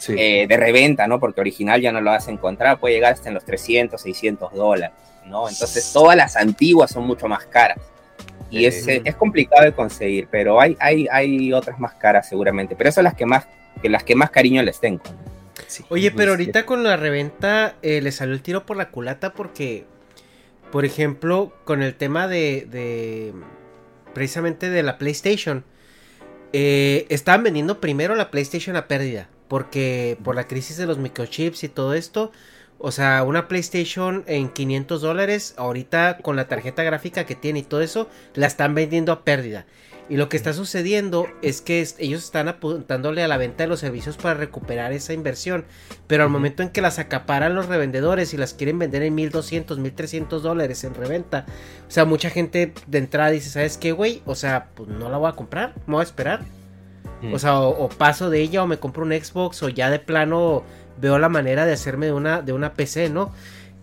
sí. 0.00 0.14
eh, 0.18 0.46
de 0.48 0.56
reventa, 0.56 1.06
¿no? 1.06 1.20
Porque 1.20 1.40
original 1.40 1.80
ya 1.80 1.92
no 1.92 2.00
lo 2.00 2.10
vas 2.10 2.26
a 2.26 2.30
encontrar, 2.30 2.80
puede 2.80 2.94
llegar 2.94 3.12
hasta 3.12 3.28
en 3.28 3.34
los 3.34 3.44
300, 3.44 4.00
600 4.00 4.52
dólares, 4.52 4.96
¿no? 5.26 5.48
Entonces 5.48 5.92
todas 5.92 6.16
las 6.16 6.36
antiguas 6.36 6.90
son 6.90 7.06
mucho 7.06 7.28
más 7.28 7.46
caras. 7.46 7.78
Y 8.50 8.64
es, 8.64 8.88
es 8.88 9.14
complicado 9.14 9.64
de 9.64 9.72
conseguir, 9.72 10.26
pero 10.28 10.60
hay, 10.60 10.76
hay, 10.80 11.06
hay 11.12 11.52
otras 11.52 11.78
más 11.78 11.94
caras 11.94 12.28
seguramente. 12.28 12.74
Pero 12.74 12.88
esas 12.88 12.96
son 12.96 13.04
las 13.04 13.14
que 13.14 13.24
más, 13.24 13.46
que 13.80 13.88
las 13.88 14.02
que 14.02 14.16
más 14.16 14.30
cariño 14.30 14.60
les 14.64 14.80
tengo. 14.80 15.02
Sí, 15.68 15.84
Oye, 15.88 16.10
pero 16.10 16.32
ahorita 16.32 16.66
con 16.66 16.82
la 16.82 16.96
reventa 16.96 17.76
eh, 17.82 18.00
le 18.00 18.10
salió 18.10 18.34
el 18.34 18.42
tiro 18.42 18.66
por 18.66 18.76
la 18.76 18.90
culata 18.90 19.34
porque, 19.34 19.84
por 20.72 20.84
ejemplo, 20.84 21.52
con 21.62 21.80
el 21.80 21.94
tema 21.94 22.26
de, 22.26 22.66
de 22.68 23.32
precisamente 24.14 24.68
de 24.68 24.82
la 24.82 24.98
PlayStation, 24.98 25.62
eh, 26.52 27.06
estaban 27.08 27.44
vendiendo 27.44 27.80
primero 27.80 28.16
la 28.16 28.32
PlayStation 28.32 28.74
a 28.74 28.88
pérdida 28.88 29.28
porque 29.50 30.16
por 30.22 30.36
la 30.36 30.46
crisis 30.46 30.76
de 30.76 30.86
los 30.86 30.98
microchips 30.98 31.64
y 31.64 31.68
todo 31.68 31.94
esto, 31.94 32.30
o 32.78 32.92
sea, 32.92 33.24
una 33.24 33.48
PlayStation 33.48 34.22
en 34.28 34.48
500 34.48 35.02
dólares, 35.02 35.54
ahorita 35.56 36.18
con 36.22 36.36
la 36.36 36.46
tarjeta 36.46 36.84
gráfica 36.84 37.26
que 37.26 37.34
tiene 37.34 37.58
y 37.58 37.62
todo 37.64 37.80
eso, 37.80 38.08
la 38.34 38.46
están 38.46 38.76
vendiendo 38.76 39.10
a 39.10 39.24
pérdida. 39.24 39.66
Y 40.08 40.16
lo 40.16 40.28
que 40.28 40.36
está 40.36 40.52
sucediendo 40.52 41.26
es 41.42 41.62
que 41.62 41.84
ellos 41.98 42.22
están 42.22 42.46
apuntándole 42.46 43.24
a 43.24 43.28
la 43.28 43.38
venta 43.38 43.64
de 43.64 43.68
los 43.68 43.80
servicios 43.80 44.16
para 44.16 44.34
recuperar 44.34 44.92
esa 44.92 45.14
inversión. 45.14 45.64
Pero 46.06 46.22
al 46.22 46.30
momento 46.30 46.62
en 46.62 46.70
que 46.70 46.80
las 46.80 47.00
acaparan 47.00 47.56
los 47.56 47.66
revendedores 47.66 48.32
y 48.32 48.36
las 48.36 48.54
quieren 48.54 48.78
vender 48.78 49.02
en 49.02 49.16
1200, 49.16 49.78
1300 49.78 50.44
dólares 50.44 50.84
en 50.84 50.94
reventa. 50.94 51.44
O 51.88 51.90
sea, 51.90 52.04
mucha 52.04 52.30
gente 52.30 52.72
de 52.86 52.98
entrada 52.98 53.30
dice, 53.30 53.50
¿sabes 53.50 53.78
qué, 53.78 53.90
güey? 53.90 54.22
O 54.26 54.36
sea, 54.36 54.68
pues 54.76 54.88
no 54.88 55.10
la 55.10 55.18
voy 55.18 55.28
a 55.28 55.34
comprar, 55.36 55.74
me 55.86 55.94
voy 55.94 56.02
a 56.02 56.04
esperar. 56.04 56.59
O 57.32 57.38
sea, 57.38 57.60
o, 57.60 57.84
o 57.84 57.88
paso 57.88 58.30
de 58.30 58.40
ella 58.40 58.62
o 58.62 58.66
me 58.66 58.78
compro 58.78 59.02
un 59.04 59.12
Xbox 59.12 59.62
o 59.62 59.68
ya 59.68 59.90
de 59.90 59.98
plano 59.98 60.62
veo 61.00 61.18
la 61.18 61.28
manera 61.28 61.64
de 61.66 61.72
hacerme 61.72 62.06
de 62.06 62.12
una, 62.12 62.42
de 62.42 62.52
una 62.52 62.74
PC, 62.74 63.10
¿no? 63.10 63.32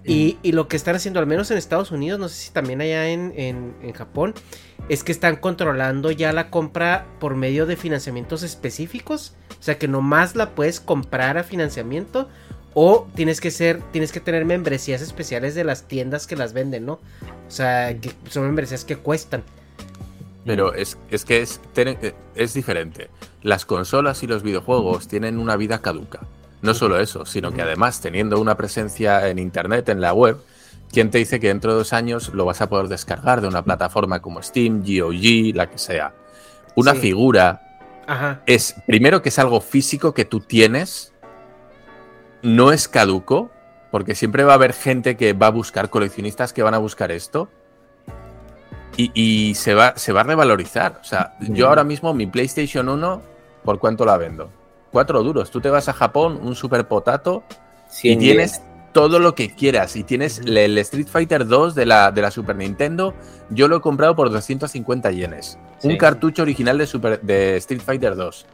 Y, 0.04 0.38
y 0.42 0.54
lo 0.54 0.70
que 0.70 0.78
están 0.78 0.96
haciendo, 0.96 1.20
al 1.20 1.28
menos 1.28 1.52
en 1.52 1.58
Estados 1.58 1.92
Unidos, 1.92 2.18
no 2.20 2.30
sé 2.30 2.36
si 2.36 2.52
también 2.52 2.80
allá 2.80 3.10
en, 3.10 3.34
en- 3.36 3.76
en 3.82 3.92
Japón, 3.92 4.34
es 4.88 5.04
que 5.04 5.12
están 5.12 5.36
controlando 5.36 6.12
ya 6.12 6.32
la 6.32 6.50
compra 6.50 7.06
por 7.20 7.36
medio 7.36 7.66
de 7.66 7.76
financiamientos 7.76 8.42
específicos. 8.44 9.34
O 9.60 9.64
sea 9.64 9.78
que 9.78 9.88
nomás 9.90 10.36
la 10.36 10.52
puedes 10.52 10.80
comprar 10.80 11.38
a 11.38 11.44
financiamiento. 11.44 12.30
O 12.74 13.08
tienes 13.16 13.42
que 13.42 13.52
ser, 13.52 13.82
tienes 13.92 14.12
que 14.12 14.20
tener 14.20 14.46
membresías 14.46 15.02
especiales 15.02 15.56
de 15.56 15.64
las 15.66 15.88
tiendas 15.88 16.26
que 16.28 16.36
las 16.38 16.54
venden, 16.54 16.86
¿no? 16.86 16.94
O 17.48 17.50
sea, 17.52 18.00
que 18.00 18.12
son 18.30 18.44
membresías 18.44 18.86
que 18.86 18.96
cuestan. 18.98 19.44
Pero 20.48 20.74
es, 20.74 20.98
es 21.12 21.26
que 21.26 21.42
es, 21.42 21.62
eh, 21.76 22.16
es 22.34 22.54
diferente. 22.56 23.10
Las 23.44 23.66
consolas 23.66 24.24
y 24.24 24.28
los 24.28 24.42
videojuegos 24.42 25.08
tienen 25.08 25.38
una 25.38 25.56
vida 25.58 25.80
caduca. 25.80 26.22
No 26.64 26.74
solo 26.74 27.00
eso, 27.00 27.26
sino 27.26 27.54
que 27.54 27.62
además 27.62 28.02
teniendo 28.02 28.40
una 28.42 28.56
presencia 28.58 29.28
en 29.28 29.38
Internet, 29.38 29.90
en 29.90 30.02
la 30.02 30.14
web, 30.14 30.38
¿quién 30.92 31.12
te 31.12 31.20
dice 31.20 31.40
que 31.40 31.50
dentro 31.50 31.72
de 31.74 31.78
dos 31.78 31.94
años 31.94 32.30
lo 32.34 32.46
vas 32.46 32.62
a 32.62 32.70
poder 32.70 32.88
descargar 32.88 33.42
de 33.42 33.48
una 33.48 33.64
plataforma 33.64 34.22
como 34.22 34.42
Steam, 34.42 34.82
GOG, 34.82 35.56
la 35.56 35.70
que 35.70 35.78
sea? 35.78 36.14
Una 36.76 36.94
Sí. 36.94 37.00
figura 37.02 37.62
Ajá. 38.08 38.42
es, 38.48 38.76
primero 38.88 39.22
que 39.22 39.30
es 39.30 39.38
algo 39.38 39.62
físico 39.62 40.14
que 40.14 40.26
tú 40.26 40.40
tienes, 40.40 41.14
no 42.42 42.72
es 42.72 42.88
caduco, 42.88 43.52
porque 43.92 44.16
siempre 44.16 44.44
va 44.44 44.54
a 44.54 44.56
haber 44.56 44.74
gente 44.74 45.18
que 45.18 45.34
va 45.34 45.48
a 45.48 45.52
buscar, 45.52 45.90
coleccionistas 45.90 46.54
que 46.54 46.64
van 46.64 46.74
a 46.74 46.78
buscar 46.78 47.12
esto, 47.12 47.50
y, 48.98 49.12
y 49.14 49.56
se, 49.56 49.74
va, 49.74 49.94
se 49.96 50.12
va 50.12 50.22
a 50.22 50.24
revalorizar. 50.24 51.00
O 51.02 51.04
sea, 51.04 51.36
yo 51.40 51.70
ahora 51.70 51.84
mismo 51.84 52.14
mi 52.14 52.26
PlayStation 52.28 52.90
1, 52.90 53.22
¿por 53.64 53.80
cuánto 53.80 54.06
la 54.06 54.18
vendo? 54.18 54.50
Cuatro 54.92 55.22
duros. 55.24 55.52
Tú 55.52 55.62
te 55.62 55.70
vas 55.70 55.88
a 55.90 55.94
Japón, 55.94 56.40
un 56.42 56.56
super 56.56 56.88
potato, 56.88 57.44
y 57.90 57.94
100 57.94 58.20
tienes 58.20 58.62
todo 58.94 59.20
lo 59.20 59.36
que 59.36 59.54
quieras. 59.54 59.96
Y 59.96 60.04
tienes 60.04 60.40
el- 60.40 60.58
el 60.58 60.78
Street 60.80 61.08
Fighter 61.08 61.46
2 61.46 61.76
de 61.76 61.86
la, 61.86 62.12
de 62.12 62.22
la 62.22 62.32
Super 62.32 62.56
Nintendo. 62.56 63.14
Yo 63.50 63.68
lo 63.68 63.78
he 63.78 63.82
comprado 63.82 64.16
por 64.16 64.30
250 64.32 65.12
yenes. 65.12 65.58
Sí. 65.80 65.88
Un 65.90 65.98
cartucho 65.98 66.42
original 66.42 66.78
de, 66.78 66.88
Super, 66.88 67.22
de 67.22 67.58
Street 67.58 67.82
Fighter 67.86 68.16
2 68.16 68.46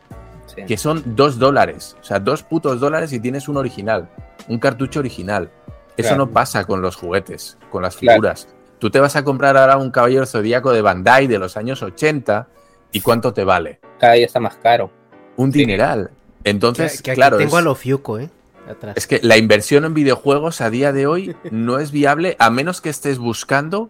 Sí. 0.54 0.66
que 0.68 0.78
son 0.78 1.02
dos 1.16 1.40
dólares. 1.40 1.96
O 2.02 2.04
sea, 2.04 2.20
dos 2.20 2.44
putos 2.44 2.80
dólares 2.82 3.14
y 3.14 3.20
tienes 3.20 3.48
un 3.48 3.56
original. 3.58 4.10
Un 4.50 4.60
cartucho 4.60 5.00
original. 5.00 5.50
Eso 5.96 6.10
Claro. 6.10 6.26
no 6.26 6.32
pasa 6.32 6.66
con 6.66 6.82
los 6.82 6.96
juguetes, 6.98 7.58
con 7.72 7.82
las 7.84 7.96
figuras. 7.96 8.48
Tú 8.84 8.90
te 8.90 9.00
vas 9.00 9.16
a 9.16 9.24
comprar 9.24 9.56
ahora 9.56 9.78
un 9.78 9.92
caballero 9.92 10.26
zodíaco 10.26 10.74
de 10.74 10.82
Bandai 10.82 11.28
de 11.28 11.40
los 11.40 11.56
años 11.56 11.82
80 11.82 12.50
y 12.92 13.00
¿cuánto 13.00 13.32
te 13.34 13.46
vale? 13.46 13.80
Cada 13.98 14.12
día 14.16 14.26
está 14.26 14.42
más 14.42 14.58
caro. 14.58 14.92
Un 15.38 15.52
dineral. 15.52 16.12
Entonces, 16.44 16.98
que, 16.98 17.04
que 17.04 17.12
aquí 17.12 17.16
claro, 17.18 17.38
tengo 17.38 17.56
es, 17.56 17.62
a 17.62 17.62
lo 17.62 17.76
Fiuco, 17.76 18.20
¿eh? 18.20 18.30
Atrás. 18.70 18.96
es 18.98 19.08
que 19.08 19.22
la 19.24 19.38
inversión 19.38 19.86
en 19.86 19.94
videojuegos 19.94 20.60
a 20.60 20.70
día 20.70 20.92
de 20.92 21.08
hoy 21.08 21.34
no 21.52 21.80
es 21.80 21.94
viable 21.94 22.36
a 22.40 22.50
menos 22.50 22.82
que 22.82 22.90
estés 22.90 23.20
buscando 23.20 23.90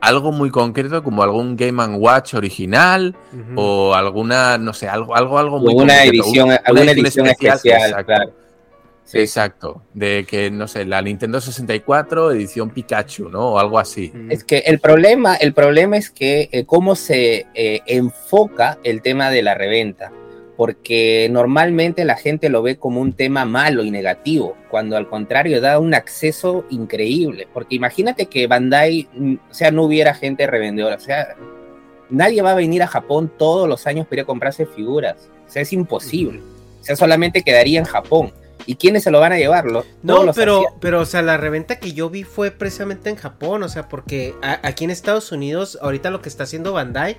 algo 0.00 0.32
muy 0.32 0.50
concreto 0.50 1.04
como 1.04 1.22
algún 1.22 1.54
Game 1.54 1.80
Watch 1.96 2.34
original 2.34 3.14
o 3.54 3.94
alguna, 3.94 4.58
no 4.58 4.72
sé, 4.72 4.88
algo, 4.88 5.14
algo, 5.14 5.38
algo 5.38 5.60
muy 5.60 5.68
Alguna 5.68 5.94
concreto, 5.98 6.24
edición, 6.24 6.48
un- 6.48 6.58
alguna 6.64 6.90
edición 6.90 7.26
especial, 7.28 7.60
exacto. 7.82 8.06
claro. 8.06 8.32
Sí. 9.04 9.18
Exacto, 9.18 9.82
de 9.92 10.24
que, 10.26 10.50
no 10.50 10.66
sé, 10.68 10.84
la 10.86 11.02
Nintendo 11.02 11.40
64 11.40 12.32
edición 12.32 12.70
Pikachu, 12.70 13.28
¿no? 13.28 13.52
O 13.52 13.58
algo 13.58 13.78
así. 13.78 14.12
Es 14.30 14.42
que 14.44 14.58
el 14.58 14.78
problema, 14.78 15.34
el 15.34 15.52
problema 15.52 15.96
es 15.96 16.10
que 16.10 16.48
eh, 16.52 16.64
cómo 16.64 16.94
se 16.94 17.46
eh, 17.54 17.80
enfoca 17.86 18.78
el 18.84 19.02
tema 19.02 19.30
de 19.30 19.42
la 19.42 19.54
reventa, 19.54 20.12
porque 20.56 21.28
normalmente 21.30 22.04
la 22.04 22.16
gente 22.16 22.48
lo 22.48 22.62
ve 22.62 22.76
como 22.76 23.00
un 23.00 23.14
tema 23.14 23.44
malo 23.44 23.84
y 23.84 23.90
negativo, 23.90 24.56
cuando 24.70 24.96
al 24.96 25.08
contrario 25.08 25.60
da 25.60 25.78
un 25.78 25.94
acceso 25.94 26.64
increíble, 26.70 27.48
porque 27.52 27.74
imagínate 27.74 28.26
que 28.26 28.46
Bandai, 28.46 29.08
mm, 29.12 29.34
o 29.50 29.54
sea, 29.54 29.70
no 29.70 29.82
hubiera 29.82 30.14
gente 30.14 30.46
revendedora, 30.46 30.96
o 30.96 31.00
sea, 31.00 31.36
nadie 32.10 32.42
va 32.42 32.52
a 32.52 32.54
venir 32.54 32.82
a 32.82 32.86
Japón 32.86 33.32
todos 33.36 33.68
los 33.68 33.86
años 33.86 34.06
para 34.06 34.20
ir 34.20 34.22
a 34.22 34.26
comprarse 34.26 34.66
figuras, 34.66 35.30
o 35.48 35.50
sea, 35.50 35.62
es 35.62 35.72
imposible, 35.72 36.40
o 36.80 36.84
sea, 36.84 36.96
solamente 36.96 37.42
quedaría 37.42 37.78
en 37.78 37.84
Japón. 37.84 38.32
¿Y 38.66 38.76
quiénes 38.76 39.02
se 39.02 39.10
lo 39.10 39.20
van 39.20 39.32
a 39.32 39.38
llevar? 39.38 39.64
Los- 39.66 39.84
todos 40.06 40.26
No, 40.26 40.32
pero, 40.32 40.62
pero, 40.80 41.00
o 41.00 41.04
sea, 41.04 41.22
la 41.22 41.36
reventa 41.36 41.78
que 41.78 41.92
yo 41.92 42.08
vi 42.10 42.24
fue 42.24 42.50
precisamente 42.50 43.10
en 43.10 43.16
Japón, 43.16 43.62
o 43.62 43.68
sea, 43.68 43.88
porque 43.88 44.34
a- 44.42 44.60
aquí 44.66 44.84
en 44.84 44.90
Estados 44.90 45.32
Unidos, 45.32 45.78
ahorita 45.82 46.10
lo 46.10 46.22
que 46.22 46.28
está 46.28 46.44
haciendo 46.44 46.72
Bandai, 46.72 47.16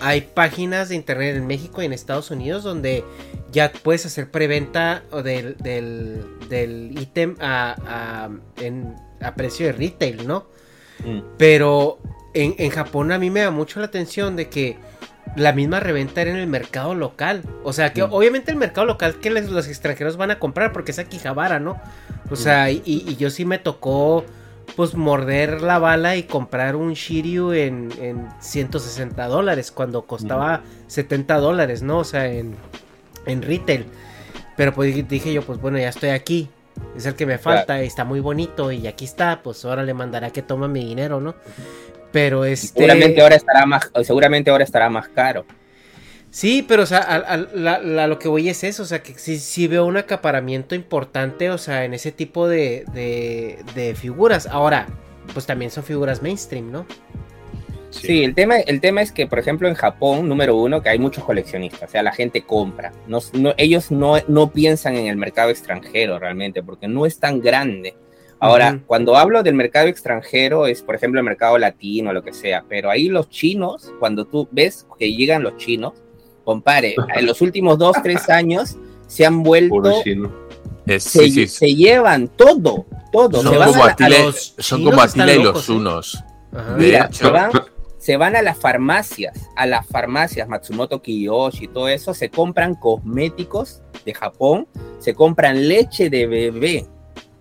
hay 0.00 0.20
páginas 0.22 0.88
de 0.88 0.94
internet 0.94 1.36
en 1.36 1.46
México 1.46 1.82
y 1.82 1.86
en 1.86 1.92
Estados 1.92 2.30
Unidos 2.30 2.62
donde 2.62 3.04
ya 3.50 3.72
puedes 3.82 4.06
hacer 4.06 4.30
preventa 4.30 5.02
o 5.10 5.22
del, 5.22 5.56
del, 5.58 6.24
del 6.48 6.98
ítem 6.98 7.36
a, 7.40 7.74
a, 7.86 8.30
en- 8.64 8.94
a 9.20 9.34
precio 9.34 9.66
de 9.66 9.72
retail, 9.72 10.26
¿no? 10.26 10.46
Mm. 11.04 11.20
Pero 11.36 11.98
en, 12.34 12.54
en 12.58 12.70
Japón 12.70 13.10
a 13.12 13.18
mí 13.18 13.30
me 13.30 13.40
da 13.40 13.50
mucho 13.50 13.80
la 13.80 13.86
atención 13.86 14.36
de 14.36 14.48
que 14.48 14.76
la 15.38 15.52
misma 15.52 15.80
reventa 15.80 16.20
era 16.22 16.30
en 16.30 16.36
el 16.36 16.46
mercado 16.46 16.94
local. 16.94 17.42
O 17.64 17.72
sea, 17.72 17.92
que 17.92 18.02
Mm. 18.04 18.12
obviamente 18.12 18.50
el 18.50 18.56
mercado 18.56 18.86
local 18.86 19.16
que 19.20 19.30
les- 19.30 19.48
los 19.50 19.68
extranjeros 19.68 20.16
van 20.16 20.30
a 20.30 20.38
comprar 20.38 20.72
porque 20.72 20.90
es 20.90 20.98
Akihabara, 20.98 21.58
¿no? 21.60 21.80
O 22.30 22.36
sea, 22.36 22.70
y, 22.70 22.82
y 22.84 23.16
yo 23.16 23.30
sí 23.30 23.44
me 23.44 23.58
tocó 23.58 24.24
pues 24.76 24.94
morder 24.94 25.62
la 25.62 25.78
bala 25.78 26.16
y 26.16 26.24
comprar 26.24 26.76
un 26.76 26.92
Shiryu 26.92 27.52
en, 27.52 27.88
en 28.00 28.28
160 28.40 29.26
dólares 29.26 29.72
cuando 29.72 30.02
costaba 30.02 30.60
70 30.88 31.36
dólares, 31.38 31.82
¿no? 31.82 31.98
O 31.98 32.04
sea, 32.04 32.26
en, 32.26 32.54
en 33.26 33.42
retail. 33.42 33.86
Pero 34.56 34.74
pues 34.74 35.08
dije 35.08 35.32
yo, 35.32 35.42
pues 35.42 35.58
bueno, 35.60 35.78
ya 35.78 35.88
estoy 35.88 36.10
aquí. 36.10 36.48
Es 36.96 37.06
el 37.06 37.14
que 37.14 37.26
me 37.26 37.38
falta, 37.38 37.82
y 37.82 37.86
está 37.86 38.04
muy 38.04 38.20
bonito 38.20 38.70
y 38.70 38.86
aquí 38.86 39.04
está, 39.04 39.40
pues 39.42 39.64
ahora 39.64 39.82
le 39.82 39.94
mandará 39.94 40.30
que 40.30 40.42
toma 40.42 40.68
mi 40.68 40.84
dinero, 40.84 41.20
¿no? 41.20 41.34
Pero 42.12 42.44
este... 42.44 42.68
Seguramente 42.68 43.20
ahora 43.20 43.36
estará 43.36 43.66
más, 43.66 43.90
seguramente 44.02 44.50
ahora 44.50 44.64
estará 44.64 44.88
más 44.88 45.08
caro. 45.08 45.44
Sí, 46.30 46.64
pero 46.66 46.82
o 46.82 46.86
sea, 46.86 46.98
a- 46.98 47.16
a- 47.16 47.36
la- 47.54 47.78
la- 47.80 48.06
lo 48.06 48.18
que 48.18 48.28
voy 48.28 48.48
es 48.48 48.62
eso, 48.64 48.82
o 48.82 48.86
sea, 48.86 49.02
que 49.02 49.14
sí, 49.18 49.38
sí 49.38 49.66
veo 49.66 49.86
un 49.86 49.96
acaparamiento 49.96 50.74
importante, 50.74 51.50
o 51.50 51.58
sea, 51.58 51.84
en 51.84 51.94
ese 51.94 52.12
tipo 52.12 52.48
de, 52.48 52.84
de, 52.92 53.58
de 53.74 53.94
figuras. 53.94 54.46
Ahora, 54.46 54.86
pues 55.32 55.46
también 55.46 55.70
son 55.70 55.84
figuras 55.84 56.22
mainstream, 56.22 56.70
¿no? 56.70 56.86
Sí, 57.90 58.22
el, 58.22 58.34
tema, 58.34 58.56
el 58.58 58.80
tema 58.82 59.00
es 59.00 59.10
que, 59.12 59.26
por 59.26 59.38
ejemplo, 59.38 59.66
en 59.66 59.74
Japón, 59.74 60.28
número 60.28 60.54
uno, 60.56 60.82
que 60.82 60.90
hay 60.90 60.98
muchos 60.98 61.24
coleccionistas, 61.24 61.88
o 61.88 61.92
sea, 61.92 62.02
la 62.02 62.12
gente 62.12 62.42
compra. 62.42 62.92
No, 63.06 63.18
no- 63.32 63.54
ellos 63.56 63.90
no, 63.90 64.16
no 64.28 64.50
piensan 64.52 64.94
en 64.96 65.06
el 65.06 65.16
mercado 65.16 65.48
extranjero 65.48 66.18
realmente, 66.18 66.62
porque 66.62 66.86
no 66.88 67.06
es 67.06 67.18
tan 67.18 67.40
grande. 67.40 67.94
Ahora, 68.40 68.80
cuando 68.86 69.16
hablo 69.16 69.42
del 69.42 69.54
mercado 69.54 69.88
extranjero, 69.88 70.66
es, 70.66 70.82
por 70.82 70.94
ejemplo, 70.94 71.18
el 71.20 71.24
mercado 71.24 71.58
latino, 71.58 72.12
lo 72.12 72.22
que 72.22 72.32
sea, 72.32 72.64
pero 72.68 72.88
ahí 72.90 73.08
los 73.08 73.28
chinos, 73.28 73.92
cuando 73.98 74.24
tú 74.26 74.46
ves 74.52 74.86
que 74.98 75.12
llegan 75.12 75.42
los 75.42 75.56
chinos, 75.56 75.94
compare, 76.44 76.94
en 77.16 77.26
los 77.26 77.40
últimos 77.40 77.78
dos, 77.78 77.96
tres 78.02 78.28
años 78.28 78.76
se 79.06 79.26
han 79.26 79.42
vuelto. 79.42 79.82
Es- 80.86 81.04
se, 81.04 81.24
sí, 81.24 81.30
sí, 81.30 81.46
se 81.48 81.74
llevan 81.74 82.28
todo, 82.28 82.86
todo. 83.12 83.42
No, 83.42 83.50
se 83.50 83.56
son 83.56 83.58
van 83.58 83.68
como, 83.72 83.82
a 83.82 83.86
la- 83.86 83.92
Atila, 83.92 84.16
a 84.16 84.22
los 84.22 84.54
son 84.58 84.84
como 84.84 85.00
Atila 85.02 85.32
y 85.34 85.42
locos, 85.42 85.54
los 85.54 85.68
¿eh? 85.68 85.72
unos. 85.72 86.24
Ajá. 86.52 86.76
Mira, 86.78 87.08
se 87.12 87.28
van, 87.28 87.50
se 87.98 88.16
van 88.16 88.36
a 88.36 88.42
las 88.42 88.56
farmacias, 88.56 89.50
a 89.56 89.66
las 89.66 89.84
farmacias 89.86 90.48
Matsumoto 90.48 91.02
Kiyoshi 91.02 91.64
y 91.64 91.68
todo 91.68 91.88
eso, 91.88 92.14
se 92.14 92.30
compran 92.30 92.74
cosméticos 92.76 93.82
de 94.06 94.14
Japón, 94.14 94.66
se 94.98 95.12
compran 95.14 95.68
leche 95.68 96.08
de 96.08 96.26
bebé 96.26 96.86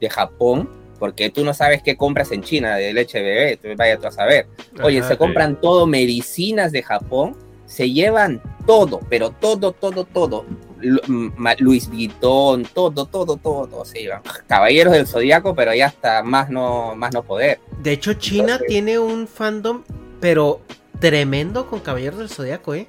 de 0.01 0.09
Japón, 0.09 0.69
porque 0.99 1.29
tú 1.29 1.43
no 1.45 1.53
sabes 1.53 1.81
qué 1.83 1.95
compras 1.97 2.31
en 2.31 2.41
China 2.43 2.75
de 2.75 2.93
leche 2.93 3.19
de 3.19 3.23
bebé, 3.23 3.57
tú 3.57 3.67
vaya 3.77 3.97
tú 3.97 4.07
a 4.07 4.11
saber. 4.11 4.47
Oye, 4.83 4.99
Ajá. 4.99 5.09
se 5.09 5.17
compran 5.17 5.59
todo, 5.61 5.87
medicinas 5.87 6.71
de 6.71 6.83
Japón, 6.83 7.35
se 7.65 7.91
llevan 7.91 8.41
todo, 8.65 8.99
pero 9.09 9.29
todo, 9.31 9.71
todo, 9.71 10.05
todo. 10.05 10.45
Lu- 10.79 11.31
Luis 11.59 11.89
Vuitton, 11.89 12.63
todo, 12.73 13.05
todo, 13.07 13.35
todo, 13.37 13.67
todo 13.67 13.83
se 13.85 13.99
llevan. 14.01 14.21
Caballeros 14.47 14.93
del 14.93 15.07
Zodíaco, 15.07 15.55
pero 15.55 15.73
ya 15.73 15.87
está 15.87 16.21
más 16.23 16.49
no, 16.49 16.95
más 16.95 17.13
no 17.13 17.23
poder. 17.23 17.59
De 17.81 17.93
hecho, 17.93 18.13
China 18.13 18.43
Entonces- 18.53 18.67
tiene 18.67 18.99
un 18.99 19.27
fandom, 19.27 19.83
pero 20.19 20.61
tremendo 20.99 21.67
con 21.67 21.79
Caballeros 21.79 22.19
del 22.19 22.29
Zodiaco, 22.29 22.73
¿eh? 22.75 22.87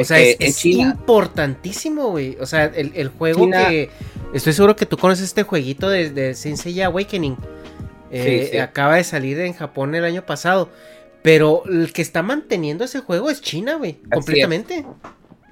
O 0.00 0.04
sea, 0.04 0.18
es, 0.20 0.36
es 0.40 0.64
importantísimo, 0.66 2.08
güey. 2.10 2.36
O 2.40 2.46
sea, 2.46 2.64
el, 2.66 2.92
el 2.94 3.08
juego 3.08 3.44
China- 3.44 3.68
que. 3.68 3.90
Estoy 4.32 4.52
seguro 4.52 4.76
que 4.76 4.86
tú 4.86 4.96
conoces 4.96 5.24
este 5.24 5.42
jueguito 5.42 5.88
de, 5.90 6.10
de 6.10 6.34
Saint 6.34 6.56
Seiya 6.56 6.86
Awakening. 6.86 7.36
Eh, 8.12 8.42
Sí, 8.46 8.52
sí. 8.52 8.58
Acaba 8.58 8.96
de 8.96 9.04
salir 9.04 9.38
en 9.40 9.52
Japón 9.54 9.94
el 9.94 10.04
año 10.04 10.24
pasado. 10.24 10.68
Pero 11.22 11.62
el 11.66 11.92
que 11.92 12.00
está 12.02 12.22
manteniendo 12.22 12.84
ese 12.84 13.00
juego 13.00 13.28
es 13.30 13.40
China, 13.40 13.74
güey. 13.74 13.98
es. 14.02 14.08
Completamente. 14.10 14.84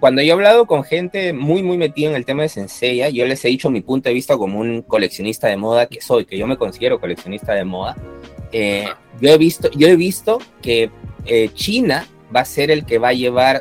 cuando 0.01 0.23
yo 0.23 0.29
he 0.29 0.33
hablado 0.33 0.67
con 0.67 0.85
gente 0.85 1.33
muy, 1.33 1.63
muy 1.63 1.77
metida 1.77 2.09
en 2.09 2.15
el 2.17 2.25
tema 2.25 2.43
de 2.43 2.49
Senseiya, 2.49 3.09
yo 3.11 3.27
les 3.27 3.45
he 3.45 3.49
dicho 3.49 3.69
mi 3.69 3.81
punto 3.81 4.09
de 4.09 4.15
vista 4.15 4.37
como 4.37 4.61
un 4.61 4.83
coleccionista 4.83 5.49
de 5.49 5.57
moda 5.57 5.87
que 5.87 6.01
soy, 6.01 6.25
que 6.25 6.39
yo 6.39 6.47
me 6.47 6.57
considero 6.57 7.01
coleccionista 7.01 7.53
de 7.53 7.65
moda. 7.65 7.97
Eh, 8.53 8.87
yo, 9.21 9.31
he 9.31 9.37
visto, 9.39 9.69
yo 9.73 9.89
he 9.89 9.97
visto 9.97 10.39
que 10.63 10.91
eh, 11.27 11.51
China 11.53 12.07
va 12.35 12.41
a 12.41 12.45
ser 12.45 12.71
el 12.71 12.87
que 12.87 12.99
va 12.99 13.09
a 13.09 13.13
llevar 13.13 13.61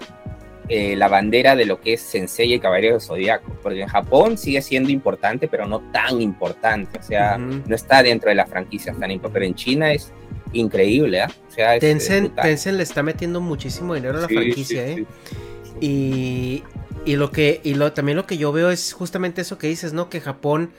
eh, 0.69 0.95
la 0.95 1.07
bandera 1.07 1.55
de 1.55 1.65
lo 1.65 1.79
que 1.79 1.93
es 1.93 2.01
Sensei 2.01 2.53
y 2.53 2.59
Caballero 2.59 2.93
del 2.93 3.01
Zodiaco, 3.01 3.51
porque 3.63 3.81
en 3.81 3.87
Japón 3.87 4.37
sigue 4.37 4.61
siendo 4.61 4.91
importante, 4.91 5.47
pero 5.47 5.65
no 5.65 5.79
tan 5.91 6.21
importante, 6.21 6.99
o 6.99 7.03
sea, 7.03 7.37
no 7.37 7.75
está 7.75 8.03
dentro 8.03 8.29
de 8.29 8.35
las 8.35 8.49
franquicias 8.49 8.97
tan 8.99 9.11
importantes, 9.11 9.33
pero 9.33 9.45
en 9.45 9.55
China 9.55 9.93
es 9.93 10.11
increíble, 10.53 11.21
¿ah? 11.21 11.31
O 11.47 11.51
sea, 11.51 11.75
es, 11.75 11.81
Tencent. 11.81 12.35
Tencent 12.35 12.77
le 12.77 12.83
está 12.83 13.03
metiendo 13.03 13.41
muchísimo 13.41 13.95
dinero 13.95 14.17
a 14.17 14.21
la 14.21 14.27
Sí, 14.27 14.35
franquicia, 14.35 14.85
sí, 14.85 14.91
¿eh? 14.91 15.05
sí. 15.63 15.77
Y, 15.79 16.63
y 17.05 17.15
lo 17.15 17.31
que 17.31 17.61
y 17.63 17.75
lo, 17.75 17.93
también 17.93 18.17
lo 18.17 18.25
que 18.25 18.37
yo 18.37 18.51
veo 18.51 18.69
es 18.71 18.93
justamente 18.93 19.41
eso 19.41 19.57
que 19.57 19.67
dices, 19.67 19.93
¿no? 19.93 20.09
Que 20.09 20.19
Japón 20.19 20.71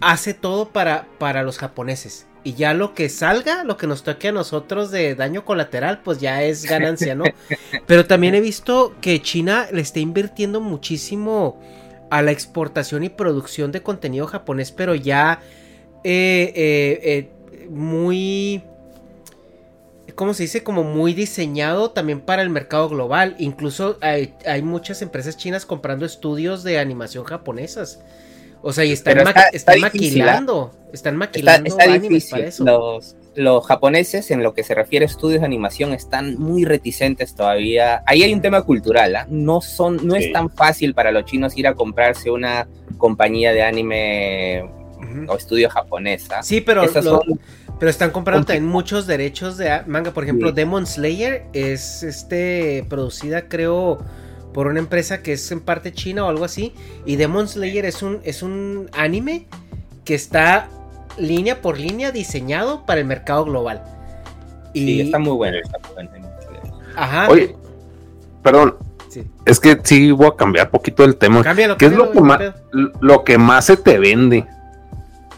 hace 0.00 0.34
todo 0.34 0.68
para, 0.68 1.06
para 1.18 1.42
los 1.42 1.58
japoneses. 1.58 2.26
Y 2.42 2.54
ya 2.54 2.72
lo 2.72 2.94
que 2.94 3.08
salga, 3.08 3.64
lo 3.64 3.76
que 3.76 3.86
nos 3.86 4.02
toque 4.02 4.28
a 4.28 4.32
nosotros 4.32 4.90
de 4.90 5.14
daño 5.14 5.44
colateral, 5.44 6.00
pues 6.02 6.20
ya 6.20 6.42
es 6.42 6.64
ganancia, 6.64 7.14
¿no? 7.14 7.24
Pero 7.86 8.06
también 8.06 8.34
he 8.34 8.40
visto 8.40 8.94
que 9.00 9.20
China 9.20 9.66
le 9.72 9.82
está 9.82 10.00
invirtiendo 10.00 10.60
muchísimo 10.60 11.60
a 12.10 12.22
la 12.22 12.32
exportación 12.32 13.04
y 13.04 13.08
producción 13.08 13.72
de 13.72 13.82
contenido 13.82 14.26
japonés, 14.26 14.72
pero 14.72 14.94
ya 14.96 15.40
eh, 16.02 16.52
eh, 16.56 17.30
eh, 17.52 17.68
muy... 17.68 18.62
¿Cómo 20.16 20.34
se 20.34 20.42
dice? 20.42 20.64
Como 20.64 20.82
muy 20.82 21.14
diseñado 21.14 21.92
también 21.92 22.20
para 22.20 22.42
el 22.42 22.50
mercado 22.50 22.88
global. 22.88 23.36
Incluso 23.38 23.96
hay, 24.00 24.34
hay 24.44 24.60
muchas 24.60 25.02
empresas 25.02 25.36
chinas 25.36 25.64
comprando 25.64 26.04
estudios 26.04 26.62
de 26.64 26.78
animación 26.78 27.24
japonesas. 27.24 28.00
O 28.62 28.72
sea, 28.72 28.84
y 28.84 28.92
están, 28.92 29.16
ma- 29.18 29.30
está- 29.30 29.48
está 29.48 29.72
están 29.74 29.90
difícil, 29.92 30.22
¿ah? 30.22 30.26
maquilando. 30.26 30.70
Están 30.92 31.14
Está, 31.14 31.18
maquilando 31.18 31.68
está 31.68 31.84
animes 31.84 32.30
para 32.30 32.46
eso. 32.46 32.64
Los, 32.64 33.16
los 33.36 33.64
japoneses, 33.66 34.30
en 34.30 34.42
lo 34.42 34.52
que 34.54 34.64
se 34.64 34.74
refiere 34.74 35.04
a 35.04 35.08
estudios 35.08 35.40
de 35.40 35.46
animación, 35.46 35.92
están 35.92 36.36
muy 36.38 36.64
reticentes 36.64 37.34
todavía. 37.34 38.02
Ahí 38.06 38.22
hay 38.22 38.34
un 38.34 38.42
tema 38.42 38.62
cultural, 38.62 39.16
¿ah? 39.16 39.26
No, 39.30 39.60
son, 39.60 40.06
no 40.06 40.14
Sí. 40.16 40.24
es 40.24 40.32
tan 40.32 40.50
fácil 40.50 40.94
para 40.94 41.10
los 41.12 41.24
chinos 41.24 41.56
ir 41.56 41.66
a 41.68 41.74
comprarse 41.74 42.30
una 42.30 42.68
compañía 42.98 43.52
de 43.52 43.62
anime 43.62 44.64
o 45.28 45.36
estudio 45.36 45.70
japonesa. 45.70 46.42
Sí, 46.42 46.60
pero, 46.60 46.82
Esas 46.84 47.04
lo- 47.04 47.22
son- 47.22 47.40
pero 47.78 47.88
están 47.90 48.10
comprando 48.10 48.44
también 48.46 48.66
muchos 48.66 49.06
derechos 49.06 49.56
de 49.56 49.80
manga. 49.86 50.10
Por 50.10 50.24
ejemplo, 50.24 50.48
Sí. 50.50 50.54
Demon 50.56 50.86
Slayer 50.86 51.44
es 51.54 52.02
este 52.02 52.84
producida, 52.90 53.48
creo, 53.48 53.98
por 54.52 54.66
una 54.66 54.78
empresa 54.78 55.22
que 55.22 55.34
es 55.34 55.52
en 55.52 55.60
parte 55.60 55.92
china 55.92 56.24
o 56.24 56.28
algo 56.28 56.44
así. 56.44 56.74
Y 57.06 57.16
Demon 57.16 57.48
Slayer 57.48 57.84
es 57.84 58.02
un, 58.02 58.20
es 58.24 58.42
un 58.42 58.90
anime 58.92 59.46
que 60.04 60.14
está 60.14 60.68
línea 61.18 61.60
por 61.60 61.78
línea 61.78 62.10
diseñado 62.12 62.84
para 62.86 63.00
el 63.00 63.06
mercado 63.06 63.44
global. 63.44 63.82
Y, 64.72 64.84
sí, 64.84 65.00
está 65.02 65.18
muy 65.18 65.32
bueno. 65.32 65.58
está 65.62 65.78
muy 65.78 66.06
bueno. 66.06 66.30
Ajá. 66.96 67.28
Oye, 67.28 67.56
perdón, 68.42 68.76
Sí. 69.08 69.28
es 69.44 69.58
que 69.58 69.80
sí 69.82 70.12
voy 70.12 70.28
a 70.28 70.36
cambiar 70.36 70.70
poquito 70.70 71.04
el 71.04 71.16
tema. 71.16 71.42
Cámbialo, 71.42 71.76
¿Qué 71.76 71.86
es 71.86 71.92
que, 71.92 72.20
más, 72.20 72.40
lo 72.72 73.24
que 73.24 73.38
más 73.38 73.64
se 73.64 73.76
te 73.76 73.98
vende? 73.98 74.46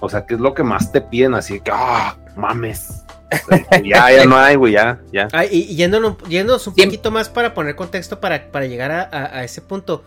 O 0.01 0.11
sea, 0.11 0.27
¿qué 0.27 0.35
es 0.35 0.41
lo 0.41 0.53
que 0.53 0.63
más 0.63 0.93
te 0.93 1.01
piden? 1.01 1.35
Así 1.35 1.59
que, 1.61 1.71
ah, 1.73 2.17
mames. 2.37 3.02
Ya, 3.85 4.11
ya 4.11 4.25
no 4.25 4.37
hay, 4.37 4.57
güey, 4.57 4.73
ya, 4.75 5.01
ya. 5.13 5.29
Ah, 5.33 5.45
y, 5.45 5.59
y 5.71 5.77
yéndonos, 5.77 6.17
yéndonos 6.29 6.67
un 6.67 6.75
poquito 6.75 7.11
más 7.11 7.29
para 7.29 7.55
poner 7.55 7.75
contexto 7.77 8.21
para, 8.21 8.51
para 8.51 8.67
llegar 8.67 8.91
a, 8.91 9.03
a- 9.03 9.39
a 9.39 9.45
ese 9.45 9.61
punto. 9.61 10.05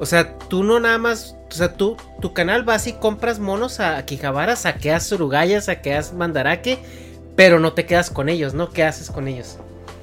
O 0.00 0.06
sea, 0.06 0.36
tú 0.48 0.64
no 0.64 0.80
nada 0.80 0.98
más, 0.98 1.36
o 1.48 1.54
sea, 1.54 1.74
tú, 1.74 1.96
tu 2.20 2.32
canal 2.34 2.64
vas 2.64 2.86
y 2.88 2.94
compras 2.94 3.38
monos 3.38 3.78
a 3.80 3.96
Akihabara, 3.96 4.56
saqueas 4.56 5.04
Surugaya, 5.06 5.60
saqueas 5.60 6.12
Mandarake, 6.12 6.78
pero 7.36 7.60
no 7.60 7.72
te 7.74 7.86
quedas 7.86 8.10
con 8.10 8.28
ellos, 8.28 8.54
¿no? 8.54 8.70
¿Qué 8.70 8.82
haces 8.82 9.10
con 9.10 9.28
ellos? 9.28 9.56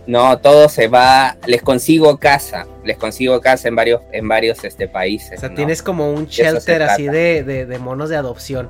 No, 0.07 0.39
todo 0.39 0.68
se 0.69 0.88
va. 0.88 1.38
Les 1.45 1.61
consigo 1.61 2.18
casa. 2.18 2.65
Les 2.84 2.98
consigo 2.98 3.39
casa 3.41 3.68
en 3.68 3.76
varios, 3.76 4.02
en 4.11 4.27
varios 4.27 4.64
este, 4.64 4.88
países. 4.88 5.38
O 5.38 5.39
sea, 5.41 5.49
¿no? 5.49 5.56
tienes 5.56 5.84
como 5.84 6.11
un 6.11 6.26
shelter 6.26 6.81
así 6.84 7.03
de, 7.07 7.43
de- 7.43 7.65
de 7.65 7.77
monos 7.80 8.10
de 8.10 8.15
adopción. 8.15 8.69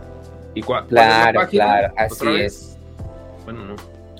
¿Y 0.55 0.61
cua- 0.61 0.65
cuál 0.65 0.83
es 0.83 0.91
la 0.91 1.21
Claro, 1.31 1.39
página? 1.39 1.63
claro, 1.65 1.93
así 1.97 2.27
es. 2.41 2.77
Bueno, 3.45 3.63
no. 3.63 3.75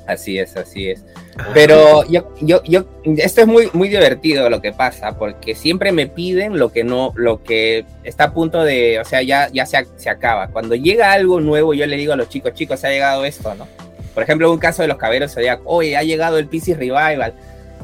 Así 0.08 0.38
es, 0.40 0.58
así 0.58 0.90
es. 0.90 1.06
Pero 1.54 2.04
yo, 2.10 2.34
yo, 2.42 2.62
yo, 2.64 2.86
esto 3.18 3.42
es 3.42 3.48
muy, 3.48 3.70
muy 3.74 3.88
divertido 3.88 4.50
lo 4.50 4.62
que 4.62 4.74
pasa, 4.74 5.18
porque 5.18 5.56
siempre 5.56 5.92
me 5.92 6.08
piden 6.08 6.58
lo 6.58 6.72
que 6.72 6.84
no, 6.84 7.14
lo 7.16 7.44
que 7.44 7.86
está 8.04 8.26
a 8.26 8.34
punto 8.34 8.64
de, 8.64 9.00
o 9.00 9.06
sea, 9.06 9.22
ya, 9.22 9.50
ya 9.54 9.66
se, 9.66 9.86
se 9.98 10.10
acaba. 10.10 10.48
Cuando 10.48 10.76
llega 10.76 11.12
algo 11.12 11.40
nuevo, 11.40 11.74
yo 11.74 11.86
le 11.86 11.98
digo 11.98 12.14
a 12.14 12.16
los 12.18 12.30
chicos, 12.30 12.54
chicos, 12.54 12.80
se 12.80 12.88
ha 12.88 12.92
llegado 12.92 13.24
esto, 13.26 13.54
¿no? 13.56 13.68
Por 14.14 14.24
ejemplo, 14.24 14.52
un 14.52 14.58
caso 14.58 14.82
de 14.82 14.88
los 14.88 14.98
caberos 14.98 15.36
oye, 15.66 15.96
ha 15.96 16.04
llegado 16.04 16.38
el 16.38 16.48
PC 16.48 16.74
Revival. 16.74 17.34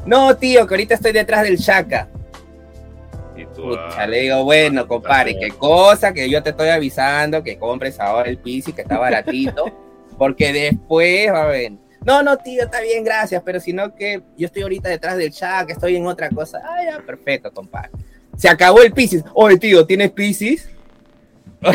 No, 0.04 0.36
tío, 0.36 0.66
que 0.66 0.74
ahorita 0.74 0.94
estoy 0.94 1.12
detrás 1.12 1.42
del 1.42 1.58
tú, 3.54 3.62
Pucha, 3.62 4.02
ah, 4.02 4.06
le 4.06 4.20
digo, 4.22 4.44
bueno, 4.44 4.86
compadre, 4.86 5.36
qué 5.38 5.50
cosa 5.50 6.12
que 6.12 6.28
yo 6.28 6.42
te 6.42 6.50
estoy 6.50 6.68
avisando 6.68 7.42
que 7.42 7.58
compres 7.58 7.98
ahora 7.98 8.28
el 8.28 8.38
PC 8.38 8.72
que 8.72 8.82
está 8.82 8.98
baratito, 8.98 9.64
porque 10.18 10.52
después 10.52 11.32
va 11.32 11.44
a 11.44 11.46
ver. 11.46 11.72
No, 12.04 12.22
no, 12.22 12.36
tío, 12.38 12.64
está 12.64 12.80
bien, 12.80 13.04
gracias, 13.04 13.42
pero 13.44 13.60
sino 13.60 13.94
que 13.94 14.22
yo 14.36 14.46
estoy 14.46 14.62
ahorita 14.62 14.88
detrás 14.88 15.16
del 15.16 15.32
chat, 15.32 15.68
estoy 15.70 15.96
en 15.96 16.06
otra 16.06 16.30
cosa. 16.30 16.60
Ah, 16.64 16.82
ya, 16.84 17.00
perfecto, 17.04 17.52
compadre. 17.52 17.90
Se 18.36 18.48
acabó 18.48 18.82
el 18.82 18.92
Pisces. 18.92 19.24
Oye, 19.34 19.58
tío, 19.58 19.84
¿tienes 19.84 20.12
Pisces? 20.12 20.68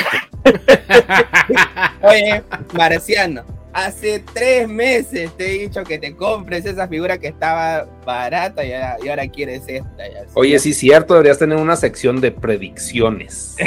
Oye, 2.02 2.42
Marciano, 2.74 3.44
hace 3.74 4.24
tres 4.34 4.68
meses 4.68 5.32
te 5.38 5.46
he 5.56 5.60
dicho 5.68 5.84
que 5.84 5.98
te 5.98 6.16
compres 6.16 6.66
esa 6.66 6.88
figura 6.88 7.18
que 7.18 7.28
estaba 7.28 7.86
barata 8.06 8.64
y 8.66 8.74
ahora, 8.74 8.98
y 9.04 9.10
ahora 9.10 9.28
quieres 9.28 9.64
esta. 9.68 9.98
ya. 10.10 10.26
Oye, 10.34 10.60
sí, 10.60 10.74
cierto, 10.74 11.14
deberías 11.14 11.40
tener 11.40 11.58
una 11.58 11.76
sección 11.76 12.22
de 12.22 12.32
predicciones. 12.32 13.56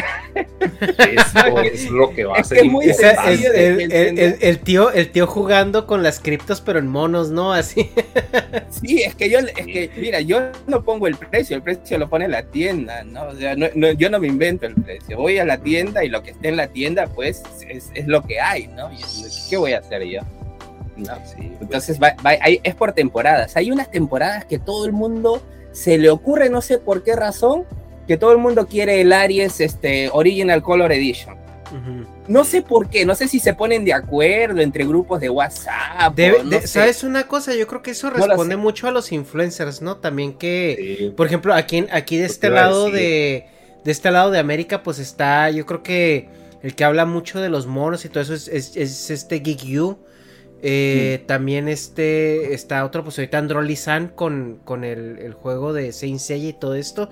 Eso 0.80 1.58
es 1.62 1.90
lo 1.90 2.10
que 2.14 2.24
va 2.24 2.36
a 2.38 2.44
ser 2.44 2.58
es 2.58 3.00
el, 3.00 3.54
el- 3.54 3.80
entender. 3.80 4.18
el- 4.18 4.36
el 4.40 4.58
tío, 4.60 4.90
el 4.92 5.10
tío 5.10 5.26
jugando 5.26 5.86
con 5.86 6.02
las 6.02 6.20
criptos, 6.20 6.60
pero 6.60 6.78
en 6.78 6.86
monos, 6.88 7.30
¿no? 7.30 7.52
Así. 7.52 7.90
Sí, 8.70 9.02
es 9.02 9.14
que 9.14 9.30
yo, 9.30 9.38
es 9.38 9.66
que, 9.66 9.90
mira, 9.96 10.20
yo 10.20 10.50
no 10.66 10.84
pongo 10.84 11.06
el 11.06 11.16
precio, 11.16 11.56
el 11.56 11.62
precio 11.62 11.98
lo 11.98 12.08
pone 12.08 12.28
la 12.28 12.42
tienda, 12.44 13.04
¿no? 13.04 13.28
O 13.28 13.34
sea, 13.34 13.56
no- 13.56 13.68
no- 13.74 13.92
yo 13.92 14.10
no 14.10 14.20
me 14.20 14.26
invento 14.28 14.66
el 14.66 14.74
precio. 14.74 15.16
Voy 15.16 15.38
a 15.38 15.44
la 15.44 15.58
tienda 15.58 16.04
y 16.04 16.08
lo 16.08 16.22
que 16.22 16.30
esté 16.32 16.48
en 16.48 16.56
la 16.56 16.68
tienda, 16.68 17.06
pues, 17.06 17.42
es, 17.68 17.90
es 17.94 18.06
lo 18.06 18.22
que 18.22 18.40
hay, 18.40 18.66
¿no? 18.68 18.92
Y, 18.92 18.98
¿Qué 19.48 19.56
voy 19.56 19.72
a 19.72 19.78
hacer 19.78 19.95
yo? 20.04 20.20
No. 20.96 21.14
Sí, 21.26 21.36
pues, 21.38 21.60
Entonces, 21.60 22.00
va- 22.02 22.16
va- 22.24 22.36
hay- 22.40 22.60
es 22.62 22.74
por 22.74 22.92
temporadas. 22.92 23.56
Hay 23.56 23.70
unas 23.70 23.90
temporadas 23.90 24.44
que 24.46 24.58
todo 24.58 24.86
el 24.86 24.92
mundo 24.92 25.42
se 25.72 25.98
le 25.98 26.08
ocurre, 26.10 26.48
no 26.48 26.62
sé 26.62 26.78
por 26.78 27.02
qué 27.02 27.14
razón, 27.16 27.64
que 28.06 28.16
todo 28.16 28.32
el 28.32 28.38
mundo 28.38 28.66
quiere 28.66 29.00
el 29.00 29.12
Aries 29.12 29.60
este, 29.60 30.08
Original 30.12 30.62
Color 30.62 30.92
Edition. 30.92 31.36
No 32.28 32.44
sé 32.44 32.62
por 32.62 32.88
qué, 32.88 33.04
no 33.04 33.14
sé 33.14 33.28
si 33.28 33.40
se 33.40 33.52
ponen 33.52 33.84
de 33.84 33.92
acuerdo 33.92 34.60
entre 34.60 34.84
grupos 34.86 35.20
de 35.20 35.28
WhatsApp. 35.28 36.14
Debe- 36.14 36.42
no 36.44 36.50
de-. 36.50 36.66
¿Sabes 36.66 37.02
una 37.04 37.26
cosa? 37.26 37.54
Yo 37.54 37.66
creo 37.66 37.82
que 37.82 37.90
eso 37.90 38.08
responde 38.10 38.56
mucho 38.56 38.86
a 38.88 38.90
los 38.92 39.12
influencers, 39.12 39.82
¿no? 39.82 39.96
También 39.96 40.32
que, 40.34 40.96
sí. 40.98 41.10
por 41.16 41.26
ejemplo, 41.26 41.52
aquí, 41.54 41.84
aquí 41.90 42.16
de 42.16 42.22
Lo 42.22 42.26
este 42.28 42.50
lado 42.50 42.90
de, 42.90 43.46
de 43.84 43.92
este 43.92 44.10
lado 44.10 44.30
de 44.30 44.38
América, 44.38 44.82
pues 44.82 44.98
está, 45.00 45.50
yo 45.50 45.66
creo 45.66 45.82
que 45.82 46.28
el 46.66 46.74
que 46.74 46.84
habla 46.84 47.06
mucho 47.06 47.40
de 47.40 47.48
los 47.50 47.66
monos 47.66 48.04
y 48.04 48.08
todo 48.10 48.22
eso 48.22 48.34
es, 48.34 48.48
es- 48.48 48.76
es 48.76 49.10
este 49.10 49.40
Geek 49.40 49.64
You. 49.64 49.98
Eh, 50.62 51.24
También 51.26 51.68
este 51.68 52.54
está 52.54 52.84
otro, 52.84 53.04
pues 53.04 53.18
ahorita 53.18 53.38
Androli-san 53.38 54.08
con, 54.08 54.60
con 54.64 54.84
el, 54.84 55.18
el 55.18 55.34
juego 55.34 55.72
de 55.72 55.92
Saint 55.92 56.18
Seiya 56.20 56.48
y 56.50 56.52
todo 56.54 56.74
esto. 56.74 57.10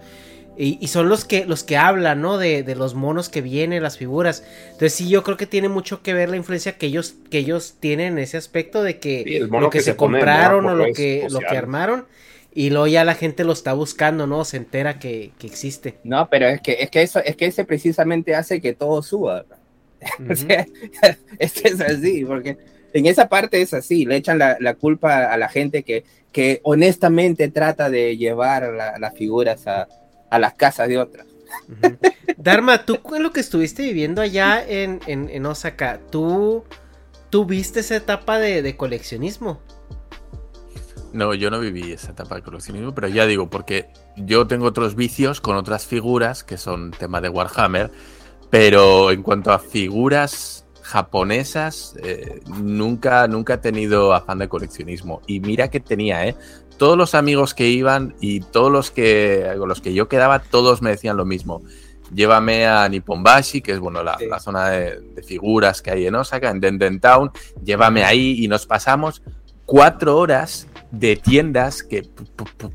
Y, 0.57 0.79
y 0.81 0.89
son 0.89 1.09
los 1.09 1.25
que, 1.25 1.47
los 1.47 1.65
que 1.65 1.77
hablan, 1.77 2.23
¿no? 2.23 2.39
De, 2.39 2.63
de 2.63 2.77
los 2.77 2.95
monos 2.95 3.29
que 3.29 3.43
vienen, 3.43 3.83
las 3.83 3.99
figuras. 3.99 4.45
Entonces 4.67 4.95
sí, 4.95 5.09
yo 5.09 5.23
creo 5.25 5.37
que 5.37 5.47
tiene 5.47 5.69
mucho 5.69 6.03
que 6.03 6.15
ver 6.15 6.31
la 6.31 6.37
influencia 6.37 6.79
que 6.79 6.87
ellos, 6.87 7.17
que 7.31 7.39
ellos 7.39 7.77
tienen 7.81 8.15
en 8.15 8.19
ese 8.21 8.37
aspecto 8.37 8.83
de 8.85 9.01
que 9.01 9.25
Sí, 9.25 9.39
lo 9.41 9.71
que, 9.71 9.81
que 9.81 9.83
se, 9.83 9.97
compraron 9.97 10.69
o 10.69 10.75
lo 10.77 10.93
que, 10.93 11.27
lo 11.31 11.45
que 11.47 11.57
armaron. 11.57 12.07
Y 12.55 12.71
luego 12.71 12.87
ya 12.87 13.05
la 13.05 13.15
gente 13.17 13.43
lo 13.45 13.53
está 13.53 13.73
buscando, 13.73 14.27
¿no? 14.27 14.45
Se 14.45 14.57
entera 14.57 14.99
que, 15.01 15.33
que 15.39 15.47
existe. 15.49 15.99
No, 16.05 16.29
pero 16.31 16.47
es 16.47 16.61
que, 16.61 16.77
es 16.81 16.91
que 16.91 17.03
eso, 17.03 17.19
es 17.19 17.35
que 17.37 17.47
ese 17.47 17.65
precisamente 17.65 18.35
hace 18.35 18.61
que 18.61 18.73
todo 18.75 19.03
suba. 19.03 19.45
O 20.21 20.23
Ujú. 20.23 20.37
sea, 20.37 20.67
es 21.39 21.53
que 21.55 21.69
es 21.69 21.81
así, 21.81 22.25
porque 22.25 22.59
en 22.93 23.07
esa 23.07 23.29
parte 23.29 23.63
es 23.63 23.73
así, 23.73 24.05
le 24.05 24.17
echan 24.17 24.39
la, 24.39 24.57
la 24.61 24.75
culpa 24.75 25.33
a 25.33 25.37
la 25.39 25.49
gente 25.49 25.83
que, 25.83 26.05
que 26.31 26.61
honestamente 26.63 27.49
trata 27.49 27.89
de 27.91 28.17
llevar 28.17 28.73
la- 28.75 28.99
las 28.99 29.15
figuras 29.15 29.67
a, 29.67 29.89
a 30.31 30.39
las 30.39 30.55
casas 30.55 30.89
de 30.89 30.99
otras. 30.99 31.27
Ujú. 31.69 31.97
Dharma, 32.37 32.85
tú 32.85 32.99
en 33.17 33.23
lo 33.23 33.33
que 33.33 33.41
estuviste 33.41 33.83
viviendo 33.83 34.21
allá 34.21 34.63
en, 34.67 35.01
en, 35.07 35.31
en 35.31 35.47
Osaka, 35.47 36.01
¿tú, 36.11 36.65
¿tú 37.31 37.47
viste 37.47 37.81
esa 37.81 37.97
etapa 37.97 38.39
de, 38.39 38.61
de 38.63 38.77
coleccionismo? 38.77 39.61
No, 41.15 41.33
yo 41.33 41.49
no 41.49 41.61
viví 41.61 41.93
esa 41.93 42.11
etapa 42.11 42.35
de 42.35 42.43
coleccionismo, 42.43 42.93
pero 42.93 43.07
ya 43.07 43.25
digo, 43.25 43.49
porque 43.49 43.89
yo 44.17 44.49
tengo 44.49 44.67
otros 44.67 44.97
vicios 44.97 45.41
con 45.41 45.55
otras 45.55 45.87
figuras 45.87 46.43
que 46.43 46.57
son 46.59 46.91
tema 46.91 47.21
de 47.21 47.29
Warhammer, 47.29 47.93
pero 48.51 49.13
en 49.13 49.23
cuanto 49.23 49.53
a 49.53 49.61
figuras 49.61 50.67
japonesas, 50.83 51.95
eh, 52.03 52.41
nunca, 52.61 53.29
nunca 53.29 53.55
he 53.55 53.59
tenido 53.59 54.13
afán 54.13 54.39
de 54.39 54.49
coleccionismo. 54.49 55.23
Y 55.29 55.39
mira 55.39 55.71
que 55.71 55.79
tenía, 55.79 56.27
¿eh? 56.27 56.35
todos 56.79 56.99
los 56.99 57.15
amigos 57.15 57.55
que 57.55 57.69
iban 57.69 58.17
y 58.21 58.41
todos 58.41 58.73
los 58.73 58.91
que 58.91 59.55
con 59.57 59.69
los 59.69 59.81
que 59.81 59.95
yo 59.95 60.09
quedaba, 60.09 60.41
todos 60.41 60.83
me 60.83 60.91
decían 60.91 61.17
lo 61.17 61.25
mismo. 61.25 61.63
Llévame 62.13 62.67
a 62.67 62.89
Nipponbashi, 62.89 63.61
que 63.61 63.71
es 63.71 63.79
bueno 63.79 64.03
la, 64.03 64.19
Sí. 64.19 64.27
la 64.27 64.41
zona 64.41 64.69
de, 64.71 65.01
de 65.01 65.23
figuras 65.23 65.81
que 65.81 65.93
hay 65.93 66.07
en 66.09 66.17
Osaka, 66.17 66.51
en 66.51 66.59
Denden 66.59 66.99
Town. 66.99 67.31
Llévame 67.63 68.03
ahí 68.05 68.45
y 68.45 68.49
nos 68.49 68.67
pasamos 68.67 69.23
cuatro 69.65 70.19
horas 70.19 70.67
de 70.99 71.17
tiendas 71.17 71.83
que 71.83 72.09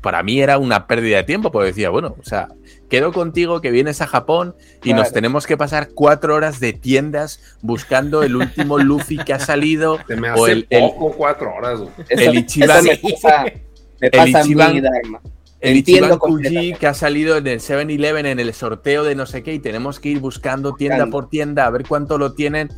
para 0.00 0.22
mí 0.22 0.40
era 0.40 0.58
una 0.58 0.86
pérdida 0.86 1.18
de 1.18 1.24
tiempo, 1.24 1.50
porque 1.50 1.68
decía, 1.68 1.90
bueno, 1.90 2.16
o 2.20 2.24
sea, 2.24 2.48
quedo 2.88 3.12
contigo 3.12 3.60
que 3.60 3.70
vienes 3.70 4.00
a 4.00 4.06
Japón 4.06 4.54
y 4.84 4.92
nos 4.94 5.12
tenemos 5.12 5.46
que 5.46 5.56
pasar 5.56 5.90
cuatro 5.94 6.34
horas 6.34 6.60
de 6.60 6.72
tiendas 6.72 7.40
buscando 7.62 8.22
el 8.22 8.36
último 8.36 8.78
Luffy 8.78 9.18
que 9.18 9.32
ha 9.32 9.38
salido 9.38 9.98
Se 10.08 10.16
me 10.16 10.30
o 10.30 10.44
hace 10.44 10.52
el, 10.52 10.66
el- 10.70 10.80
poco 10.90 11.12
cuatro 11.12 11.54
horas. 11.54 11.80
Eso, 12.08 12.30
El 12.30 12.34
Ichiban- 12.36 12.86
eso 12.88 13.00
me 13.04 13.12
pasa, 13.12 13.44
me 13.44 14.06
El 14.06 14.10
pasa 14.10 14.44
Ichiban- 14.44 14.76
el 15.62 15.76
Entiendo 15.76 16.18
Ichiban 16.40 16.78
que 16.78 16.86
ha 16.86 16.94
salido 16.94 17.36
en 17.36 17.46
el 17.46 17.60
7-Eleven 17.60 18.24
en 18.24 18.40
el 18.40 18.54
sorteo 18.54 19.04
de 19.04 19.14
no 19.14 19.26
sé 19.26 19.42
qué 19.42 19.52
y 19.52 19.58
tenemos 19.58 20.00
que 20.00 20.08
ir 20.08 20.18
buscando 20.18 20.72
tienda 20.74 20.96
Buscando. 20.96 21.12
por 21.16 21.28
tienda 21.28 21.66
a 21.66 21.70
ver 21.70 21.84
cuánto 21.86 22.16
lo 22.16 22.32
tienen. 22.32 22.70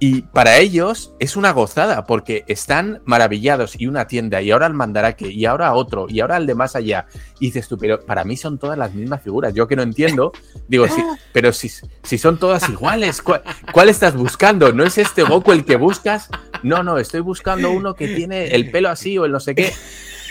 Y 0.00 0.22
para 0.22 0.58
ellos 0.58 1.12
es 1.18 1.34
una 1.34 1.50
gozada 1.50 2.04
porque 2.06 2.44
están 2.46 3.02
maravillados 3.04 3.74
y 3.80 3.88
una 3.88 4.06
tienda 4.06 4.40
y 4.40 4.52
ahora 4.52 4.68
el 4.68 4.74
mandarake 4.74 5.22
y 5.22 5.44
ahora 5.44 5.74
otro 5.74 6.06
y 6.08 6.20
ahora 6.20 6.36
el 6.36 6.46
de 6.46 6.54
más 6.54 6.76
allá. 6.76 7.06
Y 7.40 7.46
dices 7.46 7.66
tú, 7.66 7.76
pero 7.76 8.00
para 8.00 8.22
mí 8.22 8.36
son 8.36 8.58
todas 8.58 8.78
las 8.78 8.94
mismas 8.94 9.22
figuras. 9.22 9.54
Yo 9.54 9.66
que 9.66 9.74
no 9.74 9.82
entiendo, 9.82 10.32
digo, 10.68 10.86
sí, 10.86 11.02
pero 11.32 11.52
si, 11.52 11.68
si 12.04 12.18
son 12.18 12.38
todas 12.38 12.68
iguales, 12.68 13.20
¿cuál, 13.22 13.42
cuál 13.72 13.88
estás 13.88 14.14
buscando? 14.14 14.72
¿No 14.72 14.84
es 14.84 14.98
este 14.98 15.24
Goku 15.24 15.50
el 15.50 15.64
que 15.64 15.74
buscas? 15.76 16.28
No, 16.62 16.84
no, 16.84 16.98
estoy 16.98 17.20
buscando 17.20 17.70
uno 17.70 17.94
que 17.94 18.08
tiene 18.08 18.48
el 18.48 18.70
pelo 18.70 18.90
así 18.90 19.18
o 19.18 19.24
el 19.24 19.32
no 19.32 19.40
sé 19.40 19.56
qué. 19.56 19.72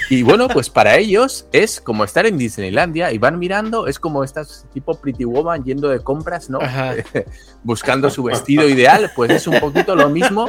Y 0.10 0.24
bueno, 0.24 0.48
pues 0.48 0.70
para 0.70 0.98
ellos 0.98 1.48
es 1.52 1.82
como 1.82 2.04
estar 2.04 2.26
en 2.26 2.38
Disneylandia 2.38 3.12
y 3.12 3.18
van 3.18 3.40
mirando, 3.40 3.88
es 3.88 4.00
como 4.00 4.24
estas 4.24 4.66
tipo 4.74 4.96
Pretty 4.96 5.26
Woman 5.26 5.64
yendo 5.64 5.90
de 5.90 6.00
compras, 6.00 6.50
¿no? 6.50 6.60
Ajá. 6.62 6.94
Buscando 7.64 8.10
su 8.10 8.24
vestido 8.24 8.68
ideal, 8.68 9.12
pues 9.16 9.32
es 9.32 9.48
un 9.48 9.60
poquito 9.60 9.96
lo 9.96 10.10
mismo, 10.10 10.48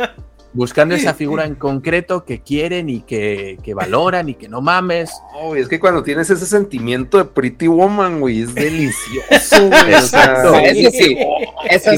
buscando 0.53 0.95
esa 0.95 1.15
figura 1.15 1.45
en 1.45 1.55
concreto 1.55 2.25
que 2.25 2.43
quieren 2.43 2.89
y 2.89 3.01
que, 3.01 3.59
que 3.63 3.75
valoran 3.75 4.29
y 4.29 4.35
que 4.35 4.49
no 4.49 4.61
mames. 4.61 5.11
Güey, 5.43 5.63
es 5.63 5.69
que 5.69 5.81
cuando 5.81 6.03
tienes 6.03 6.31
ese 6.31 6.47
sentimiento 6.47 7.19
de 7.19 7.25
Pretty 7.25 7.67
Woman, 7.67 8.21
güey, 8.21 8.43
es 8.43 8.55
delicioso, 8.55 9.69
güey. 9.69 9.95
o 9.95 10.03
sea, 10.03 10.43
sí, 10.73 10.87
eso 10.87 10.91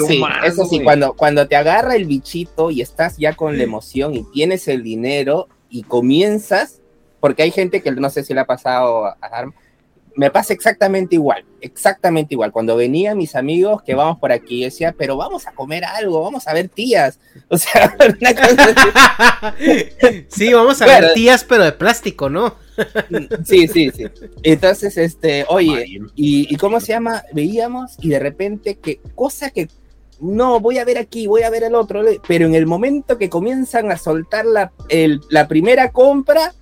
sí, 0.07 0.23
eso 0.45 0.65
sí, 0.65 0.77
güey. 0.77 0.85
cuando, 0.85 1.13
cuando 1.15 1.47
te 1.47 1.57
agarra 1.57 1.95
el 1.95 2.07
bichito 2.07 2.71
y 2.71 2.81
estás 2.81 3.17
ya 3.19 3.35
con 3.35 3.57
la 3.57 3.65
emoción 3.65 4.15
y 4.15 4.25
tienes 4.33 4.69
el 4.69 4.83
dinero 4.83 5.49
y 5.69 5.85
comienzas, 5.85 6.80
porque 7.21 7.43
hay 7.43 7.51
gente 7.51 7.83
que 7.83 7.91
no 7.93 8.11
sé 8.11 8.25
si 8.25 8.35
le 8.35 8.41
ha 8.41 8.47
pasado 8.47 9.07
a 9.07 9.17
Dharma, 9.31 9.55
me 10.17 10.29
pasa 10.31 10.53
exactamente 10.53 11.15
igual, 11.15 11.45
exactamente 11.61 12.35
igual. 12.35 12.51
Cuando 12.51 12.75
venían 12.77 13.17
mis 13.17 13.37
amigos 13.37 13.81
que 13.83 13.95
vamos 13.95 14.19
por 14.19 14.33
aquí, 14.33 14.65
decía, 14.65 14.93
pero 14.99 15.17
vamos 15.17 15.47
a 15.47 15.53
comer 15.53 15.85
algo, 15.85 16.21
vamos 16.23 16.49
a 16.49 16.53
ver 16.53 16.69
tías. 16.69 17.21
O 17.49 17.57
sea, 17.57 17.95
una 17.99 18.35
cosa 18.35 18.65
así. 19.57 20.27
sí, 20.29 20.53
vamos 20.53 20.83
a 20.83 20.87
Bueno. 20.87 21.01
ver 21.07 21.15
tías, 21.15 21.45
pero 21.45 21.65
de 21.65 21.73
plástico, 21.73 22.29
¿no? 22.29 22.57
Sí, 23.45 23.69
sí, 23.69 23.91
sí. 23.95 24.07
Entonces, 24.43 24.97
este, 24.97 25.45
oye, 25.49 25.85
y, 26.17 26.53
y 26.53 26.57
cómo 26.57 26.81
se 26.81 26.89
llama, 26.89 27.23
veíamos 27.33 27.97
y 28.01 28.09
de 28.09 28.19
repente 28.19 28.77
que 28.79 29.01
cosa 29.15 29.51
que 29.51 29.69
no 30.21 30.61
voy 30.61 30.79
a 30.79 30.85
ver 30.85 30.99
aquí, 30.99 31.27
voy 31.29 31.43
a 31.43 31.51
ver 31.51 31.63
el 31.63 31.75
otro, 31.75 32.03
pero 32.27 32.47
en 32.47 32.55
el 32.55 32.67
momento 32.67 33.17
que 33.17 33.31
comienzan 33.31 33.91
a 33.93 33.97
soltar 33.97 34.45
la, 34.45 34.73
el- 34.89 35.21
la 35.31 35.47
primera 35.49 35.93
compra, 35.93 36.53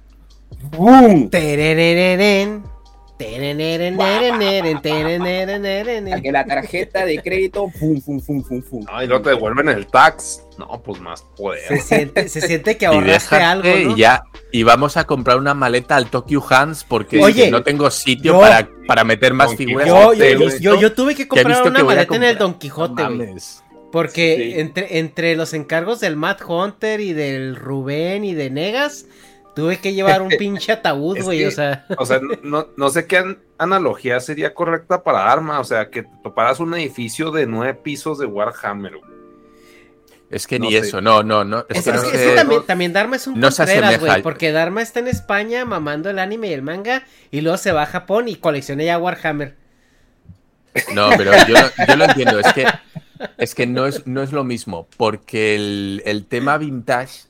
A 6.13 6.21
que 6.21 6.33
la 6.33 6.45
tarjeta 6.45 7.05
de 7.05 7.19
crédito, 7.21 7.69
¡fum, 7.79 8.01
fum, 8.01 8.21
fum, 8.21 8.43
fum, 8.45 8.63
fum! 8.63 8.85
No, 8.91 9.03
y 9.03 9.07
luego 9.07 9.23
te 9.23 9.31
devuelven 9.31 9.69
el 9.69 9.87
tax. 9.87 10.43
No, 10.59 10.81
pues 10.83 11.01
más 11.01 11.23
poder. 11.37 11.61
Se 11.69 11.79
siente, 11.81 12.29
se 12.29 12.41
siente 12.41 12.77
que 12.77 12.85
Y 12.85 12.89
ahorraste 12.89 13.37
déjate 13.37 13.43
algo, 13.45 13.69
¿no? 13.91 13.97
y 13.97 13.99
ya. 14.01 14.23
Y 14.53 14.63
vamos 14.63 14.97
a 14.97 15.05
comprar 15.05 15.39
una 15.39 15.55
maleta 15.55 15.97
al 15.97 16.11
Tokyo 16.11 16.43
Hands 16.49 16.85
porque 16.85 17.23
Oye, 17.23 17.51
no 17.51 17.63
tengo 17.63 17.91
sitio 17.91 18.35
yo- 18.35 18.41
para, 18.41 18.69
para 18.87 19.05
meter 19.05 19.35
más 19.35 19.55
figuras. 19.57 19.87
Yo, 19.87 20.15
yo, 20.15 20.81
yo, 20.81 20.93
tuve 20.93 21.15
que 21.15 21.29
comprar 21.29 21.63
una 21.63 21.79
que 21.81 21.85
maleta 21.85 22.17
en 22.17 22.23
el. 22.23 22.39
Don 22.39 22.55
Quijote, 22.55 23.03
No 23.03 23.17
güey. 23.17 23.35
Porque 23.91 24.37
Sí. 24.55 24.61
entre, 24.61 24.99
entre 24.99 25.35
los 25.35 25.55
encargos 25.55 25.99
del 26.01 26.15
Matt 26.17 26.43
Hunter 26.47 27.01
y 27.01 27.15
del 27.15 27.57
Rubén 27.57 28.23
y 28.25 28.35
de 28.35 28.51
Negas, 28.51 29.07
tuve 29.59 29.79
que 29.79 29.93
llevar 29.93 30.23
un 30.23 30.29
pinche 30.39 30.71
ataúd, 30.71 31.21
güey. 31.23 31.45
O 31.45 31.51
sea, 31.51 31.85
O 31.99 32.07
sea, 32.07 32.21
no, 32.45 32.69
no 32.77 32.91
sé 32.91 33.07
qué 33.07 33.19
an- 33.19 33.39
analogía 33.59 34.21
sería 34.21 34.55
correcta 34.55 35.03
para 35.03 35.31
arma. 35.31 35.59
O 35.59 35.65
sea, 35.65 35.91
que 35.91 36.05
toparas 36.23 36.61
un 36.61 36.73
edificio 36.75 37.33
de 37.33 37.47
nueve 37.47 37.75
pisos 37.75 38.19
de 38.19 38.27
Warhammer. 38.27 38.97
güey. 38.99 39.19
Es 40.31 40.47
que 40.47 40.59
No 40.59 40.67
ni 40.67 40.73
sé. 40.73 40.79
eso, 40.79 41.01
no, 41.01 41.23
no, 41.23 41.43
no. 41.43 41.67
Es 41.69 41.79
es, 41.79 41.85
que 41.85 41.91
es 41.91 41.97
no 41.97 42.03
que- 42.03 42.17
es 42.17 42.31
que 42.31 42.35
también, 42.37 42.67
también 42.67 42.93
Dharma 42.93 43.17
es 43.17 43.27
un 43.27 43.41
no 43.41 43.49
güey. 43.99 44.23
Porque 44.23 44.53
Dharma 44.53 44.81
está 44.83 45.01
en 45.01 45.09
España 45.09 45.65
mamando 45.65 46.09
el 46.11 46.19
anime 46.21 46.49
y 46.49 46.53
el 46.53 46.63
manga, 46.63 47.03
y 47.31 47.41
luego 47.41 47.57
se 47.59 47.73
va 47.73 47.83
a 47.83 47.87
Japón 47.87 48.29
y 48.29 48.37
colecciona 48.37 48.85
ya 48.85 48.99
Warhammer. 48.99 49.57
No, 50.95 51.09
pero 51.17 51.33
yo, 51.49 51.55
yo 51.89 51.97
lo 51.97 52.05
entiendo, 52.05 52.39
es 52.39 52.53
que, 52.53 52.67
es 53.39 53.55
que 53.55 53.67
no, 53.67 53.87
es, 53.87 54.07
no 54.07 54.23
es 54.23 54.31
lo 54.33 54.45
mismo, 54.45 54.87
porque 54.97 55.57
el, 55.57 56.03
el 56.05 56.27
tema 56.27 56.57
vintage 56.59 57.23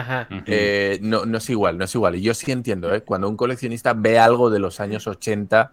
Ajá. 0.00 0.28
eh, 0.46 0.98
no, 1.02 1.24
no 1.26 1.38
es 1.38 1.50
igual, 1.50 1.78
no 1.78 1.84
es 1.84 1.94
igual. 1.94 2.16
Y 2.16 2.22
yo 2.22 2.34
sí 2.34 2.50
entiendo, 2.52 2.94
¿eh? 2.94 3.02
cuando 3.02 3.28
un 3.28 3.36
coleccionista 3.36 3.94
ve 3.94 4.18
algo 4.18 4.50
de 4.50 4.58
los 4.58 4.80
años 4.80 5.06
80, 5.06 5.72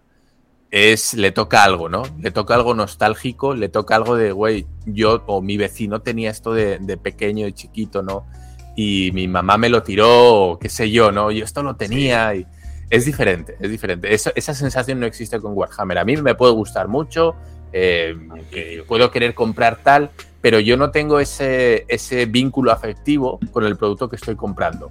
es, 0.70 1.14
le 1.14 1.30
toca 1.30 1.62
algo, 1.62 1.88
¿no? 1.88 2.02
Le 2.20 2.30
toca 2.32 2.54
algo 2.54 2.74
nostálgico, 2.74 3.54
le 3.54 3.68
toca 3.68 3.94
algo 3.94 4.16
de, 4.16 4.32
güey, 4.32 4.66
yo 4.84 5.22
o 5.26 5.40
mi 5.40 5.56
vecino 5.56 6.00
tenía 6.02 6.30
esto 6.30 6.52
de, 6.52 6.78
de 6.80 6.96
pequeño 6.96 7.46
y 7.46 7.52
chiquito, 7.52 8.02
¿no? 8.02 8.26
Y 8.74 9.10
mi 9.14 9.28
mamá 9.28 9.56
me 9.58 9.68
lo 9.68 9.82
tiró, 9.82 10.34
o 10.50 10.58
qué 10.58 10.68
sé 10.68 10.90
yo, 10.90 11.12
¿no? 11.12 11.30
Yo 11.30 11.44
esto 11.44 11.62
lo 11.62 11.76
tenía 11.76 12.34
y 12.34 12.46
es 12.90 13.04
diferente, 13.06 13.56
es 13.60 13.70
diferente. 13.70 14.12
Eso- 14.12 14.32
esa 14.34 14.54
sensación 14.54 14.98
no 15.00 15.06
existe 15.06 15.40
con 15.40 15.52
Warhammer. 15.54 15.98
A 15.98 16.04
mí 16.04 16.16
me 16.16 16.34
puede 16.34 16.52
gustar 16.52 16.88
mucho, 16.88 17.34
eh, 17.78 18.84
puedo 18.88 19.10
querer 19.10 19.34
comprar 19.34 19.82
tal, 19.82 20.10
pero 20.40 20.60
yo 20.60 20.76
no 20.76 20.90
tengo 20.90 21.20
ese, 21.20 21.84
ese 21.88 22.24
vínculo 22.24 22.72
afectivo 22.72 23.38
con 23.52 23.64
el 23.64 23.76
producto 23.76 24.08
que 24.08 24.16
estoy 24.16 24.34
comprando. 24.34 24.90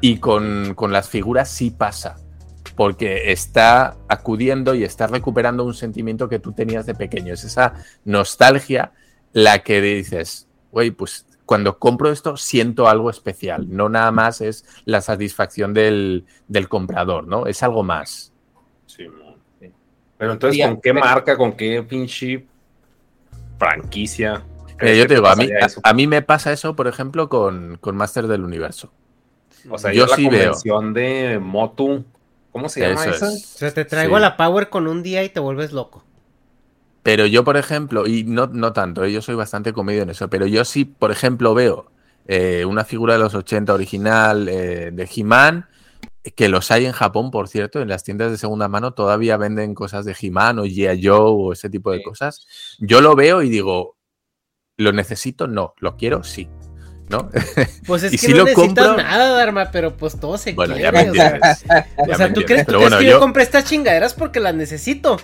Y 0.00 0.18
con, 0.18 0.74
con 0.74 0.92
las 0.92 1.08
figuras 1.08 1.50
sí 1.50 1.70
pasa, 1.70 2.16
porque 2.74 3.32
está 3.32 3.96
acudiendo 4.08 4.74
y 4.74 4.84
está 4.84 5.06
recuperando 5.06 5.64
un 5.64 5.74
sentimiento 5.74 6.28
que 6.28 6.38
tú 6.38 6.52
tenías 6.52 6.86
de 6.86 6.94
pequeño. 6.94 7.34
Es 7.34 7.44
esa 7.44 7.74
nostalgia 8.04 8.92
la 9.32 9.58
que 9.58 9.80
dices, 9.80 10.48
güey, 10.70 10.90
pues 10.90 11.26
cuando 11.44 11.78
compro 11.78 12.10
esto 12.10 12.36
siento 12.36 12.88
algo 12.88 13.10
especial, 13.10 13.66
no 13.68 13.88
nada 13.88 14.10
más 14.10 14.40
es 14.40 14.64
la 14.84 15.00
satisfacción 15.00 15.74
del, 15.74 16.24
del 16.48 16.68
comprador, 16.68 17.26
¿no? 17.26 17.46
Es 17.46 17.62
algo 17.62 17.82
más. 17.82 18.32
Pero 20.18 20.32
entonces, 20.32 20.66
¿con 20.66 20.80
qué 20.80 20.92
marca, 20.92 21.36
con 21.36 21.52
qué 21.52 21.82
pinche 21.82 22.46
franquicia? 23.58 24.42
Mira, 24.66 24.76
crees 24.76 24.98
yo 24.98 25.06
te 25.06 25.14
digo, 25.14 25.26
a 25.26 25.36
mí, 25.36 25.48
a 25.82 25.94
mí 25.94 26.06
me 26.06 26.22
pasa 26.22 26.52
eso, 26.52 26.76
por 26.76 26.86
ejemplo, 26.86 27.28
con, 27.28 27.78
con 27.80 27.96
Master 27.96 28.26
del 28.26 28.42
Universo. 28.44 28.92
O 29.68 29.78
sea, 29.78 29.92
yo 29.92 30.04
yo 30.04 30.06
la 30.06 30.16
sí 30.16 30.28
veo. 30.28 30.30
convención 30.30 30.94
de 30.94 31.38
Motu, 31.40 32.04
¿cómo 32.52 32.68
se 32.68 32.80
llama 32.80 33.06
Eso 33.06 33.10
esa? 33.10 33.26
es. 33.32 33.54
O 33.54 33.58
sea, 33.58 33.74
te 33.74 33.84
traigo 33.84 34.16
Sí. 34.16 34.22
la 34.22 34.36
Power 34.36 34.68
con 34.68 34.86
un 34.86 35.02
día 35.02 35.24
y 35.24 35.28
te 35.28 35.40
vuelves 35.40 35.72
loco. 35.72 36.04
Pero 37.02 37.26
yo, 37.26 37.44
por 37.44 37.56
ejemplo, 37.56 38.06
y 38.06 38.24
no, 38.24 38.48
no 38.48 38.72
tanto, 38.72 39.04
¿eh? 39.04 39.12
yo 39.12 39.22
soy 39.22 39.34
bastante 39.36 39.72
comido 39.72 40.02
en 40.02 40.10
eso, 40.10 40.28
pero 40.28 40.46
yo 40.46 40.64
sí, 40.64 40.84
por 40.84 41.12
ejemplo, 41.12 41.54
veo 41.54 41.86
eh, 42.26 42.64
una 42.64 42.84
figura 42.84 43.14
de 43.14 43.20
los 43.20 43.34
80 43.34 43.72
original 43.72 44.48
eh, 44.48 44.90
de 44.92 45.08
He-Man, 45.14 45.66
que 46.34 46.48
los 46.48 46.70
hay 46.70 46.86
en 46.86 46.92
Japón, 46.92 47.30
por 47.30 47.48
cierto, 47.48 47.80
en 47.80 47.88
las 47.88 48.02
tiendas 48.04 48.30
de 48.30 48.38
segunda 48.38 48.68
mano 48.68 48.92
todavía 48.94 49.36
venden 49.36 49.74
cosas 49.74 50.04
de 50.04 50.16
He-Man 50.20 50.58
o 50.58 50.64
G.I. 50.64 51.06
Joe 51.06 51.18
o 51.30 51.52
ese 51.52 51.70
tipo 51.70 51.90
de 51.92 51.98
Sí. 51.98 52.04
cosas. 52.04 52.46
Yo 52.78 53.00
lo 53.00 53.14
veo 53.14 53.42
y 53.42 53.48
digo, 53.48 53.96
¿lo 54.76 54.92
necesito? 54.92 55.46
No, 55.46 55.74
¿lo 55.78 55.96
quiero? 55.96 56.24
Sí. 56.24 56.48
¿No? 57.08 57.30
Pues 57.86 58.02
es 58.02 58.12
Y 58.14 58.18
que 58.18 58.26
si 58.26 58.32
no 58.32 58.38
lo 58.38 58.44
necesitas 58.46 58.86
compro- 58.88 58.96
nada, 58.96 59.30
Dharma, 59.36 59.70
pero 59.70 59.96
pues 59.96 60.18
todo 60.18 60.36
se 60.38 60.52
bueno, 60.54 60.74
quiere. 60.74 60.90
ya 60.98 61.04
me 61.04 61.10
o 61.10 61.14
sea, 61.14 61.26
entiendes. 61.36 61.64
o 61.64 61.66
sea, 61.68 61.84
me 62.28 62.34
¿tú 62.34 62.40
entiendes. 62.40 62.44
crees, 62.46 62.60
tú 62.62 62.66
Pero 62.66 62.78
crees 62.78 62.80
bueno, 62.80 62.98
que 62.98 63.04
yo... 63.04 63.10
yo, 63.12 63.20
compré 63.20 63.42
estas 63.44 63.64
chingaderas 63.64 64.14
porque 64.14 64.40
las 64.40 64.54
necesito? 64.56 65.16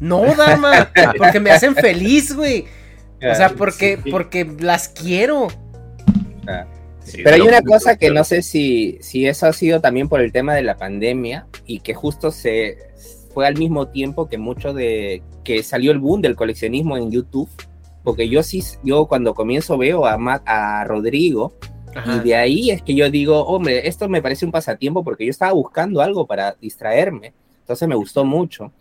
No, 0.00 0.22
Dharma, 0.34 0.90
porque 1.18 1.40
me 1.40 1.50
hacen 1.50 1.74
feliz, 1.74 2.34
güey. 2.36 2.66
O 3.30 3.34
sea, 3.34 3.50
porque, 3.50 3.98
Sí. 4.02 4.10
porque 4.10 4.44
las 4.60 4.88
quiero. 4.88 5.48
Sí, 7.12 7.20
Pero 7.22 7.36
hay 7.36 7.42
una 7.42 7.60
cosa 7.60 7.96
que 7.96 8.10
no 8.10 8.24
sé 8.24 8.40
si, 8.40 8.96
si 9.02 9.26
eso 9.26 9.46
ha 9.46 9.52
sido 9.52 9.80
también 9.82 10.08
por 10.08 10.22
el 10.22 10.32
tema 10.32 10.54
de 10.54 10.62
la 10.62 10.78
pandemia 10.78 11.46
y 11.66 11.80
que 11.80 11.92
justo 11.92 12.30
se 12.30 12.78
fue 13.34 13.46
al 13.46 13.58
mismo 13.58 13.88
tiempo 13.88 14.28
que 14.30 14.38
mucho 14.38 14.72
de 14.72 15.22
que 15.44 15.62
salió 15.62 15.92
el 15.92 15.98
boom 15.98 16.22
del 16.22 16.36
coleccionismo 16.36 16.96
en 16.96 17.10
YouTube, 17.10 17.50
porque 18.02 18.30
yo 18.30 18.42
sí, 18.42 18.62
yo 18.82 19.06
cuando 19.06 19.34
comienzo 19.34 19.76
veo 19.76 20.06
a, 20.06 20.16
a 20.46 20.84
Rodrigo 20.84 21.52
Y 22.06 22.20
de 22.20 22.34
ahí 22.34 22.70
es 22.70 22.82
que 22.82 22.94
yo 22.94 23.10
digo, 23.10 23.44
hombre, 23.44 23.86
esto 23.86 24.08
me 24.08 24.22
parece 24.22 24.46
un 24.46 24.52
pasatiempo 24.52 25.04
porque 25.04 25.26
yo 25.26 25.30
estaba 25.30 25.52
buscando 25.52 26.00
algo 26.00 26.26
para 26.26 26.56
distraerme. 26.60 27.34
Entonces 27.60 27.86
me 27.86 27.94
gustó 27.94 28.24
mucho. 28.24 28.72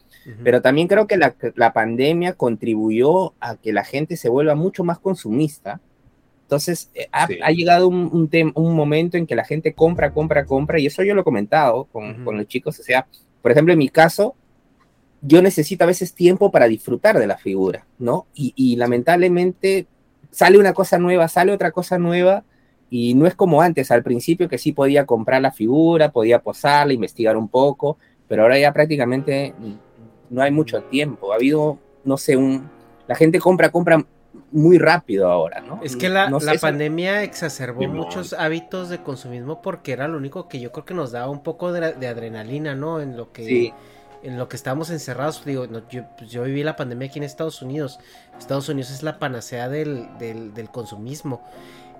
Pero 0.44 0.62
también 0.62 0.88
creo 0.88 1.08
que 1.08 1.18
la, 1.18 1.36
la, 1.56 1.74
pandemia 1.74 2.34
contribuyó 2.34 3.34
a 3.40 3.56
que 3.58 3.74
la 3.74 3.84
gente 3.84 4.16
se 4.16 4.30
vuelva 4.30 4.54
mucho 4.56 4.84
más 4.84 5.00
consumista. 5.00 5.82
Entonces 6.52 6.92
eh, 6.94 7.08
ha, 7.14 7.30
ha, 7.44 7.52
llegado 7.52 7.88
un, 7.88 8.10
un, 8.12 8.52
un, 8.56 8.76
momento 8.76 9.16
en 9.16 9.26
que 9.26 9.36
la 9.36 9.46
gente 9.46 9.74
compra, 9.74 10.14
compra, 10.14 10.46
compra, 10.46 10.82
y 10.82 10.86
eso 10.86 11.02
yo 11.02 11.16
lo 11.16 11.22
he 11.22 11.24
comentado 11.24 11.86
con, 11.86 12.26
con 12.26 12.36
los 12.36 12.46
chicos. 12.46 12.78
O 12.78 12.84
sea, 12.84 13.08
por 13.42 13.54
ejemplo, 13.54 13.72
en 13.72 13.80
mi 13.80 13.88
caso, 13.88 14.36
yo 15.22 15.42
necesito 15.42 15.86
a 15.86 15.88
veces 15.88 16.14
tiempo 16.14 16.52
para 16.52 16.68
disfrutar 16.68 17.18
de 17.18 17.26
la 17.26 17.38
figura, 17.38 17.88
¿no? 18.00 18.28
Y, 18.34 18.52
y, 18.58 18.76
lamentablemente 18.76 19.88
sale 20.30 20.58
una 20.58 20.74
cosa 20.74 21.00
nueva, 21.00 21.30
sale 21.30 21.54
otra 21.54 21.72
cosa 21.72 21.98
nueva, 21.98 22.44
y 22.90 23.14
no 23.14 23.28
es 23.28 23.36
como 23.36 23.62
antes, 23.62 23.90
al 23.90 24.04
principio 24.04 24.50
que 24.50 24.58
sí 24.58 24.74
podía 24.74 25.06
comprar 25.06 25.42
la 25.42 25.54
figura, 25.54 26.12
podía 26.12 26.40
posarla, 26.40 26.92
investigar 26.92 27.38
un 27.38 27.48
poco, 27.48 27.98
pero 28.28 28.42
ahora 28.42 28.60
ya 28.60 28.74
prácticamente 28.74 29.54
no 30.30 30.42
hay 30.42 30.52
mucho 30.52 30.84
tiempo. 30.84 31.32
Ha 31.32 31.36
habido, 31.36 31.80
no 32.04 32.18
sé, 32.18 32.36
un... 32.36 32.70
La 33.08 33.16
gente 33.16 33.40
compra, 33.40 33.70
compra 33.70 34.06
muy 34.52 34.78
rápido 34.78 35.30
ahora, 35.30 35.62
¿no? 35.62 35.80
Es 35.84 35.96
que 35.96 36.10
la, 36.10 36.30
no 36.30 36.40
la 36.40 36.56
pandemia 36.56 37.24
exacerbó 37.24 37.88
muchos 37.88 38.34
hábitos 38.34 38.90
de 38.90 39.02
consumismo 39.02 39.62
porque 39.62 39.94
era 39.94 40.08
lo 40.08 40.18
único 40.18 40.48
que 40.48 40.60
yo 40.60 40.72
creo 40.72 40.86
que 40.86 40.94
nos 40.94 41.12
daba 41.12 41.30
un 41.30 41.44
poco 41.44 41.72
de, 41.72 41.94
de 41.94 42.08
adrenalina, 42.08 42.76
¿no? 42.76 43.02
En 43.02 43.18
lo 43.18 43.32
que... 43.32 43.46
Sí 43.46 43.74
en 44.24 44.38
lo 44.38 44.48
que 44.48 44.56
estábamos 44.56 44.90
encerrados, 44.90 45.44
digo, 45.46 45.68
no, 45.68 45.88
yo, 45.90 46.04
pues 46.18 46.30
yo, 46.30 46.44
viví 46.44 46.64
la 46.64 46.76
pandemia 46.76 47.08
aquí 47.08 47.20
en 47.20 47.24
Estados 47.24 47.62
Unidos. 47.62 48.00
Estados 48.38 48.70
Unidos 48.70 48.92
es 48.92 49.04
la 49.04 49.20
panacea 49.20 49.70
del, 49.70 50.08
del, 50.20 50.54
del 50.54 50.70
consumismo. 50.70 51.42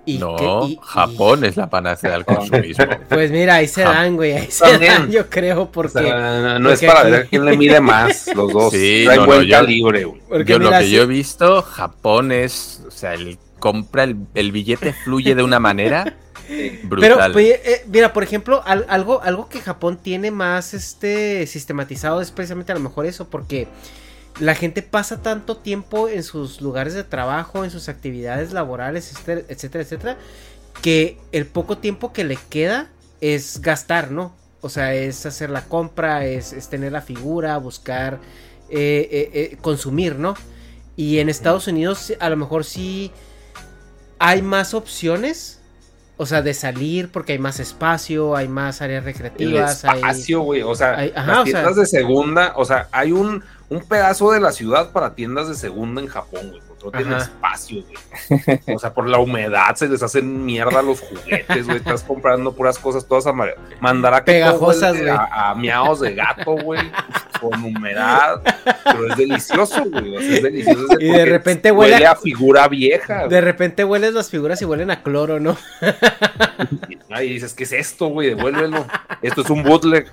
Y 0.04 0.18
no, 0.18 0.66
y, 0.66 0.78
Japón 0.82 1.44
y... 1.44 1.48
es 1.48 1.56
la 1.56 1.70
panacea 1.70 2.12
del 2.12 2.24
consumismo. 2.24 2.86
Pues 3.08 3.30
mira, 3.30 3.56
ahí 3.56 3.68
se 3.68 3.82
dan, 3.82 4.16
güey, 4.16 4.32
ahí 4.32 4.50
se 4.50 4.64
También. 4.64 4.92
dan, 4.92 5.10
yo 5.10 5.30
creo, 5.30 5.70
porque... 5.70 5.98
O 5.98 6.02
sea, 6.02 6.58
no, 6.58 6.70
porque 6.70 6.86
es 6.86 6.92
para 6.92 7.00
aquí... 7.02 7.10
ver 7.10 7.26
quién 7.28 7.44
le 7.44 7.56
mide 7.56 7.80
más, 7.80 8.28
los 8.34 8.52
dos. 8.52 8.72
Sí, 8.72 9.02
Trae 9.04 9.18
no, 9.18 9.26
buen 9.26 9.42
yo, 9.42 9.56
calibre, 9.56 10.04
güey. 10.04 10.20
Yo 10.44 10.58
mira, 10.58 10.70
lo 10.70 10.78
que 10.78 10.84
sí. 10.84 10.90
yo 10.92 11.02
he 11.02 11.06
visto, 11.06 11.62
Japón 11.62 12.32
es, 12.32 12.82
o 12.86 12.90
sea, 12.90 13.14
el 13.14 13.38
compra, 13.60 14.04
el, 14.04 14.16
el 14.34 14.50
billete 14.50 14.92
fluye 14.92 15.34
de 15.34 15.42
una 15.42 15.60
manera... 15.60 16.16
Brutal. 16.82 17.18
Pero, 17.18 17.32
pues, 17.32 17.46
eh, 17.64 17.84
mira, 17.86 18.12
por 18.12 18.22
ejemplo, 18.22 18.62
al, 18.66 18.84
algo, 18.88 19.22
algo 19.22 19.48
que 19.48 19.60
Japón 19.60 19.98
tiene 20.02 20.30
más 20.30 20.74
este 20.74 21.46
sistematizado 21.46 22.20
es 22.20 22.30
precisamente 22.30 22.72
a 22.72 22.74
lo 22.74 22.80
mejor 22.80 23.06
eso, 23.06 23.30
porque 23.30 23.68
la 24.40 24.54
gente 24.54 24.82
pasa 24.82 25.22
tanto 25.22 25.56
tiempo 25.56 26.08
en 26.08 26.22
sus 26.22 26.60
lugares 26.60 26.94
de 26.94 27.04
trabajo, 27.04 27.64
en 27.64 27.70
sus 27.70 27.88
actividades 27.88 28.52
laborales, 28.52 29.12
etcétera, 29.48 29.82
etcétera, 29.82 30.16
que 30.80 31.18
el 31.32 31.46
poco 31.46 31.78
tiempo 31.78 32.12
que 32.12 32.24
le 32.24 32.38
queda 32.48 32.88
es 33.20 33.60
gastar, 33.60 34.10
¿no? 34.10 34.34
O 34.60 34.68
sea, 34.68 34.94
es 34.94 35.26
hacer 35.26 35.50
la 35.50 35.62
compra, 35.64 36.24
es, 36.24 36.52
es 36.52 36.68
tener 36.68 36.92
la 36.92 37.02
figura, 37.02 37.56
buscar, 37.58 38.20
eh, 38.70 39.08
eh, 39.10 39.30
eh, 39.34 39.58
consumir, 39.60 40.16
¿no? 40.16 40.34
Y 40.96 41.18
en 41.18 41.28
Estados 41.28 41.66
Unidos 41.66 42.12
a 42.20 42.30
lo 42.30 42.36
mejor 42.36 42.64
sí 42.64 43.10
hay 44.18 44.42
más 44.42 44.72
opciones. 44.72 45.58
O 46.18 46.26
sea, 46.26 46.42
de 46.42 46.54
salir 46.54 47.10
porque 47.10 47.32
hay 47.32 47.38
más 47.38 47.58
espacio, 47.58 48.36
hay 48.36 48.46
más 48.46 48.80
áreas 48.80 49.02
recreativas. 49.02 49.82
El 49.82 49.96
espacio, 49.96 50.40
güey. 50.42 50.60
Hay... 50.60 50.68
O 50.68 50.74
sea, 50.74 50.96
hay, 50.96 51.12
ajá, 51.16 51.34
las 51.34 51.44
tiendas 51.44 51.66
o 51.66 51.74
sea, 51.74 51.80
de 51.82 51.86
segunda, 51.86 52.52
o 52.56 52.64
sea, 52.64 52.88
hay 52.92 53.10
un, 53.10 53.42
un 53.72 53.80
pedazo 53.80 54.30
de 54.32 54.40
la 54.40 54.52
ciudad 54.52 54.92
para 54.92 55.14
tiendas 55.14 55.48
de 55.48 55.54
segunda 55.54 56.00
en 56.00 56.06
Japón, 56.06 56.50
güey. 56.50 56.60
Porque 56.68 56.84
no 56.84 56.90
tiene 56.90 57.16
espacio, 57.16 57.82
güey. 57.82 58.60
O 58.74 58.78
sea, 58.78 58.92
por 58.92 59.08
la 59.08 59.18
humedad 59.18 59.74
se 59.76 59.88
les 59.88 60.02
hacen 60.02 60.44
mierda 60.44 60.82
los 60.82 61.00
juguetes, 61.00 61.64
güey. 61.64 61.78
Estás 61.78 62.02
comprando 62.02 62.52
puras 62.52 62.78
cosas 62.78 63.06
todas 63.06 63.26
a 63.26 63.32
mandar 63.80 64.14
a 64.14 64.24
pegajosas, 64.24 64.98
güey. 64.98 65.08
A, 65.08 65.50
a, 65.50 65.54
miados 65.54 66.00
de 66.00 66.14
gato, 66.14 66.52
güey. 66.56 66.80
Con 67.40 67.64
humedad. 67.64 68.42
Pero 68.84 69.08
es 69.08 69.16
delicioso, 69.16 69.84
güey. 69.84 70.16
O 70.16 70.20
sea, 70.20 70.34
es 70.34 70.42
delicioso. 70.42 70.86
Y 71.00 71.10
de 71.10 71.24
repente 71.24 71.72
huele, 71.72 71.94
huele 71.94 72.06
a, 72.06 72.12
a, 72.12 72.16
figura 72.16 72.68
vieja. 72.68 73.26
De 73.26 73.40
repente 73.40 73.84
hueles 73.84 74.12
las 74.12 74.28
figuras 74.28 74.60
y 74.60 74.64
huelen 74.64 74.90
a 74.90 75.02
cloro, 75.02 75.40
¿no? 75.40 75.56
Y 77.20 77.28
dices, 77.28 77.54
¿qué 77.54 77.64
es 77.64 77.72
esto, 77.72 78.08
güey? 78.08 78.28
Devuélvelo. 78.28 78.86
Esto 79.22 79.42
es 79.42 79.50
un 79.50 79.62
bootleg. 79.62 80.10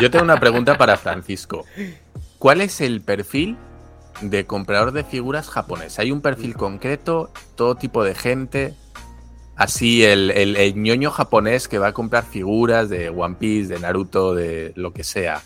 Yo, 0.00 0.10
tengo 0.10 0.24
una 0.24 0.40
pregunta 0.40 0.78
para 0.78 0.96
Francisco. 0.96 1.64
¿Cuál 2.38 2.60
es 2.60 2.80
el 2.80 3.00
perfil 3.00 3.56
de 4.20 4.46
comprador 4.46 4.92
de 4.92 5.04
figuras 5.04 5.48
japonés? 5.48 5.98
¿Hay 5.98 6.10
un 6.10 6.20
perfil 6.20 6.54
concreto? 6.54 7.30
¿Todo 7.54 7.76
tipo 7.76 8.04
de 8.04 8.14
gente? 8.14 8.74
Así, 9.56 10.04
el, 10.04 10.30
el, 10.30 10.56
el 10.56 10.74
ñoño 10.76 11.10
japonés 11.10 11.68
que 11.68 11.78
va 11.78 11.88
a 11.88 11.92
comprar 11.92 12.24
figuras 12.24 12.88
de 12.88 13.10
One 13.10 13.36
Piece, 13.38 13.72
de 13.72 13.80
Naruto, 13.80 14.34
de 14.34 14.72
lo 14.76 14.92
que 14.92 15.04
sea. 15.04 15.42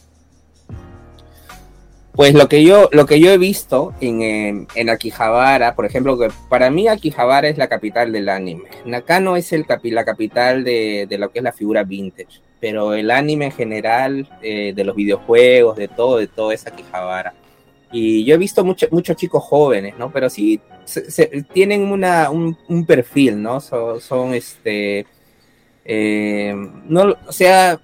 Pues 2.16 2.32
lo 2.32 2.48
que 2.48 2.64
yo, 2.64 2.88
lo 2.92 3.04
que 3.04 3.20
yo 3.20 3.30
he 3.30 3.36
visto 3.36 3.92
en, 4.00 4.22
en, 4.22 4.68
en, 4.74 4.88
Akihabara, 4.88 5.74
por 5.74 5.84
ejemplo, 5.84 6.18
que 6.18 6.28
para 6.48 6.70
mí 6.70 6.88
Akihabara 6.88 7.48
es 7.48 7.58
la 7.58 7.68
capital 7.68 8.10
del 8.10 8.30
anime. 8.30 8.64
Nakano 8.86 9.36
es 9.36 9.52
el 9.52 9.66
capi, 9.66 9.90
la 9.90 10.06
capital 10.06 10.64
de, 10.64 11.06
de, 11.06 11.18
lo 11.18 11.30
que 11.30 11.40
es 11.40 11.42
la 11.42 11.52
figura 11.52 11.84
vintage. 11.84 12.40
Pero 12.58 12.94
el 12.94 13.10
anime 13.10 13.46
en 13.46 13.52
general, 13.52 14.28
eh, 14.40 14.72
de 14.74 14.84
los 14.84 14.96
videojuegos, 14.96 15.76
de 15.76 15.88
todo, 15.88 16.16
de 16.16 16.26
todo 16.26 16.52
es 16.52 16.66
Akihabara. 16.66 17.34
Y 17.92 18.24
yo 18.24 18.34
he 18.34 18.38
visto 18.38 18.64
mucho, 18.64 18.86
muchos 18.90 19.14
chicos 19.16 19.44
jóvenes, 19.44 19.94
¿no? 19.98 20.10
Pero 20.10 20.30
sí 20.30 20.58
se, 20.84 21.10
se, 21.10 21.26
tienen 21.52 21.82
una, 21.92 22.30
un, 22.30 22.86
perfil, 22.86 23.42
¿no? 23.42 23.60
Son, 23.60 24.00
son 24.00 24.32
este. 24.32 25.06
Eh, 25.84 26.54
no, 26.88 27.14
o 27.26 27.32
sea, 27.32 27.78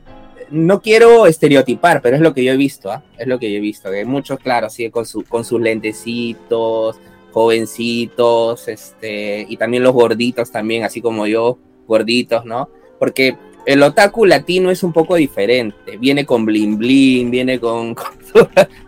no 0.52 0.80
quiero 0.80 1.26
estereotipar, 1.26 2.02
pero 2.02 2.16
es 2.16 2.22
lo 2.22 2.34
que 2.34 2.44
yo 2.44 2.52
he 2.52 2.56
visto, 2.56 2.92
¿eh? 2.92 2.98
es 3.18 3.26
lo 3.26 3.38
que 3.38 3.50
yo 3.50 3.58
he 3.58 3.60
visto. 3.60 3.90
Que 3.90 4.04
muchos, 4.04 4.38
claro, 4.38 4.70
sí, 4.70 4.90
con 4.90 5.04
sus 5.06 5.60
lentecitos, 5.60 6.98
jovencitos, 7.32 8.68
este, 8.68 9.46
y 9.48 9.56
también 9.56 9.82
los 9.82 9.92
gorditos 9.92 10.52
también, 10.52 10.84
así 10.84 11.00
como 11.00 11.26
yo, 11.26 11.58
gorditos, 11.86 12.44
¿no? 12.44 12.68
Porque 12.98 13.36
el 13.64 13.82
otaku 13.82 14.26
latino 14.26 14.70
es 14.70 14.82
un 14.82 14.92
poco 14.92 15.16
diferente. 15.16 15.96
Viene 15.96 16.26
con 16.26 16.44
bling 16.44 16.78
bling, 16.78 17.30
viene 17.30 17.58
con. 17.58 17.94
con 17.94 18.12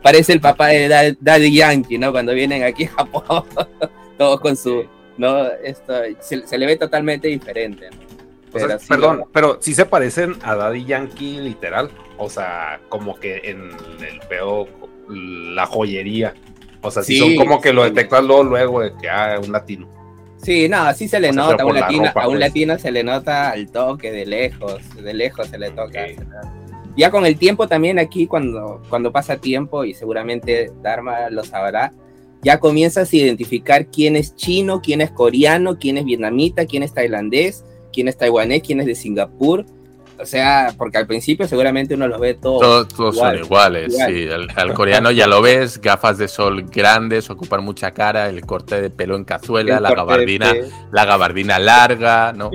parece 0.03 0.33
el 0.33 0.41
papá 0.41 0.69
de 0.69 1.17
Daddy 1.21 1.55
Yankee, 1.55 1.99
¿no? 1.99 2.13
Cuando 2.13 2.35
vienen 2.35 2.63
aquí 2.63 2.85
a 2.85 2.89
Japón, 2.89 3.45
todos 4.19 4.41
con 4.41 4.57
su. 4.57 4.85
¿no? 5.17 5.47
Esto, 5.63 5.95
se, 6.21 6.47
se 6.47 6.59
le 6.59 6.67
ve 6.67 6.77
totalmente 6.77 7.29
diferente, 7.29 7.89
¿no? 7.91 8.04
O 8.55 8.59
sea, 8.59 8.79
sí, 8.79 8.87
perdón, 8.89 9.25
pero 9.33 9.59
sí 9.61 9.75
se 9.75 9.85
parecen 9.85 10.37
a 10.43 10.55
Daddy 10.55 10.85
Yankee 10.85 11.39
literal. 11.39 11.91
O 12.17 12.31
sea, 12.31 12.81
como 12.89 13.19
que 13.19 13.41
en 13.45 13.71
el 14.01 14.21
pedo, 14.29 14.69
la 15.09 15.67
joyería. 15.67 16.35
O 16.81 16.91
sea, 16.91 17.03
sí, 17.03 17.15
sí 17.15 17.19
son 17.19 17.37
como 17.37 17.61
que 17.61 17.73
lo 17.73 17.85
detectas 17.85 18.23
luego, 18.23 18.45
luego 18.45 18.81
de 18.81 18.95
que 19.01 19.09
ah, 19.09 19.41
un 19.43 19.51
latino. 19.51 19.89
Sí, 20.37 20.69
no, 20.69 20.93
sí 20.93 21.09
se 21.09 21.19
le 21.21 21.31
o 21.31 21.33
sea, 21.33 21.43
nota, 21.43 21.63
a 21.63 21.67
un, 21.67 21.75
latino, 21.75 22.05
ropa, 22.07 22.23
a 22.23 22.29
un 22.29 22.35
pues. 22.35 22.41
latino 22.41 22.79
se 22.79 22.93
le 22.93 23.03
nota 23.03 23.51
al 23.51 23.71
toque 23.71 24.13
de 24.13 24.27
lejos, 24.27 24.83
de 24.95 25.15
lejos 25.15 25.49
se 25.49 25.59
le 25.59 25.71
toca. 25.71 25.87
Okay. 25.87 26.17
Ya 26.97 27.11
con 27.11 27.25
el 27.25 27.39
tiempo 27.39 27.67
también 27.67 27.99
aquí, 27.99 28.27
cuando, 28.27 28.83
cuando 28.89 29.11
pasa 29.11 29.39
tiempo, 29.39 29.85
y 29.85 29.95
seguramente 29.95 30.71
Dharma 30.83 31.31
lo 31.31 31.43
sabrá, 31.45 31.93
ya 32.43 32.61
comienzas 32.61 33.11
a 33.11 33.17
identificar 33.17 33.87
quién 33.87 34.17
es 34.17 34.37
chino, 34.37 34.83
quién 34.83 35.01
es 35.01 35.11
coreano, 35.11 35.79
quién 35.79 35.97
es 35.97 36.05
vietnamita, 36.05 36.67
quién 36.67 36.83
es 36.83 36.93
tailandés, 36.93 37.65
quién 37.95 38.09
es 38.09 38.19
taiwanés, 38.19 38.63
quién 38.63 38.81
es 38.81 38.87
de 38.87 38.95
Singapur. 38.95 39.65
O 40.21 40.27
sea, 40.27 40.73
porque 40.79 40.99
al 40.99 41.07
principio 41.07 41.47
seguramente 41.49 41.95
uno 41.95 42.07
los 42.07 42.21
ve 42.21 42.35
todos. 42.35 42.61
Todos, 42.61 42.89
todos 42.89 43.15
igual, 43.17 43.37
son 43.37 43.45
iguales, 43.47 43.93
igual. 43.93 44.15
sí. 44.15 44.29
Al, 44.29 44.49
al, 44.55 44.75
coreano 44.75 45.11
ya 45.11 45.27
lo 45.27 45.43
ves, 45.43 45.81
gafas 45.81 46.19
de 46.19 46.29
sol 46.29 46.63
grandes, 46.71 47.31
ocupan 47.31 47.65
mucha 47.65 47.91
cara, 47.93 48.29
el 48.29 48.41
corte 48.43 48.81
de 48.81 48.91
pelo 48.91 49.17
en 49.17 49.25
cazuela, 49.25 49.81
la 49.81 49.93
gabardina, 49.93 50.53
de... 50.53 50.71
la 50.93 51.05
gabardina 51.05 51.59
larga, 51.59 52.33
¿no? 52.33 52.51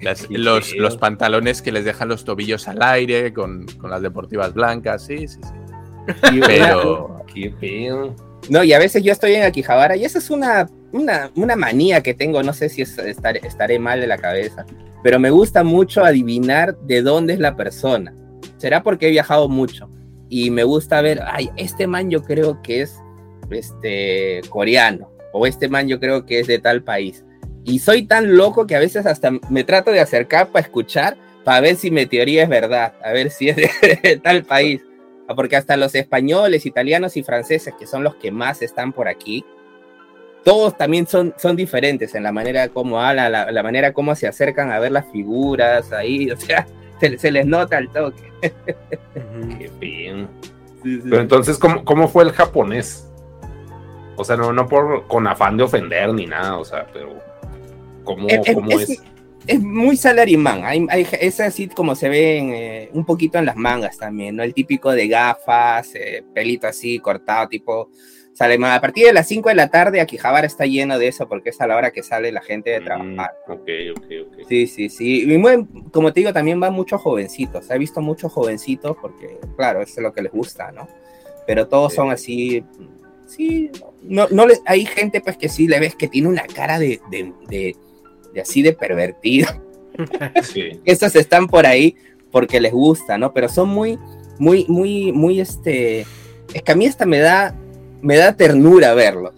Las, 0.00 0.28
los, 0.28 0.74
los, 0.74 0.96
pantalones 0.96 1.62
que 1.62 1.72
les 1.72 1.84
dejan 1.84 2.08
los 2.08 2.24
tobillos 2.24 2.68
al 2.68 2.82
aire 2.82 3.32
con, 3.32 3.64
con 3.80 3.90
las 3.90 4.02
deportivas 4.02 4.52
blancas, 4.52 5.06
sí, 5.06 5.28
sí, 5.28 5.38
sí. 5.40 6.40
Pero. 6.46 7.24
Qué 7.32 7.50
pedo. 7.58 8.14
No, 8.48 8.62
y 8.62 8.72
a 8.72 8.78
veces 8.78 9.02
yo 9.02 9.12
estoy 9.12 9.34
en 9.34 9.42
Akihabara 9.42 9.96
y 9.96 10.04
esa 10.04 10.18
es 10.18 10.30
una, 10.30 10.68
una, 10.92 11.30
una 11.34 11.56
manía 11.56 12.02
que 12.02 12.14
tengo, 12.14 12.42
no 12.42 12.52
sé 12.52 12.68
si 12.68 12.82
es, 12.82 12.98
estar, 12.98 13.36
estaré 13.38 13.78
mal 13.78 14.00
de 14.00 14.06
la 14.06 14.18
cabeza, 14.18 14.66
pero 15.02 15.18
me 15.18 15.30
gusta 15.30 15.64
mucho 15.64 16.04
adivinar 16.04 16.76
de 16.80 17.02
dónde 17.02 17.34
es 17.34 17.38
la 17.38 17.56
persona. 17.56 18.14
Será 18.58 18.82
porque 18.82 19.08
he 19.08 19.10
viajado 19.10 19.48
mucho 19.48 19.88
y 20.28 20.50
me 20.50 20.64
gusta 20.64 21.00
ver, 21.00 21.20
ay, 21.26 21.50
este 21.56 21.86
man 21.86 22.10
yo 22.10 22.22
creo 22.22 22.62
que 22.62 22.82
es 22.82 22.96
este, 23.50 24.40
coreano 24.48 25.10
o 25.32 25.46
este 25.46 25.68
man 25.68 25.88
yo 25.88 25.98
creo 26.00 26.26
que 26.26 26.40
es 26.40 26.46
de 26.46 26.58
tal 26.58 26.82
país. 26.82 27.24
Y 27.64 27.78
soy 27.78 28.02
tan 28.02 28.36
loco 28.36 28.66
que 28.66 28.76
a 28.76 28.78
veces 28.78 29.06
hasta 29.06 29.30
me 29.48 29.64
trato 29.64 29.90
de 29.90 30.00
acercar 30.00 30.48
para 30.48 30.64
escuchar, 30.64 31.16
para 31.44 31.60
ver 31.60 31.76
si 31.76 31.90
mi 31.90 32.04
teoría 32.06 32.42
es 32.42 32.48
verdad, 32.48 32.94
a 33.02 33.12
ver 33.12 33.30
si 33.30 33.48
es 33.48 33.56
de 33.56 34.20
tal 34.22 34.44
país. 34.44 34.82
Porque 35.34 35.56
hasta 35.56 35.76
los 35.76 35.94
españoles, 35.94 36.66
italianos 36.66 37.16
y 37.16 37.22
franceses, 37.22 37.74
que 37.78 37.86
son 37.86 38.04
los 38.04 38.16
que 38.16 38.30
más 38.30 38.62
están 38.62 38.92
por 38.92 39.08
aquí, 39.08 39.44
todos 40.44 40.76
también 40.76 41.06
son, 41.06 41.34
son 41.38 41.56
diferentes 41.56 42.14
en 42.14 42.22
la 42.22 42.30
manera 42.30 42.68
como 42.68 43.00
hablan, 43.00 43.32
la, 43.32 43.50
la 43.50 43.62
manera 43.62 43.92
como 43.94 44.14
se 44.14 44.26
acercan 44.28 44.70
a 44.70 44.78
ver 44.78 44.92
las 44.92 45.10
figuras 45.10 45.92
ahí, 45.92 46.30
o 46.30 46.36
sea, 46.36 46.66
se, 47.00 47.18
se 47.18 47.30
les 47.32 47.46
nota 47.46 47.78
el 47.78 47.88
toque. 47.88 48.32
Qué 49.58 49.70
bien. 49.80 50.28
Pero 50.82 51.20
entonces, 51.20 51.58
¿cómo, 51.58 51.82
¿cómo 51.84 52.08
fue 52.08 52.24
el 52.24 52.32
japonés? 52.32 53.10
O 54.16 54.24
sea, 54.24 54.36
no, 54.36 54.52
no 54.52 54.68
por 54.68 55.06
con 55.06 55.26
afán 55.26 55.56
de 55.56 55.64
ofender 55.64 56.12
ni 56.12 56.26
nada, 56.26 56.58
o 56.58 56.64
sea, 56.64 56.86
pero 56.92 57.18
¿cómo, 58.04 58.28
Eh, 58.28 58.40
eh, 58.44 58.54
cómo 58.54 58.70
es, 58.78 58.90
es? 58.90 59.02
Es 59.46 59.60
muy 59.60 59.96
salaryman, 59.96 60.64
hay, 60.64 60.86
hay- 60.90 61.06
es 61.20 61.40
así 61.40 61.68
como 61.68 61.94
se 61.94 62.08
ve 62.08 62.38
en, 62.38 62.50
eh, 62.54 62.90
un 62.92 63.04
poquito 63.04 63.38
en 63.38 63.46
las 63.46 63.56
mangas 63.56 63.98
también, 63.98 64.36
¿no? 64.36 64.42
El 64.42 64.54
típico 64.54 64.92
de 64.92 65.08
gafas, 65.08 65.94
eh, 65.94 66.22
pelito 66.34 66.66
así 66.66 66.98
cortado, 66.98 67.48
tipo 67.48 67.90
salaryman. 68.32 68.72
A 68.72 68.80
partir 68.80 69.06
de 69.06 69.12
las 69.12 69.28
5 69.28 69.48
de 69.50 69.54
la 69.54 69.68
tarde, 69.68 70.00
Akihabara 70.00 70.46
está 70.46 70.66
lleno 70.66 70.98
de 70.98 71.08
eso 71.08 71.28
porque 71.28 71.50
es 71.50 71.60
a 71.60 71.66
la 71.66 71.76
hora 71.76 71.92
que 71.92 72.02
sale 72.02 72.32
la 72.32 72.40
gente 72.40 72.70
de 72.70 72.80
trabajar. 72.80 73.32
Mm, 73.46 73.52
ok, 73.52 73.68
ok, 73.96 74.04
ok. 74.26 74.48
Sí, 74.48 74.66
sí, 74.66 74.88
sí. 74.88 75.22
Y 75.22 75.38
muy- 75.38 75.66
como 75.92 76.12
te 76.12 76.20
digo, 76.20 76.32
también 76.32 76.58
van 76.58 76.72
muchos 76.72 77.00
jovencitos. 77.00 77.70
He 77.70 77.78
visto 77.78 78.00
muchos 78.00 78.32
jovencitos 78.32 78.96
porque, 79.00 79.38
claro, 79.56 79.82
eso 79.82 79.92
es 79.98 80.02
lo 80.02 80.12
que 80.12 80.22
les 80.22 80.32
gusta, 80.32 80.72
¿no? 80.72 80.88
Pero 81.46 81.68
todos 81.68 81.92
Sí. 81.92 81.96
son 81.96 82.10
así. 82.10 82.64
Sí, 83.26 83.70
no, 84.02 84.26
no 84.30 84.46
les, 84.46 84.60
hay 84.66 84.84
gente 84.84 85.20
pues 85.20 85.36
que 85.36 85.48
sí 85.48 85.66
le 85.68 85.78
ves 85.80 85.94
que 85.94 86.08
tiene 86.08 86.28
una 86.28 86.42
cara 86.46 86.78
de, 86.78 87.00
de, 87.10 87.32
de- 87.48 87.76
de 88.34 88.40
así 88.42 88.62
de 88.62 88.72
pervertido. 88.72 89.48
Sí. 90.42 90.80
Esos 90.84 91.14
están 91.14 91.46
por 91.46 91.66
ahí 91.66 91.94
porque 92.32 92.60
les 92.60 92.72
gusta, 92.72 93.16
¿no? 93.16 93.32
Pero 93.32 93.48
son 93.48 93.68
muy, 93.68 93.96
muy, 94.40 94.66
muy, 94.68 95.12
muy, 95.12 95.38
este. 95.40 96.00
Es 96.52 96.62
que 96.64 96.72
a 96.72 96.74
mí 96.74 96.84
hasta 96.86 97.06
me 97.06 97.20
da, 97.20 97.54
me 98.02 98.16
da 98.16 98.36
ternura 98.36 98.92
verlos. 98.94 99.34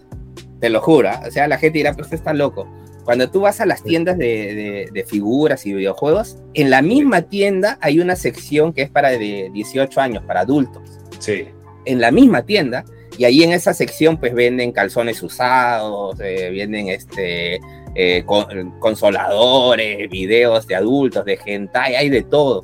Te 0.59 0.71
lo 0.71 0.81
juro. 0.81 1.09
¿ah? 1.09 1.21
O 1.27 1.31
sea, 1.31 1.47
la 1.47 1.59
gente 1.59 1.77
dirá, 1.77 1.91
pero 1.93 2.05
usted 2.05 2.17
está 2.17 2.33
loco. 2.33 2.67
Cuando 3.05 3.29
tú 3.29 3.41
vas 3.41 3.61
a 3.61 3.67
las 3.67 3.83
tiendas 3.83 4.17
de, 4.17 4.25
de- 4.25 4.89
de 4.91 5.03
figuras 5.05 5.63
y 5.67 5.73
videojuegos, 5.73 6.37
en 6.55 6.71
la 6.71 6.81
misma 6.81 7.21
tienda 7.21 7.77
hay 7.79 7.99
una 7.99 8.15
sección 8.15 8.73
que 8.73 8.81
es 8.81 8.89
para 8.89 9.11
de 9.11 9.51
18 9.53 10.01
años, 10.01 10.23
para 10.25 10.39
adultos. 10.39 10.81
Sí. 11.19 11.49
En 11.85 12.01
la 12.01 12.09
misma 12.09 12.41
tienda. 12.41 12.83
Y 13.17 13.25
ahí 13.25 13.43
en 13.43 13.51
esa 13.51 13.73
sección 13.75 14.17
pues 14.17 14.33
venden 14.33 14.71
calzones 14.71 15.21
usados, 15.23 16.19
eh, 16.19 16.49
venden 16.51 16.89
este, 16.89 17.59
eh, 17.99 18.21
con- 18.27 18.79
consoladores, 18.79 20.07
videos 20.07 20.67
de 20.67 20.75
adultos, 20.75 21.25
de 21.25 21.39
hentai, 21.43 21.95
hay 21.95 22.09
de 22.09 22.21
todo. 22.21 22.63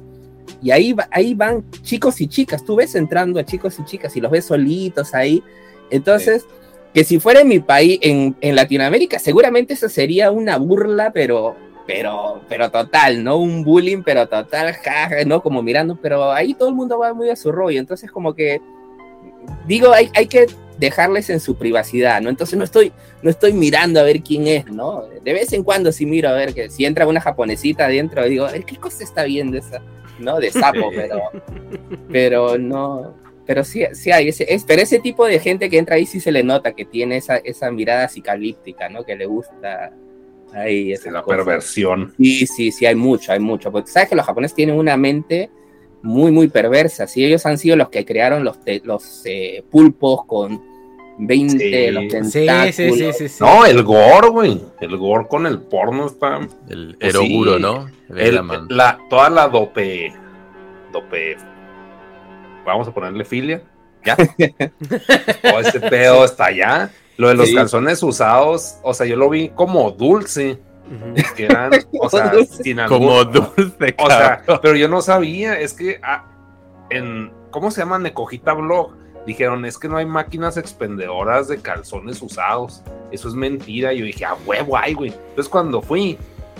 Y 0.62 0.70
ahí, 0.70 0.96
ahí 1.10 1.34
van 1.34 1.66
chicos 1.82 2.22
y 2.22 2.28
chicas, 2.28 2.64
tú 2.64 2.76
ves 2.76 2.94
entrando 2.94 3.40
a 3.40 3.44
chicos 3.44 3.80
y 3.80 3.84
chicas 3.84 4.16
y 4.16 4.22
los 4.22 4.32
ves 4.32 4.46
solitos 4.46 5.14
ahí. 5.16 5.44
Entonces, 5.90 6.46
que 6.94 7.04
si 7.04 7.20
fuera 7.20 7.42
en 7.42 7.48
mi 7.48 7.60
país, 7.60 7.98
en, 8.02 8.36
en 8.42 8.56
Latinoamérica, 8.56 9.18
seguramente 9.18 9.74
eso 9.74 9.90
sería 9.90 10.30
una 10.30 10.58
burla, 10.58 11.12
pero, 11.12 11.56
pero, 11.88 12.42
pero 12.48 12.70
total, 12.70 13.24
¿no? 13.24 13.38
Un 13.38 13.64
bullying, 13.64 14.04
pero 14.04 14.28
total, 14.28 14.72
jaja, 14.74 15.26
¿no? 15.26 15.42
Como 15.42 15.64
mirando, 15.64 15.98
pero 16.00 16.32
ahí 16.32 16.54
todo 16.54 16.70
el 16.70 16.76
mundo 16.76 17.00
va 17.00 17.14
muy 17.14 17.30
a 17.30 17.36
su 17.36 17.52
rollo. 17.52 17.80
Entonces, 17.80 18.12
como 18.12 18.36
que, 18.36 18.62
digo, 19.68 19.92
hay, 19.92 20.10
hay 20.14 20.28
que 20.28 20.46
dejarles 20.86 21.30
en 21.30 21.40
su 21.40 21.56
privacidad, 21.56 22.22
¿no? 22.22 22.30
Entonces 22.30 22.58
no 22.58 22.64
estoy, 22.64 22.92
no 23.22 23.30
estoy 23.30 23.54
mirando 23.54 24.00
a 24.00 24.04
ver 24.04 24.22
quién 24.22 24.48
es, 24.48 24.66
¿no? 24.68 25.04
De 25.24 25.34
vez 25.34 25.52
en 25.54 25.64
cuando 25.64 25.92
sí 25.92 26.06
miro 26.06 26.30
a 26.30 26.34
ver 26.34 26.54
que 26.54 26.70
si 26.70 26.86
entra 26.86 27.08
una 27.08 27.22
japonesita 27.22 27.86
adentro, 27.86 28.24
digo, 28.26 28.46
a 28.46 28.52
ver 28.52 28.64
qué 28.66 28.78
cosa 28.78 29.04
está 29.04 29.24
viendo 29.24 29.58
esa, 29.58 29.82
¿no? 30.20 30.40
De 30.40 30.52
sapo, 30.52 30.90
pero, 30.96 31.22
pero 32.10 32.58
no, 32.58 33.14
pero 33.46 33.64
sí, 33.64 33.84
sí 33.94 34.12
hay, 34.12 34.30
ese, 34.30 34.46
es, 34.54 34.64
pero 34.64 34.82
ese 34.82 35.00
tipo 35.00 35.26
de 35.26 35.40
gente 35.40 35.70
que 35.70 35.78
entra 35.78 35.96
ahí 35.96 36.06
sí 36.06 36.20
se 36.20 36.32
le 36.32 36.44
nota 36.44 36.74
que 36.74 36.86
tiene 36.86 37.18
esa, 37.18 37.38
esa 37.38 37.72
mirada 37.72 38.08
psicalíptica, 38.08 38.90
¿no? 38.90 39.04
Que 39.04 39.16
le 39.16 39.26
gusta 39.26 39.92
ahí 40.54 40.86
Sí, 40.86 40.92
esas 40.94 41.14
la 41.14 41.26
perversión. 41.26 42.14
Sí, 42.18 42.46
sí, 42.48 42.72
sí, 42.72 42.86
hay 42.86 42.96
mucho, 42.96 43.32
hay 43.32 43.40
mucho. 43.40 43.72
Porque 43.72 43.90
sabes 43.92 44.10
que 44.10 44.16
los 44.16 44.26
japoneses 44.26 44.56
tienen 44.56 44.76
una 44.78 44.96
mente 44.98 45.50
muy, 46.02 46.32
muy 46.32 46.48
perversa. 46.48 47.08
Sí, 47.08 47.24
ellos 47.26 47.46
han 47.46 47.58
sido 47.58 47.76
los 47.76 47.90
que 47.90 48.06
crearon 48.06 48.44
los, 48.44 48.60
te- 48.64 48.82
los 48.84 49.22
eh, 49.26 49.64
pulpos 49.72 50.26
con 50.26 50.62
20, 51.18 51.58
Sí. 51.58 51.92
los 51.92 52.04
Sí, 52.04 52.10
tentáculos. 52.10 52.76
sí, 52.76 52.92
sí, 52.92 53.14
sí, 53.14 53.30
sí. 53.30 53.44
No, 53.44 53.66
el 53.66 53.84
gore, 53.84 54.28
güey. 54.30 54.62
El 54.82 54.98
gore 54.98 55.28
con 55.28 55.46
el 55.46 55.60
porno 55.62 56.08
está. 56.08 56.40
El 56.70 56.98
Pues 57.00 57.14
eroguro, 57.16 57.56
sí. 57.58 57.62
¿no? 57.62 57.88
el- 58.16 58.42
la, 58.70 58.98
toda 59.10 59.30
la 59.30 59.48
dope. 59.48 60.14
Dope. 60.92 61.38
Vamos 62.66 62.88
a 62.88 62.94
ponerle 62.94 63.26
filia. 63.26 63.62
Ya. 64.06 64.16
Todo 64.16 65.60
ese 65.60 65.80
pedo 65.80 66.26
está 66.26 66.46
allá. 66.46 66.92
Lo 67.18 67.28
de 67.30 67.36
los 67.36 67.48
Sí. 67.50 67.56
calzones 67.56 68.02
usados, 68.04 68.78
o 68.84 68.94
sea, 68.94 69.06
yo 69.06 69.16
lo 69.16 69.30
vi 69.30 69.50
como 69.50 69.92
dulce. 69.92 70.60
Ujú. 70.86 71.36
Que 71.36 71.46
eran, 71.46 71.72
o 72.00 72.10
sea, 72.10 72.28
Dulce. 72.30 72.64
sin 72.64 72.80
albur. 72.80 72.98
Como 73.00 73.24
dulce, 73.26 73.96
O 73.98 74.08
sea, 74.08 74.44
pero 74.62 74.76
yo 74.76 74.88
no 74.90 75.02
sabía, 75.02 75.60
es 75.60 75.74
que 75.74 76.00
ah, 76.04 76.26
en, 76.90 77.32
¿cómo 77.52 77.72
se 77.72 77.82
llama? 77.82 78.00
Necojita 78.00 78.54
Blog. 78.54 78.94
Dijeron, 79.26 79.66
es 79.66 79.78
que 79.78 79.88
no 79.88 79.98
hay 79.98 80.06
máquinas 80.06 80.58
expendedoras 80.58 81.48
de 81.48 81.62
calzones 81.62 82.22
usados. 82.22 82.84
Eso 83.12 83.30
es 83.30 83.34
mentira. 83.36 83.94
Y 83.94 84.00
yo 84.00 84.06
dije, 84.06 84.26
a 84.26 84.36
huevo 84.46 84.78
hay, 84.78 84.94
güey. 84.94 85.12
Entonces 85.12 85.50
cuando 85.50 85.82
fui, 85.82 86.18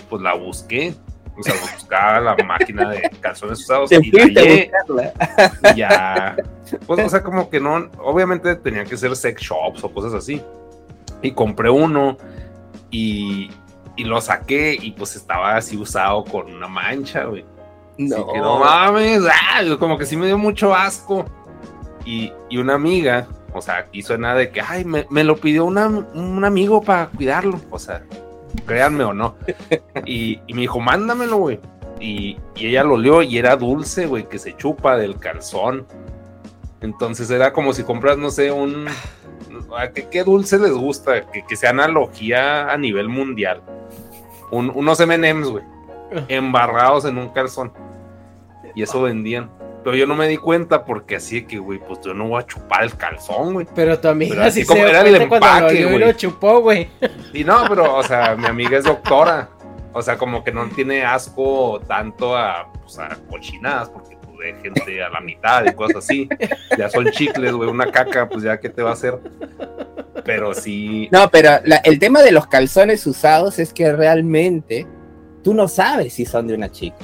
pues 0.10 0.22
la 0.22 0.34
busqué. 0.34 0.96
O 1.38 1.42
sea, 1.42 1.56
buscaba 1.60 2.20
la 2.20 2.36
máquina 2.44 2.90
de 2.92 3.10
calzones 3.20 3.60
usados 3.62 3.92
y 3.92 3.96
hallé, 3.96 4.72
y 5.74 5.78
ya. 5.78 6.36
Pues, 6.86 7.00
o 7.00 7.10
sea, 7.10 7.24
como 7.24 7.50
que 7.50 7.60
no, 7.60 7.90
obviamente 8.00 8.56
tenían 8.56 8.86
que 8.88 8.96
ser 8.96 9.16
sex 9.16 9.42
shops 9.42 9.84
o 9.84 9.92
cosas 9.92 10.14
así. 10.14 10.42
Y 11.24 11.32
compré 11.32 11.72
uno 11.72 12.18
y, 12.92 13.50
y 13.96 14.04
lo 14.04 14.22
saqué 14.22 14.78
y 14.80 14.92
pues 14.92 15.16
estaba 15.16 15.56
así 15.56 15.76
usado 15.76 16.24
con 16.24 16.54
una 16.54 16.68
mancha, 16.68 17.26
güey. 17.26 17.44
No. 17.98 18.16
Así 18.16 18.26
que 18.34 18.40
no 18.40 18.60
mames, 18.60 19.24
ah, 19.26 19.62
como 19.80 19.98
que 19.98 20.06
sí 20.06 20.16
me 20.16 20.28
dio 20.28 20.38
mucho 20.38 20.74
asco. 20.74 21.26
Y, 22.06 22.32
y 22.50 22.58
una 22.58 22.74
amiga, 22.76 23.28
o 23.54 23.62
sea, 23.62 23.88
hizo 23.92 24.18
nada 24.18 24.36
de 24.36 24.50
que, 24.52 24.62
ay, 24.62 24.84
me, 24.86 25.06
me 25.10 25.24
lo 25.24 25.38
pidió 25.38 25.66
una- 25.66 25.88
un 25.88 26.44
amigo 26.44 26.82
para 26.82 27.08
cuidarlo. 27.08 27.60
O 27.72 27.80
sea, 27.80 28.04
créanme 28.66 29.04
o 29.04 29.14
no. 29.14 29.36
Y, 30.06 30.40
y 30.48 30.54
me 30.54 30.62
dijo, 30.62 30.80
mándamelo, 30.80 31.38
güey. 31.38 31.60
Y, 32.00 32.38
y 32.56 32.68
ella 32.68 32.84
lo 32.84 32.96
olió 32.96 33.22
y 33.22 33.38
era 33.38 33.56
dulce, 33.56 34.06
güey, 34.08 34.28
que 34.28 34.38
se 34.40 34.56
chupa 34.58 34.98
del 34.98 35.18
calzón. 35.18 35.86
Entonces 36.82 37.30
era 37.30 37.54
como 37.54 37.72
si 37.74 37.84
compras, 37.84 38.18
no 38.18 38.30
sé, 38.30 38.52
un... 38.52 38.88
¿a 39.78 39.88
¿Qué, 39.92 40.10
qué 40.10 40.24
dulce 40.26 40.60
les 40.60 40.74
gusta? 40.74 41.26
Que, 41.32 41.46
que 41.46 41.56
sea 41.56 41.70
analogía 41.70 42.70
a 42.70 42.78
nivel 42.78 43.08
mundial. 43.08 43.62
Un- 44.52 44.72
unos 44.76 45.00
M&M's, 45.00 45.48
güey. 45.50 45.64
Embarrados 46.28 47.06
en 47.06 47.18
un 47.18 47.30
calzón. 47.30 47.72
Y 48.76 48.84
eso 48.84 49.02
vendían. 49.04 49.50
Pero 49.84 49.96
yo 49.98 50.08
no 50.08 50.16
me 50.16 50.28
di 50.28 50.38
cuenta 50.38 50.86
porque 50.86 51.18
así 51.18 51.42
de 51.42 51.48
que, 51.48 51.58
güey, 51.60 51.80
pues 51.80 52.00
yo 52.06 52.14
no 52.14 52.28
voy 52.30 52.42
a 52.42 52.46
chupar 52.46 52.84
el 52.84 52.96
calzón, 52.96 53.54
güey. 53.54 53.68
Pero 53.76 54.00
tu 54.00 54.08
amiga 54.08 54.36
Pero 54.36 54.46
así 54.48 54.62
sí 54.62 54.66
como 54.68 54.82
se 54.84 54.90
era 54.90 55.02
el 55.02 55.12
lo 55.12 55.18
empaque, 55.22 55.84
güey. 55.86 56.00
lo 56.00 56.12
chupó, 56.14 56.62
güey. 56.62 56.88
Y 57.34 57.44
no, 57.44 57.66
pero, 57.68 57.96
o 57.98 58.04
sea, 58.04 58.36
mi 58.36 58.46
amiga 58.46 58.78
es 58.78 58.86
doctora. 58.86 59.50
O 59.92 60.02
sea, 60.02 60.18
como 60.18 60.44
que 60.44 60.52
no 60.52 60.66
tiene 60.70 61.04
asco 61.06 61.80
tanto 61.88 62.36
a, 62.36 62.72
pues, 62.82 62.98
a 62.98 63.18
cochinadas, 63.30 63.90
porque 63.90 64.18
pues, 64.24 64.38
de 64.56 64.62
gente 64.62 65.04
a 65.04 65.10
la 65.10 65.20
mitad 65.22 65.64
y 65.66 65.74
cosas 65.74 65.98
así. 65.98 66.28
Ya 66.78 66.90
son 66.90 67.12
chicles, 67.12 67.52
güey, 67.52 67.70
una 67.70 67.92
caca, 67.92 68.28
pues 68.28 68.44
ya, 68.44 68.60
¿qué 68.60 68.70
te 68.70 68.82
va 68.82 68.92
a 68.92 68.94
hacer? 68.94 69.20
Pero 70.26 70.54
sí, 70.54 71.10
No, 71.12 71.30
pero 71.30 71.60
la- 71.66 71.78
el 71.84 72.00
tema 72.00 72.22
de 72.22 72.32
los 72.32 72.48
calzones 72.48 73.06
usados 73.06 73.60
es 73.60 73.74
que 73.74 73.92
realmente 73.92 74.88
tú 75.44 75.54
no 75.54 75.68
sabes 75.68 76.14
si 76.14 76.26
son 76.26 76.48
de 76.48 76.54
una 76.56 76.72
chica. 76.72 76.96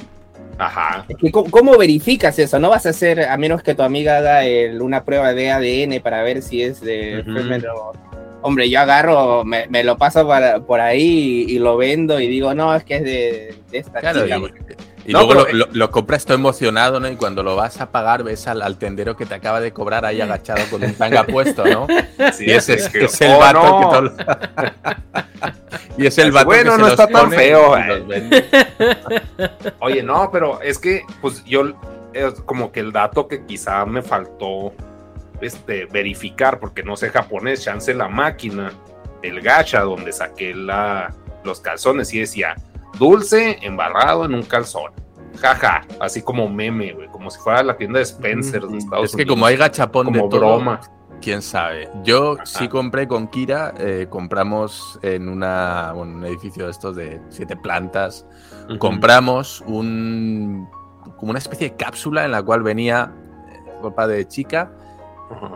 Ajá. 0.60 1.04
Es 1.08 1.16
que, 1.16 1.30
¿cómo, 1.32 1.50
cómo 1.50 1.76
verificas 1.78 2.38
eso? 2.38 2.58
No 2.58 2.70
vas 2.70 2.86
a 2.86 2.90
hacer, 2.90 3.22
a 3.22 3.36
menos 3.36 3.62
que 3.62 3.74
tu 3.74 3.82
amiga 3.82 4.18
haga 4.18 4.44
el- 4.44 4.80
una 4.82 5.04
prueba 5.04 5.32
de 5.32 5.50
ADN 5.50 6.00
para 6.00 6.22
ver 6.22 6.42
si 6.42 6.62
es 6.62 6.80
de 6.80 7.20
Ujú. 7.26 7.32
fémero. 7.34 7.92
Hombre, 8.42 8.70
yo 8.70 8.80
agarro, 8.80 9.44
me, 9.44 9.66
me 9.68 9.84
lo 9.84 9.96
paso 9.98 10.26
para- 10.26 10.60
por 10.60 10.80
ahí 10.80 11.44
y, 11.48 11.56
y 11.56 11.58
lo 11.58 11.76
vendo 11.76 12.18
y 12.20 12.26
digo, 12.28 12.54
no, 12.54 12.74
es 12.74 12.84
que 12.84 12.96
es 12.96 13.02
de, 13.04 13.54
de 13.70 13.78
esta 13.78 14.00
Claro, 14.00 14.22
chica. 14.24 14.38
y, 14.38 14.40
y 15.06 15.12
No, 15.12 15.20
luego 15.24 15.44
pero- 15.44 15.56
lo, 15.56 15.66
lo- 15.66 15.72
lo 15.72 15.90
compras 15.90 16.24
todo 16.24 16.34
emocionado, 16.36 17.00
¿no? 17.00 17.08
Y 17.08 17.16
cuando 17.16 17.42
lo 17.42 17.56
vas 17.56 17.80
a 17.80 17.90
pagar, 17.90 18.22
ves 18.22 18.46
al, 18.46 18.62
al 18.62 18.76
tendero 18.78 19.16
que 19.16 19.26
te 19.26 19.34
acaba 19.34 19.60
de 19.60 19.72
cobrar 19.72 20.04
ahí 20.04 20.20
agachado 20.20 20.62
con 20.70 20.82
un 20.84 20.94
tanga 20.94 21.24
puesto, 21.24 21.64
¿no? 21.64 21.86
Sí, 22.32 22.44
y 22.46 22.50
ese 22.52 22.74
es, 22.74 22.88
que- 22.88 23.04
es 23.04 23.20
el 23.20 23.32
oh, 23.32 23.38
vato 23.38 23.62
no. 23.62 23.78
que 23.80 23.96
todo- 23.96 24.16
Y 25.98 26.06
es 26.06 26.16
el 26.18 26.32
vato 26.32 26.46
bueno, 26.46 26.64
que 26.64 26.70
se 26.70 26.78
no 26.78 26.88
los 26.88 26.90
está 26.92 27.06
tan 27.08 27.30
feo, 27.30 27.76
eh. 27.76 28.48
Oye, 29.80 30.02
no, 30.02 30.30
pero 30.30 30.60
es 30.62 30.78
que, 30.78 31.02
pues 31.20 31.44
yo, 31.44 31.64
es 32.12 32.34
como 32.46 32.72
que 32.72 32.80
el 32.80 32.92
dato 32.92 33.28
que 33.28 33.44
quizá 33.44 33.84
me 33.86 34.02
faltó 34.02 34.72
este, 35.40 35.86
verificar, 35.86 36.58
porque 36.58 36.82
no 36.82 36.96
sé 36.96 37.10
japonés, 37.10 37.62
chance 37.64 37.92
la 37.94 38.08
máquina, 38.08 38.72
el 39.22 39.40
gacha 39.40 39.80
donde 39.80 40.12
saqué 40.12 40.54
la, 40.54 41.14
los 41.44 41.60
calzones 41.60 42.12
y 42.14 42.20
decía 42.20 42.54
dulce 42.98 43.58
embarrado 43.62 44.24
en 44.24 44.34
un 44.34 44.42
calzón. 44.42 44.92
Jaja, 45.38 45.82
así 46.00 46.22
como 46.22 46.48
meme, 46.48 46.92
güey, 46.92 47.08
como 47.08 47.30
si 47.30 47.38
fuera 47.40 47.62
la 47.62 47.76
tienda 47.76 47.98
de 47.98 48.04
Spencer 48.04 48.62
de 48.62 48.78
Estados 48.78 49.06
Es 49.06 49.10
que 49.12 49.22
Unidos. 49.22 49.34
como 49.34 49.46
hay 49.46 49.56
gachapón 49.56 50.12
de 50.12 50.18
como 50.18 50.28
todo, 50.28 50.40
broma. 50.40 50.80
quién 51.22 51.40
sabe. 51.40 51.88
Yo 52.02 52.36
sí 52.44 52.68
compré 52.68 53.06
con 53.06 53.28
Kira, 53.28 53.72
eh, 53.78 54.06
compramos 54.10 54.98
en 55.02 55.28
una, 55.28 55.92
bueno, 55.94 56.16
un 56.16 56.26
edificio 56.26 56.64
de 56.64 56.70
estos 56.72 56.96
de 56.96 57.20
siete 57.30 57.56
plantas, 57.56 58.26
compramos 58.78 59.62
un, 59.66 60.68
como 61.16 61.30
una 61.30 61.38
especie 61.38 61.70
de 61.70 61.76
cápsula 61.76 62.24
en 62.24 62.32
la 62.32 62.42
cual 62.42 62.62
venía 62.62 63.12
ropa 63.82 64.06
de 64.06 64.26
chica 64.28 64.70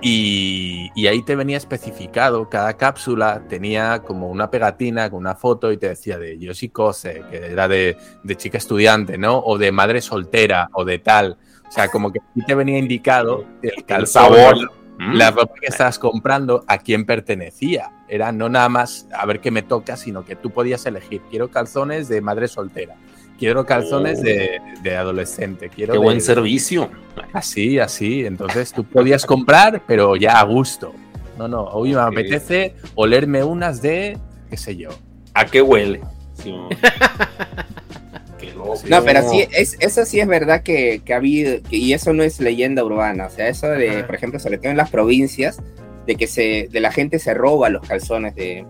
y, 0.02 0.90
y 0.94 1.06
ahí 1.06 1.22
te 1.22 1.36
venía 1.36 1.56
especificado, 1.56 2.48
cada 2.48 2.76
cápsula 2.76 3.42
tenía 3.48 4.00
como 4.00 4.28
una 4.28 4.50
pegatina 4.50 5.10
con 5.10 5.20
una 5.20 5.34
foto 5.34 5.72
y 5.72 5.76
te 5.76 5.88
decía 5.88 6.18
de 6.18 6.38
Yoshi 6.38 6.68
Kose, 6.68 7.22
que 7.30 7.46
era 7.46 7.68
de, 7.68 7.96
de 8.22 8.36
chica 8.36 8.58
estudiante, 8.58 9.18
¿no? 9.18 9.38
O 9.38 9.58
de 9.58 9.72
madre 9.72 10.00
soltera 10.00 10.68
o 10.72 10.84
de 10.84 10.98
tal. 10.98 11.38
O 11.68 11.72
sea, 11.72 11.88
como 11.88 12.12
que 12.12 12.20
aquí 12.20 12.44
te 12.46 12.54
venía 12.54 12.78
indicado 12.78 13.44
el 13.62 13.84
calzón, 13.84 14.22
sabor. 14.22 14.70
la 14.98 15.30
ropa 15.30 15.54
que 15.60 15.66
estabas 15.66 15.98
comprando, 15.98 16.64
a 16.68 16.78
quién 16.78 17.04
pertenecía. 17.04 17.90
Era 18.08 18.30
no 18.32 18.48
nada 18.48 18.68
más 18.68 19.08
a 19.12 19.26
ver 19.26 19.40
qué 19.40 19.50
me 19.50 19.62
toca, 19.62 19.96
sino 19.96 20.24
que 20.24 20.36
tú 20.36 20.50
podías 20.50 20.84
elegir. 20.86 21.22
Quiero 21.30 21.50
calzones 21.50 22.08
de 22.08 22.20
madre 22.20 22.48
soltera. 22.48 22.96
Quiero 23.38 23.66
calzones 23.66 24.20
Oh. 24.20 24.22
de, 24.22 24.60
de 24.82 24.96
adolescente. 24.96 25.68
Quiero 25.68 25.92
Qué 25.94 25.98
de- 25.98 26.04
buen 26.04 26.20
servicio. 26.20 26.90
Así, 27.32 27.78
así. 27.78 28.24
Entonces 28.26 28.72
tú 28.72 28.84
podías 28.84 29.26
comprar, 29.26 29.82
pero 29.86 30.16
ya 30.16 30.38
a 30.40 30.44
gusto. 30.44 30.92
No, 31.38 31.48
no. 31.48 31.64
Hoy 31.64 31.90
me 31.90 31.96
Ok. 31.96 32.12
apetece 32.12 32.74
olerme 32.94 33.42
unas 33.42 33.82
de, 33.82 34.16
qué 34.50 34.56
sé 34.56 34.76
yo. 34.76 34.90
¿A 35.34 35.44
qué 35.46 35.60
huele? 35.62 36.00
Sí. 36.34 36.54
Qué 38.38 38.52
loco. 38.52 38.74
No, 38.88 39.02
pero 39.04 39.28
sí, 39.28 39.44
es, 39.52 39.76
eso 39.80 40.04
sí 40.04 40.20
es 40.20 40.26
verdad 40.26 40.62
que, 40.62 41.02
que 41.04 41.14
ha 41.14 41.16
habido, 41.18 41.62
que- 41.62 41.76
y 41.76 41.92
eso 41.92 42.12
no 42.12 42.22
es 42.22 42.40
leyenda 42.40 42.84
urbana, 42.84 43.26
o 43.26 43.30
sea, 43.30 43.48
eso 43.48 43.68
de, 43.68 43.90
Ajá. 43.90 44.06
por 44.06 44.14
ejemplo, 44.16 44.38
sobre 44.40 44.58
todo 44.58 44.70
en 44.70 44.76
las 44.76 44.90
provincias, 44.90 45.60
de 46.06 46.16
que 46.16 46.26
se, 46.26 46.68
de 46.70 46.80
la 46.80 46.92
gente 46.92 47.18
se 47.18 47.32
roba 47.32 47.68
los 47.70 47.86
calzones 47.86 48.34
de, 48.34 48.64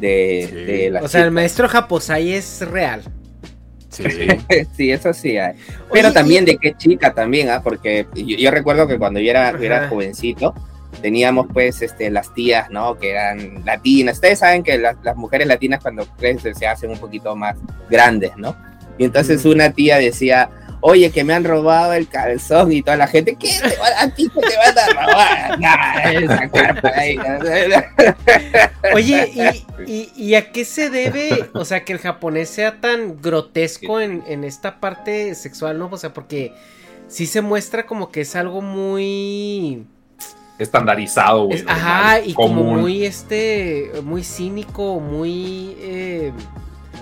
de, 0.00 0.46
Sí. 0.48 0.54
de 0.56 0.90
las 0.90 1.04
O 1.04 1.08
sea, 1.08 1.22
el 1.24 1.30
maestro 1.30 1.68
Japosai 1.68 2.32
es 2.32 2.60
real. 2.68 3.02
Sí. 3.98 4.66
Sí, 4.76 4.90
eso 4.90 5.12
sí 5.12 5.36
hay. 5.38 5.54
Pero 5.92 6.08
Oye, 6.08 6.14
también 6.14 6.44
y- 6.44 6.52
de 6.52 6.56
qué 6.58 6.74
chica 6.76 7.12
también, 7.12 7.50
¿ah? 7.50 7.60
Porque 7.62 8.06
yo, 8.14 8.36
yo 8.36 8.50
recuerdo 8.50 8.86
que 8.86 8.98
cuando 8.98 9.20
yo 9.20 9.30
era, 9.30 9.52
yo 9.52 9.64
era 9.64 9.88
jovencito, 9.88 10.54
teníamos 11.02 11.46
pues 11.52 11.82
este, 11.82 12.10
las 12.10 12.32
tías, 12.34 12.70
¿no? 12.70 12.96
Que 12.98 13.10
eran 13.10 13.64
latinas. 13.64 14.16
Ustedes 14.16 14.38
saben 14.38 14.62
que 14.62 14.78
las, 14.78 14.96
las 15.02 15.16
mujeres 15.16 15.46
latinas 15.46 15.80
cuando 15.82 16.06
crecen 16.16 16.54
se 16.54 16.66
hacen 16.66 16.90
un 16.90 16.98
poquito 16.98 17.34
más 17.36 17.56
grandes, 17.90 18.36
¿no? 18.36 18.56
Y 18.96 19.04
entonces 19.04 19.44
una 19.44 19.70
tía 19.70 19.98
decía, 19.98 20.50
oye, 20.80 21.10
que 21.10 21.24
me 21.24 21.34
han 21.34 21.44
robado 21.44 21.92
el 21.92 22.08
calzón 22.08 22.72
y 22.72 22.82
toda 22.82 22.96
la 22.96 23.06
gente, 23.06 23.36
¿qué? 23.38 23.48
¿Te 23.62 23.76
van- 23.76 23.92
¿A 23.98 24.14
ti 24.14 24.28
te 24.28 24.56
van 24.56 24.78
a 24.78 25.06
robar? 25.06 25.58
Nah, 25.60 26.10
esa 26.12 26.48
carpa 26.48 26.92
ahí. 26.94 27.18
Oye, 28.94 29.30
¿y, 29.86 29.92
y, 29.92 30.12
y 30.16 30.34
a 30.34 30.50
qué 30.52 30.64
se 30.64 30.90
debe, 30.90 31.50
o 31.54 31.64
sea, 31.64 31.84
que 31.84 31.92
el 31.92 31.98
japonés 31.98 32.48
sea 32.48 32.80
tan 32.80 33.20
grotesco 33.20 34.00
en, 34.00 34.22
en 34.26 34.44
esta 34.44 34.80
parte 34.80 35.34
sexual, 35.34 35.78
¿no? 35.78 35.88
O 35.90 35.96
sea, 35.98 36.12
porque 36.12 36.54
sí 37.08 37.26
se 37.26 37.40
muestra 37.40 37.86
como 37.86 38.10
que 38.10 38.22
es 38.22 38.36
algo 38.36 38.60
muy... 38.62 39.84
Estandarizado, 40.58 41.44
güey. 41.44 41.58
es- 41.60 41.64
ajá, 41.68 42.20
y 42.20 42.34
como 42.34 42.62
muy, 42.64 43.04
este, 43.04 43.90
muy 44.02 44.24
cínico, 44.24 44.98
muy 45.00 45.76
eh, 45.80 46.32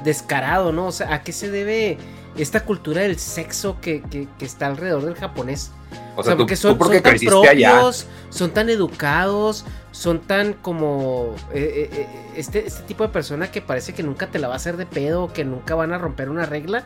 descarado, 0.05 0.73
¿no? 0.73 0.87
O 0.89 0.93
sea, 0.93 1.13
¿a 1.15 1.23
qué 1.23 1.33
se 1.33 1.51
debe 1.51 1.97
esta 2.39 2.65
cultura 2.65 3.03
del 3.03 3.19
sexo 3.19 3.81
que, 3.81 4.03
que- 4.03 4.29
que 4.39 4.45
está 4.45 4.67
alrededor 4.67 5.05
del 5.05 5.15
japonés? 5.15 5.71
O 6.17 6.23
sea, 6.23 6.33
tú, 6.33 6.39
porque 6.39 6.57
son, 6.57 6.73
tú 6.73 6.79
porque 6.79 6.97
son 6.97 7.03
tan 7.03 7.13
allá. 7.51 7.71
propios, 7.73 8.07
son 8.31 8.51
tan 8.53 8.69
educados, 8.71 9.65
son 9.93 10.21
tan 10.21 10.55
como 10.55 11.35
eh, 11.53 11.89
eh, 11.93 11.97
eh, 12.01 12.07
este, 12.37 12.67
este 12.67 12.83
tipo 12.85 13.03
de 13.05 13.11
persona 13.11 13.51
que 13.51 13.61
parece 13.61 13.93
que 13.95 14.03
nunca 14.03 14.27
te 14.29 14.39
la 14.39 14.49
va 14.49 14.55
a 14.55 14.57
hacer 14.57 14.77
de 14.77 14.87
pedo, 14.87 15.33
que 15.33 15.45
nunca 15.45 15.75
van 15.75 15.93
a 15.93 15.99
romper 15.99 16.29
una 16.31 16.47
regla, 16.47 16.85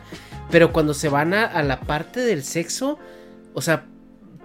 pero 0.51 0.71
cuando 0.73 0.93
se 0.93 1.09
van 1.09 1.33
a, 1.33 1.45
a 1.45 1.63
la 1.63 1.79
parte 1.81 2.19
del 2.19 2.43
sexo, 2.43 2.99
o 3.53 3.61
sea, 3.61 3.85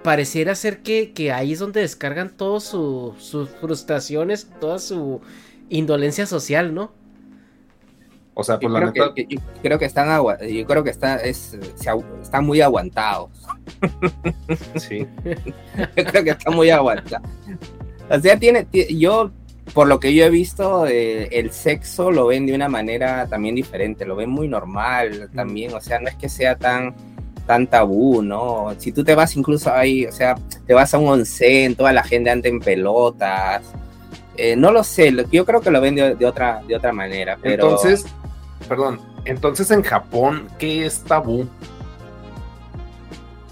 pareciera 0.03 0.55
ser 0.55 0.83
que, 0.83 1.13
que 1.13 1.33
ahí 1.33 1.53
es 1.53 1.59
donde 1.59 1.81
descargan 1.81 2.31
todas 2.37 2.63
su- 2.65 3.15
sus 3.19 3.49
frustraciones, 3.61 4.49
toda 4.61 4.79
su 4.79 5.21
indolencia 5.69 6.27
social, 6.27 6.75
¿no? 6.75 6.93
O 8.39 8.45
sea, 8.45 8.57
Yo 8.57 8.69
pues 8.69 8.73
la 8.85 8.93
creo, 8.93 9.05
neta. 9.07 9.15
que, 9.15 9.27
yo 9.35 9.41
creo 9.63 9.79
que 9.79 9.87
están 9.87 10.11
agua, 10.11 10.37
yo 10.47 10.67
creo 10.67 10.85
que 10.85 10.91
está, 10.91 11.17
es, 11.17 11.57
se 11.75 11.91
están 12.23 12.45
muy 12.45 12.61
aguantados. 12.61 13.31
Sí. 14.77 15.07
Yo 15.97 16.05
creo 16.05 16.25
que 16.25 16.31
está 16.31 16.51
muy 16.51 16.71
aguantado. 16.71 17.25
O 18.09 18.21
sea, 18.21 18.39
tiene, 18.39 18.65
ti- 18.65 18.99
yo, 18.99 19.31
por 19.75 19.89
lo 19.89 19.99
que 19.99 20.15
yo 20.15 20.25
he 20.25 20.31
visto, 20.31 20.87
eh, 20.87 21.29
el 21.33 21.51
sexo 21.51 22.11
lo 22.13 22.27
ven 22.27 22.47
de 22.47 22.55
una 22.55 22.69
manera 22.69 23.27
también 23.27 23.55
diferente, 23.55 24.05
lo 24.07 24.15
ven 24.17 24.31
muy 24.31 24.47
normal 24.49 25.29
también, 25.35 25.75
o 25.75 25.81
sea, 25.81 25.99
no 25.99 26.09
es 26.09 26.15
que 26.17 26.29
sea 26.29 26.57
tan 26.57 26.95
tan 27.47 27.67
tabú, 27.69 28.23
¿no? 28.23 28.75
Si 28.79 28.91
tú 28.93 29.03
te 29.05 29.15
vas 29.15 29.37
incluso 29.37 29.73
ahí, 29.73 30.05
o 30.07 30.13
sea, 30.13 30.35
te 30.67 30.75
vas 30.75 30.93
a 30.95 30.99
un 30.99 31.09
onsen, 31.09 31.75
toda 31.77 31.93
la 31.93 32.03
gente 32.03 32.29
anda 32.31 32.49
en 32.49 32.59
pelotas, 32.61 33.63
eh, 34.37 34.57
no 34.57 34.71
lo 34.73 34.83
sé, 34.85 35.13
yo 35.33 35.45
creo 35.45 35.61
que 35.61 35.71
lo 35.71 35.81
ven 35.81 35.95
de, 35.95 36.15
de 36.17 36.27
otra, 36.27 36.61
de 36.67 36.75
otra 36.77 36.93
manera, 36.93 37.39
pero... 37.41 37.65
Entonces, 37.65 38.05
perdón, 38.69 39.01
entonces 39.25 39.71
en 39.71 39.83
Japón, 39.83 40.49
¿qué 40.59 40.87
es 40.87 41.01
tabú? 41.05 41.47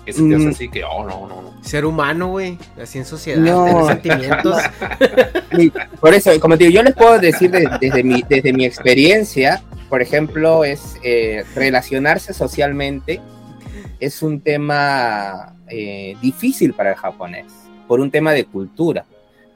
Que 0.05 0.13
se 0.13 0.23
te 0.29 0.35
hace 0.35 0.45
Mm. 0.47 0.51
así 0.51 0.69
que, 0.69 0.85
oh, 0.85 1.05
no, 1.05 1.27
no, 1.27 1.41
no. 1.43 1.55
Ser 1.63 1.87
humano, 1.87 2.29
güey, 2.29 2.59
así 2.81 2.99
en 2.99 3.07
sociedad, 3.07 3.39
No. 3.41 3.65
tener 3.65 3.87
sentimientos. 3.87 4.57
Sí, 5.57 5.73
Por 6.01 6.13
eso, 6.13 6.31
como 6.41 6.59
te 6.59 6.65
digo, 6.65 6.75
yo 6.75 6.83
les 6.83 6.95
puedo 6.95 7.19
decir 7.19 7.51
de- 7.51 7.69
desde, 7.81 8.03
mi, 8.03 8.23
desde 8.29 8.53
mi 8.53 8.65
experiencia, 8.67 9.63
por 9.89 10.03
ejemplo, 10.03 10.65
es 10.65 10.97
eh, 11.05 11.45
relacionarse 11.55 12.35
socialmente 12.35 13.21
es 14.01 14.21
un 14.23 14.41
tema 14.41 15.55
eh, 15.69 16.17
difícil 16.21 16.75
para 16.75 16.91
el 16.91 16.97
japonés, 16.97 17.47
por 17.89 18.01
un 18.01 18.11
tema 18.11 18.33
de 18.33 18.45
cultura. 18.45 19.07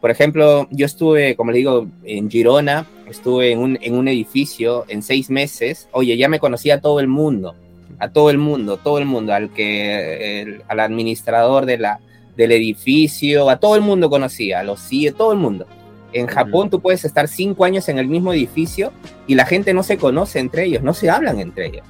Por 0.00 0.10
ejemplo, 0.10 0.68
yo 0.70 0.86
estuve, 0.86 1.34
como 1.34 1.50
les 1.50 1.58
digo, 1.58 1.88
en 2.04 2.30
Girona, 2.30 2.86
estuve 3.08 3.50
en 3.52 3.58
un, 3.58 3.78
en 3.82 3.94
un 3.94 4.06
edificio 4.06 4.84
en 4.88 5.02
seis 5.02 5.28
meses. 5.28 5.88
Oye, 5.92 6.16
ya 6.16 6.28
me 6.28 6.38
conocía 6.38 6.74
a 6.76 6.80
todo 6.80 7.00
el 7.00 7.08
mundo, 7.08 7.56
a 7.98 8.08
todo 8.10 8.30
el 8.30 8.38
mundo, 8.38 8.76
todo 8.76 8.98
el 8.98 9.06
mundo, 9.06 9.32
al 9.34 9.50
que, 9.52 10.42
el- 10.42 10.62
al 10.68 10.80
administrador 10.80 11.66
de 11.66 11.78
la, 11.78 11.98
del 12.36 12.52
edificio, 12.52 13.50
a 13.50 13.56
todo 13.58 13.74
el 13.74 13.80
mundo 13.82 14.08
conocía, 14.08 14.60
a 14.60 14.62
los 14.62 14.80
CIE, 14.80 15.10
todo 15.10 15.32
el 15.32 15.38
mundo. 15.38 15.66
En 16.12 16.26
Japón 16.26 16.70
tú 16.70 16.80
puedes 16.80 17.04
estar 17.04 17.26
cinco 17.26 17.64
años 17.64 17.88
en 17.88 17.98
el 17.98 18.06
mismo 18.06 18.32
edificio 18.32 18.92
y 19.26 19.34
la 19.34 19.44
gente 19.46 19.74
no 19.74 19.82
se 19.82 19.98
conoce 19.98 20.38
entre 20.38 20.64
ellos, 20.64 20.82
no 20.82 20.94
se 20.94 21.10
hablan 21.10 21.40
entre 21.40 21.66
ellos. 21.66 21.84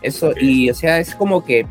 Eso, 0.00 0.32
y 0.40 0.70
o 0.70 0.74
sea, 0.74 0.98
es 0.98 1.14
como 1.14 1.44
que 1.44 1.66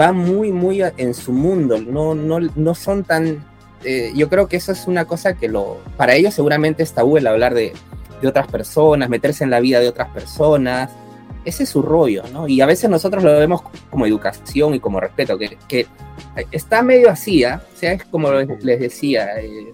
va 0.00 0.12
muy, 0.12 0.52
muy 0.52 0.80
en 0.96 1.12
su 1.12 1.32
mundo, 1.32 1.78
no, 1.80 2.14
no, 2.14 2.38
no 2.40 2.74
son 2.74 3.02
tan... 3.04 3.44
eh, 3.84 4.12
yo 4.14 4.28
creo 4.28 4.48
que 4.48 4.56
eso 4.56 4.72
es 4.72 4.86
una 4.86 5.04
cosa 5.04 5.34
que 5.34 5.48
lo, 5.48 5.78
para 5.96 6.14
ellos 6.14 6.34
seguramente 6.34 6.82
es 6.82 6.92
tabú 6.92 7.16
el 7.16 7.26
hablar 7.26 7.54
de, 7.54 7.72
de 8.20 8.28
otras 8.28 8.46
personas, 8.48 9.08
meterse 9.08 9.44
en 9.44 9.50
la 9.50 9.60
vida 9.60 9.80
de 9.80 9.88
otras 9.88 10.08
personas, 10.08 10.90
ese 11.44 11.62
es 11.62 11.68
su 11.68 11.82
rollo, 11.82 12.24
¿no? 12.32 12.48
Y 12.48 12.60
a 12.60 12.66
veces 12.66 12.90
nosotros 12.90 13.22
lo 13.22 13.32
vemos 13.38 13.62
como 13.90 14.06
educación 14.06 14.74
y 14.74 14.80
como 14.80 15.00
respeto, 15.00 15.38
que, 15.38 15.56
que 15.68 15.86
está 16.50 16.82
medio 16.82 17.10
así, 17.10 17.44
¿ah? 17.44 17.62
O 17.72 17.76
sea, 17.76 17.92
es 17.92 18.04
como 18.04 18.32
les, 18.32 18.64
les 18.64 18.80
decía, 18.80 19.40
eh, 19.40 19.70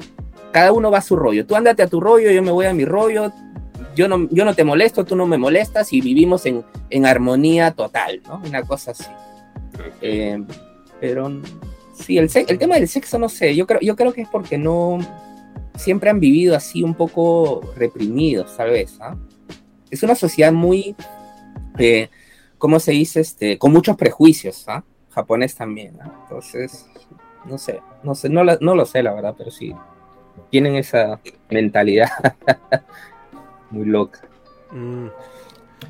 cada 0.52 0.73
uno 0.73 0.91
va 0.91 0.99
a 0.99 1.02
su 1.02 1.16
rollo, 1.16 1.47
tú 1.47 1.57
ándate 1.57 1.83
a 1.83 1.89
tu 1.89 2.00
rollo, 2.00 2.31
yo 2.31 2.42
me 2.42 2.52
voy 2.52 2.66
a 2.66 2.73
mi 2.73 2.84
rollo, 2.84 3.33
yo 3.97 4.08
no, 4.08 4.28
yo 4.31 4.44
no 4.44 4.55
te 4.55 4.65
molesto, 4.65 5.05
tú 5.05 5.16
no 5.16 5.26
me 5.26 5.39
molestas 5.39 5.92
y 5.92 6.00
vivimos 6.00 6.47
en, 6.47 6.65
en 6.91 7.07
armonía 7.07 7.73
total, 7.73 8.20
¿no? 8.26 8.42
Una 8.47 8.62
cosa 8.62 8.92
así. 8.92 9.05
Eh, 10.00 10.42
pero 11.00 11.28
sí, 12.05 12.18
el, 12.18 12.31
el 12.34 12.58
tema 12.58 12.76
del 12.76 12.89
sexo, 12.89 13.18
no 13.18 13.28
sé, 13.28 13.55
yo 13.55 13.66
creo, 13.66 13.81
yo 13.81 13.97
creo 13.97 14.12
que 14.12 14.23
es 14.23 14.28
porque 14.28 14.58
no 14.58 14.99
siempre 15.74 16.10
han 16.10 16.20
vivido 16.20 16.57
así 16.57 16.83
un 16.83 16.94
poco 16.94 17.73
reprimidos, 17.76 18.57
tal 18.57 18.70
vez. 18.70 18.99
¿ah? 19.00 19.16
Es 19.91 20.02
una 20.02 20.15
sociedad 20.15 20.52
muy, 20.52 20.94
eh, 21.78 22.08
¿cómo 22.58 22.81
se 22.81 22.92
dice? 22.92 23.20
Este, 23.20 23.58
con 23.58 23.73
muchos 23.73 23.97
prejuicios, 23.97 24.65
¿ah? 24.68 24.84
japonés 25.10 25.55
también. 25.55 25.99
¿ah? 26.00 26.12
Entonces, 26.23 26.86
no 27.44 27.58
sé, 27.58 27.81
no 28.02 28.15
sé, 28.15 28.28
no 28.28 28.44
lo 28.44 28.86
sé 28.86 29.02
la 29.02 29.12
verdad, 29.12 29.34
pero 29.36 29.50
sí, 29.50 29.74
tienen 30.50 30.76
esa 30.76 31.20
mentalidad 31.50 32.10
muy 33.70 33.86
loca. 33.86 34.20
Mm. 34.70 35.08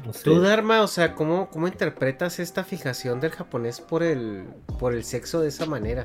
No 0.04 0.12
sé. 0.12 0.22
Tú, 0.24 0.40
Dharma, 0.40 0.82
o 0.82 0.86
sea, 0.86 1.14
¿cómo, 1.14 1.48
¿cómo 1.50 1.66
interpretas 1.66 2.38
esta 2.38 2.64
fijación 2.64 3.20
del 3.20 3.32
japonés 3.32 3.80
por 3.80 4.02
el, 4.02 4.44
por 4.78 4.94
el 4.94 5.04
sexo 5.04 5.40
de 5.40 5.48
esa 5.48 5.66
manera? 5.66 6.04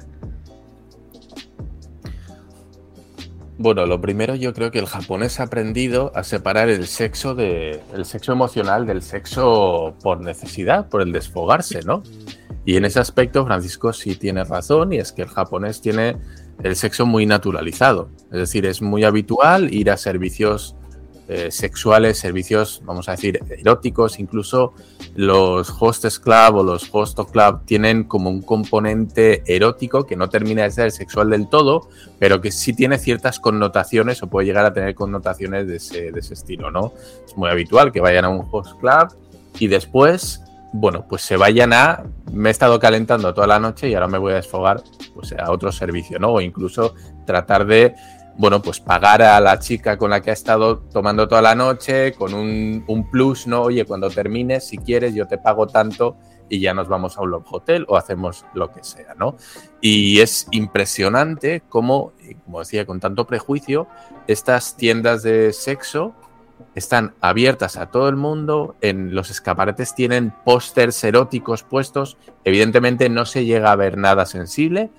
Bueno, 3.62 3.86
lo 3.86 4.00
primero 4.00 4.36
yo 4.36 4.54
creo 4.54 4.72
que 4.72 4.80
el 4.80 4.86
japonés 4.86 5.42
ha 5.42 5.44
aprendido 5.44 6.14
a 6.16 6.24
separar 6.24 6.70
el 6.70 6.88
sexo 6.88 7.36
de 7.36 7.82
el 7.94 8.06
sexo 8.06 8.32
emocional 8.32 8.86
del 8.86 9.02
sexo 9.02 9.96
por 10.02 10.22
necesidad, 10.22 10.88
por 10.88 11.02
el 11.02 11.12
desfogarse, 11.12 11.82
¿no? 11.84 12.02
Y 12.64 12.78
en 12.78 12.86
ese 12.86 13.02
aspecto 13.02 13.46
Francisco 13.46 13.92
sí 13.92 14.16
tiene 14.16 14.46
razón 14.46 14.94
y 14.94 15.00
es 15.00 15.12
que 15.12 15.24
el 15.24 15.28
japonés 15.28 15.82
tiene 15.82 16.16
el 16.64 16.78
sexo 16.78 17.06
muy 17.06 17.26
naturalizado. 17.26 18.10
Es 18.32 18.40
decir, 18.40 18.66
es 18.66 18.82
muy 18.82 19.04
habitual 19.04 19.74
ir 19.74 19.92
a 19.92 19.98
servicios 19.98 20.78
eh, 21.32 21.52
sexuales, 21.52 22.18
servicios, 22.18 22.82
vamos 22.84 23.08
a 23.08 23.12
decir, 23.12 23.40
eróticos, 23.50 24.20
incluso 24.20 24.74
los 25.16 25.72
hostess 25.80 26.18
club 26.18 26.56
o 26.56 26.64
los 26.64 26.90
hosto 26.92 27.28
club 27.28 27.62
tienen 27.66 28.06
como 28.06 28.32
un 28.32 28.42
componente 28.42 29.44
erótico 29.46 30.08
que 30.08 30.16
no 30.16 30.28
termina 30.30 30.64
de 30.64 30.72
ser 30.72 30.92
sexual 30.92 31.30
del 31.30 31.48
todo, 31.48 31.88
pero 32.18 32.42
que 32.42 32.52
sí 32.52 32.74
tiene 32.74 32.98
ciertas 32.98 33.40
connotaciones 33.40 34.24
o 34.24 34.28
puede 34.28 34.48
llegar 34.48 34.66
a 34.66 34.74
tener 34.74 34.96
connotaciones 34.96 35.68
de 35.68 35.76
ese, 35.76 36.12
de 36.12 36.20
ese 36.20 36.34
estilo, 36.34 36.72
¿no? 36.72 36.94
Es 37.24 37.38
muy 37.38 37.52
habitual 37.52 37.92
que 37.92 38.02
vayan 38.02 38.26
a 38.26 38.30
un 38.30 38.48
host 38.50 38.80
club 38.80 39.16
y 39.60 39.68
después 39.68 40.42
bueno, 40.72 41.06
pues 41.08 41.24
se 41.24 41.36
vayan 41.36 41.74
a, 41.74 42.04
me 42.32 42.50
he 42.50 42.52
estado 42.52 42.80
calentando 42.80 43.34
toda 43.34 43.48
la 43.48 43.60
noche 43.60 43.90
y 43.90 43.96
ahora 43.96 44.08
me 44.08 44.18
voy 44.18 44.34
a 44.34 44.36
desfogar 44.36 44.84
pues, 45.14 45.34
a 45.34 45.52
otro 45.52 45.72
servicio, 45.72 46.20
¿no? 46.20 46.34
O 46.34 46.42
incluso 46.42 46.94
tratar 47.26 47.66
de 47.66 47.96
bueno, 48.40 48.62
pues 48.62 48.80
pagar 48.80 49.22
a 49.22 49.38
la 49.42 49.60
chica 49.60 49.98
con 49.98 50.12
la 50.12 50.22
que 50.22 50.30
ha 50.30 50.34
estado 50.34 50.80
tomando 50.80 51.28
toda 51.28 51.42
la 51.42 51.56
noche 51.56 52.14
con 52.14 52.34
un, 52.34 53.10
plus, 53.12 53.48
¿no? 53.48 53.64
Oye, 53.64 53.84
cuando 53.84 54.10
termines, 54.10 54.66
si 54.66 54.78
quieres, 54.78 55.14
yo 55.14 55.28
te 55.28 55.38
pago 55.38 55.68
tanto 55.68 56.16
y 56.48 56.62
ya 56.62 56.74
nos 56.74 56.88
vamos 56.88 57.18
a 57.18 57.22
un 57.22 57.34
hotel 57.34 57.86
o 57.90 57.98
hacemos 57.98 58.46
lo 58.54 58.72
que 58.72 58.82
sea, 58.82 59.14
¿no? 59.18 59.36
Y 59.82 60.22
es 60.22 60.48
impresionante 60.52 61.64
cómo, 61.68 62.14
como 62.46 62.60
decía, 62.60 62.86
con 62.86 63.02
tanto 63.02 63.28
prejuicio, 63.28 63.88
estas 64.26 64.78
tiendas 64.78 65.22
de 65.22 65.52
sexo 65.52 66.14
están 66.76 67.16
abiertas 67.20 67.76
a 67.76 67.88
todo 67.88 68.08
el 68.08 68.16
mundo, 68.16 68.78
en 68.80 69.16
los 69.16 69.32
escaparates 69.32 69.96
tienen 69.96 70.34
pósters 70.46 71.04
eróticos 71.04 71.64
puestos, 71.64 72.16
evidentemente 72.46 73.10
no 73.10 73.26
se 73.26 73.44
llega 73.44 73.74
a 73.74 73.76
ver 73.76 73.98
nada 73.98 74.26
sensible, 74.26 74.92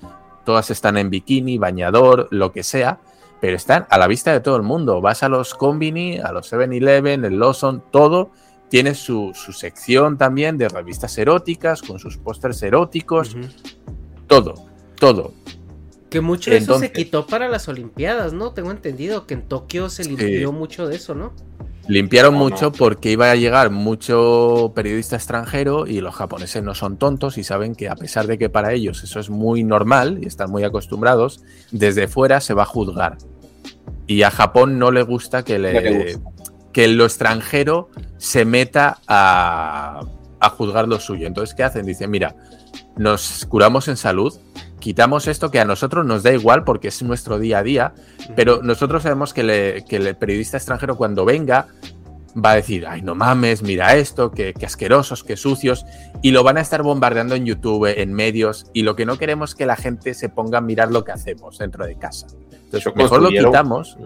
todas 0.44 0.70
están 0.70 0.98
en 0.98 1.08
bikini, 1.08 1.56
bañador, 1.56 2.28
lo 2.30 2.52
que 2.52 2.64
sea, 2.64 3.00
pero 3.40 3.56
están 3.56 3.86
a 3.90 3.98
la 3.98 4.06
vista 4.06 4.32
de 4.32 4.40
todo 4.40 4.56
el 4.56 4.62
mundo. 4.62 5.00
Vas 5.00 5.22
a 5.22 5.28
los 5.28 5.54
Combini, 5.54 6.18
a 6.18 6.32
los 6.32 6.52
7-Eleven, 6.52 7.24
el 7.24 7.38
Lawson, 7.38 7.82
todo 7.90 8.30
tiene 8.70 8.94
su, 8.94 9.32
sección 9.34 10.16
también 10.16 10.56
de 10.56 10.68
revistas 10.68 11.18
eróticas, 11.18 11.82
con 11.82 11.98
sus 11.98 12.16
pósters 12.16 12.62
eróticos, 12.62 13.36
todo, 14.28 14.54
todo. 14.94 15.34
Que 16.08 16.20
mucho 16.20 16.50
de 16.50 16.58
eso 16.58 16.78
se 16.78 16.92
quitó 16.92 17.26
para 17.26 17.48
las 17.48 17.68
Olimpiadas, 17.68 18.32
¿no? 18.32 18.52
Tengo 18.52 18.70
entendido 18.70 19.26
que 19.26 19.34
en 19.34 19.42
Tokio 19.42 19.90
se 19.90 20.04
limpió 20.04 20.52
mucho 20.52 20.86
de 20.86 20.96
eso, 20.96 21.14
¿no? 21.14 21.32
Limpiaron 21.90 22.34
mucho 22.34 22.70
porque 22.70 23.10
iba 23.10 23.32
a 23.32 23.34
llegar 23.34 23.70
mucho 23.70 24.70
periodista 24.76 25.16
extranjero 25.16 25.88
y 25.88 26.00
los 26.00 26.14
japoneses 26.14 26.62
no 26.62 26.76
son 26.76 26.98
tontos 26.98 27.36
y 27.36 27.42
saben 27.42 27.74
que 27.74 27.88
a 27.88 27.96
pesar 27.96 28.28
de 28.28 28.38
que 28.38 28.48
para 28.48 28.72
ellos 28.72 29.02
eso 29.02 29.18
es 29.18 29.28
muy 29.28 29.64
normal 29.64 30.20
y 30.22 30.26
están 30.28 30.52
muy 30.52 30.62
acostumbrados, 30.62 31.42
desde 31.72 32.06
fuera 32.06 32.40
se 32.40 32.54
va 32.54 32.62
a 32.62 32.66
juzgar. 32.66 33.18
Y 34.06 34.22
a 34.22 34.30
Japón 34.30 34.78
no 34.78 34.92
le 34.92 35.02
gusta 35.02 35.42
que, 35.42 35.58
le, 35.58 36.20
que 36.72 36.86
lo 36.86 37.04
extranjero 37.04 37.88
se 38.18 38.44
meta 38.44 38.98
a, 39.08 40.02
a 40.38 40.48
juzgar 40.50 40.86
lo 40.86 41.00
suyo. 41.00 41.26
Entonces, 41.26 41.56
¿qué 41.56 41.64
hacen? 41.64 41.86
Dicen, 41.86 42.08
mira, 42.08 42.36
nos 42.96 43.46
curamos 43.46 43.88
en 43.88 43.96
salud, 43.96 44.38
quitamos 44.80 45.28
esto 45.28 45.50
que 45.50 45.60
a 45.60 45.64
nosotros 45.64 46.04
nos 46.04 46.22
da 46.22 46.32
igual 46.32 46.64
porque 46.64 46.88
es 46.88 47.02
nuestro 47.02 47.38
día 47.38 47.58
a 47.58 47.62
día, 47.62 47.92
pero 48.34 48.62
nosotros 48.62 49.02
sabemos 49.02 49.32
que, 49.32 49.84
el 49.88 50.16
periodista 50.16 50.56
extranjero 50.56 50.96
cuando 50.96 51.24
venga 51.24 51.68
va 52.36 52.52
a 52.52 52.56
decir, 52.56 52.86
ay, 52.86 53.02
no 53.02 53.14
mames, 53.14 53.62
mira 53.62 53.96
esto, 53.96 54.30
qué, 54.30 54.54
asquerosos, 54.64 55.24
qué 55.24 55.36
sucios, 55.36 55.84
y 56.22 56.30
lo 56.30 56.42
van 56.42 56.58
a 56.58 56.60
estar 56.60 56.82
bombardeando 56.82 57.34
en 57.34 57.44
YouTube, 57.44 57.86
en 57.86 58.12
medios, 58.12 58.66
y 58.72 58.82
lo 58.82 58.96
que 58.96 59.06
no 59.06 59.18
queremos 59.18 59.50
es 59.50 59.56
que 59.56 59.66
la 59.66 59.76
gente 59.76 60.14
se 60.14 60.28
ponga 60.28 60.58
a 60.58 60.60
mirar 60.60 60.90
lo 60.90 61.04
que 61.04 61.12
hacemos 61.12 61.58
dentro 61.58 61.86
de 61.86 61.96
casa. 61.96 62.26
Entonces, 62.52 62.94
mejor 62.94 63.22
lo 63.22 63.30
quitamos 63.30 63.96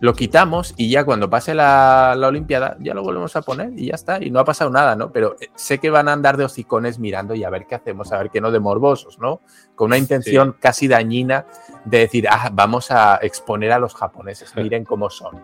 lo 0.00 0.14
quitamos 0.14 0.74
y 0.78 0.88
ya 0.88 1.04
cuando 1.04 1.28
pase 1.28 1.54
la, 1.54 2.16
Olimpiada 2.26 2.76
ya 2.80 2.94
lo 2.94 3.02
volvemos 3.02 3.36
a 3.36 3.42
poner 3.42 3.72
y 3.76 3.86
ya 3.86 3.94
está, 3.94 4.22
y 4.22 4.30
no 4.30 4.40
ha 4.40 4.44
pasado 4.44 4.70
nada, 4.70 4.96
¿no? 4.96 5.12
Pero 5.12 5.36
eh, 5.40 5.50
sé 5.54 5.78
que 5.78 5.90
van 5.90 6.08
a 6.08 6.12
andar 6.12 6.38
de 6.38 6.44
hocicones 6.44 6.98
mirando 6.98 7.34
y 7.34 7.44
a 7.44 7.50
ver 7.50 7.66
qué 7.66 7.74
hacemos, 7.74 8.10
a 8.12 8.18
ver 8.18 8.30
qué 8.30 8.40
no 8.40 8.50
de 8.50 8.60
morbosos, 8.60 9.18
¿no? 9.18 9.40
Con 9.74 9.88
una 9.88 9.98
intención 9.98 10.56
casi 10.58 10.88
dañina 10.88 11.46
de 11.84 11.98
decir, 11.98 12.26
ah, 12.30 12.50
vamos 12.52 12.90
a 12.90 13.16
exponer 13.16 13.72
a 13.72 13.78
los 13.78 13.94
japoneses, 13.94 14.54
miren 14.56 14.84
cómo 14.84 15.10
son. 15.10 15.38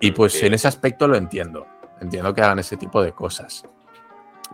Y 0.00 0.10
pues 0.10 0.42
en 0.42 0.54
ese 0.54 0.66
aspecto 0.66 1.06
lo 1.06 1.16
entiendo, 1.16 1.66
entiendo 2.00 2.34
que 2.34 2.42
hagan 2.42 2.58
ese 2.58 2.76
tipo 2.76 3.00
de 3.00 3.12
cosas. 3.12 3.64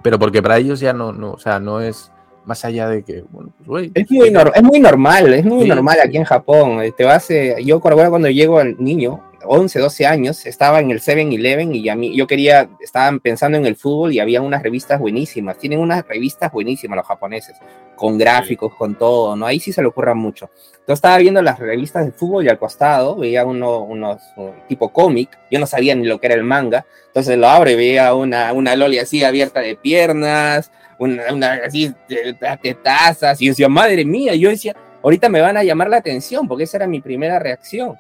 Pero 0.03 0.19
porque 0.19 0.43
para 0.43 0.59
ellos 0.59 0.81
ya 0.81 0.93
no, 0.93 1.13
no 1.13 1.33
o 1.33 1.39
sea, 1.39 1.61
no 1.61 1.81
es 1.81 2.13
más 2.45 2.65
allá 2.65 2.89
de 2.89 3.03
que, 3.03 3.25
bueno, 3.31 3.51
pues, 3.65 3.91
es, 3.95 4.11
muy 4.11 4.29
es 4.29 4.63
muy 4.63 4.81
normal, 4.81 5.33
es 5.35 5.45
muy 5.45 5.67
normal 5.67 5.99
aquí 6.03 6.17
en 6.17 6.25
Japón. 6.25 6.83
Eh, 6.83 6.93
te 6.93 7.05
vas, 7.05 7.31
eh, 7.31 7.57
yo 7.65 7.81
cuando 7.81 8.29
llego 8.29 8.59
al 8.59 8.77
niño, 8.79 9.21
11, 9.47 9.79
12 9.79 10.07
años, 10.07 10.47
estaba 10.47 10.81
en 10.81 10.91
el 10.91 11.01
7-Eleven 11.01 11.75
y 11.75 11.89
a 11.89 11.97
mí, 11.97 12.17
yo 12.17 12.27
quería, 12.27 12.69
estaban 12.81 13.21
pensando 13.21 13.59
en 13.59 13.67
el 13.67 13.77
fútbol 13.77 14.13
y 14.13 14.21
había 14.21 14.41
unas 14.43 14.63
revistas 14.63 15.01
buenísimas. 15.01 15.59
Tienen 15.59 15.81
unas 15.81 16.07
revistas 16.07 16.53
buenísimas 16.53 16.97
los 16.97 17.07
japoneses, 17.07 17.57
con 17.97 18.19
gráficos, 18.19 18.75
con 18.75 18.97
todo, 18.97 19.37
¿no? 19.37 19.47
Ahí 19.47 19.61
sí 19.61 19.73
se 19.73 19.83
le 19.83 19.89
ocurra 19.89 20.15
mucho. 20.15 20.51
Entonces 20.73 20.95
estaba 20.95 21.19
viendo 21.19 21.41
las 21.43 21.59
revistas 21.59 22.05
de 22.05 22.13
fútbol 22.13 22.45
y 22.45 22.49
al 22.49 22.59
costado 22.59 23.17
veía 23.17 23.45
uno, 23.45 23.81
unos 23.81 24.23
tipo 24.69 24.93
cómic. 24.93 25.39
Yo 25.51 25.59
no 25.59 25.67
sabía 25.67 25.95
ni 25.95 26.07
lo 26.07 26.21
que 26.21 26.27
era 26.27 26.35
el 26.35 26.45
manga. 26.45 26.87
Entonces 27.07 27.39
lo 27.39 27.49
abro 27.49 27.71
y 27.71 27.75
veía 27.77 28.15
una, 28.15 28.53
una 28.53 28.77
loli 28.77 28.99
así 28.99 29.25
abierta 29.25 29.61
de 29.61 29.77
piernas, 29.77 30.71
una, 30.99 31.33
una 31.33 31.55
así 31.65 31.93
de, 32.09 32.35
tazas, 32.83 33.41
y 33.41 33.47
yo 33.47 33.53
decía, 33.53 33.69
madre 33.69 34.05
mía, 34.05 34.35
yo 34.35 34.49
decía, 34.49 34.77
ahorita 35.03 35.29
me 35.29 35.41
van 35.41 35.57
a 35.57 35.65
llamar 35.65 35.89
la 35.89 35.99
atención, 35.99 36.49
porque 36.49 36.65
esa 36.65 36.79
era 36.79 36.87
mi 36.87 37.01
primera 37.01 37.39
reacción. 37.39 37.97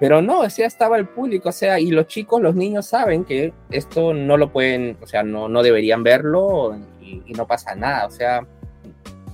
Pero 0.00 0.22
no, 0.22 0.40
o 0.40 0.50
sea, 0.50 0.66
estaba 0.66 0.96
el 0.96 1.06
público, 1.06 1.50
o 1.50 1.52
sea, 1.52 1.78
y 1.78 1.90
los 1.90 2.06
chicos, 2.06 2.40
los 2.40 2.54
niños 2.54 2.86
saben 2.86 3.22
que 3.22 3.52
esto 3.70 4.14
no 4.14 4.38
lo 4.38 4.50
pueden, 4.50 4.96
o 5.02 5.06
sea, 5.06 5.22
no, 5.22 5.46
no 5.46 5.62
deberían 5.62 6.02
verlo 6.02 6.74
y, 7.02 7.34
no 7.34 7.46
pasa 7.46 7.74
nada, 7.74 8.06
o 8.06 8.10
sea, 8.10 8.46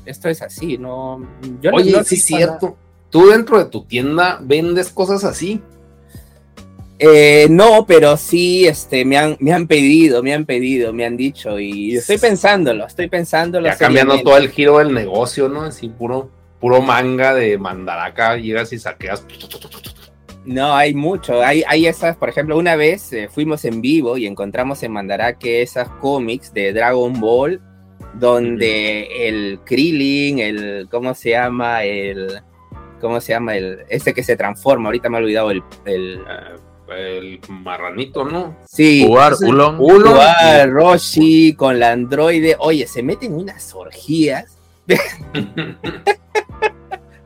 esto 0.05 0.28
es 0.28 0.43
así, 0.43 0.77
no... 0.77 1.25
Yo 1.62 1.70
Oye, 1.73 1.93
no, 1.93 2.03
sí 2.03 2.17
es 2.17 2.25
cierto, 2.25 2.77
tú 3.11 3.28
dentro 3.28 3.59
de 3.62 3.67
tu 3.67 3.85
tienda 3.85 4.41
vendes 4.43 4.91
cosas 4.91 5.23
así. 5.23 5.62
Eh, 6.99 7.47
no, 7.49 7.86
pero 7.86 8.17
sí, 8.17 8.67
este, 8.67 9.05
me 9.05 9.19
han, 9.19 9.36
me 9.39 9.53
han 9.53 9.69
pedido, 9.69 10.23
me 10.23 10.35
han 10.35 10.47
pedido, 10.47 10.93
me 10.93 11.05
han 11.05 11.17
dicho 11.17 11.61
y 11.61 11.97
estoy 11.97 12.19
pensándolo, 12.19 12.86
estoy 12.86 13.09
pensándolo. 13.09 13.67
Ya 13.67 13.77
cambiando 13.77 14.20
todo 14.23 14.36
el 14.36 14.51
giro 14.51 14.78
del 14.78 14.93
negocio, 14.93 15.49
¿no? 15.49 15.62
Así 15.62 15.89
puro, 15.91 16.31
puro 16.59 16.81
manga 16.81 17.35
de 17.35 17.57
mandaraca, 17.59 18.36
llegas 18.36 18.73
y 18.73 18.78
saqueas. 18.78 19.25
No, 20.47 20.75
hay 20.75 20.94
mucho. 20.94 21.42
Hay, 21.42 21.62
hay 21.66 21.86
esas, 21.86 22.16
por 22.16 22.28
ejemplo, 22.28 22.57
una 22.57 22.76
vez 22.76 23.12
eh, 23.12 23.28
fuimos 23.28 23.65
en 23.65 23.81
vivo 23.81 24.16
y 24.16 24.26
encontramos 24.26 24.83
en 24.83 24.92
Mandaraque 24.92 25.62
esas 25.62 25.89
cómics 26.00 26.55
de 26.55 26.73
Dragon 26.73 27.20
Ball, 27.20 27.60
donde 28.15 29.28
el 29.28 29.60
Krillin, 29.65 30.39
el, 30.39 30.89
¿cómo 30.91 31.15
se 31.15 31.31
llama? 31.31 31.84
El, 31.84 32.41
¿cómo 33.00 33.20
se 33.20 33.33
llama? 33.33 33.57
El, 33.57 33.81
ese 33.89 34.15
que 34.15 34.23
se 34.23 34.36
transforma, 34.36 34.89
ahorita 34.89 35.08
me 35.10 35.18
he 35.18 35.23
olvidado 35.23 35.50
el, 35.50 35.62
el 35.84 36.20
ah, 36.28 36.55
el 36.94 37.41
marranito, 37.49 38.25
¿no? 38.25 38.57
Sí. 38.66 39.05
Jugar, 39.07 39.34
Ulon. 39.41 39.78
Roshi 40.70 41.55
con 41.55 41.78
la 41.78 41.92
androide. 41.92 42.57
Oye, 42.58 42.86
se 42.86 43.02
meten 43.02 43.34
unas 43.34 43.75
orgías. 43.75 44.58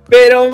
Pero 0.08 0.50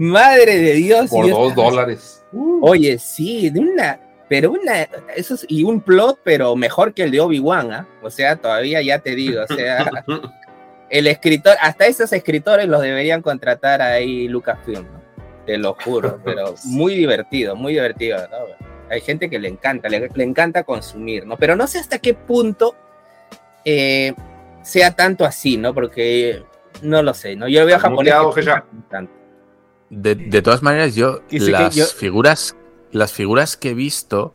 madre 0.00 0.58
de 0.58 0.72
Dios. 0.74 1.10
Por 1.10 1.28
dos 1.28 1.54
dólares. 1.54 2.24
Oye, 2.62 2.98
sí, 2.98 3.50
de 3.50 3.60
una. 3.60 4.00
Pero 4.28 4.52
una. 4.52 4.82
Eso 5.14 5.36
y 5.48 5.64
un 5.64 5.80
plot, 5.80 6.20
pero 6.22 6.56
mejor 6.56 6.94
que 6.94 7.02
el 7.02 7.10
de 7.10 7.20
Obi-Wan, 7.20 7.72
¿ah? 7.72 7.88
O 8.02 8.10
sea, 8.10 8.36
todavía 8.36 8.80
ya 8.82 8.98
te 9.00 9.14
digo, 9.14 9.42
o 9.42 9.54
sea. 9.54 9.90
el 10.90 11.06
escritor, 11.06 11.56
hasta 11.60 11.86
esos 11.86 12.12
escritores 12.12 12.66
los 12.66 12.80
deberían 12.80 13.22
contratar 13.22 13.82
ahí 13.82 14.26
Lucasfilm, 14.28 14.84
¿no? 14.84 15.00
te 15.46 15.58
lo 15.58 15.74
juro, 15.74 16.20
pero 16.24 16.54
muy 16.64 16.94
divertido, 16.94 17.56
muy 17.56 17.74
divertido. 17.74 18.18
Hay 18.88 19.00
gente 19.00 19.30
que 19.30 19.38
le 19.38 19.48
encanta, 19.48 19.88
le, 19.88 20.08
encanta 20.16 20.64
consumir, 20.64 21.26
¿no? 21.26 21.36
Pero 21.36 21.56
no 21.56 21.66
sé 21.66 21.78
hasta 21.78 21.98
qué 21.98 22.14
punto 22.14 22.74
eh, 23.64 24.14
sea 24.62 24.92
tanto 24.96 25.24
así, 25.24 25.56
¿no? 25.56 25.72
Porque 25.74 26.42
no 26.82 27.02
lo 27.02 27.14
sé, 27.14 27.36
¿no? 27.36 27.48
Yo 27.48 27.64
veo 27.66 27.78
japonés. 27.78 28.14
De, 29.90 30.14
de, 30.14 30.42
todas 30.42 30.62
maneras, 30.62 30.94
yo 30.94 31.20
las 31.30 31.94
figuras, 31.94 32.56
las 32.92 33.12
figuras 33.12 33.56
que 33.56 33.70
he 33.70 33.74
visto 33.74 34.34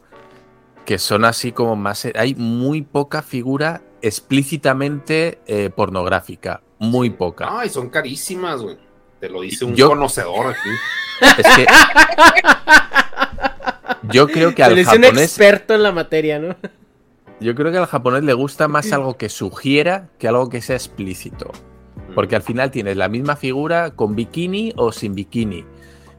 que 0.85 0.99
son 0.99 1.25
así 1.25 1.51
como 1.51 1.75
más. 1.75 2.07
Hay 2.15 2.35
muy 2.35 2.81
poca 2.81 3.21
figura 3.21 3.81
explícitamente 4.01 5.39
eh, 5.47 5.69
pornográfica. 5.75 6.61
Muy 6.77 7.09
poca. 7.09 7.47
Ay, 7.49 7.69
son 7.69 7.89
carísimas, 7.89 8.61
güey. 8.61 8.77
Te 9.19 9.29
lo 9.29 9.41
dice 9.41 9.65
un 9.65 9.75
conocedor 9.75 10.47
aquí. 10.53 10.69
Es 11.39 11.55
que. 11.55 11.65
yo 14.13 14.27
creo 14.27 14.53
que 14.53 14.63
al 14.63 14.83
japonés. 14.83 15.11
un 15.11 15.19
experto 15.19 15.73
en 15.73 15.83
la 15.83 15.91
materia, 15.91 16.37
¿no? 16.37 16.55
yo 17.39 17.55
creo 17.55 17.71
que 17.71 17.77
al 17.77 17.85
japonés 17.85 18.23
le 18.23 18.33
gusta 18.33 18.67
más 18.67 18.91
algo 18.91 19.17
que 19.17 19.29
sugiera 19.29 20.09
que 20.19 20.27
algo 20.27 20.49
que 20.49 20.61
sea 20.61 20.75
explícito. 20.75 21.51
Porque 22.15 22.35
al 22.35 22.41
final 22.41 22.71
tienes 22.71 22.97
la 22.97 23.09
misma 23.09 23.35
figura 23.35 23.91
con 23.91 24.15
bikini 24.15 24.73
o 24.77 24.91
sin 24.91 25.13
bikini. 25.13 25.63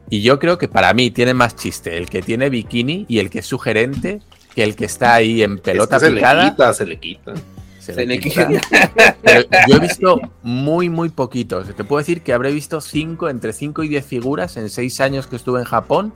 Y 0.09 0.21
yo 0.21 0.39
creo 0.39 0.57
que 0.57 0.69
para 0.69 0.93
mí 0.93 1.11
tiene 1.11 1.33
más 1.33 1.55
chiste 1.57 1.97
el 1.97 2.09
que 2.09 2.21
tiene 2.21 2.49
bikini 2.49 3.05
y 3.09 3.19
el 3.19 3.29
que 3.29 3.39
es 3.39 3.45
sugerente 3.45 4.21
que 4.55 4.63
el 4.63 4.75
que 4.75 4.85
está 4.85 5.15
ahí 5.15 5.43
en 5.43 5.57
pelota 5.59 5.97
Es 5.97 6.03
que 6.03 6.09
se 6.09 6.15
picada. 6.15 6.43
le 6.45 6.49
quita, 6.51 6.73
se 6.73 6.85
le 6.85 6.99
quita. 6.99 7.33
Se 7.79 7.93
Se 7.93 8.05
le 8.05 8.05
le 8.05 8.19
quita. 8.19 8.47
quita. 8.47 9.17
Pero 9.21 9.43
yo 9.67 9.75
he 9.75 9.79
visto 9.79 10.21
muy, 10.43 10.89
muy 10.89 11.09
poquitos. 11.09 11.75
Te 11.75 11.83
puedo 11.83 11.99
decir 11.99 12.21
que 12.21 12.31
habré 12.33 12.51
visto 12.51 12.79
cinco, 12.79 13.27
entre 13.29 13.51
5 13.53 13.83
y 13.83 13.87
10 13.89 14.05
figuras 14.05 14.55
en 14.57 14.69
6 14.69 15.01
años 15.01 15.27
que 15.27 15.35
estuve 15.35 15.59
en 15.59 15.65
Japón, 15.65 16.13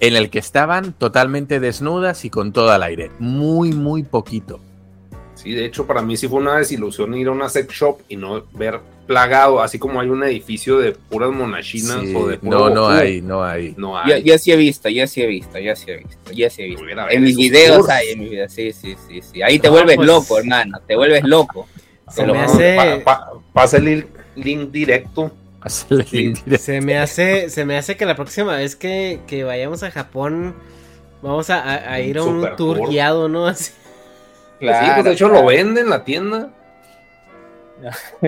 en 0.00 0.14
el 0.16 0.30
que 0.30 0.38
estaban 0.38 0.92
totalmente 0.92 1.58
desnudas 1.58 2.24
y 2.24 2.30
con 2.30 2.52
todo 2.52 2.70
al 2.70 2.82
aire. 2.82 3.10
Muy, 3.18 3.72
muy 3.72 4.02
poquito. 4.04 4.60
Sí, 5.34 5.52
de 5.52 5.64
hecho, 5.66 5.86
para 5.86 6.02
mí 6.02 6.16
sí 6.16 6.28
fue 6.28 6.38
una 6.40 6.56
desilusión 6.56 7.14
ir 7.14 7.28
a 7.28 7.32
una 7.32 7.48
sex 7.48 7.72
shop 7.74 7.98
y 8.08 8.16
no 8.16 8.44
ver 8.54 8.80
plagado, 9.06 9.60
así 9.62 9.78
como 9.78 10.00
hay 10.00 10.08
un 10.08 10.22
edificio 10.24 10.78
de 10.78 10.92
puras 10.92 11.30
monachinas 11.30 12.00
Sí, 12.02 12.14
o 12.14 12.26
de 12.26 12.38
puro 12.38 12.58
no, 12.68 12.70
no 12.74 12.80
Goku. 12.82 12.92
hay, 12.94 13.20
no 13.22 13.44
hay. 13.44 13.74
No 13.76 13.98
hay. 13.98 14.22
yo 14.22 14.36
sí 14.38 14.52
he 14.52 14.56
visto, 14.56 14.88
yo 14.88 15.06
sí 15.06 15.22
he 15.22 15.26
visto, 15.26 15.58
yo 15.58 15.76
sí 15.76 15.90
he 15.90 15.96
visto, 15.98 16.32
yo 16.32 16.50
sí 16.50 16.62
he 16.62 16.66
visto. 16.66 16.84
En 17.10 17.22
mis 17.22 17.36
videos 17.36 17.88
hay, 17.88 18.10
en 18.10 18.18
mis 18.20 18.30
videos, 18.30 18.52
sí, 18.52 18.72
sí, 18.72 18.96
sí, 19.08 19.20
sí. 19.22 19.42
Ahí 19.42 19.58
te 19.58 19.68
No, 19.68 19.74
vuelves 19.74 19.96
pues- 19.96 20.06
loco, 20.06 20.38
hermano, 20.38 20.80
te 20.86 20.96
vuelves 20.96 21.22
loco. 21.24 21.68
Se 22.10 22.26
me 22.26 22.38
hace- 22.38 22.76
pa- 22.76 23.04
pa- 23.04 23.32
pasa 23.52 23.76
el 23.78 24.06
link, 24.36 24.70
directo. 24.70 25.30
Se 25.66 26.80
me 26.80 26.98
hace, 26.98 27.50
se 27.50 27.64
me 27.64 27.76
hace 27.76 27.96
que 27.96 28.06
la 28.06 28.14
próxima 28.14 28.56
vez 28.56 28.76
que, 28.76 29.20
que 29.26 29.42
vayamos 29.44 29.82
a 29.82 29.90
Japón 29.90 30.54
vamos 31.22 31.50
a, 31.50 31.60
a- 31.60 31.92
a 31.92 32.00
ir 32.00 32.18
a 32.18 32.22
un 32.24 32.54
tour 32.56 32.88
guiado, 32.88 33.28
¿no? 33.28 33.46
Así. 33.48 33.72
sí, 34.60 34.66
pues 34.94 35.04
de 35.04 35.12
hecho 35.12 35.26
claro. 35.28 35.42
lo 35.42 35.48
venden 35.48 35.84
en 35.84 35.90
la 35.90 36.04
tienda. 36.04 36.50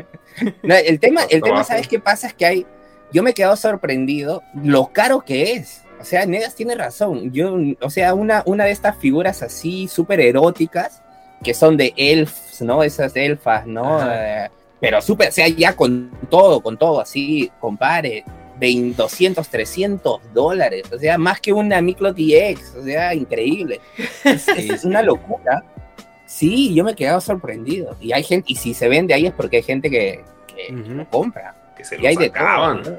No, 0.63 0.75
el 0.75 1.01
tema, 1.01 1.23
el 1.31 1.43
tema. 1.43 1.65
¿sabes 1.65 1.89
qué 1.89 1.99
pasa? 1.99 2.29
Es 2.29 2.35
que 2.35 2.47
hay, 2.47 2.67
yo 3.13 3.23
me 3.23 3.31
he 3.31 3.35
quedado 3.35 3.57
sorprendido 3.57 4.43
lo 4.55 4.89
caro 4.93 5.21
que 5.21 5.53
es. 5.53 5.83
O 6.01 6.05
sea, 6.05 6.27
Negas 6.27 6.55
tiene 6.55 6.75
razón. 6.75 7.33
Yo, 7.33 7.57
o 7.81 7.91
sea, 7.91 8.15
una, 8.15 8.43
una 8.47 8.65
de 8.65 8.71
estas 8.71 8.97
figuras 8.97 9.43
así 9.43 9.89
súper 9.89 10.21
eróticas, 10.21 11.03
que 11.43 11.55
son 11.55 11.77
de 11.77 11.93
elfs, 11.97 12.63
¿no? 12.63 12.83
Esas 12.83 13.17
elfas, 13.17 13.67
¿no? 13.67 14.01
Eh, 14.09 14.49
pero 14.81 15.03
súper, 15.03 15.31
o 15.31 15.33
sea, 15.33 15.49
ya 15.49 15.75
con 15.75 16.11
todo, 16.31 16.61
con 16.61 16.77
todo, 16.77 17.01
así, 17.01 17.51
compare, 17.61 18.25
20, 18.61 18.97
200, 18.97 19.49
300 19.49 20.21
dólares. 20.33 20.85
O 20.93 20.99
sea, 20.99 21.19
más 21.19 21.41
que 21.41 21.53
una 21.53 21.81
Micro 21.81 22.13
DX, 22.13 22.77
o 22.77 22.85
sea, 22.85 23.15
increíble. 23.15 23.81
Es, 24.25 24.49
es 24.57 24.85
una 24.85 25.03
locura. 25.03 25.65
Sí, 26.29 26.75
yo 26.75 26.85
me 26.85 26.93
he 26.93 26.95
quedado 26.95 27.23
sorprendido. 27.23 27.97
Y 28.03 28.13
hay 28.13 28.23
gente, 28.23 28.53
y 28.53 28.57
si 28.57 28.75
se 28.75 28.87
vende 28.87 29.15
ahí 29.15 29.27
es 29.27 29.33
porque 29.33 29.57
hay 29.57 29.63
gente 29.63 29.91
que, 29.91 30.23
que 30.47 30.71
lo 30.73 31.09
compra. 31.09 31.73
Que 31.75 31.85
se 31.85 31.97
Y 32.01 32.07
hay 32.07 32.15
los 32.17 32.25
de 32.25 32.29
todo, 32.29 32.39
acaban. 32.39 32.83
¿no? 32.83 32.91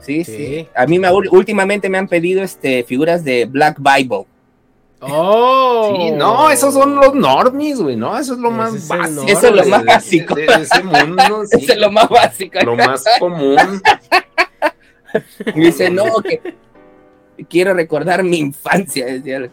Sí, 0.00 0.24
sí, 0.24 0.36
Sí. 0.36 0.68
A 0.74 0.86
mí 0.86 0.98
me, 0.98 1.10
últimamente 1.10 1.88
me 1.88 1.96
han 1.96 2.06
pedido 2.06 2.42
este, 2.42 2.84
figuras 2.84 3.24
de 3.24 3.46
Black 3.46 3.78
Bible. 3.78 4.26
¡Oh! 5.00 5.94
Sí, 5.96 6.10
no, 6.10 6.50
esos 6.50 6.74
son 6.74 6.96
los 6.96 7.14
normies, 7.14 7.80
güey, 7.80 7.96
no, 7.96 8.18
eso 8.18 8.34
es 8.34 8.38
lo 8.38 8.50
más 8.50 8.86
básico. 8.86 9.26
Eso 9.26 9.46
es 9.48 9.54
lo 9.54 9.64
más 9.64 9.82
básico. 9.82 10.34
De, 10.34 10.42
de 10.42 10.62
ese 10.62 10.82
mundo, 10.82 11.46
sí, 11.50 11.64
Eso 11.64 11.72
es 11.72 11.78
lo 11.78 11.90
más 11.90 12.08
básico. 12.10 12.58
lo 12.62 12.76
más 12.76 13.04
común. 13.18 13.56
Y 15.54 15.60
dice, 15.64 15.88
no, 15.88 16.04
que 16.22 16.42
quiero 17.48 17.72
recordar 17.74 18.22
mi 18.22 18.38
infancia. 18.38 19.06
decía. 19.06 19.40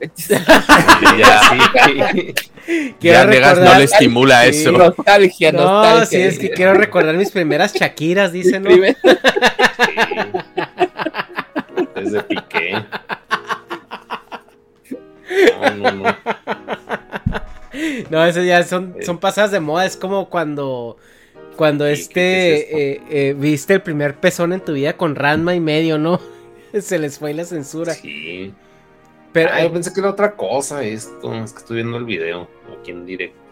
Ya, 1.18 2.12
Sí. 2.12 2.34
Quiero 3.00 3.20
ya 3.20 3.26
Negas 3.28 3.60
no 3.60 3.76
le 3.78 3.84
estimula 3.86 4.44
Sí. 4.44 4.50
eso. 4.62 4.72
nostalgia, 4.74 5.52
No, 5.54 5.62
nostalgia. 5.64 6.06
sí, 6.06 6.18
es 6.22 6.38
que 6.40 6.50
quiero 6.52 6.74
recordar 6.74 7.16
mis 7.16 7.32
primeras 7.32 7.74
Shakiras, 7.74 8.34
dice, 8.34 8.60
¿no? 8.60 8.70
Primer- 8.70 8.98
Desde 11.96 12.22
Piqué. 12.24 12.74
No, 15.62 15.76
no, 15.76 15.92
no. 15.92 16.18
No, 18.10 18.26
eso 18.26 18.42
ya 18.44 18.64
son, 18.64 18.96
son 19.06 19.18
pasadas 19.20 19.52
de 19.52 19.60
moda. 19.60 19.86
Es 19.86 19.98
como 19.98 20.30
cuando. 20.30 20.98
Cuando 21.56 21.86
Sí, 21.88 21.92
este. 21.94 22.14
¿qué- 22.14 22.68
qué 22.70 22.92
eh, 22.92 23.02
eh, 23.30 23.36
viste 23.38 23.74
el 23.76 23.82
primer 23.82 24.16
pezón 24.16 24.54
en 24.54 24.62
tu 24.62 24.74
vida 24.74 24.94
con 24.94 25.16
Ranma 25.16 25.56
y 25.56 25.60
medio, 25.60 25.98
¿no? 25.98 26.20
Se 26.82 27.00
les 27.00 27.20
fue 27.20 27.34
la 27.34 27.46
censura. 27.46 27.94
Sí. 27.94 28.54
Pero. 29.34 29.50
Ah, 29.54 29.64
yo 29.64 29.72
pensé 29.72 29.94
que 29.94 30.00
era 30.00 30.10
otra 30.10 30.36
cosa 30.36 30.84
esto. 30.84 31.34
Es 31.44 31.54
que 31.54 31.60
estoy 31.60 31.76
viendo 31.78 31.98
el 31.98 32.06
video 32.06 32.48
aquí 32.80 32.92
en 32.92 33.06
directo. 33.06 33.48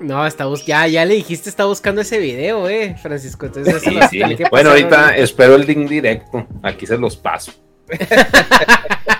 No, 0.00 0.24
está 0.24 0.44
ya, 0.64 0.86
ya 0.86 1.04
le 1.04 1.14
dijiste, 1.14 1.50
está 1.50 1.64
buscando 1.64 2.00
ese 2.00 2.18
video, 2.18 2.68
eh, 2.68 2.96
Francisco. 3.02 3.46
Entonces 3.46 3.82
Sí, 3.82 3.98
sí. 4.10 4.20
Bueno, 4.50 4.70
ahorita 4.70 5.16
espero 5.16 5.56
el 5.56 5.66
link 5.66 5.88
directo. 5.88 6.46
Aquí 6.62 6.86
se 6.86 6.96
los 6.96 7.16
paso. 7.16 7.52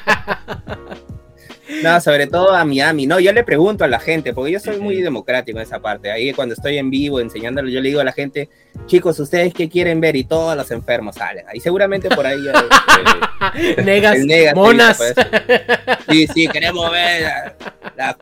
No, 1.82 2.00
sobre 2.00 2.26
todo 2.26 2.54
a 2.54 2.64
Miami. 2.64 3.06
No, 3.06 3.20
yo 3.20 3.32
le 3.32 3.44
pregunto 3.44 3.84
a 3.84 3.88
la 3.88 4.00
gente, 4.00 4.32
porque 4.32 4.52
yo 4.52 4.60
soy 4.60 4.78
muy 4.78 5.00
democrático 5.00 5.58
en 5.58 5.62
esa 5.62 5.80
parte. 5.80 6.10
Ahí 6.10 6.32
cuando 6.32 6.54
estoy 6.54 6.78
en 6.78 6.90
vivo 6.90 7.20
enseñándolo, 7.20 7.68
yo 7.68 7.80
le 7.80 7.88
digo 7.88 8.00
a 8.00 8.04
la 8.04 8.12
gente, 8.12 8.48
chicos, 8.86 9.18
¿ustedes 9.20 9.52
qué 9.54 9.68
quieren 9.68 10.00
ver? 10.00 10.16
Y 10.16 10.24
todos 10.24 10.56
los 10.56 10.70
enfermos 10.70 11.16
salen. 11.16 11.44
Y 11.54 11.60
seguramente 11.60 12.08
por 12.08 12.26
ahí... 12.26 12.38
eh, 13.54 13.76
Negas, 13.84 14.16
el 14.16 14.26
Negas, 14.26 14.54
monas. 14.54 14.98
sí, 14.98 15.04
pues. 15.14 15.60
Sí, 16.08 16.26
sí, 16.26 16.48
queremos 16.48 16.90
ver. 16.90 17.22
la- 17.22 17.54
la- 17.96 18.18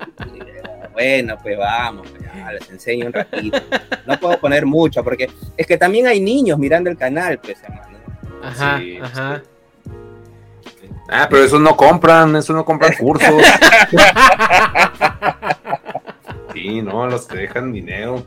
Bueno, 0.93 1.37
pues 1.43 1.59
vamos, 1.59 2.09
pues, 2.11 2.23
ya, 2.35 2.53
les 2.53 2.71
enseño 2.71 3.07
un 3.07 3.13
ratito. 3.13 3.59
No 4.07 4.19
puedo 4.19 4.39
poner 4.39 4.65
mucho, 4.67 5.05
porque 5.05 5.29
es 5.57 5.67
que 5.67 5.77
también 5.77 6.07
hay 6.07 6.21
niños 6.21 6.59
mirando 6.59 6.89
el 6.91 6.97
canal, 6.97 7.39
pues, 7.39 7.59
hermano. 7.63 7.99
Ajá, 8.43 8.79
Sí, 8.79 8.99
ajá. 9.03 9.43
Ah, 11.09 11.27
pero 11.31 11.45
eso 11.45 11.59
no 11.59 11.77
compran, 11.77 12.35
eso 12.37 12.53
no 12.53 12.65
compran 12.65 12.95
cursos. 12.99 13.43
Sí, 16.53 16.83
no, 16.83 17.07
los 17.07 17.27
que 17.27 17.39
dejan 17.39 17.73
dinero. 17.73 18.27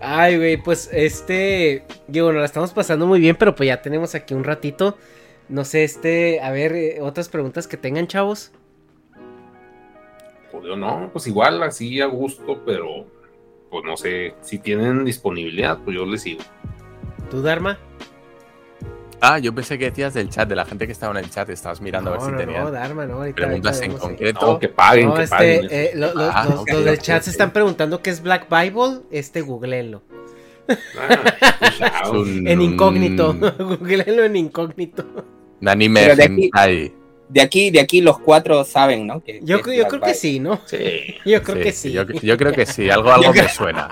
Ay, 0.00 0.36
güey, 0.36 0.56
pues 0.56 0.90
este. 0.92 1.84
Digo, 2.06 2.26
bueno, 2.26 2.40
la 2.40 2.46
estamos 2.46 2.72
pasando 2.72 3.06
muy 3.06 3.20
bien, 3.20 3.36
pero 3.36 3.54
pues 3.54 3.66
ya 3.68 3.82
tenemos 3.82 4.14
aquí 4.14 4.34
un 4.34 4.44
ratito. 4.44 4.96
No 5.48 5.64
sé, 5.64 5.84
este. 5.84 6.40
A 6.40 6.50
ver, 6.50 6.72
eh, 6.72 6.98
otras 7.00 7.28
preguntas 7.28 7.66
que 7.66 7.76
tengan, 7.76 8.06
chavos. 8.06 8.52
Pues 10.52 10.64
yo 10.64 10.76
no, 10.76 11.10
pues 11.12 11.26
igual, 11.26 11.62
así 11.62 12.00
a 12.00 12.06
gusto, 12.06 12.62
pero 12.66 13.06
pues 13.70 13.84
no 13.84 13.96
sé, 13.96 14.34
si 14.42 14.58
tienen 14.58 15.04
disponibilidad, 15.04 15.78
pues 15.78 15.96
yo 15.96 16.04
les 16.04 16.22
sigo. 16.22 16.42
¿Tú, 17.30 17.42
Dharma? 17.42 17.78
Ah, 19.22 19.38
yo 19.38 19.54
pensé 19.54 19.78
que 19.78 19.90
decías 19.90 20.14
del 20.14 20.30
chat, 20.30 20.48
de 20.48 20.56
la 20.56 20.64
gente 20.64 20.86
que 20.86 20.92
estaba 20.92 21.16
en 21.18 21.22
el 21.24 21.30
chat, 21.30 21.48
estabas 21.50 21.80
mirando 21.82 22.10
a 22.10 22.12
ver 22.14 22.22
si 22.22 22.30
no, 22.32 22.38
tenían 22.38 22.64
no, 22.64 22.70
Dharma, 22.70 23.04
no. 23.06 23.16
Ahorita, 23.18 23.36
preguntas 23.36 23.76
ahorita 23.76 23.92
en 23.94 23.98
concreto. 24.00 24.46
No, 24.46 24.58
que 24.58 24.68
paguen, 24.68 25.08
No, 25.08 25.14
que 25.14 25.22
este, 25.24 25.36
paguen. 25.36 25.68
eh, 25.70 25.90
lo- 25.94 26.14
lo- 26.14 26.30
Ah, 26.32 26.46
los, 26.48 26.64
del 26.64 26.98
chat 26.98 27.22
se 27.22 27.30
están 27.30 27.52
preguntando 27.52 28.00
qué 28.00 28.10
es 28.10 28.22
Black 28.22 28.46
Bible. 28.48 29.00
Este, 29.10 29.42
googleenlo. 29.42 30.02
Ah, 30.68 30.76
Es 31.60 31.78
chao. 31.78 32.12
un- 32.22 32.48
En 32.48 32.60
incógnito. 32.62 33.30
un- 33.32 33.40
googleenlo 33.78 34.24
en 34.24 34.36
incógnito. 34.36 35.04
Un 35.60 35.68
anime 35.68 36.00
Pero 36.02 36.16
de 36.16 36.24
aquí- 36.24 36.44
hentai. 36.44 36.94
De 37.28 37.40
aquí, 37.42 37.70
de 37.70 37.78
aquí 37.78 38.00
los 38.00 38.18
cuatro 38.18 38.64
saben, 38.64 39.06
¿no? 39.06 39.22
Que, 39.22 39.38
Yo, 39.44 39.58
que 39.62 39.84
creo 39.86 40.00
que 40.00 40.14
sí, 40.14 40.40
¿no? 40.40 40.60
Sí. 40.66 41.14
Yo 41.26 41.42
creo 41.44 41.62
que 41.62 41.70
sí. 41.72 41.92
Yo, 41.92 42.04
yo 42.04 42.36
creo 42.36 42.52
que 42.52 42.66
sí, 42.66 42.90
algo, 42.90 43.12
algo 43.12 43.32
me 43.32 43.48
suena. 43.48 43.88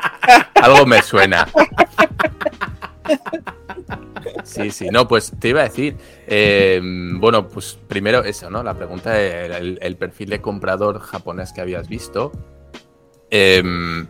Algo 0.54 0.86
me 0.86 1.02
suena. 1.02 1.46
Sí, 4.44 4.70
sí, 4.70 4.88
no, 4.90 5.06
pues 5.06 5.32
te 5.38 5.48
iba 5.48 5.60
a 5.60 5.64
decir, 5.64 5.96
eh, 6.26 6.80
bueno, 6.82 7.48
pues 7.48 7.78
primero 7.88 8.22
eso, 8.24 8.50
¿no? 8.50 8.62
La 8.62 8.74
pregunta 8.74 9.20
el, 9.20 9.78
el 9.80 9.96
perfil 9.96 10.30
de 10.30 10.40
comprador 10.40 11.00
japonés 11.00 11.52
que 11.52 11.60
habías 11.60 11.88
visto. 11.88 12.32
Em, 13.30 14.06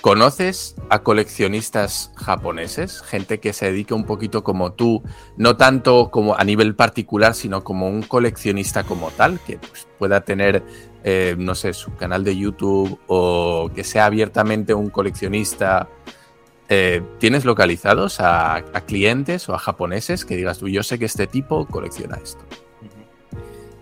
¿Conoces 0.00 0.76
a 0.90 1.02
coleccionistas 1.02 2.12
japoneses? 2.14 3.02
Gente 3.02 3.40
que 3.40 3.52
se 3.52 3.66
dedique 3.66 3.94
un 3.94 4.04
poquito 4.04 4.44
como 4.44 4.72
tú, 4.72 5.02
no 5.36 5.56
tanto 5.56 6.10
como 6.10 6.36
a 6.36 6.44
nivel 6.44 6.76
particular, 6.76 7.34
sino 7.34 7.64
como 7.64 7.88
un 7.88 8.02
coleccionista 8.02 8.84
como 8.84 9.10
tal, 9.10 9.40
que 9.40 9.58
pues, 9.58 9.88
pueda 9.98 10.20
tener, 10.20 10.62
eh, 11.02 11.34
no 11.36 11.56
sé, 11.56 11.72
su 11.72 11.94
canal 11.96 12.22
de 12.22 12.36
YouTube 12.36 12.98
o 13.08 13.70
que 13.74 13.82
sea 13.82 14.06
abiertamente 14.06 14.72
un 14.72 14.88
coleccionista. 14.88 15.88
Eh, 16.70 17.00
¿Tienes 17.18 17.46
localizados 17.46 18.18
a, 18.20 18.62
clientes 18.86 19.48
o 19.48 19.54
a 19.54 19.58
japoneses 19.58 20.24
que 20.24 20.36
digas 20.36 20.58
tú, 20.58 20.68
yo 20.68 20.82
sé 20.82 20.98
que 20.98 21.06
este 21.06 21.26
tipo 21.26 21.66
colecciona 21.66 22.18
esto? 22.22 22.44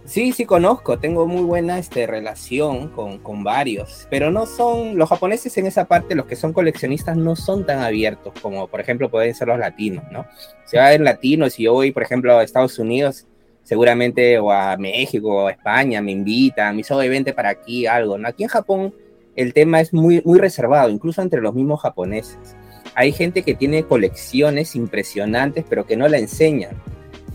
Sí, 0.05 0.33
sí 0.33 0.45
conozco, 0.45 1.01
tengo 1.01 1.27
muy 1.27 1.43
buena 1.43 1.81
este, 1.81 2.07
relación 2.07 2.89
con, 2.91 3.19
con 3.19 3.43
varios, 3.43 4.07
pero 4.09 4.31
no 4.31 4.47
son, 4.47 4.97
los 4.97 5.09
japoneses 5.09 5.57
en 5.59 5.67
esa 5.67 5.87
parte, 5.87 6.15
los 6.15 6.27
que 6.27 6.37
son 6.37 6.53
coleccionistas 6.53 7.17
no 7.17 7.35
son 7.35 7.67
tan 7.67 7.81
abiertos 7.81 8.33
como 8.41 8.69
por 8.69 8.81
ejemplo 8.81 9.11
pueden 9.11 9.35
ser 9.35 9.49
los 9.49 9.59
latinos, 9.59 10.05
¿no? 10.13 10.25
Si 10.65 10.77
va 10.77 10.85
a 10.85 10.87
haber 10.87 11.01
latinos 11.01 11.59
y 11.59 11.65
yo 11.65 11.73
voy 11.73 11.91
por 11.91 12.05
ejemplo 12.05 12.39
a 12.39 12.45
Estados 12.45 12.79
Unidos, 12.79 13.27
seguramente 13.65 14.39
o 14.39 14.53
a 14.53 14.77
México 14.77 15.29
o 15.29 15.47
a 15.49 15.51
España 15.51 16.01
me 16.01 16.13
invitan, 16.13 16.77
me 16.77 16.83
dicen, 16.83 17.25
para 17.35 17.49
aquí, 17.49 17.85
algo, 17.85 18.17
¿no? 18.17 18.29
Aquí 18.29 18.45
en 18.45 18.49
Japón 18.49 18.95
el 19.35 19.53
tema 19.53 19.81
es 19.81 19.93
muy, 19.93 20.23
muy 20.25 20.39
reservado, 20.39 20.89
incluso 20.89 21.21
entre 21.21 21.41
los 21.41 21.53
mismos 21.53 21.83
japoneses. 21.83 22.57
Hay 22.97 23.13
gente 23.13 23.43
que 23.43 23.55
tiene 23.55 23.85
colecciones 23.85 24.75
impresionantes, 24.75 25.67
pero 25.69 25.87
que 25.87 25.97
no 25.97 26.09
la 26.09 26.17
enseñan. 26.17 26.71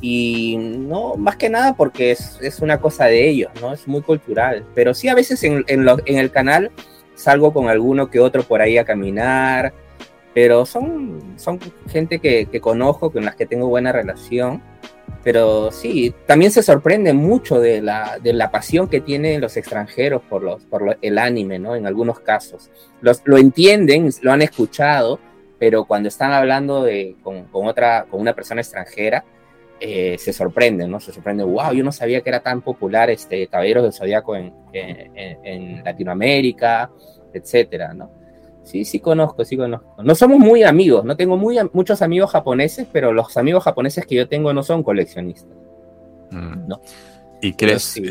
Y 0.01 0.57
no, 0.57 1.15
más 1.15 1.35
que 1.35 1.49
nada 1.49 1.75
porque 1.75 2.09
es, 2.09 2.39
es 2.41 2.59
una 2.61 2.81
cosa 2.81 3.05
de 3.05 3.29
ellos, 3.29 3.51
¿no? 3.61 3.71
Es 3.71 3.87
muy 3.87 4.01
cultural. 4.01 4.65
Pero 4.73 4.95
sí, 4.95 5.07
a 5.07 5.13
veces 5.13 5.43
en, 5.43 5.63
en, 5.67 5.85
lo, 5.85 5.99
en 6.05 6.17
el 6.17 6.31
canal 6.31 6.71
salgo 7.13 7.53
con 7.53 7.69
alguno 7.69 8.09
que 8.09 8.19
otro 8.19 8.41
por 8.41 8.59
ahí 8.59 8.79
a 8.79 8.85
caminar, 8.85 9.71
pero 10.33 10.65
son, 10.65 11.21
son 11.37 11.59
gente 11.87 12.17
que, 12.17 12.47
que, 12.47 12.59
conozco, 12.59 13.11
con 13.11 13.25
las 13.25 13.35
que 13.35 13.45
tengo 13.45 13.67
buena 13.67 13.91
relación. 13.91 14.63
Pero 15.23 15.71
sí, 15.71 16.15
también 16.25 16.51
se 16.51 16.63
sorprende 16.63 17.13
mucho 17.13 17.59
de 17.59 17.83
la, 17.83 18.17
de 18.17 18.33
la 18.33 18.49
pasión 18.49 18.87
que 18.87 19.01
tienen 19.01 19.39
los 19.39 19.55
extranjeros 19.55 20.23
por, 20.27 20.41
los, 20.41 20.63
por 20.63 20.97
el 20.99 21.17
anime, 21.19 21.59
¿no? 21.59 21.75
En 21.75 21.85
algunos 21.85 22.21
casos. 22.21 22.71
Los, 23.01 23.21
lo 23.25 23.37
entienden, 23.37 24.09
lo 24.23 24.31
han 24.31 24.41
escuchado, 24.41 25.19
pero 25.61 25.85
cuando 25.85 26.09
están 26.09 26.31
hablando 26.31 26.81
de, 26.81 27.17
con, 27.21 27.43
con, 27.43 27.67
otra, 27.67 28.07
con 28.09 28.19
una 28.19 28.33
persona 28.33 28.61
extranjera, 28.61 29.23
eh, 29.79 30.17
se 30.17 30.33
sorprenden, 30.33 30.89
¿no? 30.89 30.99
Se 30.99 31.13
sorprenden, 31.13 31.53
wow, 31.53 31.71
yo 31.71 31.83
no 31.83 31.91
sabía 31.91 32.21
que 32.21 32.31
era 32.31 32.39
tan 32.39 32.63
popular 32.63 33.11
este 33.11 33.45
Caballeros 33.45 33.83
del 33.83 33.93
Zodíaco 33.93 34.35
en, 34.35 34.51
en, 34.73 35.45
en 35.45 35.83
Latinoamérica, 35.83 36.89
etcétera, 37.31 37.93
¿no? 37.93 38.09
Sí, 38.63 38.85
sí 38.85 38.99
conozco, 38.99 39.45
sí 39.45 39.55
conozco. 39.55 40.01
No 40.01 40.15
somos 40.15 40.39
muy 40.39 40.63
amigos, 40.63 41.05
no 41.05 41.15
tengo 41.15 41.37
muy, 41.37 41.59
muchos 41.73 42.01
amigos 42.01 42.31
japoneses, 42.31 42.87
pero 42.91 43.13
los 43.13 43.37
amigos 43.37 43.63
japoneses 43.63 44.07
que 44.07 44.15
yo 44.15 44.27
tengo 44.27 44.55
no 44.55 44.63
son 44.63 44.81
coleccionistas. 44.81 45.55
Mm. 46.31 46.69
¿no? 46.69 46.81
¿Y 47.39 47.53
crees, 47.53 47.83
sí. 47.83 48.01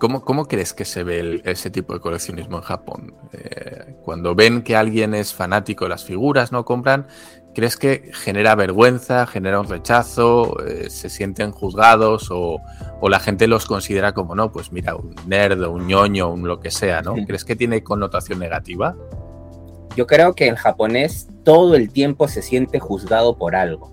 ¿Cómo, 0.00 0.24
¿cómo, 0.24 0.48
crees 0.48 0.72
que 0.72 0.84
se 0.84 1.04
ve 1.04 1.20
el, 1.20 1.42
ese 1.44 1.70
tipo 1.70 1.94
de 1.94 2.00
coleccionismo 2.00 2.56
en 2.56 2.62
Japón? 2.64 3.14
Eh, 3.32 3.94
cuando 4.02 4.34
ven 4.34 4.62
que 4.62 4.74
alguien 4.74 5.14
es 5.14 5.32
fanático 5.32 5.84
de 5.84 5.90
las 5.90 6.04
figuras, 6.04 6.50
¿no? 6.50 6.64
Compran, 6.64 7.06
¿crees 7.54 7.76
que 7.76 8.10
genera 8.12 8.56
vergüenza, 8.56 9.26
genera 9.26 9.60
un 9.60 9.68
rechazo, 9.68 10.58
eh, 10.66 10.90
se 10.90 11.08
sienten 11.08 11.52
juzgados 11.52 12.30
o, 12.32 12.60
o, 13.00 13.08
la 13.08 13.20
gente 13.20 13.46
los 13.46 13.66
considera 13.66 14.12
como, 14.12 14.34
no, 14.34 14.50
pues 14.50 14.72
mira, 14.72 14.96
un 14.96 15.14
nerd 15.26 15.62
o 15.62 15.70
un 15.70 15.86
ñoño, 15.86 16.32
un 16.32 16.48
lo 16.48 16.58
que 16.58 16.72
sea, 16.72 17.02
¿no? 17.02 17.14
¿Crees 17.26 17.44
que 17.44 17.54
tiene 17.54 17.84
connotación 17.84 18.40
negativa? 18.40 18.96
Yo 19.96 20.06
creo 20.06 20.34
que 20.34 20.48
el 20.48 20.56
japonés 20.56 21.28
todo 21.44 21.74
el 21.74 21.90
tiempo 21.90 22.26
se 22.26 22.42
siente 22.42 22.80
juzgado 22.80 23.36
por 23.36 23.54
algo. 23.54 23.92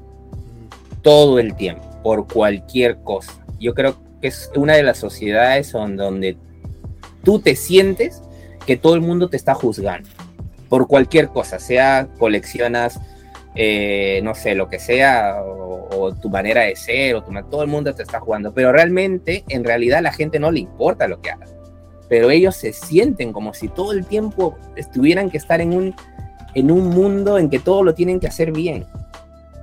Todo 1.02 1.40
el 1.40 1.56
tiempo, 1.56 1.84
por 2.02 2.27
cualquier 2.27 2.98
cosa. 3.03 3.45
Yo 3.60 3.74
creo 3.74 3.94
que 3.94 4.07
es 4.21 4.51
una 4.55 4.75
de 4.75 4.83
las 4.83 4.97
sociedades 4.97 5.71
donde 5.71 6.37
tú 7.23 7.39
te 7.39 7.55
sientes 7.55 8.21
que 8.65 8.77
todo 8.77 8.95
el 8.95 9.01
mundo 9.01 9.29
te 9.29 9.37
está 9.37 9.53
juzgando. 9.53 10.09
Por 10.69 10.87
cualquier 10.87 11.29
cosa, 11.29 11.59
sea 11.59 12.09
coleccionas, 12.17 12.99
eh, 13.55 14.19
no 14.23 14.35
sé, 14.35 14.53
lo 14.55 14.69
que 14.69 14.79
sea, 14.79 15.41
o, 15.41 15.87
o, 15.95 16.13
tu 16.13 16.29
manera 16.29 16.61
de 16.61 16.75
ser, 16.75 17.15
o 17.15 17.23
tu, 17.23 17.31
todo 17.49 17.61
el 17.61 17.69
mundo 17.69 17.95
te 17.95 18.03
está 18.03 18.19
jugando. 18.19 18.53
Pero 18.53 18.71
realmente, 18.71 19.45
en 19.47 19.63
realidad, 19.63 19.99
a 19.99 20.01
la 20.01 20.11
gente 20.11 20.39
no 20.39 20.51
le 20.51 20.59
importa 20.59 21.07
lo 21.07 21.21
que 21.21 21.31
hagas 21.31 21.57
pero 22.09 22.29
ellos 22.29 22.55
se 22.55 22.73
sienten 22.73 23.33
como 23.33 23.53
si 23.53 23.67
todo 23.67 23.91
el 23.91 24.05
tiempo 24.05 24.57
estuvieran 24.75 25.29
que 25.29 25.37
estar 25.37 25.61
en 25.61 25.73
un, 25.73 25.95
en 26.53 26.71
un 26.71 26.89
mundo 26.89 27.37
en 27.37 27.49
que 27.49 27.59
todo 27.59 27.83
lo 27.83 27.93
tienen 27.93 28.19
que 28.19 28.27
hacer 28.27 28.51
bien. 28.51 28.85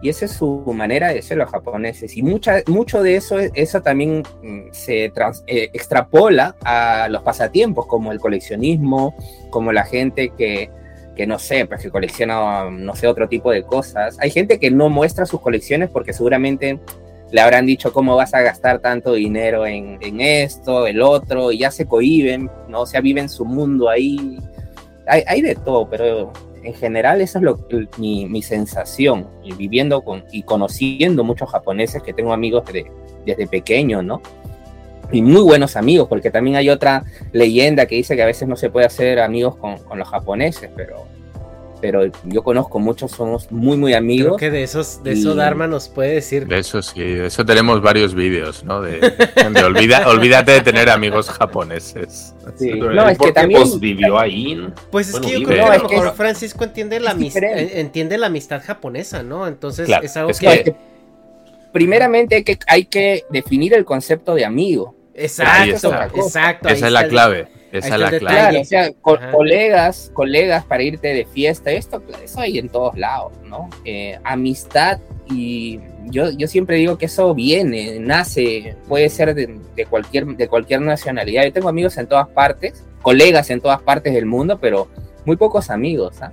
Y 0.04 0.10
esa 0.10 0.26
es 0.26 0.32
su 0.32 0.62
manera 0.74 1.14
de 1.14 1.22
ser 1.22 1.38
los 1.38 1.50
japoneses. 1.50 2.14
Y 2.18 2.22
mucha, 2.22 2.62
mucho 2.66 3.02
de 3.02 3.16
eso, 3.16 3.38
eso 3.38 3.80
también 3.80 4.22
se 4.70 5.08
trans, 5.14 5.42
eh, 5.46 5.70
extrapola 5.72 6.54
a 6.62 7.08
los 7.08 7.22
pasatiempos, 7.22 7.86
como 7.86 8.12
el 8.12 8.20
coleccionismo, 8.20 9.16
como 9.48 9.72
la 9.72 9.84
gente 9.84 10.30
que, 10.36 10.68
que 11.16 11.26
no 11.26 11.38
sé, 11.38 11.64
pues 11.64 11.80
que 11.80 11.88
colecciona, 11.88 12.70
no 12.70 12.94
sé, 12.94 13.06
otro 13.06 13.30
tipo 13.30 13.50
de 13.50 13.62
cosas. 13.62 14.18
Hay 14.20 14.30
gente 14.30 14.58
que 14.58 14.70
no 14.70 14.90
muestra 14.90 15.24
sus 15.24 15.40
colecciones 15.40 15.88
porque 15.88 16.12
seguramente 16.12 16.78
le 17.30 17.40
habrán 17.40 17.64
dicho 17.64 17.90
cómo 17.90 18.14
vas 18.14 18.34
a 18.34 18.42
gastar 18.42 18.80
tanto 18.80 19.14
dinero 19.14 19.64
en, 19.64 19.96
en, 20.02 20.20
esto, 20.20 20.86
el 20.86 21.00
otro, 21.00 21.50
y 21.50 21.60
ya 21.60 21.70
se 21.70 21.86
cohiben, 21.86 22.50
¿no? 22.68 22.82
O 22.82 22.86
sea, 22.86 23.00
viven 23.00 23.30
su 23.30 23.46
mundo 23.46 23.88
ahí. 23.88 24.38
Hay, 25.06 25.22
hay 25.26 25.40
de 25.40 25.54
todo, 25.54 25.88
pero 25.88 26.30
en 26.64 26.74
general 26.74 27.20
esa 27.20 27.38
es 27.38 27.44
lo, 27.44 27.58
mi, 27.98 28.26
mi, 28.26 28.42
sensación, 28.42 29.28
y 29.42 29.52
viviendo 29.52 30.02
con, 30.02 30.24
y 30.32 30.42
conociendo 30.42 31.22
muchos 31.24 31.50
japoneses 31.50 32.02
que 32.02 32.12
tengo 32.12 32.32
amigos 32.32 32.64
de, 32.72 32.90
desde 33.24 33.46
pequeño, 33.46 34.02
¿no? 34.02 34.20
Y 35.12 35.22
muy 35.22 35.42
buenos 35.42 35.76
amigos, 35.76 36.08
porque 36.08 36.30
también 36.30 36.56
hay 36.56 36.70
otra 36.70 37.04
leyenda 37.32 37.86
que 37.86 37.96
dice 37.96 38.16
que 38.16 38.22
a 38.22 38.26
veces 38.26 38.48
no 38.48 38.56
se 38.56 38.70
puede 38.70 38.86
hacer 38.86 39.20
amigos 39.20 39.56
con, 39.56 39.78
con 39.78 39.98
los 39.98 40.08
japoneses, 40.08 40.70
pero 40.74 41.06
pero 41.84 42.10
yo 42.24 42.42
conozco 42.42 42.78
muchos, 42.78 43.10
somos 43.10 43.52
muy, 43.52 43.76
muy 43.76 43.92
amigos. 43.92 44.38
Creo 44.38 44.50
que 44.50 44.50
de 44.50 44.62
esos, 44.62 45.04
de 45.04 45.12
y... 45.12 45.20
eso 45.20 45.34
Dharma 45.34 45.66
nos 45.66 45.90
puede 45.90 46.14
decir. 46.14 46.46
De 46.46 46.58
eso 46.58 46.80
sí, 46.80 47.02
de 47.02 47.26
eso 47.26 47.44
tenemos 47.44 47.82
varios 47.82 48.14
vídeos, 48.14 48.64
¿no? 48.64 48.80
De, 48.80 49.00
de 49.00 49.62
olvida, 49.62 50.08
olvídate 50.08 50.52
de 50.52 50.60
tener 50.62 50.88
amigos 50.88 51.28
japoneses. 51.28 52.34
Sí. 52.58 52.70
No, 52.72 53.06
es 53.06 53.18
que 53.18 53.32
también 53.32 53.60
pues, 53.60 53.78
vivió 53.78 54.18
ahí. 54.18 54.66
Pues 54.90 55.08
es 55.08 55.12
bueno, 55.12 55.26
que 55.28 55.40
yo 55.40 55.46
creo 55.46 55.66
que 55.66 55.72
a 55.72 55.76
lo 55.76 55.88
mejor 55.90 56.06
es... 56.06 56.14
Francisco 56.14 56.64
entiende 56.64 57.00
la, 57.00 57.10
amistad, 57.10 57.42
entiende 57.42 58.16
la 58.16 58.28
amistad 58.28 58.62
japonesa, 58.64 59.22
¿no? 59.22 59.46
Entonces 59.46 59.84
claro, 59.84 60.06
es 60.06 60.16
algo 60.16 60.30
es 60.30 60.38
que... 60.38 60.64
que... 60.64 60.76
Primeramente 61.70 62.36
hay 62.36 62.44
que, 62.44 62.58
hay 62.66 62.86
que 62.86 63.24
definir 63.28 63.74
el 63.74 63.84
concepto 63.84 64.34
de 64.34 64.46
amigo. 64.46 64.96
Exacto, 65.12 65.92
exacto. 66.14 66.68
Esa 66.70 66.86
es 66.86 66.92
la 66.92 67.08
clave. 67.08 67.48
Esa 67.78 67.94
es 67.94 68.00
la 68.00 68.08
clave. 68.10 68.20
Claro, 68.20 68.60
o 68.60 68.64
sea, 68.64 68.92
co 69.00 69.18
colegas, 69.32 70.10
colegas 70.14 70.64
para 70.64 70.82
irte 70.82 71.08
de 71.08 71.24
fiesta, 71.24 71.72
esto, 71.72 72.02
eso 72.22 72.40
hay 72.40 72.58
en 72.58 72.68
todos 72.68 72.96
lados, 72.96 73.32
¿no? 73.44 73.68
Eh, 73.84 74.18
amistad 74.22 75.00
y 75.26 75.80
yo, 76.04 76.30
yo 76.30 76.46
siempre 76.46 76.76
digo 76.76 76.98
que 76.98 77.06
eso 77.06 77.34
viene, 77.34 77.98
nace, 77.98 78.76
puede 78.88 79.08
ser 79.08 79.34
de, 79.34 79.58
de, 79.74 79.86
cualquier, 79.86 80.26
de 80.26 80.48
cualquier 80.48 80.82
nacionalidad. 80.82 81.44
Yo 81.44 81.52
tengo 81.52 81.68
amigos 81.68 81.96
en 81.98 82.06
todas 82.06 82.28
partes, 82.28 82.84
colegas 83.02 83.50
en 83.50 83.60
todas 83.60 83.82
partes 83.82 84.14
del 84.14 84.26
mundo, 84.26 84.58
pero 84.60 84.88
muy 85.24 85.36
pocos 85.36 85.70
amigos. 85.70 86.20
¿eh? 86.22 86.26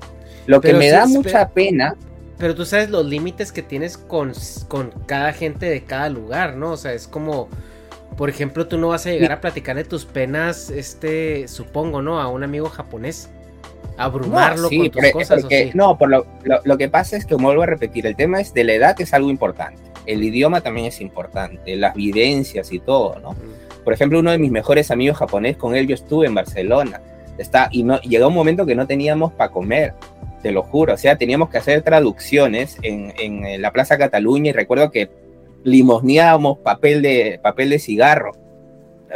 Lo 0.46 0.62
que 0.62 0.70
pero 0.70 0.80
me 0.80 0.90
da 0.90 1.06
mucha 1.06 1.50
pena. 1.50 1.96
Pero 2.38 2.56
tú 2.56 2.66
sabes 2.66 2.90
los 2.90 3.06
límites 3.06 3.52
que 3.52 3.62
tienes 3.62 3.98
con, 3.98 4.34
con 4.68 4.92
cada 5.06 5.32
gente 5.32 5.68
de 5.68 5.84
cada 5.84 6.10
lugar, 6.10 6.56
¿no? 6.56 6.72
O 6.72 6.78
sea, 6.78 6.94
es 6.94 7.08
como 7.08 7.50
por 8.18 8.30
ejemplo, 8.30 8.68
tú 8.68 8.78
no 8.78 8.90
vas 8.90 9.06
a 9.06 9.12
llegar 9.12 9.32
a 9.32 9.42
platicar 9.42 9.76
de 9.76 9.84
tus 9.84 10.06
penas, 10.06 10.70
este, 10.70 11.48
supongo, 11.48 12.02
¿no? 12.02 12.20
A 12.20 12.28
un 12.28 12.44
amigo 12.44 12.70
japonés. 12.70 13.30
Abrumarlo 13.98 14.64
no, 14.64 14.70
sí, 14.70 14.78
con 14.78 14.86
tus 14.88 14.96
porque, 14.96 15.12
cosas. 15.12 15.42
Porque, 15.42 15.66
sí? 15.66 15.72
No, 15.74 15.98
por 15.98 16.10
lo, 16.10 16.26
lo, 16.44 16.60
lo, 16.64 16.78
que 16.78 16.90
pasa 16.90 17.18
es 17.18 17.26
que, 17.26 17.34
como 17.36 17.48
vuelvo 17.48 17.64
a 17.64 17.68
repetir, 17.68 18.06
el 18.06 18.16
tema 18.16 18.42
es 18.42 18.54
de 18.54 18.64
la 18.64 18.74
edad 18.74 19.00
es 19.00 19.14
algo 19.14 19.30
importante. 19.30 19.82
El 20.06 20.24
idioma 20.24 20.62
también 20.62 20.88
es 20.88 21.00
importante, 21.02 21.76
las 21.76 21.96
vivencias 21.96 22.72
y 22.72 22.80
todo, 22.80 23.20
¿no? 23.20 23.32
Mm. 23.32 23.84
Por 23.84 23.94
ejemplo, 23.94 24.20
uno 24.20 24.32
de 24.32 24.38
mis 24.38 24.52
mejores 24.52 24.92
amigos 24.92 25.18
japonés, 25.18 25.58
con 25.58 25.76
él 25.76 25.88
yo 25.88 25.96
estuve 25.96 26.28
en 26.28 26.36
Barcelona. 26.36 27.02
Está, 27.38 27.70
y 27.72 27.84
no, 27.84 28.00
llegó 28.02 28.28
un 28.28 28.34
momento 28.34 28.66
que 28.66 28.76
no 28.76 28.86
teníamos 28.88 29.34
para 29.34 29.52
comer, 29.52 29.94
te 30.44 30.52
lo 30.52 30.64
juro. 30.64 30.94
O 30.94 30.98
sea, 30.98 31.18
teníamos 31.18 31.50
que 31.50 31.58
hacer 31.58 31.82
traducciones 31.82 32.78
en, 32.82 33.14
en 33.18 33.62
la 33.62 33.72
Plaza 33.72 33.98
Cataluña 33.98 34.50
y 34.50 34.54
recuerdo 34.54 34.92
que 34.92 35.10
limosneábamos 35.64 36.60
papel 36.60 37.02
de, 37.02 37.40
papel 37.42 37.70
de 37.70 37.80
cigarro. 37.80 38.32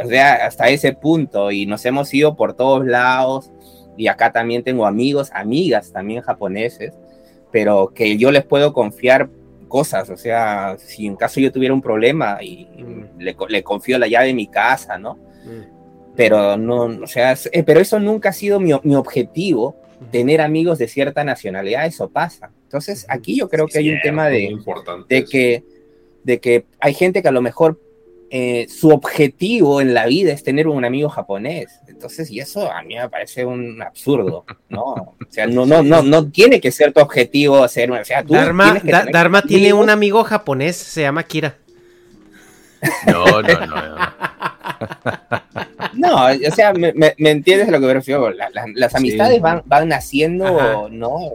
O 0.02 0.08
sea, 0.08 0.46
hasta 0.46 0.68
ese 0.68 0.92
punto. 0.92 1.50
Y 1.50 1.66
nos 1.66 1.84
hemos 1.84 2.12
ido 2.12 2.36
por 2.36 2.54
todos 2.54 2.86
lados. 2.86 3.50
Y 3.96 4.08
acá 4.08 4.32
también 4.32 4.62
tengo 4.62 4.86
amigos, 4.86 5.30
amigas 5.32 5.92
también 5.92 6.20
japoneses, 6.20 6.92
pero 7.50 7.92
que 7.94 8.18
yo 8.18 8.30
les 8.30 8.44
puedo 8.44 8.72
confiar 8.74 9.30
cosas. 9.68 10.10
O 10.10 10.16
sea, 10.16 10.76
si 10.78 11.06
en 11.06 11.16
caso 11.16 11.40
yo 11.40 11.50
tuviera 11.50 11.72
un 11.72 11.80
problema 11.80 12.38
y 12.42 12.66
mm. 12.66 13.18
le, 13.18 13.36
le, 13.48 13.62
confío 13.62 13.98
la 13.98 14.06
llave 14.06 14.26
de 14.26 14.34
mi 14.34 14.48
casa, 14.48 14.98
¿no? 14.98 15.14
Mm. 15.14 15.76
Pero 16.14 16.56
no, 16.56 16.84
o 16.84 17.06
sea, 17.06 17.34
eh, 17.52 17.62
pero 17.62 17.80
eso 17.80 17.98
nunca 17.98 18.30
ha 18.30 18.32
sido 18.32 18.58
mi, 18.60 18.72
mi 18.82 18.94
objetivo, 18.94 19.76
tener 20.10 20.40
amigos 20.40 20.78
de 20.78 20.88
cierta 20.88 21.24
nacionalidad, 21.24 21.86
eso 21.86 22.08
pasa. 22.08 22.50
Entonces, 22.62 23.06
aquí 23.08 23.36
yo 23.36 23.48
creo 23.48 23.66
que 23.66 23.78
hay 23.78 23.90
un 23.90 24.00
tema 24.00 24.28
de, 24.28 24.58
de 25.08 25.24
que 25.24 25.64
de 26.26 26.40
que 26.40 26.66
hay 26.80 26.92
gente 26.92 27.22
que 27.22 27.28
a 27.28 27.32
lo 27.32 27.40
mejor 27.40 27.80
eh, 28.30 28.66
su 28.68 28.90
objetivo 28.90 29.80
en 29.80 29.94
la 29.94 30.06
vida 30.06 30.32
es 30.32 30.42
tener 30.42 30.66
un 30.66 30.84
amigo 30.84 31.08
japonés. 31.08 31.80
Entonces, 31.86 32.28
y 32.32 32.40
eso 32.40 32.70
a 32.70 32.82
mí 32.82 32.96
me 32.96 33.08
parece 33.08 33.44
un 33.44 33.80
absurdo, 33.80 34.44
¿no? 34.68 34.82
O 34.82 35.16
sea, 35.30 35.46
no, 35.46 35.64
no, 35.64 35.84
no, 35.84 36.02
no 36.02 36.28
tiene 36.28 36.60
que 36.60 36.72
ser 36.72 36.92
tu 36.92 37.00
objetivo 37.00 37.66
ser, 37.68 37.92
o 37.92 38.04
sea, 38.04 38.24
tú 38.24 38.34
Dharma, 38.34 38.80
da, 38.82 39.06
Dharma 39.06 39.42
tiene 39.42 39.72
un 39.72 39.88
amigo 39.88 40.24
japonés, 40.24 40.74
se 40.76 41.02
llama 41.02 41.22
Kira. 41.22 41.56
No, 43.06 43.40
no, 43.42 43.66
no. 43.66 43.66
no. 43.66 43.96
No, 45.96 46.26
o 46.26 46.54
sea, 46.54 46.72
me, 46.72 46.92
me, 46.92 47.14
entiendes 47.30 47.68
a 47.68 47.70
lo 47.70 47.80
que 47.80 47.86
me 47.86 47.94
refiero. 47.94 48.30
las 48.30 48.94
amistades 48.94 49.40
van, 49.40 49.62
van 49.66 49.88
naciendo, 49.88 50.88
¿no? 50.90 51.32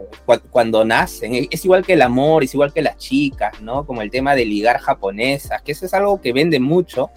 Cuando, 0.50 0.84
nacen. 0.84 1.48
Es 1.50 1.64
igual 1.64 1.84
que 1.84 1.94
el 1.94 2.02
amor, 2.02 2.44
es 2.44 2.54
igual 2.54 2.72
que 2.72 2.82
las 2.82 2.96
chicas, 2.96 3.60
¿no? 3.60 3.86
Como 3.86 4.02
el 4.02 4.10
tema 4.10 4.34
de 4.34 4.44
ligar 4.44 4.78
japonesas, 4.78 5.62
que 5.62 5.72
eso 5.72 5.86
es 5.86 5.94
algo 5.94 6.20
que 6.20 6.32
vende 6.32 6.60
mucho. 6.60 7.10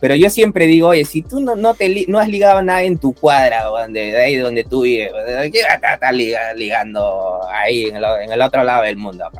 Pero 0.00 0.16
yo 0.16 0.30
siempre 0.30 0.66
digo, 0.66 0.88
oye, 0.88 1.04
si 1.04 1.22
tú 1.22 1.40
no, 1.40 1.54
no, 1.54 1.74
te, 1.74 2.06
no 2.08 2.18
has 2.18 2.28
ligado 2.28 2.60
nada 2.60 2.82
en 2.82 2.98
tu 2.98 3.12
cuadra, 3.12 3.62
donde, 3.62 4.10
de 4.10 4.20
ahí 4.20 4.36
donde 4.36 4.64
tú 4.64 4.82
vives, 4.82 5.12
¿qué 5.52 5.60
estás 5.60 6.12
ligando 6.56 7.40
ahí 7.48 7.84
en 7.84 7.96
el, 8.32 8.42
otro 8.42 8.64
lado 8.64 8.82
del 8.82 8.96
mundo? 8.96 9.30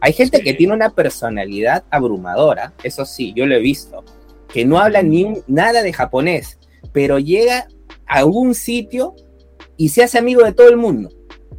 Hay 0.00 0.12
gente 0.12 0.40
que 0.40 0.54
tiene 0.54 0.72
una 0.72 0.90
personalidad 0.90 1.84
abrumadora, 1.88 2.72
eso 2.82 3.04
sí, 3.04 3.32
yo 3.36 3.46
lo 3.46 3.54
he 3.54 3.60
visto, 3.60 4.04
que 4.52 4.64
no 4.64 4.80
habla 4.80 5.02
ni 5.02 5.42
nada 5.46 5.82
de 5.82 5.92
japonés, 5.92 6.58
pero 6.96 7.18
llega 7.18 7.68
a 8.06 8.24
un 8.24 8.54
sitio 8.54 9.14
y 9.76 9.90
se 9.90 10.02
hace 10.02 10.16
amigo 10.16 10.42
de 10.42 10.54
todo 10.54 10.70
el 10.70 10.78
mundo. 10.78 11.10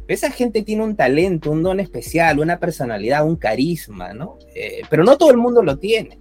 Esa 0.08 0.32
gente 0.32 0.62
tiene 0.62 0.82
un 0.82 0.96
talento, 0.96 1.52
un 1.52 1.62
don 1.62 1.78
especial, 1.78 2.40
una 2.40 2.58
personalidad, 2.58 3.24
un 3.24 3.36
carisma, 3.36 4.12
¿no? 4.12 4.36
Eh, 4.56 4.82
pero 4.90 5.04
no 5.04 5.16
todo 5.16 5.30
el 5.30 5.36
mundo 5.36 5.62
lo 5.62 5.78
tiene. 5.78 6.18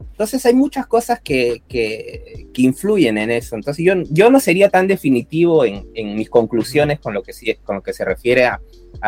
Entonces 0.00 0.46
hay 0.46 0.54
muchas 0.54 0.86
cosas 0.86 1.20
que, 1.20 1.62
que, 1.68 2.46
influyen 2.56 3.18
en 3.18 3.32
eso. 3.32 3.54
Entonces 3.54 3.84
yo, 3.84 3.92
yo 4.08 4.30
no 4.30 4.40
sería 4.40 4.70
tan 4.70 4.86
definitivo 4.86 5.66
en, 5.66 6.16
mis 6.16 6.30
conclusiones 6.30 7.00
con 7.00 7.12
lo 7.12 7.22
que, 7.22 7.34
con 7.64 7.76
lo 7.76 7.82
que 7.82 7.92
se 7.92 8.06
refiere 8.06 8.46
a 8.46 8.60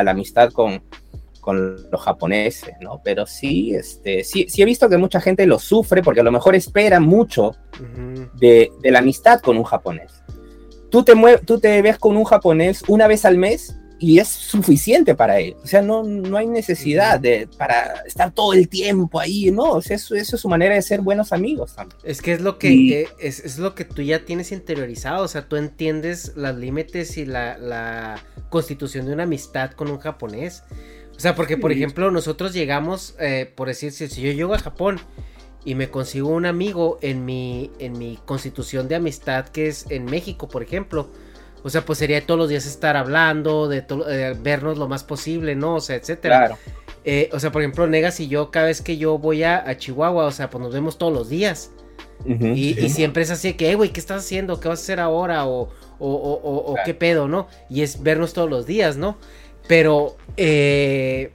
la 0.05 0.11
amistad 0.11 0.53
con, 0.53 0.83
con 1.47 1.77
los 1.93 2.03
japoneses, 2.03 2.75
¿no? 2.81 3.01
Pero 3.05 3.25
sí, 3.25 3.73
este, 3.73 4.25
sí, 4.25 4.47
sí 4.49 4.63
he 4.63 4.65
visto 4.65 4.89
que 4.89 4.97
mucha 4.97 5.21
gente 5.21 5.47
lo 5.47 5.61
sufre 5.61 6.03
porque 6.03 6.19
a 6.19 6.25
lo 6.25 6.33
mejor 6.33 6.57
espera 6.57 6.99
mucho 6.99 7.55
de, 8.41 8.73
de, 8.83 8.91
la 8.91 8.99
amistad 8.99 9.41
con 9.41 9.57
un 9.57 9.63
japonés. 9.63 10.25
Tú 10.91 11.05
te, 11.05 11.15
tú 11.45 11.61
te 11.61 11.81
ves 11.83 11.99
con 11.99 12.17
un 12.17 12.25
japonés 12.25 12.83
una 12.89 13.07
vez 13.07 13.25
al 13.25 13.39
mes 13.39 13.77
y 13.99 14.19
es 14.19 14.29
suficiente 14.29 15.15
para 15.15 15.39
él. 15.39 15.57
O 15.63 15.67
sea, 15.67 15.83
no, 15.83 16.03
no 16.03 16.37
hay 16.37 16.47
necesidad 16.47 17.19
de, 17.19 17.49
para 17.57 18.03
estar 18.07 18.33
todo 18.33 18.53
el 18.53 18.69
tiempo 18.69 19.21
ahí, 19.21 19.51
¿no? 19.51 19.71
O 19.71 19.83
sea, 19.83 19.97
eso, 19.97 20.15
eso 20.15 20.37
es 20.37 20.43
su 20.43 20.49
manera 20.49 20.75
de 20.75 20.83
ser 20.83 21.01
buenos 21.01 21.33
amigos 21.33 21.75
también. 21.77 21.99
Es 22.05 22.21
que 22.21 22.33
es 22.33 22.41
lo 22.41 22.59
que, 22.59 23.03
eh, 23.03 23.09
es, 23.19 23.41
es, 23.41 23.59
lo 23.59 23.75
que 23.75 23.85
tú 23.85 24.03
ya 24.03 24.25
tienes 24.25 24.53
interiorizado, 24.53 25.25
o 25.25 25.29
sea, 25.29 25.49
tú 25.49 25.57
entiendes 25.57 26.33
los 26.37 26.57
límites 26.57 27.17
y 27.17 27.25
la, 27.25 27.57
la, 27.59 28.21
constitución 28.51 29.07
de 29.07 29.13
una 29.13 29.25
amistad 29.25 29.73
con 29.73 29.91
un 29.91 29.99
japonés. 29.99 30.63
O 31.17 31.21
sea, 31.21 31.35
porque, 31.35 31.57
por 31.57 31.73
ejemplo, 31.73 32.11
nosotros 32.11 32.53
llegamos, 32.53 33.15
eh, 33.19 33.51
por 33.55 33.69
decir, 33.69 33.93
si 33.93 34.07
yo 34.07 34.33
llego 34.33 34.55
a 34.55 34.59
Japón 34.59 35.01
y 35.65 35.75
me 35.75 35.89
consigo 35.89 36.29
un 36.29 36.45
amigo 36.45 36.99
en 37.01 37.25
mi, 37.25 37.71
en 37.79 37.99
mi 37.99 38.19
constitución 38.25 38.87
de 38.87 38.97
amistad 38.97 39.49
que 39.49 39.69
es 39.69 39.87
en 39.91 40.05
México, 40.05 40.49
por 40.49 40.63
ejemplo, 40.63 41.09
o 41.63 41.71
sea, 41.71 41.85
pues 41.85 41.99
sería 41.99 42.25
todos 42.25 42.39
los 42.39 42.49
días 42.49 42.67
estar 42.67 42.97
hablando, 42.97 43.67
de, 43.69 43.83
vernos 44.41 44.79
lo 44.79 44.87
más 44.87 45.03
posible, 45.03 45.57
¿no? 45.57 45.77
O 45.77 45.81
sea, 45.81 45.97
etcétera. 45.97 46.39
Claro. 46.39 46.59
Eh, 47.05 47.29
o 47.33 47.41
sea, 47.41 47.51
por 47.51 47.63
ejemplo, 47.63 47.87
Negas 47.87 48.21
y 48.21 48.29
yo, 48.29 48.51
cada 48.51 48.67
vez 48.67 48.83
que 48.83 48.99
yo 48.99 49.19
voy 49.19 49.43
a, 49.43 49.77
Chihuahua, 49.77 50.27
o 50.27 50.31
sea, 50.31 50.51
pues 50.51 50.63
nos 50.63 50.73
vemos 50.73 50.99
todos 50.99 51.13
los 51.13 51.29
días. 51.29 51.73
y, 52.25 52.89
siempre 52.89 53.23
es 53.23 53.31
así 53.31 53.55
que, 53.55 53.75
güey, 53.75 53.91
¿qué 53.91 54.01
estás 54.01 54.25
haciendo? 54.25 54.61
¿Qué 54.61 54.69
vas 54.69 54.81
a 54.81 54.83
hacer 54.83 55.01
ahora? 55.01 55.47
O, 55.47 55.71
o, 55.99 56.77
qué 56.85 56.95
pedo, 56.95 57.27
¿no? 57.27 57.49
Y 57.69 57.83
es 57.83 58.03
vernos 58.03 58.33
todos 58.33 58.49
los 58.49 58.67
días, 58.67 58.97
¿no? 58.97 59.19
Pero 59.69 60.17
eh, 60.37 61.31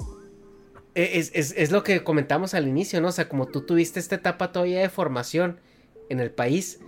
es, 0.96 1.32
es, 1.34 1.72
lo 1.72 1.84
que 1.84 2.04
comentamos 2.04 2.54
al 2.54 2.68
inicio, 2.68 3.02
¿no? 3.02 3.10
O 3.10 3.12
sea, 3.12 3.30
como 3.30 3.48
tú 3.48 3.62
tuviste 3.62 4.00
esta 4.00 4.16
etapa 4.16 4.52
todavía 4.52 4.82
de 4.82 4.90
formación 4.90 5.60
en 6.10 6.20
el 6.20 6.32
país, 6.32 6.80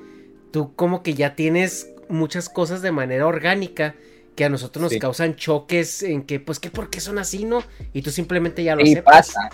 tú 0.51 0.75
como 0.75 1.03
que 1.03 1.13
ya 1.13 1.35
tienes 1.35 1.89
muchas 2.09 2.49
cosas 2.49 2.81
de 2.81 2.91
manera 2.91 3.25
orgánica 3.27 3.95
que 4.35 4.45
a 4.45 4.49
nosotros 4.49 4.91
nos 4.91 4.99
causan 4.99 5.35
choques 5.35 6.03
en 6.03 6.23
que, 6.23 6.39
pues, 6.39 6.59
que 6.59 6.69
¿por 6.69 6.89
qué 6.89 6.99
son 6.99 7.19
así, 7.19 7.45
no? 7.45 7.63
Y 7.93 8.01
tú 8.01 8.09
simplemente 8.11 8.63
ya 8.63 8.75
lo 8.75 8.85
y 8.85 8.95
pasa. 8.97 9.49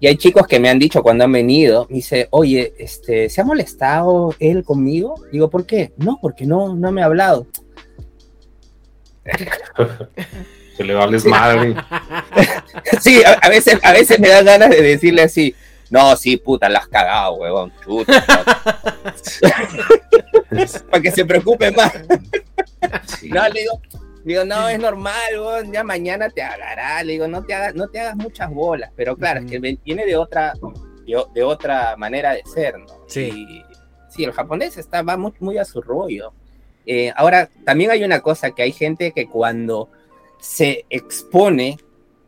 Y 0.00 0.06
hay 0.06 0.16
chicos 0.16 0.46
que 0.46 0.58
me 0.58 0.68
han 0.68 0.78
dicho 0.78 1.02
cuando 1.02 1.24
han 1.24 1.32
venido, 1.32 1.86
me 1.88 1.96
dice, 1.96 2.28
oye, 2.30 2.74
este, 2.78 3.28
¿se 3.28 3.40
ha 3.40 3.44
molestado 3.44 4.34
él 4.38 4.64
conmigo? 4.64 5.14
Digo, 5.30 5.48
¿por 5.50 5.66
qué? 5.66 5.92
No, 5.96 6.18
porque 6.20 6.46
no, 6.46 6.74
no 6.74 6.90
me 6.90 7.02
ha 7.02 7.06
hablado. 7.06 7.46
que 10.76 10.84
le 10.84 11.00
hables 11.00 11.24
madre. 11.24 11.74
sí, 13.00 13.22
a, 13.24 13.48
veces, 13.48 13.78
a 13.82 13.92
veces 13.92 14.18
me 14.18 14.28
da 14.28 14.42
ganas 14.42 14.70
de 14.70 14.82
decirle 14.82 15.22
así, 15.22 15.54
no, 15.90 16.16
sí, 16.16 16.36
puta, 16.36 16.68
la 16.68 16.80
has 16.80 16.88
cagado, 16.88 17.34
huevón, 17.34 17.72
chuta. 17.84 18.24
Para 20.90 21.02
que 21.02 21.10
se 21.10 21.24
preocupe 21.24 21.70
más. 21.70 21.92
No, 23.22 23.48
le 23.48 23.60
digo, 23.60 23.80
digo, 24.24 24.44
no, 24.44 24.68
es 24.68 24.78
normal, 24.78 25.70
ya 25.72 25.84
mañana 25.84 26.30
te 26.30 26.42
agarrará, 26.42 27.02
le 27.02 27.12
digo, 27.12 27.28
no 27.28 27.44
te 27.44 27.54
hagas, 27.54 27.74
no 27.74 27.88
te 27.88 28.00
hagas 28.00 28.16
muchas 28.16 28.50
bolas, 28.50 28.90
pero 28.96 29.16
claro, 29.16 29.40
es 29.40 29.46
que 29.50 29.58
viene 29.58 30.06
de 30.06 30.16
otra, 30.16 30.54
de, 31.06 31.42
otra 31.42 31.96
manera 31.96 32.32
de 32.32 32.42
ser, 32.44 32.78
¿no? 32.78 33.04
Sí. 33.06 33.62
sí, 34.08 34.24
el 34.24 34.32
japonés 34.32 34.76
está, 34.76 35.02
va 35.02 35.16
muy, 35.16 35.32
muy 35.40 35.58
a 35.58 35.64
su 35.64 35.80
rollo. 35.80 36.32
Eh, 36.86 37.12
ahora, 37.16 37.48
también 37.64 37.90
hay 37.90 38.04
una 38.04 38.20
cosa 38.20 38.50
que 38.50 38.62
hay 38.62 38.72
gente 38.72 39.12
que 39.12 39.26
cuando 39.26 39.90
se 40.44 40.84
expone 40.90 41.78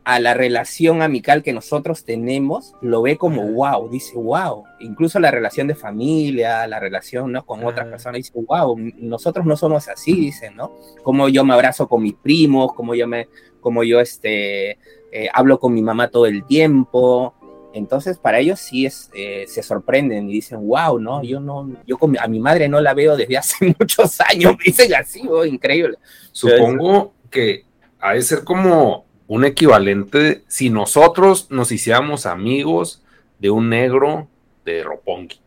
a 0.03 0.19
la 0.19 0.33
relación 0.33 1.03
amical 1.03 1.43
que 1.43 1.53
nosotros 1.53 2.03
tenemos, 2.03 2.73
lo 2.81 3.03
ve 3.03 3.15
como 3.15 3.45
wow, 3.51 3.89
dice 3.89 4.15
wow, 4.15 4.63
incluso 4.79 5.19
la 5.19 5.29
relación 5.29 5.67
de 5.67 5.75
familia, 5.75 6.65
la 6.65 6.79
relación 6.79 7.31
¿no? 7.31 7.45
con 7.45 7.63
otras 7.63 7.87
personas, 7.87 8.17
dice 8.17 8.31
wow, 8.33 8.75
nosotros 8.97 9.45
no 9.45 9.55
somos 9.55 9.87
así, 9.87 10.13
dicen, 10.13 10.55
¿no? 10.55 10.71
Como 11.03 11.29
yo 11.29 11.43
me 11.43 11.53
abrazo 11.53 11.87
con 11.87 12.01
mis 12.01 12.15
primos, 12.15 12.73
como 12.73 12.95
yo 12.95 13.05
me, 13.05 13.27
como 13.59 13.83
yo 13.83 13.99
este, 13.99 14.79
eh, 15.11 15.29
hablo 15.31 15.59
con 15.59 15.73
mi 15.73 15.83
mamá 15.83 16.07
todo 16.07 16.25
el 16.25 16.43
tiempo, 16.45 17.35
entonces 17.73 18.17
para 18.17 18.39
ellos 18.39 18.59
sí 18.59 18.87
es, 18.87 19.11
eh, 19.13 19.45
se 19.47 19.61
sorprenden 19.61 20.27
y 20.27 20.33
dicen, 20.33 20.65
wow, 20.65 20.97
¿no? 20.99 21.21
Yo 21.21 21.39
no, 21.39 21.69
yo 21.85 21.99
a 22.19 22.27
mi 22.27 22.39
madre 22.39 22.67
no 22.67 22.81
la 22.81 22.95
veo 22.95 23.15
desde 23.15 23.37
hace 23.37 23.75
muchos 23.79 24.19
años, 24.21 24.55
dicen 24.65 24.95
así, 24.95 25.21
oh, 25.29 25.45
increíble. 25.45 25.97
Supongo 26.31 27.13
que 27.29 27.66
ha 28.07 28.13
de 28.13 28.21
ser 28.21 28.43
como 28.43 29.05
un 29.27 29.45
equivalente 29.45 30.43
si 30.47 30.69
nosotros 30.69 31.47
nos 31.49 31.71
hiciéramos 31.71 32.25
amigos 32.25 33.03
de 33.39 33.49
un 33.49 33.69
negro 33.69 34.27
de 34.65 34.83
Ropongi. 34.83 35.39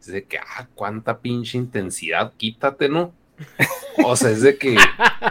Es 0.00 0.06
de 0.06 0.24
que, 0.24 0.38
ah, 0.38 0.66
cuánta 0.74 1.18
pinche 1.18 1.58
intensidad, 1.58 2.32
quítate, 2.36 2.88
¿no? 2.88 3.12
O 4.04 4.16
sea, 4.16 4.30
es 4.30 4.42
de 4.42 4.56
que 4.56 4.76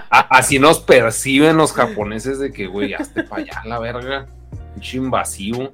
así 0.10 0.60
nos 0.60 0.80
perciben 0.80 1.58
los 1.58 1.74
japoneses 1.74 2.40
de 2.40 2.52
que, 2.52 2.68
güey, 2.68 2.94
hazte 2.94 3.24
para 3.24 3.42
allá 3.42 3.62
la 3.66 3.80
verga, 3.80 4.28
pinche 4.76 4.98
invasivo. 4.98 5.74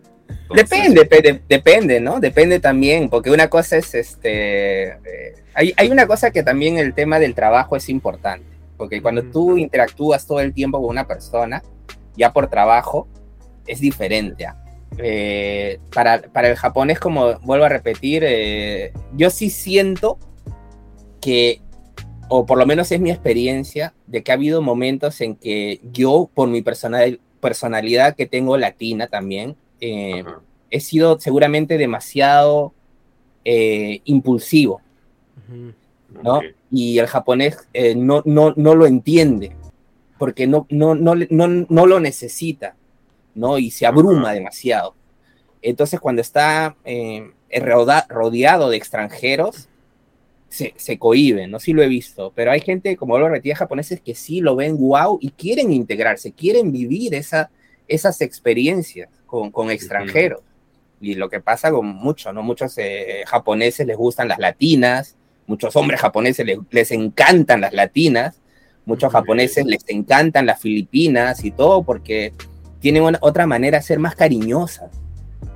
depende, 0.53 1.41
depende, 1.48 1.99
¿no? 1.99 2.19
Depende 2.19 2.59
también, 2.59 3.09
porque 3.09 3.32
una 3.32 3.49
cosa 3.49 3.77
es, 3.77 3.93
este, 3.95 4.88
eh, 4.88 5.35
hay, 5.53 5.74
hay 5.75 5.90
una 5.90 6.07
cosa 6.07 6.32
que 6.32 6.43
también 6.43 6.77
el 6.77 6.93
tema 6.93 7.19
del 7.19 7.35
trabajo 7.35 7.75
es 7.75 7.90
importante, 7.90 8.55
porque 8.78 9.02
cuando 9.02 9.24
tú 9.24 9.58
interactúas 9.58 10.26
todo 10.26 10.40
el 10.40 10.54
tiempo 10.54 10.80
con 10.80 10.90
una 10.90 11.08
persona, 11.08 11.64
ya 12.16 12.32
por 12.34 12.48
trabajo, 12.48 13.08
es 13.68 13.80
diferente. 13.80 14.48
Eh, 14.98 15.80
para, 15.94 16.22
para, 16.22 16.50
el 16.50 16.56
japonés, 16.56 17.00
como 17.00 17.38
vuelvo 17.40 17.66
a 17.66 17.70
repetir, 17.70 18.24
eh, 18.26 18.94
yo 19.16 19.30
sí 19.30 19.50
siento 19.50 20.18
que, 21.20 21.62
o 22.30 22.45
por 22.45 22.58
lo 22.58 22.66
menos 22.66 22.92
es 22.92 23.00
mi 23.00 23.12
experiencia, 23.12 23.94
de 24.08 24.24
que 24.24 24.32
ha 24.32 24.36
habido 24.36 24.62
momentos 24.62 25.20
en 25.22 25.36
que 25.36 25.82
yo, 25.92 26.30
por 26.34 26.48
mi 26.48 26.62
personal, 26.62 27.20
personalidad 27.42 28.16
que 28.16 28.26
tengo 28.26 28.58
latina 28.58 29.08
también, 29.08 29.56
eh, 29.82 30.24
he 30.70 30.80
sido 30.80 31.20
seguramente 31.20 31.78
demasiado 31.78 32.74
impulsivo, 34.06 34.82
¿no? 36.24 36.42
Y 36.76 37.00
el 37.00 37.08
japonés 37.08 37.58
no, 37.95 38.22
no, 38.26 38.54
no 38.56 38.76
lo 38.76 38.86
entiende 38.86 39.56
porque 40.18 40.48
no, 40.48 40.66
no, 40.70 40.95
no, 40.95 41.16
no, 41.16 41.86
lo 41.86 42.00
necesita, 42.00 42.76
¿no? 43.34 43.58
Y 43.58 43.72
se 43.72 43.86
abruma 43.86 44.34
demasiado. 44.34 44.95
Entonces, 45.62 46.00
cuando 46.00 46.22
está 46.22 46.76
eh, 46.86 47.32
rodeado 48.10 48.70
de 48.70 48.78
extranjeros, 48.78 49.68
se, 50.48 50.74
se 50.78 50.98
cohibe, 50.98 51.48
¿no? 51.48 51.60
Sí 51.60 51.74
lo 51.74 51.84
he 51.84 51.88
visto, 51.88 52.32
pero 52.34 52.52
hay 52.52 52.62
gente, 52.62 52.95
como 52.95 53.18
lo 53.18 53.28
retira 53.28 53.56
japoneses, 53.56 54.00
que 54.00 54.16
sí 54.16 54.40
lo 54.40 54.56
ven 54.56 54.78
wow 54.78 55.18
y 55.22 55.32
quieren 55.32 55.74
integrarse, 55.74 56.32
quieren 56.32 56.72
vivir 56.72 57.14
esa, 57.14 57.50
esas 57.88 58.22
experiencias 58.22 59.10
con, 59.26 59.52
con 59.52 59.70
extranjeros. 59.70 60.42
Y 61.02 61.16
lo 61.16 61.30
que 61.30 61.42
pasa 61.42 61.72
con 61.72 61.88
muchos, 61.88 62.34
¿no? 62.34 62.42
Muchos 62.42 62.78
eh, 62.78 63.24
japoneses 63.28 63.86
les 63.86 63.98
gustan 63.98 64.30
las 64.30 64.40
latinas, 64.40 65.18
muchos 65.48 65.75
hombres 65.75 66.01
japoneses 66.01 66.45
les, 66.45 66.59
les 66.72 66.91
encantan 66.91 67.61
las 67.61 67.74
latinas, 67.74 68.41
Muchos 68.85 69.11
japoneses 69.11 69.65
les 69.65 69.83
encantan 69.88 70.45
las 70.45 70.61
Filipinas 70.61 71.43
y 71.43 71.49
todo 71.49 71.83
porque 71.83 72.33
tienen 72.80 73.17
otra 73.19 73.48
manera 73.48 73.80
de 73.80 73.83
ser 73.83 73.98
más 73.98 74.15
cariñosas. 74.15 74.91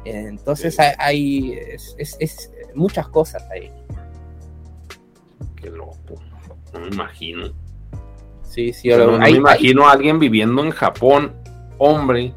Entonces 0.03 0.77
hay, 0.97 1.53
es, 1.53 2.51
muchas 2.73 3.07
cosas 3.07 3.43
ahí. 3.51 3.71
Qué 5.55 5.69
loco. 5.69 6.15
No 6.73 6.79
me 6.79 6.87
imagino. 6.87 7.53
Sí, 8.43 8.73
sí, 8.73 8.91
O 8.91 8.95
sea, 8.95 9.05
no, 9.05 9.17
no 9.17 9.23
hay- 9.23 9.33
me 9.33 9.37
imagino 9.39 9.87
a 9.87 9.91
alguien 9.91 10.17
viviendo 10.17 10.63
en 10.63 10.71
Japón, 10.71 11.35
hombre, 11.77 12.33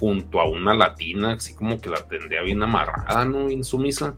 junto 0.00 0.40
a 0.40 0.48
una 0.48 0.74
latina, 0.74 1.34
así 1.34 1.54
como 1.54 1.80
que 1.80 1.88
la 1.88 2.04
tendría 2.08 2.42
bien 2.42 2.60
amarrada, 2.60 3.24
¿no? 3.24 3.46
Bien 3.46 3.62
sumisa. 3.62 4.16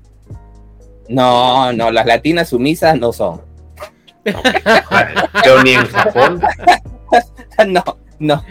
No, 1.08 1.72
no, 1.72 1.90
las 1.90 2.06
latinas 2.06 2.48
sumisas 2.50 2.98
no 2.98 3.12
son. 3.12 3.40
Pero 4.24 5.62
ni 5.64 5.72
en 5.72 5.86
Japón. 5.86 6.40
no, 7.68 7.82
no. 8.18 8.44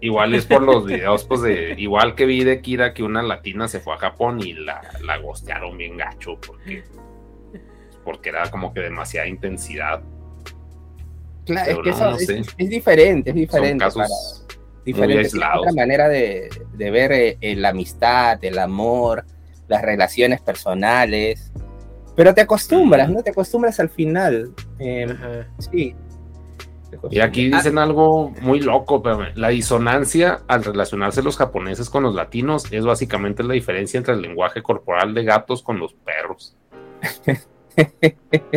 Igual 0.00 0.34
es 0.34 0.46
por 0.46 0.62
los 0.62 0.86
videos, 0.86 1.24
pues 1.24 1.42
de. 1.42 1.74
Igual 1.78 2.14
que 2.14 2.26
vi 2.26 2.44
de 2.44 2.60
Kira 2.60 2.94
que 2.94 3.02
una 3.02 3.22
latina 3.22 3.66
se 3.68 3.80
fue 3.80 3.94
a 3.94 3.98
Japón 3.98 4.40
y 4.40 4.52
la, 4.52 4.80
la 5.02 5.16
gostearon 5.18 5.76
bien 5.76 5.96
gacho 5.96 6.38
porque. 6.46 6.84
Porque 8.04 8.28
era 8.30 8.50
como 8.50 8.72
que 8.72 8.80
demasiada 8.80 9.26
intensidad. 9.26 10.00
Claro, 11.44 11.70
es 11.70 11.76
que 11.78 11.90
no, 11.90 11.96
eso 11.96 12.10
no 12.10 12.16
es, 12.16 12.26
sé. 12.26 12.42
es 12.58 12.68
diferente, 12.68 13.30
es 13.30 13.34
Son 13.34 13.40
diferente. 13.40 13.84
casos 13.84 14.02
para- 14.02 14.58
diferente, 14.84 15.22
es 15.26 15.34
otra 15.34 15.72
manera 15.74 16.08
de, 16.08 16.48
de 16.74 16.90
ver 16.90 17.12
eh, 17.12 17.56
la 17.56 17.70
amistad, 17.70 18.38
el 18.42 18.58
amor, 18.58 19.24
las 19.68 19.82
relaciones 19.82 20.40
personales. 20.40 21.52
Pero 22.16 22.34
te 22.34 22.40
acostumbras, 22.40 23.08
¿no? 23.10 23.22
Te 23.22 23.30
acostumbras 23.30 23.78
al 23.78 23.90
final. 23.90 24.52
Eh, 24.78 25.46
sí. 25.58 25.94
Y 27.10 27.20
aquí 27.20 27.50
dicen 27.50 27.78
algo 27.78 28.30
muy 28.40 28.60
loco, 28.60 28.96
espérame. 28.96 29.32
la 29.36 29.48
disonancia 29.48 30.40
al 30.48 30.64
relacionarse 30.64 31.22
los 31.22 31.36
japoneses 31.36 31.90
con 31.90 32.02
los 32.02 32.14
latinos 32.14 32.64
es 32.72 32.84
básicamente 32.84 33.42
la 33.42 33.54
diferencia 33.54 33.98
entre 33.98 34.14
el 34.14 34.22
lenguaje 34.22 34.62
corporal 34.62 35.14
de 35.14 35.24
gatos 35.24 35.62
con 35.62 35.78
los 35.78 35.94
perros. 35.94 36.56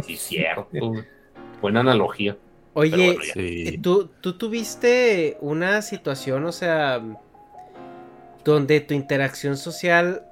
Sí, 0.04 0.18
cierto. 0.18 0.94
Buena 1.62 1.82
analogía. 1.82 2.36
Pero 2.74 2.96
Oye, 2.96 3.14
bueno, 3.14 3.22
eh, 3.36 3.78
¿tú, 3.80 4.10
tú 4.20 4.36
tuviste 4.36 5.38
una 5.42 5.84
situación, 5.84 6.46
o 6.46 6.52
sea, 6.52 7.00
donde 8.44 8.82
tu 8.82 8.96
interacción 8.96 9.58
social 9.58 10.26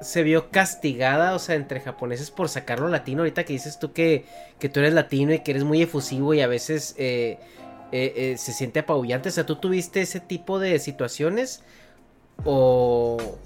se 0.00 0.22
vio 0.22 0.50
castigada, 0.50 1.34
o 1.34 1.38
sea, 1.38 1.54
entre 1.56 1.80
japoneses 1.80 2.30
por 2.30 2.48
sacarlo 2.48 2.88
latino. 2.88 3.20
Ahorita 3.22 3.44
que 3.44 3.52
dices 3.54 3.78
tú 3.78 3.92
que, 3.92 4.26
que 4.58 4.68
tú 4.68 4.80
eres 4.80 4.92
latino 4.94 5.32
y 5.34 5.40
que 5.40 5.52
eres 5.52 5.64
muy 5.64 5.82
efusivo 5.82 6.34
y 6.34 6.40
a 6.40 6.46
veces 6.46 6.94
eh, 6.98 7.38
eh, 7.92 8.12
eh, 8.16 8.36
se 8.38 8.52
siente 8.52 8.80
apabullante. 8.80 9.28
O 9.28 9.32
sea, 9.32 9.46
¿tú 9.46 9.56
tuviste 9.56 10.00
ese 10.02 10.20
tipo 10.20 10.58
de 10.58 10.78
situaciones? 10.78 11.62
¿O, 12.44 13.38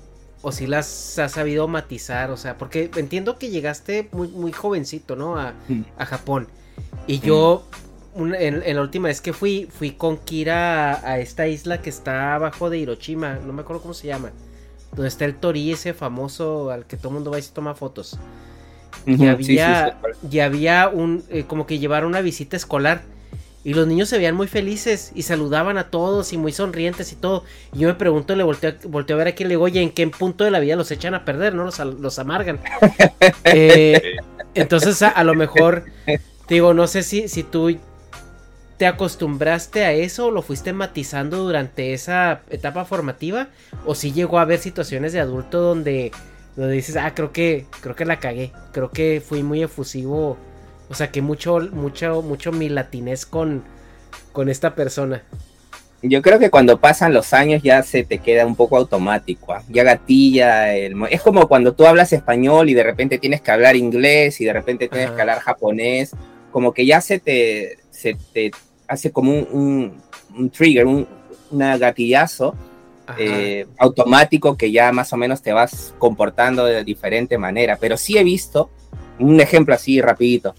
o 0.42 0.52
si 0.52 0.66
las 0.66 1.18
has 1.18 1.32
sabido 1.32 1.68
matizar? 1.68 2.30
O 2.30 2.36
sea, 2.36 2.58
porque 2.58 2.90
entiendo 2.96 3.38
que 3.38 3.50
llegaste 3.50 4.08
muy, 4.12 4.28
muy 4.28 4.52
jovencito, 4.52 5.16
¿no? 5.16 5.38
A, 5.38 5.54
a 5.96 6.06
Japón. 6.06 6.48
Y 7.06 7.20
yo, 7.20 7.68
una- 8.14 8.38
en, 8.38 8.62
en 8.64 8.76
la 8.76 8.82
última 8.82 9.08
vez 9.08 9.20
que 9.20 9.32
fui, 9.32 9.68
fui 9.70 9.92
con 9.92 10.18
Kira 10.18 10.92
a, 10.94 11.12
a 11.12 11.18
esta 11.20 11.46
isla 11.48 11.80
que 11.82 11.90
está 11.90 12.34
abajo 12.34 12.70
de 12.70 12.78
Hiroshima. 12.78 13.36
No 13.36 13.52
me 13.52 13.62
acuerdo 13.62 13.82
cómo 13.82 13.94
se 13.94 14.08
llama. 14.08 14.32
Donde 14.92 15.08
está 15.08 15.24
el 15.24 15.36
Tori 15.36 15.72
ese 15.72 15.94
famoso 15.94 16.70
al 16.70 16.86
que 16.86 16.96
todo 16.96 17.08
el 17.08 17.14
mundo 17.14 17.30
va 17.30 17.38
y 17.38 17.42
se 17.42 17.52
toma 17.52 17.74
fotos. 17.74 18.18
Y 19.06 19.26
había, 19.26 19.98
sí, 20.20 20.28
y 20.30 20.38
había 20.40 20.88
un, 20.88 21.24
eh, 21.30 21.44
como 21.46 21.66
que 21.66 21.78
llevaron 21.78 22.10
una 22.10 22.20
visita 22.20 22.56
escolar. 22.56 23.02
Y 23.62 23.74
los 23.74 23.86
niños 23.86 24.08
se 24.08 24.16
veían 24.16 24.34
muy 24.34 24.48
felices 24.48 25.12
y 25.14 25.22
saludaban 25.22 25.76
a 25.76 25.90
todos 25.90 26.32
y 26.32 26.38
muy 26.38 26.50
sonrientes 26.50 27.12
y 27.12 27.16
todo. 27.16 27.44
Y 27.74 27.80
yo 27.80 27.88
me 27.88 27.94
pregunto, 27.94 28.34
le 28.34 28.42
volteo, 28.42 28.74
volteo 28.88 29.16
a 29.16 29.18
ver 29.18 29.28
aquí 29.28 29.42
y 29.42 29.46
le 29.46 29.50
digo, 29.50 29.64
oye, 29.64 29.82
¿en 29.82 29.90
qué 29.90 30.06
punto 30.08 30.44
de 30.44 30.50
la 30.50 30.60
vida 30.60 30.76
los 30.76 30.90
echan 30.90 31.14
a 31.14 31.26
perder, 31.26 31.54
no? 31.54 31.64
Los, 31.64 31.78
los 31.78 32.18
amargan. 32.18 32.60
Eh, 33.44 34.16
entonces, 34.54 35.02
a, 35.02 35.08
a 35.08 35.24
lo 35.24 35.34
mejor, 35.34 35.84
te 36.46 36.54
digo, 36.54 36.72
no 36.72 36.86
sé 36.86 37.02
si, 37.02 37.28
si 37.28 37.42
tú 37.42 37.76
te 38.80 38.86
acostumbraste 38.86 39.84
a 39.84 39.92
eso 39.92 40.28
o 40.28 40.30
lo 40.30 40.40
fuiste 40.40 40.72
matizando 40.72 41.36
durante 41.36 41.92
esa 41.92 42.40
etapa 42.48 42.86
formativa 42.86 43.48
o 43.84 43.94
si 43.94 44.10
llegó 44.10 44.38
a 44.38 44.42
haber 44.42 44.58
situaciones 44.58 45.12
de 45.12 45.20
adulto 45.20 45.60
donde, 45.60 46.12
donde 46.56 46.76
dices, 46.76 46.96
ah, 46.96 47.12
creo 47.14 47.30
que, 47.30 47.66
creo 47.82 47.94
que 47.94 48.06
la 48.06 48.20
cagué, 48.20 48.52
creo 48.72 48.90
que 48.90 49.20
fui 49.20 49.42
muy 49.42 49.62
efusivo, 49.62 50.38
o 50.88 50.94
sea, 50.94 51.10
que 51.10 51.20
mucho, 51.20 51.60
mucho, 51.72 52.22
mucho 52.22 52.52
mi 52.52 52.70
latinez 52.70 53.26
con, 53.26 53.64
con 54.32 54.48
esta 54.48 54.74
persona. 54.74 55.24
Yo 56.00 56.22
creo 56.22 56.38
que 56.38 56.48
cuando 56.48 56.80
pasan 56.80 57.12
los 57.12 57.34
años 57.34 57.62
ya 57.62 57.82
se 57.82 58.02
te 58.02 58.16
queda 58.20 58.46
un 58.46 58.56
poco 58.56 58.78
automático, 58.78 59.52
¿ah? 59.52 59.62
ya 59.68 59.82
gatilla. 59.82 60.74
el 60.74 60.96
es 61.10 61.20
como 61.20 61.48
cuando 61.48 61.74
tú 61.74 61.84
hablas 61.84 62.14
español 62.14 62.70
y 62.70 62.72
de 62.72 62.82
repente 62.82 63.18
tienes 63.18 63.42
que 63.42 63.50
hablar 63.50 63.76
inglés 63.76 64.40
y 64.40 64.46
de 64.46 64.54
repente 64.54 64.88
tienes 64.88 65.08
Ajá. 65.08 65.16
que 65.16 65.20
hablar 65.20 65.40
japonés, 65.40 66.12
como 66.50 66.72
que 66.72 66.86
ya 66.86 67.02
se 67.02 67.18
te, 67.18 67.76
se 67.90 68.16
te 68.32 68.50
hace 68.90 69.10
como 69.12 69.32
un, 69.32 69.46
un- 69.52 70.02
un 70.36 70.50
trigger, 70.50 70.86
un 70.86 71.06
una 71.52 71.76
gatillazo 71.78 72.54
eh, 73.18 73.66
automático 73.78 74.56
que 74.56 74.70
ya 74.70 74.92
más 74.92 75.12
o 75.12 75.16
menos 75.16 75.42
te 75.42 75.52
vas 75.52 75.92
comportando 75.98 76.64
de 76.64 76.84
diferente 76.84 77.38
manera. 77.38 77.76
Pero 77.80 77.96
sí 77.96 78.16
he 78.16 78.22
visto 78.22 78.70
un 79.18 79.40
ejemplo 79.40 79.74
así 79.74 80.00
rapidito. 80.00 80.54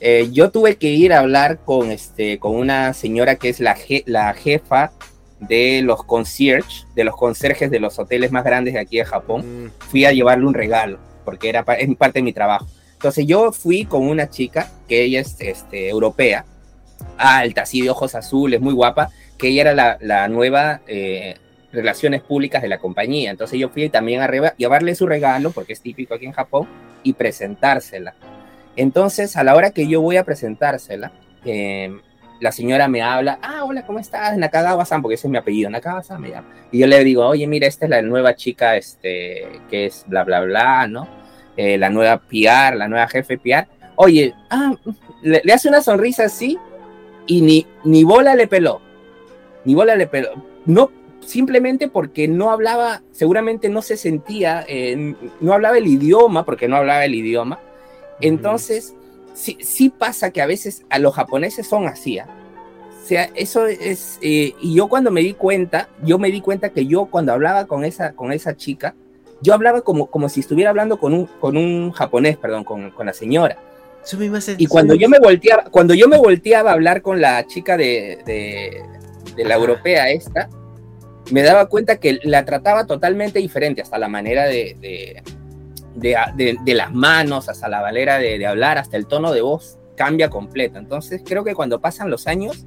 Eh, 0.00 0.28
yo 0.32 0.50
tuve 0.52 0.76
que 0.76 0.90
ir 0.90 1.12
a 1.12 1.18
hablar 1.18 1.58
con, 1.64 1.90
este, 1.90 2.38
con 2.38 2.54
una 2.54 2.94
señora 2.94 3.34
que 3.34 3.48
es 3.48 3.58
la, 3.58 3.74
je- 3.76 4.04
la 4.06 4.32
jefa 4.34 4.92
de 5.40 5.82
los 5.82 6.04
concierge, 6.04 6.84
de 6.94 7.02
los 7.02 7.16
conserjes 7.16 7.68
de 7.68 7.80
los 7.80 7.98
hoteles 7.98 8.30
más 8.30 8.44
grandes 8.44 8.74
de 8.74 8.80
aquí 8.80 8.98
de 8.98 9.04
Japón. 9.04 9.64
Mm, 9.64 9.70
Fui 9.90 10.04
a 10.04 10.12
llevarle 10.12 10.46
un 10.46 10.54
regalo, 10.54 10.98
porque 11.24 11.48
era 11.48 11.64
pa- 11.64 11.74
es 11.74 11.88
parte 11.96 12.20
de 12.20 12.22
mi 12.24 12.32
trabajo. 12.32 12.66
Entonces 12.92 13.26
yo 13.26 13.50
fui 13.50 13.84
con 13.86 14.02
una 14.06 14.30
chica, 14.30 14.70
que 14.88 15.02
ella 15.02 15.20
es 15.20 15.34
este, 15.40 15.88
europea, 15.88 16.44
alta, 17.16 17.62
así 17.62 17.82
de 17.82 17.90
ojos 17.90 18.14
azules, 18.14 18.60
muy 18.60 18.74
guapa, 18.74 19.10
que 19.36 19.48
ella 19.48 19.70
era 19.70 19.98
la, 20.00 20.28
nueva 20.28 20.80
eh, 20.86 21.36
relaciones 21.72 22.22
públicas 22.22 22.62
de 22.62 22.68
la 22.68 22.78
compañía. 22.78 23.30
Entonces 23.30 23.58
yo 23.58 23.68
fui 23.68 23.88
también 23.88 24.22
a 24.22 24.56
llevarle 24.56 24.94
su 24.94 25.06
regalo, 25.06 25.50
porque 25.50 25.72
es 25.72 25.80
típico 25.80 26.14
aquí 26.14 26.26
en 26.26 26.32
Japón, 26.32 26.68
y 27.02 27.12
presentársela. 27.12 28.14
Entonces, 28.76 29.36
a 29.36 29.44
la 29.44 29.54
hora 29.54 29.70
que 29.70 29.88
yo 29.88 30.00
voy 30.00 30.16
a 30.16 30.24
presentársela, 30.24 31.12
eh, 31.44 32.00
la 32.40 32.52
señora 32.52 32.86
me 32.86 33.02
habla, 33.02 33.38
ah, 33.42 33.64
hola, 33.64 33.84
¿cómo 33.84 33.98
estás? 33.98 34.36
Nakagawa-san, 34.36 35.02
porque 35.02 35.16
ese 35.16 35.26
es 35.26 35.30
mi 35.30 35.36
apellido, 35.36 35.68
Nakagawa-san 35.70 36.20
me 36.20 36.30
llama. 36.30 36.48
Y 36.70 36.78
yo 36.78 36.86
le 36.86 37.02
digo, 37.02 37.26
oye, 37.26 37.46
mira, 37.46 37.66
esta 37.66 37.86
es 37.86 37.90
la 37.90 38.02
nueva 38.02 38.36
chica, 38.36 38.76
este, 38.76 39.48
que 39.68 39.86
es 39.86 40.04
bla, 40.06 40.22
bla, 40.24 40.40
bla, 40.40 40.86
¿no? 40.86 41.08
Eh, 41.56 41.76
la 41.76 41.90
nueva 41.90 42.18
PR, 42.18 42.76
la 42.76 42.86
nueva 42.86 43.08
jefe 43.08 43.36
PR. 43.36 43.66
Oye, 43.96 44.32
ah, 44.50 44.74
le, 45.22 45.40
le 45.42 45.52
hace 45.52 45.68
una 45.68 45.82
sonrisa 45.82 46.26
así 46.26 46.56
y 47.28 47.42
ni, 47.42 47.66
ni 47.84 48.02
bola 48.02 48.34
le 48.34 48.48
peló. 48.48 48.80
Ni 49.64 49.76
bola 49.76 49.94
le 49.94 50.08
peló. 50.08 50.30
No, 50.66 50.90
simplemente 51.20 51.88
porque 51.88 52.26
no 52.26 52.50
hablaba, 52.50 53.02
seguramente 53.12 53.68
no 53.68 53.82
se 53.82 53.96
sentía, 53.96 54.64
eh, 54.66 55.14
no 55.40 55.52
hablaba 55.52 55.78
el 55.78 55.86
idioma, 55.86 56.44
porque 56.44 56.66
no 56.66 56.76
hablaba 56.76 57.04
el 57.04 57.14
idioma. 57.14 57.60
Entonces, 58.20 58.94
sí, 59.34 59.58
sí 59.60 59.90
pasa 59.90 60.32
que 60.32 60.42
a 60.42 60.46
veces 60.46 60.84
a 60.90 60.98
los 60.98 61.14
japoneses 61.14 61.66
son 61.68 61.86
así. 61.86 62.18
¿ah? 62.18 62.26
O 63.02 63.06
sea, 63.06 63.30
eso 63.34 63.66
es, 63.66 64.18
eh, 64.22 64.54
y 64.60 64.74
yo 64.74 64.88
cuando 64.88 65.10
me 65.10 65.20
di 65.20 65.34
cuenta, 65.34 65.88
yo 66.02 66.18
me 66.18 66.30
di 66.30 66.40
cuenta 66.40 66.70
que 66.70 66.86
yo 66.86 67.06
cuando 67.06 67.32
hablaba 67.32 67.66
con 67.66 67.84
esa, 67.84 68.12
con 68.12 68.32
esa 68.32 68.56
chica, 68.56 68.94
yo 69.40 69.54
hablaba 69.54 69.82
como, 69.82 70.06
como 70.06 70.28
si 70.28 70.40
estuviera 70.40 70.70
hablando 70.70 70.98
con 70.98 71.14
un, 71.14 71.26
con 71.26 71.56
un 71.56 71.92
japonés, 71.92 72.36
perdón, 72.38 72.64
con, 72.64 72.90
con 72.90 73.06
la 73.06 73.12
señora. 73.12 73.58
Y 74.58 74.66
cuando 74.66 74.94
yo 74.94 75.08
me 75.08 75.18
volteaba, 75.18 75.64
cuando 75.64 75.94
yo 75.94 76.08
me 76.08 76.18
volteaba 76.18 76.70
a 76.70 76.74
hablar 76.74 77.02
con 77.02 77.20
la 77.20 77.46
chica 77.46 77.76
de, 77.76 78.18
de, 78.24 78.82
de 79.36 79.44
la 79.44 79.54
europea 79.54 80.10
esta, 80.10 80.48
me 81.30 81.42
daba 81.42 81.66
cuenta 81.66 81.98
que 81.98 82.18
la 82.22 82.44
trataba 82.44 82.86
totalmente 82.86 83.38
diferente, 83.38 83.82
hasta 83.82 83.98
la 83.98 84.08
manera 84.08 84.46
de, 84.46 85.22
de, 85.94 86.74
las 86.74 86.92
manos, 86.92 87.48
hasta 87.48 87.68
la 87.68 87.80
manera 87.80 88.18
de, 88.18 88.44
hablar, 88.46 88.78
hasta 88.78 88.96
el 88.96 89.06
tono 89.06 89.32
de 89.32 89.40
voz 89.40 89.78
cambia 89.96 90.30
completo. 90.30 90.78
Entonces 90.78 91.22
creo 91.24 91.44
que 91.44 91.54
cuando 91.54 91.80
pasan 91.80 92.10
los 92.10 92.26
años, 92.26 92.66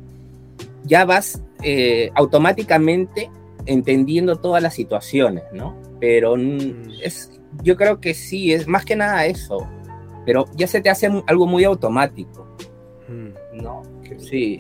ya 0.84 1.06
vas 1.06 1.42
eh, 1.64 2.12
automáticamente 2.16 3.30
entendiendo 3.66 4.38
todas 4.38 4.62
las 4.62 4.74
situaciones, 4.74 5.44
¿no? 5.54 5.78
Pero 6.00 6.36
mm, 6.36 7.02
es, 7.04 7.32
yo 7.64 7.76
creo 7.78 8.00
que 8.00 8.14
sí, 8.14 8.54
es 8.54 8.68
más 8.68 8.86
que 8.86 8.96
nada 8.96 9.26
eso, 9.26 9.68
pero 10.26 10.46
ya 10.56 10.68
se 10.68 10.82
te 10.82 10.90
hace 10.90 11.10
algo 11.28 11.48
muy 11.48 11.64
automático, 11.64 12.48
¿no? 13.54 13.82
Sí. 14.18 14.58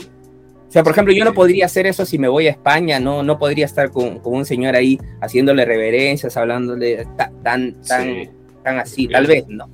O 0.68 0.72
sea, 0.72 0.84
por 0.84 0.94
ejemplo, 0.94 1.14
yo 1.14 1.26
no 1.26 1.34
podría 1.34 1.66
hacer 1.66 1.86
eso 1.86 2.06
si 2.06 2.18
me 2.18 2.30
voy 2.30 2.48
a 2.48 2.52
España, 2.52 3.00
no, 3.00 3.24
no 3.24 3.38
podría 3.38 3.66
estar 3.66 3.92
con, 3.92 4.20
con 4.20 4.34
un 4.36 4.46
señor 4.46 4.76
ahí 4.76 4.98
haciéndole 5.22 5.66
reverencias, 5.66 6.38
hablándole 6.38 7.06
ta- 7.18 7.32
tan, 7.44 7.82
tan, 7.82 8.04
Sí. 8.06 8.30
tan 8.64 8.80
así, 8.80 9.08
tal 9.10 9.28
vez, 9.28 9.46
¿no? 9.50 9.70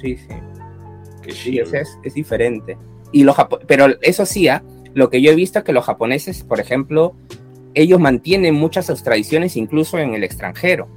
Sí, 0.00 0.16
sí. 0.16 0.26
Qué 1.22 1.30
Sí, 1.32 1.58
es, 1.60 1.72
es 2.02 2.14
diferente. 2.14 2.76
Y 3.12 3.22
los 3.22 3.36
japo- 3.36 3.60
pero 3.66 3.86
eso 4.00 4.26
sí, 4.26 4.48
¿ah? 4.48 4.64
lo 4.92 5.08
que 5.08 5.22
yo 5.22 5.30
he 5.30 5.34
visto 5.36 5.60
es 5.60 5.64
que 5.64 5.72
los 5.72 5.84
japoneses, 5.84 6.42
por 6.42 6.58
ejemplo, 6.58 7.14
ellos 7.74 8.00
mantienen 8.00 8.54
muchas 8.56 8.86
sus 8.86 9.04
tradiciones 9.04 9.56
incluso 9.56 9.98
en 9.98 10.14
el 10.14 10.24
extranjero. 10.24 10.88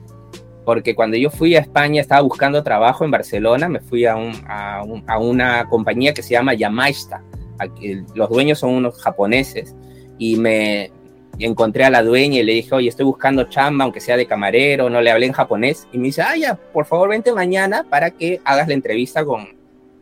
Porque 0.65 0.95
cuando 0.95 1.15
yo 1.15 1.29
fui 1.29 1.55
a 1.55 1.59
España, 1.59 2.01
estaba 2.01 2.21
buscando 2.21 2.63
trabajo 2.63 3.05
en 3.05 3.11
Barcelona, 3.11 3.69
me 3.69 3.79
fui 3.79 4.05
a, 4.05 4.15
un, 4.15 4.33
a, 4.47 4.83
un, 4.83 5.03
a 5.07 5.19
una 5.19 5.69
compañía 5.69 6.13
que 6.13 6.23
se 6.23 6.31
llama 6.31 6.55
Yamaista. 6.55 7.23
Aquí, 7.59 8.01
los 8.15 8.29
dueños 8.29 8.59
son 8.59 8.71
unos 8.71 8.99
japoneses 9.01 9.75
y 10.17 10.35
me 10.37 10.91
encontré 11.37 11.85
a 11.85 11.89
la 11.89 12.01
dueña 12.01 12.39
y 12.39 12.43
le 12.43 12.53
dije, 12.53 12.73
oye, 12.73 12.89
estoy 12.89 13.05
buscando 13.05 13.43
chamba, 13.43 13.83
aunque 13.83 14.01
sea 14.01 14.17
de 14.17 14.25
camarero, 14.25 14.89
no 14.89 15.01
le 15.01 15.11
hablé 15.11 15.27
en 15.27 15.33
japonés. 15.33 15.87
Y 15.93 15.97
me 15.97 16.05
dice, 16.05 16.21
ah, 16.21 16.35
ya, 16.35 16.55
por 16.55 16.85
favor, 16.85 17.09
vente 17.09 17.31
mañana 17.31 17.85
para 17.89 18.11
que 18.11 18.41
hagas 18.43 18.67
la 18.67 18.73
entrevista 18.73 19.23
con, 19.23 19.47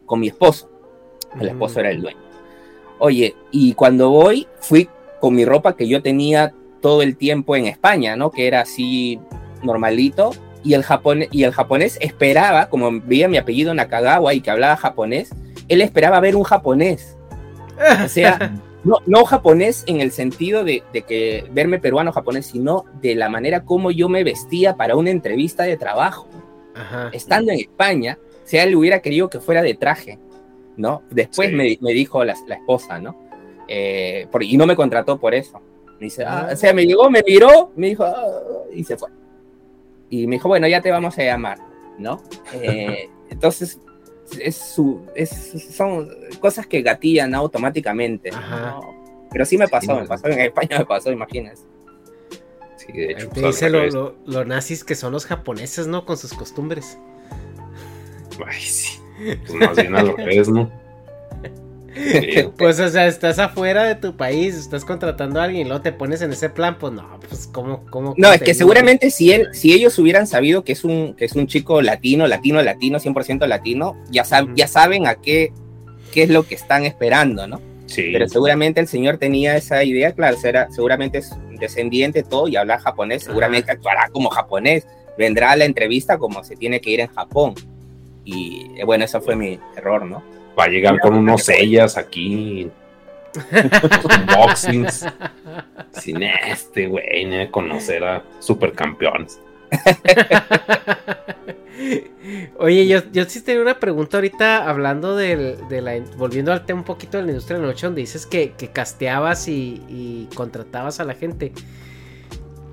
con 0.06 0.20
mi 0.20 0.28
esposo. 0.28 0.70
El 1.40 1.50
esposo 1.50 1.80
era 1.80 1.90
el 1.90 2.02
dueño. 2.02 2.20
Oye, 3.00 3.36
y 3.52 3.74
cuando 3.74 4.12
voy, 4.12 4.48
fui 4.60 4.88
con 5.20 5.36
mi 5.36 5.46
ropa 5.46 5.76
que 5.76 5.88
yo 5.88 6.02
tenía 6.02 6.54
todo 6.82 7.02
el 7.02 7.18
tiempo 7.18 7.56
en 7.56 7.66
España, 7.66 8.16
¿no? 8.16 8.30
Que 8.32 8.48
era 8.48 8.62
así 8.62 9.20
normalito, 9.64 10.32
y 10.64 10.74
el, 10.74 10.84
japonés, 10.84 11.30
y 11.32 11.44
el 11.44 11.52
japonés 11.52 11.98
esperaba, 12.02 12.70
como 12.70 13.02
veía 13.02 13.28
mi 13.28 13.38
apellido 13.38 13.74
Nakagawa 13.74 14.34
y 14.34 14.42
que 14.42 14.50
hablaba 14.50 14.78
japonés, 14.78 15.30
él 15.68 15.82
esperaba 15.82 16.20
ver 16.20 16.36
un 16.36 16.44
japonés. 16.44 17.18
O 18.04 18.08
sea, 18.08 18.58
no, 18.84 18.98
no 19.06 19.26
japonés 19.26 19.84
en 19.88 20.00
el 20.00 20.12
sentido 20.12 20.64
de, 20.64 20.84
de, 20.94 21.02
que 21.02 21.46
verme 21.52 21.80
peruano 21.80 22.12
japonés, 22.12 22.46
sino 22.46 22.86
de 23.02 23.16
la 23.16 23.30
manera 23.30 23.66
como 23.66 23.92
yo 23.92 24.08
me 24.10 24.24
vestía 24.24 24.76
para 24.76 24.96
una 24.96 25.10
entrevista 25.10 25.64
de 25.64 25.78
trabajo. 25.78 26.28
Ajá. 26.76 27.10
Estando 27.14 27.52
en 27.52 27.60
España, 27.60 28.18
o 28.22 28.48
sea, 28.48 28.64
él 28.64 28.76
hubiera 28.76 29.00
querido 29.00 29.30
que 29.30 29.40
fuera 29.40 29.62
de 29.62 29.76
traje, 29.76 30.18
¿no? 30.78 31.04
Después 31.12 31.50
sí. 31.50 31.56
me, 31.56 31.78
me, 31.82 31.92
dijo 31.94 32.24
la, 32.24 32.36
la 32.48 32.56
esposa, 32.56 33.00
¿no? 33.00 33.16
Eh, 33.68 34.28
por, 34.32 34.44
y 34.44 34.58
no 34.58 34.66
me 34.66 34.76
contrató 34.76 35.20
por 35.20 35.36
eso. 35.36 35.62
Me 36.00 36.06
dice, 36.06 36.24
ah, 36.26 36.50
o 36.52 36.56
sea, 36.56 36.74
me 36.74 36.86
llegó, 36.86 37.10
me 37.10 37.22
miró, 37.26 37.72
me 37.76 37.90
dijo, 37.90 38.04
ah, 38.04 38.24
y 38.74 38.84
se 38.84 38.98
fue 38.98 39.10
y 40.14 40.28
me 40.28 40.36
dijo, 40.36 40.48
bueno, 40.48 40.68
ya 40.68 40.80
te 40.80 40.92
vamos 40.92 41.18
a 41.18 41.24
llamar, 41.24 41.58
¿no? 41.98 42.22
Eh, 42.62 43.10
entonces, 43.32 43.80
es 44.40 44.56
su, 44.56 45.02
es, 45.16 45.30
son 45.76 46.08
cosas 46.40 46.68
que 46.68 46.84
gatillan 46.84 47.34
automáticamente. 47.34 48.30
¿no? 48.30 49.26
Pero 49.32 49.44
sí 49.44 49.58
me 49.58 49.68
pasó, 49.68 49.96
sí, 49.96 50.02
me 50.02 50.08
pasó, 50.08 50.28
en 50.28 50.40
España 50.40 50.78
me 50.78 50.86
pasó, 50.86 51.12
imagínense. 51.12 51.64
Sí, 52.76 52.92
de 52.94 53.12
hecho. 53.12 53.30
Te 53.30 53.42
dice 53.42 53.70
lo, 53.72 53.88
lo, 53.90 54.16
lo, 54.26 54.46
nazis 54.46 54.84
que 54.84 54.94
son 54.94 55.14
los 55.14 55.26
japoneses, 55.26 55.88
¿no? 55.88 56.06
Con 56.06 56.18
sus 56.18 56.34
costumbres. 56.34 57.00
Ay, 58.46 58.62
sí. 58.62 59.00
Pues 59.48 59.54
más 59.54 59.76
bien 59.76 59.96
al 59.96 60.16
revés, 60.16 60.48
¿no? 60.48 60.72
pues, 62.58 62.80
o 62.80 62.90
sea, 62.90 63.08
estás 63.08 63.40
afuera 63.40 63.84
de 63.84 63.96
tu 63.96 64.16
país, 64.16 64.56
estás 64.56 64.86
contratando 64.86 65.40
a 65.40 65.46
alguien 65.46 65.66
y 65.66 65.70
luego 65.70 65.82
te 65.82 65.92
pones 65.92 66.22
en 66.22 66.32
ese 66.32 66.50
plan, 66.50 66.78
pues 66.80 66.94
no, 66.94 67.20
pues 67.28 67.48
cómo, 67.52 67.86
cómo 67.90 68.14
No, 68.18 68.32
es 68.32 68.42
que 68.42 68.54
seguramente 68.54 69.12
si 69.12 69.32
él, 69.32 69.50
si 69.54 69.74
ellos 69.74 69.98
hubieran 70.00 70.28
sabido 70.28 70.64
que 70.64 70.74
es 70.74 70.84
un, 70.84 71.14
que 71.16 71.26
es 71.26 71.34
un 71.34 71.48
chico 71.48 71.82
latino, 71.82 72.28
latino, 72.28 72.62
latino, 72.62 73.00
100% 73.00 73.46
latino, 73.48 73.96
ya, 74.10 74.26
sab, 74.26 74.54
ya 74.56 74.68
saben 74.68 75.08
a 75.08 75.16
qué, 75.16 75.52
qué 76.12 76.24
es 76.24 76.30
lo 76.30 76.44
que 76.44 76.56
están 76.56 76.86
esperando, 76.86 77.48
¿no? 77.48 77.62
Sí. 77.86 78.10
Pero 78.12 78.28
seguramente 78.28 78.80
el 78.80 78.88
señor 78.88 79.18
tenía 79.18 79.56
esa 79.56 79.84
idea, 79.84 80.14
claro, 80.14 80.38
será, 80.38 80.72
seguramente 80.72 81.20
es 81.20 81.32
descendiente 81.60 82.24
todo 82.24 82.48
y 82.48 82.56
habla 82.56 82.80
japonés, 82.80 83.24
seguramente 83.24 83.72
Ajá. 83.72 83.78
actuará 83.78 84.10
como 84.12 84.30
japonés, 84.30 84.88
vendrá 85.18 85.52
a 85.52 85.56
la 85.56 85.66
entrevista 85.66 86.18
como 86.18 86.44
se 86.44 86.56
tiene 86.56 86.82
que 86.82 86.92
ir 86.92 87.00
en 87.02 87.08
Japón. 87.08 87.54
Y 88.26 88.72
eh, 88.78 88.86
bueno, 88.86 89.06
eso 89.06 89.22
fue 89.22 89.36
mi 89.36 89.60
error, 89.76 90.06
¿no? 90.06 90.24
Va 90.58 90.66
a 90.66 90.68
llegar 90.68 91.00
con 91.00 91.16
unos 91.16 91.44
sellas 91.44 91.98
aquí. 91.98 92.70
unboxings. 94.04 95.06
Sin 95.92 96.24
este, 96.24 96.88
güey, 96.88 97.26
ni 97.26 97.38
de 97.38 97.52
conocer 97.52 98.04
a 98.04 98.24
supercampeones. 98.40 99.40
Oye, 102.58 102.88
yo, 102.88 103.00
yo 103.12 103.26
sí 103.26 103.42
tenía 103.42 103.62
una 103.62 103.80
pregunta 103.80 104.18
ahorita 104.18 104.70
hablando 104.70 105.16
del, 105.16 105.58
de 105.68 105.82
la. 105.82 106.00
Volviendo 106.18 106.52
al 106.52 106.66
tema 106.66 106.80
un 106.80 106.86
poquito 106.86 107.18
de 107.18 107.24
la 107.24 107.30
industria 107.30 107.58
de 107.58 107.64
la 107.64 107.70
noche, 107.70 107.86
donde 107.88 108.02
dices 108.02 108.26
que, 108.26 108.52
que 108.52 108.70
casteabas 108.70 109.48
y, 109.48 109.82
y, 109.90 110.30
contratabas 110.36 111.00
a 111.00 111.04
la 111.04 111.14
gente. 111.14 111.52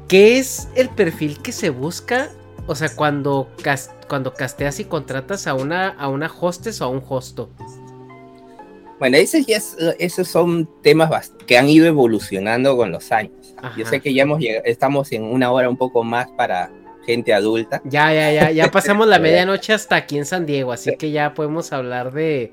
¿Qué 0.08 0.38
es 0.38 0.68
el 0.74 0.88
perfil 0.88 1.40
que 1.40 1.52
se 1.52 1.70
busca? 1.70 2.30
O 2.70 2.76
sea, 2.76 2.88
cuando, 2.94 3.50
cast, 3.64 3.90
cuando 4.06 4.32
casteas 4.32 4.78
y 4.78 4.84
contratas 4.84 5.48
a 5.48 5.54
una, 5.54 5.88
a 5.88 6.06
una 6.06 6.30
hostess 6.32 6.80
o 6.80 6.84
a 6.84 6.88
un 6.88 7.02
hosto. 7.08 7.50
Bueno, 9.00 9.16
esos, 9.16 9.44
ya 9.44 9.56
es, 9.56 9.76
esos 9.98 10.28
son 10.28 10.70
temas 10.80 11.34
que 11.48 11.58
han 11.58 11.68
ido 11.68 11.86
evolucionando 11.86 12.76
con 12.76 12.92
los 12.92 13.10
años. 13.10 13.56
Ajá. 13.56 13.74
Yo 13.76 13.84
sé 13.86 13.98
que 14.00 14.14
ya 14.14 14.22
hemos 14.22 14.38
llegado, 14.38 14.64
estamos 14.66 15.10
en 15.10 15.24
una 15.24 15.50
hora 15.50 15.68
un 15.68 15.76
poco 15.76 16.04
más 16.04 16.28
para 16.36 16.70
gente 17.04 17.34
adulta. 17.34 17.82
Ya, 17.86 18.14
ya, 18.14 18.30
ya, 18.30 18.52
ya 18.52 18.70
pasamos 18.70 19.08
la 19.08 19.18
medianoche 19.18 19.72
hasta 19.72 19.96
aquí 19.96 20.16
en 20.16 20.24
San 20.24 20.46
Diego, 20.46 20.70
así 20.70 20.94
que 20.96 21.10
ya 21.10 21.34
podemos 21.34 21.72
hablar 21.72 22.12
de... 22.12 22.52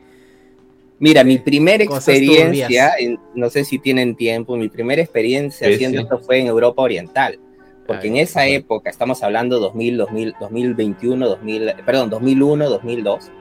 Mira, 0.98 1.24
mi 1.24 1.38
primera 1.38 1.84
experiencia, 1.84 2.94
en, 2.98 3.20
no 3.36 3.52
sé 3.52 3.64
si 3.66 3.78
tienen 3.78 4.16
tiempo, 4.16 4.58
mi 4.58 4.68
primera 4.68 5.00
experiencia 5.00 5.68
sí, 5.68 5.76
haciendo 5.76 6.00
sí. 6.00 6.04
esto 6.06 6.18
fue 6.18 6.40
en 6.40 6.48
Europa 6.48 6.82
Oriental, 6.82 7.40
porque 7.88 8.08
Ay, 8.08 8.10
en 8.10 8.18
esa 8.18 8.46
época, 8.46 8.90
estamos 8.90 9.24
hablando 9.24 9.60
2000, 9.60 9.98
2000, 9.98 10.36
2021, 10.40 11.28
2000, 11.28 11.74
perdón, 11.86 12.10
2001, 12.10 12.70
2002, 12.70 13.32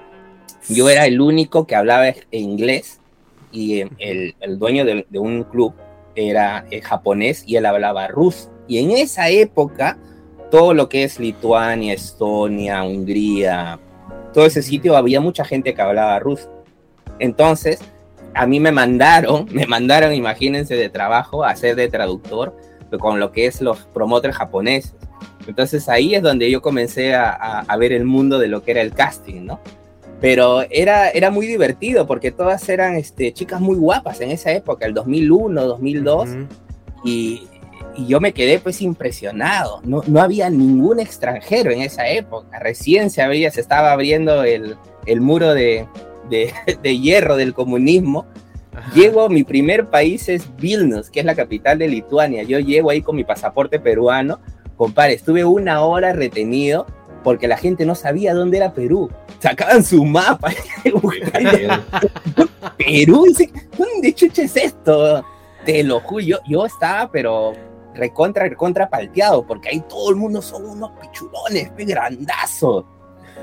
yo 0.68 0.88
era 0.88 1.06
el 1.06 1.20
único 1.20 1.66
que 1.66 1.74
hablaba 1.74 2.06
inglés 2.30 3.00
y 3.52 3.80
el, 3.80 4.34
el 4.40 4.58
dueño 4.58 4.84
de, 4.84 5.06
de, 5.08 5.18
un 5.18 5.44
club 5.44 5.74
era 6.14 6.66
eh, 6.70 6.80
japonés 6.80 7.44
y 7.46 7.56
él 7.56 7.66
hablaba 7.66 8.08
ruso. 8.08 8.50
Y 8.66 8.78
en 8.78 8.90
esa 8.92 9.28
época, 9.28 9.98
todo 10.50 10.74
lo 10.74 10.88
que 10.88 11.04
es 11.04 11.20
Lituania, 11.20 11.94
Estonia, 11.94 12.82
Hungría, 12.82 13.78
todo 14.32 14.46
ese 14.46 14.62
sitio 14.62 14.96
había 14.96 15.20
mucha 15.20 15.44
gente 15.44 15.74
que 15.74 15.82
hablaba 15.82 16.18
ruso. 16.18 16.50
Entonces, 17.18 17.80
a 18.34 18.46
mí 18.46 18.60
me 18.60 18.72
mandaron, 18.72 19.46
me 19.50 19.66
mandaron, 19.66 20.12
imagínense, 20.14 20.74
de 20.76 20.88
trabajo 20.88 21.44
a 21.44 21.54
ser 21.56 21.76
de 21.76 21.88
traductor 21.88 22.54
con 22.98 23.20
lo 23.20 23.32
que 23.32 23.46
es 23.46 23.60
los 23.60 23.78
promoters 23.86 24.36
japoneses. 24.36 24.94
Entonces 25.46 25.88
ahí 25.88 26.14
es 26.14 26.22
donde 26.22 26.50
yo 26.50 26.60
comencé 26.60 27.14
a, 27.14 27.30
a, 27.30 27.60
a 27.60 27.76
ver 27.76 27.92
el 27.92 28.04
mundo 28.04 28.38
de 28.38 28.48
lo 28.48 28.62
que 28.62 28.72
era 28.72 28.82
el 28.82 28.92
casting, 28.92 29.44
¿no? 29.44 29.60
pero 30.20 30.62
era, 30.70 31.10
era 31.10 31.30
muy 31.30 31.46
divertido 31.46 32.06
porque 32.06 32.30
todas 32.30 32.68
eran 32.68 32.94
este, 32.96 33.32
chicas 33.32 33.60
muy 33.60 33.76
guapas 33.76 34.20
en 34.20 34.30
esa 34.30 34.52
época, 34.52 34.86
el 34.86 34.94
2001, 34.94 35.62
2002, 35.62 36.28
uh 36.28 36.32
-huh. 36.32 36.46
y, 37.04 37.48
y, 37.96 38.06
yo 38.06 38.20
me 38.20 38.32
quedé 38.32 38.58
pues 38.58 38.80
impresionado, 38.80 39.80
no, 39.84 40.02
no 40.06 40.20
había 40.20 40.48
ningún 40.48 41.00
extranjero 41.00 41.70
en 41.70 41.82
esa 41.82 42.08
época, 42.08 42.58
recién 42.58 43.10
se, 43.10 43.22
había, 43.22 43.50
se 43.50 43.60
estaba 43.60 43.92
abriendo 43.92 44.44
el, 44.44 44.76
el 45.04 45.20
muro 45.20 45.52
de, 45.52 45.86
de, 46.30 46.52
de, 46.82 46.98
hierro 46.98 47.36
del 47.36 47.52
comunismo. 47.52 48.26
Ajá. 48.76 48.92
Llego, 48.94 49.28
mi 49.28 49.42
primer 49.42 49.88
país 49.88 50.28
es 50.28 50.54
Vilnius, 50.56 51.10
que 51.10 51.20
es 51.20 51.26
la 51.26 51.34
capital 51.34 51.78
de 51.78 51.88
Lituania. 51.88 52.42
Yo 52.42 52.58
llego 52.58 52.90
ahí 52.90 53.00
con 53.02 53.16
mi 53.16 53.24
pasaporte 53.24 53.80
peruano. 53.80 54.38
Compadre, 54.76 55.14
estuve 55.14 55.44
una 55.44 55.80
hora 55.80 56.12
retenido 56.12 56.86
porque 57.24 57.48
la 57.48 57.56
gente 57.56 57.84
no 57.84 57.94
sabía 57.94 58.34
dónde 58.34 58.58
era 58.58 58.72
Perú. 58.72 59.10
Sacaban 59.40 59.82
su 59.82 60.04
mapa. 60.04 60.52
Perú, 62.76 63.26
¿dónde 63.76 64.14
chucha 64.14 64.42
es 64.42 64.56
esto? 64.56 65.24
Te 65.64 65.82
lo 65.82 65.98
juro, 66.00 66.20
yo, 66.20 66.38
yo 66.46 66.66
estaba, 66.66 67.10
pero 67.10 67.52
recontra, 67.94 68.44
recontra 68.44 68.88
palteado, 68.88 69.44
porque 69.44 69.70
ahí 69.70 69.82
todo 69.88 70.10
el 70.10 70.16
mundo 70.16 70.40
son 70.40 70.66
unos 70.66 70.90
pichulones, 71.00 71.72
grandazos. 71.76 72.84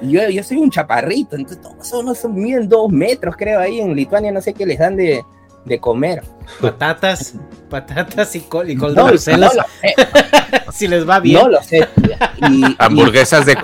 Y 0.01 0.11
yo, 0.11 0.29
yo 0.29 0.43
soy 0.43 0.57
un 0.57 0.69
chaparrito, 0.69 1.35
entonces 1.35 1.61
todos 1.61 1.87
son, 1.87 2.05
unos, 2.05 2.17
son 2.17 2.35
miden 2.35 2.67
dos 2.67 2.91
metros, 2.91 3.35
creo, 3.37 3.59
ahí 3.59 3.79
en 3.79 3.95
Lituania, 3.95 4.31
no 4.31 4.41
sé 4.41 4.53
qué 4.53 4.65
les 4.65 4.79
dan 4.79 4.95
de, 4.95 5.23
de 5.65 5.79
comer. 5.79 6.23
Patatas, 6.59 7.35
patatas 7.69 8.35
y 8.35 8.41
col, 8.41 8.69
y 8.69 8.75
col 8.75 8.93
no, 8.95 9.05
de 9.05 9.11
Bruselas. 9.11 9.55
No 9.55 10.71
si 10.71 10.87
les 10.87 11.07
va 11.07 11.19
bien. 11.19 11.41
No 11.41 11.49
lo 11.49 11.63
sé. 11.63 11.87
Y, 12.49 12.75
Hamburguesas 12.79 13.45
de, 13.45 13.55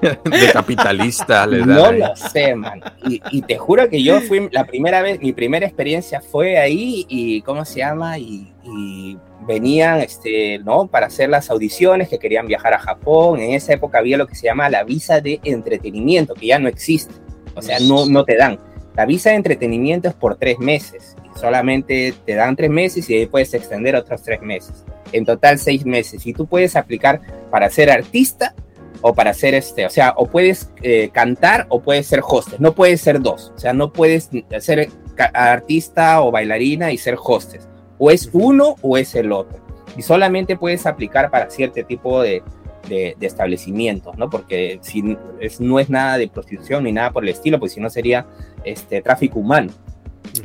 de, 0.00 0.52
capitalista. 0.52 1.46
Les 1.46 1.66
no 1.66 1.90
lo 1.92 2.14
sé, 2.14 2.54
man. 2.54 2.80
Y, 3.04 3.20
y, 3.30 3.42
te 3.42 3.58
juro 3.58 3.88
que 3.88 4.02
yo 4.02 4.20
fui 4.20 4.48
la 4.52 4.64
primera 4.64 5.02
vez, 5.02 5.20
mi 5.20 5.32
primera 5.32 5.66
experiencia 5.66 6.20
fue 6.20 6.58
ahí 6.58 7.04
y, 7.08 7.42
¿cómo 7.42 7.64
se 7.64 7.80
llama? 7.80 8.18
Y, 8.18 8.52
y 8.64 9.18
venían, 9.46 10.00
este, 10.00 10.58
¿no? 10.60 10.86
Para 10.86 11.06
hacer 11.06 11.28
las 11.28 11.50
audiciones, 11.50 12.08
que 12.08 12.18
querían 12.18 12.46
viajar 12.46 12.74
a 12.74 12.78
Japón. 12.78 13.40
En 13.40 13.52
esa 13.52 13.72
época 13.72 13.98
había 13.98 14.16
lo 14.16 14.26
que 14.26 14.34
se 14.34 14.46
llama 14.46 14.68
la 14.70 14.84
visa 14.84 15.20
de 15.20 15.40
entretenimiento, 15.44 16.34
que 16.34 16.46
ya 16.46 16.58
no 16.58 16.68
existe. 16.68 17.14
O 17.54 17.62
sea, 17.62 17.78
no, 17.80 18.06
no 18.06 18.24
te 18.24 18.36
dan. 18.36 18.58
La 18.96 19.06
visa 19.06 19.30
de 19.30 19.36
entretenimiento 19.36 20.08
es 20.08 20.14
por 20.14 20.36
tres 20.36 20.58
meses. 20.58 21.16
Solamente 21.34 22.12
te 22.26 22.34
dan 22.34 22.56
tres 22.56 22.70
meses 22.70 23.08
y 23.08 23.14
ahí 23.14 23.26
puedes 23.26 23.54
extender 23.54 23.96
otros 23.96 24.22
tres 24.22 24.42
meses. 24.42 24.84
En 25.12 25.24
total 25.24 25.58
seis 25.58 25.86
meses. 25.86 26.26
Y 26.26 26.32
tú 26.32 26.46
puedes 26.46 26.76
aplicar 26.76 27.20
para 27.50 27.70
ser 27.70 27.90
artista 27.90 28.54
o 29.00 29.14
para 29.14 29.32
ser 29.32 29.54
este, 29.54 29.86
o 29.86 29.90
sea, 29.90 30.12
o 30.16 30.26
puedes 30.26 30.70
eh, 30.82 31.08
cantar 31.12 31.66
o 31.70 31.80
puedes 31.80 32.06
ser 32.06 32.20
hostess. 32.22 32.60
No 32.60 32.74
puedes 32.74 33.00
ser 33.00 33.20
dos. 33.20 33.52
O 33.54 33.58
sea, 33.58 33.72
no 33.72 33.92
puedes 33.92 34.28
ser 34.58 34.90
artista 35.32 36.20
o 36.20 36.30
bailarina 36.30 36.92
y 36.92 36.98
ser 36.98 37.16
hostess. 37.22 37.69
O 38.00 38.10
es 38.10 38.30
uno 38.32 38.74
o 38.82 38.96
es 38.96 39.14
el 39.14 39.30
otro. 39.30 39.60
Y 39.96 40.02
solamente 40.02 40.56
puedes 40.56 40.86
aplicar 40.86 41.30
para 41.30 41.50
cierto 41.50 41.84
tipo 41.84 42.22
de, 42.22 42.42
de, 42.88 43.14
de 43.18 43.26
establecimientos, 43.26 44.16
¿no? 44.16 44.30
Porque 44.30 44.78
si 44.82 45.16
es, 45.38 45.60
no 45.60 45.78
es 45.78 45.90
nada 45.90 46.16
de 46.16 46.26
prostitución 46.26 46.84
ni 46.84 46.92
nada 46.92 47.12
por 47.12 47.22
el 47.22 47.28
estilo, 47.28 47.60
pues 47.60 47.72
si 47.72 47.80
no 47.80 47.90
sería 47.90 48.26
este, 48.64 49.02
tráfico 49.02 49.38
humano. 49.38 49.70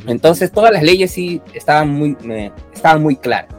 Entonces 0.08 0.52
todas 0.52 0.72
las 0.72 0.84
leyes 0.84 1.12
sí 1.12 1.42
estaban 1.54 1.90
muy, 1.90 2.18
eh, 2.30 2.52
estaban 2.74 3.02
muy 3.02 3.16
claras. 3.16 3.54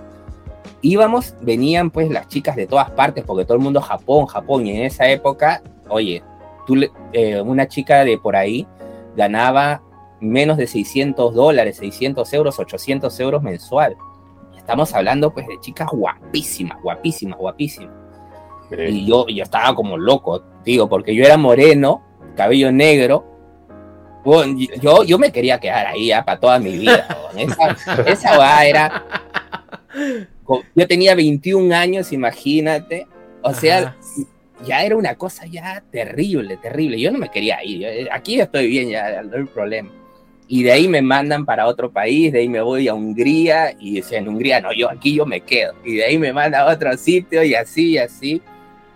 Íbamos, 0.83 1.35
venían 1.41 1.91
pues 1.91 2.11
las 2.11 2.29
chicas 2.29 2.55
de 2.55 2.67
todas 2.67 2.91
partes, 2.91 3.25
porque 3.25 3.45
todo 3.45 3.57
el 3.57 3.63
mundo 3.63 3.81
Japón, 3.81 4.27
Japón, 4.27 4.67
y 4.67 4.77
en 4.77 4.83
esa 4.83 5.09
época, 5.09 5.63
oye, 5.89 6.23
tú, 6.67 6.77
eh, 7.13 7.41
una 7.41 7.67
chica 7.67 8.05
de 8.05 8.19
por 8.19 8.37
ahí 8.37 8.67
ganaba 9.17 9.83
menos 10.21 10.57
de 10.57 10.67
600 10.67 11.35
dólares, 11.35 11.77
600 11.79 12.33
euros, 12.33 12.59
800 12.59 13.19
euros 13.21 13.43
mensual. 13.43 13.97
Estamos 14.57 14.93
hablando 14.95 15.33
pues 15.33 15.47
de 15.47 15.61
chicas 15.61 15.89
guapísimas, 15.93 16.81
guapísimas, 16.83 17.39
guapísimas. 17.39 17.95
Y 18.89 19.07
yo, 19.07 19.27
yo 19.29 19.45
estaba 19.45 19.75
como 19.75 19.97
loco, 19.97 20.43
digo, 20.65 20.89
porque 20.89 21.15
yo 21.15 21.25
era 21.25 21.37
moreno, 21.37 22.03
cabello 22.37 22.73
negro. 22.73 23.25
Yo, 24.83 25.05
yo 25.05 25.19
me 25.21 25.31
quería 25.31 25.61
quedar 25.61 25.87
ahí 25.87 26.09
ya 26.09 26.25
para 26.25 26.41
toda 26.41 26.59
mi 26.59 26.73
vida. 26.79 27.07
Esa, 28.07 28.67
era. 28.67 29.05
Yo 30.75 30.87
tenía 30.89 31.15
21 31.15 31.73
años, 31.73 32.13
imagínate. 32.13 33.07
O 33.43 33.55
sea, 33.55 33.79
Ajá. 33.79 33.97
ya 34.67 34.83
era 34.83 34.97
una 34.97 35.15
cosa 35.15 35.47
ya 35.47 35.81
terrible, 35.93 36.57
terrible. 36.57 37.01
Yo 37.01 37.13
no 37.13 37.19
me 37.19 37.29
quería 37.29 37.63
ir. 37.65 37.81
yo- 37.81 38.13
aquí 38.13 38.41
estoy 38.41 38.67
bien, 38.67 38.89
ya 38.89 39.23
no 39.23 39.37
hay 39.37 39.45
problema. 39.45 39.91
Y 40.49 40.63
de 40.63 40.71
ahí 40.73 40.87
me 40.87 41.03
mandan 41.03 41.45
para 41.45 41.67
otro 41.67 41.91
país, 41.91 42.33
de 42.33 42.39
ahí 42.41 42.49
me 42.49 42.61
voy 42.61 42.87
a 42.87 42.95
Hungría 42.95 43.75
y 43.81 43.97
decía, 43.97 44.19
en 44.19 44.29
Hungría 44.29 44.61
no, 44.61 44.73
yo 44.73 44.89
aquí 44.89 45.15
yo 45.17 45.27
me 45.27 45.41
quedo. 45.41 45.73
Y 45.85 45.97
de 45.97 46.05
ahí 46.05 46.19
me 46.19 46.33
manda 46.33 46.61
a 46.61 46.73
otro 46.73 46.97
sitio 46.97 47.43
y 47.43 47.55
así, 47.55 47.93
y 47.93 47.99
así. 47.99 48.43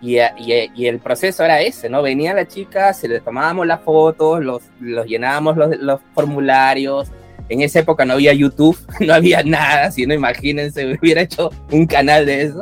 Y, 0.01 0.17
a- 0.19 0.33
y, 0.39 0.71
y 0.75 0.87
el 0.87 0.99
proceso 0.99 1.43
era 1.43 1.61
ese, 1.61 1.89
¿no? 1.89 2.01
Venía 2.01 2.33
la 2.33 2.47
chica, 2.47 2.93
se 2.93 3.07
le 3.07 3.19
tomábamos 3.19 3.67
las 3.67 3.81
fotos, 3.81 4.41
los, 4.43 4.63
los 4.79 5.05
llenábamos 5.05 5.57
los, 5.57 5.77
los 5.77 5.99
formularios. 6.15 7.11
En 7.49 7.61
esa 7.61 7.79
época 7.79 8.05
no 8.05 8.13
había 8.13 8.33
YouTube, 8.33 8.77
no 9.01 9.13
había 9.13 9.43
nada, 9.43 9.91
si 9.91 10.05
no 10.07 10.13
imagínense, 10.13 10.97
hubiera 11.01 11.21
hecho 11.21 11.49
un 11.69 11.85
canal 11.85 12.25
de 12.25 12.43
eso. 12.43 12.61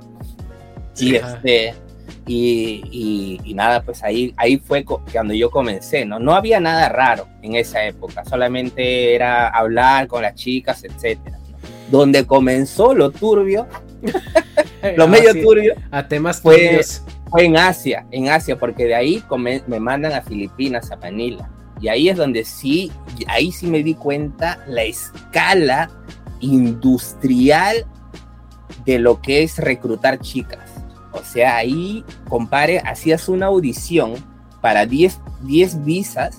Y, 1.00 1.16
Ajá. 1.18 1.36
este, 1.36 1.74
y, 2.32 2.84
y- 2.92 3.42
y 3.44 3.54
nada, 3.56 3.82
pues 3.82 4.04
ahí, 4.04 4.34
ahí 4.38 4.58
fue 4.58 4.86
cuando 4.86 5.34
yo 5.34 5.50
comencé, 5.50 6.06
¿no? 6.06 6.20
No 6.20 6.36
había 6.36 6.60
nada 6.60 6.88
raro 6.90 7.28
en 7.42 7.56
esa 7.56 7.84
época, 7.86 8.24
solamente 8.26 9.16
era 9.16 9.48
hablar 9.48 10.08
con 10.08 10.22
las 10.22 10.36
chicas, 10.36 10.84
etcétera. 10.84 11.38
¿no? 11.40 11.58
Donde 11.90 12.26
comenzó 12.28 12.94
lo 12.94 13.10
turbio, 13.10 13.68
lo 14.96 15.04
Ah, 15.06 15.08
medio 15.08 15.34
sí, 15.34 15.42
turbio, 15.42 15.74
A 15.92 16.08
temas 16.08 16.40
fue- 16.40 16.68
turbios. 16.68 17.02
fue 17.32 17.46
en 17.46 17.58
Asia, 17.58 18.06
en 18.12 18.30
Asia, 18.30 18.58
porque 18.60 18.86
de 18.86 18.94
ahí 18.96 19.22
come- 19.28 19.64
me 19.66 19.80
mandan 19.80 20.14
a 20.14 20.22
Filipinas, 20.22 20.92
a 20.92 20.98
Manila. 20.98 21.50
Y 21.82 21.88
ahí 21.88 22.10
es 22.10 22.18
donde 22.18 22.44
sí, 22.46 22.92
ahí 23.28 23.52
sí 23.52 23.66
me 23.66 23.82
di 23.82 23.94
cuenta 23.96 24.64
la 24.68 24.84
escala 24.84 25.90
industrial 26.42 27.86
de 28.86 29.00
lo 29.00 29.22
que 29.22 29.44
es 29.44 29.58
reclutar 29.58 30.20
chicas. 30.20 30.60
O 31.12 31.24
sea, 31.24 31.58
ahí, 31.58 32.04
compare, 32.28 32.80
hacías 32.80 33.30
una 33.30 33.48
audición 33.48 34.14
para 34.62 34.86
10, 34.86 35.20
10 35.44 35.86
visas 35.86 36.38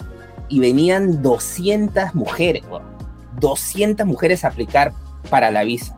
y 0.49 0.61
venían 0.61 1.23
200 1.23 2.15
mujeres, 2.15 2.63
weón. 2.71 2.91
200 3.39 4.07
mujeres 4.07 4.45
a 4.45 4.49
aplicar 4.49 4.93
para 5.31 5.51
la 5.51 5.65
visa. 5.65 5.97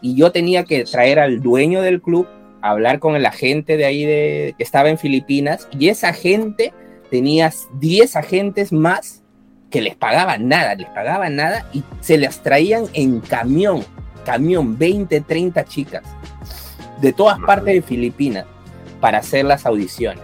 Y 0.00 0.14
yo 0.14 0.30
tenía 0.32 0.64
que 0.64 0.84
traer 0.84 1.18
al 1.18 1.40
dueño 1.40 1.80
del 1.82 2.00
club, 2.00 2.28
hablar 2.60 2.98
con 2.98 3.16
el 3.16 3.26
agente 3.26 3.76
de 3.76 3.84
ahí 3.84 4.04
de, 4.04 4.54
que 4.56 4.62
estaba 4.62 4.90
en 4.90 4.98
Filipinas, 4.98 5.66
y 5.76 5.88
esa 5.88 6.12
gente 6.12 6.72
tenía 7.10 7.52
10 7.80 8.16
agentes 8.16 8.72
más 8.72 9.22
que 9.70 9.80
les 9.80 9.96
pagaban 9.96 10.46
nada, 10.46 10.74
les 10.76 10.88
pagaban 10.90 11.34
nada 11.36 11.66
y 11.72 11.82
se 12.00 12.16
las 12.16 12.42
traían 12.42 12.84
en 12.92 13.20
camión, 13.20 13.82
camión, 14.24 14.78
20, 14.78 15.20
30 15.22 15.64
chicas 15.64 16.02
de 17.04 17.12
todas 17.12 17.38
partes 17.40 17.74
de 17.74 17.82
Filipinas 17.82 18.46
para 19.00 19.18
hacer 19.18 19.44
las 19.44 19.66
audiciones. 19.66 20.22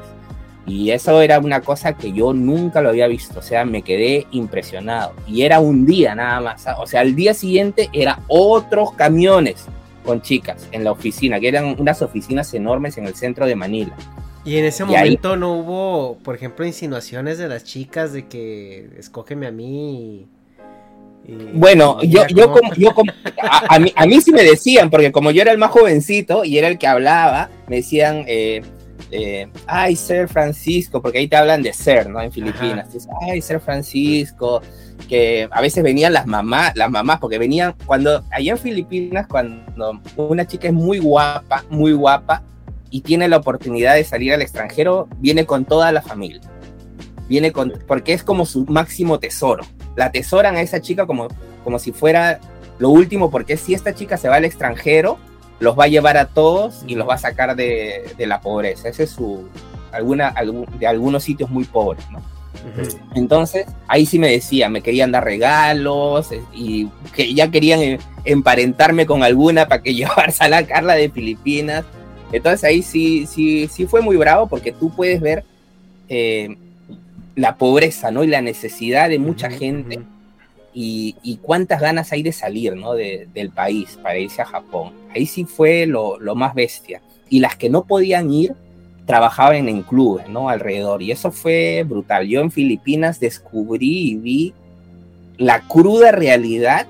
Y 0.66 0.90
eso 0.90 1.20
era 1.20 1.38
una 1.40 1.60
cosa 1.62 1.94
que 1.96 2.12
yo 2.12 2.32
nunca 2.32 2.80
lo 2.80 2.90
había 2.90 3.06
visto, 3.08 3.38
o 3.40 3.42
sea, 3.42 3.64
me 3.64 3.82
quedé 3.82 4.26
impresionado. 4.30 5.14
Y 5.26 5.42
era 5.42 5.58
un 5.60 5.84
día 5.86 6.14
nada 6.14 6.40
más, 6.40 6.66
¿ah? 6.66 6.76
o 6.78 6.86
sea, 6.86 7.00
al 7.00 7.14
día 7.16 7.34
siguiente 7.34 7.88
era 7.92 8.20
otros 8.28 8.92
camiones 8.92 9.66
con 10.04 10.22
chicas 10.22 10.68
en 10.72 10.84
la 10.84 10.92
oficina, 10.92 11.40
que 11.40 11.48
eran 11.48 11.76
unas 11.78 12.02
oficinas 12.02 12.52
enormes 12.54 12.96
en 12.98 13.06
el 13.06 13.14
centro 13.14 13.46
de 13.46 13.56
Manila. 13.56 13.94
Y 14.44 14.56
en 14.56 14.64
ese 14.64 14.84
Y 14.84 14.94
ahí- 14.94 15.04
momento 15.04 15.36
no 15.36 15.54
hubo, 15.58 16.18
por 16.22 16.34
ejemplo, 16.34 16.64
insinuaciones 16.64 17.36
de 17.38 17.48
las 17.48 17.64
chicas 17.64 18.12
de 18.12 18.26
que 18.26 18.90
escógeme 18.98 19.46
a 19.46 19.50
mí. 19.50 20.00
y- 20.22 20.26
y- 21.30 21.58
Bueno, 21.58 22.02
yo, 22.02 22.26
yo 22.28 22.52
como- 22.52 22.74
yo 22.76 22.94
como- 22.94 23.12
a, 23.42 23.74
a 23.76 23.78
mí, 23.78 23.92
a 23.94 24.06
mí 24.06 24.20
sí 24.20 24.32
me 24.32 24.42
decían, 24.42 24.90
porque 24.90 25.12
como 25.12 25.30
yo 25.30 25.42
era 25.42 25.52
el 25.52 25.58
más 25.58 25.70
jovencito 25.70 26.44
y 26.44 26.58
era 26.58 26.68
el 26.68 26.78
que 26.78 26.86
hablaba, 26.86 27.50
me 27.68 27.76
decían, 27.76 28.24
eh, 28.26 28.62
eh, 29.12 29.48
ay, 29.66 29.96
Sir 29.96 30.28
Francisco, 30.28 31.00
porque 31.02 31.18
ahí 31.18 31.26
te 31.28 31.36
hablan 31.36 31.62
de 31.62 31.72
Ser, 31.72 32.08
¿no? 32.08 32.20
En 32.20 32.30
Filipinas. 32.30 32.88
Ay, 33.28 33.40
Sir 33.42 33.58
Francisco, 33.60 34.60
que 35.08 35.48
a 35.50 35.60
veces 35.60 35.82
venían 35.82 36.12
las 36.12 36.26
mamás, 36.26 36.72
las 36.76 36.90
mamás, 36.90 37.18
porque 37.18 37.38
venían, 37.38 37.74
cuando, 37.86 38.22
allá 38.30 38.52
en 38.52 38.58
Filipinas, 38.58 39.26
cuando 39.26 40.00
una 40.16 40.46
chica 40.46 40.68
es 40.68 40.74
muy 40.74 40.98
guapa, 40.98 41.64
muy 41.70 41.92
guapa, 41.92 42.42
y 42.90 43.00
tiene 43.02 43.28
la 43.28 43.36
oportunidad 43.38 43.94
de 43.94 44.04
salir 44.04 44.32
al 44.32 44.42
extranjero, 44.42 45.08
viene 45.18 45.44
con 45.46 45.64
toda 45.64 45.90
la 45.92 46.02
familia. 46.02 46.40
Viene 47.28 47.52
con, 47.52 47.72
porque 47.86 48.12
es 48.12 48.22
como 48.24 48.44
su 48.46 48.64
máximo 48.66 49.18
tesoro. 49.20 49.64
La 49.96 50.06
atesoran 50.06 50.56
a 50.56 50.62
esa 50.62 50.80
chica 50.80 51.06
como, 51.06 51.28
como 51.64 51.78
si 51.78 51.92
fuera 51.92 52.40
lo 52.78 52.90
último, 52.90 53.30
porque 53.30 53.56
si 53.56 53.74
esta 53.74 53.94
chica 53.94 54.16
se 54.16 54.28
va 54.28 54.36
al 54.36 54.44
extranjero, 54.44 55.18
los 55.58 55.78
va 55.78 55.84
a 55.84 55.88
llevar 55.88 56.16
a 56.16 56.26
todos 56.26 56.82
y 56.86 56.94
los 56.94 57.08
va 57.08 57.14
a 57.14 57.18
sacar 57.18 57.54
de, 57.56 58.10
de 58.16 58.26
la 58.26 58.40
pobreza. 58.40 58.88
Ese 58.88 59.02
es 59.04 59.10
su, 59.10 59.46
alguna, 59.92 60.28
algún- 60.28 60.66
de 60.78 60.86
algunos 60.86 61.22
sitios 61.22 61.50
muy 61.50 61.64
pobres, 61.64 62.04
¿no? 62.10 62.20
Entonces, 63.14 63.66
ahí 63.88 64.06
sí 64.06 64.18
me 64.18 64.30
decían, 64.30 64.72
me 64.72 64.82
querían 64.82 65.12
dar 65.12 65.24
regalos 65.24 66.32
eh, 66.32 66.42
y 66.52 66.88
que 67.14 67.32
ya 67.34 67.50
querían 67.50 67.80
eh, 67.80 67.98
emparentarme 68.24 69.06
con 69.06 69.22
alguna 69.22 69.66
para 69.68 69.82
que 69.82 69.94
llevarse 69.94 70.44
a 70.44 70.48
la 70.48 70.66
Carla 70.66 70.94
de 70.94 71.10
Filipinas. 71.10 71.84
Entonces 72.32 72.64
ahí 72.64 72.82
sí, 72.82 73.26
sí, 73.26 73.68
sí 73.68 73.86
fue 73.86 74.00
muy 74.02 74.16
bravo 74.16 74.46
porque 74.46 74.72
tú 74.72 74.90
puedes 74.94 75.20
ver 75.20 75.44
eh, 76.08 76.56
la 77.40 77.56
pobreza, 77.56 78.10
¿no? 78.10 78.22
Y 78.22 78.26
la 78.26 78.42
necesidad 78.42 79.08
de 79.08 79.18
mucha 79.18 79.50
gente 79.50 80.00
y, 80.74 81.16
y 81.22 81.38
cuántas 81.38 81.80
ganas 81.80 82.12
hay 82.12 82.22
de 82.22 82.32
salir, 82.32 82.76
¿no? 82.76 82.92
De- 82.92 83.28
del 83.32 83.50
país 83.50 83.98
para 84.02 84.18
irse 84.18 84.42
a 84.42 84.46
Japón. 84.46 84.92
Ahí 85.14 85.26
sí 85.26 85.44
fue 85.44 85.86
lo, 85.86 86.18
lo 86.20 86.34
más 86.34 86.54
bestia. 86.54 87.00
Y 87.28 87.40
las 87.40 87.56
que 87.56 87.70
no 87.70 87.84
podían 87.84 88.30
ir, 88.32 88.54
trabajaban 89.06 89.68
en 89.68 89.82
clubes, 89.82 90.28
¿no? 90.28 90.48
Alrededor. 90.50 91.02
Y 91.02 91.10
eso 91.12 91.32
fue 91.32 91.84
brutal. 91.88 92.28
Yo 92.28 92.40
en 92.40 92.50
Filipinas 92.50 93.18
descubrí 93.18 94.10
y 94.10 94.16
vi 94.16 94.54
la 95.38 95.60
cruda 95.62 96.12
realidad 96.12 96.86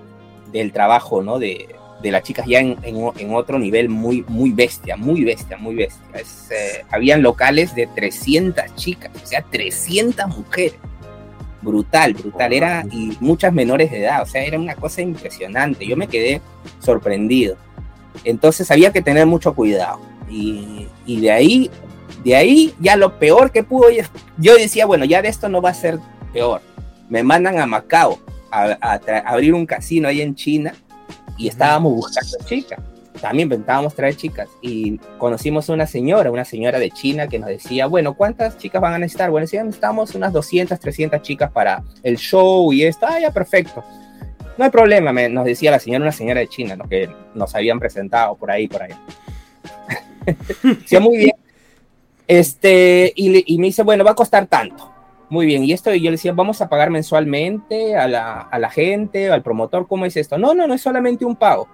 del 0.52 0.72
trabajo, 0.72 1.22
¿no? 1.22 1.38
De, 1.38 1.68
de 2.02 2.10
las 2.10 2.22
chicas 2.22 2.46
ya 2.46 2.60
en, 2.60 2.76
en- 2.82 3.10
en 3.18 3.34
otro 3.34 3.58
nivel 3.58 3.88
muy, 3.88 4.24
muy 4.28 4.52
bestia, 4.52 4.96
muy 4.96 5.22
bestia, 5.24 5.56
muy 5.58 5.74
bestia. 5.74 6.02
Es, 6.14 6.50
eh, 6.50 6.84
habían 6.90 7.22
locales 7.22 7.74
de 7.74 7.86
300 7.86 8.74
chicas, 8.76 9.10
o 9.22 9.26
sea, 9.26 9.42
300 9.42 10.26
mujeres. 10.28 10.74
Brutal, 11.62 12.14
brutal. 12.14 12.52
Era, 12.54 12.84
y 12.90 13.12
muchas 13.20 13.52
menores 13.52 13.90
de 13.90 14.00
edad, 14.00 14.22
o 14.22 14.26
sea, 14.26 14.42
era 14.42 14.58
una 14.58 14.74
cosa 14.74 15.02
impresionante. 15.02 15.86
Yo 15.86 15.96
me 15.96 16.06
quedé 16.08 16.40
sorprendido. 16.78 17.56
Entonces 18.24 18.70
había 18.70 18.92
que 18.92 19.02
tener 19.02 19.26
mucho 19.26 19.54
cuidado. 19.54 20.00
Y, 20.30 20.86
y 21.04 21.20
de 21.20 21.30
ahí, 21.30 21.70
de 22.24 22.34
ahí 22.36 22.74
ya 22.80 22.96
lo 22.96 23.18
peor 23.18 23.50
que 23.52 23.62
pudo, 23.62 23.88
yo 24.38 24.56
decía, 24.56 24.86
bueno, 24.86 25.04
ya 25.04 25.20
de 25.20 25.28
esto 25.28 25.48
no 25.50 25.60
va 25.60 25.70
a 25.70 25.74
ser 25.74 25.98
peor. 26.32 26.62
Me 27.10 27.22
mandan 27.22 27.58
a 27.58 27.66
Macao 27.66 28.18
a, 28.50 28.78
a 28.80 29.00
abrir 29.26 29.52
un 29.52 29.66
casino 29.66 30.08
ahí 30.08 30.22
en 30.22 30.34
China 30.34 30.72
y 31.40 31.48
estábamos 31.48 31.94
buscando 31.94 32.36
chicas. 32.44 32.78
También 33.20 33.46
intentábamos 33.48 33.94
traer 33.94 34.14
chicas 34.16 34.48
y 34.62 34.98
conocimos 35.18 35.68
a 35.68 35.72
una 35.72 35.86
señora, 35.86 36.30
una 36.30 36.44
señora 36.44 36.78
de 36.78 36.90
China 36.90 37.26
que 37.28 37.38
nos 37.38 37.48
decía, 37.48 37.86
bueno, 37.86 38.14
¿cuántas 38.14 38.56
chicas 38.56 38.80
van 38.80 38.94
a 38.94 38.98
necesitar? 38.98 39.30
Bueno, 39.30 39.44
decían, 39.46 39.66
necesitamos 39.66 40.14
unas 40.14 40.32
200, 40.32 40.78
300 40.78 41.20
chicas 41.22 41.50
para 41.50 41.82
el 42.02 42.16
show 42.16 42.72
y 42.72 42.84
esto. 42.84 43.06
Ah, 43.08 43.18
ya, 43.20 43.30
perfecto. 43.32 43.82
No 44.56 44.64
hay 44.64 44.70
problema, 44.70 45.12
me- 45.12 45.28
nos 45.28 45.44
decía 45.44 45.70
la 45.70 45.78
señora, 45.78 46.02
una 46.02 46.12
señora 46.12 46.40
de 46.40 46.48
China, 46.48 46.76
¿no? 46.76 46.88
que 46.88 47.08
nos 47.34 47.54
habían 47.54 47.78
presentado 47.80 48.36
por 48.36 48.50
ahí, 48.50 48.68
por 48.68 48.82
ahí. 48.82 48.92
Decía, 50.62 51.00
muy 51.00 51.16
bien. 51.16 51.32
Este, 52.26 53.12
y 53.16 53.58
me 53.58 53.66
dice, 53.66 53.82
bueno, 53.82 54.04
va 54.04 54.12
a 54.12 54.14
costar 54.14 54.46
tanto. 54.46 54.90
Muy 55.30 55.46
bien, 55.46 55.62
y 55.62 55.72
esto 55.72 55.94
yo 55.94 56.04
le 56.06 56.12
decía, 56.12 56.32
vamos 56.32 56.60
a 56.60 56.68
pagar 56.68 56.90
mensualmente 56.90 57.96
a 57.96 58.08
la, 58.08 58.40
a 58.40 58.58
la 58.58 58.68
gente, 58.68 59.30
al 59.30 59.42
promotor, 59.42 59.86
¿cómo 59.86 60.04
es 60.04 60.16
esto? 60.16 60.36
No, 60.36 60.54
no, 60.54 60.66
no 60.66 60.74
es 60.74 60.82
solamente 60.82 61.24
un 61.24 61.36
pago. 61.36 61.68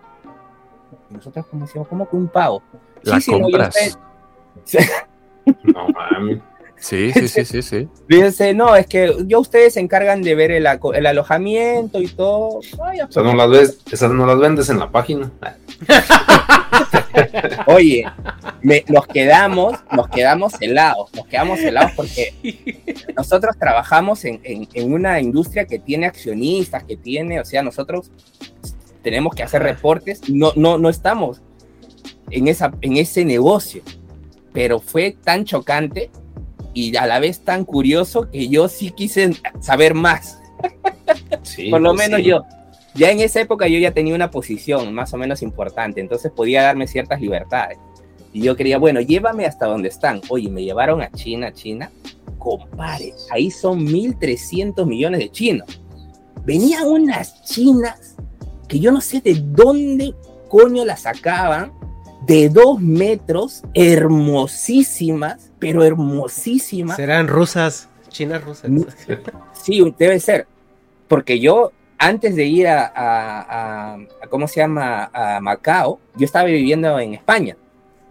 Y 1.10 1.14
Nosotros 1.14 1.46
como 1.46 1.64
decíamos, 1.64 1.88
¿cómo 1.88 2.08
que 2.08 2.16
un 2.16 2.28
pago? 2.28 2.62
La 3.02 3.14
no, 3.14 3.20
yo 3.20 3.40
compras. 3.40 3.74
sé. 4.64 4.86
No 5.64 5.88
mames. 5.88 6.40
Sí, 6.88 7.12
sí, 7.12 7.26
sí, 7.28 7.44
sí, 7.44 7.62
sí. 7.62 7.88
Fíjense, 8.08 8.54
no, 8.54 8.76
es 8.76 8.86
que 8.86 9.12
yo 9.26 9.40
ustedes 9.40 9.74
se 9.74 9.80
encargan 9.80 10.22
de 10.22 10.34
ver 10.34 10.50
el, 10.52 10.66
el 10.94 11.06
alojamiento 11.06 12.00
y 12.00 12.06
todo. 12.08 12.60
Ay, 12.84 13.00
O 13.00 13.10
sea, 13.10 13.22
no 13.24 13.34
las 13.34 13.50
ves, 13.50 13.78
esas 13.90 14.12
no 14.12 14.24
las 14.26 14.38
vendes 14.38 14.68
en 14.68 14.78
la 14.78 14.90
página. 14.90 15.32
Oye, 17.66 18.04
me- 18.62 18.84
nos 18.88 19.06
quedamos, 19.06 19.78
nos 19.92 20.08
quedamos 20.08 20.54
helados, 20.60 21.12
nos 21.14 21.26
quedamos 21.26 21.58
helados 21.60 21.92
porque 21.96 22.34
nosotros 23.16 23.56
trabajamos 23.58 24.24
en, 24.24 24.40
en- 24.44 24.68
en 24.72 24.92
una 24.92 25.20
industria 25.20 25.64
que 25.66 25.78
tiene 25.78 26.06
accionistas, 26.06 26.84
que 26.84 26.96
tiene, 26.96 27.40
o 27.40 27.44
sea, 27.44 27.62
nosotros 27.62 28.10
tenemos 29.02 29.34
que 29.34 29.42
hacer 29.42 29.62
reportes, 29.62 30.28
no, 30.28 30.52
no, 30.56 30.78
no 30.78 30.88
estamos 30.88 31.40
en, 32.30 32.48
esa, 32.48 32.72
en 32.80 32.96
ese 32.96 33.24
negocio, 33.24 33.82
pero 34.52 34.80
fue 34.80 35.16
tan 35.22 35.44
chocante 35.44 36.10
y 36.76 36.94
a 36.94 37.06
la 37.06 37.20
vez 37.20 37.40
tan 37.40 37.64
curioso 37.64 38.30
que 38.30 38.48
yo 38.48 38.68
sí 38.68 38.90
quise 38.90 39.30
saber 39.60 39.94
más. 39.94 40.38
Sí, 41.42 41.70
Por 41.70 41.80
lo 41.80 41.94
pues 41.94 42.06
menos 42.06 42.20
sí. 42.20 42.26
yo. 42.26 42.42
Ya 42.94 43.10
en 43.10 43.20
esa 43.20 43.40
época 43.40 43.66
yo 43.66 43.78
ya 43.78 43.92
tenía 43.92 44.14
una 44.14 44.30
posición 44.30 44.92
más 44.92 45.14
o 45.14 45.16
menos 45.16 45.40
importante, 45.40 46.02
entonces 46.02 46.30
podía 46.32 46.62
darme 46.62 46.86
ciertas 46.86 47.20
libertades. 47.20 47.78
Y 48.32 48.42
yo 48.42 48.56
quería, 48.56 48.76
bueno, 48.76 49.00
llévame 49.00 49.46
hasta 49.46 49.64
donde 49.64 49.88
están. 49.88 50.20
Oye, 50.28 50.50
me 50.50 50.64
llevaron 50.64 51.00
a 51.00 51.10
China, 51.10 51.50
China. 51.52 51.90
Compare, 52.38 53.14
ahí 53.30 53.50
son 53.50 53.86
1.300 53.86 54.84
millones 54.84 55.20
de 55.20 55.30
chinos. 55.30 55.80
Venían 56.44 56.86
unas 56.86 57.42
chinas 57.44 58.16
que 58.68 58.80
yo 58.80 58.92
no 58.92 59.00
sé 59.00 59.22
de 59.22 59.34
dónde 59.34 60.14
coño 60.50 60.84
las 60.84 61.02
sacaban, 61.02 61.72
de 62.26 62.50
dos 62.50 62.80
metros, 62.80 63.62
hermosísimas, 63.72 65.45
pero 65.58 65.84
hermosísimas. 65.84 66.96
Serán 66.96 67.28
rusas, 67.28 67.88
chinas 68.08 68.42
rusas. 68.44 68.70
Sí, 69.52 69.94
debe 69.98 70.18
ser. 70.20 70.46
Porque 71.08 71.38
yo, 71.38 71.72
antes 71.98 72.34
de 72.36 72.44
ir 72.44 72.68
a, 72.68 72.86
a- 72.86 73.40
a- 73.40 73.94
a- 73.94 74.26
¿cómo 74.28 74.48
se 74.48 74.60
llama? 74.60 75.10
A 75.12 75.40
Macao, 75.40 76.00
yo 76.16 76.24
estaba 76.24 76.44
viviendo 76.46 76.98
en 76.98 77.14
España. 77.14 77.56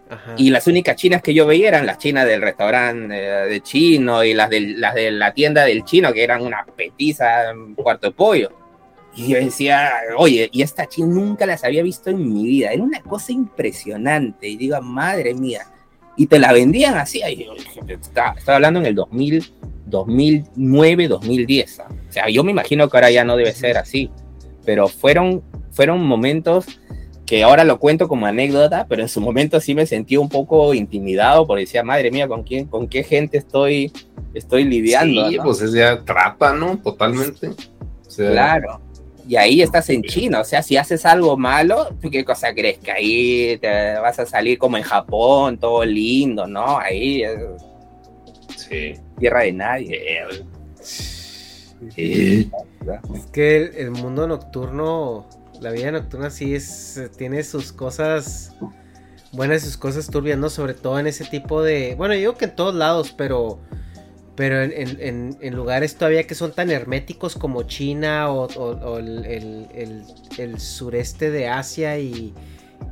Ajá. 0.08 0.34
Y 0.36 0.50
las 0.50 0.66
únicas 0.68 0.94
chinas 0.96 1.20
que 1.20 1.34
yo 1.34 1.46
veía 1.46 1.68
eran 1.68 1.84
las 1.84 1.98
chinas 1.98 2.26
del 2.26 2.40
restaurante 2.40 3.14
eh, 3.18 3.48
de 3.48 3.60
chino 3.60 4.22
y 4.22 4.34
las, 4.34 4.48
del- 4.50 4.80
las 4.80 4.94
de 4.94 5.10
la 5.10 5.34
tienda 5.34 5.64
del 5.64 5.84
chino, 5.84 6.12
que 6.12 6.22
eran 6.22 6.42
una 6.42 6.64
petiza, 6.76 7.52
un 7.52 7.74
cuarto 7.74 8.06
de 8.08 8.12
pollo. 8.12 8.50
Y 9.16 9.28
yo 9.28 9.38
decía, 9.38 9.90
oye, 10.18 10.48
y 10.52 10.62
esta 10.62 10.86
china 10.86 11.08
nunca 11.08 11.46
las 11.46 11.64
había 11.64 11.82
visto 11.82 12.10
en 12.10 12.18
mi 12.32 12.44
vida. 12.44 12.70
Era 12.70 12.82
una 12.82 13.00
cosa 13.00 13.32
impresionante. 13.32 14.46
Y 14.48 14.56
digo, 14.56 14.80
madre 14.82 15.34
mía. 15.34 15.66
Y 16.16 16.26
te 16.26 16.38
la 16.38 16.52
vendían 16.52 16.96
así. 16.96 17.22
dije, 17.26 17.46
está- 17.88 18.34
Estaba 18.36 18.56
hablando 18.56 18.80
en 18.80 18.86
el 18.86 18.94
2000, 18.94 19.44
2009, 19.86 21.08
2010. 21.08 21.80
¿ah? 21.80 21.88
O 22.08 22.12
sea, 22.12 22.28
yo 22.28 22.42
me 22.44 22.50
imagino 22.52 22.88
que 22.88 22.96
ahora 22.96 23.10
ya 23.10 23.24
no 23.24 23.36
debe 23.36 23.52
ser 23.52 23.76
así. 23.76 24.10
Pero 24.64 24.88
fueron, 24.88 25.42
fueron 25.70 26.02
momentos 26.04 26.66
que 27.24 27.42
ahora 27.42 27.64
lo 27.64 27.78
cuento 27.78 28.06
como 28.08 28.26
anécdota, 28.26 28.86
pero 28.88 29.02
en 29.02 29.08
su 29.08 29.20
momento 29.20 29.60
sí 29.60 29.74
me 29.74 29.84
sentí 29.86 30.16
un 30.16 30.28
poco 30.28 30.72
intimidado 30.74 31.46
porque 31.46 31.62
decía, 31.62 31.82
madre 31.82 32.10
mía, 32.10 32.28
¿con 32.28 32.44
quién, 32.44 32.66
con 32.66 32.86
qué 32.88 33.02
gente 33.02 33.36
estoy, 33.38 33.92
estoy 34.32 34.64
lidiando? 34.64 35.28
Sí, 35.28 35.36
no?". 35.36 35.42
pues 35.44 35.60
es 35.60 35.72
ya 35.72 36.00
trata, 36.04 36.52
¿no? 36.54 36.78
Totalmente. 36.78 37.48
O 37.48 38.10
sea, 38.10 38.30
Claro. 38.30 38.80
Y 39.28 39.36
ahí 39.36 39.60
estás 39.62 39.90
en 39.90 40.02
China, 40.02 40.40
o 40.40 40.44
sea, 40.44 40.62
si 40.62 40.76
haces 40.76 41.04
algo 41.04 41.36
malo, 41.36 41.88
¿tú 42.00 42.10
qué 42.10 42.24
cosa 42.24 42.54
crees? 42.54 42.78
Que 42.78 42.92
ahí 42.92 43.58
te 43.60 43.94
vas 43.98 44.18
a 44.20 44.26
salir 44.26 44.56
como 44.58 44.76
en 44.76 44.84
Japón, 44.84 45.58
todo 45.58 45.84
lindo, 45.84 46.46
¿no? 46.46 46.78
Ahí 46.78 47.22
es 47.22 47.36
Sí. 48.56 48.94
tierra 49.18 49.40
de 49.42 49.52
nadie. 49.52 50.00
Sí. 50.80 52.50
Es 53.14 53.26
que 53.32 53.56
el, 53.56 53.74
el 53.76 53.90
mundo 53.90 54.26
nocturno, 54.26 55.26
la 55.60 55.70
vida 55.70 55.90
nocturna 55.90 56.30
sí 56.30 56.54
es, 56.54 56.96
eh, 56.96 57.08
tiene 57.08 57.42
sus 57.42 57.72
cosas 57.72 58.54
buenas 59.32 59.62
y 59.62 59.66
sus 59.66 59.76
cosas 59.76 60.08
turbias, 60.08 60.38
¿no? 60.38 60.48
Sobre 60.50 60.74
todo 60.74 60.98
en 60.98 61.06
ese 61.06 61.24
tipo 61.24 61.62
de, 61.62 61.94
bueno, 61.96 62.14
yo 62.14 62.20
digo 62.20 62.34
que 62.36 62.46
en 62.46 62.56
todos 62.56 62.74
lados, 62.74 63.12
pero, 63.12 63.58
pero 64.36 64.62
en, 64.62 64.72
en- 65.00 65.36
en- 65.40 65.56
lugares 65.56 65.96
todavía 65.96 66.26
que 66.26 66.34
son 66.34 66.52
tan 66.52 66.70
herméticos 66.70 67.34
como 67.36 67.62
China 67.64 68.30
o, 68.30 68.98
el, 68.98 69.24
el- 70.38 70.60
sureste 70.60 71.30
de 71.30 71.48
Asia 71.48 71.98
y, 71.98 72.34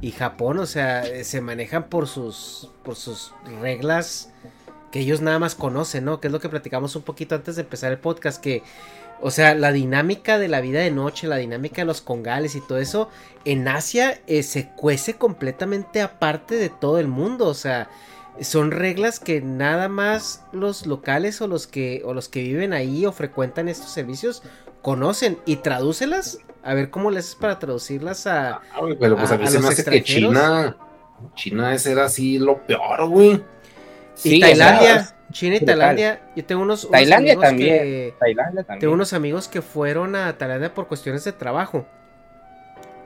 y 0.00 0.10
Japón, 0.12 0.58
o 0.58 0.66
sea, 0.66 1.04
se 1.24 1.40
manejan 1.40 1.84
por 1.88 2.08
sus, 2.08 2.70
por 2.82 2.96
sus 2.96 3.32
reglas 3.60 4.30
que 4.90 5.00
ellos 5.00 5.20
nada 5.20 5.38
más 5.38 5.54
conocen, 5.54 6.04
¿no? 6.04 6.20
Que 6.20 6.28
es 6.28 6.32
lo 6.32 6.40
que 6.40 6.48
platicamos 6.48 6.94
un 6.96 7.02
poquito 7.02 7.34
antes 7.34 7.56
de 7.56 7.62
empezar 7.62 7.90
el 7.90 7.98
podcast, 7.98 8.40
que, 8.40 8.62
o 9.20 9.30
sea, 9.32 9.54
la 9.56 9.72
dinámica 9.72 10.38
de 10.38 10.46
la 10.48 10.60
vida 10.60 10.80
de 10.80 10.92
noche, 10.92 11.26
la 11.26 11.36
dinámica 11.36 11.82
de 11.82 11.86
los 11.86 12.00
congales 12.00 12.54
y 12.54 12.60
todo 12.60 12.78
eso, 12.78 13.08
en 13.44 13.66
Asia 13.66 14.20
eh, 14.28 14.42
se 14.44 14.68
cuece 14.70 15.14
completamente 15.14 16.00
aparte 16.00 16.54
de 16.54 16.68
todo 16.68 17.00
el 17.00 17.08
mundo, 17.08 17.46
o 17.48 17.54
sea, 17.54 17.88
son 18.40 18.70
reglas 18.72 19.20
que 19.20 19.40
nada 19.40 19.88
más 19.88 20.44
los 20.52 20.86
locales 20.86 21.40
o 21.40 21.46
los 21.46 21.66
que, 21.66 22.02
o 22.04 22.14
los 22.14 22.28
que 22.28 22.42
viven 22.42 22.72
ahí 22.72 23.06
o 23.06 23.12
frecuentan 23.12 23.68
estos 23.68 23.90
servicios 23.90 24.42
conocen 24.82 25.38
y 25.46 25.56
tradúcelas, 25.56 26.38
a 26.62 26.74
ver 26.74 26.90
cómo 26.90 27.10
les 27.10 27.24
haces 27.26 27.36
para 27.36 27.58
traducirlas 27.58 28.26
a... 28.26 28.56
Ah, 28.74 28.80
güey, 28.80 28.96
pero 28.98 29.16
pues 29.16 29.30
a, 29.30 29.34
a- 29.34 29.38
mí 29.38 29.44
a 29.44 29.46
se 29.48 29.58
me 29.58 29.62
los 29.62 29.70
hace 29.72 29.84
que 29.88 29.96
extranjeros. 29.98 30.32
China, 30.34 30.76
China 31.34 31.74
es 31.74 31.86
era 31.86 32.04
así 32.06 32.38
lo 32.38 32.58
peor, 32.66 33.06
güey. 33.08 33.30
Y 33.32 33.40
Sí, 34.14 34.36
o 34.42 34.46
sea, 34.46 34.48
Tailandia, 34.48 35.16
China 35.32 35.56
y. 35.56 35.64
Tailandia, 35.64 36.22
yo 36.36 36.44
tengo 36.44 36.62
unos, 36.62 36.84
unos 36.84 36.92
Tailandia 36.92 37.32
amigos 37.32 37.44
también. 37.48 37.78
que- 37.78 38.14
Tailandia 38.20 38.62
también. 38.62 38.80
Tengo 38.80 38.94
unos 38.94 39.12
amigos 39.12 39.48
que 39.48 39.62
fueron 39.62 40.16
a 40.16 40.36
Tailandia 40.38 40.72
por 40.74 40.86
cuestiones 40.86 41.24
de 41.24 41.32
trabajo. 41.32 41.86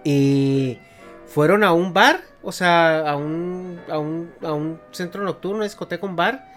Y 0.04 0.78
fueron 1.26 1.64
a 1.64 1.72
un 1.72 1.92
bar, 1.92 2.20
o 2.42 2.52
sea, 2.52 3.10
a 3.10 3.16
un, 3.16 3.80
a 3.90 3.98
un, 3.98 4.32
a 4.42 4.52
un 4.52 4.80
centro 4.92 5.22
nocturno, 5.22 5.56
una 5.56 5.64
discoteca, 5.64 6.06
un 6.06 6.16
bar. 6.16 6.52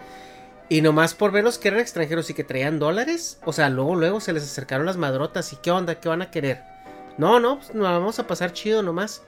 Y 0.68 0.80
nomás 0.80 1.14
por 1.14 1.32
verlos 1.32 1.58
que 1.58 1.68
eran 1.68 1.80
extranjeros 1.80 2.30
y 2.30 2.34
que 2.34 2.44
traían 2.44 2.78
dólares, 2.78 3.38
o 3.44 3.52
sea, 3.52 3.68
luego, 3.68 3.94
luego 3.94 4.20
se 4.20 4.32
les 4.32 4.42
acercaron 4.42 4.86
las 4.86 4.96
madrotas. 4.96 5.52
¿Y 5.52 5.56
qué 5.56 5.70
onda? 5.70 5.96
¿Qué 5.96 6.08
van 6.08 6.22
a 6.22 6.30
querer? 6.30 6.62
No, 7.18 7.40
no, 7.40 7.58
pues 7.58 7.74
nos 7.74 7.84
vamos 7.84 8.18
a 8.18 8.26
pasar 8.26 8.52
chido 8.52 8.82
nomás. 8.82 9.22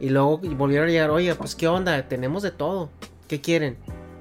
Y 0.00 0.08
luego 0.08 0.38
volvieron 0.38 0.88
a 0.88 0.90
llegar, 0.90 1.10
oye, 1.10 1.34
pues 1.34 1.54
qué 1.54 1.68
onda, 1.68 2.02
tenemos 2.08 2.42
de 2.42 2.50
todo. 2.50 2.88
¿Qué 3.28 3.40
quieren? 3.40 3.76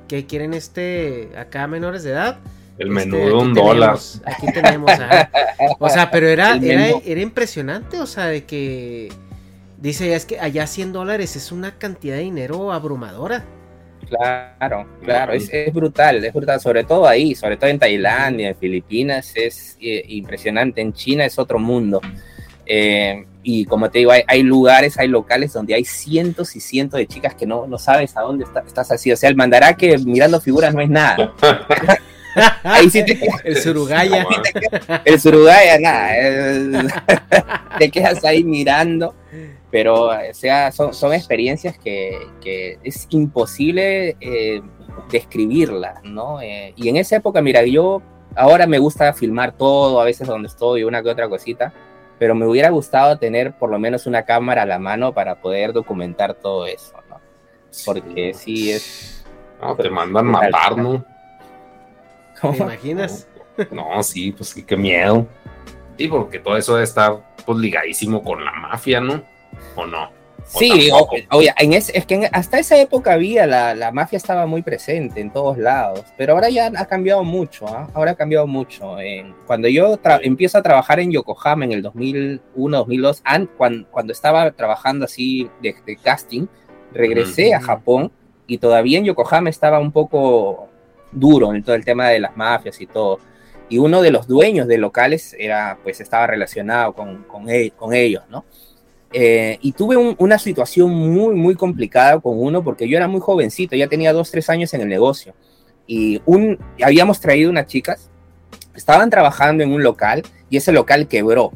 ¿Qué 0.07 0.25
quieren 0.25 0.53
este 0.53 1.29
acá 1.37 1.65
menores 1.67 2.03
de 2.03 2.11
edad? 2.11 2.39
El 2.77 2.95
Este, 2.95 3.09
menú 3.09 3.25
de 3.25 3.33
un 3.33 3.53
dólar. 3.53 3.97
Aquí 4.25 4.51
tenemos, 4.53 4.91
ajá. 4.91 5.31
O 5.79 5.89
sea, 5.89 6.11
pero 6.11 6.27
era, 6.27 6.55
era, 6.61 6.89
era 7.03 7.21
impresionante, 7.21 7.99
o 7.99 8.05
sea, 8.05 8.25
de 8.25 8.45
que 8.45 9.11
dice 9.81 10.09
ya 10.09 10.15
es 10.15 10.25
que 10.25 10.39
allá 10.39 10.67
100 10.67 10.93
dólares 10.93 11.35
es 11.35 11.51
una 11.51 11.77
cantidad 11.77 12.15
de 12.15 12.23
dinero 12.23 12.71
abrumadora. 12.71 13.45
Claro, 14.07 14.87
claro, 15.03 15.33
es, 15.33 15.49
es 15.51 15.73
brutal, 15.73 16.23
es 16.23 16.33
brutal, 16.33 16.59
sobre 16.61 16.83
todo 16.83 17.05
ahí, 17.07 17.35
sobre 17.35 17.57
todo 17.57 17.69
en 17.69 17.77
Tailandia, 17.79 18.49
en 18.49 18.55
Filipinas, 18.55 19.33
es 19.35 19.77
eh, 19.81 20.03
impresionante, 20.07 20.81
en 20.81 20.93
China 20.93 21.25
es 21.25 21.37
otro 21.37 21.59
mundo. 21.59 21.99
Eh, 22.65 23.25
y 23.43 23.65
como 23.65 23.89
te 23.89 23.99
digo, 23.99 24.11
hay, 24.11 24.23
hay 24.27 24.41
lugares, 24.43 24.97
hay 24.97 25.07
locales 25.09 25.53
donde 25.53 25.73
hay 25.75 25.83
cientos 25.85 26.55
y 26.55 26.59
cientos 26.61 26.97
de 26.99 27.07
chicas 27.07 27.35
que 27.35 27.45
no, 27.45 27.67
no 27.67 27.77
sabes 27.77 28.15
a 28.15 28.21
dónde 28.21 28.45
está- 28.45 28.63
estás 28.65 28.91
así. 28.91 29.11
O 29.11 29.17
sea, 29.17 29.29
el 29.29 29.35
mandará 29.35 29.73
que 29.73 29.97
mirando 29.97 30.39
figuras 30.39 30.73
no 30.73 30.81
es 30.81 30.89
nada. 30.89 31.33
Ahí 32.63 32.89
sí 32.89 33.03
te, 33.03 33.19
El 33.43 33.57
surugaya. 33.57 34.25
el 35.03 35.19
surugaya, 35.19 35.79
nada. 35.79 36.17
es- 36.17 36.93
te 37.79 37.89
quedas 37.91 38.23
ahí 38.23 38.43
mirando. 38.43 39.13
Pero, 39.71 40.07
o 40.07 40.33
sea, 40.33 40.71
son, 40.71 40.93
son 40.93 41.13
experiencias 41.13 41.77
que, 41.77 42.17
que 42.41 42.79
es 42.83 43.07
imposible 43.11 44.17
eh, 44.19 44.61
describirlas, 45.11 46.03
¿no? 46.03 46.41
Eh, 46.41 46.73
y 46.75 46.89
en 46.89 46.97
esa 46.97 47.17
época, 47.17 47.41
mira, 47.41 47.63
yo 47.65 48.01
ahora 48.35 48.65
me 48.65 48.79
gusta 48.79 49.13
filmar 49.13 49.51
todo, 49.51 50.01
a 50.01 50.05
veces 50.05 50.27
donde 50.27 50.47
estoy, 50.47 50.83
una 50.83 51.03
que 51.03 51.09
otra 51.09 51.29
cosita, 51.29 51.73
pero 52.17 52.35
me 52.35 52.47
hubiera 52.47 52.69
gustado 52.69 53.17
tener 53.17 53.57
por 53.57 53.69
lo 53.69 53.79
menos 53.79 54.07
una 54.07 54.23
cámara 54.23 54.63
a 54.63 54.65
la 54.65 54.79
mano 54.79 55.13
para 55.13 55.35
poder 55.35 55.71
documentar 55.71 56.33
todo 56.33 56.65
eso, 56.65 56.95
¿no? 57.09 57.19
Porque 57.85 58.33
sí 58.33 58.71
es... 58.71 59.25
No, 59.61 59.75
te 59.75 59.89
mandan 59.89 60.25
matar, 60.25 60.77
¿no? 60.77 61.05
¿Te 62.41 62.57
imaginas? 62.57 63.27
No, 63.71 64.01
sí, 64.03 64.31
pues 64.31 64.53
qué 64.65 64.77
miedo. 64.77 65.27
Sí, 65.97 66.07
porque 66.07 66.39
todo 66.39 66.55
eso 66.55 66.73
debe 66.73 66.85
estar 66.85 67.35
pues 67.45 67.57
ligadísimo 67.57 68.23
con 68.23 68.43
la 68.43 68.53
mafia, 68.53 69.01
¿no? 69.01 69.21
¿O 69.75 69.85
no? 69.85 70.03
¿O 70.05 70.11
Sí, 70.59 70.89
tampoco? 70.89 71.15
o- 71.31 71.37
oye, 71.37 71.53
en 71.59 71.73
ese- 71.73 71.95
es 71.97 72.05
que 72.05 72.15
en- 72.15 72.29
hasta 72.31 72.57
esa 72.59 72.79
época 72.79 73.13
había, 73.13 73.45
la, 73.45 73.75
la 73.75 73.91
mafia 73.91 74.17
estaba 74.17 74.45
muy 74.47 74.61
presente 74.63 75.19
en 75.21 75.31
todos 75.31 75.57
lados, 75.57 76.03
pero 76.17 76.33
ahora 76.33 76.49
ya 76.49 76.71
ha 76.75 76.85
cambiado 76.85 77.23
mucho, 77.23 77.67
¿ah? 77.67 77.87
ahora 77.93 78.11
ha 78.11 78.15
cambiado 78.15 78.47
mucho. 78.47 78.99
En- 78.99 79.35
cuando 79.45 79.67
yo 79.67 79.99
empiezo 80.23 80.57
a 80.57 80.63
trabajar 80.63 80.99
en 81.01 81.11
Yokohama 81.11 81.65
en 81.65 81.73
el 81.73 81.81
2001, 81.83 82.77
2002, 82.77 83.21
an- 83.25 83.49
cuan- 83.57 83.85
cuando, 83.91 84.11
estaba 84.13 84.49
trabajando 84.51 85.05
así 85.05 85.49
de, 85.61 85.75
de 85.85 85.95
casting, 85.97 86.47
regresé 86.93 87.53
a 87.53 87.57
Ujú. 87.57 87.67
Japón 87.67 88.11
y 88.47 88.57
todavía 88.57 88.97
en 88.97 89.05
Yokohama 89.05 89.49
estaba 89.49 89.77
un 89.79 89.91
poco 89.91 90.69
duro 91.11 91.53
en 91.53 91.63
todo 91.63 91.75
el 91.75 91.85
tema 91.85 92.09
de 92.09 92.19
las 92.19 92.35
mafias 92.35 92.79
y 92.81 92.87
todo. 92.87 93.19
Y 93.67 93.77
uno 93.77 94.01
de 94.01 94.09
los 94.09 94.27
dueños 94.27 94.67
de 94.67 94.79
locales 94.79 95.35
era, 95.37 95.77
pues 95.83 96.01
estaba 96.01 96.25
relacionado 96.25 96.93
con, 96.93 97.23
con, 97.25 97.47
e, 97.49 97.69
con 97.71 97.93
ellos, 97.93 98.23
¿no? 98.29 98.45
Eh, 99.11 99.57
y 99.61 99.71
tuve 99.71 99.97
una 99.97 100.37
situación 100.37 100.91
muy, 100.91 101.33
muy 101.33 101.55
complicada 101.55 102.19
con 102.19 102.39
uno 102.39 102.63
porque 102.63 102.87
yo 102.87 102.95
era 102.97 103.07
muy 103.07 103.19
jovencito, 103.19 103.75
ya 103.75 103.87
tenía 103.87 104.13
dos, 104.13 104.29
tres 104.29 104.49
años 104.49 104.73
en 104.73 104.81
el 104.81 104.87
negocio. 104.87 105.33
Y 105.87 106.21
un, 106.25 106.59
habíamos 106.83 107.19
traído 107.19 107.49
unas 107.49 107.65
chicas, 107.65 108.11
estaban 108.75 109.09
trabajando 109.09 109.63
en 109.63 109.71
un 109.71 109.81
local 109.81 110.21
y 110.49 110.57
ese 110.57 110.71
local 110.71 111.07
quebró. 111.07 111.51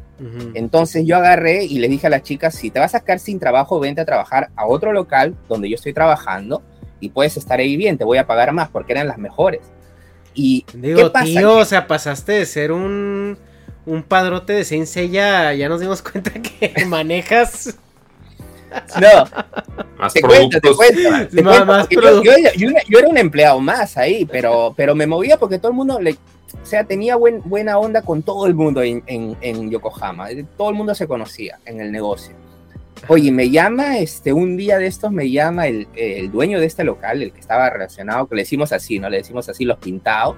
Entonces 0.53 1.05
yo 1.05 1.17
agarré 1.17 1.65
y 1.65 1.79
les 1.79 1.89
dije 1.89 2.07
a 2.07 2.09
las 2.09 2.23
chicas, 2.23 2.55
si 2.55 2.71
te 2.71 2.79
vas 2.79 2.95
a 2.95 2.99
sacar 2.99 3.19
sin 3.19 3.39
trabajo, 3.39 3.77
vente 3.81 3.99
a 3.99 4.05
trabajar 4.05 4.51
a 4.55 4.65
otro 4.65 4.93
local 4.93 5.35
donde 5.49 5.69
yo 5.69 5.75
estoy 5.75 5.91
trabajando 5.91 6.63
y 7.01 7.09
puedes 7.09 7.35
estar 7.35 7.59
ahí 7.59 7.75
bien, 7.75 7.97
te 7.97 8.05
voy 8.05 8.19
a 8.19 8.25
pagar 8.25 8.53
más 8.53 8.69
porque 8.69 8.93
eran 8.93 9.07
las 9.07 9.17
mejores. 9.17 9.59
Y 10.33 10.65
digo, 10.73 11.11
tío, 11.11 11.57
o 11.57 11.65
sea, 11.65 11.87
pasaste 11.87 12.31
de 12.31 12.45
ser 12.45 12.71
un 12.71 13.37
un 13.85 14.03
padrote 14.03 14.53
de 14.53 14.63
Saint 14.63 14.87
ya 15.11 15.67
nos 15.67 15.81
dimos 15.81 16.01
cuenta 16.01 16.31
que 16.31 16.85
manejas. 16.87 17.77
No, 18.99 20.09
te 20.09 20.21
cuento, 20.21 20.59
te 20.59 20.73
cuento. 20.73 22.23
yo, 22.23 22.99
era 22.99 23.07
un 23.07 23.17
empleado 23.17 23.59
más 23.59 23.97
ahí, 23.97 24.25
pero, 24.25 24.73
pero 24.75 24.95
me 24.95 25.05
movía 25.05 25.37
porque 25.37 25.59
todo 25.59 25.69
el 25.69 25.75
mundo 25.75 25.99
le, 25.99 26.13
o 26.13 26.65
sea, 26.65 26.83
tenía 26.83 27.15
buen, 27.15 27.41
buena 27.43 27.77
onda 27.77 28.01
con 28.01 28.23
todo 28.23 28.47
el 28.47 28.55
mundo 28.55 28.81
en, 28.81 29.03
en, 29.07 29.69
Yokohama. 29.69 30.29
Todo 30.57 30.69
el 30.69 30.75
mundo 30.75 30.95
se 30.95 31.07
conocía 31.07 31.59
en 31.65 31.81
el 31.81 31.91
negocio. 31.91 32.35
Oye, 33.09 33.31
me 33.31 33.49
llama, 33.49 33.99
este, 33.99 34.33
un 34.33 34.57
día 34.57 34.77
de 34.77 34.87
estos 34.87 35.11
me 35.11 35.29
llama 35.29 35.67
el, 35.67 35.87
el, 35.93 36.31
dueño 36.31 36.59
de 36.59 36.65
este 36.65 36.83
local, 36.83 37.21
el 37.21 37.31
que 37.31 37.41
estaba 37.41 37.69
relacionado, 37.69 38.27
que 38.27 38.35
le 38.35 38.43
decimos 38.43 38.71
así, 38.71 38.97
¿no? 38.97 39.09
Le 39.09 39.17
decimos 39.17 39.49
así 39.49 39.65
los 39.65 39.77
pintados. 39.77 40.37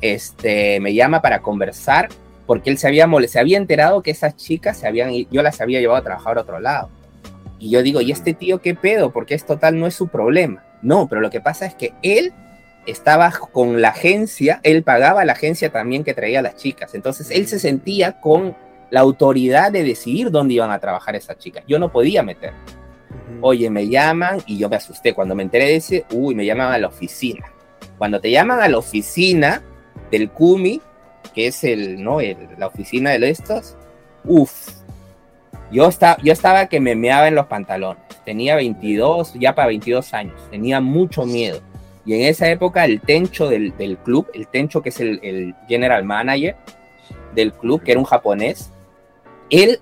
Este, 0.00 0.78
me 0.80 0.94
llama 0.94 1.22
para 1.22 1.40
conversar 1.40 2.08
porque 2.48 2.70
él 2.70 2.78
se 2.78 2.88
había, 2.88 3.06
se 3.28 3.38
había 3.38 3.58
enterado 3.58 4.02
que 4.02 4.10
esas 4.10 4.34
chicas 4.34 4.78
se 4.78 4.88
habían, 4.88 5.12
yo 5.30 5.42
las 5.42 5.60
había 5.60 5.80
llevado 5.80 5.98
a 5.98 6.02
trabajar 6.02 6.38
a 6.38 6.40
otro 6.40 6.58
lado. 6.58 6.88
Y 7.58 7.68
yo 7.68 7.82
digo, 7.82 8.00
¿y 8.00 8.10
este 8.10 8.32
tío 8.32 8.62
qué 8.62 8.74
pedo? 8.74 9.12
Porque 9.12 9.34
es 9.34 9.44
total, 9.44 9.78
no 9.78 9.86
es 9.86 9.94
su 9.94 10.08
problema. 10.08 10.64
No, 10.80 11.08
pero 11.08 11.20
lo 11.20 11.28
que 11.28 11.42
pasa 11.42 11.66
es 11.66 11.74
que 11.74 11.92
él 12.02 12.32
estaba 12.86 13.30
con 13.30 13.82
la 13.82 13.90
agencia, 13.90 14.60
él 14.62 14.82
pagaba 14.82 15.20
a 15.20 15.24
la 15.26 15.34
agencia 15.34 15.70
también 15.70 16.04
que 16.04 16.14
traía 16.14 16.38
a 16.38 16.42
las 16.42 16.56
chicas. 16.56 16.94
Entonces 16.94 17.30
él 17.30 17.46
se 17.46 17.58
sentía 17.58 18.18
con 18.18 18.56
la 18.88 19.00
autoridad 19.00 19.70
de 19.70 19.82
decidir 19.82 20.30
dónde 20.30 20.54
iban 20.54 20.70
a 20.70 20.78
trabajar 20.78 21.16
esas 21.16 21.36
chicas. 21.36 21.64
Yo 21.68 21.78
no 21.78 21.92
podía 21.92 22.22
meter. 22.22 22.54
Oye, 23.42 23.68
me 23.68 23.90
llaman 23.90 24.40
y 24.46 24.56
yo 24.56 24.70
me 24.70 24.76
asusté. 24.76 25.12
Cuando 25.12 25.34
me 25.34 25.42
enteré 25.42 25.66
de 25.66 25.76
ese, 25.76 26.06
uy, 26.14 26.34
me 26.34 26.46
llaman 26.46 26.72
a 26.72 26.78
la 26.78 26.86
oficina. 26.86 27.44
Cuando 27.98 28.22
te 28.22 28.30
llaman 28.30 28.62
a 28.62 28.68
la 28.68 28.78
oficina 28.78 29.60
del 30.10 30.30
CUMI, 30.30 30.80
que 31.38 31.46
es 31.46 31.62
el, 31.62 32.02
¿no? 32.02 32.18
la 32.58 32.66
oficina 32.66 33.12
de 33.12 33.30
estos, 33.30 33.76
uff, 34.24 34.70
yo, 35.70 35.88
yo 36.20 36.32
estaba 36.32 36.66
que 36.66 36.80
me 36.80 36.96
meaba 36.96 37.28
en 37.28 37.36
los 37.36 37.46
pantalones. 37.46 38.02
Tenía 38.24 38.56
22, 38.56 39.34
ya 39.34 39.54
para 39.54 39.68
22 39.68 40.14
años. 40.14 40.34
Tenía 40.50 40.80
mucho 40.80 41.24
miedo. 41.26 41.60
Y 42.04 42.14
en 42.14 42.22
esa 42.22 42.50
época 42.50 42.84
el 42.84 43.00
Tencho 43.00 43.48
del, 43.48 43.72
club, 44.02 44.26
el 44.34 44.48
Tencho 44.48 44.82
que 44.82 44.88
es 44.88 44.98
el, 44.98 45.20
el, 45.22 45.54
general 45.68 46.02
manager 46.02 46.56
del 47.36 47.52
club, 47.52 47.84
que 47.84 47.92
era 47.92 48.00
un 48.00 48.06
japonés, 48.06 48.72
él 49.48 49.78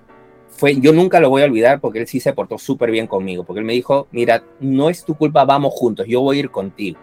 fue, 0.49 0.79
yo 0.79 0.93
nunca 0.93 1.19
lo 1.19 1.31
voy 1.31 1.41
a 1.41 1.45
olvidar 1.45 1.79
porque 1.79 1.97
él 1.97 2.07
sí 2.07 2.19
se 2.19 2.33
portó 2.33 2.59
súper 2.59 2.91
bien 2.91 3.07
conmigo, 3.07 3.43
porque 3.43 3.61
él 3.61 3.65
me 3.65 3.73
dijo, 3.73 4.07
mira, 4.11 4.43
no 4.59 4.91
es 4.91 5.03
tu 5.03 5.15
culpa, 5.15 5.43
vamos 5.43 5.73
juntos, 5.73 6.05
yo 6.07 6.21
voy 6.21 6.37
a 6.37 6.39
ir 6.41 6.51
contigo. 6.51 6.99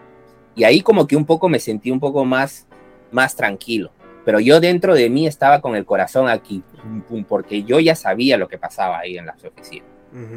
Y 0.55 0.63
ahí 0.63 0.79
como 0.79 1.07
que 1.07 1.17
un 1.17 1.25
poco 1.25 1.49
me 1.49 1.59
sentí 1.59 1.91
un 1.91 1.99
poco 1.99 2.23
más, 2.23 2.65
más 3.11 3.35
tranquilo 3.35 3.91
pero 4.25 4.39
yo 4.39 4.59
dentro 4.59 4.95
de 4.95 5.09
mí 5.09 5.27
estaba 5.27 5.61
con 5.61 5.75
el 5.75 5.85
corazón 5.85 6.27
aquí, 6.27 6.63
porque 7.29 7.63
yo 7.63 7.79
ya 7.79 7.95
sabía 7.95 8.37
lo 8.37 8.47
que 8.47 8.57
pasaba 8.57 8.99
ahí 8.99 9.17
en 9.17 9.27
las 9.27 9.43
oficinas. 9.45 9.87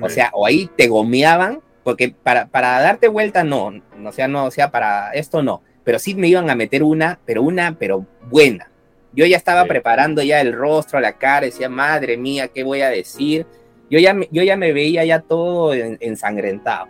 O 0.02 0.08
sea, 0.08 0.31
o 0.34 0.44
ahí 0.44 0.68
te 0.76 0.89
gomeaban, 0.89 1.60
porque 1.84 2.10
para, 2.10 2.49
para 2.49 2.81
darte 2.81 3.08
vuelta 3.08 3.44
no, 3.44 3.73
o 4.05 4.12
sea, 4.12 4.28
no, 4.28 4.44
o 4.44 4.50
sea, 4.50 4.70
para 4.70 5.12
esto 5.12 5.42
no, 5.42 5.62
pero 5.84 5.99
sí 5.99 6.15
me 6.15 6.28
iban 6.28 6.50
a 6.50 6.55
meter 6.55 6.83
una, 6.83 7.18
pero 7.25 7.42
una, 7.42 7.76
pero 7.78 8.05
buena. 8.28 8.70
Yo 9.15 9.25
ya 9.25 9.39
estaba 9.39 9.65
preparando 9.65 10.23
ya 10.23 10.41
el 10.42 10.52
rostro, 10.52 11.00
la 11.00 11.15
cara, 11.15 11.47
decía, 11.47 11.70
madre 11.70 12.18
mía, 12.18 12.49
¿qué 12.49 12.62
voy 12.62 12.83
a 12.83 12.91
decir? 12.91 13.47
Yo 13.89 13.99
ya, 13.99 14.15
yo 14.31 14.42
ya 14.42 14.57
me 14.57 14.75
veía 14.75 15.05
ya 15.07 15.20
todo 15.20 15.73
ensangrentado. 15.73 16.89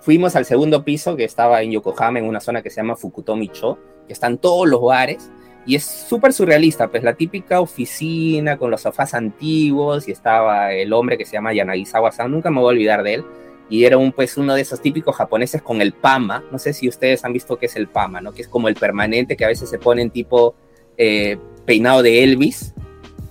Fuimos 0.00 0.34
al 0.34 0.46
segundo 0.46 0.82
piso 0.82 1.14
que 1.14 1.24
estaba 1.24 1.60
en 1.60 1.72
Yokohama, 1.72 2.20
en 2.20 2.24
una 2.24 2.40
zona 2.40 2.62
que 2.62 2.70
se 2.70 2.76
llama 2.76 2.96
Fukutomi-cho, 2.96 3.78
que 4.06 4.12
están 4.14 4.38
todos 4.38 4.66
los 4.66 4.80
bares, 4.80 5.30
y 5.66 5.74
es 5.74 5.84
súper 5.84 6.32
surrealista, 6.32 6.88
pues 6.88 7.02
la 7.02 7.14
típica 7.14 7.60
oficina 7.60 8.56
con 8.56 8.70
los 8.70 8.82
sofás 8.82 9.14
antiguos 9.14 10.06
y 10.06 10.12
estaba 10.12 10.72
el 10.72 10.92
hombre 10.92 11.18
que 11.18 11.26
se 11.26 11.32
llama 11.32 11.52
Yanagisawa-san, 11.52 12.30
nunca 12.30 12.50
me 12.50 12.60
voy 12.60 12.66
a 12.66 12.76
olvidar 12.76 13.02
de 13.02 13.14
él. 13.14 13.24
Y 13.68 13.84
era 13.84 13.98
un, 13.98 14.12
pues, 14.12 14.36
uno 14.36 14.54
de 14.54 14.60
esos 14.60 14.80
típicos 14.80 15.16
japoneses 15.16 15.60
con 15.60 15.82
el 15.82 15.92
pama. 15.92 16.44
No 16.52 16.58
sé 16.60 16.72
si 16.72 16.88
ustedes 16.88 17.24
han 17.24 17.32
visto 17.32 17.56
qué 17.58 17.66
es 17.66 17.74
el 17.74 17.88
pama, 17.88 18.20
¿no? 18.20 18.32
Que 18.32 18.42
es 18.42 18.48
como 18.48 18.68
el 18.68 18.76
permanente 18.76 19.36
que 19.36 19.44
a 19.44 19.48
veces 19.48 19.68
se 19.68 19.80
pone 19.80 20.02
en 20.02 20.10
tipo 20.10 20.54
eh, 20.96 21.36
peinado 21.64 22.00
de 22.04 22.22
Elvis, 22.22 22.72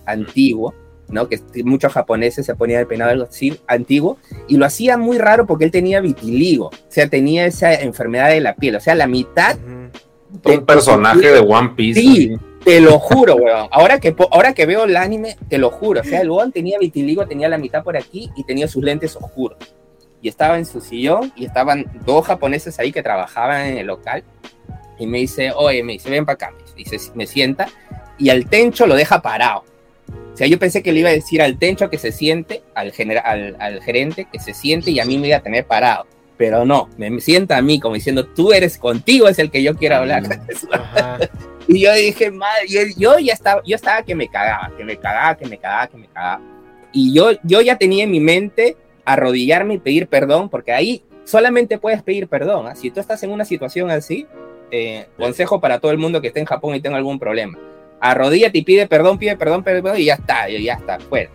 antiguo, 0.05 0.73
¿no? 1.07 1.29
Que 1.29 1.39
muchos 1.63 1.93
japoneses 1.93 2.45
se 2.45 2.53
ponían 2.53 2.81
el 2.81 2.87
peinado 2.87 3.23
así, 3.23 3.57
antiguo. 3.65 4.17
Y 4.49 4.57
lo 4.57 4.65
hacía 4.65 4.97
muy 4.97 5.17
raro 5.17 5.47
porque 5.47 5.63
él 5.63 5.71
tenía 5.71 6.01
vitiligo. 6.01 6.65
O 6.65 6.89
sea, 6.89 7.07
tenía 7.07 7.45
esa 7.45 7.73
enfermedad 7.73 8.27
de 8.27 8.41
la 8.41 8.55
piel. 8.55 8.75
O 8.75 8.81
sea, 8.81 8.93
la 8.93 9.07
mitad 9.07 9.57
un 10.43 10.65
personaje 10.65 11.31
de 11.31 11.39
One 11.39 11.73
Piece. 11.75 11.99
Sí, 11.99 12.35
te 12.63 12.81
lo 12.81 12.99
juro, 12.99 13.35
weón. 13.35 13.67
Ahora 13.71 13.99
que, 13.99 14.15
ahora 14.31 14.53
que 14.53 14.65
veo 14.65 14.85
el 14.85 14.97
anime, 14.97 15.37
te 15.49 15.57
lo 15.57 15.69
juro. 15.69 16.01
O 16.01 16.03
sea, 16.03 16.21
el 16.21 16.29
weón 16.29 16.51
tenía 16.51 16.77
vitiligo, 16.79 17.25
tenía 17.27 17.47
la 17.47 17.57
mitad 17.57 17.83
por 17.83 17.95
aquí 17.95 18.29
y 18.35 18.43
tenía 18.43 18.67
sus 18.67 18.83
lentes 18.83 19.15
oscuros. 19.15 19.57
Y 20.21 20.29
estaba 20.29 20.57
en 20.57 20.65
su 20.65 20.81
sillón 20.81 21.31
y 21.35 21.45
estaban 21.45 21.85
dos 22.05 22.25
japoneses 22.25 22.79
ahí 22.79 22.91
que 22.91 23.03
trabajaban 23.03 23.67
en 23.67 23.77
el 23.77 23.87
local. 23.87 24.23
Y 24.97 25.05
me 25.05 25.19
dice, 25.19 25.51
oye, 25.51 25.83
me 25.83 25.93
dice, 25.93 26.09
ven 26.09 26.25
para 26.25 26.35
acá. 26.35 26.53
Y 26.75 26.85
se, 26.85 26.97
me 27.13 27.27
sienta 27.27 27.67
y 28.17 28.29
al 28.29 28.47
tencho 28.47 28.87
lo 28.87 28.95
deja 28.95 29.21
parado. 29.21 29.63
O 30.33 30.37
sea, 30.37 30.47
yo 30.47 30.59
pensé 30.59 30.83
que 30.83 30.91
le 30.91 30.99
iba 30.99 31.09
a 31.09 31.13
decir 31.13 31.41
al 31.41 31.57
tencho 31.57 31.89
que 31.89 31.97
se 31.97 32.11
siente, 32.11 32.63
al, 32.73 32.91
al, 33.23 33.55
al 33.59 33.81
gerente 33.81 34.27
que 34.31 34.39
se 34.39 34.53
siente 34.53 34.91
y 34.91 34.99
a 34.99 35.05
mí 35.05 35.17
me 35.17 35.27
iba 35.27 35.37
a 35.37 35.41
tener 35.41 35.65
parado 35.65 36.05
pero 36.37 36.65
no, 36.65 36.89
me 36.97 37.19
sienta 37.21 37.57
a 37.57 37.61
mí 37.61 37.79
como 37.79 37.95
diciendo, 37.95 38.25
tú 38.25 38.51
eres 38.51 38.77
contigo, 38.77 39.27
es 39.27 39.39
el 39.39 39.49
que 39.51 39.63
yo 39.63 39.75
quiero 39.75 39.95
hablar. 39.97 40.23
y 41.67 41.81
yo 41.81 41.93
dije, 41.93 42.31
madre, 42.31 42.67
yo, 42.97 43.19
ya 43.19 43.33
estaba, 43.33 43.61
yo 43.65 43.75
estaba 43.75 44.03
que 44.03 44.15
me 44.15 44.27
cagaba, 44.27 44.71
que 44.75 44.83
me 44.83 44.97
cagaba, 44.97 45.35
que 45.35 45.45
me 45.45 45.57
cagaba, 45.57 45.87
que 45.87 45.97
me 45.97 46.07
cagaba. 46.07 46.41
Y 46.91 47.13
yo, 47.13 47.31
yo 47.43 47.61
ya 47.61 47.77
tenía 47.77 48.03
en 48.03 48.11
mi 48.11 48.19
mente 48.19 48.77
arrodillarme 49.05 49.75
y 49.75 49.79
pedir 49.79 50.07
perdón, 50.07 50.49
porque 50.49 50.73
ahí 50.73 51.03
solamente 51.23 51.77
puedes 51.77 52.03
pedir 52.03 52.27
perdón. 52.27 52.67
¿ah? 52.67 52.75
Si 52.75 52.91
tú 52.91 52.99
estás 52.99 53.23
en 53.23 53.31
una 53.31 53.45
situación 53.45 53.89
así, 53.91 54.27
eh, 54.71 55.07
consejo 55.17 55.61
para 55.61 55.79
todo 55.79 55.91
el 55.91 55.97
mundo 55.97 56.21
que 56.21 56.27
esté 56.27 56.39
en 56.39 56.45
Japón 56.45 56.75
y 56.75 56.81
tenga 56.81 56.97
algún 56.97 57.19
problema. 57.19 57.57
Arrodíllate 58.01 58.57
y 58.57 58.63
pide 58.63 58.87
perdón, 58.87 59.17
pide 59.17 59.37
perdón, 59.37 59.63
pide 59.63 59.81
perdón, 59.81 59.99
y 59.99 60.05
ya 60.05 60.15
está, 60.15 60.49
ya 60.49 60.73
está, 60.73 60.99
fuera. 60.99 61.29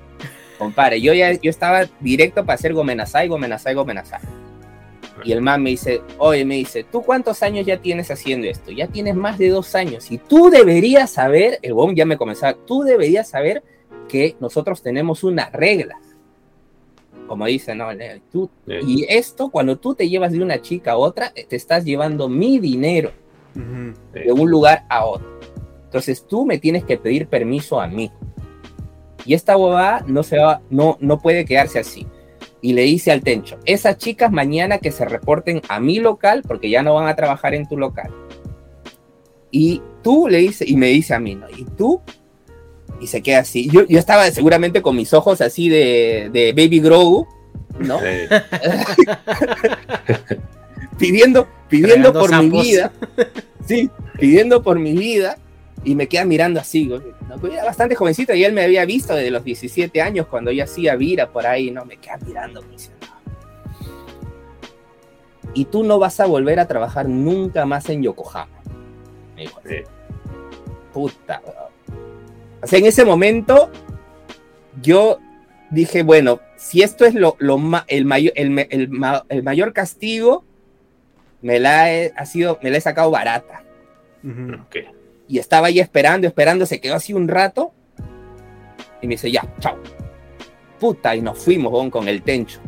Compadre, 0.59 1.01
yo 1.01 1.15
ya 1.15 1.33
yo 1.33 1.49
estaba 1.49 1.87
directo 2.01 2.45
para 2.45 2.57
hacer 2.57 2.75
Gomenasai, 2.75 3.29
Gomenasai, 3.29 3.75
Gomenasai. 3.75 4.20
Y 5.24 5.32
el 5.32 5.42
man 5.42 5.62
me 5.62 5.70
dice, 5.70 6.02
oye, 6.18 6.44
me 6.44 6.57
dice, 6.57 6.84
¿tú 6.84 7.02
cuántos 7.02 7.42
años 7.42 7.66
ya 7.66 7.81
tienes 7.81 8.10
haciendo 8.10 8.47
esto? 8.47 8.70
Ya 8.70 8.86
tienes 8.86 9.15
más 9.15 9.39
de 9.39 9.49
dos 9.49 9.74
años 9.74 10.10
y 10.10 10.18
tú 10.18 10.50
deberías 10.50 11.10
saber, 11.10 11.58
el 11.62 11.74
bomb 11.74 11.94
ya 11.94 12.07
me 12.07 12.16
comenzaba, 12.16 12.57
tú 12.66 12.82
deberías 12.82 13.28
saber 13.28 13.62
que 14.08 14.36
nosotros 14.40 14.82
tenemos 14.82 15.24
unas 15.24 15.52
reglas. 15.52 15.99
Como 17.26 17.47
dice, 17.47 17.74
¿no? 17.74 17.86
Tú, 18.32 18.50
Y 18.66 19.07
esto, 19.08 19.50
cuando 19.50 19.78
tú 19.78 19.94
te 19.94 20.08
llevas 20.08 20.32
de 20.32 20.42
una 20.42 20.60
chica 20.60 20.92
a 20.92 20.97
otra, 20.97 21.32
te 21.32 21.55
estás 21.55 21.84
llevando 21.84 22.28
mi 22.28 22.58
dinero 22.58 23.12
de 23.55 24.32
un 24.32 24.50
lugar 24.50 24.84
a 24.89 25.07
otro. 25.07 25.28
Entonces 25.84 26.26
tú 26.26 26.44
me 26.44 26.58
tienes 26.58 26.84
que 26.84 26.97
pedir 26.97 27.28
permiso 27.28 27.81
a 27.81 27.86
mí. 27.86 28.10
Y 29.24 29.34
esta 29.34 29.55
bobada 29.55 30.05
no, 30.08 30.23
se 30.23 30.39
va, 30.39 30.60
no, 30.70 30.97
no 31.00 31.20
puede 31.20 31.44
quedarse 31.44 31.78
así 31.78 32.07
y 32.62 32.74
le 32.74 32.82
dice 32.82 33.10
al 33.10 33.22
Tencho, 33.22 33.58
esas 33.64 33.97
chicas 33.97 34.30
mañana 34.30 34.78
que 34.78 34.92
se 34.92 35.05
reporten 35.05 35.62
a 35.68 35.80
mi 35.80 35.98
local 35.98 36.42
porque 36.47 36.70
ya 36.70 36.82
no 36.82 36.94
van 36.94 37.08
a 37.08 37.16
trabajar 37.16 37.55
en 37.55 37.66
tu 37.66 37.76
local. 37.76 38.10
Y 39.50 39.82
tú 40.02 40.28
le 40.28 40.39
dice, 40.39 40.64
y 40.66 40.76
me 40.76 40.89
dice 40.89 41.14
a 41.14 41.20
mí, 41.20 41.34
¿no? 41.34 41.47
Y 41.50 41.64
tú, 41.64 42.00
y 43.00 43.06
se 43.06 43.22
queda 43.22 43.40
así. 43.40 43.68
Yo, 43.70 43.86
yo 43.86 43.98
estaba 43.98 44.30
seguramente 44.30 44.82
con 44.82 44.94
mis 44.94 45.12
ojos 45.12 45.40
así 45.40 45.68
de, 45.68 46.30
de 46.32 46.52
Baby 46.52 46.80
Grogu, 46.80 47.26
¿no? 47.78 47.98
pidiendo, 50.98 51.48
pidiendo 51.68 52.12
por 52.12 52.42
mi 52.42 52.50
vida. 52.50 52.92
Sí, 53.66 53.90
pidiendo 54.18 54.62
por 54.62 54.78
mi 54.78 54.92
vida 54.92 55.39
y 55.83 55.94
me 55.94 56.09
queda 56.09 56.25
mirando 56.25 56.60
así, 56.60 56.86
¿no? 56.86 57.00
era 57.47 57.65
bastante 57.65 57.94
jovencito 57.94 58.34
y 58.34 58.44
él 58.44 58.52
me 58.52 58.65
había 58.65 58.84
visto 58.84 59.15
desde 59.15 59.31
los 59.31 59.44
17 59.44 60.02
años 60.02 60.26
cuando 60.26 60.50
yo 60.50 60.65
hacía 60.65 60.94
vira 60.97 61.31
por 61.31 61.47
ahí, 61.47 61.70
¿no? 61.70 61.84
Me 61.84 61.97
queda 61.97 62.18
mirando, 62.26 62.62
me 62.62 62.73
dice, 62.73 62.91
Y 65.55 65.65
tú 65.67 65.83
no 65.83 65.99
vas 65.99 66.20
a 66.20 66.26
volver 66.26 66.60
a 66.60 66.67
trabajar 66.67 67.09
nunca 67.09 67.65
más 67.65 67.89
en 67.89 68.02
Yokohama. 68.02 68.60
Me 69.36 69.42
dijo, 69.42 69.60
puta. 70.92 71.41
O 72.62 72.67
sea, 72.67 72.78
en 72.78 72.86
ese 72.86 73.07
momento 73.07 73.70
yo 74.83 75.18
dije, 75.70 76.02
bueno, 76.02 76.41
si 76.57 76.83
esto 76.83 77.07
es 77.07 77.15
lo, 77.15 77.36
lo 77.39 77.59
el, 77.86 78.05
mayor, 78.05 78.33
el, 78.36 78.59
el, 78.68 79.42
mayor 79.42 79.73
castigo, 79.73 80.44
me 81.41 81.59
la 81.59 81.91
he, 81.91 82.12
ha 82.17 82.26
sido, 82.26 82.59
me 82.62 82.70
la 82.70 82.76
he 82.76 82.81
sacado 82.83 83.10
barata. 83.10 83.62
Y 85.31 85.39
estaba 85.39 85.68
ahí 85.68 85.78
esperando, 85.78 86.26
esperando, 86.26 86.67
se 86.67 86.81
quedó 86.81 86.97
así 86.97 87.12
un 87.12 87.28
rato. 87.28 87.73
Y 89.00 89.07
me 89.07 89.15
dice, 89.15 89.31
ya, 89.31 89.44
chao. 89.60 89.76
Puta, 90.81 91.15
y 91.15 91.20
nos 91.20 91.39
fuimos 91.39 91.89
con 91.91 92.09
el 92.09 92.23
tencho. 92.23 92.59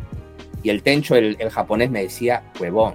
Y 0.63 0.71
el 0.71 0.85
tencho, 0.85 1.17
el, 1.17 1.37
el 1.41 1.51
japonés, 1.51 1.91
me 1.91 2.05
decía, 2.05 2.45
huevón, 2.61 2.95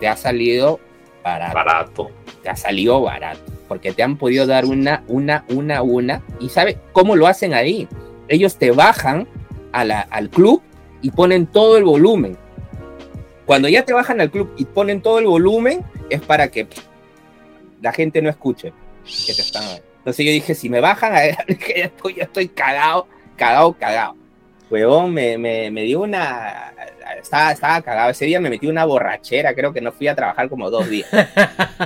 te 0.00 0.08
ha 0.08 0.16
salido 0.16 0.80
barato. 1.22 1.54
Barato. 1.54 2.10
Te 2.42 2.48
ha 2.48 2.56
salido 2.56 3.02
barato. 3.02 3.52
Porque 3.68 3.92
te 3.92 4.02
han 4.02 4.16
podido 4.16 4.46
dar 4.46 4.64
una, 4.64 5.04
una, 5.08 5.44
una, 5.50 5.82
una. 5.82 6.22
Y 6.40 6.48
¿sabe 6.48 6.78
cómo 6.94 7.14
lo 7.14 7.26
hacen 7.26 7.52
ahí? 7.52 7.86
Ellos 8.28 8.56
te 8.56 8.70
bajan 8.70 9.28
al 9.72 10.30
club 10.30 10.62
y 11.02 11.10
ponen 11.10 11.46
todo 11.46 11.76
el 11.76 11.84
volumen. 11.84 12.38
Cuando 13.44 13.68
ya 13.68 13.84
te 13.84 13.92
bajan 13.92 14.22
al 14.22 14.30
club 14.30 14.54
y 14.56 14.64
ponen 14.64 15.02
todo 15.02 15.18
el 15.18 15.26
volumen, 15.26 15.84
es 16.08 16.22
para 16.22 16.48
que 16.48 16.66
la 17.82 17.92
gente 17.92 18.22
no 18.22 18.30
escuche 18.30 18.72
que 19.04 19.34
te 19.34 19.42
están. 19.42 19.64
Entonces 19.98 20.26
yo 20.26 20.32
dije, 20.32 20.54
si 20.54 20.68
me 20.68 20.80
bajan, 20.80 21.12
a 21.16 21.26
ya 21.26 21.44
estoy, 21.84 22.14
ya 22.14 22.24
estoy 22.24 22.48
cagado, 22.48 23.06
cagado, 23.36 23.72
cagado. 23.74 24.16
Huevón, 24.70 25.12
me, 25.12 25.36
me, 25.36 25.70
me 25.70 25.82
dio 25.82 26.00
una. 26.00 26.72
Estaba, 27.20 27.52
estaba 27.52 27.82
cagado. 27.82 28.10
Ese 28.10 28.24
día 28.24 28.40
me 28.40 28.48
metí 28.48 28.66
una 28.66 28.86
borrachera. 28.86 29.54
Creo 29.54 29.72
que 29.72 29.82
no 29.82 29.92
fui 29.92 30.08
a 30.08 30.14
trabajar 30.14 30.48
como 30.48 30.70
dos 30.70 30.88
días. 30.88 31.08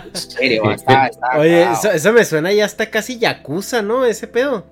En 0.07 0.15
serio, 0.15 0.71
estaba, 0.71 1.07
estaba 1.09 1.39
Oye, 1.39 1.65
eso, 1.73 1.91
eso, 1.91 2.13
me 2.13 2.25
suena 2.25 2.53
ya 2.53 2.65
hasta 2.65 2.89
casi 2.89 3.19
yakuza, 3.19 3.83
¿no? 3.83 4.05
Ese 4.05 4.29
pedo. 4.29 4.65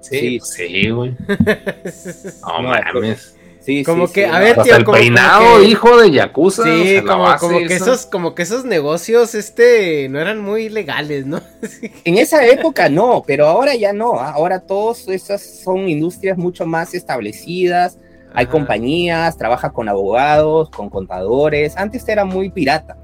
Sí, 0.00 0.38
sí, 0.40 0.90
güey. 0.90 1.16
No, 2.46 2.62
mames. 2.62 3.31
Sí, 3.64 3.84
como 3.84 4.10
que, 4.10 4.26
a 4.26 4.40
ver, 4.40 4.60
tío, 4.62 4.76
el 4.76 4.84
peinado, 4.84 5.62
hijo 5.62 5.96
de 6.00 6.10
Yakuza. 6.10 6.64
Sí, 6.64 7.00
como, 7.06 7.58
que 7.68 7.74
esos, 7.74 8.06
como 8.06 8.34
que 8.34 8.42
esos 8.42 8.64
negocios, 8.64 9.36
este, 9.36 10.08
no 10.08 10.18
eran 10.20 10.40
muy 10.40 10.68
legales, 10.68 11.26
¿no? 11.26 11.40
en 12.04 12.18
esa 12.18 12.44
época 12.44 12.88
no, 12.88 13.22
pero 13.24 13.46
ahora 13.46 13.76
ya 13.76 13.92
no. 13.92 14.18
¿ah? 14.18 14.32
Ahora 14.32 14.60
todas 14.60 15.06
esas 15.08 15.42
son 15.62 15.88
industrias 15.88 16.36
mucho 16.36 16.66
más 16.66 16.92
establecidas. 16.92 17.98
Hay 18.34 18.46
compañías, 18.46 19.36
trabaja 19.36 19.70
con 19.70 19.88
abogados, 19.88 20.70
con 20.70 20.88
contadores. 20.88 21.76
Antes 21.76 22.08
era 22.08 22.24
muy 22.24 22.50
pirata. 22.50 22.96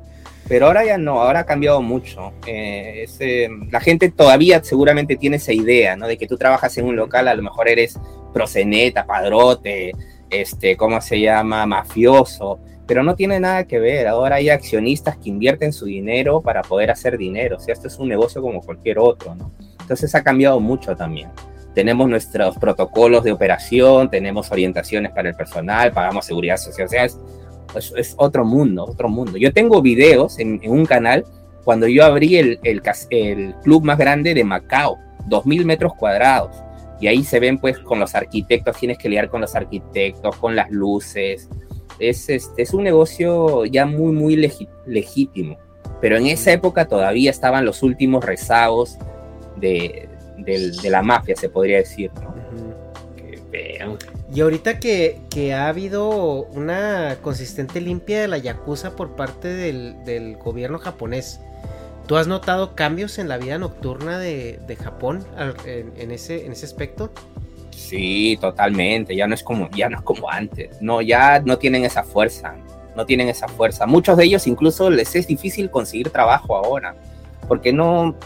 Pero 0.49 0.67
ahora 0.67 0.85
ya 0.85 0.97
no, 0.97 1.21
ahora 1.21 1.41
ha 1.41 1.47
cambiado 1.47 1.83
mucho. 1.83 2.33
Eh, 2.47 3.07
eh, 3.21 3.49
la 3.71 3.81
gente 3.81 4.11
todavía 4.11 4.65
seguramente 4.65 5.17
tiene 5.17 5.37
esa 5.37 5.53
idea, 5.53 5.95
¿no? 5.95 6.09
De 6.09 6.17
que 6.17 6.27
tú 6.27 6.39
trabajas 6.39 6.77
en 6.79 6.87
un 6.87 6.97
local, 6.97 7.29
a 7.29 7.35
lo 7.35 7.43
mejor 7.43 7.69
eres 7.69 7.99
proceneta, 8.33 9.05
padrote, 9.05 9.93
este, 10.31 10.77
¿cómo 10.77 11.01
se 11.01 11.21
llama? 11.21 11.67
Mafioso. 11.67 12.59
Pero 12.87 13.03
no 13.03 13.15
tiene 13.15 13.39
nada 13.39 13.65
que 13.65 13.79
ver. 13.79 14.09
Ahora 14.09 14.37
hay 14.37 14.49
accionistas 14.49 15.19
que 15.19 15.29
invierten 15.29 15.73
su 15.73 15.85
dinero 15.85 16.41
para 16.41 16.63
poder 16.63 16.91
hacer 16.91 17.19
dinero. 17.19 17.57
O 17.57 17.61
sea, 17.61 17.75
esto 17.75 17.89
es 17.89 17.99
un 17.99 18.09
negocio 18.09 18.41
como 18.41 18.63
cualquier 18.63 18.99
otro, 18.99 19.35
¿no? 19.35 19.53
Entonces 19.81 20.15
ha 20.15 20.23
cambiado 20.23 20.59
mucho 20.61 20.97
también. 20.97 21.31
Tenemos 21.75 22.09
nuestros 22.09 22.57
protocolos 22.59 23.25
de 23.25 23.33
operación, 23.33 24.11
tenemos 24.11 24.51
orientaciones 24.51 25.13
para 25.13 25.29
el 25.29 25.35
personal, 25.35 25.93
pagamos 25.93 26.25
seguridad 26.25 26.57
social. 26.57 26.87
O 26.87 26.91
sea, 26.91 27.05
es, 27.05 27.19
es, 27.97 28.15
otro 28.17 28.45
mundo, 28.45 28.85
otro 28.85 29.09
mundo. 29.09 29.37
Yo 29.37 29.53
tengo 29.53 29.81
videos 29.83 30.39
en, 30.39 30.61
un 30.65 30.87
canal 30.87 31.25
cuando 31.65 31.87
yo 31.87 32.05
abrí 32.05 32.37
el, 32.37 32.59
el, 32.63 33.55
club 33.63 33.85
más 33.85 33.99
grande 33.99 34.35
de 34.35 34.45
Macao, 34.45 34.99
2.000 35.29 35.65
metros 35.65 35.95
cuadrados. 35.95 36.57
Y 37.01 37.07
ahí 37.07 37.25
se 37.25 37.41
ven 37.41 37.59
pues 37.59 37.79
con 37.79 38.01
los 38.01 38.15
arquitectos, 38.15 38.77
tienes 38.77 38.99
que 38.99 39.09
liar 39.09 39.29
con 39.29 39.41
los 39.41 39.55
arquitectos, 39.55 40.37
con 40.37 40.57
las 40.57 40.71
luces. 40.71 41.49
Es, 41.99 42.29
este, 42.29 42.63
es 42.63 42.75
un 42.75 42.85
negocio 42.85 43.65
ya 43.65 43.87
muy, 43.87 44.13
muy 44.13 44.37
legítimo. 44.87 45.59
Pero 46.01 46.17
en 46.17 46.27
esa 46.27 46.53
época 46.53 46.87
todavía 46.87 47.31
estaban 47.31 47.65
los 47.65 47.83
últimos 47.83 48.25
rezagos 48.25 48.99
de, 49.57 50.09
de 50.39 50.91
la 50.91 51.03
mafia, 51.03 51.35
se 51.37 51.49
podría 51.49 51.79
decir. 51.79 52.11
¿no? 52.23 52.35
Que. 53.51 53.79
Y 54.33 54.41
ahorita 54.43 54.79
que, 54.79 55.55
ha 55.55 55.69
habido 55.69 56.45
una 56.47 57.17
consistente 57.23 57.81
limpia 57.81 58.21
de 58.21 58.29
la 58.29 58.39
Yakuza 58.39 58.95
por 58.95 59.17
parte 59.17 59.49
del, 59.49 60.37
gobierno 60.37 60.79
japonés, 60.79 61.41
¿tú 62.09 62.17
has 62.17 62.27
notado 62.27 62.75
cambios 62.75 63.19
en 63.19 63.29
la 63.29 63.37
vida 63.37 63.59
nocturna 63.59 64.19
de, 64.19 64.79
Japón 64.83 65.25
en, 65.67 66.11
ese, 66.11 66.47
en 66.47 66.53
ese 66.53 66.67
aspecto? 66.67 67.13
Sí, 67.71 68.37
totalmente. 68.41 69.15
Ya 69.15 69.29
no 69.29 69.35
es 69.35 69.43
como, 69.43 69.71
ya 69.71 69.89
no 69.89 69.99
es 69.99 70.03
como 70.03 70.29
antes. 70.29 70.81
No, 70.81 71.01
ya 71.03 71.41
no 71.41 71.59
tienen 71.59 71.85
esa 71.85 72.03
fuerza. 72.03 72.57
No 72.97 73.07
tienen 73.07 73.29
esa 73.29 73.47
fuerza. 73.47 73.87
Muchos 73.87 74.17
de 74.17 74.25
ellos 74.25 74.47
incluso 74.47 74.91
les 74.91 75.15
es 75.15 75.27
difícil 75.27 75.71
conseguir 75.71 76.11
trabajo 76.11 76.57
ahora. 76.57 76.97
Porque 77.47 77.73
no, 77.73 78.17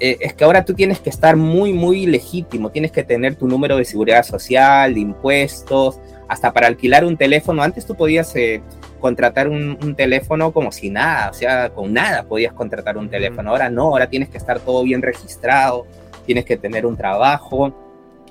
eh, 0.00 0.18
es 0.20 0.34
que 0.34 0.42
ahora 0.44 0.64
tú 0.64 0.74
tienes 0.74 0.98
que 0.98 1.08
estar 1.08 1.36
muy, 1.36 1.72
muy 1.72 2.06
legítimo, 2.06 2.70
tienes 2.70 2.90
que 2.90 3.04
tener 3.04 3.36
tu 3.36 3.46
número 3.46 3.76
de 3.76 3.84
seguridad 3.84 4.24
social, 4.24 4.94
de 4.94 5.00
impuestos, 5.00 6.00
hasta 6.28 6.52
para 6.52 6.66
alquilar 6.66 7.04
un 7.04 7.16
teléfono. 7.16 7.62
Antes 7.62 7.86
tú 7.86 7.94
podías 7.94 8.34
eh, 8.34 8.62
contratar 9.02 9.48
un, 9.48 9.94
teléfono 9.94 10.52
como 10.52 10.72
si 10.72 10.88
nada, 10.88 11.28
o 11.28 11.34
sea, 11.34 11.68
con 11.70 11.92
nada 11.92 12.22
podías 12.22 12.54
contratar 12.54 12.96
un 12.96 13.10
teléfono. 13.10 13.50
Ahora 13.50 13.68
no, 13.68 13.88
ahora 13.88 14.08
tienes 14.08 14.30
que 14.30 14.38
estar 14.38 14.60
todo 14.60 14.82
bien 14.82 15.02
registrado, 15.02 15.86
tienes 16.24 16.46
que 16.46 16.56
tener 16.56 16.86
un 16.86 16.96
trabajo, 16.96 17.74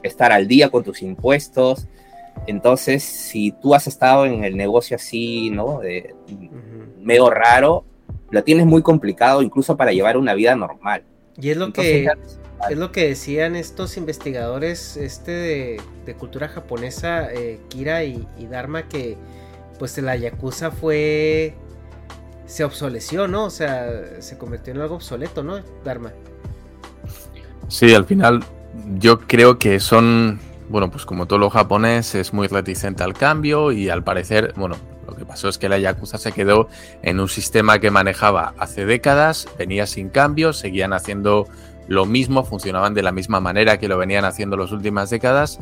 estar 0.02 0.32
al 0.32 0.48
día 0.48 0.70
con 0.70 0.84
tus 0.84 1.04
impuestos. 1.04 1.88
Entonces, 2.48 3.04
si 3.04 3.52
tú 3.52 3.76
has 3.76 3.86
estado 3.86 4.26
en 4.26 4.44
el 4.44 4.58
negocio 4.58 4.96
así, 4.96 5.52
¿no? 5.52 5.80
De, 5.80 6.16
medio 7.00 7.30
raro, 7.30 7.84
lo 8.32 8.44
tienes 8.44 8.66
muy 8.66 8.82
complicado 8.82 9.44
incluso 9.44 9.78
para 9.78 9.92
llevar 9.92 10.18
una 10.18 10.34
vida 10.34 10.56
normal. 10.56 11.04
Y 11.40 11.50
es 11.50 11.58
lo 11.58 11.72
que 11.72 12.08
es 12.70 12.78
lo 12.78 12.92
que 12.92 13.08
decían 13.08 13.56
estos 13.56 13.98
investigadores 13.98 14.98
este 14.98 15.32
de, 16.06 16.16
cultura 16.16 16.48
japonesa, 16.48 17.32
eh, 17.34 17.60
Kira 17.70 18.04
y, 18.04 18.28
Dharma, 18.50 18.88
que 18.88 19.18
pues 19.82 19.98
la 19.98 20.16
Yakuza 20.16 20.70
fue 20.70 21.56
se 22.46 22.64
obsoleció, 22.64 23.28
¿no? 23.28 23.46
O 23.46 23.50
sea, 23.50 24.22
se 24.22 24.38
convirtió 24.38 24.76
en 24.76 24.80
algo 24.80 24.94
obsoleto, 24.94 25.42
¿no? 25.42 25.60
Dharma. 25.84 26.12
Sí, 27.68 27.92
al 27.96 28.06
final 28.06 28.44
yo 29.00 29.22
creo 29.22 29.58
que 29.58 29.80
son, 29.80 30.40
bueno, 30.70 30.92
pues 30.92 31.04
como 31.08 31.26
todo 31.26 31.40
lo 31.40 31.50
japonés 31.50 32.14
es 32.14 32.32
muy 32.32 32.48
reticente 32.48 33.02
al 33.02 33.16
cambio 33.16 33.72
y 33.72 33.90
al 33.90 34.04
parecer, 34.04 34.54
bueno, 34.56 34.76
lo 35.08 35.16
que 35.16 35.26
pasó 35.26 35.50
es 35.50 35.58
que 35.58 35.68
la 35.68 35.80
Yakuza 35.80 36.20
se 36.20 36.32
quedó 36.32 36.70
en 37.02 37.20
un 37.20 37.28
sistema 37.28 37.80
que 37.80 37.90
manejaba 37.90 38.54
hace 38.60 38.86
décadas, 38.86 39.48
venía 39.58 39.88
sin 39.88 40.10
cambios, 40.10 40.60
seguían 40.60 40.94
haciendo 40.94 41.48
lo 41.88 42.06
mismo, 42.06 42.44
funcionaban 42.44 42.94
de 42.94 43.02
la 43.02 43.12
misma 43.12 43.40
manera 43.40 43.80
que 43.80 43.88
lo 43.88 43.98
venían 43.98 44.26
haciendo 44.26 44.58
las 44.58 44.72
últimas 44.72 45.10
décadas 45.10 45.60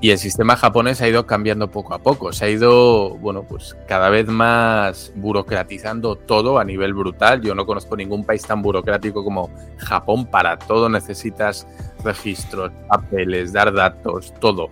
y 0.00 0.10
el 0.10 0.18
sistema 0.18 0.54
japonés 0.54 1.02
ha 1.02 1.08
ido 1.08 1.26
cambiando 1.26 1.70
poco 1.70 1.92
a 1.92 1.98
poco, 1.98 2.32
se 2.32 2.44
ha 2.44 2.48
ido, 2.48 3.16
bueno, 3.16 3.42
pues 3.42 3.76
cada 3.88 4.10
vez 4.10 4.28
más 4.28 5.12
burocratizando 5.16 6.14
todo 6.14 6.58
a 6.58 6.64
nivel 6.64 6.94
brutal. 6.94 7.40
Yo 7.42 7.54
no 7.56 7.66
conozco 7.66 7.96
ningún 7.96 8.24
país 8.24 8.42
tan 8.42 8.62
burocrático 8.62 9.24
como 9.24 9.50
Japón, 9.78 10.26
para 10.26 10.56
todo 10.56 10.88
necesitas 10.88 11.66
registros, 12.04 12.70
papeles, 12.88 13.52
dar 13.52 13.72
datos, 13.72 14.32
todo. 14.38 14.70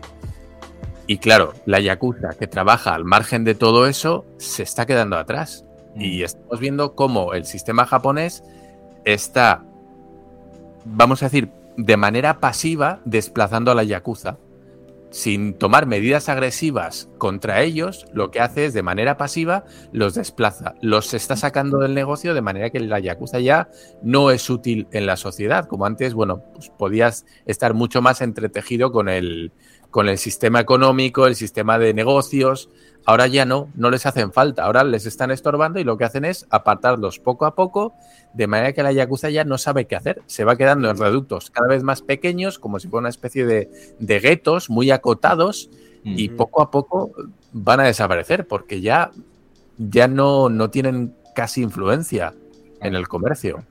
Y 1.08 1.18
claro, 1.18 1.55
la 1.66 1.80
Yakuza 1.80 2.30
que 2.38 2.46
trabaja 2.46 2.94
al 2.94 3.05
margen 3.05 3.42
de 3.42 3.56
todo 3.56 3.86
eso 3.86 4.24
se 4.38 4.62
está 4.62 4.86
quedando 4.86 5.16
atrás. 5.16 5.64
Mm. 5.96 6.00
Y 6.02 6.22
estamos 6.22 6.60
viendo 6.60 6.94
cómo 6.94 7.34
el 7.34 7.46
sistema 7.46 7.84
japonés 7.84 8.44
está, 9.05 9.64
vamos 10.84 11.22
a 11.22 11.26
decir, 11.26 11.50
de 11.76 11.96
manera 11.96 12.38
pasiva 12.38 13.00
desplazando 13.05 13.72
a 13.72 13.74
la 13.74 13.82
Yakuza. 13.82 14.38
Sin 15.10 15.54
tomar 15.54 15.86
medidas 15.86 16.28
agresivas 16.28 17.08
contra 17.18 17.62
ellos, 17.62 18.06
lo 18.12 18.30
que 18.30 18.40
hace 18.40 18.66
es 18.66 18.74
de 18.74 18.82
manera 18.82 19.16
pasiva 19.16 19.64
los 19.92 20.14
desplaza, 20.14 20.74
los 20.82 21.14
está 21.14 21.36
sacando 21.36 21.78
del 21.78 21.94
negocio 21.94 22.34
de 22.34 22.42
manera 22.42 22.70
que 22.70 22.80
la 22.80 22.98
Yakuza 22.98 23.38
ya 23.40 23.68
no 24.02 24.30
es 24.30 24.50
útil 24.50 24.88
en 24.90 25.06
la 25.06 25.16
sociedad. 25.16 25.66
Como 25.66 25.86
antes, 25.86 26.12
bueno, 26.12 26.42
pues 26.54 26.70
podías 26.70 27.24
estar 27.46 27.72
mucho 27.72 28.02
más 28.02 28.20
entretejido 28.20 28.90
con 28.90 29.08
el, 29.08 29.52
con 29.90 30.08
el 30.08 30.18
sistema 30.18 30.60
económico, 30.60 31.26
el 31.26 31.36
sistema 31.36 31.78
de 31.78 31.94
negocios. 31.94 32.68
Ahora 33.06 33.28
ya 33.28 33.44
no, 33.44 33.70
no 33.76 33.90
les 33.90 34.04
hacen 34.04 34.32
falta. 34.32 34.64
Ahora 34.64 34.84
les 34.84 35.06
están 35.06 35.30
estorbando 35.30 35.78
y 35.78 35.84
lo 35.84 35.96
que 35.96 36.04
hacen 36.04 36.24
es 36.24 36.46
apartarlos 36.50 37.20
poco 37.20 37.46
a 37.46 37.54
poco, 37.54 37.94
de 38.34 38.46
manera 38.48 38.72
que 38.72 38.82
la 38.82 38.92
Yakuza 38.92 39.30
ya 39.30 39.44
no 39.44 39.58
sabe 39.58 39.86
qué 39.86 39.96
hacer. 39.96 40.22
Se 40.26 40.44
va 40.44 40.56
quedando 40.56 40.90
en 40.90 40.98
reductos 40.98 41.50
cada 41.50 41.68
vez 41.68 41.82
más 41.84 42.02
pequeños, 42.02 42.58
como 42.58 42.80
si 42.80 42.88
fuera 42.88 43.02
una 43.02 43.08
especie 43.08 43.46
de, 43.46 43.70
de 43.98 44.20
guetos 44.20 44.68
muy 44.68 44.90
acotados, 44.90 45.70
y 46.14 46.28
poco 46.28 46.62
a 46.62 46.70
poco 46.70 47.10
van 47.52 47.80
a 47.80 47.84
desaparecer 47.84 48.46
porque 48.46 48.80
ya, 48.80 49.10
ya 49.76 50.06
no, 50.06 50.48
no 50.48 50.70
tienen 50.70 51.14
casi 51.34 51.62
influencia 51.62 52.32
en 52.80 52.94
el 52.94 53.08
comercio. 53.08 53.64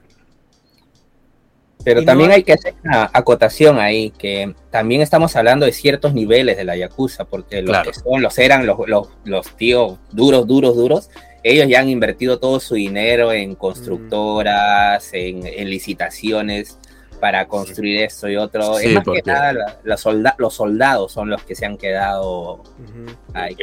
Pero 1.85 2.01
Y 2.01 2.05
también 2.05 2.29
no- 2.31 2.35
hay 2.35 2.43
que 2.43 2.53
hacer 2.53 2.73
una 2.83 3.09
acotación 3.13 3.79
ahí, 3.79 4.09
que 4.09 4.53
también 4.71 5.01
estamos 5.01 5.35
hablando 5.37 5.65
de 5.65 5.71
ciertos 5.71 6.13
niveles 6.13 6.57
de 6.57 6.65
la 6.65 6.75
Yakuza, 6.75 7.23
porque 7.25 7.61
los 7.61 7.69
Claro. 7.69 7.91
que 7.91 7.97
son, 7.99 8.21
los 8.21 8.37
eran 8.39 8.65
los, 8.65 8.77
los, 8.87 9.07
los 9.23 9.55
tíos 9.55 9.97
duros, 10.11 10.47
duros, 10.47 10.75
duros, 10.75 11.09
ellos 11.43 11.67
ya 11.69 11.79
han 11.79 11.89
invertido 11.89 12.39
todo 12.39 12.59
su 12.59 12.73
dinero 12.75 13.31
en 13.31 13.53
constructoras, 13.55 15.09
en, 15.13 15.45
en 15.45 15.69
licitaciones 15.69 16.77
para 17.19 17.47
construir 17.47 18.01
esto 18.01 18.27
y 18.27 18.35
otro. 18.35 18.75
Sí, 18.75 18.87
es 18.87 18.93
más 18.95 19.03
porque- 19.05 19.21
que 19.21 19.31
nada, 19.31 19.53
la- 19.53 19.77
la 19.83 19.97
solda- 19.97 20.35
los 20.37 20.53
soldados 20.53 21.11
son 21.11 21.29
los 21.29 21.43
que 21.43 21.55
se 21.55 21.65
han 21.65 21.77
quedado 21.77 22.53
Ujú. 22.55 23.15
ahí. 23.33 23.55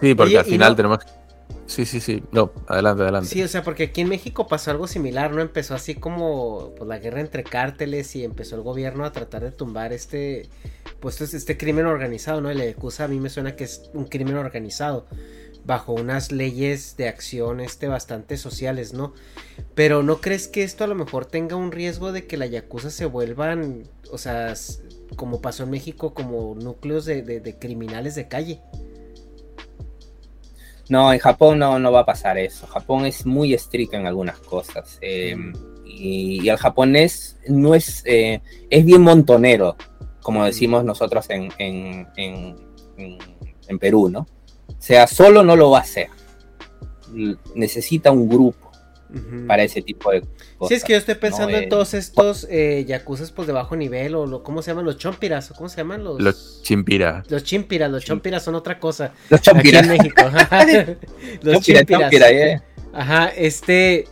Sí, 0.00 0.14
porque 0.14 0.38
al 0.38 0.44
final 0.44 0.70
no- 0.70 0.76
tenemos. 0.76 0.98
Sí, 1.72 1.86
sí, 1.86 2.00
sí. 2.00 2.22
No, 2.32 2.52
adelante, 2.66 3.02
adelante. 3.02 3.28
Sí, 3.30 3.42
o 3.42 3.48
sea, 3.48 3.62
porque 3.62 3.84
aquí 3.84 4.02
en 4.02 4.08
México 4.10 4.46
pasó 4.46 4.70
algo 4.70 4.86
similar, 4.86 5.32
¿no? 5.32 5.40
Empezó 5.40 5.74
así 5.74 5.94
como 5.94 6.74
pues, 6.76 6.86
la 6.86 6.98
guerra 6.98 7.20
entre 7.20 7.44
cárteles 7.44 8.14
y 8.14 8.24
empezó 8.24 8.56
el 8.56 8.60
gobierno 8.62 9.06
a 9.06 9.12
tratar 9.12 9.42
de 9.42 9.52
tumbar 9.52 9.94
este, 9.94 10.50
pues 11.00 11.18
este- 11.22 11.38
este 11.38 11.56
crimen 11.56 11.86
organizado, 11.86 12.42
¿no? 12.42 12.50
El 12.50 12.58
Yakuza 12.62 13.04
a 13.04 13.08
mí 13.08 13.18
me 13.20 13.30
suena 13.30 13.56
que 13.56 13.64
es 13.64 13.88
un 13.94 14.04
crimen 14.04 14.36
organizado 14.36 15.06
bajo 15.64 15.94
unas 15.94 16.30
leyes 16.30 16.96
de 16.98 17.08
acción 17.08 17.60
este 17.60 17.88
bastante 17.88 18.36
sociales, 18.36 18.92
¿no? 18.92 19.14
Pero 19.74 20.02
¿no 20.02 20.20
crees 20.20 20.48
que 20.48 20.64
esto 20.64 20.84
a 20.84 20.88
lo 20.88 20.94
mejor 20.94 21.24
tenga 21.24 21.56
un 21.56 21.72
riesgo 21.72 22.12
de 22.12 22.26
que 22.26 22.36
la 22.36 22.44
Yakuza 22.46 22.90
se 22.90 23.06
vuelvan, 23.06 23.84
o 24.10 24.18
sea, 24.18 24.52
como 25.16 25.40
pasó 25.40 25.62
en 25.62 25.70
México, 25.70 26.12
como 26.12 26.54
núcleos 26.54 27.06
de, 27.06 27.22
de- 27.22 27.40
de 27.40 27.58
criminales 27.58 28.14
de 28.14 28.28
calle? 28.28 28.60
No, 30.88 31.12
en 31.12 31.18
Japón 31.20 31.58
no, 31.58 31.78
no 31.78 31.92
va 31.92 32.00
a 32.00 32.06
pasar 32.06 32.36
eso. 32.38 32.66
Japón 32.66 33.06
es 33.06 33.24
muy 33.24 33.54
estricto 33.54 33.96
en 33.96 34.06
algunas 34.06 34.38
cosas. 34.38 34.98
eh, 35.00 35.36
y, 35.84 36.42
y 36.42 36.48
el 36.48 36.56
japonés 36.56 37.38
no 37.48 37.74
es, 37.74 38.02
eh, 38.06 38.40
es 38.70 38.84
bien 38.84 39.02
montonero, 39.02 39.76
como 40.22 40.44
decimos 40.44 40.84
nosotros 40.84 41.28
en, 41.30 41.52
en, 41.58 42.08
en- 42.16 42.72
Perú, 43.80 44.08
¿no? 44.10 44.20
O 44.68 44.74
sea, 44.78 45.06
solo 45.06 45.42
no 45.42 45.56
lo 45.56 45.70
va 45.70 45.78
a 45.78 45.82
hacer. 45.82 46.08
Necesita 47.54 48.10
un 48.10 48.28
grupo 48.28 48.70
para 49.46 49.62
ese 49.62 49.82
tipo 49.82 50.10
de 50.10 50.22
cosas. 50.62 50.68
Sí, 50.70 50.74
es 50.74 50.84
que 50.84 50.92
yo 50.92 50.98
estoy 50.98 51.14
pensando 51.16 51.52
¿no? 51.52 51.58
en 51.58 51.64
Eh, 51.64 51.68
todos 51.68 51.94
estos 51.94 52.46
eh, 52.50 52.84
yakuzas 52.86 53.30
pues 53.32 53.46
de 53.46 53.52
bajo 53.52 53.76
nivel 53.76 54.14
o 54.14 54.26
lo, 54.26 54.42
¿cómo 54.42 54.62
se 54.62 54.70
llaman? 54.70 54.84
Los 54.84 54.98
chompiras 54.98 55.50
o 55.50 55.54
cómo 55.54 55.68
se 55.68 55.76
llaman 55.78 56.04
los... 56.04 56.20
Los 56.20 56.62
chimpira. 56.62 57.22
Los 57.28 57.44
chimpiras, 57.44 57.90
los 57.90 58.04
chompiras 58.04 58.42
son 58.42 58.54
otra 58.54 58.78
cosa. 58.78 59.12
Los 59.28 59.40
Aquí 59.54 59.72
chompiras. 59.72 59.82
en 59.82 59.88
México. 59.88 60.22
los 61.42 61.54
Chompira, 61.54 61.80
chimpiras. 61.80 62.10
chompira. 62.10 62.64
Ajá, 62.92 63.28
este... 63.36 64.06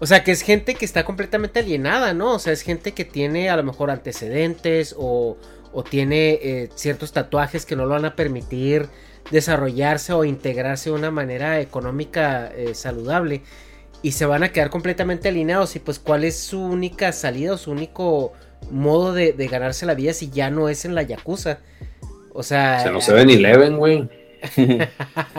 O 0.00 0.06
sea, 0.06 0.22
que 0.24 0.32
es 0.32 0.42
gente 0.42 0.74
que 0.74 0.84
está 0.84 1.04
completamente 1.04 1.60
alienada, 1.60 2.12
¿no? 2.12 2.34
O 2.34 2.38
sea, 2.38 2.52
es 2.52 2.62
gente 2.62 2.92
que 2.92 3.04
tiene 3.04 3.48
a 3.48 3.56
lo 3.56 3.62
mejor 3.62 3.90
antecedentes 3.90 4.94
o, 4.98 5.38
o 5.72 5.82
tiene 5.84 6.38
eh, 6.42 6.68
ciertos 6.74 7.12
tatuajes 7.12 7.64
que 7.64 7.76
no 7.76 7.84
lo 7.84 7.90
van 7.90 8.04
a 8.04 8.14
permitir 8.16 8.88
desarrollarse 9.30 10.12
o 10.12 10.24
integrarse 10.24 10.90
de 10.90 10.96
una 10.96 11.10
manera 11.10 11.60
económica 11.60 12.50
eh, 12.54 12.74
saludable. 12.74 13.42
Y 14.04 14.12
se 14.12 14.26
van 14.26 14.42
a 14.42 14.50
quedar 14.50 14.68
completamente 14.68 15.28
alineados. 15.30 15.74
Y 15.76 15.78
pues, 15.78 15.98
¿cuál 15.98 16.24
es 16.24 16.36
su 16.38 16.60
única 16.62 17.10
salida 17.12 17.54
o 17.54 17.56
su 17.56 17.70
único 17.70 18.34
modo 18.70 19.14
de, 19.14 19.32
de 19.32 19.48
ganarse 19.48 19.86
la 19.86 19.94
vida 19.94 20.12
si 20.12 20.28
ya 20.30 20.50
no 20.50 20.68
es 20.68 20.84
en 20.84 20.94
la 20.94 21.02
Yakuza? 21.02 21.58
O 22.34 22.42
sea... 22.42 22.80
Se 22.80 22.90
no 22.90 23.00
se 23.00 23.14
ven 23.14 23.30
Eleven, 23.30 23.78
güey. 23.78 24.06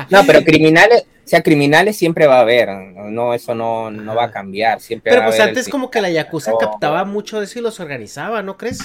No, 0.10 0.24
pero 0.26 0.42
criminales, 0.44 1.04
o 1.04 1.28
sea, 1.28 1.44
criminales 1.44 1.96
siempre 1.96 2.26
va 2.26 2.38
a 2.38 2.42
haber, 2.42 2.70
no, 2.70 3.36
eso 3.36 3.54
no, 3.54 3.92
no 3.92 4.16
va 4.16 4.26
a 4.26 4.32
cambiar, 4.32 4.82
siempre 4.82 5.12
Pero 5.12 5.22
va 5.22 5.28
a 5.28 5.30
pues 5.30 5.40
haber 5.40 5.50
antes 5.52 5.68
el- 5.68 5.72
como 5.72 5.92
que 5.92 6.02
la 6.02 6.10
Yakuza 6.10 6.52
No. 6.52 6.58
captaba 6.58 7.06
mucho 7.06 7.38
de 7.40 7.46
eso 7.46 7.60
y 7.60 7.62
los 7.62 7.80
organizaba, 7.80 8.42
¿no 8.42 8.58
crees? 8.58 8.80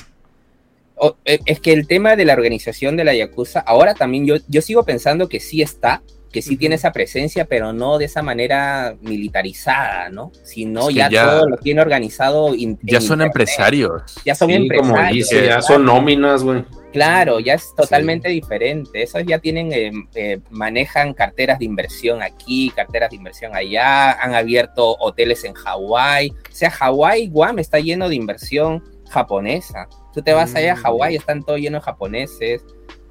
O- 0.96 1.16
eh, 1.24 1.38
es 1.46 1.58
que 1.60 1.72
el 1.72 1.86
tema 1.86 2.16
de 2.16 2.26
la 2.26 2.34
organización 2.34 2.98
de 2.98 3.04
la 3.04 3.14
Yakuza, 3.14 3.60
ahora 3.60 3.94
también 3.94 4.26
yo, 4.26 4.36
yo 4.46 4.60
sigo 4.60 4.84
pensando 4.84 5.26
que 5.30 5.40
sí 5.40 5.62
está, 5.62 6.02
que 6.32 6.42
sí 6.42 6.56
tiene 6.56 6.76
esa 6.76 6.92
presencia, 6.92 7.44
pero 7.44 7.72
no 7.72 7.98
de 7.98 8.04
esa 8.04 8.22
manera 8.22 8.94
militarizada, 9.00 10.10
¿no? 10.10 10.30
Sino 10.44 10.82
Es 10.82 10.88
que 10.88 10.94
ya, 10.94 11.10
ya- 11.10 11.24
todo 11.30 11.48
lo 11.48 11.56
tiene 11.56 11.80
organizado. 11.80 12.54
in- 12.54 12.78
Ya 12.82 12.98
en 12.98 13.02
son 13.02 13.14
internet. 13.20 13.26
empresarios. 13.26 14.02
Ya 14.24 14.34
son 14.34 14.48
Sí, 14.50 14.54
como 14.68 14.80
empresarios. 14.90 15.12
dice, 15.28 15.40
ya 15.42 15.46
claro. 15.46 15.62
son 15.62 15.84
nóminas, 15.84 16.42
güey. 16.42 16.64
Claro, 16.92 17.38
ya 17.38 17.54
es 17.54 17.72
totalmente 17.76 18.28
diferente. 18.28 19.02
Esos 19.02 19.22
ya 19.24 19.38
tienen, 19.38 19.72
eh, 19.72 19.92
eh, 20.16 20.40
manejan 20.50 21.14
carteras 21.14 21.60
de 21.60 21.64
inversión 21.64 22.20
aquí, 22.22 22.70
carteras 22.74 23.10
de 23.10 23.16
inversión 23.16 23.54
allá, 23.54 24.12
han 24.12 24.34
abierto 24.34 24.96
hoteles 24.98 25.44
en 25.44 25.54
Hawái. 25.54 26.30
O 26.30 26.34
sea, 26.50 26.70
Hawái, 26.70 27.28
Guam 27.28 27.60
está 27.60 27.78
lleno 27.78 28.08
de 28.08 28.16
inversión 28.16 28.82
japonesa. 29.08 29.88
Tú 30.12 30.22
te 30.22 30.32
vas 30.32 30.54
allá 30.56 30.72
a 30.72 30.76
Mm. 30.76 30.82
Hawái, 30.82 31.16
están 31.16 31.42
todo 31.44 31.56
lleno 31.58 31.78
de 31.78 31.82
japoneses. 31.84 32.62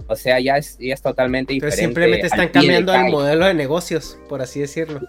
O 0.09 0.15
sea, 0.15 0.39
ya 0.39 0.57
es, 0.57 0.77
ya 0.79 0.93
es 0.93 1.01
totalmente 1.01 1.53
Entonces 1.53 1.77
diferente. 1.77 2.01
simplemente 2.01 2.27
están 2.27 2.49
cambiando 2.49 2.93
el 2.95 3.11
modelo 3.11 3.45
de 3.45 3.53
negocios, 3.53 4.17
por 4.27 4.41
así 4.41 4.59
decirlo. 4.59 4.99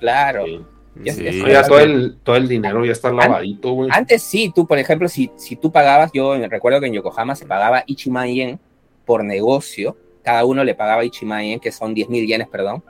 Claro. 0.00 0.44
Sí. 0.46 0.60
Ya- 1.04 1.12
Sí. 1.12 1.24
ya 1.24 1.30
No, 1.32 1.36
está. 1.48 1.50
ya 1.52 1.62
todo 1.68 1.78
el, 1.80 2.16
todo 2.22 2.36
el 2.36 2.48
dinero 2.48 2.84
ya 2.84 2.92
está 2.92 3.12
lavadito, 3.12 3.72
güey. 3.72 3.90
Antes 3.92 4.22
sí, 4.22 4.50
tú, 4.54 4.66
por 4.66 4.78
ejemplo, 4.78 5.08
si, 5.08 5.30
si 5.36 5.56
tú 5.56 5.70
pagabas, 5.70 6.10
yo 6.14 6.36
recuerdo 6.48 6.80
que 6.80 6.86
en 6.86 6.94
Yokohama 6.94 7.34
se 7.36 7.44
pagaba 7.44 7.82
Ichiman 7.86 8.28
yen 8.32 8.60
por 9.04 9.22
negocio, 9.24 9.96
cada 10.22 10.44
uno 10.46 10.64
le 10.64 10.74
pagaba 10.74 11.04
Ichiman 11.04 11.44
yen, 11.44 11.60
que 11.60 11.70
son 11.72 11.92
10 11.92 12.08
mil 12.08 12.26
yenes, 12.26 12.48
perdón, 12.48 12.82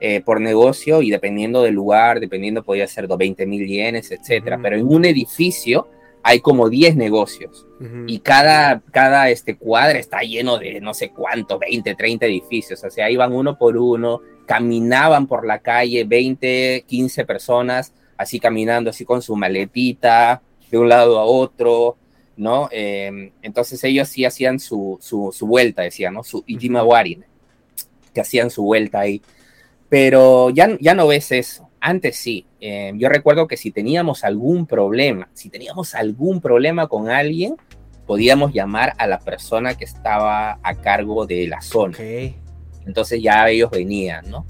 eh, 0.00 0.20
por 0.20 0.40
negocio, 0.40 1.00
y 1.00 1.10
dependiendo 1.10 1.62
del 1.62 1.74
lugar, 1.74 2.18
dependiendo, 2.18 2.64
podía 2.64 2.86
ser 2.88 3.06
20 3.06 3.46
mil 3.46 3.66
yenes, 3.66 4.10
etcétera. 4.10 4.58
Pero 4.60 4.76
en 4.76 4.88
un 4.88 5.04
edificio 5.04 5.86
hay 6.26 6.40
como 6.40 6.68
10 6.70 6.96
negocios, 6.96 7.66
y 8.06 8.20
cada, 8.20 8.80
cada 8.90 9.28
este 9.28 9.56
cuadra 9.56 9.98
está 9.98 10.20
lleno 10.20 10.56
de 10.56 10.80
no 10.80 10.94
sé 10.94 11.10
cuánto, 11.10 11.58
20, 11.58 11.94
30 11.94 12.24
edificios, 12.24 12.82
o 12.82 12.90
sea, 12.90 13.10
iban 13.10 13.32
uno 13.34 13.58
por 13.58 13.76
uno, 13.76 14.22
caminaban 14.46 15.26
por 15.26 15.46
la 15.46 15.58
calle 15.58 16.04
20, 16.04 16.84
15 16.86 17.24
personas, 17.26 17.92
así 18.16 18.40
caminando, 18.40 18.88
así 18.88 19.04
con 19.04 19.20
su 19.20 19.36
maletita, 19.36 20.40
de 20.70 20.78
un 20.78 20.88
lado 20.88 21.18
a 21.18 21.24
otro, 21.24 21.98
¿no? 22.36 22.68
Eh, 22.72 23.32
entonces 23.42 23.84
ellos 23.84 24.08
sí 24.08 24.24
hacían 24.24 24.58
su, 24.58 24.98
su, 25.00 25.30
su 25.32 25.46
vuelta, 25.46 25.82
decían, 25.82 26.14
¿no? 26.14 26.24
Su 26.24 26.42
Ijimawari, 26.46 27.20
que 28.12 28.20
hacían 28.20 28.50
su 28.50 28.62
vuelta 28.64 29.00
ahí. 29.00 29.22
Pero 29.88 30.50
ya, 30.50 30.76
ya 30.80 30.94
no 30.94 31.06
ves 31.06 31.30
eso. 31.32 31.63
Antes 31.86 32.16
sí. 32.16 32.46
Eh, 32.60 32.92
yo 32.96 33.10
recuerdo 33.10 33.46
que 33.46 33.58
si 33.58 33.70
teníamos 33.70 34.24
algún 34.24 34.66
problema, 34.66 35.28
si 35.34 35.50
teníamos 35.50 35.94
algún 35.94 36.40
problema 36.40 36.86
con 36.88 37.10
alguien, 37.10 37.56
podíamos 38.06 38.54
llamar 38.54 38.94
a 38.96 39.06
la 39.06 39.18
persona 39.18 39.74
que 39.74 39.84
estaba 39.84 40.58
a 40.62 40.74
cargo 40.76 41.26
de 41.26 41.46
la 41.46 41.60
zona. 41.60 41.94
Entonces 42.86 43.22
ya 43.22 43.48
ellos 43.50 43.70
venían, 43.70 44.30
¿no? 44.30 44.46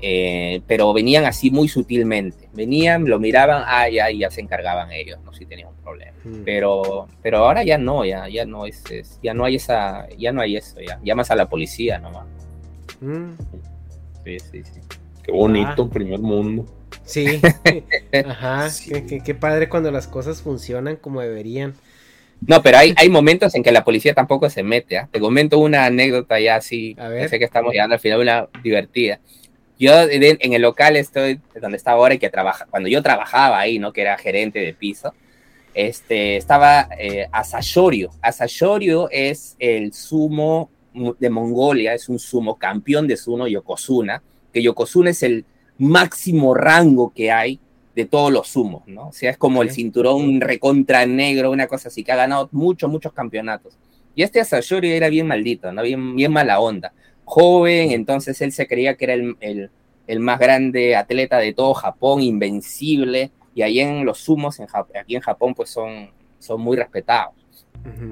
Eh, 0.00 0.62
pero 0.66 0.94
venían 0.94 1.26
así 1.26 1.50
muy 1.50 1.68
sutilmente. 1.68 2.48
Venían, 2.54 3.04
lo 3.04 3.18
miraban, 3.18 3.64
ah, 3.66 3.86
ya, 3.90 4.10
ya 4.10 4.30
se 4.30 4.40
encargaban 4.40 4.90
ellos, 4.90 5.18
¿no? 5.24 5.34
Si 5.34 5.44
tenían 5.44 5.68
un 5.68 5.76
problema. 5.82 6.12
Mm. 6.24 6.42
Pero, 6.44 7.06
pero 7.20 7.38
ahora 7.38 7.64
ya 7.64 7.76
no, 7.76 8.04
ya, 8.06 8.28
ya 8.28 8.46
no 8.46 8.64
es, 8.64 8.82
es- 8.90 9.18
ya 9.22 9.34
no 9.34 9.44
hay 9.44 9.56
esa, 9.56 10.08
ya 10.16 10.32
no 10.32 10.40
hay 10.40 10.56
eso, 10.56 10.80
ya. 10.80 10.98
Llamas 11.04 11.30
a 11.30 11.34
la 11.36 11.50
policía 11.50 11.98
nomás. 11.98 12.26
Mm. 13.02 13.32
Sí, 14.24 14.38
sí, 14.38 14.62
sí. 14.64 14.80
Qué 15.22 15.32
bonito, 15.32 15.82
Ah. 15.86 15.90
primer 15.92 16.20
mundo. 16.20 16.64
Sí. 17.04 17.40
Ajá. 18.26 18.70
Sí. 18.70 18.90
Qué, 18.90 19.06
qué- 19.06 19.20
qué 19.22 19.34
padre 19.34 19.68
cuando 19.68 19.90
las 19.90 20.06
cosas 20.06 20.42
funcionan 20.42 20.96
como 20.96 21.20
deberían. 21.20 21.74
No, 22.46 22.62
pero 22.62 22.78
hay, 22.78 22.94
hay 22.96 23.08
momentos 23.08 23.54
en 23.54 23.62
que 23.64 23.72
la 23.72 23.84
policía 23.84 24.14
tampoco 24.14 24.48
se 24.48 24.62
mete. 24.62 24.98
¿ah? 24.98 25.08
Te 25.10 25.18
comento 25.20 25.58
una 25.58 25.86
anécdota 25.86 26.38
ya 26.38 26.56
así. 26.56 26.94
A 26.98 27.08
ver. 27.08 27.28
Sé 27.28 27.38
que 27.38 27.44
estamos 27.44 27.72
llegando 27.72 27.94
al 27.94 28.00
final, 28.00 28.20
una 28.20 28.48
divertida. 28.62 29.18
Yo 29.78 29.92
en 30.02 30.52
el 30.52 30.62
local 30.62 30.96
estoy 30.96 31.40
donde 31.60 31.76
estaba 31.76 31.98
ahora 31.98 32.14
y 32.14 32.18
que 32.18 32.30
trabaja, 32.30 32.66
cuando 32.68 32.88
yo 32.88 33.00
trabajaba 33.02 33.60
ahí, 33.60 33.78
¿no? 33.78 33.92
Que 33.92 34.00
era 34.00 34.18
gerente 34.18 34.58
de 34.58 34.74
piso, 34.74 35.14
este, 35.72 36.36
estaba 36.36 36.88
eh, 36.98 37.28
Asashorio. 37.30 38.10
Asashorio 38.20 39.08
es 39.10 39.54
el 39.60 39.92
sumo 39.92 40.68
de 41.20 41.30
Mongolia, 41.30 41.94
es 41.94 42.08
un 42.08 42.18
sumo 42.18 42.56
campeón 42.58 43.06
de 43.06 43.16
sumo 43.16 43.46
Yokozuna, 43.46 44.20
que 44.52 44.62
Yokozuna 44.62 45.10
es 45.10 45.22
el 45.22 45.44
máximo 45.78 46.54
rango 46.54 47.12
que 47.14 47.30
hay 47.30 47.58
de 47.94 48.04
todos 48.04 48.32
los 48.32 48.48
sumos, 48.48 48.82
¿no? 48.86 49.08
O 49.08 49.12
sea, 49.12 49.30
es 49.30 49.36
como 49.38 49.62
el 49.62 49.70
cinturón 49.70 50.40
recontra 50.40 51.04
negro, 51.06 51.50
una 51.50 51.66
cosa 51.66 51.88
así, 51.88 52.04
que 52.04 52.12
ha 52.12 52.16
ganado 52.16 52.48
muchos, 52.52 52.90
muchos 52.90 53.12
campeonatos. 53.12 53.76
Y 54.14 54.22
este 54.22 54.40
Asashori 54.40 54.92
era 54.92 55.08
bien 55.08 55.26
maldito, 55.26 55.72
¿no? 55.72 55.82
Bien, 55.82 56.14
bien 56.16 56.32
mala 56.32 56.60
onda. 56.60 56.92
Joven, 57.24 57.90
entonces 57.92 58.40
él 58.40 58.52
se 58.52 58.66
creía 58.66 58.96
que 58.96 59.04
era 59.04 59.14
el, 59.14 59.36
el- 59.40 59.70
el 60.06 60.20
más 60.20 60.38
grande 60.38 60.96
atleta 60.96 61.38
de 61.38 61.52
todo 61.52 61.74
Japón, 61.74 62.22
invencible, 62.22 63.30
y 63.54 63.60
ahí 63.62 63.80
en 63.80 64.04
los 64.06 64.18
sumos, 64.18 64.58
en 64.60 64.66
Jap- 64.66 64.98
aquí 64.98 65.14
en 65.16 65.20
Japón, 65.20 65.54
pues 65.54 65.68
son, 65.68 66.10
son 66.38 66.60
muy 66.60 66.76
respetados. 66.76 67.34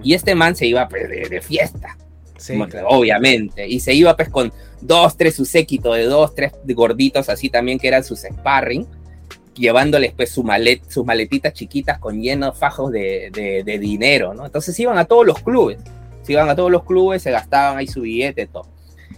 Y 0.03 0.13
este 0.15 0.35
man 0.35 0.55
se 0.57 0.67
iba 0.67 0.87
pues, 0.89 1.09
de, 1.09 1.29
de 1.29 1.41
fiesta, 1.41 1.97
Sí, 2.39 2.53
como- 2.53 2.69
claro. 2.69 2.89
obviamente, 2.91 3.67
y 3.67 3.81
se 3.81 3.95
iba 3.95 4.15
pues 4.17 4.29
con 4.29 4.53
dos, 4.81 5.17
tres, 5.17 5.35
su 5.37 5.45
séquito 5.45 5.93
de 5.95 6.05
dos, 6.05 6.35
tres 6.35 6.53
gorditos 6.65 7.29
así 7.29 7.49
también, 7.49 7.79
que 7.79 7.89
eran 7.89 8.05
sus 8.05 8.21
sparring, 8.21 8.87
llevándoles 9.55 10.13
pues 10.13 10.31
su 10.31 10.43
malet, 10.43 10.83
sus 10.91 11.05
maletitas 11.05 11.53
chiquitas 11.55 11.99
con 11.99 12.21
llenos 12.21 12.59
fajos 12.59 12.93
de, 12.93 13.31
de, 13.33 13.63
de 13.65 13.79
dinero, 13.79 14.35
¿no? 14.35 14.45
Entonces 14.45 14.79
iban 14.79 14.99
a 14.99 15.07
todos 15.07 15.25
los 15.27 15.41
clubes, 15.41 15.79
se 16.23 16.33
iban 16.33 16.49
a 16.51 16.57
todos 16.57 16.71
los 16.71 16.85
clubes, 16.85 17.23
se 17.23 17.31
gastaban 17.31 17.79
ahí 17.79 17.87
su 17.87 18.03
billete, 18.03 18.47
todo. 18.47 18.67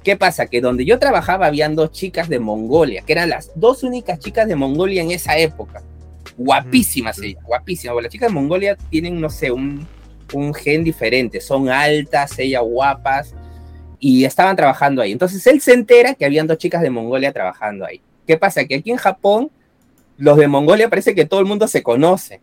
¿Qué 0.05 0.17
pasa? 0.17 0.47
Que 0.47 0.61
donde 0.61 0.85
yo 0.85 0.99
trabajaba 1.01 1.47
habían 1.47 1.75
dos 1.75 1.91
chicas 1.91 2.29
de 2.29 2.39
Mongolia, 2.39 3.03
que 3.05 3.13
eran 3.13 3.31
las 3.31 3.51
dos 3.57 3.83
únicas 3.83 4.21
chicas 4.21 4.47
de 4.47 4.55
Mongolia 4.55 5.03
en 5.03 5.11
esa 5.11 5.37
época. 5.37 5.83
Guapísimas 6.37 7.19
ellas, 7.21 7.43
guapísimas. 7.45 8.01
Las 8.03 8.13
chicas 8.13 8.29
de 8.29 8.35
Mongolia 8.35 8.77
tienen, 8.91 9.21
no 9.21 9.29
sé, 9.29 9.51
un, 9.51 9.87
un 10.33 10.55
gen 10.55 10.85
diferente. 10.85 11.41
Son 11.41 11.69
altas, 11.69 12.39
ellas 12.39 12.63
guapas, 12.63 13.35
y 13.99 14.25
estaban 14.25 14.57
trabajando 14.57 15.03
ahí. 15.03 15.13
Entonces 15.13 15.47
él 15.47 15.61
se 15.61 15.73
entera 15.73 16.15
que 16.15 16.25
habían 16.25 16.47
dos 16.47 16.59
chicas 16.59 16.83
de 16.83 16.91
Mongolia 16.91 17.33
trabajando 17.33 17.85
ahí. 17.85 18.01
¿Qué 18.27 18.37
pasa? 18.37 18.65
Que 18.65 18.77
aquí 18.77 18.91
en 18.91 18.97
Japón, 18.97 19.51
los 20.17 20.37
de 20.37 20.49
Mongolia 20.49 20.89
parece 20.89 21.15
que 21.15 21.25
todo 21.25 21.41
el 21.41 21.47
mundo 21.47 21.67
se 21.67 21.83
conoce. 21.83 22.41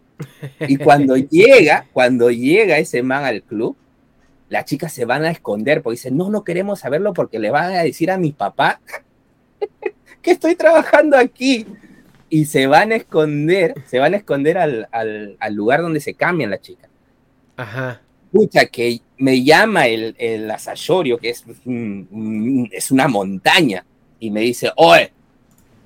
Y 0.61 0.77
cuando 0.77 1.15
llega, 1.31 1.87
cuando 1.93 2.31
llega 2.31 2.77
ese 2.77 3.03
man 3.03 3.23
al 3.23 3.43
club, 3.43 3.75
las 4.49 4.65
chicas 4.65 4.93
se 4.93 5.05
van 5.05 5.23
a 5.23 5.31
esconder 5.31 5.81
porque 5.81 5.95
dicen, 5.95 6.17
no, 6.17 6.29
no 6.29 6.43
queremos 6.43 6.79
saberlo 6.79 7.13
porque 7.13 7.39
le 7.39 7.51
van 7.51 7.73
a 7.73 7.83
decir 7.83 8.11
a 8.11 8.17
mi 8.17 8.31
papá 8.31 8.79
que 10.21 10.31
estoy 10.31 10.55
trabajando 10.55 11.17
aquí. 11.17 11.65
Y 12.27 12.45
se 12.45 12.67
van 12.67 12.91
a 12.91 12.95
esconder, 12.95 13.75
se 13.85 13.99
van 13.99 14.13
a 14.13 14.17
esconder 14.17 14.57
al, 14.57 14.87
al, 14.91 15.37
al 15.39 15.53
lugar 15.53 15.81
donde 15.81 15.99
se 15.99 16.15
cambian 16.15 16.49
las 16.49 16.61
chicas. 16.61 16.84
Ajá. 17.57 18.01
Escucha, 18.33 18.65
que 18.65 18.99
me 19.17 19.43
llama 19.43 19.87
el, 19.87 20.15
el 20.17 20.51
asayorio, 20.51 21.17
que 21.17 21.29
es, 21.29 21.43
es 22.71 22.91
una 22.91 23.07
montaña, 23.07 23.85
y 24.19 24.29
me 24.29 24.41
dice, 24.41 24.71
oye, 24.75 25.11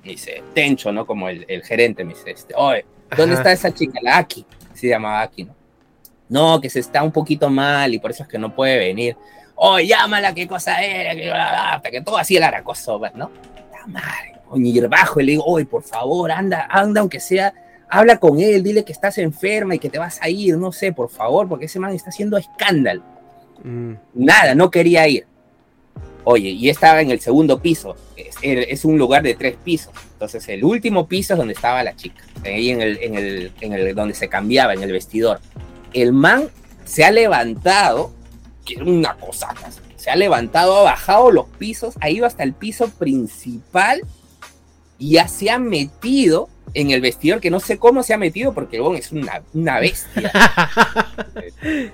me 0.02 0.10
dice, 0.12 0.42
Tencho, 0.54 0.90
¿no? 0.90 1.06
Como 1.06 1.28
el, 1.28 1.44
el 1.48 1.62
gerente, 1.62 2.04
me 2.04 2.14
dice, 2.14 2.30
este, 2.30 2.54
oye, 2.56 2.84
¿dónde 3.16 3.34
Ajá. 3.34 3.42
está 3.42 3.52
esa 3.52 3.74
chica? 3.74 4.00
La 4.02 4.18
Aki, 4.18 4.44
se 4.74 4.88
llamaba 4.88 5.22
Aki, 5.22 5.44
¿no? 5.44 5.54
No, 6.28 6.60
que 6.60 6.70
se 6.70 6.80
está 6.80 7.02
un 7.02 7.12
poquito 7.12 7.50
mal 7.50 7.92
y 7.92 7.98
por 7.98 8.12
eso 8.12 8.22
es 8.22 8.28
que 8.28 8.38
no 8.38 8.54
puede 8.54 8.78
venir. 8.78 9.16
Oye, 9.56 9.88
llámala, 9.88 10.32
qué 10.32 10.46
cosa 10.46 10.80
era, 10.80 11.14
que 11.14 11.30
hasta 11.30 11.90
que 11.90 12.00
todo 12.00 12.16
así 12.16 12.36
el 12.36 12.42
aracoso, 12.44 13.00
¿no? 13.14 13.30
La 13.72 13.86
madre, 13.86 14.34
coño, 14.48 14.66
y 14.66 14.80
bajo 14.80 15.20
y 15.20 15.24
le 15.24 15.32
digo, 15.32 15.44
oye, 15.44 15.66
por 15.66 15.82
favor, 15.82 16.30
anda, 16.30 16.66
anda, 16.70 17.00
aunque 17.00 17.20
sea, 17.20 17.52
habla 17.90 18.18
con 18.18 18.40
él, 18.40 18.62
dile 18.62 18.84
que 18.84 18.92
estás 18.92 19.18
enferma 19.18 19.74
y 19.74 19.78
que 19.78 19.90
te 19.90 19.98
vas 19.98 20.20
a 20.22 20.28
ir, 20.28 20.56
no 20.56 20.72
sé, 20.72 20.92
por 20.92 21.10
favor, 21.10 21.48
porque 21.48 21.66
ese 21.66 21.80
man 21.80 21.92
está 21.92 22.10
haciendo 22.10 22.36
escándalo. 22.36 23.02
Mm. 23.62 23.94
Nada, 24.14 24.54
no 24.54 24.70
quería 24.70 25.06
ir. 25.08 25.26
Oye, 26.24 26.50
y 26.50 26.68
estaba 26.68 27.00
en 27.00 27.10
el 27.10 27.20
segundo 27.20 27.60
piso. 27.60 27.96
Es, 28.16 28.36
es 28.42 28.84
un 28.84 28.98
lugar 28.98 29.22
de 29.22 29.34
tres 29.34 29.56
pisos. 29.62 29.92
Entonces, 30.12 30.48
el 30.48 30.64
último 30.64 31.08
piso 31.08 31.34
es 31.34 31.38
donde 31.38 31.54
estaba 31.54 31.82
la 31.82 31.96
chica. 31.96 32.22
Ahí 32.44 32.70
en 32.70 32.80
el, 32.80 32.98
en 33.02 33.14
el, 33.14 33.52
en 33.60 33.72
el 33.72 33.94
donde 33.94 34.14
se 34.14 34.28
cambiaba, 34.28 34.74
en 34.74 34.82
el 34.82 34.92
vestidor. 34.92 35.40
El 35.92 36.12
man 36.12 36.48
se 36.84 37.04
ha 37.04 37.10
levantado, 37.10 38.12
que 38.64 38.74
era 38.74 38.84
una 38.84 39.16
cosa. 39.16 39.48
Se 39.96 40.10
ha 40.10 40.16
levantado, 40.16 40.78
ha 40.78 40.82
bajado 40.82 41.30
los 41.30 41.46
pisos, 41.58 41.94
ha 42.00 42.10
ido 42.10 42.26
hasta 42.26 42.42
el 42.42 42.52
piso 42.52 42.88
principal 42.90 44.02
y 44.98 45.12
ya 45.12 45.26
se 45.26 45.50
ha 45.50 45.58
metido 45.58 46.48
en 46.74 46.90
el 46.90 47.00
vestidor, 47.00 47.40
que 47.40 47.50
no 47.50 47.60
sé 47.60 47.78
cómo 47.78 48.02
se 48.02 48.14
ha 48.14 48.18
metido 48.18 48.52
porque 48.52 48.76
el 48.76 48.96
es 48.96 49.12
una, 49.12 49.42
una 49.54 49.80
bestia. 49.80 50.32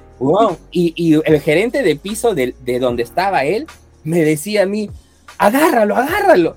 Y, 0.71 0.95
y 0.97 1.21
el 1.25 1.41
gerente 1.41 1.83
de 1.83 1.95
piso 1.95 2.35
de, 2.35 2.55
de 2.65 2.79
donde 2.79 3.03
estaba 3.03 3.45
él 3.45 3.67
me 4.03 4.21
decía 4.21 4.63
a 4.63 4.67
mí, 4.67 4.91
agárralo, 5.37 5.97
agárralo. 5.97 6.57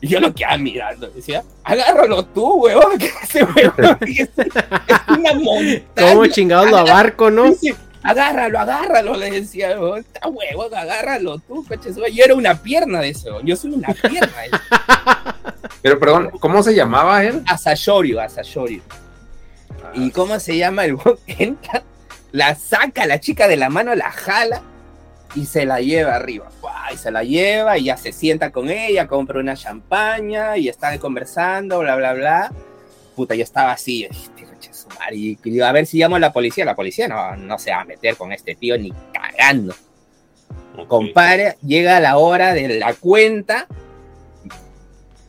Y 0.00 0.08
yo 0.08 0.20
lo 0.20 0.32
quedaba 0.32 0.58
mirando, 0.58 1.08
decía, 1.08 1.42
agárralo 1.64 2.24
tú, 2.24 2.54
huevón, 2.54 2.98
que 2.98 3.10
ese 3.22 3.44
huevón 3.44 3.98
es, 4.06 4.28
es 4.36 5.16
una 5.16 5.34
montaña. 5.34 5.82
¿Cómo 5.96 6.26
chingados 6.26 6.70
lo 6.70 6.78
abarco, 6.78 7.30
no? 7.30 7.54
Agárralo, 8.02 8.58
agárralo, 8.58 9.16
le 9.16 9.30
decía, 9.30 9.76
está 9.96 10.28
huevón, 10.28 10.74
agárralo 10.74 11.38
tú, 11.38 11.64
coche. 11.66 11.90
Yo 12.12 12.24
era 12.24 12.34
una 12.34 12.54
pierna 12.62 13.00
de 13.00 13.10
eso, 13.10 13.40
yo 13.42 13.56
soy 13.56 13.72
una 13.72 13.88
pierna 13.94 14.32
de. 14.42 14.50
Pero 15.82 15.98
perdón, 15.98 16.30
¿cómo 16.40 16.62
se 16.62 16.74
llamaba 16.74 17.24
él? 17.24 17.42
Asayorio, 17.46 18.20
Asayorio. 18.20 18.82
¿Y 19.94 20.10
cómo 20.10 20.38
se 20.38 20.56
llama 20.56 20.84
el? 20.84 20.96
Entra, 21.26 21.82
la 22.32 22.54
saca 22.54 23.06
la 23.06 23.20
chica 23.20 23.48
de 23.48 23.56
la 23.56 23.70
mano, 23.70 23.94
la 23.94 24.10
jala 24.10 24.62
y 25.34 25.46
se 25.46 25.64
la 25.64 25.80
lleva 25.80 26.16
arriba. 26.16 26.48
Y 26.92 26.96
se 26.96 27.10
la 27.10 27.22
lleva 27.22 27.78
y 27.78 27.84
ya 27.84 27.96
se 27.96 28.12
sienta 28.12 28.50
con 28.50 28.70
ella, 28.70 29.06
compra 29.06 29.40
una 29.40 29.56
champaña 29.56 30.56
y 30.56 30.68
están 30.68 30.98
conversando, 30.98 31.78
bla, 31.80 31.96
bla, 31.96 32.14
bla. 32.14 32.52
Puta, 33.14 33.34
yo 33.34 33.42
estaba 33.42 33.72
así, 33.72 34.08
coche 34.88 34.94
su 34.94 35.00
madre, 35.00 35.16
y 35.16 35.38
digo, 35.42 35.64
a 35.64 35.72
ver 35.72 35.86
si 35.86 35.98
llamo 35.98 36.16
a 36.16 36.20
la 36.20 36.32
policía. 36.32 36.64
La 36.64 36.74
policía 36.74 37.08
no, 37.08 37.36
no 37.36 37.58
se 37.58 37.70
va 37.70 37.80
a 37.80 37.84
meter 37.84 38.16
con 38.16 38.32
este 38.32 38.54
tío 38.54 38.78
ni 38.78 38.92
cagando. 39.12 39.74
Compadre, 40.86 41.56
llega 41.62 41.98
la 41.98 42.18
hora 42.18 42.54
de 42.54 42.78
la 42.78 42.94
cuenta, 42.94 43.66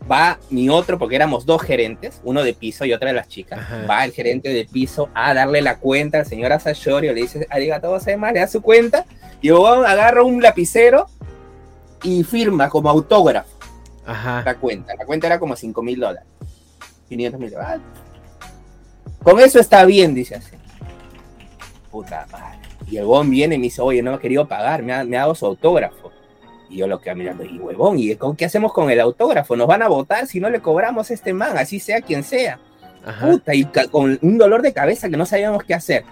va 0.09 0.37
mi 0.49 0.69
otro, 0.69 0.99
porque 0.99 1.15
éramos 1.15 1.45
dos 1.45 1.61
gerentes, 1.63 2.21
uno 2.23 2.43
de 2.43 2.53
piso 2.53 2.85
y 2.85 2.93
otra 2.93 3.09
de 3.09 3.15
las 3.15 3.27
chicas. 3.27 3.59
Ajá. 3.59 3.85
Va 3.89 4.05
el 4.05 4.11
gerente 4.11 4.49
de 4.49 4.65
piso 4.65 5.09
a 5.13 5.33
darle 5.33 5.61
la 5.61 5.77
cuenta 5.77 6.19
al 6.19 6.25
señor 6.25 6.51
Asayorio, 6.53 7.13
le 7.13 7.21
dice, 7.21 7.47
arigato 7.49 7.89
gozaimasu, 7.89 8.33
le 8.33 8.39
da 8.41 8.47
su 8.47 8.61
cuenta, 8.61 9.05
y 9.41 9.49
luego 9.49 9.67
agarra 9.67 10.23
un 10.23 10.41
lapicero 10.41 11.07
y 12.03 12.23
firma 12.23 12.69
como 12.69 12.89
autógrafo 12.89 13.57
Ajá. 14.05 14.43
la 14.45 14.55
cuenta. 14.55 14.95
La 14.95 15.05
cuenta 15.05 15.27
era 15.27 15.39
como 15.39 15.55
5 15.55 15.81
mil 15.81 15.99
dólares. 15.99 16.27
500 17.09 17.39
mil 17.39 17.51
dólares. 17.51 17.81
Con 19.23 19.39
eso 19.39 19.59
está 19.59 19.85
bien, 19.85 20.13
dice 20.13 20.35
así. 20.35 20.55
Puta 21.91 22.25
madre. 22.31 22.59
Y 22.89 22.97
el 22.97 23.05
huevón 23.05 23.29
viene 23.29 23.55
y 23.55 23.57
me 23.57 23.65
dice, 23.65 23.81
oye, 23.81 24.01
no 24.01 24.11
me 24.11 24.17
ha 24.17 24.19
querido 24.19 24.47
pagar, 24.47 24.81
me 24.81 24.93
ha, 24.93 25.03
me 25.03 25.17
ha 25.17 25.21
dado 25.21 25.35
su 25.35 25.45
autógrafo. 25.45 26.11
Y 26.69 26.77
yo 26.77 26.87
lo 26.87 27.01
quedo 27.01 27.15
mirando, 27.15 27.43
y 27.43 27.57
huevón, 27.57 27.97
¿y 27.99 28.15
con 28.15 28.35
qué 28.35 28.45
hacemos 28.45 28.73
con 28.73 28.89
el 28.89 28.99
autógrafo? 28.99 29.55
¿Nos 29.55 29.67
van 29.67 29.81
a 29.81 29.87
votar 29.87 30.27
si 30.27 30.39
no 30.39 30.49
le 30.49 30.59
cobramos 30.59 31.09
a 31.09 31.13
este 31.13 31.33
man, 31.33 31.57
así 31.57 31.79
sea 31.79 32.01
quien 32.01 32.23
sea? 32.23 32.59
Ajá. 33.05 33.27
Puta, 33.27 33.55
y 33.55 33.65
con 33.91 34.19
un 34.21 34.37
dolor 34.37 34.61
de 34.61 34.73
cabeza 34.73 35.09
que 35.09 35.17
no 35.17 35.25
sabíamos 35.25 35.63
qué 35.63 35.73
hacer. 35.73 36.03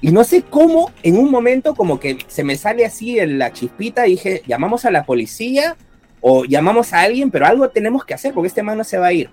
Y 0.00 0.12
no 0.12 0.24
sé 0.24 0.42
cómo, 0.42 0.90
en 1.02 1.16
un 1.18 1.30
momento 1.30 1.74
como 1.74 1.98
que 1.98 2.18
se 2.28 2.44
me 2.44 2.56
sale 2.56 2.84
así 2.84 3.18
en 3.18 3.38
la 3.38 3.52
chispita, 3.52 4.02
dije, 4.02 4.42
llamamos 4.46 4.84
a 4.84 4.90
la 4.90 5.04
policía 5.04 5.76
o 6.20 6.44
llamamos 6.44 6.92
a 6.92 7.00
alguien, 7.00 7.30
pero 7.30 7.46
algo 7.46 7.68
tenemos 7.70 8.04
que 8.04 8.14
hacer 8.14 8.34
porque 8.34 8.48
este 8.48 8.62
man 8.62 8.78
no 8.78 8.84
se 8.84 8.98
va 8.98 9.06
a 9.06 9.12
ir. 9.12 9.30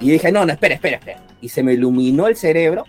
Y 0.00 0.10
dije, 0.10 0.32
no, 0.32 0.44
no, 0.46 0.52
espera, 0.52 0.74
espera, 0.74 0.96
espera. 0.96 1.22
Y 1.40 1.48
se 1.50 1.62
me 1.62 1.74
iluminó 1.74 2.26
el 2.26 2.36
cerebro 2.36 2.84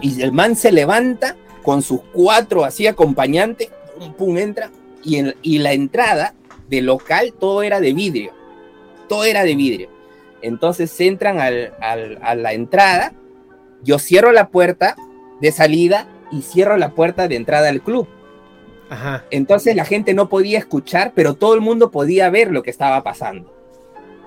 y 0.00 0.22
el 0.22 0.32
man 0.32 0.54
se 0.56 0.70
levanta 0.72 1.36
con 1.62 1.82
sus 1.82 2.00
cuatro 2.12 2.64
así 2.64 2.86
acompañantes, 2.86 3.68
pum, 3.98 4.12
pum, 4.14 4.36
entra 4.38 4.70
y, 5.04 5.16
en- 5.16 5.34
y 5.42 5.58
la 5.58 5.72
entrada 5.72 6.34
del 6.68 6.86
local 6.86 7.34
todo 7.38 7.62
era 7.62 7.80
de 7.80 7.92
vidrio, 7.92 8.32
todo 9.08 9.24
era 9.24 9.42
de 9.44 9.56
vidrio. 9.56 9.88
Entonces 10.42 10.98
entran 11.00 11.40
al- 11.40 11.74
al- 11.80 12.18
a 12.22 12.34
la 12.36 12.52
entrada, 12.52 13.12
yo 13.82 13.98
cierro 13.98 14.30
la 14.32 14.48
puerta 14.48 14.96
de 15.40 15.50
salida 15.52 16.06
y 16.30 16.42
cierro 16.42 16.76
la 16.76 16.90
puerta 16.94 17.26
de 17.26 17.36
entrada 17.36 17.68
al 17.68 17.80
club. 17.82 18.06
Ajá. 18.90 19.24
Entonces 19.30 19.74
la 19.76 19.84
gente 19.84 20.14
no 20.14 20.28
podía 20.28 20.58
escuchar, 20.58 21.12
pero 21.14 21.34
todo 21.34 21.54
el 21.54 21.60
mundo 21.60 21.90
podía 21.90 22.30
ver 22.30 22.50
lo 22.52 22.62
que 22.62 22.70
estaba 22.70 23.02
pasando. 23.02 23.52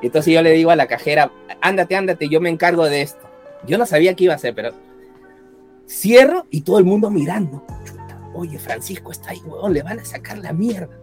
Entonces 0.02 0.34
yo 0.34 0.42
le 0.42 0.52
digo 0.52 0.72
a 0.72 0.76
la 0.76 0.88
cajera, 0.88 1.32
ándate, 1.62 1.96
ándate, 1.96 2.28
yo 2.30 2.42
me 2.42 2.50
encargo 2.50 2.86
de 2.90 3.02
esto. 3.02 3.20
Yo 3.68 3.78
no 3.78 3.86
sabía 3.86 4.16
qué 4.16 4.24
iba 4.26 4.34
a 4.34 4.38
hacer, 4.38 4.56
pero 4.56 4.72
cierro 5.88 6.46
y 6.50 6.62
todo 6.62 6.80
el 6.80 6.86
mundo 6.86 7.10
mirando. 7.10 7.64
Chuta, 7.86 8.20
oye, 8.34 8.58
Francisco 8.60 9.12
está 9.12 9.32
ahí, 9.32 9.42
huevón, 9.46 9.74
le 9.74 9.84
van 9.84 10.00
a 10.00 10.06
sacar 10.06 10.38
la 10.40 10.54
mierda. 10.54 10.98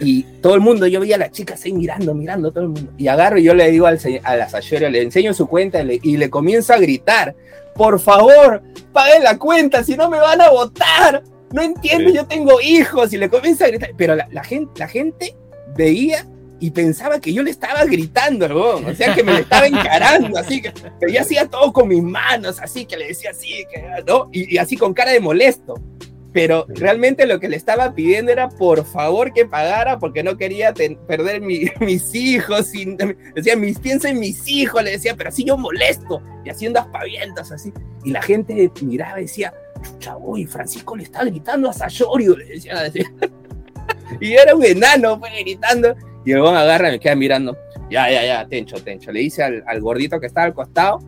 Y 0.00 0.22
todo 0.40 0.54
el 0.54 0.60
mundo, 0.60 0.86
yo 0.86 1.00
veía 1.00 1.16
a 1.16 1.18
la 1.18 1.30
chica 1.30 1.54
así 1.54 1.72
mirando, 1.72 2.14
mirando, 2.14 2.52
todo 2.52 2.62
el 2.64 2.70
mundo. 2.70 2.92
Y 2.96 3.08
agarro 3.08 3.38
y 3.38 3.42
yo 3.42 3.52
le 3.54 3.68
digo 3.70 3.86
al, 3.86 3.98
se- 3.98 4.20
a 4.22 4.36
la 4.36 4.48
sayora, 4.48 4.88
le 4.90 5.02
enseño 5.02 5.34
su 5.34 5.48
cuenta 5.48 5.80
y 5.82 5.84
le, 5.84 6.00
y 6.02 6.16
le 6.16 6.30
comienzo 6.30 6.72
a 6.72 6.78
gritar, 6.78 7.34
por 7.74 7.98
favor, 7.98 8.62
paguen 8.92 9.24
la 9.24 9.36
cuenta, 9.38 9.82
si 9.82 9.96
no 9.96 10.08
me 10.08 10.18
van 10.18 10.40
a 10.40 10.50
votar. 10.50 11.24
No 11.52 11.62
entiendo, 11.62 12.10
Sí. 12.10 12.16
yo 12.16 12.26
tengo 12.26 12.60
hijos 12.60 13.12
y 13.12 13.18
le 13.18 13.28
comienza 13.28 13.64
a 13.64 13.68
gritar. 13.68 13.90
Pero 13.96 14.14
la, 14.14 14.28
la 14.30 14.44
gente, 14.44 14.70
la 14.78 14.86
gente 14.86 15.34
veía 15.74 16.24
y 16.60 16.70
pensaba 16.70 17.20
que 17.20 17.32
yo 17.32 17.42
le 17.42 17.50
estaba 17.50 17.84
gritando, 17.84 18.46
huevón. 18.46 18.86
o 18.86 18.94
sea 18.94 19.14
que 19.14 19.22
me 19.22 19.32
le 19.32 19.40
estaba 19.40 19.66
encarando, 19.66 20.38
así 20.38 20.60
que 20.60 20.72
pero 20.98 21.12
yo 21.12 21.20
hacía 21.20 21.46
todo 21.46 21.72
con 21.72 21.88
mis 21.88 22.02
manos, 22.02 22.60
así 22.60 22.84
que 22.86 22.96
le 22.96 23.08
decía 23.08 23.30
así, 23.30 23.64
que, 23.72 23.84
¿no? 24.06 24.28
Y, 24.32 24.54
y 24.54 24.58
así 24.58 24.76
con 24.76 24.92
cara 24.94 25.12
de 25.12 25.20
molesto. 25.20 25.74
Pero 26.30 26.66
realmente 26.68 27.26
lo 27.26 27.40
que 27.40 27.48
le 27.48 27.56
estaba 27.56 27.94
pidiendo 27.94 28.30
era 28.30 28.50
por 28.50 28.84
favor 28.84 29.32
que 29.32 29.46
pagara 29.46 29.98
porque 29.98 30.22
no 30.22 30.36
quería 30.36 30.74
ten- 30.74 30.98
perder 31.08 31.40
mi- 31.40 31.64
mis 31.80 32.14
hijos. 32.14 32.66
Sin, 32.66 32.98
decía, 33.34 33.56
mis, 33.56 33.78
piensa 33.78 34.10
en 34.10 34.20
mis 34.20 34.46
hijos, 34.46 34.82
le 34.84 34.90
decía, 34.90 35.16
pero 35.16 35.30
así 35.30 35.42
yo 35.44 35.56
molesto 35.56 36.20
y 36.44 36.50
haciendo 36.50 36.80
aspavientos 36.80 37.50
así. 37.50 37.72
Y 38.04 38.10
la 38.10 38.20
gente 38.20 38.70
miraba 38.82 39.18
y 39.20 39.22
decía, 39.22 39.54
chucha, 39.82 40.18
uy, 40.18 40.44
Francisco 40.44 40.94
le 40.96 41.04
está 41.04 41.24
gritando 41.24 41.70
a 41.70 41.72
Sayorio, 41.72 42.36
le 42.36 42.44
decía. 42.44 42.82
decía. 42.82 43.10
y 44.20 44.32
era 44.32 44.54
un 44.54 44.64
enano, 44.64 45.18
pues, 45.18 45.32
gritando. 45.40 45.94
Y 46.24 46.32
el 46.32 46.40
huevón 46.40 46.56
agarra 46.56 46.88
y 46.88 46.92
me 46.92 47.00
queda 47.00 47.14
mirando. 47.14 47.56
Ya, 47.90 48.10
ya, 48.10 48.24
ya, 48.24 48.46
tencho, 48.46 48.76
tencho. 48.82 49.12
Le 49.12 49.20
dice 49.20 49.42
al, 49.42 49.64
al 49.66 49.80
gordito 49.80 50.20
que 50.20 50.26
estaba 50.26 50.46
al 50.46 50.54
costado, 50.54 51.00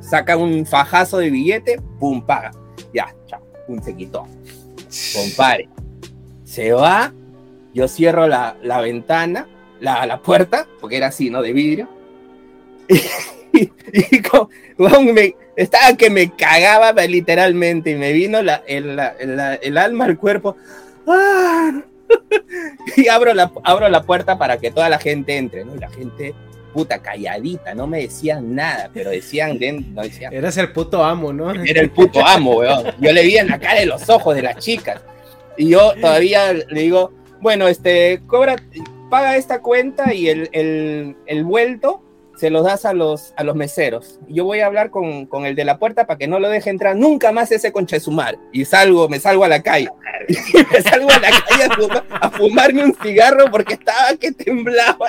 saca 0.00 0.36
un 0.36 0.64
fajazo 0.66 1.18
de 1.18 1.30
billete, 1.30 1.80
pum, 1.98 2.24
paga. 2.24 2.52
Ya, 2.94 3.14
chao, 3.26 3.40
pum, 3.66 3.80
se 3.82 3.94
quitó. 3.96 4.26
Compare. 5.14 5.68
Se 6.44 6.72
va, 6.72 7.12
yo 7.74 7.88
cierro 7.88 8.26
la, 8.26 8.56
la 8.62 8.80
ventana, 8.80 9.48
la, 9.80 10.04
la, 10.06 10.20
puerta, 10.20 10.66
porque 10.80 10.96
era 10.96 11.08
así, 11.08 11.30
¿no? 11.30 11.42
De 11.42 11.52
vidrio. 11.52 11.88
Y, 13.52 13.68
y 13.92 14.22
como, 14.22 14.48
weón, 14.78 15.12
me, 15.12 15.34
estaba 15.56 15.96
que 15.96 16.08
me 16.08 16.30
cagaba 16.30 16.92
literalmente 16.92 17.90
y 17.90 17.94
me 17.96 18.12
vino 18.12 18.40
la, 18.42 18.62
el, 18.64 18.96
el, 19.18 19.40
el 19.60 19.76
alma 19.76 20.04
al 20.04 20.16
cuerpo. 20.18 20.54
¡Ah! 21.04 21.82
y 22.96 23.08
abro 23.08 23.34
la, 23.34 23.50
abro 23.64 23.88
la 23.88 24.02
puerta 24.02 24.38
para 24.38 24.58
que 24.58 24.70
toda 24.70 24.88
la 24.88 24.98
gente 24.98 25.36
entre, 25.36 25.64
¿no? 25.64 25.74
Y 25.74 25.78
la 25.78 25.90
gente, 25.90 26.34
puta, 26.72 27.00
calladita, 27.00 27.74
no 27.74 27.86
me 27.86 28.02
decían 28.02 28.54
nada, 28.54 28.90
pero 28.92 29.10
decían, 29.10 29.58
no 29.94 30.02
decían. 30.02 30.32
Eras 30.32 30.56
el 30.56 30.72
puto 30.72 31.04
amo, 31.04 31.32
¿no? 31.32 31.50
Era 31.50 31.80
el 31.80 31.90
puto 31.90 32.24
amo, 32.24 32.58
weón. 32.58 32.86
Yo 33.00 33.12
le 33.12 33.22
vi 33.22 33.36
en 33.36 33.48
la 33.48 33.58
cara 33.58 33.80
de 33.80 33.86
los 33.86 34.08
ojos 34.08 34.34
de 34.34 34.42
las 34.42 34.56
chicas. 34.56 35.00
Y 35.56 35.68
yo 35.68 35.92
todavía 36.00 36.52
le 36.52 36.80
digo, 36.80 37.12
bueno, 37.40 37.68
este, 37.68 38.22
cobra, 38.26 38.56
paga 39.10 39.36
esta 39.36 39.60
cuenta 39.60 40.14
y 40.14 40.28
el, 40.28 40.48
el, 40.52 41.16
el 41.26 41.44
vuelto 41.44 42.02
se 42.40 42.48
los 42.48 42.64
das 42.64 42.86
a 42.86 42.94
los, 42.94 43.34
a 43.36 43.44
los 43.44 43.54
meseros. 43.54 44.18
Yo 44.26 44.46
voy 44.46 44.60
a 44.60 44.66
hablar 44.66 44.90
con, 44.90 45.26
con, 45.26 45.44
el 45.44 45.54
de 45.54 45.66
la 45.66 45.78
puerta 45.78 46.06
para 46.06 46.16
que 46.16 46.26
no 46.26 46.40
lo 46.40 46.48
deje 46.48 46.70
entrar 46.70 46.96
nunca 46.96 47.32
más 47.32 47.52
ese 47.52 47.70
conchesumar. 47.70 48.38
Y 48.50 48.64
salgo, 48.64 49.10
me 49.10 49.20
salgo 49.20 49.44
a 49.44 49.48
la 49.48 49.62
calle. 49.62 49.90
Y 50.28 50.56
me 50.72 50.80
salgo 50.80 51.10
a 51.10 51.18
la 51.18 51.28
calle 51.30 51.64
a, 51.64 51.74
fumar, 51.74 52.04
a 52.10 52.30
fumarme 52.30 52.84
un 52.84 52.94
cigarro 52.94 53.50
porque 53.50 53.74
estaba 53.74 54.16
que 54.18 54.32
temblaba. 54.32 55.08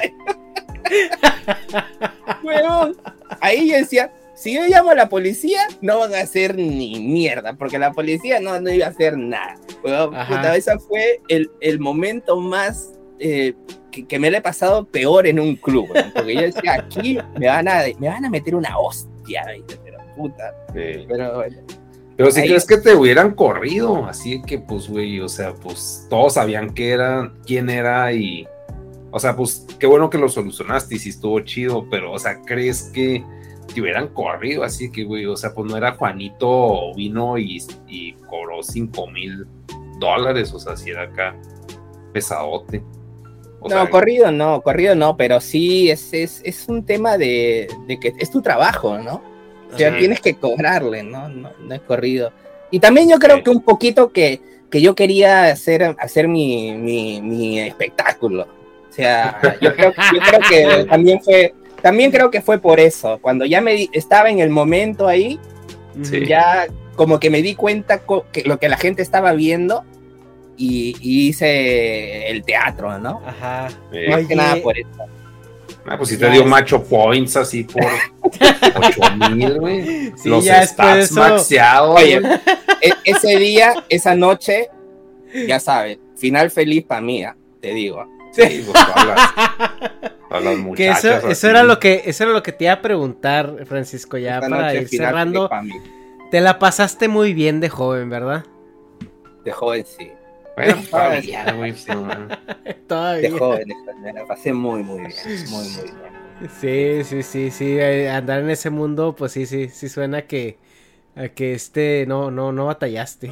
Huevón. 2.44 2.98
Ahí 3.40 3.70
yo 3.70 3.78
decía, 3.78 4.12
si 4.36 4.54
yo 4.54 4.68
llamo 4.68 4.90
a 4.90 4.96
la 4.96 5.08
policía, 5.08 5.62
no 5.82 6.00
van 6.00 6.14
a 6.14 6.20
hacer 6.20 6.56
ni 6.56 7.00
mierda, 7.00 7.54
porque 7.54 7.80
la 7.80 7.94
policía 7.94 8.42
no, 8.42 8.60
no 8.60 8.72
iba 8.72 8.88
a 8.88 8.90
hacer 8.90 9.18
nada. 9.18 9.56
Puta, 9.82 10.56
ese 10.58 10.78
fue 10.80 11.22
el, 11.30 11.50
el 11.62 11.80
momento 11.80 12.38
más... 12.42 12.92
Eh, 13.24 13.54
que, 13.92 14.08
que, 14.08 14.18
me 14.18 14.32
lo 14.32 14.38
he 14.38 14.42
pasado 14.42 14.84
peor 14.86 15.28
en 15.28 15.40
un 15.40 15.56
club, 15.56 15.88
¿no? 15.94 16.02
porque 16.16 16.34
yo 16.34 16.42
decía, 16.42 16.74
aquí 16.74 17.20
me 17.38 17.48
van 17.48 17.68
a, 17.68 17.84
me 18.00 18.08
van 18.08 18.26
a 18.26 18.30
meter 18.32 18.56
una 18.56 18.80
hostia, 18.80 19.44
pero 19.84 20.00
puta. 20.16 20.56
Sí. 20.74 21.06
Pero 21.08 21.36
bueno. 21.36 21.58
Pero 22.18 22.32
si 22.32 22.42
Ahí... 22.42 22.48
crees 22.48 22.66
que 22.66 22.78
te 22.78 22.96
hubieran 22.96 23.36
corrido, 23.36 24.06
así 24.06 24.42
que 24.42 24.58
pues, 24.58 24.90
güey, 24.90 25.20
o 25.20 25.30
sea, 25.30 25.54
pues 25.54 26.08
todos 26.10 26.34
sabían 26.34 26.74
qué 26.74 26.92
era, 26.92 27.32
quién 27.46 27.70
era 27.70 28.12
y, 28.12 28.48
o 29.12 29.20
sea, 29.20 29.36
pues 29.36 29.68
qué 29.78 29.86
bueno 29.86 30.10
que 30.10 30.18
lo 30.18 30.28
solucionaste 30.28 30.96
y 30.96 31.00
si 31.00 31.10
estuvo 31.10 31.40
chido, 31.42 31.88
pero, 31.92 32.14
o 32.14 32.18
sea, 32.18 32.42
crees 32.42 32.90
que 32.92 33.24
te 33.72 33.82
hubieran 33.82 34.08
corrido, 34.08 34.64
así 34.64 34.92
que, 34.92 35.04
güey, 35.04 35.28
o 35.28 35.38
sea, 35.38 35.54
pues 35.54 35.70
no 35.70 35.78
era 35.78 35.94
Juanito 35.94 36.94
vino 36.96 37.38
y, 37.38 37.64
y 37.88 38.14
cobró 38.30 38.64
cinco 38.64 39.08
mil 39.08 39.46
dólares, 40.00 40.52
o 40.54 40.60
sea, 40.60 40.76
si 40.76 40.90
era 40.90 41.04
acá 41.04 41.36
pesadote. 42.14 42.84
O 43.64 43.70
no, 43.70 43.76
sea, 43.76 43.90
corrido 43.90 44.32
no, 44.32 44.62
corrido 44.62 44.96
no, 44.96 45.16
pero 45.16 45.40
sí 45.40 45.92
es, 45.92 46.14
es, 46.14 46.42
es 46.44 46.68
un 46.68 46.84
tema 46.84 47.18
de, 47.18 47.68
de, 47.88 48.00
que 48.00 48.14
es 48.18 48.32
tu 48.32 48.42
trabajo, 48.42 48.98
¿no? 48.98 49.22
O 49.72 49.78
sea, 49.78 49.98
tienes 49.98 50.20
que 50.20 50.36
cobrarle, 50.36 51.04
¿no? 51.04 51.30
¿no? 51.30 51.52
No, 51.60 51.76
es 51.76 51.82
corrido. 51.82 52.34
Y 52.72 52.80
también 52.80 53.08
yo 53.08 53.20
creo 53.20 53.38
sí. 53.38 53.44
que 53.44 53.50
un 53.52 53.62
poquito 53.62 54.12
que, 54.12 54.42
que 54.70 54.82
yo 54.82 54.96
quería 54.96 55.46
hacer, 55.46 55.96
hacer 56.00 56.28
mi, 56.28 56.74
mi, 56.74 57.22
mi 57.22 57.60
espectáculo. 57.60 58.48
O 58.90 58.94
sea, 58.94 59.40
yo 59.62 59.74
creo, 59.76 59.94
yo 60.14 60.20
creo 60.20 60.40
que 60.50 60.86
también 60.90 61.22
fue, 61.22 61.54
también 61.82 62.12
creo 62.12 62.32
que 62.32 62.42
fue 62.42 62.58
por 62.58 62.80
eso. 62.80 63.20
Cuando 63.22 63.46
ya 63.46 63.62
me 63.62 63.90
estaba 63.94 64.30
en 64.30 64.40
el 64.40 64.50
momento 64.50 65.08
ahí, 65.08 65.40
sí. 66.02 66.26
ya 66.26 66.68
como 66.96 67.20
que 67.20 67.30
me 67.30 67.42
di 67.42 67.56
cuenta 67.56 68.02
que 68.32 68.44
lo 68.44 68.60
que 68.60 68.70
la 68.70 68.78
gente 68.78 69.02
estaba 69.02 69.34
viendo 69.34 69.86
y, 70.62 70.96
y, 71.02 71.30
hice 71.30 72.30
el 72.30 72.44
teatro, 72.44 73.00
¿no? 73.00 73.22
Ajá. 73.26 73.70
Sí. 73.92 74.00
Más 74.10 74.28
que 74.28 74.36
nada 74.36 74.56
por 74.62 74.78
eso. 74.78 74.90
Ah, 75.86 75.98
pues 75.98 76.10
si 76.10 76.18
te 76.18 76.30
dio 76.30 76.46
macho 76.46 76.84
points 76.84 77.36
así 77.36 77.64
por 77.64 77.84
8 78.76 79.02
mil, 79.32 79.60
güey. 79.60 80.14
Sí, 80.16 80.30
Los 80.30 80.46
ya 80.46 80.66
stats 80.66 81.12
maxeados. 81.14 82.00
Oye, 82.00 82.22
e 82.82 82.94
ese 83.04 83.38
día, 83.38 83.74
esa 83.90 84.14
noche, 84.14 84.70
ya 85.48 85.60
sabes, 85.60 85.98
final 86.16 86.52
feliz 86.52 86.86
para 86.86 87.02
mí, 87.02 87.24
¿eh? 87.24 87.34
te 87.60 87.74
digo. 87.74 88.06
Sí, 88.32 88.64
pues 88.66 88.86
todas 88.86 89.08
las, 89.08 89.34
todas 90.30 90.44
las 90.44 90.76
que 90.76 90.90
eso, 90.90 91.28
eso, 91.28 91.50
era 91.50 91.64
lo 91.64 91.80
que 91.80 92.04
eso 92.06 92.24
era 92.24 92.32
lo 92.32 92.44
que 92.44 92.52
te 92.52 92.66
iba 92.66 92.74
a 92.74 92.82
preguntar, 92.82 93.66
Francisco, 93.66 94.18
ya 94.18 94.36
esta 94.36 94.50
para 94.50 94.76
ir 94.76 94.88
cerrando. 94.88 95.50
Te 96.30 96.40
la 96.40 96.60
pasaste 96.60 97.08
muy 97.08 97.34
bien 97.34 97.60
de 97.60 97.70
joven, 97.70 98.10
¿verdad? 98.10 98.46
De 99.44 99.52
joven, 99.52 99.84
sí. 99.86 100.12
Bueno, 100.66 100.82
todavía, 100.90 101.54
güey, 101.54 101.74
sí, 101.74 101.92
todavía. 102.88 103.30
De 103.30 103.38
joven, 103.38 103.68
me 104.02 104.14
la 104.14 104.26
pasé 104.26 104.54
muy, 104.54 104.84
muy 104.84 105.00
bien, 105.00 105.14
muy, 105.50 105.70
muy 105.70 105.84
bien. 105.84 106.50
Sí, 106.60 107.04
sí, 107.04 107.24
sí, 107.24 107.52
sí, 107.52 107.80
andar 108.08 108.40
en 108.42 108.50
ese 108.50 108.70
mundo, 108.70 109.16
pues 109.16 109.32
sí, 109.32 109.46
sí, 109.46 109.70
sí 109.70 109.90
suena 109.90 110.24
que, 110.24 110.58
a 111.16 111.30
que 111.30 111.54
este, 111.54 112.06
no, 112.08 112.32
no, 112.32 112.52
no 112.52 112.66
batallaste. 112.66 113.32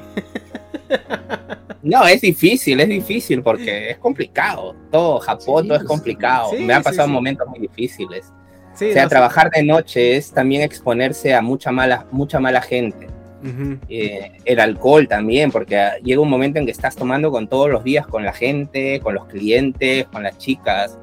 No, 1.82 2.06
es 2.06 2.22
difícil, 2.22 2.80
es 2.82 2.90
difícil 2.90 3.42
porque 3.42 3.92
es 3.92 3.98
complicado. 3.98 4.76
Todo 4.92 5.20
Japón, 5.20 5.64
sí, 5.64 5.70
todo 5.70 5.78
es 5.78 5.84
complicado. 5.86 6.52
Sí, 6.52 6.64
Me 6.64 6.74
han 6.74 6.84
pasado 6.84 7.08
sí, 7.08 7.14
momentos 7.14 7.48
muy 7.48 7.60
difíciles. 7.60 8.34
o 8.74 8.78
sea, 8.78 9.04
no, 9.04 9.10
trabajar 9.10 9.50
de 9.50 9.64
noche 9.64 10.18
es 10.18 10.32
también 10.32 10.62
exponerse 10.62 11.34
a 11.34 11.42
mucha 11.42 11.72
mala, 11.72 12.06
mucha 12.12 12.40
mala 12.40 12.62
gente. 12.62 13.08
Uh 13.42 13.48
-huh. 13.48 13.80
eh, 13.88 14.32
el 14.44 14.60
alcohol 14.60 15.08
también, 15.08 15.52
porque 15.52 15.80
llega 16.04 16.22
un 16.22 16.30
momento 16.30 16.60
en 16.60 16.66
que 16.66 16.72
estás 16.72 16.96
tomando 16.96 17.32
con 17.32 17.48
todos 17.48 17.70
los 17.70 17.84
días 17.84 18.06
con 18.06 18.24
la 18.24 18.34
gente, 18.34 19.00
con 19.00 19.16
los 19.16 19.26
clientes, 19.26 20.06
con 20.08 20.24
las 20.24 20.38
chicas. 20.38 20.98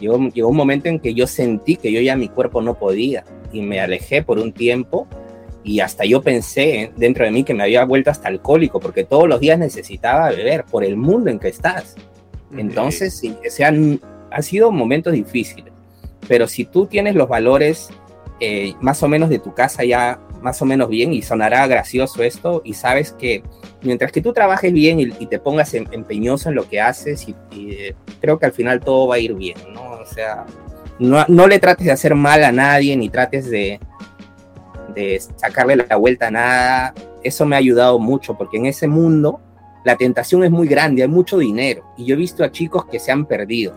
Llegó, 0.00 0.18
llegó 0.28 0.48
un 0.48 0.56
momento 0.56 0.88
en 0.88 1.00
que 1.00 1.14
yo 1.14 1.26
sentí 1.26 1.76
que 1.76 1.92
yo 1.92 2.00
ya 2.00 2.16
mi 2.16 2.28
cuerpo 2.28 2.62
no 2.62 2.74
podía 2.74 3.24
y 3.52 3.62
me 3.62 3.80
alejé 3.80 4.22
por 4.22 4.38
un 4.38 4.52
tiempo 4.52 5.08
y 5.62 5.80
hasta 5.80 6.04
yo 6.04 6.22
pensé 6.22 6.90
dentro 6.96 7.24
de 7.24 7.30
mí 7.30 7.44
que 7.44 7.54
me 7.54 7.64
había 7.64 7.84
vuelto 7.84 8.10
hasta 8.10 8.28
alcohólico 8.28 8.80
porque 8.80 9.04
todos 9.04 9.28
los 9.28 9.40
días 9.40 9.58
necesitaba 9.58 10.30
beber 10.30 10.64
por 10.64 10.84
el 10.84 10.96
mundo 10.96 11.30
en 11.30 11.38
que 11.38 11.48
estás. 11.48 11.96
Entonces, 12.56 13.16
sí, 13.18 13.36
o 13.46 13.50
sea, 13.50 13.68
han, 13.68 14.00
han 14.30 14.42
sido 14.42 14.72
momentos 14.72 15.12
difíciles, 15.12 15.72
pero 16.26 16.48
si 16.48 16.64
tú 16.64 16.86
tienes 16.86 17.14
los 17.14 17.28
valores 17.28 17.90
eh, 18.40 18.74
más 18.80 19.02
o 19.02 19.08
menos 19.08 19.28
de 19.28 19.38
tu 19.38 19.52
casa 19.52 19.84
ya 19.84 20.18
más 20.40 20.60
o 20.62 20.64
menos 20.64 20.88
bien 20.88 21.12
y 21.12 21.22
sonará 21.22 21.66
gracioso 21.66 22.22
esto 22.22 22.62
y 22.64 22.74
sabes 22.74 23.12
que 23.12 23.42
mientras 23.82 24.12
que 24.12 24.20
tú 24.20 24.32
trabajes 24.32 24.72
bien 24.72 25.00
y, 25.00 25.26
te 25.26 25.38
pongas 25.38 25.72
em, 25.74 25.86
empeñoso 25.92 26.48
en 26.48 26.54
lo 26.54 26.68
que 26.68 26.80
haces 26.80 27.28
y, 27.28 27.34
y 27.50 27.72
eh, 27.72 27.96
creo 28.20 28.38
que 28.38 28.46
al 28.46 28.52
final 28.52 28.80
todo 28.80 29.08
va 29.08 29.16
a 29.16 29.18
ir 29.18 29.34
bien, 29.34 29.56
¿no? 29.72 29.92
O 29.92 30.06
sea, 30.06 30.46
no, 30.98 31.24
no 31.28 31.46
le 31.46 31.58
trates 31.58 31.86
de 31.86 31.92
hacer 31.92 32.14
mal 32.14 32.44
a 32.44 32.52
nadie 32.52 32.96
ni 32.96 33.08
trates 33.08 33.50
de, 33.50 33.80
de 34.94 35.20
sacarle 35.36 35.76
la 35.76 35.96
vuelta 35.96 36.28
a 36.28 36.30
nada. 36.30 36.94
Eso 37.22 37.46
me 37.46 37.56
ha 37.56 37.58
ayudado 37.58 37.98
mucho 37.98 38.36
porque 38.36 38.58
en 38.58 38.66
ese 38.66 38.86
mundo 38.86 39.40
la 39.84 39.96
tentación 39.96 40.44
es 40.44 40.50
muy 40.50 40.68
grande, 40.68 41.02
hay 41.02 41.08
mucho 41.08 41.38
dinero. 41.38 41.84
Y 41.96 42.04
yo 42.04 42.14
he 42.14 42.18
visto 42.18 42.44
a 42.44 42.50
chicos 42.50 42.84
que 42.86 42.98
se 42.98 43.12
han 43.12 43.24
perdido 43.26 43.74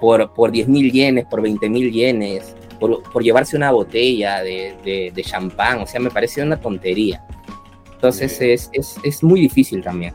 por, 0.00 0.32
por 0.32 0.50
10 0.50 0.68
mil 0.68 0.90
yenes, 0.92 1.26
por 1.26 1.42
20 1.42 1.68
mil 1.68 1.90
yenes, 1.90 2.54
por, 2.80 3.02
por, 3.02 3.22
llevarse 3.22 3.56
una 3.56 3.70
botella 3.70 4.42
de, 4.42 4.74
de, 4.84 5.12
de, 5.14 5.22
champán. 5.22 5.80
O 5.80 5.86
sea, 5.86 6.00
me 6.00 6.10
parece 6.10 6.42
una 6.42 6.58
tontería. 6.58 7.22
Entonces 7.92 8.36
sí. 8.36 8.50
es, 8.50 8.70
es, 8.72 8.96
es, 9.04 9.22
muy 9.22 9.40
difícil 9.40 9.82
también. 9.82 10.14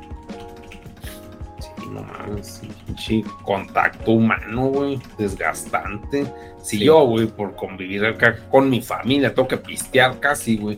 Sí, 1.60 1.88
no 1.92 2.02
mames, 2.02 2.62
sí, 2.98 3.24
contacto 3.44 4.12
humano, 4.12 4.68
güey, 4.68 5.00
desgastante. 5.18 6.26
Si 6.62 6.80
sí. 6.80 6.86
yo, 6.86 7.06
güey, 7.06 7.28
por 7.28 7.56
convivir 7.56 8.04
acá 8.06 8.38
con 8.50 8.70
mi 8.70 8.82
familia, 8.82 9.34
tengo 9.34 9.48
que 9.48 9.58
pistear 9.58 10.20
casi, 10.20 10.58
güey. 10.58 10.76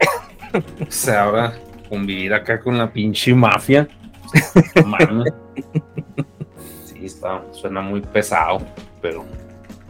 o 0.86 0.92
sea, 0.92 1.24
ahora 1.24 1.54
convivir 1.88 2.34
acá 2.34 2.60
con 2.60 2.78
la 2.78 2.92
pinche 2.92 3.34
mafia. 3.34 3.88
Man. 4.86 5.24
Sí, 6.86 7.06
está, 7.06 7.44
suena 7.52 7.82
muy 7.82 8.02
pesado, 8.02 8.60
pero 9.02 9.26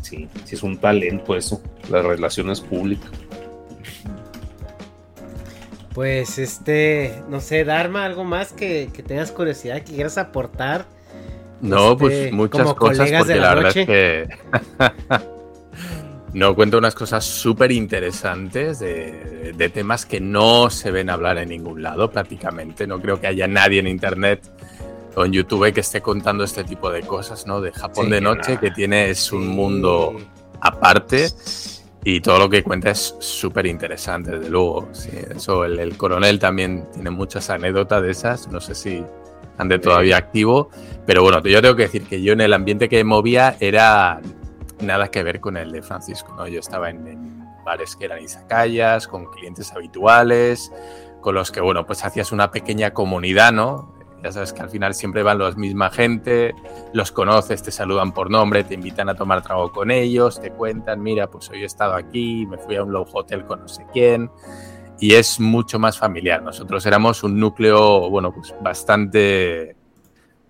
sí, 0.08 0.28
sí 0.46 0.56
es 0.56 0.64
un 0.64 0.78
talento 0.78 1.36
eso, 1.36 1.62
las 1.90 2.04
relaciones 2.06 2.62
públicas. 2.62 3.12
Pues 5.94 6.38
este, 6.38 7.24
no 7.28 7.40
sé, 7.42 7.64
Dharma, 7.64 8.06
algo 8.06 8.24
más 8.24 8.54
que, 8.54 8.90
que 8.94 9.02
tengas 9.02 9.32
curiosidad, 9.32 9.82
que 9.82 9.94
quieras 9.94 10.18
aportar. 10.18 10.86
No, 11.60 11.94
este, 11.94 11.98
pues 11.98 12.32
muchas 12.34 12.74
cosas, 12.76 13.10
porque 13.12 13.36
la, 13.36 13.42
la 13.42 13.56
verdad 13.56 13.78
es 13.78 13.86
que 13.88 14.28
no 16.34 16.54
cuento 16.54 16.78
unas 16.78 16.94
cosas 16.94 17.26
súper 17.26 17.72
interesantes 17.72 18.78
de, 18.78 19.54
de, 19.58 19.70
temas 19.70 20.06
que 20.06 20.22
no 20.22 20.70
se 20.70 20.92
ven 20.92 21.10
hablar 21.10 21.40
en 21.40 21.50
ningún 21.50 21.82
lado 21.82 22.12
prácticamente. 22.12 22.86
No 22.86 23.02
creo 23.02 23.20
que 23.20 23.26
haya 23.26 23.48
nadie 23.48 23.80
en 23.80 23.88
internet 23.88 24.48
o 25.18 25.26
en 25.26 25.32
YouTube 25.32 25.74
que 25.74 25.80
esté 25.80 26.00
contando 26.00 26.44
este 26.44 26.64
tipo 26.64 26.92
de 26.92 27.02
cosas, 27.02 27.48
¿no? 27.48 27.60
De 27.60 27.72
Japón 27.72 28.06
sí, 28.06 28.12
de 28.12 28.22
noche, 28.22 28.58
que 28.60 28.70
tiene 28.70 29.10
es 29.10 29.32
un 29.32 29.48
mundo 29.48 30.16
aparte 30.62 31.30
Y 32.04 32.22
todo 32.22 32.38
lo 32.38 32.50
que 32.50 32.62
cuenta 32.62 32.92
es 32.92 33.16
súper 33.20 33.66
interesante, 33.66 34.38
desde 34.38 34.52
luego. 34.52 34.88
Sí, 34.92 35.10
eso, 35.36 35.66
el, 35.66 35.80
el, 35.80 35.98
coronel 35.98 36.38
también 36.38 36.88
tiene 36.94 37.10
muchas 37.10 37.50
anécdotas 37.50 38.04
de 38.04 38.12
esas. 38.12 38.48
No 38.50 38.62
sé 38.62 38.76
si 38.76 39.04
ande 39.58 39.80
todavía 39.80 40.18
activo. 40.18 40.70
Pero 41.08 41.24
bueno, 41.24 41.42
yo 41.42 41.64
tengo 41.64 41.76
que 41.76 41.84
decir 41.84 42.04
que 42.04 42.22
yo 42.22 42.34
en 42.34 42.42
el 42.42 42.54
ambiente 42.54 42.88
que 42.88 43.04
movía 43.04 43.58
era 43.60 44.22
nada 44.82 45.10
que 45.10 45.24
ver 45.24 45.40
con 45.40 45.58
el 45.58 45.72
de 45.72 45.82
Francisco, 45.82 46.36
¿no? 46.38 46.48
Yo 46.48 46.60
estaba 46.60 46.92
en, 46.92 47.08
en 47.08 47.44
bares 47.66 47.96
que 47.96 48.06
eran 48.06 48.22
izakayas, 48.22 49.08
con 49.08 49.26
clientes 49.32 49.74
habituales, 49.74 50.72
con 51.22 51.34
los 51.34 51.52
que, 51.52 51.60
bueno, 51.60 51.88
pues 51.88 52.06
hacías 52.06 52.32
una 52.32 52.52
pequeña 52.52 52.94
comunidad, 52.94 53.52
¿no? 53.52 53.97
Ya 54.24 54.32
sabes 54.32 54.52
que 54.52 54.62
al 54.62 54.70
final 54.70 54.96
siempre 54.96 55.22
van 55.22 55.38
la 55.38 55.52
misma 55.52 55.92
gente, 55.92 56.56
los 56.92 57.12
conoces, 57.12 57.62
te 57.62 57.72
saludan 57.72 58.14
por 58.14 58.32
nombre, 58.32 58.64
te 58.64 58.74
invitan 58.74 59.10
a 59.10 59.16
tomar 59.16 59.44
trago 59.44 59.72
con 59.72 59.92
ellos, 59.92 60.42
te 60.42 60.52
cuentan, 60.52 61.02
mira, 61.02 61.28
pues 61.28 61.50
hoy 61.50 61.62
he 61.62 61.66
estado 61.66 61.94
aquí, 61.94 62.46
me 62.48 62.58
fui 62.58 62.76
a 62.76 62.84
un 62.84 62.92
low 62.92 63.06
hotel 63.14 63.46
con 63.46 63.62
no 63.62 63.68
sé 63.68 63.86
quién, 63.94 64.32
y 65.00 65.14
es 65.14 65.40
mucho 65.40 65.78
más 65.78 66.00
familiar. 66.00 66.42
Nosotros 66.42 66.86
éramos 66.88 67.24
un 67.24 67.40
núcleo, 67.40 68.10
bueno, 68.10 68.34
pues 68.34 68.56
bastante, 68.60 69.76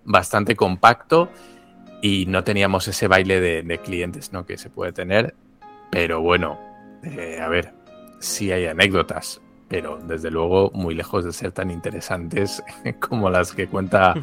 bastante 0.04 0.56
compacto 0.56 1.28
y 2.00 2.24
no 2.26 2.44
teníamos 2.44 2.88
ese 2.88 3.06
baile 3.06 3.40
de, 3.40 3.78
clientes, 3.78 4.32
¿no? 4.32 4.46
Que 4.46 4.56
se 4.56 4.70
puede 4.70 4.92
tener, 4.92 5.34
pero 5.90 6.22
bueno, 6.22 6.58
eh, 7.02 7.38
a 7.38 7.48
ver, 7.48 7.74
sí 8.18 8.50
hay 8.50 8.64
anécdotas 8.66 9.42
pero 9.68 9.98
desde 10.02 10.30
luego 10.30 10.70
muy 10.72 10.94
lejos 10.94 11.24
de 11.24 11.32
ser 11.32 11.52
tan 11.52 11.70
interesantes 11.70 12.62
como 13.00 13.30
las 13.30 13.52
que 13.52 13.68
cuenta 13.68 14.14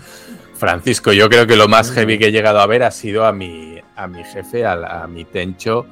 Francisco. 0.55 1.13
Yo 1.13 1.29
creo 1.29 1.45
que 1.45 1.55
lo 1.55 1.67
más 1.67 1.91
heavy 1.91 2.17
que 2.17 2.27
he 2.27 2.31
llegado 2.31 2.59
a 2.59 2.67
ver 2.67 2.83
ha 2.83 2.91
sido 2.91 3.25
a 3.25 3.31
mi, 3.31 3.79
a 3.95 4.07
mi 4.07 4.23
jefe, 4.23 4.65
a, 4.65 5.03
a 5.03 5.07
mi 5.07 5.25
tencho, 5.25 5.85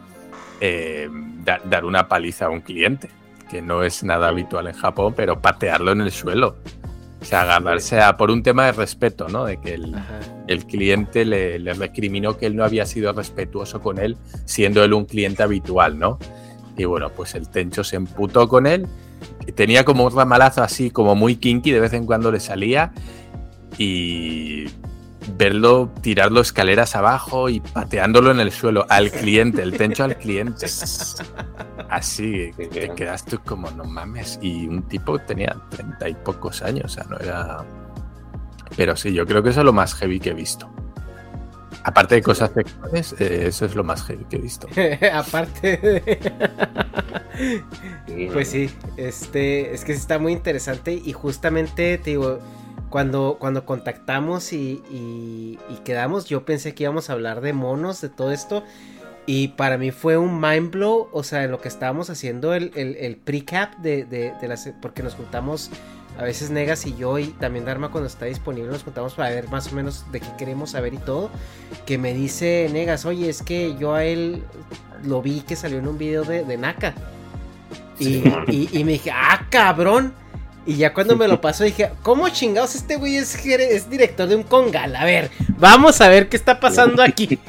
eh, 0.59 1.09
da, 1.43 1.61
dar 1.63 1.85
una 1.85 2.07
paliza 2.07 2.45
a 2.45 2.49
un 2.49 2.61
cliente, 2.61 3.09
que 3.49 3.61
no 3.61 3.83
es 3.83 4.03
nada 4.03 4.29
habitual 4.29 4.67
en 4.67 4.73
Japón, 4.73 5.13
pero 5.15 5.39
patearlo 5.39 5.91
en 5.91 6.01
el 6.01 6.11
suelo. 6.11 6.55
O 7.21 7.25
sea, 7.25 7.43
agarrarse 7.43 8.01
a, 8.01 8.17
por 8.17 8.31
un 8.31 8.43
tema 8.43 8.65
de 8.65 8.73
respeto, 8.73 9.29
¿no? 9.29 9.45
De 9.45 9.57
que 9.57 9.75
el, 9.75 9.95
el 10.47 10.65
cliente 10.65 11.23
le, 11.23 11.57
le, 11.57 11.73
recriminó 11.73 12.37
que 12.37 12.47
él 12.47 12.55
no 12.55 12.65
había 12.65 12.85
sido 12.85 13.13
respetuoso 13.13 13.81
con 13.81 13.97
él, 13.97 14.17
siendo 14.43 14.83
él 14.83 14.93
un 14.93 15.05
cliente 15.05 15.41
habitual, 15.41 15.97
¿no? 15.97 16.19
Y 16.75 16.83
bueno, 16.83 17.09
pues 17.09 17.35
el 17.35 17.47
tencho 17.47 17.85
se 17.85 17.95
emputó 17.95 18.49
con 18.49 18.67
él 18.67 18.87
tenía 19.55 19.85
como 19.85 20.05
un 20.05 20.15
ramalazo 20.15 20.63
así, 20.63 20.91
como 20.91 21.15
muy 21.15 21.35
kinky, 21.35 21.71
de 21.71 21.79
vez 21.79 21.93
en 21.93 22.05
cuando 22.05 22.31
le 22.31 22.39
salía. 22.39 22.93
Y 23.77 24.65
verlo 25.37 25.89
tirarlo 26.01 26.41
escaleras 26.41 26.95
abajo 26.95 27.49
y 27.49 27.59
pateándolo 27.59 28.31
en 28.31 28.39
el 28.39 28.51
suelo 28.51 28.85
al 28.89 29.11
cliente, 29.11 29.61
el 29.61 29.77
tencho 29.77 30.03
al 30.03 30.17
cliente. 30.17 30.67
Así, 31.89 32.51
te 32.55 32.89
quedas 32.95 33.25
tú 33.25 33.39
como, 33.45 33.69
no 33.71 33.83
mames. 33.83 34.39
Y 34.41 34.67
un 34.67 34.83
tipo 34.83 35.19
tenía 35.19 35.55
treinta 35.69 36.09
y 36.09 36.13
pocos 36.13 36.61
años, 36.61 36.85
o 36.85 36.89
sea, 36.89 37.03
no 37.09 37.17
era. 37.17 37.65
Pero 38.75 38.95
sí, 38.95 39.13
yo 39.13 39.25
creo 39.25 39.43
que 39.43 39.49
eso 39.49 39.61
es 39.61 39.65
lo 39.65 39.73
más 39.73 39.93
heavy 39.95 40.19
que 40.19 40.31
he 40.31 40.33
visto. 40.33 40.69
Aparte 41.83 42.15
de 42.15 42.21
cosas 42.21 42.51
sexuales, 42.53 43.15
eh, 43.19 43.45
eso 43.47 43.65
es 43.65 43.75
lo 43.75 43.83
más 43.83 44.03
heavy 44.03 44.25
que 44.25 44.37
he 44.37 44.39
visto. 44.39 44.67
Aparte 45.13 45.77
de... 45.77 46.31
pues 48.31 48.47
sí, 48.49 48.69
este, 48.97 49.73
es 49.73 49.83
que 49.83 49.93
está 49.93 50.19
muy 50.19 50.33
interesante 50.33 50.93
y 50.93 51.13
justamente, 51.13 51.97
te 51.97 52.11
digo, 52.11 52.39
cuando, 52.89 53.37
cuando 53.39 53.65
contactamos 53.65 54.53
y, 54.53 54.83
y, 54.91 55.57
y, 55.69 55.75
quedamos, 55.83 56.25
yo 56.25 56.45
pensé 56.45 56.75
que 56.75 56.83
íbamos 56.83 57.09
a 57.09 57.13
hablar 57.13 57.41
de 57.41 57.53
monos, 57.53 58.01
de 58.01 58.09
todo 58.09 58.31
esto. 58.31 58.63
Y 59.25 59.49
para 59.49 59.77
mí 59.77 59.91
fue 59.91 60.17
un 60.17 60.39
mind 60.39 60.71
blow, 60.71 61.07
o 61.13 61.23
sea, 61.23 61.45
en 61.45 61.51
lo 61.51 61.61
que 61.61 61.69
estábamos 61.69 62.09
haciendo 62.09 62.53
el, 62.53 62.71
el, 62.75 62.97
el 62.97 63.15
pre-cap 63.15 63.77
de, 63.77 64.03
de, 64.03 64.33
de 64.39 64.47
las... 64.47 64.69
Porque 64.81 65.01
nos 65.01 65.15
juntamos 65.15 65.71
a 66.17 66.23
veces 66.23 66.51
Negas 66.51 66.85
y 66.85 66.95
yo 66.95 67.17
y 67.17 67.27
también 67.27 67.65
Dharma 67.65 67.89
cuando 67.89 68.07
está 68.07 68.25
disponible 68.25 68.69
nos 68.69 68.83
contamos 68.83 69.13
para 69.13 69.29
ver 69.29 69.49
más 69.49 69.71
o 69.71 69.75
menos 69.75 70.05
de 70.11 70.19
qué 70.19 70.27
queremos 70.37 70.71
saber 70.71 70.93
y 70.93 70.97
todo. 70.97 71.31
Que 71.85 71.97
me 71.97 72.13
dice 72.13 72.69
Negas, 72.71 73.05
oye, 73.05 73.29
es 73.29 73.41
que 73.41 73.75
yo 73.79 73.93
a 73.93 74.03
él 74.03 74.43
lo 75.03 75.21
vi 75.21 75.41
que 75.41 75.55
salió 75.55 75.79
en 75.79 75.87
un 75.87 75.97
video 75.97 76.23
de, 76.23 76.43
de 76.43 76.57
Naka. 76.57 76.93
Y, 77.99 78.05
sí. 78.05 78.23
y, 78.47 78.79
y, 78.79 78.83
me 78.83 78.93
dije, 78.93 79.11
ah, 79.11 79.47
cabrón. 79.49 80.13
Y 80.65 80.75
ya 80.75 80.93
cuando 80.93 81.15
me 81.15 81.27
lo 81.27 81.41
pasó 81.41 81.63
dije, 81.63 81.89
¿cómo 82.03 82.29
chingados 82.29 82.75
este 82.75 82.95
güey 82.95 83.17
es, 83.17 83.35
es 83.45 83.89
director 83.89 84.27
de 84.27 84.35
un 84.35 84.43
congal? 84.43 84.95
A 84.95 85.05
ver, 85.05 85.31
vamos 85.57 85.99
a 85.99 86.09
ver 86.09 86.29
qué 86.29 86.37
está 86.37 86.59
pasando 86.59 87.01
aquí. 87.01 87.39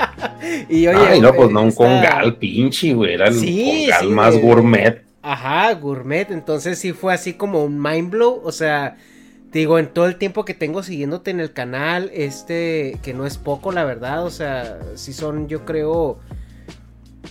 y 0.68 0.88
oye, 0.88 1.08
Ay, 1.10 1.20
no, 1.20 1.32
pues 1.32 1.50
no 1.50 1.62
un 1.62 1.72
congal, 1.72 2.36
pinche, 2.36 2.92
güey. 2.92 3.14
Era 3.14 3.28
el 3.28 3.38
sí, 3.38 3.86
congal 3.86 4.00
sí, 4.00 4.08
más 4.08 4.36
gourmet 4.36 5.09
Ajá, 5.22 5.72
gourmet. 5.74 6.30
Entonces 6.30 6.78
sí 6.78 6.92
fue 6.92 7.12
así 7.12 7.34
como 7.34 7.64
un 7.64 7.80
mind 7.80 8.10
blow. 8.10 8.40
O 8.44 8.52
sea, 8.52 8.96
digo, 9.52 9.78
en 9.78 9.88
todo 9.88 10.06
el 10.06 10.16
tiempo 10.16 10.44
que 10.44 10.54
tengo 10.54 10.82
siguiéndote 10.82 11.30
en 11.30 11.40
el 11.40 11.52
canal, 11.52 12.10
este, 12.14 12.98
que 13.02 13.14
no 13.14 13.26
es 13.26 13.38
poco, 13.38 13.72
la 13.72 13.84
verdad. 13.84 14.24
O 14.24 14.30
sea, 14.30 14.78
sí 14.94 15.12
son, 15.12 15.48
yo 15.48 15.64
creo, 15.64 16.18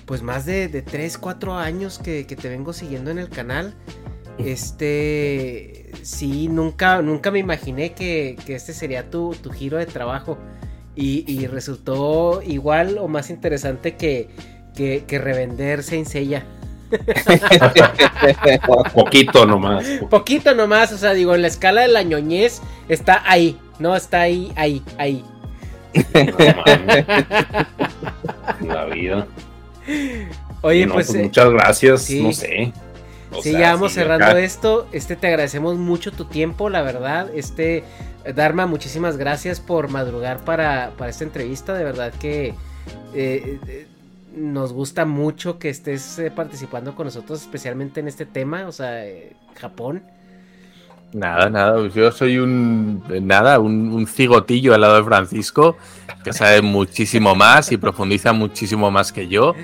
pues 0.05 0.21
más 0.21 0.45
de, 0.45 0.67
de 0.67 0.81
3, 0.81 1.17
4 1.17 1.55
años 1.55 1.99
que, 1.99 2.23
te 2.23 2.49
vengo 2.49 2.73
siguiendo 2.73 3.11
en 3.11 3.19
el 3.19 3.29
canal. 3.29 3.73
Este, 4.37 5.91
sí, 6.03 6.47
nunca, 6.47 7.01
nunca 7.01 7.31
me 7.31 7.39
imaginé 7.39 7.93
que, 7.93 8.37
este 8.47 8.73
sería 8.73 9.09
tu, 9.09 9.33
giro 9.53 9.77
de 9.77 9.85
trabajo. 9.85 10.37
Y, 10.95 11.47
resultó 11.47 12.41
igual 12.41 12.97
o 12.99 13.07
más 13.07 13.29
interesante 13.29 13.95
que, 13.95 14.27
que, 14.75 15.05
que 15.07 15.17
revender 15.17 15.81
Saint. 15.81 16.07
Poquito 18.93 19.45
nomás. 19.45 19.85
Poquito 20.09 20.55
nomás, 20.55 20.91
o 20.91 20.97
sea, 20.97 21.13
digo, 21.13 21.35
en 21.35 21.41
la 21.41 21.47
escala 21.47 21.81
de 21.81 21.89
la 21.89 22.03
ñoñez 22.03 22.61
está 22.87 23.23
ahí, 23.25 23.57
no 23.79 23.95
está 23.95 24.21
ahí, 24.21 24.51
ahí, 24.55 24.83
ahí. 24.97 25.23
No, 28.59 28.73
la 28.73 28.85
vida. 28.85 29.27
Oye, 30.61 30.85
no, 30.85 30.95
pues, 30.95 31.07
pues, 31.07 31.23
muchas 31.23 31.49
gracias, 31.49 32.01
sí. 32.03 32.21
no 32.21 32.33
sé. 32.33 32.73
O 33.31 33.41
sí, 33.41 33.51
sea, 33.51 33.59
ya 33.59 33.73
vamos 33.73 33.91
sí, 33.91 33.99
cerrando 33.99 34.25
acá. 34.25 34.39
esto. 34.39 34.87
Este, 34.91 35.15
te 35.15 35.27
agradecemos 35.27 35.77
mucho 35.77 36.11
tu 36.11 36.25
tiempo, 36.25 36.69
la 36.69 36.81
verdad. 36.81 37.29
Este, 37.33 37.83
Dharma, 38.35 38.65
muchísimas 38.65 39.17
gracias 39.17 39.59
por 39.59 39.89
madrugar 39.89 40.43
para, 40.43 40.91
para 40.97 41.09
esta 41.09 41.23
entrevista. 41.23 41.73
De 41.73 41.83
verdad 41.83 42.13
que 42.19 42.53
eh, 43.13 43.87
nos 44.35 44.73
gusta 44.73 45.05
mucho 45.05 45.59
que 45.59 45.69
estés 45.69 46.19
eh, 46.19 46.31
participando 46.31 46.95
con 46.95 47.05
nosotros, 47.05 47.41
especialmente 47.41 47.99
en 47.99 48.07
este 48.07 48.25
tema, 48.25 48.67
o 48.67 48.71
sea, 48.71 49.05
eh, 49.05 49.33
Japón. 49.55 50.03
Nada, 51.11 51.49
nada, 51.49 51.87
yo 51.87 52.11
soy 52.11 52.37
un, 52.37 53.03
nada, 53.21 53.59
un, 53.59 53.91
un, 53.91 54.05
cigotillo 54.05 54.75
al 54.75 54.81
lado 54.81 54.97
de 54.97 55.03
Francisco, 55.03 55.75
que 56.23 56.33
sabe 56.33 56.61
muchísimo 56.61 57.33
más 57.33 57.71
y 57.71 57.77
profundiza 57.77 58.31
muchísimo 58.31 58.91
más 58.91 59.11
que 59.11 59.27
yo. 59.27 59.55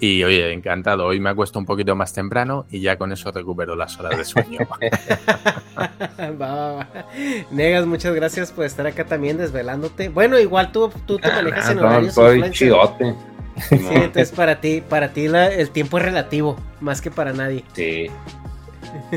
Y 0.00 0.24
oye, 0.24 0.52
encantado. 0.52 1.06
Hoy 1.06 1.20
me 1.20 1.30
acuesto 1.30 1.58
un 1.58 1.66
poquito 1.66 1.94
más 1.94 2.12
temprano 2.12 2.66
y 2.70 2.80
ya 2.80 2.98
con 2.98 3.12
eso 3.12 3.30
recupero 3.30 3.76
las 3.76 3.98
horas 3.98 4.18
de 4.18 4.24
sueño. 4.24 4.60
va, 5.78 6.36
va, 6.38 6.72
va. 6.72 6.88
Negas, 7.50 7.86
muchas 7.86 8.14
gracias 8.14 8.50
por 8.52 8.64
estar 8.64 8.86
acá 8.86 9.04
también 9.04 9.36
desvelándote. 9.36 10.08
Bueno, 10.08 10.38
igual 10.38 10.72
tú, 10.72 10.90
tú 11.06 11.18
te 11.18 11.30
manejas 11.30 11.68
ah, 11.68 11.72
en 11.72 11.78
horarios. 11.78 12.16
No, 12.18 12.22
soy 12.22 12.50
chidote. 12.50 13.14
Sí, 13.68 13.78
entonces 13.90 14.32
para 14.32 14.60
ti, 14.60 14.82
para 14.86 15.12
ti 15.12 15.28
la, 15.28 15.46
el 15.46 15.70
tiempo 15.70 15.98
es 15.98 16.04
relativo, 16.04 16.56
más 16.80 17.00
que 17.00 17.10
para 17.10 17.32
nadie. 17.32 17.64
Sí. 17.74 18.08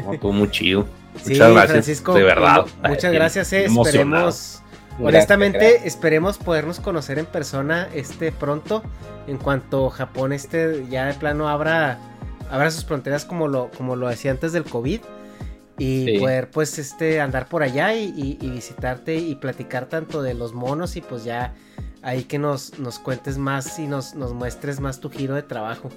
No, 0.03 0.17
tú 0.19 0.31
muy 0.31 0.49
chido. 0.49 0.87
Sí, 1.23 1.31
muchas 1.31 1.51
gracias. 1.51 1.71
Francisco, 1.71 2.13
de 2.13 2.23
verdad. 2.23 2.65
Muchas 2.87 3.11
gracias, 3.11 3.53
eh, 3.53 3.65
esperemos. 3.65 4.61
Honestamente, 4.99 5.59
gracias. 5.59 5.85
esperemos 5.85 6.37
podernos 6.37 6.79
conocer 6.79 7.19
en 7.19 7.25
persona 7.25 7.87
este 7.93 8.31
pronto. 8.31 8.83
En 9.27 9.37
cuanto 9.37 9.89
Japón 9.89 10.33
este 10.33 10.85
ya 10.89 11.05
de 11.05 11.13
plano 11.13 11.49
abra, 11.49 11.99
abra 12.49 12.71
sus 12.71 12.85
fronteras 12.85 13.25
como 13.25 13.47
lo, 13.47 13.69
como 13.77 13.95
lo 13.95 14.07
hacía 14.07 14.31
antes 14.31 14.53
del 14.53 14.63
COVID. 14.63 15.01
Y 15.79 16.05
sí. 16.05 16.19
poder 16.19 16.49
pues 16.49 16.79
este 16.79 17.21
andar 17.21 17.47
por 17.47 17.61
allá 17.61 17.93
y, 17.93 18.05
y, 18.17 18.39
y 18.41 18.49
visitarte 18.49 19.15
y 19.15 19.35
platicar 19.35 19.85
tanto 19.85 20.23
de 20.23 20.33
los 20.33 20.53
monos 20.53 20.95
y 20.95 21.01
pues 21.01 21.23
ya 21.23 21.53
ahí 22.01 22.23
que 22.23 22.39
nos, 22.39 22.79
nos 22.79 22.99
cuentes 22.99 23.37
más 23.37 23.79
y 23.79 23.87
nos, 23.87 24.15
nos 24.15 24.33
muestres 24.33 24.79
más 24.79 24.99
tu 24.99 25.09
giro 25.09 25.35
de 25.35 25.43
trabajo. 25.43 25.89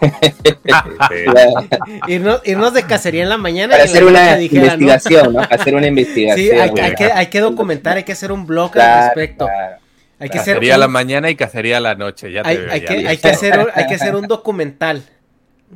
irnos, 2.08 2.40
irnos, 2.44 2.74
de 2.74 2.82
cacería 2.84 3.22
en 3.22 3.28
la 3.28 3.38
mañana. 3.38 3.72
Para 3.72 3.84
hacer 3.84 4.04
una 4.04 4.36
dijera, 4.36 4.74
investigación, 4.74 5.32
¿no? 5.32 5.40
¿no? 5.40 5.48
Hacer 5.48 5.74
una 5.74 5.86
investigación. 5.86 6.46
Sí, 6.46 6.50
hay, 6.50 6.70
hay, 6.80 6.94
que, 6.94 7.04
hay, 7.04 7.26
que, 7.26 7.40
documentar, 7.40 7.96
hay 7.96 8.04
que 8.04 8.12
hacer 8.12 8.32
un 8.32 8.46
blog 8.46 8.72
claro, 8.72 8.94
al 8.94 9.06
respecto. 9.06 9.46
Claro. 9.46 9.76
Hay 10.18 10.30
que 10.30 10.38
cacería 10.38 10.58
hacer 10.58 10.70
un... 10.70 10.74
a 10.74 10.78
la 10.78 10.88
mañana 10.88 11.30
y 11.30 11.36
cacería 11.36 11.76
a 11.76 11.80
la 11.80 11.94
noche. 11.94 12.32
Ya 12.32 12.42
te 12.42 12.48
hay, 12.48 12.58
hay, 12.70 12.80
que, 12.80 13.08
hay, 13.08 13.16
que 13.18 13.28
hacer, 13.28 13.58
un, 13.58 13.66
hay 13.74 13.86
que 13.86 13.94
hacer 13.94 14.16
un 14.16 14.26
documental. 14.28 15.02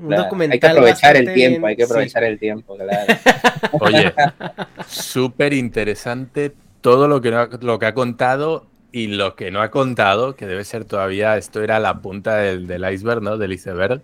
Un 0.00 0.08
claro, 0.08 0.22
documental. 0.24 0.54
Hay 0.54 0.60
que 0.60 0.66
aprovechar 0.66 1.16
el 1.16 1.34
tiempo, 1.34 1.58
bien. 1.58 1.66
hay 1.66 1.76
que 1.76 1.84
aprovechar 1.84 2.22
sí. 2.22 2.28
el 2.28 2.38
tiempo, 2.38 2.76
claro. 2.76 3.20
Oye, 3.80 4.14
súper 4.86 5.52
interesante 5.52 6.52
todo 6.80 7.08
lo 7.08 7.20
que, 7.20 7.30
lo 7.60 7.78
que 7.78 7.86
ha 7.86 7.94
contado 7.94 8.66
Y 8.92 9.06
lo 9.08 9.36
que 9.36 9.50
no 9.50 9.60
ha 9.62 9.70
contado, 9.70 10.34
que 10.34 10.46
debe 10.46 10.64
ser 10.64 10.84
todavía, 10.84 11.36
esto 11.36 11.62
era 11.62 11.78
la 11.78 12.00
punta 12.00 12.36
del, 12.36 12.66
del 12.66 12.92
iceberg, 12.92 13.22
¿no? 13.22 13.36
Del 13.38 13.52
iceberg. 13.52 14.02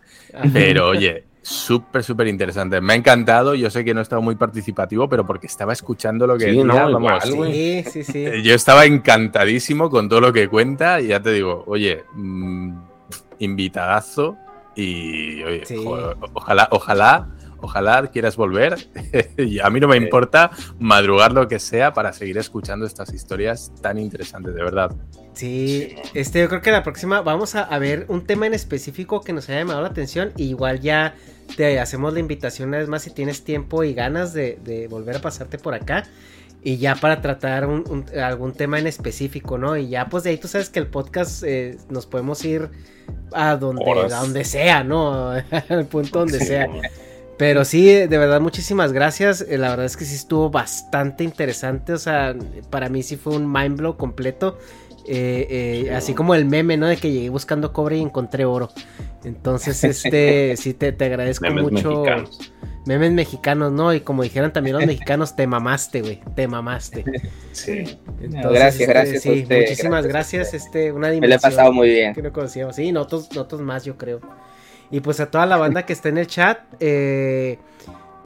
Pero 0.52 0.88
oye, 0.88 1.24
súper, 1.42 2.04
súper 2.04 2.28
interesante. 2.28 2.80
Me 2.80 2.92
ha 2.92 2.96
encantado. 2.96 3.54
Yo 3.56 3.68
sé 3.70 3.84
que 3.84 3.94
no 3.94 4.00
he 4.00 4.02
estado 4.02 4.22
muy 4.22 4.36
participativo, 4.36 5.08
pero 5.08 5.26
porque 5.26 5.48
estaba 5.48 5.72
escuchando 5.72 6.26
lo 6.26 6.36
que 6.38 6.44
Sí, 6.44 6.50
decía, 6.50 6.64
no, 6.64 6.92
vamos, 6.92 7.26
igual, 7.28 7.52
Sí, 7.52 7.84
sí, 7.90 8.04
sí. 8.04 8.26
eh, 8.26 8.42
Yo 8.44 8.54
estaba 8.54 8.84
encantadísimo 8.84 9.90
con 9.90 10.08
todo 10.08 10.20
lo 10.20 10.32
que 10.32 10.48
cuenta 10.48 11.00
y 11.00 11.08
ya 11.08 11.20
te 11.20 11.32
digo, 11.32 11.64
oye, 11.66 12.04
mm, 12.14 12.72
invitadazo 13.40 14.36
y 14.74 15.42
oye, 15.42 15.64
Sí. 15.64 15.76
ojalá, 16.34 16.68
ojalá, 16.70 17.28
ojalá 17.66 18.06
quieras 18.10 18.36
volver. 18.36 18.88
y 19.36 19.60
a 19.60 19.68
mí 19.70 19.78
no 19.80 19.88
me 19.88 19.96
importa 19.96 20.50
madrugar 20.78 21.32
lo 21.32 21.46
que 21.48 21.58
sea 21.58 21.92
para 21.92 22.12
seguir 22.12 22.38
escuchando 22.38 22.86
estas 22.86 23.12
historias 23.12 23.72
tan 23.82 23.98
interesantes, 23.98 24.54
de 24.54 24.62
verdad. 24.62 24.92
Sí, 25.34 25.94
este, 26.14 26.40
yo 26.40 26.48
creo 26.48 26.62
que 26.62 26.70
la 26.70 26.82
próxima 26.82 27.20
vamos 27.20 27.54
a, 27.54 27.62
a 27.62 27.78
ver 27.78 28.06
un 28.08 28.24
tema 28.26 28.46
en 28.46 28.54
específico 28.54 29.20
que 29.20 29.32
nos 29.34 29.48
haya 29.50 29.58
llamado 29.60 29.82
la 29.82 29.88
atención. 29.88 30.32
Y 30.36 30.44
igual 30.44 30.80
ya 30.80 31.14
te 31.56 31.78
hacemos 31.78 32.14
la 32.14 32.20
invitación 32.20 32.68
una 32.70 32.78
vez 32.78 32.88
más 32.88 33.02
si 33.02 33.10
tienes 33.10 33.44
tiempo 33.44 33.84
y 33.84 33.92
ganas 33.94 34.32
de, 34.32 34.58
de 34.64 34.88
volver 34.88 35.16
a 35.16 35.20
pasarte 35.20 35.58
por 35.58 35.74
acá. 35.74 36.04
Y 36.62 36.78
ya 36.78 36.96
para 36.96 37.20
tratar 37.20 37.66
un- 37.66 37.84
un- 37.88 38.18
algún 38.18 38.52
tema 38.52 38.78
en 38.80 38.86
específico, 38.88 39.56
¿no? 39.58 39.76
Y 39.76 39.88
ya 39.88 40.08
pues 40.08 40.24
de 40.24 40.30
ahí 40.30 40.38
tú 40.38 40.48
sabes 40.48 40.68
que 40.70 40.80
el 40.80 40.88
podcast 40.88 41.42
eh, 41.46 41.76
nos 41.90 42.06
podemos 42.06 42.44
ir 42.44 42.70
a 43.32 43.54
donde, 43.56 43.84
a 43.88 44.20
donde 44.20 44.44
sea, 44.44 44.82
¿no? 44.82 45.30
Al 45.68 45.84
punto 45.86 46.20
donde 46.20 46.40
Sí, 46.40 46.46
sea. 46.46 46.66
Pero 47.38 47.64
sí, 47.66 47.86
de 47.86 48.06
verdad, 48.18 48.40
muchísimas 48.40 48.92
gracias. 48.92 49.42
Eh, 49.42 49.58
La 49.58 49.70
verdad 49.70 49.86
es 49.86 49.96
que 49.96 50.04
sí 50.06 50.14
estuvo 50.14 50.50
bastante 50.50 51.22
interesante. 51.24 51.92
O 51.92 51.98
sea, 51.98 52.34
para 52.70 52.88
mí 52.88 53.02
sí 53.02 53.16
fue 53.16 53.36
un 53.36 53.50
mind 53.52 53.76
blow 53.78 53.96
completo. 53.96 54.58
Eh, 55.08 55.84
eh, 55.88 55.94
así 55.94 56.14
como 56.14 56.34
el 56.34 56.46
meme, 56.46 56.76
¿no? 56.76 56.86
De 56.86 56.96
que 56.96 57.12
llegué 57.12 57.28
buscando 57.30 57.72
cobre 57.72 57.98
y 57.98 58.02
encontré 58.02 58.44
oro. 58.44 58.70
Entonces, 59.22 59.84
este, 59.84 60.56
sí 60.56 60.74
te, 60.74 60.92
te 60.92 61.04
agradezco 61.04 61.52
Memes 61.52 61.62
mucho. 61.62 61.90
mexicanos. 61.90 62.40
Memes 62.86 63.12
mexicanos, 63.12 63.72
¿no? 63.72 63.92
Y 63.94 64.00
como 64.00 64.22
dijeron 64.22 64.52
también 64.52 64.76
los 64.76 64.84
mexicanos, 64.86 65.36
te 65.36 65.46
mamaste, 65.46 66.02
güey. 66.02 66.22
Te 66.34 66.48
mamaste. 66.48 67.08
Sí. 67.52 67.84
Entonces, 68.20 68.52
gracias, 68.52 68.86
este, 68.86 68.86
gracias 68.88 69.26
a 69.26 69.32
Sí, 69.32 69.32
usted, 69.34 69.56
muchísimas 69.56 70.06
gracias. 70.06 70.54
Este, 70.54 70.92
una 70.92 71.08
Me 71.08 71.14
dimensión. 71.14 71.30
lo 71.30 71.34
he 71.36 71.38
pasado 71.40 71.72
muy 71.72 71.88
bien. 71.90 72.14
Que 72.14 72.22
no 72.22 72.32
conocíamos. 72.32 72.76
Sí, 72.76 72.92
nosotros, 72.92 73.28
nosotros 73.32 73.60
más, 73.62 73.84
yo 73.84 73.96
creo. 73.96 74.20
Y 74.90 75.00
pues 75.00 75.20
a 75.20 75.30
toda 75.30 75.46
la 75.46 75.56
banda 75.56 75.84
que 75.84 75.92
está 75.92 76.08
en 76.08 76.18
el 76.18 76.26
chat, 76.26 76.60
eh, 76.80 77.58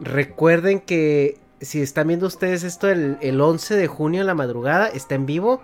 recuerden 0.00 0.80
que 0.80 1.38
si 1.60 1.80
están 1.82 2.08
viendo 2.08 2.26
ustedes 2.26 2.62
esto 2.64 2.88
el, 2.88 3.18
el 3.20 3.40
11 3.40 3.76
de 3.76 3.86
junio 3.86 4.20
en 4.22 4.26
la 4.26 4.34
madrugada, 4.34 4.88
está 4.88 5.14
en 5.14 5.26
vivo. 5.26 5.62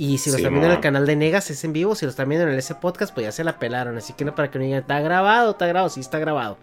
Y 0.00 0.18
si 0.18 0.30
lo 0.30 0.36
Sí, 0.36 0.42
están 0.42 0.52
viendo 0.54 0.68
en 0.68 0.74
el 0.76 0.80
canal 0.80 1.06
de 1.06 1.16
Negas, 1.16 1.50
es 1.50 1.64
en 1.64 1.72
vivo. 1.72 1.94
Si 1.96 2.06
lo 2.06 2.10
están 2.10 2.28
viendo 2.28 2.46
en 2.46 2.52
el 2.52 2.58
S 2.58 2.74
Podcast, 2.76 3.12
pues 3.12 3.26
ya 3.26 3.32
se 3.32 3.42
la 3.42 3.58
pelaron. 3.58 3.96
Así 3.96 4.12
que 4.12 4.24
no 4.24 4.34
para 4.34 4.50
que 4.50 4.58
no 4.58 4.64
digan, 4.64 4.80
¿está 4.82 5.00
grabado? 5.00 5.50
¿Está 5.52 5.66
grabado? 5.66 5.88
Sí, 5.90 6.00
está 6.00 6.18
grabado. 6.18 6.56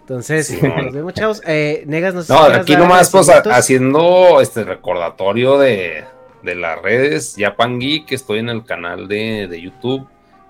Entonces, 0.00 0.46
Sí, 0.48 0.58
nos 0.62 0.92
vemos, 0.92 1.14
chavos. 1.14 1.42
Eh, 1.46 1.84
Negas, 1.86 2.14
no 2.14 2.22
sé 2.22 2.32
No, 2.32 2.40
aquí 2.40 2.76
nomás 2.76 3.10
pues 3.10 3.28
a- 3.30 3.38
haciendo 3.56 4.40
este 4.40 4.64
recordatorio 4.64 5.58
de, 5.58 6.04
de 6.42 6.54
las 6.54 6.80
redes, 6.82 7.34
Japan 7.38 7.78
Geek, 7.80 8.12
estoy 8.12 8.38
en 8.40 8.48
el 8.50 8.64
canal 8.64 9.08
de, 9.08 9.46
de 9.48 9.60
YouTube, 9.60 10.06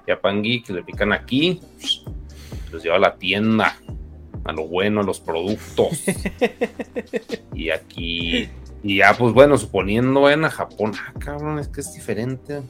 Japan 0.06 0.42
Geek, 0.42 0.68
le 0.70 0.82
pican 0.82 1.12
aquí, 1.12 1.60
los 2.72 2.82
lleva 2.82 2.96
a 2.96 3.00
la 3.00 3.16
tienda, 3.16 3.76
a 4.44 4.52
lo 4.52 4.66
bueno, 4.66 5.00
a 5.00 5.04
los 5.04 5.20
productos. 5.20 6.04
y 7.54 7.70
aquí, 7.70 8.48
y 8.82 8.96
ya 8.96 9.14
pues 9.14 9.32
bueno, 9.32 9.58
suponiendo 9.58 10.22
vayan 10.22 10.44
a 10.44 10.50
Japón, 10.50 10.92
ah 10.96 11.12
cabrón, 11.18 11.58
es 11.58 11.68
que 11.68 11.80
es 11.80 11.92
diferente. 11.92 12.62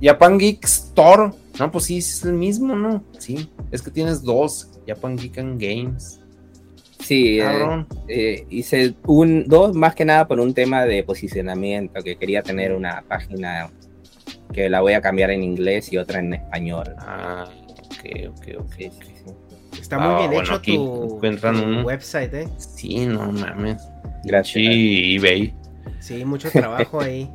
Japan 0.00 0.38
Geek 0.38 0.64
Store, 0.64 1.32
no, 1.58 1.70
pues 1.70 1.84
sí, 1.84 1.98
es 1.98 2.24
el 2.24 2.32
mismo, 2.32 2.74
¿no? 2.74 3.04
Sí, 3.18 3.50
es 3.70 3.82
que 3.82 3.90
tienes 3.90 4.22
dos, 4.22 4.70
Japan 4.86 5.16
Geek 5.16 5.38
and 5.38 5.60
Games. 5.60 6.20
Sí, 7.00 7.38
eh, 7.38 7.44
Cabrón. 7.44 7.86
eh, 8.08 8.46
hice 8.48 8.94
un, 9.06 9.44
dos 9.46 9.76
más 9.76 9.94
que 9.94 10.06
nada 10.06 10.26
por 10.26 10.40
un 10.40 10.54
tema 10.54 10.86
de 10.86 11.02
posicionamiento, 11.02 12.02
que 12.02 12.16
quería 12.16 12.42
tener 12.42 12.72
una 12.72 13.04
página 13.06 13.70
que 14.52 14.70
la 14.70 14.80
voy 14.80 14.94
a 14.94 15.02
cambiar 15.02 15.30
en 15.30 15.42
inglés 15.42 15.92
y 15.92 15.98
otra 15.98 16.20
en 16.20 16.34
español. 16.34 16.94
Ah, 16.98 17.46
ok, 17.98 18.30
ok, 18.30 18.46
ok. 18.60 18.74
Está 19.80 19.98
muy 19.98 20.14
Ah, 20.14 20.18
bien 20.18 20.30
bueno, 20.30 20.44
hecho 20.44 20.54
aquí 20.54 20.76
tu, 20.76 21.14
encuentran 21.16 21.56
tu 21.56 21.62
un- 21.64 21.84
website, 21.84 22.34
¿eh? 22.34 22.48
Sí, 22.58 23.06
no 23.06 23.30
mames. 23.32 23.82
Gracias. 24.24 24.54
Sí, 24.54 25.16
eBay. 25.16 25.54
Sí, 26.00 26.24
mucho 26.24 26.50
trabajo 26.50 27.00
ahí. 27.00 27.28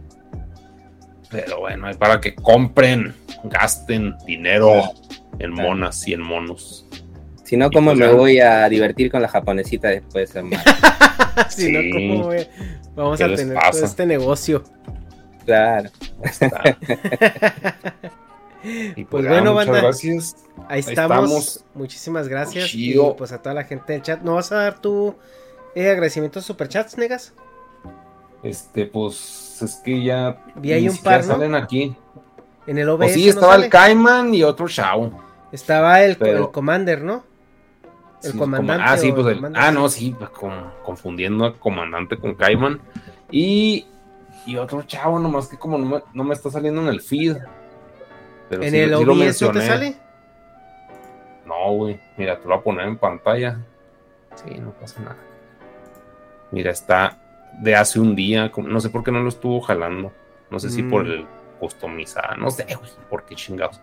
Pero 1.31 1.59
bueno, 1.59 1.89
es 1.89 1.97
para 1.97 2.19
que 2.19 2.33
compren, 2.35 3.13
gasten 3.43 4.15
dinero 4.25 4.81
en 5.38 5.51
monas 5.53 6.07
y 6.07 6.13
en 6.13 6.21
monos. 6.21 6.85
Si 7.43 7.55
no, 7.57 7.69
¿cómo 7.71 7.91
pues 7.91 7.99
me 7.99 8.07
voy 8.13 8.39
a 8.39 8.67
divertir 8.69 9.11
con 9.11 9.21
la 9.21 9.27
japonesita 9.27 9.89
después, 9.89 10.31
si 11.49 11.71
no, 11.71 11.81
Sí. 11.81 11.91
¿cómo 11.91 12.23
voy 12.23 12.38
a- 12.39 12.47
vamos 12.95 13.17
¿Qué 13.17 13.23
a 13.25 13.35
tener 13.35 13.55
pasa? 13.55 13.71
todo 13.71 13.85
este 13.85 14.05
negocio? 14.05 14.63
claro. 15.45 15.89
Y 18.63 19.05
Pues 19.05 19.23
ya, 19.23 19.29
bueno, 19.31 19.53
muchas 19.53 19.67
banda. 19.67 19.81
gracias. 19.81 20.35
Ahí 20.67 20.79
estamos. 20.81 21.17
estamos. 21.17 21.65
Muchísimas 21.75 22.27
gracias. 22.27 22.69
Chido. 22.69 23.11
Y 23.11 23.17
pues 23.17 23.31
a 23.31 23.41
toda 23.41 23.55
la 23.55 23.63
gente 23.63 23.93
del 23.93 24.01
chat. 24.01 24.21
¿No 24.21 24.35
vas 24.35 24.51
a 24.51 24.55
dar 24.57 24.79
tu 24.81 25.15
eh, 25.75 25.89
agradecimientos 25.89 26.43
superchats, 26.45 26.97
negas? 26.97 27.33
Este, 28.43 28.85
pues 28.85 29.61
es 29.61 29.75
que 29.83 30.03
ya. 30.03 30.43
Vi 30.55 30.71
ahí 30.73 30.88
un 30.89 30.97
par, 30.97 31.21
¿no? 31.21 31.33
salen 31.33 31.55
aquí. 31.55 31.95
En 32.67 32.77
el 32.77 32.88
OBS. 32.89 32.97
Pues 32.99 33.13
sí, 33.13 33.23
¿no 33.25 33.29
estaba 33.31 33.55
el 33.55 33.69
Cayman 33.69 34.33
y 34.33 34.43
otro 34.43 34.67
Shao. 34.67 35.11
Estaba 35.51 36.01
el, 36.03 36.15
Pero- 36.17 36.45
el 36.45 36.51
Commander, 36.51 37.01
¿no? 37.03 37.23
El 38.21 38.33
Sí, 38.33 38.38
comandante. 38.38 38.83
como- 38.83 38.93
ah, 38.93 38.97
sí, 38.97 39.11
pues 39.13 39.27
el 39.27 39.45
el- 39.45 39.55
ah, 39.55 39.71
no, 39.71 39.88
sí, 39.89 40.13
pues 40.17 40.29
con- 40.31 40.71
confundiendo 40.83 41.45
a 41.45 41.57
comandante 41.57 42.17
con 42.17 42.35
Cayman. 42.35 42.79
Y, 43.31 43.85
y 44.45 44.57
otro 44.57 44.83
chavo, 44.83 45.17
nomás 45.19 45.47
que 45.47 45.57
como 45.57 45.77
no 45.77 45.85
me, 45.85 46.03
no 46.13 46.23
me 46.25 46.33
está 46.33 46.51
saliendo 46.51 46.81
en 46.81 46.88
el 46.89 47.01
feed. 47.01 47.38
Pero 48.49 48.63
¿En 48.63 48.71
sí- 48.71 48.77
el 48.79 48.89
sí 48.89 49.03
OBS 49.03 49.41
no 49.43 49.51
te 49.51 49.65
sale? 49.67 49.95
No, 51.45 51.71
güey. 51.73 51.99
Mira, 52.17 52.37
te 52.37 52.43
lo 52.43 52.49
voy 52.49 52.57
a 52.59 52.63
poner 52.63 52.87
en 52.87 52.97
pantalla. 52.97 53.57
Sí, 54.35 54.55
no 54.59 54.71
pasa 54.71 54.99
nada. 55.01 55.17
Mira, 56.51 56.71
está 56.71 57.17
de 57.61 57.75
hace 57.75 57.99
un 57.99 58.15
día. 58.15 58.51
No 58.57 58.79
sé 58.81 58.89
por 58.89 59.03
qué 59.03 59.11
no 59.11 59.19
lo 59.21 59.29
estuvo 59.29 59.61
jalando. 59.61 60.11
No 60.49 60.59
sé 60.59 60.69
si 60.69 60.83
Mm. 60.83 60.89
por 60.89 61.05
el 61.05 61.25
customizar. 61.59 62.37
No 62.37 62.49
sé, 62.51 62.63
güey, 62.65 62.89
por 63.09 63.23
qué 63.25 63.35
chingados. 63.35 63.79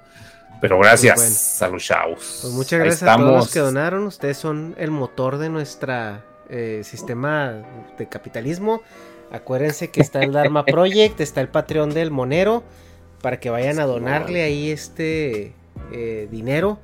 Pero 0.60 0.78
gracias 0.78 1.14
Pues 1.16 1.62
a 1.62 1.68
los 1.68 1.84
chavos. 1.84 2.38
Pues 2.42 2.54
muchas 2.54 2.80
gracias 2.80 3.02
a 3.02 3.16
todos 3.16 3.32
los 3.32 3.52
que 3.52 3.58
donaron. 3.60 4.04
Ustedes 4.06 4.38
son 4.38 4.74
el 4.78 4.90
motor 4.90 5.36
de 5.38 5.48
nuestro 5.50 5.92
sistema 6.82 7.62
de 7.98 8.08
capitalismo. 8.08 8.82
Acuérdense 9.30 9.90
que 9.90 10.00
está 10.00 10.22
el 10.22 10.32
Dharma 10.32 10.64
Project, 10.64 11.20
está 11.20 11.40
el 11.40 11.48
Patreon 11.48 11.90
del 11.92 12.10
Monero, 12.10 12.62
para 13.26 13.40
que 13.40 13.50
vayan 13.50 13.80
a 13.80 13.86
donarle 13.86 14.44
ahí 14.44 14.70
este 14.70 15.52
eh, 15.90 16.28
dinero. 16.30 16.78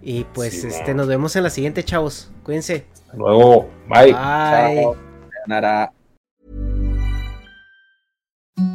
Y 0.00 0.24
pues 0.32 0.62
Simón. 0.62 0.70
este 0.70 0.94
nos 0.94 1.06
vemos 1.08 1.36
en 1.36 1.42
la 1.42 1.50
siguiente, 1.50 1.84
chavos. 1.84 2.30
Cuídense. 2.42 2.86
Hasta 2.94 3.16
Luego, 3.18 3.68
bye. 3.86 4.14
Bye. 4.14 4.96
Chao. 5.60 5.92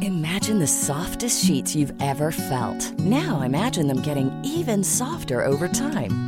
Imagine 0.02 0.60
the 0.60 0.68
softest 0.68 1.44
sheets 1.44 1.74
you've 1.74 1.92
ever 2.00 2.30
felt. 2.30 2.96
Now 3.00 3.42
imagine 3.42 3.88
them 3.88 4.00
getting 4.00 4.30
even 4.44 4.84
softer 4.84 5.44
over 5.44 5.66
time. 5.66 6.27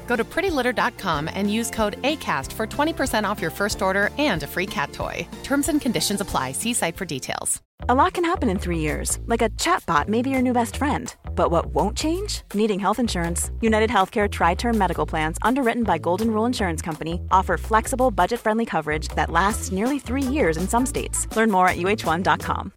Go 0.11 0.17
to 0.17 0.25
prettylitter.com 0.25 1.29
and 1.33 1.49
use 1.49 1.71
code 1.71 1.95
ACAST 2.01 2.51
for 2.51 2.67
20% 2.67 3.23
off 3.23 3.41
your 3.41 3.49
first 3.49 3.81
order 3.81 4.09
and 4.17 4.43
a 4.43 4.47
free 4.47 4.65
cat 4.65 4.91
toy. 4.91 5.25
Terms 5.41 5.69
and 5.69 5.79
conditions 5.79 6.19
apply. 6.19 6.51
See 6.51 6.73
site 6.73 6.97
for 6.97 7.05
details. 7.05 7.61
A 7.87 7.95
lot 7.95 8.11
can 8.13 8.25
happen 8.25 8.49
in 8.49 8.59
three 8.59 8.79
years, 8.79 9.19
like 9.25 9.41
a 9.41 9.49
chatbot 9.51 10.09
may 10.09 10.21
be 10.21 10.29
your 10.29 10.41
new 10.41 10.51
best 10.51 10.75
friend. 10.75 11.15
But 11.33 11.49
what 11.49 11.67
won't 11.67 11.97
change? 11.97 12.41
Needing 12.53 12.77
health 12.77 12.99
insurance. 12.99 13.51
United 13.61 13.89
Healthcare 13.89 14.29
Tri 14.29 14.53
Term 14.55 14.77
Medical 14.77 15.05
Plans, 15.05 15.37
underwritten 15.43 15.83
by 15.83 15.97
Golden 15.97 16.29
Rule 16.29 16.45
Insurance 16.45 16.81
Company, 16.81 17.21
offer 17.31 17.57
flexible, 17.57 18.11
budget 18.11 18.41
friendly 18.41 18.65
coverage 18.65 19.07
that 19.15 19.29
lasts 19.29 19.71
nearly 19.71 19.97
three 19.97 20.27
years 20.37 20.57
in 20.57 20.67
some 20.67 20.85
states. 20.85 21.25
Learn 21.37 21.49
more 21.49 21.69
at 21.69 21.77
uh1.com. 21.77 22.73